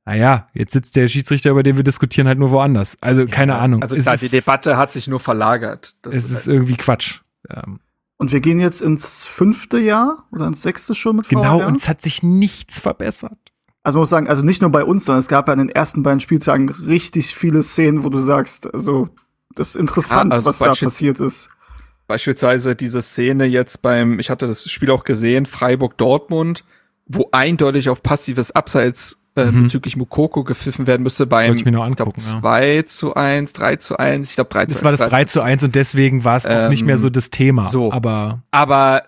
Naja, 0.06 0.48
jetzt 0.54 0.74
sitzt 0.74 0.96
der 0.96 1.08
Schiedsrichter, 1.08 1.52
über 1.52 1.62
den 1.62 1.78
wir 1.78 1.84
diskutieren, 1.84 2.28
halt 2.28 2.40
nur 2.40 2.50
woanders. 2.52 2.98
Also 3.02 3.26
keine 3.28 3.52
Ja, 3.54 3.60
Ahnung. 3.60 3.84
Also 3.84 3.96
es 3.96 4.04
klar, 4.04 4.16
ist, 4.16 4.24
die 4.24 4.30
Debatte 4.30 4.78
hat 4.78 4.92
sich 4.92 5.08
nur 5.08 5.20
verlagert. 5.20 5.96
Das 6.02 6.16
es 6.16 6.32
ist 6.32 6.48
halt- 6.48 6.56
irgendwie 6.56 6.76
Quatsch. 6.76 7.20
Ähm, 7.50 7.80
Und 8.18 8.32
wir 8.32 8.40
gehen 8.40 8.60
jetzt 8.60 8.82
ins 8.82 9.26
fünfte 9.26 9.78
Jahr 9.80 10.26
oder 10.32 10.48
ins 10.48 10.64
sechste 10.64 10.96
schon 10.96 11.18
mit 11.18 11.30
genau, 11.30 11.60
VAR? 11.60 11.68
und 11.68 11.78
es 11.78 11.88
hat 11.88 12.02
sich 12.02 12.24
nichts 12.24 12.80
verbessert. 12.80 13.38
Also 13.84 13.98
man 13.98 14.04
muss 14.04 14.10
sagen, 14.10 14.28
also 14.28 14.42
nicht 14.44 14.62
nur 14.62 14.72
bei 14.72 14.84
uns, 14.84 15.06
sondern 15.06 15.20
es 15.20 15.28
gab 15.28 15.48
ja 15.48 15.54
an 15.54 15.60
den 15.60 15.70
ersten 15.70 16.02
beiden 16.04 16.20
Spieltagen 16.20 16.70
richtig 16.70 17.36
viele 17.36 17.62
Szenen, 17.64 18.04
wo 18.04 18.10
du 18.10 18.20
sagst, 18.20 18.72
also 18.74 19.08
das 19.56 19.70
ist 19.70 19.76
interessant, 19.76 20.32
Ja, 20.32 20.38
also 20.38 20.46
was 20.50 20.60
da 20.60 20.74
passiert 20.74 21.20
ist. 21.20 21.50
Beispielsweise 22.12 22.76
diese 22.76 23.02
Szene 23.02 23.46
jetzt 23.46 23.82
beim, 23.82 24.20
ich 24.20 24.30
hatte 24.30 24.46
das 24.46 24.70
Spiel 24.70 24.92
auch 24.92 25.06
gesehen, 25.06 25.46
Freiburg-Dortmund, 25.46 26.66
wo 27.06 27.30
eindeutig 27.32 27.90
auf 27.90 28.04
passives 28.04 28.52
Abseits 28.52 29.24
äh, 29.36 29.46
Mhm. 29.46 29.64
bezüglich 29.64 29.96
Mukoko 29.96 30.44
gepfiffen 30.44 30.88
werden 30.88 31.04
müsste 31.04 31.26
beim 31.26 31.54
ich 31.54 31.66
ich 31.66 31.72
glaub, 31.72 31.86
angucken, 31.86 32.20
ja. 32.20 32.42
2 32.42 32.82
zu 32.82 33.14
1, 33.14 33.54
3 33.54 33.76
zu 33.78 33.96
1, 33.98 34.30
ich 34.30 34.36
glaube 34.36 34.50
3 34.50 34.66
zu 34.66 34.72
1. 34.72 34.74
Das 34.74 34.84
war 34.84 34.92
das 34.92 35.10
3 35.10 35.24
zu 35.24 35.42
1 35.42 35.64
und 35.64 35.74
deswegen 35.76 36.26
war 36.26 36.36
es 36.36 36.46
auch 36.46 36.68
nicht 36.68 36.82
Ähm, 36.82 36.88
mehr 36.88 36.98
so 36.98 37.10
das 37.10 37.30
Thema. 37.30 37.68
so. 37.68 37.94
Aber 37.94 38.44
Aber 38.52 39.04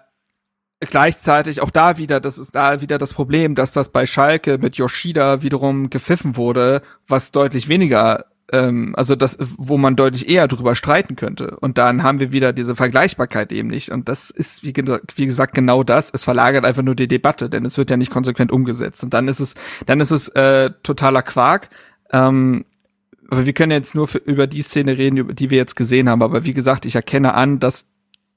gleichzeitig 0.80 1.62
auch 1.62 1.72
da 1.72 1.98
wieder, 1.98 2.22
das 2.22 2.38
ist 2.38 2.56
da 2.56 2.80
wieder 2.80 2.98
das 2.98 3.14
Problem, 3.14 3.54
dass 3.56 3.74
das 3.74 3.90
bei 3.90 4.06
Schalke 4.06 4.58
mit 4.58 4.78
Yoshida 4.78 5.42
wiederum 5.42 5.90
gepfiffen 5.90 6.38
wurde, 6.38 6.82
was 7.06 7.32
deutlich 7.34 7.68
weniger, 7.68 8.26
ähm, 8.54 8.94
also 8.96 9.16
das, 9.16 9.38
wo 9.58 9.78
man 9.78 9.96
deutlich 9.96 10.30
eher 10.30 10.48
drüber 10.48 10.76
streiten 10.76 11.16
könnte. 11.16 11.58
Und 11.60 11.78
dann 11.80 12.04
haben 12.04 12.20
wir 12.20 12.32
wieder 12.32 12.54
diese 12.54 12.76
Vergleichbarkeit 12.76 13.52
eben 13.52 13.68
nicht. 13.68 13.90
Und 13.90 14.08
das 14.08 14.30
ist, 14.30 14.64
wie, 14.64 14.74
wie 15.16 15.26
gesagt, 15.26 15.56
genau 15.56 15.84
das. 15.84 16.12
Es 16.14 16.24
verlagert 16.24 16.64
einfach 16.64 16.84
nur 16.84 16.96
die 16.96 17.08
Debatte, 17.08 17.50
denn 17.50 17.66
es 17.66 17.78
wird 17.78 17.90
ja 17.90 17.98
nicht 17.98 18.12
konsequent 18.12 18.52
umgesetzt. 18.52 19.04
Und 19.04 19.14
dann 19.14 19.28
ist 19.28 19.40
es, 19.40 19.56
dann 19.88 20.00
ist 20.00 20.12
es 20.12 20.30
äh, 20.30 20.70
totaler 20.84 21.24
Quark. 21.24 21.70
Ähm, 22.12 22.64
aber 23.30 23.48
wir 23.48 23.54
können 23.54 23.72
jetzt 23.72 23.96
nur 23.96 24.08
für, 24.08 24.20
über 24.20 24.46
die 24.46 24.62
Szene 24.62 25.00
reden, 25.00 25.18
über 25.18 25.34
die 25.34 25.50
wir 25.50 25.58
jetzt 25.58 25.76
gesehen 25.76 26.08
haben. 26.08 26.22
Aber 26.22 26.46
wie 26.46 26.54
gesagt, 26.54 26.86
ich 26.86 26.94
erkenne 26.94 27.34
an, 27.34 27.60
dass 27.60 27.88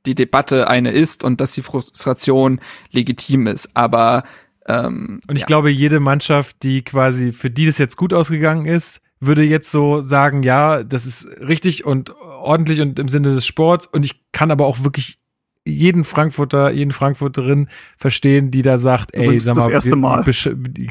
die 0.06 0.14
Debatte 0.14 0.68
eine 0.68 0.92
ist 0.92 1.24
und 1.24 1.42
dass 1.42 1.52
die 1.52 1.62
Frustration 1.62 2.60
legitim 2.90 3.46
ist. 3.48 3.70
Aber 3.74 4.22
ähm, 4.66 5.20
Und 5.28 5.36
ich 5.36 5.44
glaube, 5.44 5.70
jede 5.70 6.00
Mannschaft, 6.00 6.62
die 6.62 6.82
quasi, 6.82 7.32
für 7.32 7.50
die 7.50 7.66
das 7.66 7.76
jetzt 7.76 7.98
gut 7.98 8.14
ausgegangen 8.14 8.64
ist, 8.64 9.02
würde 9.20 9.42
jetzt 9.42 9.70
so 9.70 10.00
sagen, 10.00 10.42
ja, 10.42 10.82
das 10.84 11.06
ist 11.06 11.26
richtig 11.40 11.84
und 11.84 12.14
ordentlich 12.20 12.80
und 12.80 12.98
im 12.98 13.08
Sinne 13.08 13.28
des 13.30 13.46
Sports. 13.46 13.86
Und 13.86 14.04
ich 14.04 14.20
kann 14.32 14.50
aber 14.50 14.66
auch 14.66 14.84
wirklich 14.84 15.18
jeden 15.64 16.04
Frankfurter, 16.04 16.70
jeden 16.70 16.92
Frankfurterin 16.92 17.68
verstehen, 17.96 18.52
die 18.52 18.62
da 18.62 18.78
sagt, 18.78 19.14
ey, 19.14 19.24
Übrigens 19.24 19.44
sag 19.44 19.56
mal, 19.56 19.62
das 19.62 19.70
erste 19.70 19.90
die- 19.90 19.96
Mal. 19.96 20.24
Die, 20.68 20.88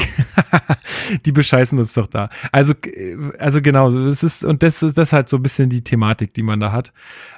die 1.26 1.32
bescheißen 1.32 1.78
uns 1.80 1.94
doch 1.94 2.08
da. 2.08 2.30
Also, 2.52 2.74
äh, 2.84 3.16
also 3.40 3.62
genau, 3.62 3.90
das 3.90 4.22
ist, 4.24 4.44
und 4.44 4.64
das 4.64 4.84
ist 4.84 4.98
das 4.98 5.10
ist 5.10 5.14
halt 5.14 5.30
so 5.30 5.38
ein 5.38 5.44
bisschen 5.44 5.70
die 5.70 5.84
Thematik, 5.84 6.34
die 6.34 6.44
man 6.44 6.60
da 6.60 6.72
hat. 6.72 6.92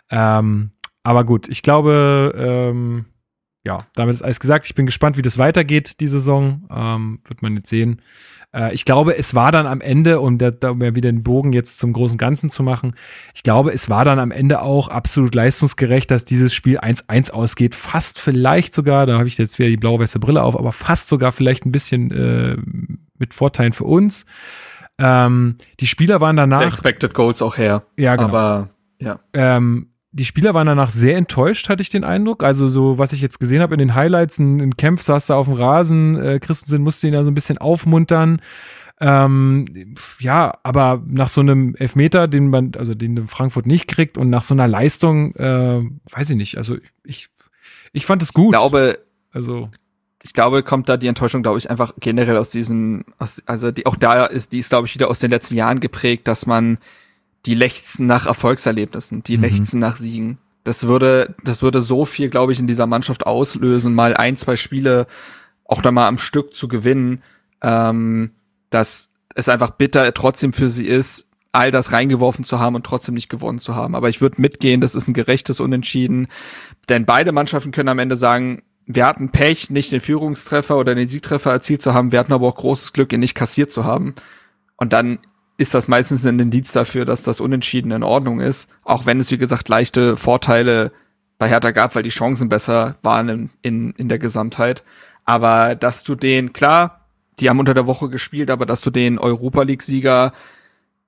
Ähm, 0.10 0.72
aber 1.04 1.24
gut, 1.26 1.48
ich 1.48 1.62
glaube, 1.62 2.34
ähm, 2.38 3.06
ja, 3.64 3.80
damit 3.96 4.16
ist 4.16 4.22
alles 4.22 4.40
gesagt. 4.40 4.66
Ich 4.66 4.76
bin 4.76 4.86
gespannt, 4.86 5.18
wie 5.18 5.22
das 5.22 5.38
weitergeht, 5.38 6.00
die 6.00 6.08
Saison. 6.08 6.68
Ähm, 6.72 7.20
wird 7.26 7.42
man 7.42 7.56
jetzt 7.58 7.70
sehen. 7.70 8.02
Äh, 8.58 8.74
ich 8.74 8.86
glaube, 8.86 9.18
es 9.18 9.36
war 9.36 9.52
dann 9.52 9.68
am 9.68 9.82
Ende, 9.82 10.20
um, 10.20 10.38
da, 10.38 10.52
um 10.70 10.82
ja 10.82 10.96
wieder 10.96 11.12
den 11.12 11.24
Bogen 11.24 11.54
jetzt 11.54 11.80
zum 11.80 11.94
großen 11.94 12.18
Ganzen 12.18 12.50
zu 12.50 12.64
machen, 12.64 12.96
ich 13.36 13.44
glaube, 13.44 13.72
es 13.72 13.90
war 13.90 14.04
dann 14.04 14.20
am 14.20 14.32
Ende 14.32 14.62
auch 14.62 14.88
absolut 14.88 15.36
leistungsgerecht, 15.36 16.10
dass 16.10 16.26
dieses 16.26 16.54
Spiel 16.54 16.80
1-1 16.80 17.32
ausgeht. 17.32 17.76
Fast 17.76 18.20
vielleicht 18.20 18.74
sogar, 18.74 19.06
da 19.06 19.18
habe 19.18 19.28
ich 19.28 19.38
jetzt 19.38 19.60
wieder 19.60 19.70
die 19.70 19.78
blau-weiße 19.78 20.20
Brille 20.20 20.42
auf, 20.42 20.58
aber 20.58 20.72
fast 20.72 21.08
sogar 21.08 21.32
vielleicht 21.32 21.66
ein 21.66 21.72
bisschen 21.72 22.12
äh, 22.12 22.58
mit 23.18 23.34
Vorteilen 23.34 23.74
für 23.74 23.86
uns. 23.86 24.26
Ähm, 25.00 25.58
die 25.80 25.88
Spieler 25.88 26.22
waren 26.22 26.36
danach, 26.36 26.62
Expected 26.62 27.14
Goals 27.14 27.44
auch 27.44 27.58
her. 27.58 27.84
ja 27.98 28.16
genau, 28.16 28.30
Aber 28.30 28.70
ja. 29.00 29.20
ähm, 29.34 29.90
die 30.18 30.26
Spieler 30.26 30.56
waren 30.56 30.66
danach 30.66 30.90
sehr 30.90 31.16
enttäuscht, 31.16 31.70
hatte 31.70 31.82
ich 31.82 31.90
den 31.90 32.04
Eindruck. 32.04 32.44
Also 32.44 32.68
so, 32.68 32.98
was 32.98 33.14
ich 33.14 33.22
jetzt 33.22 33.40
gesehen 33.40 33.62
habe 33.62 33.76
in 33.76 33.80
den 33.80 33.94
Highlights, 33.94 34.40
ein, 34.40 34.60
ein 34.60 34.76
Kempf 34.76 35.04
saß 35.04 35.28
da 35.28 35.36
auf 35.36 35.46
dem 35.46 35.56
Rasen, 35.56 36.20
äh, 36.20 36.40
Christensen 36.40 36.82
musste 36.82 37.08
ihn 37.08 37.14
da 37.14 37.24
so 37.24 37.30
ein 37.30 37.36
bisschen 37.36 37.60
aufmuntern. 37.60 38.42
Ähm, 39.00 39.96
ja, 40.20 40.58
aber 40.64 41.04
nach 41.06 41.28
so 41.28 41.42
einem 41.42 41.76
Elfmeter, 41.76 42.28
den 42.28 42.50
man, 42.50 42.72
also 42.76 42.96
den 42.96 43.28
Frankfurt 43.28 43.68
nicht 43.68 43.88
kriegt 43.88 44.18
und 44.18 44.32
nach 44.32 44.42
so 44.42 44.56
einer 44.56 44.68
Leistung, 44.68 45.36
äh, 45.36 45.84
weiß 46.10 46.32
ich 46.32 46.36
nicht. 46.36 46.58
Also 46.58 46.78
ich, 47.04 47.30
ich 47.94 48.08
fand 48.08 48.24
es 48.24 48.34
gut. 48.34 48.56
Ich 48.56 48.60
glaube, 48.60 48.98
also 49.32 49.70
ich 50.24 50.34
glaube, 50.34 50.64
kommt 50.64 50.90
da 50.90 50.98
die 50.98 51.08
Enttäuschung, 51.08 51.44
glaube 51.44 51.60
ich, 51.60 51.70
einfach 51.70 51.94
generell 52.00 52.38
aus 52.38 52.50
diesem, 52.50 53.06
aus, 53.20 53.44
also 53.46 53.70
die, 53.70 53.86
auch 53.86 53.96
da 53.96 54.26
ist, 54.26 54.52
die 54.52 54.58
ist, 54.58 54.70
glaube 54.70 54.88
ich, 54.88 54.96
wieder 54.96 55.10
aus 55.10 55.20
den 55.20 55.30
letzten 55.30 55.56
Jahren 55.56 55.80
geprägt, 55.80 56.28
dass 56.28 56.48
man 56.48 56.80
die 57.46 57.54
lechzen 57.54 58.06
nach 58.06 58.26
Erfolgserlebnissen, 58.28 59.24
die 59.24 59.38
Mhm. 59.38 59.44
lechzen 59.44 59.80
nach 59.80 59.98
Siegen. 59.98 60.38
Das 60.64 60.88
würde, 60.88 61.36
das 61.44 61.62
würde 61.62 61.80
so 61.80 62.04
viel, 62.04 62.30
glaube 62.30 62.52
ich, 62.52 62.60
in 62.60 62.68
dieser 62.68 62.88
Mannschaft 62.88 63.26
auslösen, 63.26 63.96
mal 63.96 64.16
ein, 64.16 64.36
zwei 64.36 64.56
Spiele 64.58 65.08
auch 65.64 65.82
da 65.82 65.92
mal 65.92 66.08
am 66.08 66.18
Stück 66.18 66.54
zu 66.54 66.68
gewinnen, 66.68 67.24
ähm, 67.62 68.32
dass 68.70 69.12
es 69.36 69.50
einfach 69.50 69.72
bitter 69.72 70.14
trotzdem 70.14 70.52
für 70.52 70.68
sie 70.70 70.86
ist, 70.88 71.30
all 71.52 71.72
das 71.72 71.92
reingeworfen 71.92 72.44
zu 72.44 72.60
haben 72.60 72.76
und 72.76 72.86
trotzdem 72.86 73.16
nicht 73.16 73.30
gewonnen 73.30 73.60
zu 73.60 73.76
haben. 73.76 73.96
Aber 73.96 74.10
ich 74.10 74.22
würde 74.22 74.42
mitgehen, 74.42 74.82
das 74.82 74.96
ist 74.96 75.08
ein 75.08 75.14
gerechtes 75.14 75.60
Unentschieden, 75.60 76.28
denn 76.90 77.06
beide 77.06 77.32
Mannschaften 77.32 77.72
können 77.72 77.90
am 77.90 78.00
Ende 78.00 78.18
sagen, 78.18 78.64
wir 78.86 79.06
hatten 79.06 79.30
Pech, 79.30 79.70
nicht 79.70 79.92
den 79.92 80.00
Führungstreffer 80.02 80.78
oder 80.78 80.96
den 80.96 81.08
Siegtreffer 81.08 81.52
erzielt 81.52 81.82
zu 81.82 81.94
haben, 81.94 82.12
wir 82.12 82.20
hatten 82.20 82.34
aber 82.34 82.48
auch 82.48 82.56
großes 82.56 82.94
Glück, 82.94 83.12
ihn 83.12 83.20
nicht 83.20 83.36
kassiert 83.36 83.72
zu 83.72 83.84
haben. 83.84 84.16
Und 84.78 84.94
dann 84.94 85.20
ist 85.58 85.74
das 85.74 85.88
meistens 85.88 86.26
ein 86.26 86.40
Indiz 86.40 86.72
dafür, 86.72 87.04
dass 87.04 87.24
das 87.24 87.42
Unentschieden 87.42 87.92
in 87.92 88.04
Ordnung 88.04 88.40
ist, 88.40 88.70
auch 88.84 89.06
wenn 89.06 89.20
es, 89.20 89.32
wie 89.32 89.38
gesagt, 89.38 89.70
leichte 89.70 90.16
Vorteile 90.16 90.92
bei 91.40 91.50
Hertha 91.50 91.72
gab, 91.72 91.96
weil 91.96 92.04
die 92.04 92.10
Chancen 92.10 92.50
besser 92.50 92.96
waren 93.02 93.30
in, 93.30 93.50
in, 93.62 93.92
in 93.92 94.10
der 94.10 94.20
Gesamtheit. 94.20 94.84
Aber 95.26 95.76
dass 95.76 96.04
du 96.04 96.16
den, 96.16 96.54
klar, 96.54 97.06
die 97.40 97.50
haben 97.50 97.60
unter 97.60 97.74
der 97.74 97.88
Woche 97.88 98.10
gespielt, 98.10 98.50
aber 98.50 98.66
dass 98.66 98.82
du 98.82 98.92
den 98.92 99.20
Europa 99.20 99.64
League-Sieger 99.64 100.32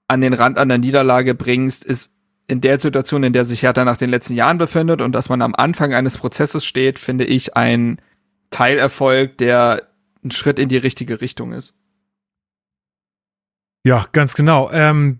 an 0.08 0.22
den 0.22 0.34
Rand 0.34 0.58
an 0.58 0.70
der 0.70 0.78
Niederlage 0.78 1.36
bringst, 1.36 1.86
ist 1.86 2.12
in 2.48 2.62
der 2.62 2.80
Situation, 2.80 3.24
in 3.24 3.34
der 3.34 3.46
sich 3.46 3.62
Hertha 3.62 3.86
nach 3.86 3.98
den 3.98 4.10
letzten 4.10 4.34
Jahren 4.34 4.58
befindet 4.58 5.02
und 5.02 5.14
dass 5.14 5.30
man 5.30 5.44
am 5.44 5.54
Anfang 5.54 5.94
eines 5.94 6.18
Prozesses 6.18 6.66
steht, 6.66 6.98
finde 6.98 7.26
ich 7.26 7.56
ein 7.56 8.02
Teilerfolg, 8.50 9.38
der 9.38 9.88
ein 10.24 10.32
Schritt 10.32 10.58
in 10.58 10.68
die 10.68 10.78
richtige 10.78 11.22
Richtung 11.22 11.54
ist. 11.54 11.76
Ja, 13.90 14.06
ganz 14.12 14.36
genau. 14.36 14.70
Ähm, 14.72 15.18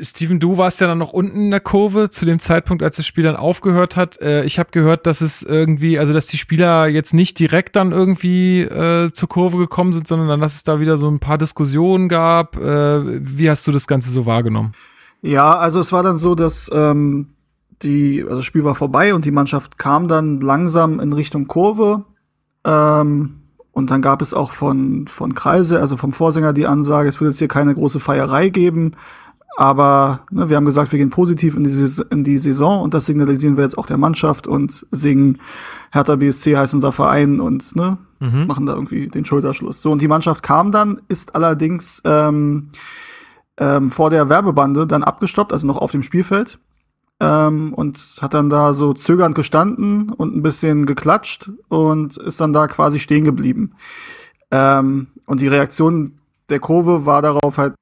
Steven, 0.00 0.38
du 0.38 0.56
warst 0.56 0.80
ja 0.80 0.86
dann 0.86 0.98
noch 0.98 1.12
unten 1.12 1.46
in 1.46 1.50
der 1.50 1.58
Kurve 1.58 2.08
zu 2.08 2.24
dem 2.24 2.38
Zeitpunkt, 2.38 2.84
als 2.84 2.94
das 2.94 3.06
Spiel 3.06 3.24
dann 3.24 3.34
aufgehört 3.34 3.96
hat. 3.96 4.20
Äh, 4.20 4.44
ich 4.44 4.60
habe 4.60 4.70
gehört, 4.70 5.08
dass 5.08 5.20
es 5.20 5.42
irgendwie, 5.42 5.98
also 5.98 6.12
dass 6.12 6.28
die 6.28 6.38
Spieler 6.38 6.86
jetzt 6.86 7.14
nicht 7.14 7.36
direkt 7.40 7.74
dann 7.74 7.90
irgendwie 7.90 8.60
äh, 8.60 9.10
zur 9.10 9.28
Kurve 9.28 9.58
gekommen 9.58 9.92
sind, 9.92 10.06
sondern 10.06 10.28
dann, 10.28 10.40
dass 10.40 10.54
es 10.54 10.62
da 10.62 10.78
wieder 10.78 10.98
so 10.98 11.10
ein 11.10 11.18
paar 11.18 11.36
Diskussionen 11.36 12.08
gab. 12.08 12.56
Äh, 12.56 13.26
wie 13.26 13.50
hast 13.50 13.66
du 13.66 13.72
das 13.72 13.88
Ganze 13.88 14.10
so 14.10 14.24
wahrgenommen? 14.24 14.70
Ja, 15.22 15.58
also 15.58 15.80
es 15.80 15.90
war 15.90 16.04
dann 16.04 16.16
so, 16.16 16.36
dass 16.36 16.70
ähm, 16.72 17.30
die, 17.82 18.22
also 18.22 18.36
das 18.36 18.44
Spiel 18.44 18.62
war 18.62 18.76
vorbei 18.76 19.14
und 19.14 19.24
die 19.24 19.32
Mannschaft 19.32 19.78
kam 19.78 20.06
dann 20.06 20.40
langsam 20.40 21.00
in 21.00 21.12
Richtung 21.12 21.48
Kurve. 21.48 22.04
Ähm, 22.64 23.39
und 23.72 23.90
dann 23.90 24.02
gab 24.02 24.20
es 24.22 24.34
auch 24.34 24.50
von, 24.52 25.06
von 25.08 25.34
Kreise, 25.34 25.80
also 25.80 25.96
vom 25.96 26.12
Vorsänger, 26.12 26.52
die 26.52 26.66
Ansage, 26.66 27.08
es 27.08 27.20
wird 27.20 27.30
jetzt 27.30 27.38
hier 27.38 27.48
keine 27.48 27.74
große 27.74 28.00
Feierei 28.00 28.48
geben. 28.48 28.92
Aber 29.56 30.20
ne, 30.30 30.48
wir 30.48 30.56
haben 30.56 30.64
gesagt, 30.64 30.90
wir 30.92 30.98
gehen 30.98 31.10
positiv 31.10 31.54
in 31.56 31.64
die, 31.64 31.70
Saison- 31.70 32.06
in 32.10 32.24
die 32.24 32.38
Saison 32.38 32.80
und 32.82 32.94
das 32.94 33.04
signalisieren 33.06 33.56
wir 33.56 33.64
jetzt 33.64 33.76
auch 33.76 33.86
der 33.86 33.98
Mannschaft 33.98 34.46
und 34.46 34.86
singen 34.90 35.38
Hertha 35.92 36.16
BSC 36.16 36.56
heißt 36.56 36.72
unser 36.72 36.92
Verein 36.92 37.40
und 37.40 37.76
ne, 37.76 37.98
machen 38.46 38.66
da 38.66 38.74
irgendwie 38.74 39.08
den 39.08 39.24
Schulterschluss. 39.24 39.82
So, 39.82 39.90
und 39.92 40.00
die 40.00 40.08
Mannschaft 40.08 40.42
kam 40.42 40.72
dann, 40.72 41.00
ist 41.08 41.34
allerdings 41.34 42.00
ähm, 42.04 42.70
ähm, 43.58 43.90
vor 43.90 44.08
der 44.10 44.28
Werbebande 44.28 44.86
dann 44.86 45.02
abgestoppt, 45.02 45.52
also 45.52 45.66
noch 45.66 45.76
auf 45.78 45.90
dem 45.92 46.02
Spielfeld. 46.02 46.58
Ähm, 47.20 47.74
und 47.74 47.98
hat 48.22 48.32
dann 48.32 48.48
da 48.48 48.72
so 48.72 48.94
zögernd 48.94 49.34
gestanden 49.34 50.10
und 50.10 50.34
ein 50.34 50.42
bisschen 50.42 50.86
geklatscht 50.86 51.50
und 51.68 52.16
ist 52.16 52.40
dann 52.40 52.54
da 52.54 52.66
quasi 52.66 52.98
stehen 52.98 53.24
geblieben. 53.24 53.74
Ähm, 54.50 55.08
und 55.26 55.40
die 55.40 55.48
Reaktion 55.48 56.16
der 56.48 56.60
Kurve 56.60 57.06
war 57.06 57.22
darauf 57.22 57.58
halt, 57.58 57.74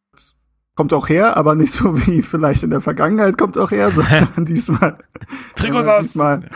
kommt 0.76 0.92
auch 0.92 1.08
her, 1.08 1.36
aber 1.36 1.54
nicht 1.54 1.72
so 1.72 2.06
wie 2.06 2.22
vielleicht 2.22 2.62
in 2.62 2.70
der 2.70 2.80
Vergangenheit 2.80 3.36
kommt 3.36 3.58
auch 3.58 3.70
her, 3.70 3.90
sondern 3.90 4.28
diesmal. 4.44 4.98
Trikots 5.56 5.88
aus! 5.88 6.02
Diesmal, 6.02 6.48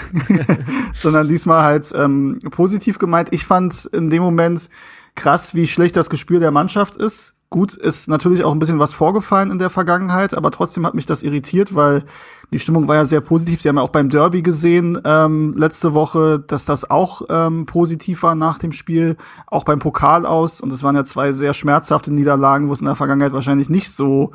sondern 0.95 1.29
diesmal 1.29 1.63
halt 1.65 1.93
ähm, 1.97 2.41
positiv 2.51 2.99
gemeint. 2.99 3.29
Ich 3.33 3.45
fand 3.45 3.87
in 3.87 4.11
dem 4.11 4.23
Moment 4.23 4.69
krass, 5.15 5.55
wie 5.55 5.67
schlecht 5.67 5.97
das 5.97 6.11
Gespür 6.11 6.41
der 6.41 6.51
Mannschaft 6.51 6.97
ist. 6.97 7.35
Gut, 7.53 7.75
ist 7.75 8.09
natürlich 8.09 8.45
auch 8.45 8.53
ein 8.53 8.59
bisschen 8.59 8.79
was 8.79 8.95
vorgefallen 8.95 9.51
in 9.51 9.59
der 9.59 9.69
Vergangenheit, 9.69 10.35
aber 10.35 10.51
trotzdem 10.51 10.87
hat 10.87 10.95
mich 10.95 11.05
das 11.05 11.23
irritiert, 11.23 11.75
weil 11.75 12.03
die 12.51 12.59
Stimmung 12.59 12.89
war 12.89 12.95
ja 12.95 13.05
sehr 13.05 13.21
positiv. 13.21 13.61
Sie 13.61 13.69
haben 13.69 13.77
ja 13.77 13.83
auch 13.83 13.91
beim 13.91 14.09
Derby 14.09 14.41
gesehen 14.41 14.99
ähm, 15.05 15.53
letzte 15.55 15.93
Woche, 15.93 16.43
dass 16.47 16.65
das 16.65 16.91
auch 16.91 17.21
ähm, 17.29 17.67
positiv 17.67 18.23
war 18.23 18.35
nach 18.35 18.57
dem 18.57 18.73
Spiel, 18.73 19.19
auch 19.47 19.65
beim 19.65 19.81
Pokal 19.81 20.25
aus. 20.25 20.63
Und 20.63 20.73
es 20.73 20.83
waren 20.83 20.97
ja 20.97 21.05
zwei 21.05 21.35
sehr 21.35 21.53
schmerzhafte 21.53 22.11
Niederlagen, 22.11 22.71
wo 22.71 22.73
es 22.73 22.81
in 22.81 22.87
der 22.87 22.95
Vergangenheit 22.95 23.35
wahrscheinlich 23.35 23.69
nicht 23.69 23.91
so 23.91 24.33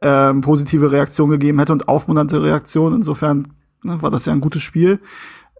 ähm, 0.00 0.40
positive 0.40 0.90
Reaktionen 0.90 1.32
gegeben 1.32 1.58
hätte 1.58 1.74
und 1.74 1.86
aufmunternde 1.86 2.42
Reaktionen. 2.42 2.96
Insofern 2.96 3.48
ne, 3.82 4.00
war 4.00 4.10
das 4.10 4.24
ja 4.24 4.32
ein 4.32 4.40
gutes 4.40 4.62
Spiel. 4.62 5.00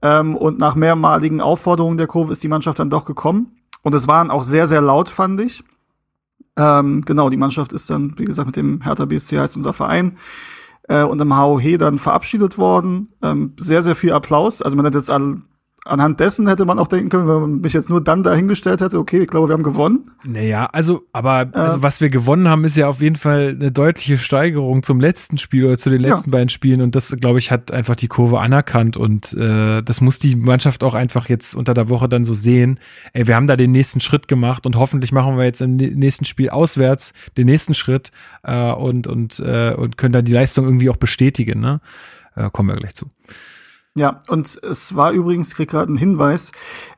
Ähm, 0.01 0.37
und 0.37 0.59
nach 0.59 0.75
mehrmaligen 0.75 1.43
Aufforderungen 1.43 1.99
der 1.99 2.07
Kurve 2.07 2.33
ist 2.33 2.43
die 2.43 2.49
Mannschaft 2.49 2.79
dann 2.79 2.89
doch 2.89 3.05
gekommen. 3.05 3.59
Und 3.83 3.95
es 3.95 4.09
waren 4.09 4.31
auch 4.31 4.43
sehr, 4.43 4.69
sehr 4.69 4.81
laut, 4.81 5.11
fand 5.11 5.39
ich. 5.43 5.63
Ähm, 6.59 7.05
genau, 7.05 7.31
die 7.31 7.37
Mannschaft 7.37 7.73
ist 7.73 7.89
dann, 7.89 8.19
wie 8.19 8.25
gesagt, 8.25 8.49
mit 8.49 8.57
dem 8.57 8.83
Hertha 8.83 9.05
BSC 9.05 9.39
heißt 9.39 9.57
unser 9.57 9.73
Verein 9.73 10.19
äh, 10.89 11.05
und 11.05 11.21
im 11.21 11.37
HOH 11.37 11.79
dann 11.79 11.99
verabschiedet 11.99 12.59
worden. 12.59 13.09
Ähm, 13.23 13.55
sehr, 13.57 13.83
sehr 13.83 13.95
viel 13.95 14.13
Applaus. 14.13 14.61
Also 14.61 14.77
man 14.77 14.85
hat 14.85 14.95
jetzt 14.95 15.11
alle 15.11 15.41
anhand 15.85 16.21
dessen 16.21 16.49
hätte 16.49 16.65
man 16.65 16.79
auch 16.79 16.89
denken 16.89 17.09
können, 17.09 17.29
wenn 17.29 17.41
man 17.41 17.61
mich 17.61 17.73
jetzt 17.73 17.91
nur 17.91 18.03
dann 18.03 18.23
dahingestellt 18.23 18.81
hätte, 18.81 18.99
okay, 18.99 19.23
ich 19.23 19.29
glaube, 19.29 19.49
wir 19.49 19.55
haben 19.55 19.63
gewonnen. 19.63 20.11
Naja, 20.27 20.69
also, 20.73 21.03
aber 21.13 21.49
also, 21.53 21.83
was 21.83 22.01
wir 22.01 22.11
gewonnen 22.11 22.49
haben, 22.49 22.65
ist 22.65 22.77
ja 22.77 22.89
auf 22.89 23.01
jeden 23.01 23.17
Fall 23.17 23.57
eine 23.59 23.73
deutliche 23.73 24.19
Steigerung 24.19 24.83
zum 24.83 25.01
letzten 25.01 25.39
Spiel 25.39 25.65
oder 25.65 25.79
zu 25.79 25.91
den 25.91 26.01
letzten 26.01 26.31
ja. 26.31 26.33
beiden 26.33 26.49
Spielen. 26.49 26.81
Und 26.81 26.95
das, 26.97 27.11
glaube 27.21 27.39
ich, 27.39 27.51
hat 27.51 27.73
einfach 27.73 27.97
die 27.97 28.09
Kurve 28.09 28.41
anerkannt. 28.41 28.97
Und 28.97 29.33
äh, 29.35 29.83
das 29.83 30.01
muss 30.01 30.19
die 30.19 30.37
Mannschaft 30.37 30.85
auch 30.85 30.95
einfach 30.95 31.29
jetzt 31.29 31.55
unter 31.55 31.75
der 31.75 31.89
Woche 31.89 32.09
dann 32.09 32.25
so 32.25 32.35
sehen. 32.35 32.79
Ey, 33.13 33.27
wir 33.27 33.37
haben 33.37 33.47
da 33.47 33.57
den 33.57 33.73
nächsten 33.73 34.01
Schritt 34.01 34.29
gemacht 34.29 34.67
und 34.67 34.77
hoffentlich 34.77 35.13
machen 35.13 35.37
wir 35.37 35.45
jetzt 35.45 35.61
im 35.61 35.77
nächsten 35.77 36.25
Spiel 36.25 36.51
auswärts 36.51 37.13
den 37.37 37.47
nächsten 37.47 37.75
Schritt 37.75 38.13
äh, 38.43 38.73
und, 38.73 39.07
und, 39.07 39.41
äh, 39.41 39.75
und 39.75 39.97
können 39.97 40.13
dann 40.13 40.25
die 40.25 40.33
Leistung 40.33 40.65
irgendwie 40.65 40.91
auch 40.91 40.97
bestätigen. 40.97 41.61
Ne? 41.61 41.81
Äh, 42.37 42.51
kommen 42.51 42.69
wir 42.69 42.77
gleich 42.77 42.95
zu. 42.95 43.07
Ja, 43.99 44.21
und 44.29 44.61
es 44.63 44.95
war 44.95 45.11
übrigens, 45.11 45.49
ich 45.49 45.55
krieg 45.55 45.71
gerade 45.71 45.89
einen 45.89 45.97
Hinweis, 45.97 46.53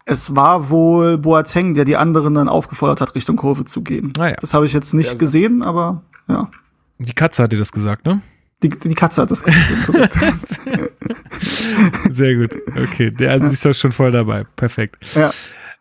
es 0.05 0.37
war 0.37 0.69
wohl 0.69 1.17
Boateng, 1.17 1.75
der 1.75 1.87
die 1.87 1.97
anderen 1.97 2.35
dann 2.35 2.49
aufgefordert 2.49 3.01
hat, 3.01 3.15
Richtung 3.15 3.37
Kurve 3.37 3.65
zu 3.65 3.83
gehen. 3.83 4.13
Ah, 4.19 4.29
ja. 4.29 4.37
Das 4.41 4.53
habe 4.53 4.67
ich 4.67 4.75
jetzt 4.75 4.93
nicht 4.93 5.13
ja, 5.13 5.19
gesehen, 5.19 5.63
aber 5.63 6.03
ja. 6.29 6.51
Die 6.99 7.15
Katze 7.15 7.43
hat 7.43 7.53
dir 7.53 7.59
das 7.59 7.73
gesagt, 7.73 8.05
ne? 8.05 8.21
Die, 8.63 8.69
die 8.69 8.95
Katze 8.95 9.23
hat 9.23 9.31
das 9.31 9.43
gesagt. 9.43 10.19
Sehr 12.11 12.35
gut. 12.35 12.59
Okay, 12.77 13.11
der, 13.11 13.31
also 13.31 13.47
ja. 13.47 13.53
ist 13.53 13.65
doch 13.65 13.73
schon 13.73 13.93
voll 13.93 14.13
dabei. 14.13 14.45
Perfekt. 14.57 14.97
Ja. 15.15 15.31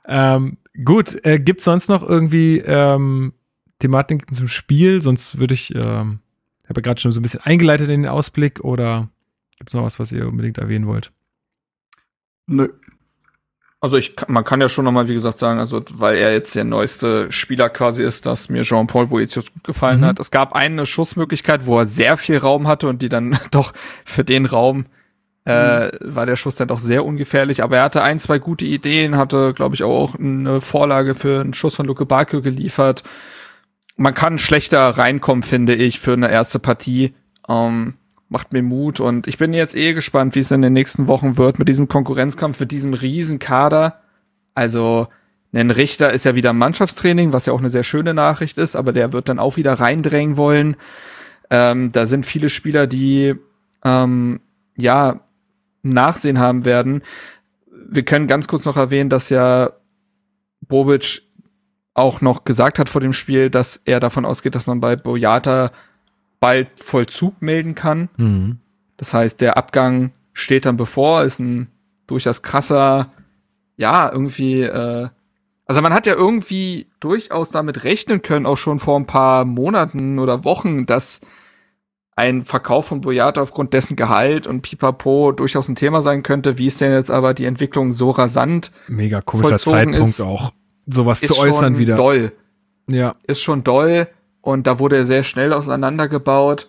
Ähm, 0.08 0.58
gut, 0.86 1.18
äh, 1.26 1.40
gibt 1.40 1.60
sonst 1.60 1.90
noch 1.90 2.08
irgendwie 2.08 2.60
ähm, 2.60 3.34
Thematiken 3.80 4.34
zum 4.34 4.48
Spiel? 4.48 5.02
Sonst 5.02 5.40
würde 5.40 5.56
ich, 5.56 5.76
ähm, 5.76 6.20
habe 6.70 6.78
ja 6.78 6.82
gerade 6.82 7.02
schon 7.02 7.12
so 7.12 7.20
ein 7.20 7.24
bisschen 7.24 7.41
eingeleitet 7.41 7.90
in 7.90 8.04
den 8.04 8.12
Ausblick 8.12 8.62
oder 8.62 9.10
Gibt 9.60 9.69
es 9.69 9.73
noch 9.76 9.84
was, 9.84 9.99
was 9.99 10.11
ihr 10.11 10.27
unbedingt 10.27 10.57
erwähnen 10.57 10.88
wollt? 10.88 11.11
Nö. 12.48 12.69
Also 13.81 13.98
ich, 13.98 14.15
man 14.27 14.44
kann 14.44 14.60
ja 14.60 14.68
schon 14.68 14.84
nochmal, 14.84 15.07
wie 15.07 15.14
gesagt, 15.14 15.40
sagen, 15.40 15.60
also 15.60 15.81
weil 15.94 16.18
er 16.18 16.34
jetzt 16.34 16.53
der 16.53 16.65
neueste 16.65 17.31
Spieler 17.31 17.69
quasi 17.69 18.03
ist, 18.03 18.26
dass 18.26 18.49
mir 18.49 18.64
Jean-Paul 18.64 19.07
Boetius 19.07 19.53
gut 19.53 19.64
gefallen 19.64 20.02
mhm. 20.02 20.06
hat. 20.06 20.19
Es 20.19 20.31
gab 20.31 20.53
eine 20.53 20.86
Schussmöglichkeit, 20.86 21.65
wo 21.65 21.80
er 21.80 21.86
sehr 21.86 22.18
viel 22.18 22.38
Raum 22.38 22.68
hatte 22.68 22.90
und 22.90 23.02
die 23.02 23.07
dann 23.07 23.38
doch 23.52 23.73
für 24.03 24.26
den 24.26 24.45
Raum 24.45 24.88
äh, 25.45 25.86
mhm. 25.86 25.91
war 26.02 26.26
der 26.26 26.36
Schuss 26.36 26.56
dann 26.56 26.68
doch 26.68 26.80
sehr 26.80 27.06
ungefährlich. 27.06 27.64
Aber 27.64 27.77
er 27.77 27.84
hatte 27.84 28.03
ein, 28.03 28.19
zwei 28.19 28.40
gute 28.40 28.65
Ideen, 28.65 29.15
hatte, 29.15 29.53
glaube 29.53 29.76
ich, 29.76 29.84
auch 29.84 30.15
eine 30.15 30.60
Vorlage 30.60 31.15
für 31.15 31.40
einen 31.40 31.53
Schuss 31.53 31.76
von 31.76 31.86
Luke 31.86 32.06
Bakio 32.06 32.41
geliefert. 32.41 33.03
Man 33.95 34.14
kann 34.14 34.40
schlechter 34.40 34.90
reinkommen, 34.90 35.44
finde 35.44 35.76
ich, 35.76 35.99
für 35.99 36.14
eine 36.14 36.30
erste 36.30 36.60
Partie. 36.60 37.14
Ähm, 37.48 37.95
macht 38.30 38.53
mir 38.53 38.61
Mut 38.61 38.99
und 38.99 39.27
ich 39.27 39.38
bin 39.38 39.53
jetzt 39.53 39.76
eh 39.76 39.93
gespannt, 39.93 40.35
wie 40.35 40.39
es 40.39 40.51
in 40.51 40.61
den 40.61 40.73
nächsten 40.73 41.07
Wochen 41.07 41.38
wird 41.38 41.60
mit 41.60 41.68
diesem 41.68 41.88
Konkurrenzkampf, 41.88 42.60
mit 42.60 42.72
diesem 42.72 42.93
Riesenkader. 42.93 43.99
Also, 44.53 45.07
ein 45.51 45.72
Richter 45.72 46.14
ist 46.14 46.26
ja 46.26 46.35
wieder 46.35 46.53
Mannschaftstraining, 46.53 47.34
was 47.34 47.47
ja 47.47 47.53
auch 47.53 47.60
eine 47.60 47.72
sehr 47.72 47.84
schöne 47.84 48.14
Nachricht 48.14 48.60
ist, 48.60 48.76
aber 48.76 48.93
der 48.93 49.14
wird 49.14 49.30
dann 49.30 49.39
auch 49.39 49.57
wieder 49.57 49.73
reindrängen 49.73 50.38
wollen. 50.38 50.76
Ähm, 51.49 51.91
da 51.91 52.06
sind 52.06 52.27
viele 52.27 52.49
Spieler, 52.49 52.85
die 52.85 53.34
ähm, 53.84 54.41
ja 54.77 55.22
Nachsehen 55.81 56.39
haben 56.39 56.65
werden. 56.65 57.01
Wir 57.72 58.03
können 58.03 58.27
ganz 58.27 58.47
kurz 58.47 58.65
noch 58.65 58.77
erwähnen, 58.77 59.10
dass 59.10 59.30
ja 59.30 59.72
Bobic 60.61 61.23
auch 61.95 62.22
noch 62.22 62.43
gesagt 62.43 62.77
hat 62.77 62.89
vor 62.89 63.01
dem 63.01 63.14
Spiel, 63.14 63.49
dass 63.49 63.77
er 63.77 63.99
davon 63.99 64.26
ausgeht, 64.26 64.53
dass 64.53 64.68
man 64.68 64.80
bei 64.80 64.95
Boyata 64.95 65.72
bald 66.40 66.80
Vollzug 66.80 67.41
melden 67.41 67.76
kann. 67.76 68.10
Mhm. 68.18 68.57
Das 68.98 69.14
heißt, 69.14 69.41
der 69.41 69.57
Abgang 69.57 70.11
steht 70.34 70.66
dann 70.66 70.78
bevor, 70.78 71.24
ist 71.24 71.40
ein 71.40 71.68
durchaus 72.07 72.41
krasser, 72.41 73.11
ja, 73.78 74.11
irgendwie, 74.11 74.61
äh, 74.64 75.10
also 75.66 75.82
man 75.82 75.94
hat 75.94 76.07
ja 76.07 76.16
irgendwie 76.16 76.88
durchaus 76.99 77.52
damit 77.52 77.84
rechnen 77.84 78.22
können, 78.22 78.45
auch 78.45 78.57
schon 78.57 78.80
vor 78.80 78.99
ein 78.99 79.06
paar 79.06 79.45
Monaten 79.45 80.20
oder 80.20 80.44
Wochen, 80.44 80.86
dass 80.86 81.22
ein 82.16 82.44
Verkauf 82.44 82.88
von 82.88 82.99
Boyata 82.99 83.41
aufgrund 83.41 83.74
dessen 83.74 83.95
Gehalt 83.95 84.45
und 84.45 84.61
Pipapo 84.61 85.32
durchaus 85.32 85.70
ein 85.70 85.76
Thema 85.76 86.02
sein 86.02 86.22
könnte. 86.22 86.57
Wie 86.57 86.68
ist 86.68 86.82
denn 86.82 86.91
jetzt 86.91 87.11
aber 87.11 87.34
die 87.34 87.45
Entwicklung 87.45 87.94
so 87.94 88.10
rasant? 88.10 88.72
Mega 88.90 89.22
komischer 89.22 89.57
Zeitpunkt 89.57 89.99
ist, 89.99 90.20
auch, 90.20 90.52
sowas 90.86 91.22
zu 91.22 91.38
äußern 91.38 91.78
wieder. 91.78 91.95
Doll. 91.95 92.34
Ja. 92.88 93.16
Ist 93.26 93.41
schon 93.41 93.64
doll. 93.64 94.07
Und 94.50 94.66
da 94.66 94.80
wurde 94.80 94.98
er 94.98 95.06
sehr 95.06 95.22
schnell 95.22 95.54
auseinandergebaut. 95.54 96.68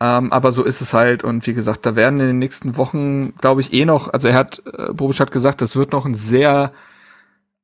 Ähm, 0.00 0.32
aber 0.32 0.50
so 0.50 0.64
ist 0.64 0.80
es 0.80 0.92
halt. 0.92 1.22
Und 1.22 1.46
wie 1.46 1.54
gesagt, 1.54 1.86
da 1.86 1.94
werden 1.94 2.18
in 2.18 2.26
den 2.26 2.38
nächsten 2.40 2.76
Wochen, 2.76 3.36
glaube 3.36 3.60
ich, 3.60 3.72
eh 3.72 3.84
noch, 3.84 4.12
also 4.12 4.26
er 4.26 4.34
hat, 4.34 4.62
äh, 4.66 4.92
Bobic 4.92 5.20
hat 5.20 5.30
gesagt, 5.30 5.62
das 5.62 5.76
wird 5.76 5.92
noch 5.92 6.06
ein 6.06 6.16
sehr, 6.16 6.72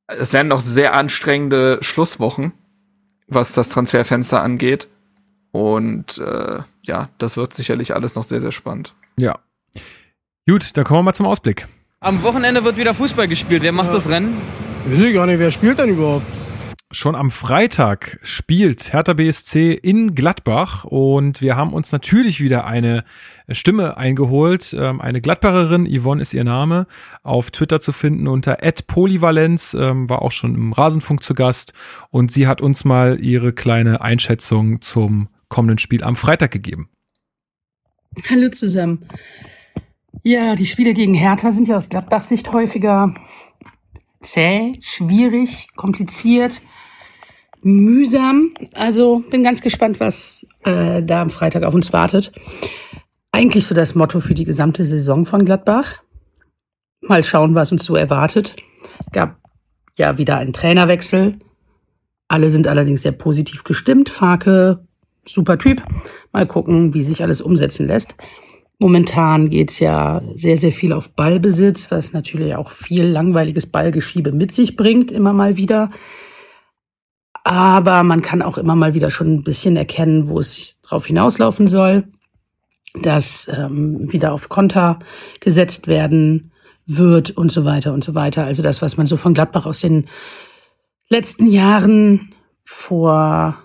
es 0.06 0.32
werden 0.32 0.46
noch 0.46 0.60
sehr 0.60 0.94
anstrengende 0.94 1.78
Schlusswochen, 1.80 2.52
was 3.26 3.54
das 3.54 3.70
Transferfenster 3.70 4.40
angeht. 4.40 4.86
Und 5.50 6.18
äh, 6.18 6.60
ja, 6.82 7.08
das 7.18 7.36
wird 7.36 7.52
sicherlich 7.52 7.92
alles 7.92 8.14
noch 8.14 8.24
sehr, 8.24 8.40
sehr 8.40 8.52
spannend. 8.52 8.94
Ja. 9.18 9.40
Gut, 10.48 10.76
dann 10.76 10.84
kommen 10.84 11.00
wir 11.00 11.04
mal 11.04 11.14
zum 11.14 11.26
Ausblick. 11.26 11.66
Am 11.98 12.22
Wochenende 12.22 12.62
wird 12.62 12.76
wieder 12.76 12.94
Fußball 12.94 13.26
gespielt. 13.26 13.62
Wer 13.62 13.72
macht 13.72 13.88
ja. 13.88 13.94
das 13.94 14.08
Rennen? 14.08 14.36
Ich 14.88 15.02
weiß 15.02 15.12
gar 15.12 15.26
nicht, 15.26 15.40
wer 15.40 15.50
spielt 15.50 15.80
denn 15.80 15.88
überhaupt? 15.88 16.45
Schon 16.96 17.14
am 17.14 17.28
Freitag 17.28 18.18
spielt 18.22 18.94
Hertha 18.94 19.12
BSC 19.12 19.74
in 19.74 20.14
Gladbach 20.14 20.84
und 20.84 21.42
wir 21.42 21.54
haben 21.54 21.74
uns 21.74 21.92
natürlich 21.92 22.40
wieder 22.40 22.64
eine 22.64 23.04
Stimme 23.50 23.98
eingeholt. 23.98 24.74
Ähm, 24.74 25.02
eine 25.02 25.20
Gladbacherin, 25.20 25.86
Yvonne 25.86 26.22
ist 26.22 26.32
ihr 26.32 26.42
Name, 26.42 26.86
auf 27.22 27.50
Twitter 27.50 27.80
zu 27.80 27.92
finden 27.92 28.26
unter 28.26 28.56
@polyvalenz, 28.86 29.76
ähm, 29.78 30.08
war 30.08 30.22
auch 30.22 30.32
schon 30.32 30.54
im 30.54 30.72
Rasenfunk 30.72 31.22
zu 31.22 31.34
Gast 31.34 31.74
und 32.08 32.32
sie 32.32 32.46
hat 32.46 32.62
uns 32.62 32.86
mal 32.86 33.22
ihre 33.22 33.52
kleine 33.52 34.00
Einschätzung 34.00 34.80
zum 34.80 35.28
kommenden 35.50 35.76
Spiel 35.76 36.02
am 36.02 36.16
Freitag 36.16 36.50
gegeben. 36.50 36.88
Hallo 38.30 38.48
zusammen. 38.48 39.04
Ja, 40.22 40.56
die 40.56 40.64
Spiele 40.64 40.94
gegen 40.94 41.12
Hertha 41.12 41.52
sind 41.52 41.68
ja 41.68 41.76
aus 41.76 41.90
Gladbachs 41.90 42.30
Sicht 42.30 42.54
häufiger 42.54 43.14
zäh, 44.22 44.72
schwierig, 44.80 45.68
kompliziert 45.76 46.62
mühsam. 47.66 48.54
Also 48.74 49.22
bin 49.30 49.42
ganz 49.42 49.60
gespannt, 49.60 49.98
was 49.98 50.46
äh, 50.64 51.02
da 51.02 51.22
am 51.22 51.30
Freitag 51.30 51.64
auf 51.64 51.74
uns 51.74 51.92
wartet. 51.92 52.32
Eigentlich 53.32 53.66
so 53.66 53.74
das 53.74 53.94
Motto 53.94 54.20
für 54.20 54.34
die 54.34 54.44
gesamte 54.44 54.84
Saison 54.84 55.26
von 55.26 55.44
Gladbach. 55.44 55.96
Mal 57.00 57.24
schauen, 57.24 57.54
was 57.54 57.72
uns 57.72 57.84
so 57.84 57.96
erwartet. 57.96 58.56
Gab 59.12 59.38
ja 59.96 60.16
wieder 60.16 60.38
einen 60.38 60.52
Trainerwechsel. 60.52 61.38
Alle 62.28 62.50
sind 62.50 62.68
allerdings 62.68 63.02
sehr 63.02 63.12
positiv 63.12 63.64
gestimmt. 63.64 64.08
Farke, 64.08 64.86
super 65.24 65.58
Typ. 65.58 65.82
Mal 66.32 66.46
gucken, 66.46 66.94
wie 66.94 67.02
sich 67.02 67.22
alles 67.22 67.40
umsetzen 67.40 67.86
lässt. 67.86 68.14
Momentan 68.78 69.50
geht's 69.50 69.80
ja 69.80 70.22
sehr, 70.34 70.56
sehr 70.56 70.72
viel 70.72 70.92
auf 70.92 71.14
Ballbesitz, 71.14 71.90
was 71.90 72.12
natürlich 72.12 72.54
auch 72.54 72.70
viel 72.70 73.06
langweiliges 73.06 73.66
Ballgeschiebe 73.66 74.32
mit 74.32 74.52
sich 74.52 74.76
bringt, 74.76 75.10
immer 75.10 75.32
mal 75.32 75.56
wieder. 75.56 75.90
Aber 77.46 78.02
man 78.02 78.22
kann 78.22 78.42
auch 78.42 78.58
immer 78.58 78.74
mal 78.74 78.94
wieder 78.94 79.08
schon 79.08 79.34
ein 79.34 79.42
bisschen 79.44 79.76
erkennen, 79.76 80.28
wo 80.28 80.40
es 80.40 80.80
drauf 80.82 81.06
hinauslaufen 81.06 81.68
soll, 81.68 82.02
dass 82.94 83.48
ähm, 83.56 84.12
wieder 84.12 84.32
auf 84.32 84.48
Konter 84.48 84.98
gesetzt 85.38 85.86
werden 85.86 86.50
wird 86.86 87.30
und 87.30 87.52
so 87.52 87.64
weiter 87.64 87.92
und 87.92 88.02
so 88.02 88.16
weiter. 88.16 88.44
Also 88.44 88.64
das, 88.64 88.82
was 88.82 88.96
man 88.96 89.06
so 89.06 89.16
von 89.16 89.32
Gladbach 89.32 89.64
aus 89.64 89.78
den 89.78 90.08
letzten 91.08 91.46
Jahren 91.46 92.34
vor 92.64 93.56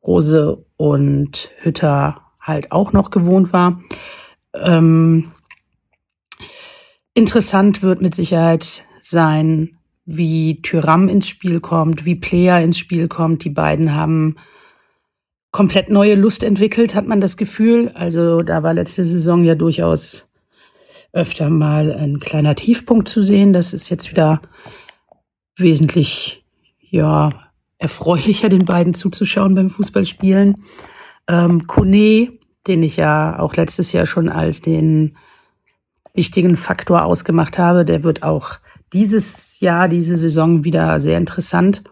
Rose 0.00 0.64
und 0.76 1.50
Hütter 1.62 2.20
halt 2.38 2.70
auch 2.70 2.92
noch 2.92 3.10
gewohnt 3.10 3.52
war. 3.52 3.82
Ähm, 4.54 5.32
interessant 7.12 7.82
wird 7.82 8.00
mit 8.00 8.14
Sicherheit 8.14 8.84
sein, 9.00 9.78
wie 10.06 10.60
Tyram 10.62 11.08
ins 11.08 11.28
Spiel 11.28 11.60
kommt, 11.60 12.04
wie 12.04 12.16
Player 12.16 12.60
ins 12.60 12.78
Spiel 12.78 13.08
kommt. 13.08 13.44
Die 13.44 13.50
beiden 13.50 13.94
haben 13.94 14.36
komplett 15.50 15.88
neue 15.88 16.14
Lust 16.14 16.42
entwickelt, 16.42 16.94
hat 16.94 17.06
man 17.06 17.20
das 17.20 17.36
Gefühl. 17.36 17.90
Also 17.94 18.42
da 18.42 18.62
war 18.62 18.74
letzte 18.74 19.04
Saison 19.04 19.44
ja 19.44 19.54
durchaus 19.54 20.28
öfter 21.12 21.48
mal 21.48 21.92
ein 21.92 22.18
kleiner 22.18 22.54
Tiefpunkt 22.54 23.08
zu 23.08 23.22
sehen. 23.22 23.52
Das 23.52 23.72
ist 23.72 23.88
jetzt 23.88 24.10
wieder 24.10 24.42
wesentlich, 25.56 26.44
ja, 26.80 27.30
erfreulicher, 27.78 28.48
den 28.48 28.64
beiden 28.64 28.94
zuzuschauen 28.94 29.54
beim 29.54 29.70
Fußballspielen. 29.70 30.56
Ähm, 31.28 31.66
Kone, 31.66 32.32
den 32.66 32.82
ich 32.82 32.96
ja 32.96 33.38
auch 33.38 33.54
letztes 33.54 33.92
Jahr 33.92 34.06
schon 34.06 34.28
als 34.28 34.60
den 34.60 35.16
wichtigen 36.14 36.56
Faktor 36.56 37.04
ausgemacht 37.04 37.58
habe, 37.58 37.84
der 37.84 38.04
wird 38.04 38.22
auch 38.22 38.58
dieses 38.94 39.60
Jahr, 39.60 39.88
diese 39.88 40.16
Saison 40.16 40.64
wieder 40.64 40.98
sehr 40.98 41.18
interessant. 41.18 41.82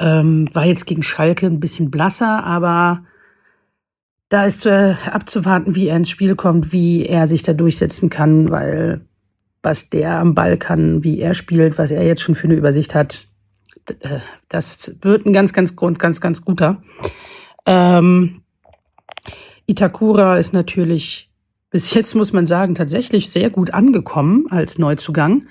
Ähm, 0.00 0.48
war 0.54 0.64
jetzt 0.64 0.86
gegen 0.86 1.02
Schalke 1.02 1.46
ein 1.46 1.60
bisschen 1.60 1.90
blasser, 1.90 2.44
aber 2.44 3.04
da 4.28 4.44
ist 4.44 4.66
äh, 4.66 4.94
abzuwarten, 5.10 5.74
wie 5.74 5.88
er 5.88 5.96
ins 5.96 6.10
Spiel 6.10 6.34
kommt, 6.34 6.72
wie 6.72 7.06
er 7.06 7.26
sich 7.26 7.42
da 7.42 7.52
durchsetzen 7.52 8.10
kann, 8.10 8.50
weil 8.50 9.00
was 9.62 9.90
der 9.90 10.18
am 10.18 10.34
Ball 10.34 10.56
kann, 10.56 11.02
wie 11.02 11.20
er 11.20 11.34
spielt, 11.34 11.78
was 11.78 11.90
er 11.90 12.04
jetzt 12.04 12.22
schon 12.22 12.34
für 12.34 12.46
eine 12.46 12.54
Übersicht 12.54 12.94
hat, 12.94 13.26
äh, 14.00 14.20
das 14.48 14.96
wird 15.02 15.26
ein 15.26 15.32
ganz, 15.32 15.52
ganz, 15.52 15.76
ganz, 15.76 16.20
ganz 16.20 16.44
guter. 16.44 16.82
Ähm, 17.66 18.42
Itakura 19.66 20.38
ist 20.38 20.52
natürlich 20.52 21.30
bis 21.70 21.92
jetzt, 21.92 22.14
muss 22.14 22.32
man 22.32 22.46
sagen, 22.46 22.74
tatsächlich 22.74 23.30
sehr 23.30 23.50
gut 23.50 23.74
angekommen 23.74 24.46
als 24.50 24.78
Neuzugang. 24.78 25.46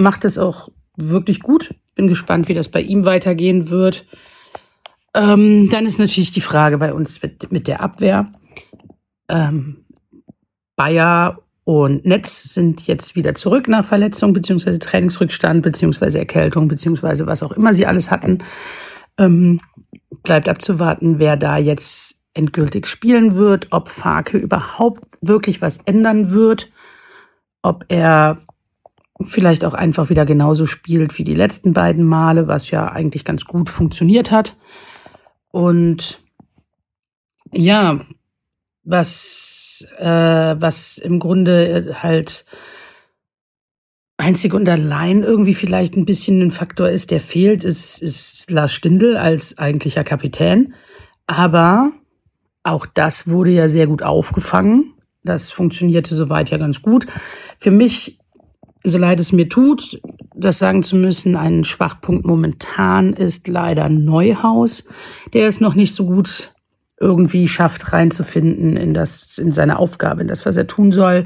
Macht 0.00 0.24
es 0.24 0.38
auch 0.38 0.70
wirklich 0.96 1.40
gut. 1.40 1.74
Bin 1.94 2.08
gespannt, 2.08 2.48
wie 2.48 2.54
das 2.54 2.70
bei 2.70 2.80
ihm 2.80 3.04
weitergehen 3.04 3.68
wird. 3.68 4.06
Ähm, 5.14 5.68
dann 5.70 5.86
ist 5.86 5.98
natürlich 5.98 6.32
die 6.32 6.40
Frage 6.40 6.78
bei 6.78 6.94
uns 6.94 7.22
mit, 7.22 7.50
mit 7.52 7.66
der 7.66 7.82
Abwehr. 7.82 8.32
Ähm, 9.28 9.84
Bayer 10.76 11.42
und 11.64 12.06
Netz 12.06 12.54
sind 12.54 12.86
jetzt 12.86 13.16
wieder 13.16 13.34
zurück 13.34 13.68
nach 13.68 13.84
Verletzung 13.84 14.32
beziehungsweise 14.32 14.78
Trainingsrückstand 14.78 15.62
beziehungsweise 15.62 16.18
Erkältung 16.18 16.68
beziehungsweise 16.68 17.26
was 17.26 17.42
auch 17.42 17.52
immer 17.52 17.74
sie 17.74 17.86
alles 17.86 18.10
hatten. 18.10 18.38
Ähm, 19.18 19.60
bleibt 20.22 20.48
abzuwarten, 20.48 21.18
wer 21.18 21.36
da 21.36 21.58
jetzt 21.58 22.16
endgültig 22.32 22.86
spielen 22.86 23.36
wird, 23.36 23.68
ob 23.70 23.88
Farke 23.88 24.38
überhaupt 24.38 25.02
wirklich 25.20 25.60
was 25.60 25.78
ändern 25.78 26.30
wird, 26.30 26.70
ob 27.62 27.84
er 27.88 28.38
vielleicht 29.20 29.64
auch 29.64 29.74
einfach 29.74 30.10
wieder 30.10 30.24
genauso 30.24 30.66
spielt 30.66 31.18
wie 31.18 31.24
die 31.24 31.34
letzten 31.34 31.72
beiden 31.72 32.04
Male, 32.04 32.48
was 32.48 32.70
ja 32.70 32.90
eigentlich 32.90 33.24
ganz 33.24 33.44
gut 33.44 33.70
funktioniert 33.70 34.30
hat. 34.30 34.56
Und 35.50 36.20
ja, 37.52 38.00
was, 38.84 39.86
äh, 39.98 40.04
was 40.04 40.98
im 40.98 41.18
Grunde 41.18 41.96
halt 42.02 42.44
einzig 44.16 44.54
und 44.54 44.68
allein 44.68 45.22
irgendwie 45.22 45.54
vielleicht 45.54 45.96
ein 45.96 46.04
bisschen 46.04 46.40
ein 46.42 46.50
Faktor 46.50 46.90
ist, 46.90 47.10
der 47.10 47.20
fehlt, 47.20 47.64
ist, 47.64 48.02
ist 48.02 48.50
Lars 48.50 48.72
Stindl 48.72 49.16
als 49.16 49.58
eigentlicher 49.58 50.04
Kapitän. 50.04 50.74
Aber 51.26 51.92
auch 52.62 52.86
das 52.86 53.28
wurde 53.28 53.50
ja 53.50 53.68
sehr 53.68 53.86
gut 53.86 54.02
aufgefangen. 54.02 54.94
Das 55.24 55.52
funktionierte 55.52 56.14
soweit 56.14 56.50
ja 56.50 56.58
ganz 56.58 56.82
gut. 56.82 57.06
Für 57.58 57.70
mich, 57.70 58.19
so 58.84 58.98
leid 58.98 59.20
es 59.20 59.32
mir 59.32 59.48
tut, 59.48 60.00
das 60.34 60.58
sagen 60.58 60.82
zu 60.82 60.96
müssen, 60.96 61.36
ein 61.36 61.64
Schwachpunkt 61.64 62.24
momentan 62.24 63.12
ist 63.12 63.48
leider 63.48 63.88
Neuhaus. 63.88 64.84
Der 65.32 65.46
ist 65.46 65.60
noch 65.60 65.74
nicht 65.74 65.94
so 65.94 66.06
gut 66.06 66.52
irgendwie 66.98 67.48
schafft, 67.48 67.92
reinzufinden 67.92 68.76
in 68.76 68.94
das, 68.94 69.38
in 69.38 69.52
seine 69.52 69.78
Aufgabe, 69.78 70.22
in 70.22 70.28
das, 70.28 70.44
was 70.46 70.56
er 70.56 70.66
tun 70.66 70.92
soll, 70.92 71.24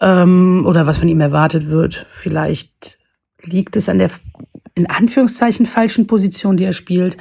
ähm, 0.00 0.64
oder 0.66 0.86
was 0.86 0.98
von 0.98 1.08
ihm 1.08 1.20
erwartet 1.20 1.68
wird. 1.68 2.06
Vielleicht 2.10 2.98
liegt 3.42 3.76
es 3.76 3.88
an 3.88 3.98
der 3.98 4.10
in 4.74 4.88
Anführungszeichen 4.90 5.64
falschen 5.64 6.06
Position, 6.06 6.58
die 6.58 6.64
er 6.64 6.74
spielt. 6.74 7.16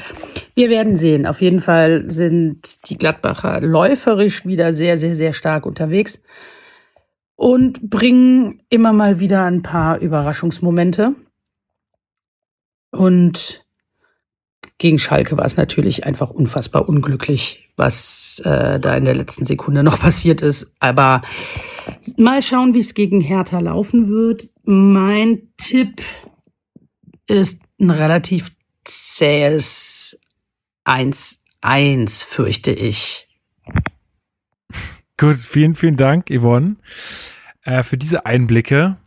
Wir 0.55 0.69
werden 0.69 0.97
sehen. 0.97 1.25
Auf 1.25 1.39
jeden 1.39 1.61
Fall 1.61 2.03
sind 2.09 2.89
die 2.89 2.97
Gladbacher 2.97 3.61
läuferisch 3.61 4.45
wieder 4.45 4.73
sehr, 4.73 4.97
sehr, 4.97 5.15
sehr 5.15 5.31
stark 5.31 5.65
unterwegs 5.65 6.21
und 7.35 7.89
bringen 7.89 8.61
immer 8.69 8.93
mal 8.93 9.19
wieder 9.19 9.45
ein 9.45 9.61
paar 9.61 9.99
Überraschungsmomente. 9.99 11.15
Und 12.91 13.65
gegen 14.77 14.99
Schalke 14.99 15.37
war 15.37 15.45
es 15.45 15.57
natürlich 15.57 16.05
einfach 16.05 16.31
unfassbar 16.31 16.87
unglücklich, 16.87 17.69
was 17.77 18.41
äh, 18.43 18.79
da 18.79 18.95
in 18.95 19.05
der 19.05 19.15
letzten 19.15 19.45
Sekunde 19.45 19.83
noch 19.83 19.99
passiert 20.01 20.41
ist. 20.41 20.73
Aber 20.79 21.21
mal 22.17 22.41
schauen, 22.41 22.73
wie 22.73 22.79
es 22.79 22.93
gegen 22.93 23.21
Hertha 23.21 23.59
laufen 23.59 24.09
wird. 24.09 24.49
Mein 24.63 25.49
Tipp 25.57 26.01
ist 27.27 27.61
ein 27.79 27.89
relativ 27.89 28.51
zähes 28.83 30.19
1-1, 30.85 32.25
fürchte 32.25 32.71
ich. 32.71 33.27
Gut, 35.17 35.37
vielen, 35.37 35.75
vielen 35.75 35.95
Dank, 35.95 36.29
Yvonne, 36.29 36.75
äh, 37.63 37.83
für 37.83 37.97
diese 37.97 38.25
Einblicke. 38.25 38.97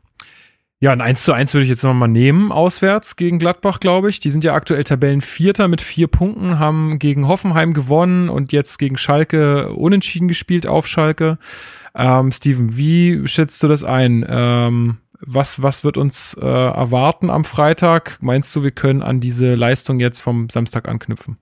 Ja, 0.80 0.92
ein 0.92 1.00
1 1.00 1.24
zu 1.24 1.32
1 1.32 1.54
würde 1.54 1.64
ich 1.64 1.70
jetzt 1.70 1.82
nochmal 1.82 2.08
nehmen, 2.08 2.52
auswärts 2.52 3.16
gegen 3.16 3.40
Gladbach, 3.40 3.80
glaube 3.80 4.08
ich. 4.08 4.20
Die 4.20 4.30
sind 4.30 4.44
ja 4.44 4.54
aktuell 4.54 4.84
Tabellenvierter 4.84 5.66
mit 5.66 5.82
vier 5.82 6.06
Punkten, 6.06 6.60
haben 6.60 7.00
gegen 7.00 7.26
Hoffenheim 7.26 7.74
gewonnen 7.74 8.28
und 8.28 8.52
jetzt 8.52 8.78
gegen 8.78 8.96
Schalke 8.96 9.72
unentschieden 9.72 10.28
gespielt 10.28 10.68
auf 10.68 10.86
Schalke. 10.86 11.38
Ähm, 11.96 12.30
Steven, 12.30 12.76
wie 12.76 13.26
schätzt 13.26 13.60
du 13.62 13.66
das 13.66 13.82
ein? 13.82 14.24
Ähm, 14.28 14.98
was, 15.20 15.62
was 15.62 15.82
wird 15.82 15.96
uns 15.96 16.34
äh, 16.40 16.46
erwarten 16.46 17.28
am 17.28 17.44
Freitag? 17.44 18.18
Meinst 18.20 18.54
du, 18.54 18.62
wir 18.62 18.70
können 18.70 19.02
an 19.02 19.18
diese 19.18 19.56
Leistung 19.56 19.98
jetzt 19.98 20.20
vom 20.20 20.48
Samstag 20.48 20.88
anknüpfen? 20.88 21.38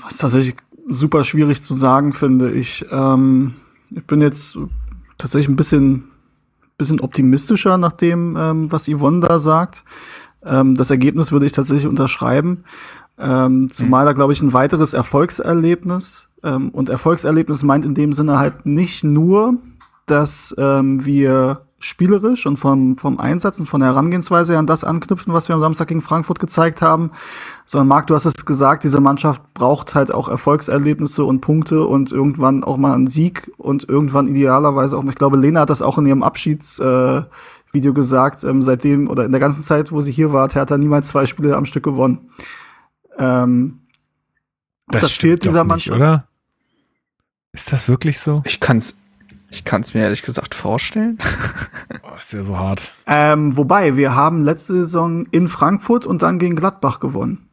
Was 0.00 0.18
tatsächlich 0.18 0.54
super 0.88 1.24
schwierig 1.24 1.62
zu 1.62 1.74
sagen, 1.74 2.12
finde 2.12 2.52
ich. 2.52 2.86
Ähm, 2.90 3.54
ich 3.90 4.04
bin 4.04 4.20
jetzt 4.20 4.58
tatsächlich 5.18 5.48
ein 5.48 5.56
bisschen, 5.56 6.04
bisschen 6.78 7.00
optimistischer 7.00 7.78
nach 7.78 7.92
dem, 7.92 8.36
ähm, 8.38 8.72
was 8.72 8.88
Yvonne 8.88 9.26
da 9.26 9.38
sagt. 9.38 9.84
Ähm, 10.44 10.74
das 10.74 10.90
Ergebnis 10.90 11.32
würde 11.32 11.46
ich 11.46 11.52
tatsächlich 11.52 11.86
unterschreiben. 11.86 12.64
Ähm, 13.18 13.70
zumal 13.70 14.04
da, 14.04 14.12
glaube 14.12 14.32
ich, 14.32 14.42
ein 14.42 14.52
weiteres 14.52 14.92
Erfolgserlebnis. 14.92 16.28
Ähm, 16.42 16.70
und 16.70 16.88
Erfolgserlebnis 16.88 17.62
meint 17.62 17.84
in 17.84 17.94
dem 17.94 18.12
Sinne 18.12 18.38
halt 18.38 18.66
nicht 18.66 19.04
nur, 19.04 19.54
dass 20.06 20.54
ähm, 20.58 21.04
wir 21.04 21.65
spielerisch 21.78 22.46
und 22.46 22.56
vom, 22.56 22.96
vom 22.96 23.20
Einsatz 23.20 23.60
und 23.60 23.66
von 23.66 23.80
der 23.80 23.90
Herangehensweise 23.90 24.56
an 24.56 24.66
das 24.66 24.82
anknüpfen, 24.82 25.34
was 25.34 25.48
wir 25.48 25.54
am 25.54 25.60
Samstag 25.60 25.88
gegen 25.88 26.00
Frankfurt 26.00 26.38
gezeigt 26.38 26.80
haben. 26.80 27.10
Sondern 27.66 27.88
Marc, 27.88 28.06
du 28.06 28.14
hast 28.14 28.24
es 28.24 28.46
gesagt, 28.46 28.84
diese 28.84 29.00
Mannschaft 29.00 29.42
braucht 29.52 29.94
halt 29.94 30.12
auch 30.12 30.28
Erfolgserlebnisse 30.28 31.24
und 31.24 31.40
Punkte 31.40 31.84
und 31.84 32.12
irgendwann 32.12 32.64
auch 32.64 32.78
mal 32.78 32.94
einen 32.94 33.08
Sieg 33.08 33.50
und 33.58 33.88
irgendwann 33.88 34.28
idealerweise 34.28 34.96
auch, 34.96 35.04
ich 35.04 35.14
glaube, 35.16 35.36
Lena 35.36 35.60
hat 35.60 35.70
das 35.70 35.82
auch 35.82 35.98
in 35.98 36.06
ihrem 36.06 36.22
Abschiedsvideo 36.22 37.28
äh, 37.74 37.94
gesagt, 37.94 38.44
ähm, 38.44 38.62
seitdem 38.62 39.08
oder 39.10 39.26
in 39.26 39.32
der 39.32 39.40
ganzen 39.40 39.62
Zeit, 39.62 39.92
wo 39.92 40.00
sie 40.00 40.12
hier 40.12 40.32
war, 40.32 40.48
hat 40.48 40.70
er 40.70 40.78
niemals 40.78 41.08
zwei 41.08 41.26
Spiele 41.26 41.56
am 41.56 41.66
Stück 41.66 41.84
gewonnen. 41.84 42.30
Ähm, 43.18 43.80
das, 44.88 45.02
das 45.02 45.12
fehlt 45.12 45.44
dieser 45.44 45.64
nicht, 45.64 45.68
Mannschaft. 45.68 45.96
Oder? 45.96 46.28
Ist 47.52 47.72
das 47.72 47.88
wirklich 47.88 48.18
so? 48.18 48.42
Ich 48.44 48.60
kann's 48.60 48.96
ich 49.50 49.64
kann 49.64 49.82
es 49.82 49.94
mir 49.94 50.02
ehrlich 50.02 50.22
gesagt 50.22 50.54
vorstellen. 50.54 51.18
oh, 52.02 52.16
ist 52.18 52.32
ja 52.32 52.42
so 52.42 52.58
hart. 52.58 52.92
Ähm, 53.06 53.56
wobei, 53.56 53.96
wir 53.96 54.14
haben 54.14 54.44
letzte 54.44 54.74
Saison 54.74 55.26
in 55.30 55.48
Frankfurt 55.48 56.06
und 56.06 56.22
dann 56.22 56.38
gegen 56.38 56.56
Gladbach 56.56 57.00
gewonnen. 57.00 57.46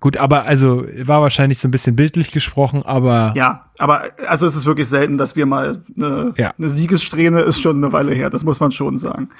Gut, 0.00 0.16
aber 0.16 0.44
also 0.44 0.84
war 1.04 1.22
wahrscheinlich 1.22 1.58
so 1.58 1.68
ein 1.68 1.70
bisschen 1.70 1.96
bildlich 1.96 2.30
gesprochen, 2.30 2.82
aber. 2.84 3.32
Ja, 3.36 3.70
aber 3.78 4.10
also 4.28 4.44
es 4.46 4.56
ist 4.56 4.66
wirklich 4.66 4.88
selten, 4.88 5.16
dass 5.16 5.36
wir 5.36 5.46
mal 5.46 5.82
eine, 5.96 6.34
ja. 6.36 6.52
eine 6.58 6.68
Siegessträhne 6.68 7.40
ist 7.40 7.60
schon 7.60 7.76
eine 7.76 7.92
Weile 7.92 8.12
her, 8.12 8.28
das 8.28 8.44
muss 8.44 8.60
man 8.60 8.72
schon 8.72 8.98
sagen. 8.98 9.30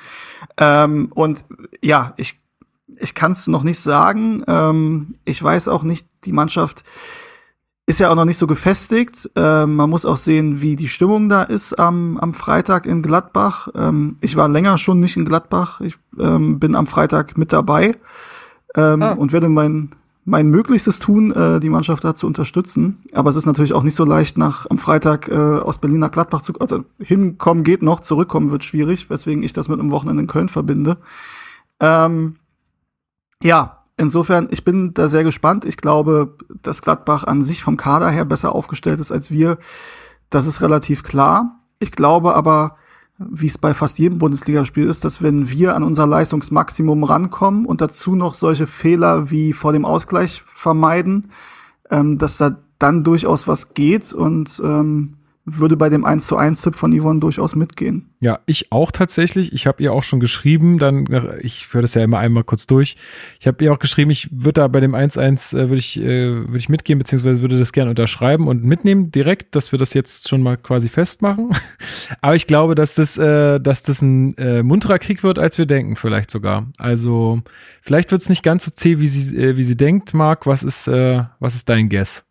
Ähm, 0.56 1.10
und 1.14 1.44
ja, 1.82 2.14
ich, 2.16 2.38
ich 2.98 3.14
kann 3.14 3.32
es 3.32 3.46
noch 3.48 3.64
nicht 3.64 3.80
sagen. 3.80 4.44
Ähm, 4.46 5.16
ich 5.24 5.42
weiß 5.42 5.68
auch 5.68 5.82
nicht, 5.82 6.06
die 6.24 6.32
Mannschaft 6.32 6.84
ist 7.86 8.00
ja 8.00 8.10
auch 8.10 8.16
noch 8.16 8.24
nicht 8.24 8.38
so 8.38 8.46
gefestigt. 8.48 9.30
Ähm, 9.36 9.76
man 9.76 9.88
muss 9.88 10.04
auch 10.04 10.16
sehen, 10.16 10.60
wie 10.60 10.74
die 10.74 10.88
Stimmung 10.88 11.28
da 11.28 11.44
ist 11.44 11.78
am, 11.78 12.18
am 12.18 12.34
Freitag 12.34 12.84
in 12.84 13.00
Gladbach. 13.00 13.68
Ähm, 13.76 14.16
ich 14.20 14.34
war 14.34 14.48
länger 14.48 14.76
schon 14.76 14.98
nicht 14.98 15.16
in 15.16 15.24
Gladbach. 15.24 15.80
Ich 15.80 15.96
ähm, 16.18 16.58
bin 16.58 16.74
am 16.74 16.88
Freitag 16.88 17.38
mit 17.38 17.52
dabei. 17.52 17.94
ähm, 18.76 19.02
Ah. 19.02 19.12
und 19.12 19.32
werde 19.32 19.48
mein, 19.48 19.90
mein 20.24 20.48
Möglichstes 20.50 20.98
tun, 20.98 21.30
äh, 21.32 21.60
die 21.60 21.70
Mannschaft 21.70 22.04
da 22.04 22.14
zu 22.14 22.26
unterstützen. 22.26 22.98
Aber 23.14 23.30
es 23.30 23.36
ist 23.36 23.46
natürlich 23.46 23.72
auch 23.72 23.82
nicht 23.84 23.94
so 23.94 24.04
leicht, 24.04 24.36
nach 24.36 24.66
am 24.68 24.78
Freitag 24.78 25.28
äh, 25.28 25.34
aus 25.34 25.78
Berlin 25.78 26.00
nach 26.00 26.10
Gladbach 26.10 26.42
zu 26.42 26.58
also 26.58 26.84
hinkommen 26.98 27.64
geht 27.64 27.82
noch, 27.82 28.00
zurückkommen 28.00 28.50
wird 28.50 28.64
schwierig, 28.64 29.08
weswegen 29.08 29.42
ich 29.42 29.52
das 29.52 29.68
mit 29.68 29.80
einem 29.80 29.92
Wochenende 29.92 30.22
in 30.22 30.26
Köln 30.26 30.48
verbinde. 30.48 30.98
Ähm, 31.80 32.36
ja, 33.42 33.75
insofern, 33.96 34.48
ich 34.50 34.64
bin 34.64 34.94
da 34.94 35.08
sehr 35.08 35.24
gespannt. 35.24 35.64
Ich 35.64 35.76
glaube, 35.76 36.36
dass 36.62 36.82
Gladbach 36.82 37.24
an 37.24 37.44
sich 37.44 37.62
vom 37.62 37.76
Kader 37.76 38.10
her 38.10 38.24
besser 38.24 38.54
aufgestellt 38.54 39.00
ist 39.00 39.12
als 39.12 39.30
wir. 39.30 39.58
Das 40.30 40.46
ist 40.46 40.60
relativ 40.60 41.02
klar. 41.02 41.60
Ich 41.78 41.92
glaube 41.92 42.34
aber, 42.34 42.76
wie 43.18 43.46
es 43.46 43.58
bei 43.58 43.72
fast 43.74 43.98
jedem 43.98 44.18
Bundesligaspiel 44.18 44.88
ist, 44.88 45.04
dass 45.04 45.22
wenn 45.22 45.48
wir 45.48 45.74
an 45.74 45.82
unser 45.82 46.06
Leistungsmaximum 46.06 47.04
rankommen 47.04 47.64
und 47.64 47.80
dazu 47.80 48.14
noch 48.14 48.34
solche 48.34 48.66
Fehler 48.66 49.30
wie 49.30 49.52
vor 49.52 49.72
dem 49.72 49.84
Ausgleich 49.84 50.42
vermeiden, 50.42 51.30
ähm, 51.90 52.18
dass 52.18 52.36
da 52.36 52.56
dann 52.78 53.04
durchaus 53.04 53.48
was 53.48 53.72
geht 53.72 54.12
und 54.12 54.60
ähm, 54.62 55.14
würde 55.48 55.76
bei 55.76 55.88
dem 55.88 56.04
1 56.04 56.26
zu 56.26 56.36
1 56.36 56.60
Tipp 56.60 56.74
von 56.74 56.92
Yvonne 56.98 57.20
durchaus 57.20 57.54
mitgehen. 57.54 58.10
Ja, 58.18 58.40
ich 58.46 58.72
auch 58.72 58.90
tatsächlich. 58.90 59.52
Ich 59.52 59.68
habe 59.68 59.80
ihr 59.80 59.92
auch 59.92 60.02
schon 60.02 60.18
geschrieben, 60.18 60.78
dann, 60.80 61.06
ich 61.40 61.68
führe 61.68 61.82
das 61.82 61.94
ja 61.94 62.02
immer 62.02 62.18
einmal 62.18 62.42
kurz 62.42 62.66
durch. 62.66 62.96
Ich 63.38 63.46
habe 63.46 63.62
ihr 63.62 63.72
auch 63.72 63.78
geschrieben, 63.78 64.10
ich 64.10 64.28
würde 64.32 64.60
da 64.60 64.68
bei 64.68 64.80
dem 64.80 64.96
1-1 64.96 65.56
äh, 65.56 65.68
würde 65.68 65.76
ich, 65.76 66.00
äh, 66.00 66.48
würde 66.48 66.58
ich 66.58 66.68
mitgehen, 66.68 66.98
beziehungsweise 66.98 67.42
würde 67.42 67.60
das 67.60 67.72
gerne 67.72 67.90
unterschreiben 67.90 68.48
und 68.48 68.64
mitnehmen 68.64 69.12
direkt, 69.12 69.54
dass 69.54 69.70
wir 69.70 69.78
das 69.78 69.94
jetzt 69.94 70.28
schon 70.28 70.42
mal 70.42 70.56
quasi 70.56 70.88
festmachen. 70.88 71.50
Aber 72.20 72.34
ich 72.34 72.48
glaube, 72.48 72.74
dass 72.74 72.96
das, 72.96 73.16
äh, 73.16 73.60
dass 73.60 73.84
das 73.84 74.02
ein 74.02 74.36
äh, 74.38 74.64
munterer 74.64 74.98
Krieg 74.98 75.22
wird, 75.22 75.38
als 75.38 75.58
wir 75.58 75.66
denken, 75.66 75.94
vielleicht 75.94 76.32
sogar. 76.32 76.66
Also, 76.76 77.42
vielleicht 77.82 78.10
wird 78.10 78.22
es 78.22 78.28
nicht 78.28 78.42
ganz 78.42 78.64
so 78.64 78.72
zäh, 78.72 78.98
wie 78.98 79.08
sie, 79.08 79.36
äh, 79.36 79.56
wie 79.56 79.64
sie 79.64 79.76
denkt, 79.76 80.12
Marc. 80.12 80.46
Was 80.46 80.64
ist, 80.64 80.88
äh, 80.88 81.22
was 81.38 81.54
ist 81.54 81.68
dein 81.68 81.88
Guess? 81.88 82.25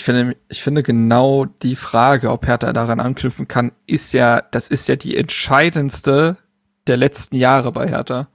Ich 0.00 0.04
finde, 0.04 0.34
ich 0.48 0.62
finde 0.62 0.82
genau 0.82 1.44
die 1.44 1.76
Frage, 1.76 2.30
ob 2.30 2.46
Hertha 2.46 2.72
daran 2.72 3.00
anknüpfen 3.00 3.48
kann, 3.48 3.72
ist 3.86 4.14
ja, 4.14 4.40
das 4.40 4.68
ist 4.68 4.88
ja 4.88 4.96
die 4.96 5.14
entscheidendste 5.14 6.38
der 6.86 6.96
letzten 6.96 7.36
Jahre 7.36 7.70
bei 7.70 7.86
Hertha. 7.86 8.28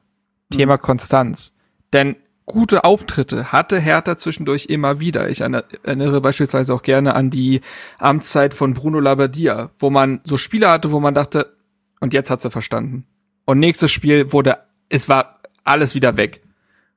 Thema 0.52 0.78
Konstanz. 0.78 1.56
Denn 1.92 2.18
gute 2.46 2.84
Auftritte 2.84 3.52
hatte 3.52 3.80
Hertha 3.80 4.16
zwischendurch 4.16 4.68
immer 4.68 5.00
wieder. 5.00 5.28
Ich 5.32 5.42
erinnere 5.42 6.22
beispielsweise 6.22 6.72
auch 6.72 6.84
gerne 6.84 7.16
an 7.16 7.32
die 7.32 7.62
Amtszeit 7.98 8.54
von 8.54 8.76
Bruno 8.76 9.00
Labbadia, 9.00 9.72
wo 9.80 9.90
man 9.90 10.22
so 10.24 10.38
Spiele 10.38 10.70
hatte, 10.70 10.92
wo 10.92 11.00
man 11.00 11.16
dachte, 11.16 11.58
und 12.00 12.14
jetzt 12.14 12.30
hat 12.30 12.42
sie 12.42 12.52
verstanden. 12.52 13.08
Und 13.46 13.58
nächstes 13.58 13.92
Spiel 13.92 14.32
wurde, 14.32 14.60
es 14.90 15.10
war 15.10 15.40
alles 15.64 15.96
wieder 15.96 16.16
weg. 16.16 16.44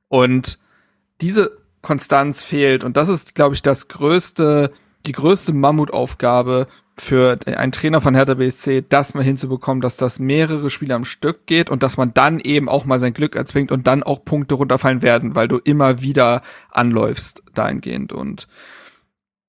Und 0.09 0.59
diese 1.21 1.57
Konstanz 1.81 2.41
fehlt. 2.41 2.83
Und 2.83 2.97
das 2.97 3.09
ist, 3.09 3.35
glaube 3.35 3.55
ich, 3.55 3.61
das 3.61 3.87
größte, 3.87 4.71
die 5.05 5.11
größte 5.11 5.53
Mammutaufgabe 5.53 6.67
für 6.97 7.39
einen 7.45 7.71
Trainer 7.71 8.01
von 8.01 8.13
Hertha 8.13 8.33
BSC, 8.33 8.83
das 8.87 9.13
mal 9.13 9.23
hinzubekommen, 9.23 9.81
dass 9.81 9.97
das 9.97 10.19
mehrere 10.19 10.69
Spiele 10.69 10.95
am 10.95 11.05
Stück 11.05 11.45
geht 11.45 11.69
und 11.69 11.81
dass 11.81 11.97
man 11.97 12.13
dann 12.13 12.39
eben 12.39 12.67
auch 12.67 12.85
mal 12.85 12.99
sein 12.99 13.13
Glück 13.13 13.35
erzwingt 13.35 13.71
und 13.71 13.87
dann 13.87 14.03
auch 14.03 14.25
Punkte 14.25 14.55
runterfallen 14.55 15.01
werden, 15.01 15.35
weil 15.35 15.47
du 15.47 15.57
immer 15.57 16.01
wieder 16.01 16.41
anläufst 16.69 17.43
dahingehend. 17.53 18.11
Und 18.11 18.47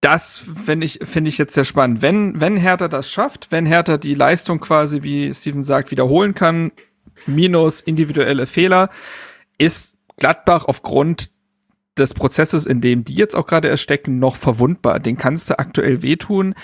das 0.00 0.38
finde 0.38 0.86
ich, 0.86 1.00
finde 1.02 1.28
ich 1.28 1.38
jetzt 1.38 1.54
sehr 1.54 1.64
spannend. 1.64 2.02
Wenn, 2.02 2.40
wenn 2.40 2.56
Hertha 2.56 2.88
das 2.88 3.10
schafft, 3.10 3.50
wenn 3.50 3.66
Hertha 3.66 3.96
die 3.96 4.14
Leistung 4.14 4.60
quasi, 4.60 5.02
wie 5.02 5.32
Steven 5.34 5.64
sagt, 5.64 5.90
wiederholen 5.90 6.34
kann, 6.34 6.72
minus 7.26 7.80
individuelle 7.80 8.46
Fehler, 8.46 8.90
ist 9.58 9.96
Gladbach 10.16 10.64
aufgrund 10.66 11.30
des 12.00 12.14
Prozesses, 12.14 12.66
in 12.66 12.80
dem 12.80 13.04
die 13.04 13.14
jetzt 13.14 13.36
auch 13.36 13.46
gerade 13.46 13.68
erstecken, 13.68 14.18
noch 14.18 14.36
verwundbar. 14.36 14.98
Den 14.98 15.16
kannst 15.16 15.50
du 15.50 15.58
aktuell 15.58 16.02
wehtun. 16.02 16.54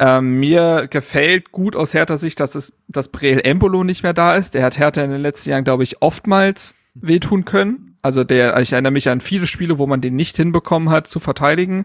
Ähm, 0.00 0.38
mir 0.40 0.86
gefällt 0.88 1.52
gut 1.52 1.76
aus 1.76 1.94
Hertha 1.94 2.16
Sicht, 2.16 2.40
dass 2.40 2.54
es, 2.54 2.78
dass 2.88 3.08
Breel 3.08 3.40
Embolo 3.40 3.84
nicht 3.84 4.02
mehr 4.02 4.14
da 4.14 4.36
ist. 4.36 4.54
Der 4.54 4.62
hat 4.62 4.78
Hertha 4.78 5.02
in 5.02 5.10
den 5.10 5.20
letzten 5.22 5.50
Jahren, 5.50 5.64
glaube 5.64 5.82
ich, 5.82 6.02
oftmals 6.02 6.74
wehtun 6.94 7.44
können. 7.44 7.96
Also 8.02 8.24
der, 8.24 8.58
ich 8.60 8.72
erinnere 8.72 8.92
mich 8.92 9.08
an 9.08 9.20
viele 9.20 9.46
Spiele, 9.46 9.78
wo 9.78 9.86
man 9.86 10.00
den 10.00 10.16
nicht 10.16 10.36
hinbekommen 10.36 10.90
hat 10.90 11.06
zu 11.08 11.18
verteidigen. 11.18 11.84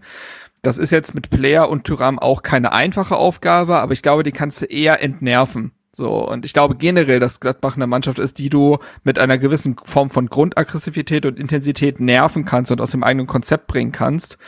Das 0.61 0.77
ist 0.77 0.91
jetzt 0.91 1.13
mit 1.13 1.29
Player 1.29 1.69
und 1.69 1.83
Tyram 1.83 2.19
auch 2.19 2.41
keine 2.43 2.71
einfache 2.71 3.17
Aufgabe, 3.17 3.79
aber 3.79 3.93
ich 3.93 4.01
glaube, 4.01 4.23
die 4.23 4.31
kannst 4.31 4.61
du 4.61 4.65
eher 4.65 5.01
entnerven. 5.01 5.73
So, 5.95 6.27
und 6.27 6.43
ich 6.43 6.53
glaube 6.53 6.75
generell, 6.75 7.19
dass 7.19 7.39
Gladbach 7.39 7.75
eine 7.75 7.85
Mannschaft 7.85 8.17
ist, 8.17 8.39
die 8.39 8.49
du 8.49 8.79
mit 9.03 9.19
einer 9.19 9.37
gewissen 9.37 9.75
Form 9.83 10.09
von 10.09 10.25
Grundaggressivität 10.25 11.23
und 11.27 11.37
Intensität 11.37 11.99
nerven 11.99 12.45
kannst 12.45 12.71
und 12.71 12.81
aus 12.81 12.91
dem 12.91 13.03
eigenen 13.03 13.27
Konzept 13.27 13.67
bringen 13.67 13.91
kannst. 13.91 14.39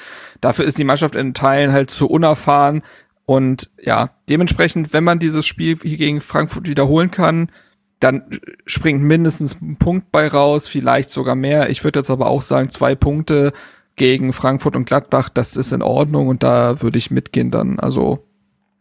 Dafür 0.42 0.66
ist 0.66 0.80
die 0.80 0.84
Mannschaft 0.84 1.16
in 1.16 1.36
Teilen 1.36 1.72
halt 1.72 1.92
zu 1.92 2.08
unerfahren. 2.08 2.82
Und 3.28 3.70
ja, 3.80 4.10
dementsprechend, 4.28 4.92
wenn 4.92 5.04
man 5.04 5.20
dieses 5.20 5.46
Spiel 5.46 5.78
hier 5.84 5.98
gegen 5.98 6.20
Frankfurt 6.20 6.68
wiederholen 6.68 7.12
kann, 7.12 7.52
dann 8.00 8.24
springt 8.66 9.04
mindestens 9.04 9.62
ein 9.62 9.78
Punkt 9.78 10.12
bei 10.12 10.28
raus, 10.28 10.68
vielleicht 10.68 11.12
sogar 11.12 11.36
mehr. 11.36 11.70
Ich 11.70 11.84
würde 11.84 12.00
jetzt 12.00 12.10
aber 12.10 12.28
auch 12.28 12.42
sagen, 12.42 12.72
zwei 12.72 12.96
Punkte 12.96 13.54
gegen 13.96 14.34
Frankfurt 14.34 14.76
und 14.76 14.86
Gladbach, 14.86 15.30
das 15.30 15.56
ist 15.56 15.74
in 15.74 15.82
Ordnung 15.84 16.28
und 16.28 16.42
da 16.42 16.82
würde 16.82 16.98
ich 16.98 17.12
mitgehen 17.12 17.52
dann. 17.52 17.80
Also 17.80 18.25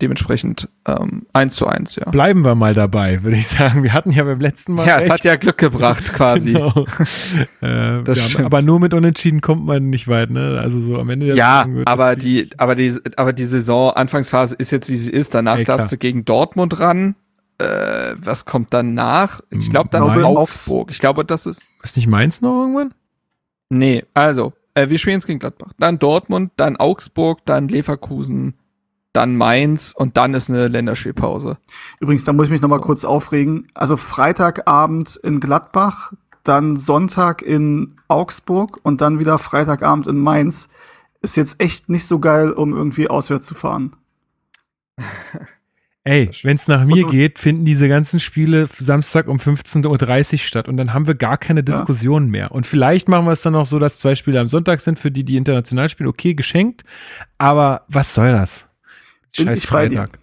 dementsprechend 0.02 0.68
ähm, 0.86 1.26
1 1.32 1.54
zu 1.54 1.66
1, 1.66 1.96
ja. 1.96 2.10
Bleiben 2.10 2.44
wir 2.44 2.54
mal 2.54 2.74
dabei, 2.74 3.22
würde 3.22 3.36
ich 3.36 3.48
sagen. 3.48 3.82
Wir 3.82 3.92
hatten 3.92 4.10
ja 4.10 4.24
beim 4.24 4.40
letzten 4.40 4.74
Mal. 4.74 4.86
Ja, 4.86 4.96
es 4.96 5.02
recht. 5.02 5.10
hat 5.12 5.24
ja 5.24 5.36
Glück 5.36 5.58
gebracht, 5.58 6.12
quasi. 6.12 6.52
Genau. 6.54 6.86
äh, 7.60 8.02
Das 8.04 8.32
ja, 8.34 8.44
aber 8.44 8.62
nur 8.62 8.80
mit 8.80 8.92
Unentschieden 8.94 9.40
kommt 9.40 9.64
man 9.64 9.90
nicht 9.90 10.08
weit, 10.08 10.30
ne? 10.30 10.58
Also 10.60 10.80
so 10.80 10.98
am 10.98 11.08
Ende 11.10 11.26
der 11.26 11.36
Ja, 11.36 11.58
Saison 11.60 11.74
wird 11.76 11.88
aber 11.88 12.16
die, 12.16 12.50
aber 12.58 12.74
die, 12.74 12.92
aber 13.16 13.32
die 13.32 13.44
Saison 13.44 13.90
Anfangsphase 13.92 14.54
ist 14.56 14.70
jetzt 14.72 14.88
wie 14.88 14.96
sie 14.96 15.10
ist. 15.12 15.34
Danach 15.34 15.58
Ja, 15.58 15.64
klar. 15.64 15.78
darfst 15.78 15.92
du 15.92 15.96
gegen 15.98 16.24
Dortmund 16.24 16.80
ran. 16.80 17.14
Äh, 17.58 18.14
was 18.16 18.44
kommt 18.46 18.74
danach? 18.74 19.40
Ich 19.50 19.70
glaube 19.70 19.88
dann 19.92 20.02
Mainz. 20.08 20.24
Augsburg. 20.24 20.90
Ich 20.90 20.98
glaube, 20.98 21.24
das 21.24 21.46
ist 21.46 21.62
Ist 21.84 21.96
nicht 21.96 22.08
Mainz 22.08 22.40
noch 22.40 22.62
irgendwann? 22.62 22.92
nee. 23.70 24.04
Also 24.12 24.52
äh, 24.74 24.88
wir 24.88 24.98
spielen 24.98 25.14
jetzt 25.14 25.26
gegen 25.26 25.38
Gladbach. 25.38 25.72
Dann 25.78 26.00
Dortmund, 26.00 26.50
dann 26.56 26.76
Augsburg, 26.76 27.44
dann 27.44 27.68
Leverkusen, 27.68 28.54
dann 29.14 29.36
Mainz 29.36 29.94
und 29.96 30.16
dann 30.18 30.34
ist 30.34 30.50
eine 30.50 30.68
Länderspielpause. 30.68 31.56
Übrigens, 32.00 32.24
da 32.26 32.32
muss 32.34 32.46
ich 32.46 32.52
mich 32.52 32.60
noch 32.60 32.68
mal 32.68 32.80
So. 32.80 32.82
kurz 32.84 33.04
aufregen. 33.06 33.66
Also 33.74 33.96
Freitagabend 33.96 35.16
in 35.16 35.40
Gladbach, 35.40 36.12
dann 36.42 36.76
Sonntag 36.76 37.40
in 37.40 37.96
Augsburg 38.08 38.78
und 38.82 39.00
dann 39.00 39.18
wieder 39.18 39.38
Freitagabend 39.38 40.06
in 40.06 40.18
Mainz. 40.18 40.68
Ist 41.22 41.36
jetzt 41.36 41.60
echt 41.62 41.88
nicht 41.88 42.04
so 42.06 42.18
geil, 42.18 42.52
um 42.52 42.74
irgendwie 42.74 43.08
auswärts 43.08 43.46
zu 43.46 43.54
fahren. 43.54 43.94
Ey, 46.06 46.28
wenn 46.42 46.56
es 46.56 46.68
nach 46.68 46.84
mir 46.84 47.06
Und- 47.06 47.12
geht, 47.12 47.38
finden 47.38 47.64
diese 47.64 47.88
ganzen 47.88 48.20
Spiele 48.20 48.66
Samstag 48.78 49.26
um 49.26 49.38
15.30 49.38 50.32
Uhr 50.34 50.38
statt 50.40 50.68
und 50.68 50.76
dann 50.76 50.92
haben 50.92 51.06
wir 51.06 51.14
gar 51.14 51.38
keine 51.38 51.64
Diskussion 51.64 52.28
mehr. 52.28 52.52
Und 52.52 52.66
vielleicht 52.66 53.08
machen 53.08 53.24
wir 53.24 53.32
es 53.32 53.40
dann 53.40 53.54
auch 53.54 53.64
so, 53.64 53.78
dass 53.78 54.00
zwei 54.00 54.14
Spiele 54.14 54.38
am 54.38 54.48
Sonntag 54.48 54.82
sind, 54.82 54.98
für 54.98 55.10
die, 55.10 55.24
die 55.24 55.36
international 55.36 55.88
spielen, 55.88 56.10
okay, 56.10 56.34
geschenkt. 56.34 56.84
Aber 57.38 57.84
was 57.88 58.12
soll 58.12 58.32
das? 58.32 58.68
Scheiß 59.36 59.64
ich 59.64 59.70
bei 59.70 59.88
dir. 59.88 59.96
Freitag. 59.98 60.18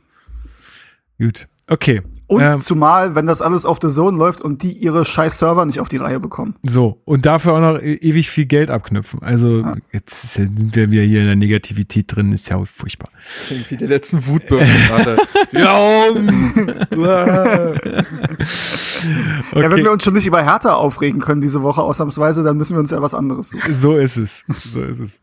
Gut, 1.20 1.48
okay. 1.68 2.02
Und 2.28 2.40
Ähm, 2.42 2.62
zumal, 2.62 3.14
wenn 3.14 3.26
das 3.26 3.42
alles 3.42 3.66
auf 3.66 3.78
der 3.78 3.90
Zone 3.90 4.18
läuft 4.18 4.40
und 4.40 4.64
die 4.64 4.72
ihre 4.72 5.04
scheiß 5.04 5.38
Server 5.38 5.66
nicht 5.66 5.82
auf 5.82 5.90
die 5.90 5.98
Reihe 5.98 6.22
bekommen. 6.22 6.56
So, 6.64 7.02
und 7.04 7.26
dafür 7.26 7.56
auch 7.56 7.60
noch 7.60 7.78
e- 7.82 7.96
ewig 7.96 8.30
viel 8.30 8.46
Geld 8.46 8.72
abknüpfen. 8.72 9.22
Also, 9.22 9.66
jetzt 9.92 10.38
ja- 10.38 10.46
sind 10.46 10.74
wir 10.74 10.92
wieder 10.92 11.04
hier 11.04 11.20
in 11.20 11.26
der 11.26 11.36
Negativität 11.36 12.06
drin, 12.16 12.32
ist 12.32 12.48
ja 12.48 12.64
furchtbar. 12.64 13.10
Klingt 13.48 13.70
wie 13.70 13.76
die 13.76 13.86
letzten 13.86 14.26
Wutbürger 14.28 14.66
gerade. 14.88 15.18
ja, 15.52 16.06
Okay, 19.52 19.62
Ja, 19.64 19.72
wenn 19.72 19.84
wir 19.84 19.92
uns 19.92 20.04
schon 20.04 20.14
nicht 20.14 20.26
über 20.26 20.42
Hertha 20.44 20.74
aufregen 20.74 21.22
können 21.22 21.42
diese 21.42 21.62
Woche 21.62 21.82
ausnahmsweise, 21.82 22.44
dann 22.44 22.58
müssen 22.58 22.76
wir 22.76 22.80
uns 22.80 22.92
ja 22.92 23.02
was 23.02 23.14
anderes 23.14 23.50
suchen. 23.50 23.74
so 23.74 23.98
ist 23.98 24.18
es. 24.18 24.44
So 24.48 24.82
ist 24.84 25.00
es. 25.00 25.22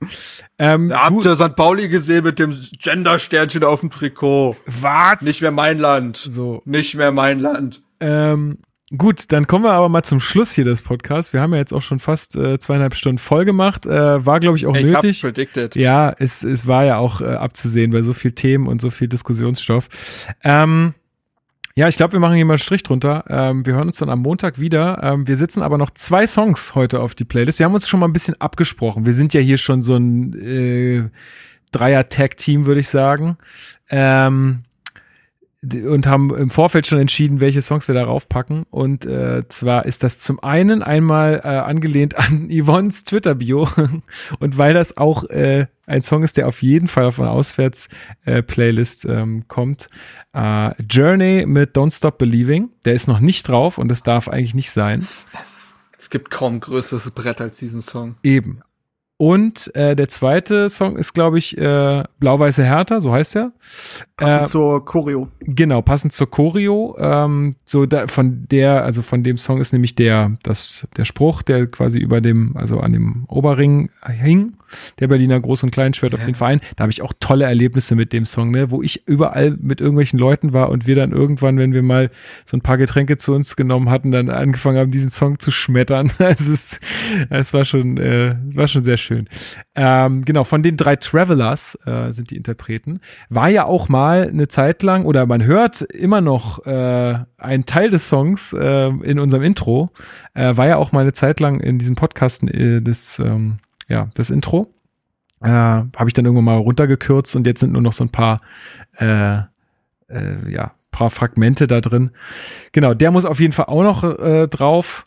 Ähm, 0.59 0.93
Habt 0.95 1.25
ihr 1.25 1.37
St. 1.37 1.55
Pauli 1.57 1.89
gesehen 1.89 2.25
mit 2.25 2.39
dem 2.39 2.55
Gender-Sternchen 2.79 3.65
auf 3.65 3.81
dem 3.81 3.91
Trikot? 3.91 4.57
was? 4.81 5.23
Nicht 5.23 5.43
mehr 5.43 5.53
mein 5.53 5.79
Land. 5.79 6.17
So, 6.17 6.63
Nicht 6.65 6.95
mehr 6.95 7.13
mein 7.13 7.41
Land. 7.41 7.83
Ähm, 8.01 8.59
gut, 8.97 9.31
dann 9.33 9.47
kommen 9.47 9.65
wir 9.65 9.73
aber 9.73 9.89
mal 9.89 10.03
zum 10.03 10.21
Schluss 10.21 10.53
hier 10.53 10.65
des 10.65 10.83
Podcasts. 10.83 11.33
Wir 11.33 11.41
haben 11.41 11.53
ja 11.53 11.59
jetzt 11.59 11.73
auch 11.73 11.83
schon 11.83 11.99
fast 11.99 12.37
äh, 12.37 12.59
zweieinhalb 12.59 12.95
Stunden 12.95 13.19
voll 13.19 13.45
gemacht. 13.45 13.87
Äh, 13.87 14.25
war, 14.25 14.41
glaube 14.41 14.57
ich, 14.57 14.67
auch 14.67 14.75
Ich 14.75 14.93
hab's 14.95 15.03
nötig. 15.05 15.21
predicted. 15.23 15.77
Ja, 15.77 16.15
es, 16.19 16.43
es 16.43 16.67
war 16.67 16.85
ja 16.85 16.97
auch 16.99 17.21
äh, 17.21 17.25
abzusehen 17.27 17.91
bei 17.93 18.03
so 18.03 18.13
viel 18.13 18.33
Themen 18.33 18.67
und 18.67 18.81
so 18.81 18.91
viel 18.91 19.09
Diskussionsstoff. 19.09 19.89
Ähm, 20.45 20.95
ja, 21.79 21.87
ich 21.87 21.97
glaube, 21.97 22.15
wir 22.15 22.19
machen 22.19 22.35
hier 22.35 22.45
mal 22.45 22.55
einen 22.55 22.59
Strich 22.59 22.83
drunter. 22.83 23.23
Ähm, 23.29 23.65
wir 23.65 23.75
hören 23.77 23.87
uns 23.87 23.99
dann 23.99 24.11
am 24.11 24.19
Montag 24.19 24.59
wieder. 24.59 25.01
Ähm, 25.01 25.29
wir 25.29 25.37
sitzen 25.37 25.63
aber 25.63 25.79
noch 25.79 25.91
zwei 25.91 26.27
Songs 26.27 26.75
heute 26.75 26.99
auf 26.99 27.15
die 27.15 27.23
Playlist. 27.23 27.61
Wir 27.61 27.67
haben 27.67 27.75
uns 27.75 27.87
schon 27.87 28.01
mal 28.01 28.09
ein 28.09 28.13
bisschen 28.13 28.35
abgesprochen. 28.41 29.07
Wir 29.07 29.15
sind 29.15 29.33
ja 29.33 29.41
hier 29.41 29.59
schon 29.59 29.81
so 29.83 29.95
ein 29.95 30.35
äh, 30.35 31.09
Dreier-Tag-Team, 31.71 32.67
würde 32.67 32.81
ich 32.81 32.89
sagen. 32.89 33.37
Ähm, 33.91 34.65
und 35.63 36.07
haben 36.07 36.35
im 36.37 36.51
Vorfeld 36.51 36.87
schon 36.87 37.01
entschieden, 37.01 37.41
welche 37.41 37.63
Songs 37.63 37.89
wir 37.89 37.95
darauf 37.95 38.29
packen. 38.29 38.65
Und 38.71 39.07
äh, 39.07 39.43
zwar 39.49 39.87
ist 39.87 40.05
das 40.05 40.19
zum 40.19 40.41
einen 40.43 40.83
einmal 40.83 41.41
äh, 41.43 41.49
angelehnt 41.49 42.17
an 42.17 42.49
Yvonnes 42.53 43.05
Twitter-Bio 43.05 43.69
und 44.39 44.59
weil 44.59 44.75
das 44.75 44.97
auch 44.97 45.25
äh, 45.25 45.67
ein 45.87 46.03
Song 46.03 46.23
ist, 46.23 46.37
der 46.37 46.47
auf 46.47 46.63
jeden 46.63 46.87
Fall 46.87 47.07
auf 47.07 47.19
eine 47.19 47.31
Auswärts-Playlist 47.31 49.05
äh, 49.07 49.21
ähm, 49.21 49.49
kommt. 49.49 49.89
Äh, 50.33 50.81
Journey 50.83 51.45
mit 51.47 51.77
Don't 51.77 51.97
Stop 51.97 52.19
Believing. 52.19 52.71
Der 52.85 52.95
ist 52.95 53.09
noch 53.09 53.21
nicht 53.21 53.49
drauf 53.49 53.79
und 53.79 53.89
das 53.89 54.03
darf 54.05 54.29
eigentlich 54.29 54.55
nicht 54.55 54.71
sein. 54.71 55.01
Es, 55.01 55.27
es, 55.41 55.75
es 55.99 56.11
gibt 56.11 56.31
kaum 56.31 56.61
größeres 56.61 57.11
Brett 57.11 57.41
als 57.41 57.59
diesen 57.59 57.83
Song. 57.83 58.17
Eben. 58.23 58.63
Und 59.21 59.75
äh, 59.75 59.97
der 59.97 60.09
zweite 60.09 60.69
Song 60.69 60.97
ist, 60.97 61.13
glaube 61.13 61.39
ich, 61.39 61.59
äh, 61.59 62.05
Blau-Weiße 62.21 62.63
Hertha, 62.63 63.01
so 63.01 63.13
heißt 63.13 63.35
er. 63.35 63.53
Passend 64.17 64.43
Äh, 64.43 64.49
zur 64.49 64.85
Choreo. 64.85 65.27
Genau, 65.41 65.83
passend 65.83 66.13
zur 66.13 66.31
Choreo. 66.31 66.97
Ähm, 67.01 67.57
so 67.65 67.85
da, 67.85 68.07
von 68.07 68.47
der, 68.49 68.85
also 68.85 69.03
von 69.03 69.25
dem 69.25 69.37
Song 69.37 69.61
ist 69.61 69.73
nämlich 69.73 69.97
der, 69.97 70.39
das, 70.45 70.87
der 70.97 71.05
Spruch, 71.05 71.43
der 71.43 71.67
quasi 71.67 71.99
über 71.99 72.21
dem, 72.21 72.57
also 72.57 72.79
an 72.79 72.93
dem 72.93 73.25
Oberring 73.27 73.91
hing, 74.07 74.53
der 74.99 75.09
Berliner 75.09 75.39
Groß- 75.39 75.65
und 75.65 75.71
Kleinschwert 75.71 76.15
auf 76.15 76.25
den 76.25 76.35
Verein. 76.35 76.61
Da 76.77 76.83
habe 76.83 76.93
ich 76.93 77.03
auch 77.03 77.13
tolle 77.21 77.45
Erlebnisse 77.45 77.95
mit 77.95 78.13
dem 78.13 78.25
Song, 78.25 78.51
ne, 78.51 78.71
wo 78.71 78.83
ich 78.83 79.07
überall 79.07 79.57
mit 79.61 79.81
irgendwelchen 79.81 80.19
Leuten 80.19 80.53
war 80.53 80.71
und 80.71 80.87
wir 80.87 80.95
dann 80.95 81.13
irgendwann, 81.13 81.59
wenn 81.59 81.73
wir 81.73 81.83
mal 81.83 82.11
so 82.45 82.57
ein 82.57 82.61
paar 82.61 82.79
Getränke 82.79 83.17
zu 83.17 83.35
uns 83.35 83.57
genommen 83.57 83.91
hatten, 83.91 84.11
dann 84.11 84.31
angefangen 84.31 84.79
haben, 84.79 84.91
diesen 84.91 85.11
Song 85.11 85.39
zu 85.39 85.51
schmettern. 85.51 86.11
Es 86.29 86.47
ist, 86.47 86.81
es 87.31 87.55
war 87.55 87.65
schon, 87.65 87.97
äh, 87.97 88.37
war 88.53 88.69
schon 88.69 88.85
sehr 88.85 88.99
schön. 88.99 89.29
Ähm, 89.75 90.25
genau, 90.25 90.45
von 90.45 90.63
den 90.63 90.77
drei 90.77 90.97
Travelers 90.97 91.79
äh, 91.87 92.13
sind 92.13 92.31
die 92.31 92.37
Interpreten. 92.37 93.01
War 93.31 93.49
ja 93.49 93.65
auch 93.65 93.89
mal 93.89 94.29
eine 94.29 94.49
Zeit 94.49 94.83
lang, 94.83 95.05
oder 95.05 95.25
man 95.27 95.45
hört 95.45 95.83
immer 95.83 96.21
noch 96.21 96.67
äh, 96.67 97.19
einen 97.39 97.67
Teil 97.67 97.91
des 97.91 98.09
Songs 98.09 98.53
äh, 98.53 98.89
in 98.89 99.19
unserem 99.19 99.43
Intro, 99.43 99.91
äh, 100.35 100.57
war 100.57 100.67
ja 100.67 100.77
auch 100.77 100.93
mal 100.93 101.01
eine 101.01 101.13
Zeit 101.13 101.41
lang 101.41 101.61
in 101.61 101.79
diesem 101.79 101.95
Podcast 101.95 102.43
äh, 102.45 102.81
des, 102.81 103.19
ähm, 103.19 103.59
ja, 103.89 104.09
das 104.15 104.31
Intro. 104.31 104.73
Äh, 105.41 105.49
Habe 105.49 106.05
ich 106.07 106.15
dann 106.15 106.25
irgendwann 106.25 106.45
mal 106.45 106.57
runtergekürzt 106.57 107.37
und 107.37 107.47
jetzt 107.47 107.61
sind 107.61 107.73
nur 107.73 107.83
noch 107.83 107.93
so 107.93 108.05
ein 108.05 108.11
paar, 108.11 108.41
äh, 108.99 109.39
äh, 110.09 110.51
ja, 110.51 110.73
paar 110.91 111.11
Fragmente 111.11 111.67
da 111.67 111.81
drin. 111.81 112.11
Genau, 112.73 112.95
der 112.95 113.11
muss 113.11 113.25
auf 113.25 113.41
jeden 113.41 113.53
Fall 113.53 113.67
auch 113.67 113.83
noch 113.83 114.05
äh, 114.05 114.49
drauf. 114.49 115.05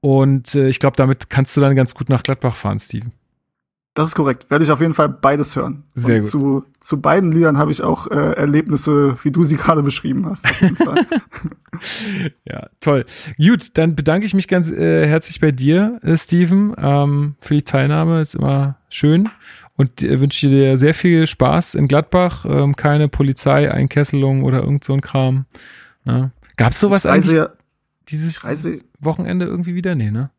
Und 0.00 0.54
äh, 0.54 0.68
ich 0.68 0.80
glaube, 0.80 0.96
damit 0.96 1.30
kannst 1.30 1.56
du 1.56 1.60
dann 1.60 1.76
ganz 1.76 1.94
gut 1.94 2.08
nach 2.08 2.22
Gladbach 2.22 2.56
fahren, 2.56 2.78
Steven. 2.78 3.12
Das 3.94 4.08
ist 4.08 4.14
korrekt. 4.14 4.50
Werde 4.50 4.64
ich 4.64 4.70
auf 4.70 4.80
jeden 4.80 4.94
Fall 4.94 5.10
beides 5.10 5.54
hören. 5.54 5.84
Sehr 5.94 6.16
und 6.16 6.22
gut. 6.22 6.30
Zu, 6.30 6.64
zu 6.80 7.00
beiden 7.00 7.30
Liedern 7.30 7.58
habe 7.58 7.70
ich 7.70 7.82
auch 7.82 8.06
äh, 8.10 8.32
Erlebnisse, 8.32 9.16
wie 9.22 9.30
du 9.30 9.44
sie 9.44 9.56
gerade 9.58 9.82
beschrieben 9.82 10.26
hast. 10.26 10.46
Ja, 12.44 12.68
toll. 12.80 13.02
Gut, 13.38 13.70
dann 13.74 13.96
bedanke 13.96 14.26
ich 14.26 14.34
mich 14.34 14.46
ganz 14.46 14.70
äh, 14.70 15.06
herzlich 15.06 15.40
bei 15.40 15.50
dir, 15.50 15.98
äh, 16.02 16.16
Steven, 16.16 16.74
ähm, 16.78 17.34
für 17.40 17.54
die 17.54 17.62
Teilnahme. 17.62 18.20
Ist 18.20 18.34
immer 18.34 18.76
schön. 18.88 19.28
Und 19.76 20.02
äh, 20.02 20.20
wünsche 20.20 20.48
dir 20.48 20.76
sehr 20.76 20.94
viel 20.94 21.26
Spaß 21.26 21.74
in 21.74 21.88
Gladbach. 21.88 22.44
Ähm, 22.44 22.76
keine 22.76 23.08
Polizeieinkesselung 23.08 24.44
oder 24.44 24.60
irgend 24.62 24.84
so 24.84 24.92
ein 24.92 25.00
Kram. 25.00 25.46
Ne? 26.04 26.30
Gab's 26.56 26.78
sowas 26.78 27.04
Ich 27.04 27.10
reise 27.10 27.30
eigentlich 27.30 27.38
ja 27.38 27.48
dieses, 28.08 28.40
dieses 28.40 28.84
Wochenende 29.00 29.46
irgendwie 29.46 29.74
wieder? 29.74 29.94
Nee, 29.94 30.10
ne? 30.10 30.30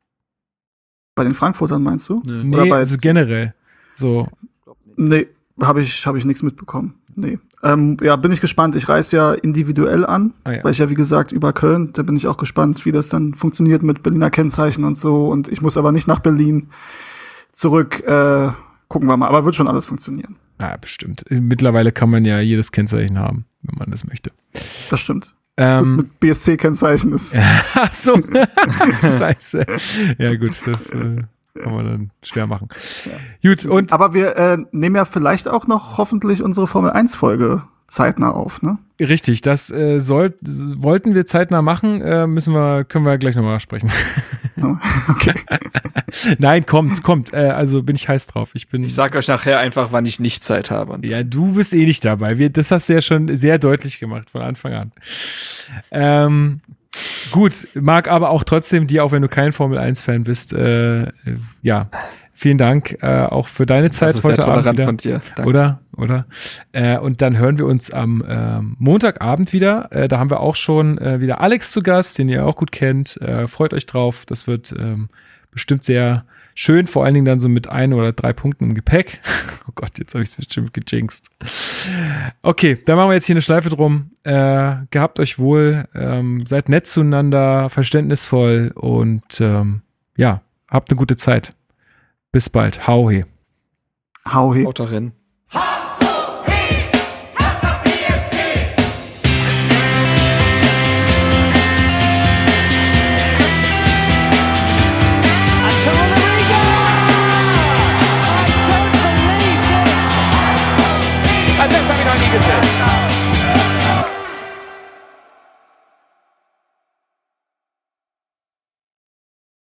Bei 1.15 1.23
den 1.23 1.33
Frankfurtern, 1.33 1.83
meinst 1.83 2.09
du? 2.09 2.21
Nee. 2.25 2.43
Nee, 2.43 2.55
Oder 2.55 2.65
bei- 2.67 2.77
also 2.77 2.97
generell. 2.97 3.53
So, 3.95 4.27
Nee, 4.95 5.27
habe 5.61 5.81
ich, 5.81 6.05
hab 6.05 6.15
ich 6.15 6.25
nichts 6.25 6.43
mitbekommen. 6.43 6.95
Nee. 7.15 7.39
Ähm, 7.63 7.97
ja, 8.01 8.15
bin 8.15 8.31
ich 8.31 8.41
gespannt. 8.41 8.75
Ich 8.75 8.89
reise 8.89 9.15
ja 9.17 9.33
individuell 9.33 10.05
an, 10.05 10.33
Ah, 10.43 10.51
ja. 10.51 10.63
weil 10.63 10.71
ich 10.71 10.79
ja, 10.79 10.89
wie 10.89 10.93
gesagt, 10.95 11.31
über 11.31 11.53
Köln, 11.53 11.91
da 11.93 12.03
bin 12.03 12.15
ich 12.15 12.27
auch 12.27 12.37
gespannt, 12.37 12.85
wie 12.85 12.91
das 12.91 13.07
dann 13.09 13.33
funktioniert 13.35 13.83
mit 13.83 14.03
Berliner 14.03 14.29
Kennzeichen 14.29 14.83
und 14.83 14.97
so. 14.97 15.27
Und 15.27 15.47
ich 15.47 15.61
muss 15.61 15.77
aber 15.77 15.91
nicht 15.91 16.07
nach 16.07 16.19
Berlin 16.19 16.67
zurück. 17.51 18.01
Äh, 18.05 18.49
gucken 18.87 19.07
wir 19.07 19.17
mal. 19.17 19.27
Aber 19.27 19.45
wird 19.45 19.55
schon 19.55 19.67
alles 19.67 19.85
funktionieren. 19.85 20.35
ah, 20.59 20.77
bestimmt. 20.77 21.23
Mittlerweile 21.29 21.91
kann 21.91 22.09
man 22.09 22.25
ja 22.25 22.39
jedes 22.39 22.71
Kennzeichen 22.71 23.17
haben, 23.19 23.45
wenn 23.61 23.77
man 23.79 23.89
das 23.91 24.05
möchte. 24.05 24.31
Das 24.89 24.99
stimmt. 24.99 25.33
Ähm, 25.55 25.95
mit 25.97 26.19
BSC-Kennzeichen 26.19 27.13
ist. 27.13 27.37
Ach 27.75 27.93
so. 27.93 28.15
Scheiße. 29.01 29.65
Ja, 30.17 30.35
gut, 30.35 30.55
das 30.65 30.89
äh, 30.89 31.23
kann 31.61 31.75
man 31.75 31.85
dann 31.85 32.11
schwer 32.23 32.47
machen. 32.47 32.69
Gut, 33.43 33.65
und 33.65 33.93
Aber 33.93 34.13
wir 34.13 34.35
äh, 34.35 34.57
nehmen 34.71 34.95
ja 34.95 35.05
vielleicht 35.05 35.47
auch 35.47 35.67
noch 35.67 35.97
hoffentlich 35.97 36.41
unsere 36.41 36.65
Formel 36.65 36.91
1-Folge 36.91 37.63
zeitnah 37.87 38.31
auf, 38.31 38.61
ne? 38.63 38.79
richtig, 38.99 39.41
das 39.41 39.71
äh, 39.71 39.99
soll, 39.99 40.33
wollten 40.41 41.15
wir 41.15 41.25
zeitnah 41.25 41.61
machen, 41.61 42.01
äh, 42.01 42.27
müssen 42.27 42.53
wir, 42.53 42.83
können 42.83 43.05
wir 43.05 43.17
gleich 43.17 43.35
nochmal 43.35 43.59
sprechen. 43.59 43.91
Okay. 45.09 45.33
Nein, 46.39 46.65
kommt, 46.65 47.03
kommt. 47.03 47.33
Äh, 47.33 47.49
also 47.49 47.83
bin 47.83 47.95
ich 47.95 48.07
heiß 48.07 48.27
drauf. 48.27 48.51
Ich 48.53 48.67
bin. 48.67 48.83
Ich 48.83 48.95
sag 48.95 49.15
euch 49.15 49.27
nachher 49.27 49.59
einfach, 49.59 49.91
wann 49.91 50.05
ich 50.05 50.19
nicht 50.19 50.43
Zeit 50.43 50.71
habe. 50.71 51.05
ja, 51.05 51.23
du 51.23 51.53
bist 51.53 51.73
eh 51.73 51.85
nicht 51.85 52.05
dabei. 52.05 52.37
Wir, 52.37 52.49
das 52.49 52.71
hast 52.71 52.89
du 52.89 52.93
ja 52.93 53.01
schon 53.01 53.35
sehr 53.35 53.59
deutlich 53.59 53.99
gemacht 53.99 54.29
von 54.29 54.41
Anfang 54.41 54.73
an. 54.73 54.91
Ähm, 55.91 56.61
gut, 57.31 57.67
mag 57.73 58.07
aber 58.07 58.29
auch 58.29 58.43
trotzdem 58.43 58.87
dir, 58.87 59.03
auch 59.03 59.11
wenn 59.11 59.21
du 59.21 59.27
kein 59.27 59.51
Formel 59.51 59.79
1-Fan 59.79 60.23
bist, 60.23 60.53
äh, 60.53 61.03
äh, 61.03 61.09
ja, 61.61 61.89
vielen 62.33 62.57
Dank 62.57 62.97
äh, 63.01 63.25
auch 63.25 63.47
für 63.47 63.65
deine 63.65 63.91
Zeit 63.91 64.09
Das 64.09 64.17
ist 64.17 64.21
sehr 64.23 64.31
heute 64.33 64.43
Abend. 64.43 64.55
tolerant 64.55 64.77
Wieder. 64.77 64.85
von 64.85 64.97
dir. 64.97 65.21
Danke. 65.35 65.49
Oder? 65.49 65.79
Oder? 65.95 66.25
Äh, 66.71 66.97
und 66.97 67.21
dann 67.21 67.37
hören 67.37 67.57
wir 67.57 67.65
uns 67.65 67.91
am 67.91 68.23
ähm, 68.27 68.75
Montagabend 68.79 69.53
wieder. 69.53 69.91
Äh, 69.91 70.07
da 70.07 70.19
haben 70.19 70.29
wir 70.29 70.39
auch 70.39 70.55
schon 70.55 70.97
äh, 70.97 71.19
wieder 71.19 71.41
Alex 71.41 71.71
zu 71.71 71.81
Gast, 71.83 72.17
den 72.17 72.29
ihr 72.29 72.45
auch 72.45 72.55
gut 72.55 72.71
kennt. 72.71 73.17
Äh, 73.21 73.47
freut 73.47 73.73
euch 73.73 73.85
drauf. 73.85 74.25
Das 74.25 74.47
wird 74.47 74.73
ähm, 74.77 75.09
bestimmt 75.51 75.83
sehr 75.83 76.25
schön, 76.55 76.87
vor 76.87 77.03
allen 77.03 77.13
Dingen 77.13 77.25
dann 77.25 77.39
so 77.39 77.49
mit 77.49 77.69
ein 77.69 77.93
oder 77.93 78.11
drei 78.11 78.33
Punkten 78.33 78.65
im 78.65 78.75
Gepäck. 78.75 79.21
oh 79.67 79.71
Gott, 79.75 79.97
jetzt 79.99 80.13
habe 80.13 80.23
ich 80.23 80.29
es 80.29 80.35
bestimmt 80.35 80.73
gejinxt. 80.73 81.29
Okay, 82.41 82.79
dann 82.85 82.97
machen 82.97 83.09
wir 83.09 83.15
jetzt 83.15 83.25
hier 83.25 83.33
eine 83.33 83.41
Schleife 83.41 83.69
drum. 83.69 84.11
Äh, 84.23 84.75
gehabt 84.91 85.19
euch 85.19 85.39
wohl, 85.39 85.85
ähm, 85.95 86.45
seid 86.45 86.69
nett 86.69 86.87
zueinander, 86.87 87.69
verständnisvoll 87.69 88.71
und 88.75 89.41
ähm, 89.41 89.81
ja, 90.15 90.41
habt 90.67 90.91
eine 90.91 90.97
gute 90.97 91.15
Zeit. 91.15 91.55
Bis 92.33 92.49
bald. 92.49 92.87
Hau 92.87 93.11
he. 93.11 93.25
Hau 94.25 94.53
he. 94.55 94.65
Haut 94.65 94.79
darin. 94.79 95.13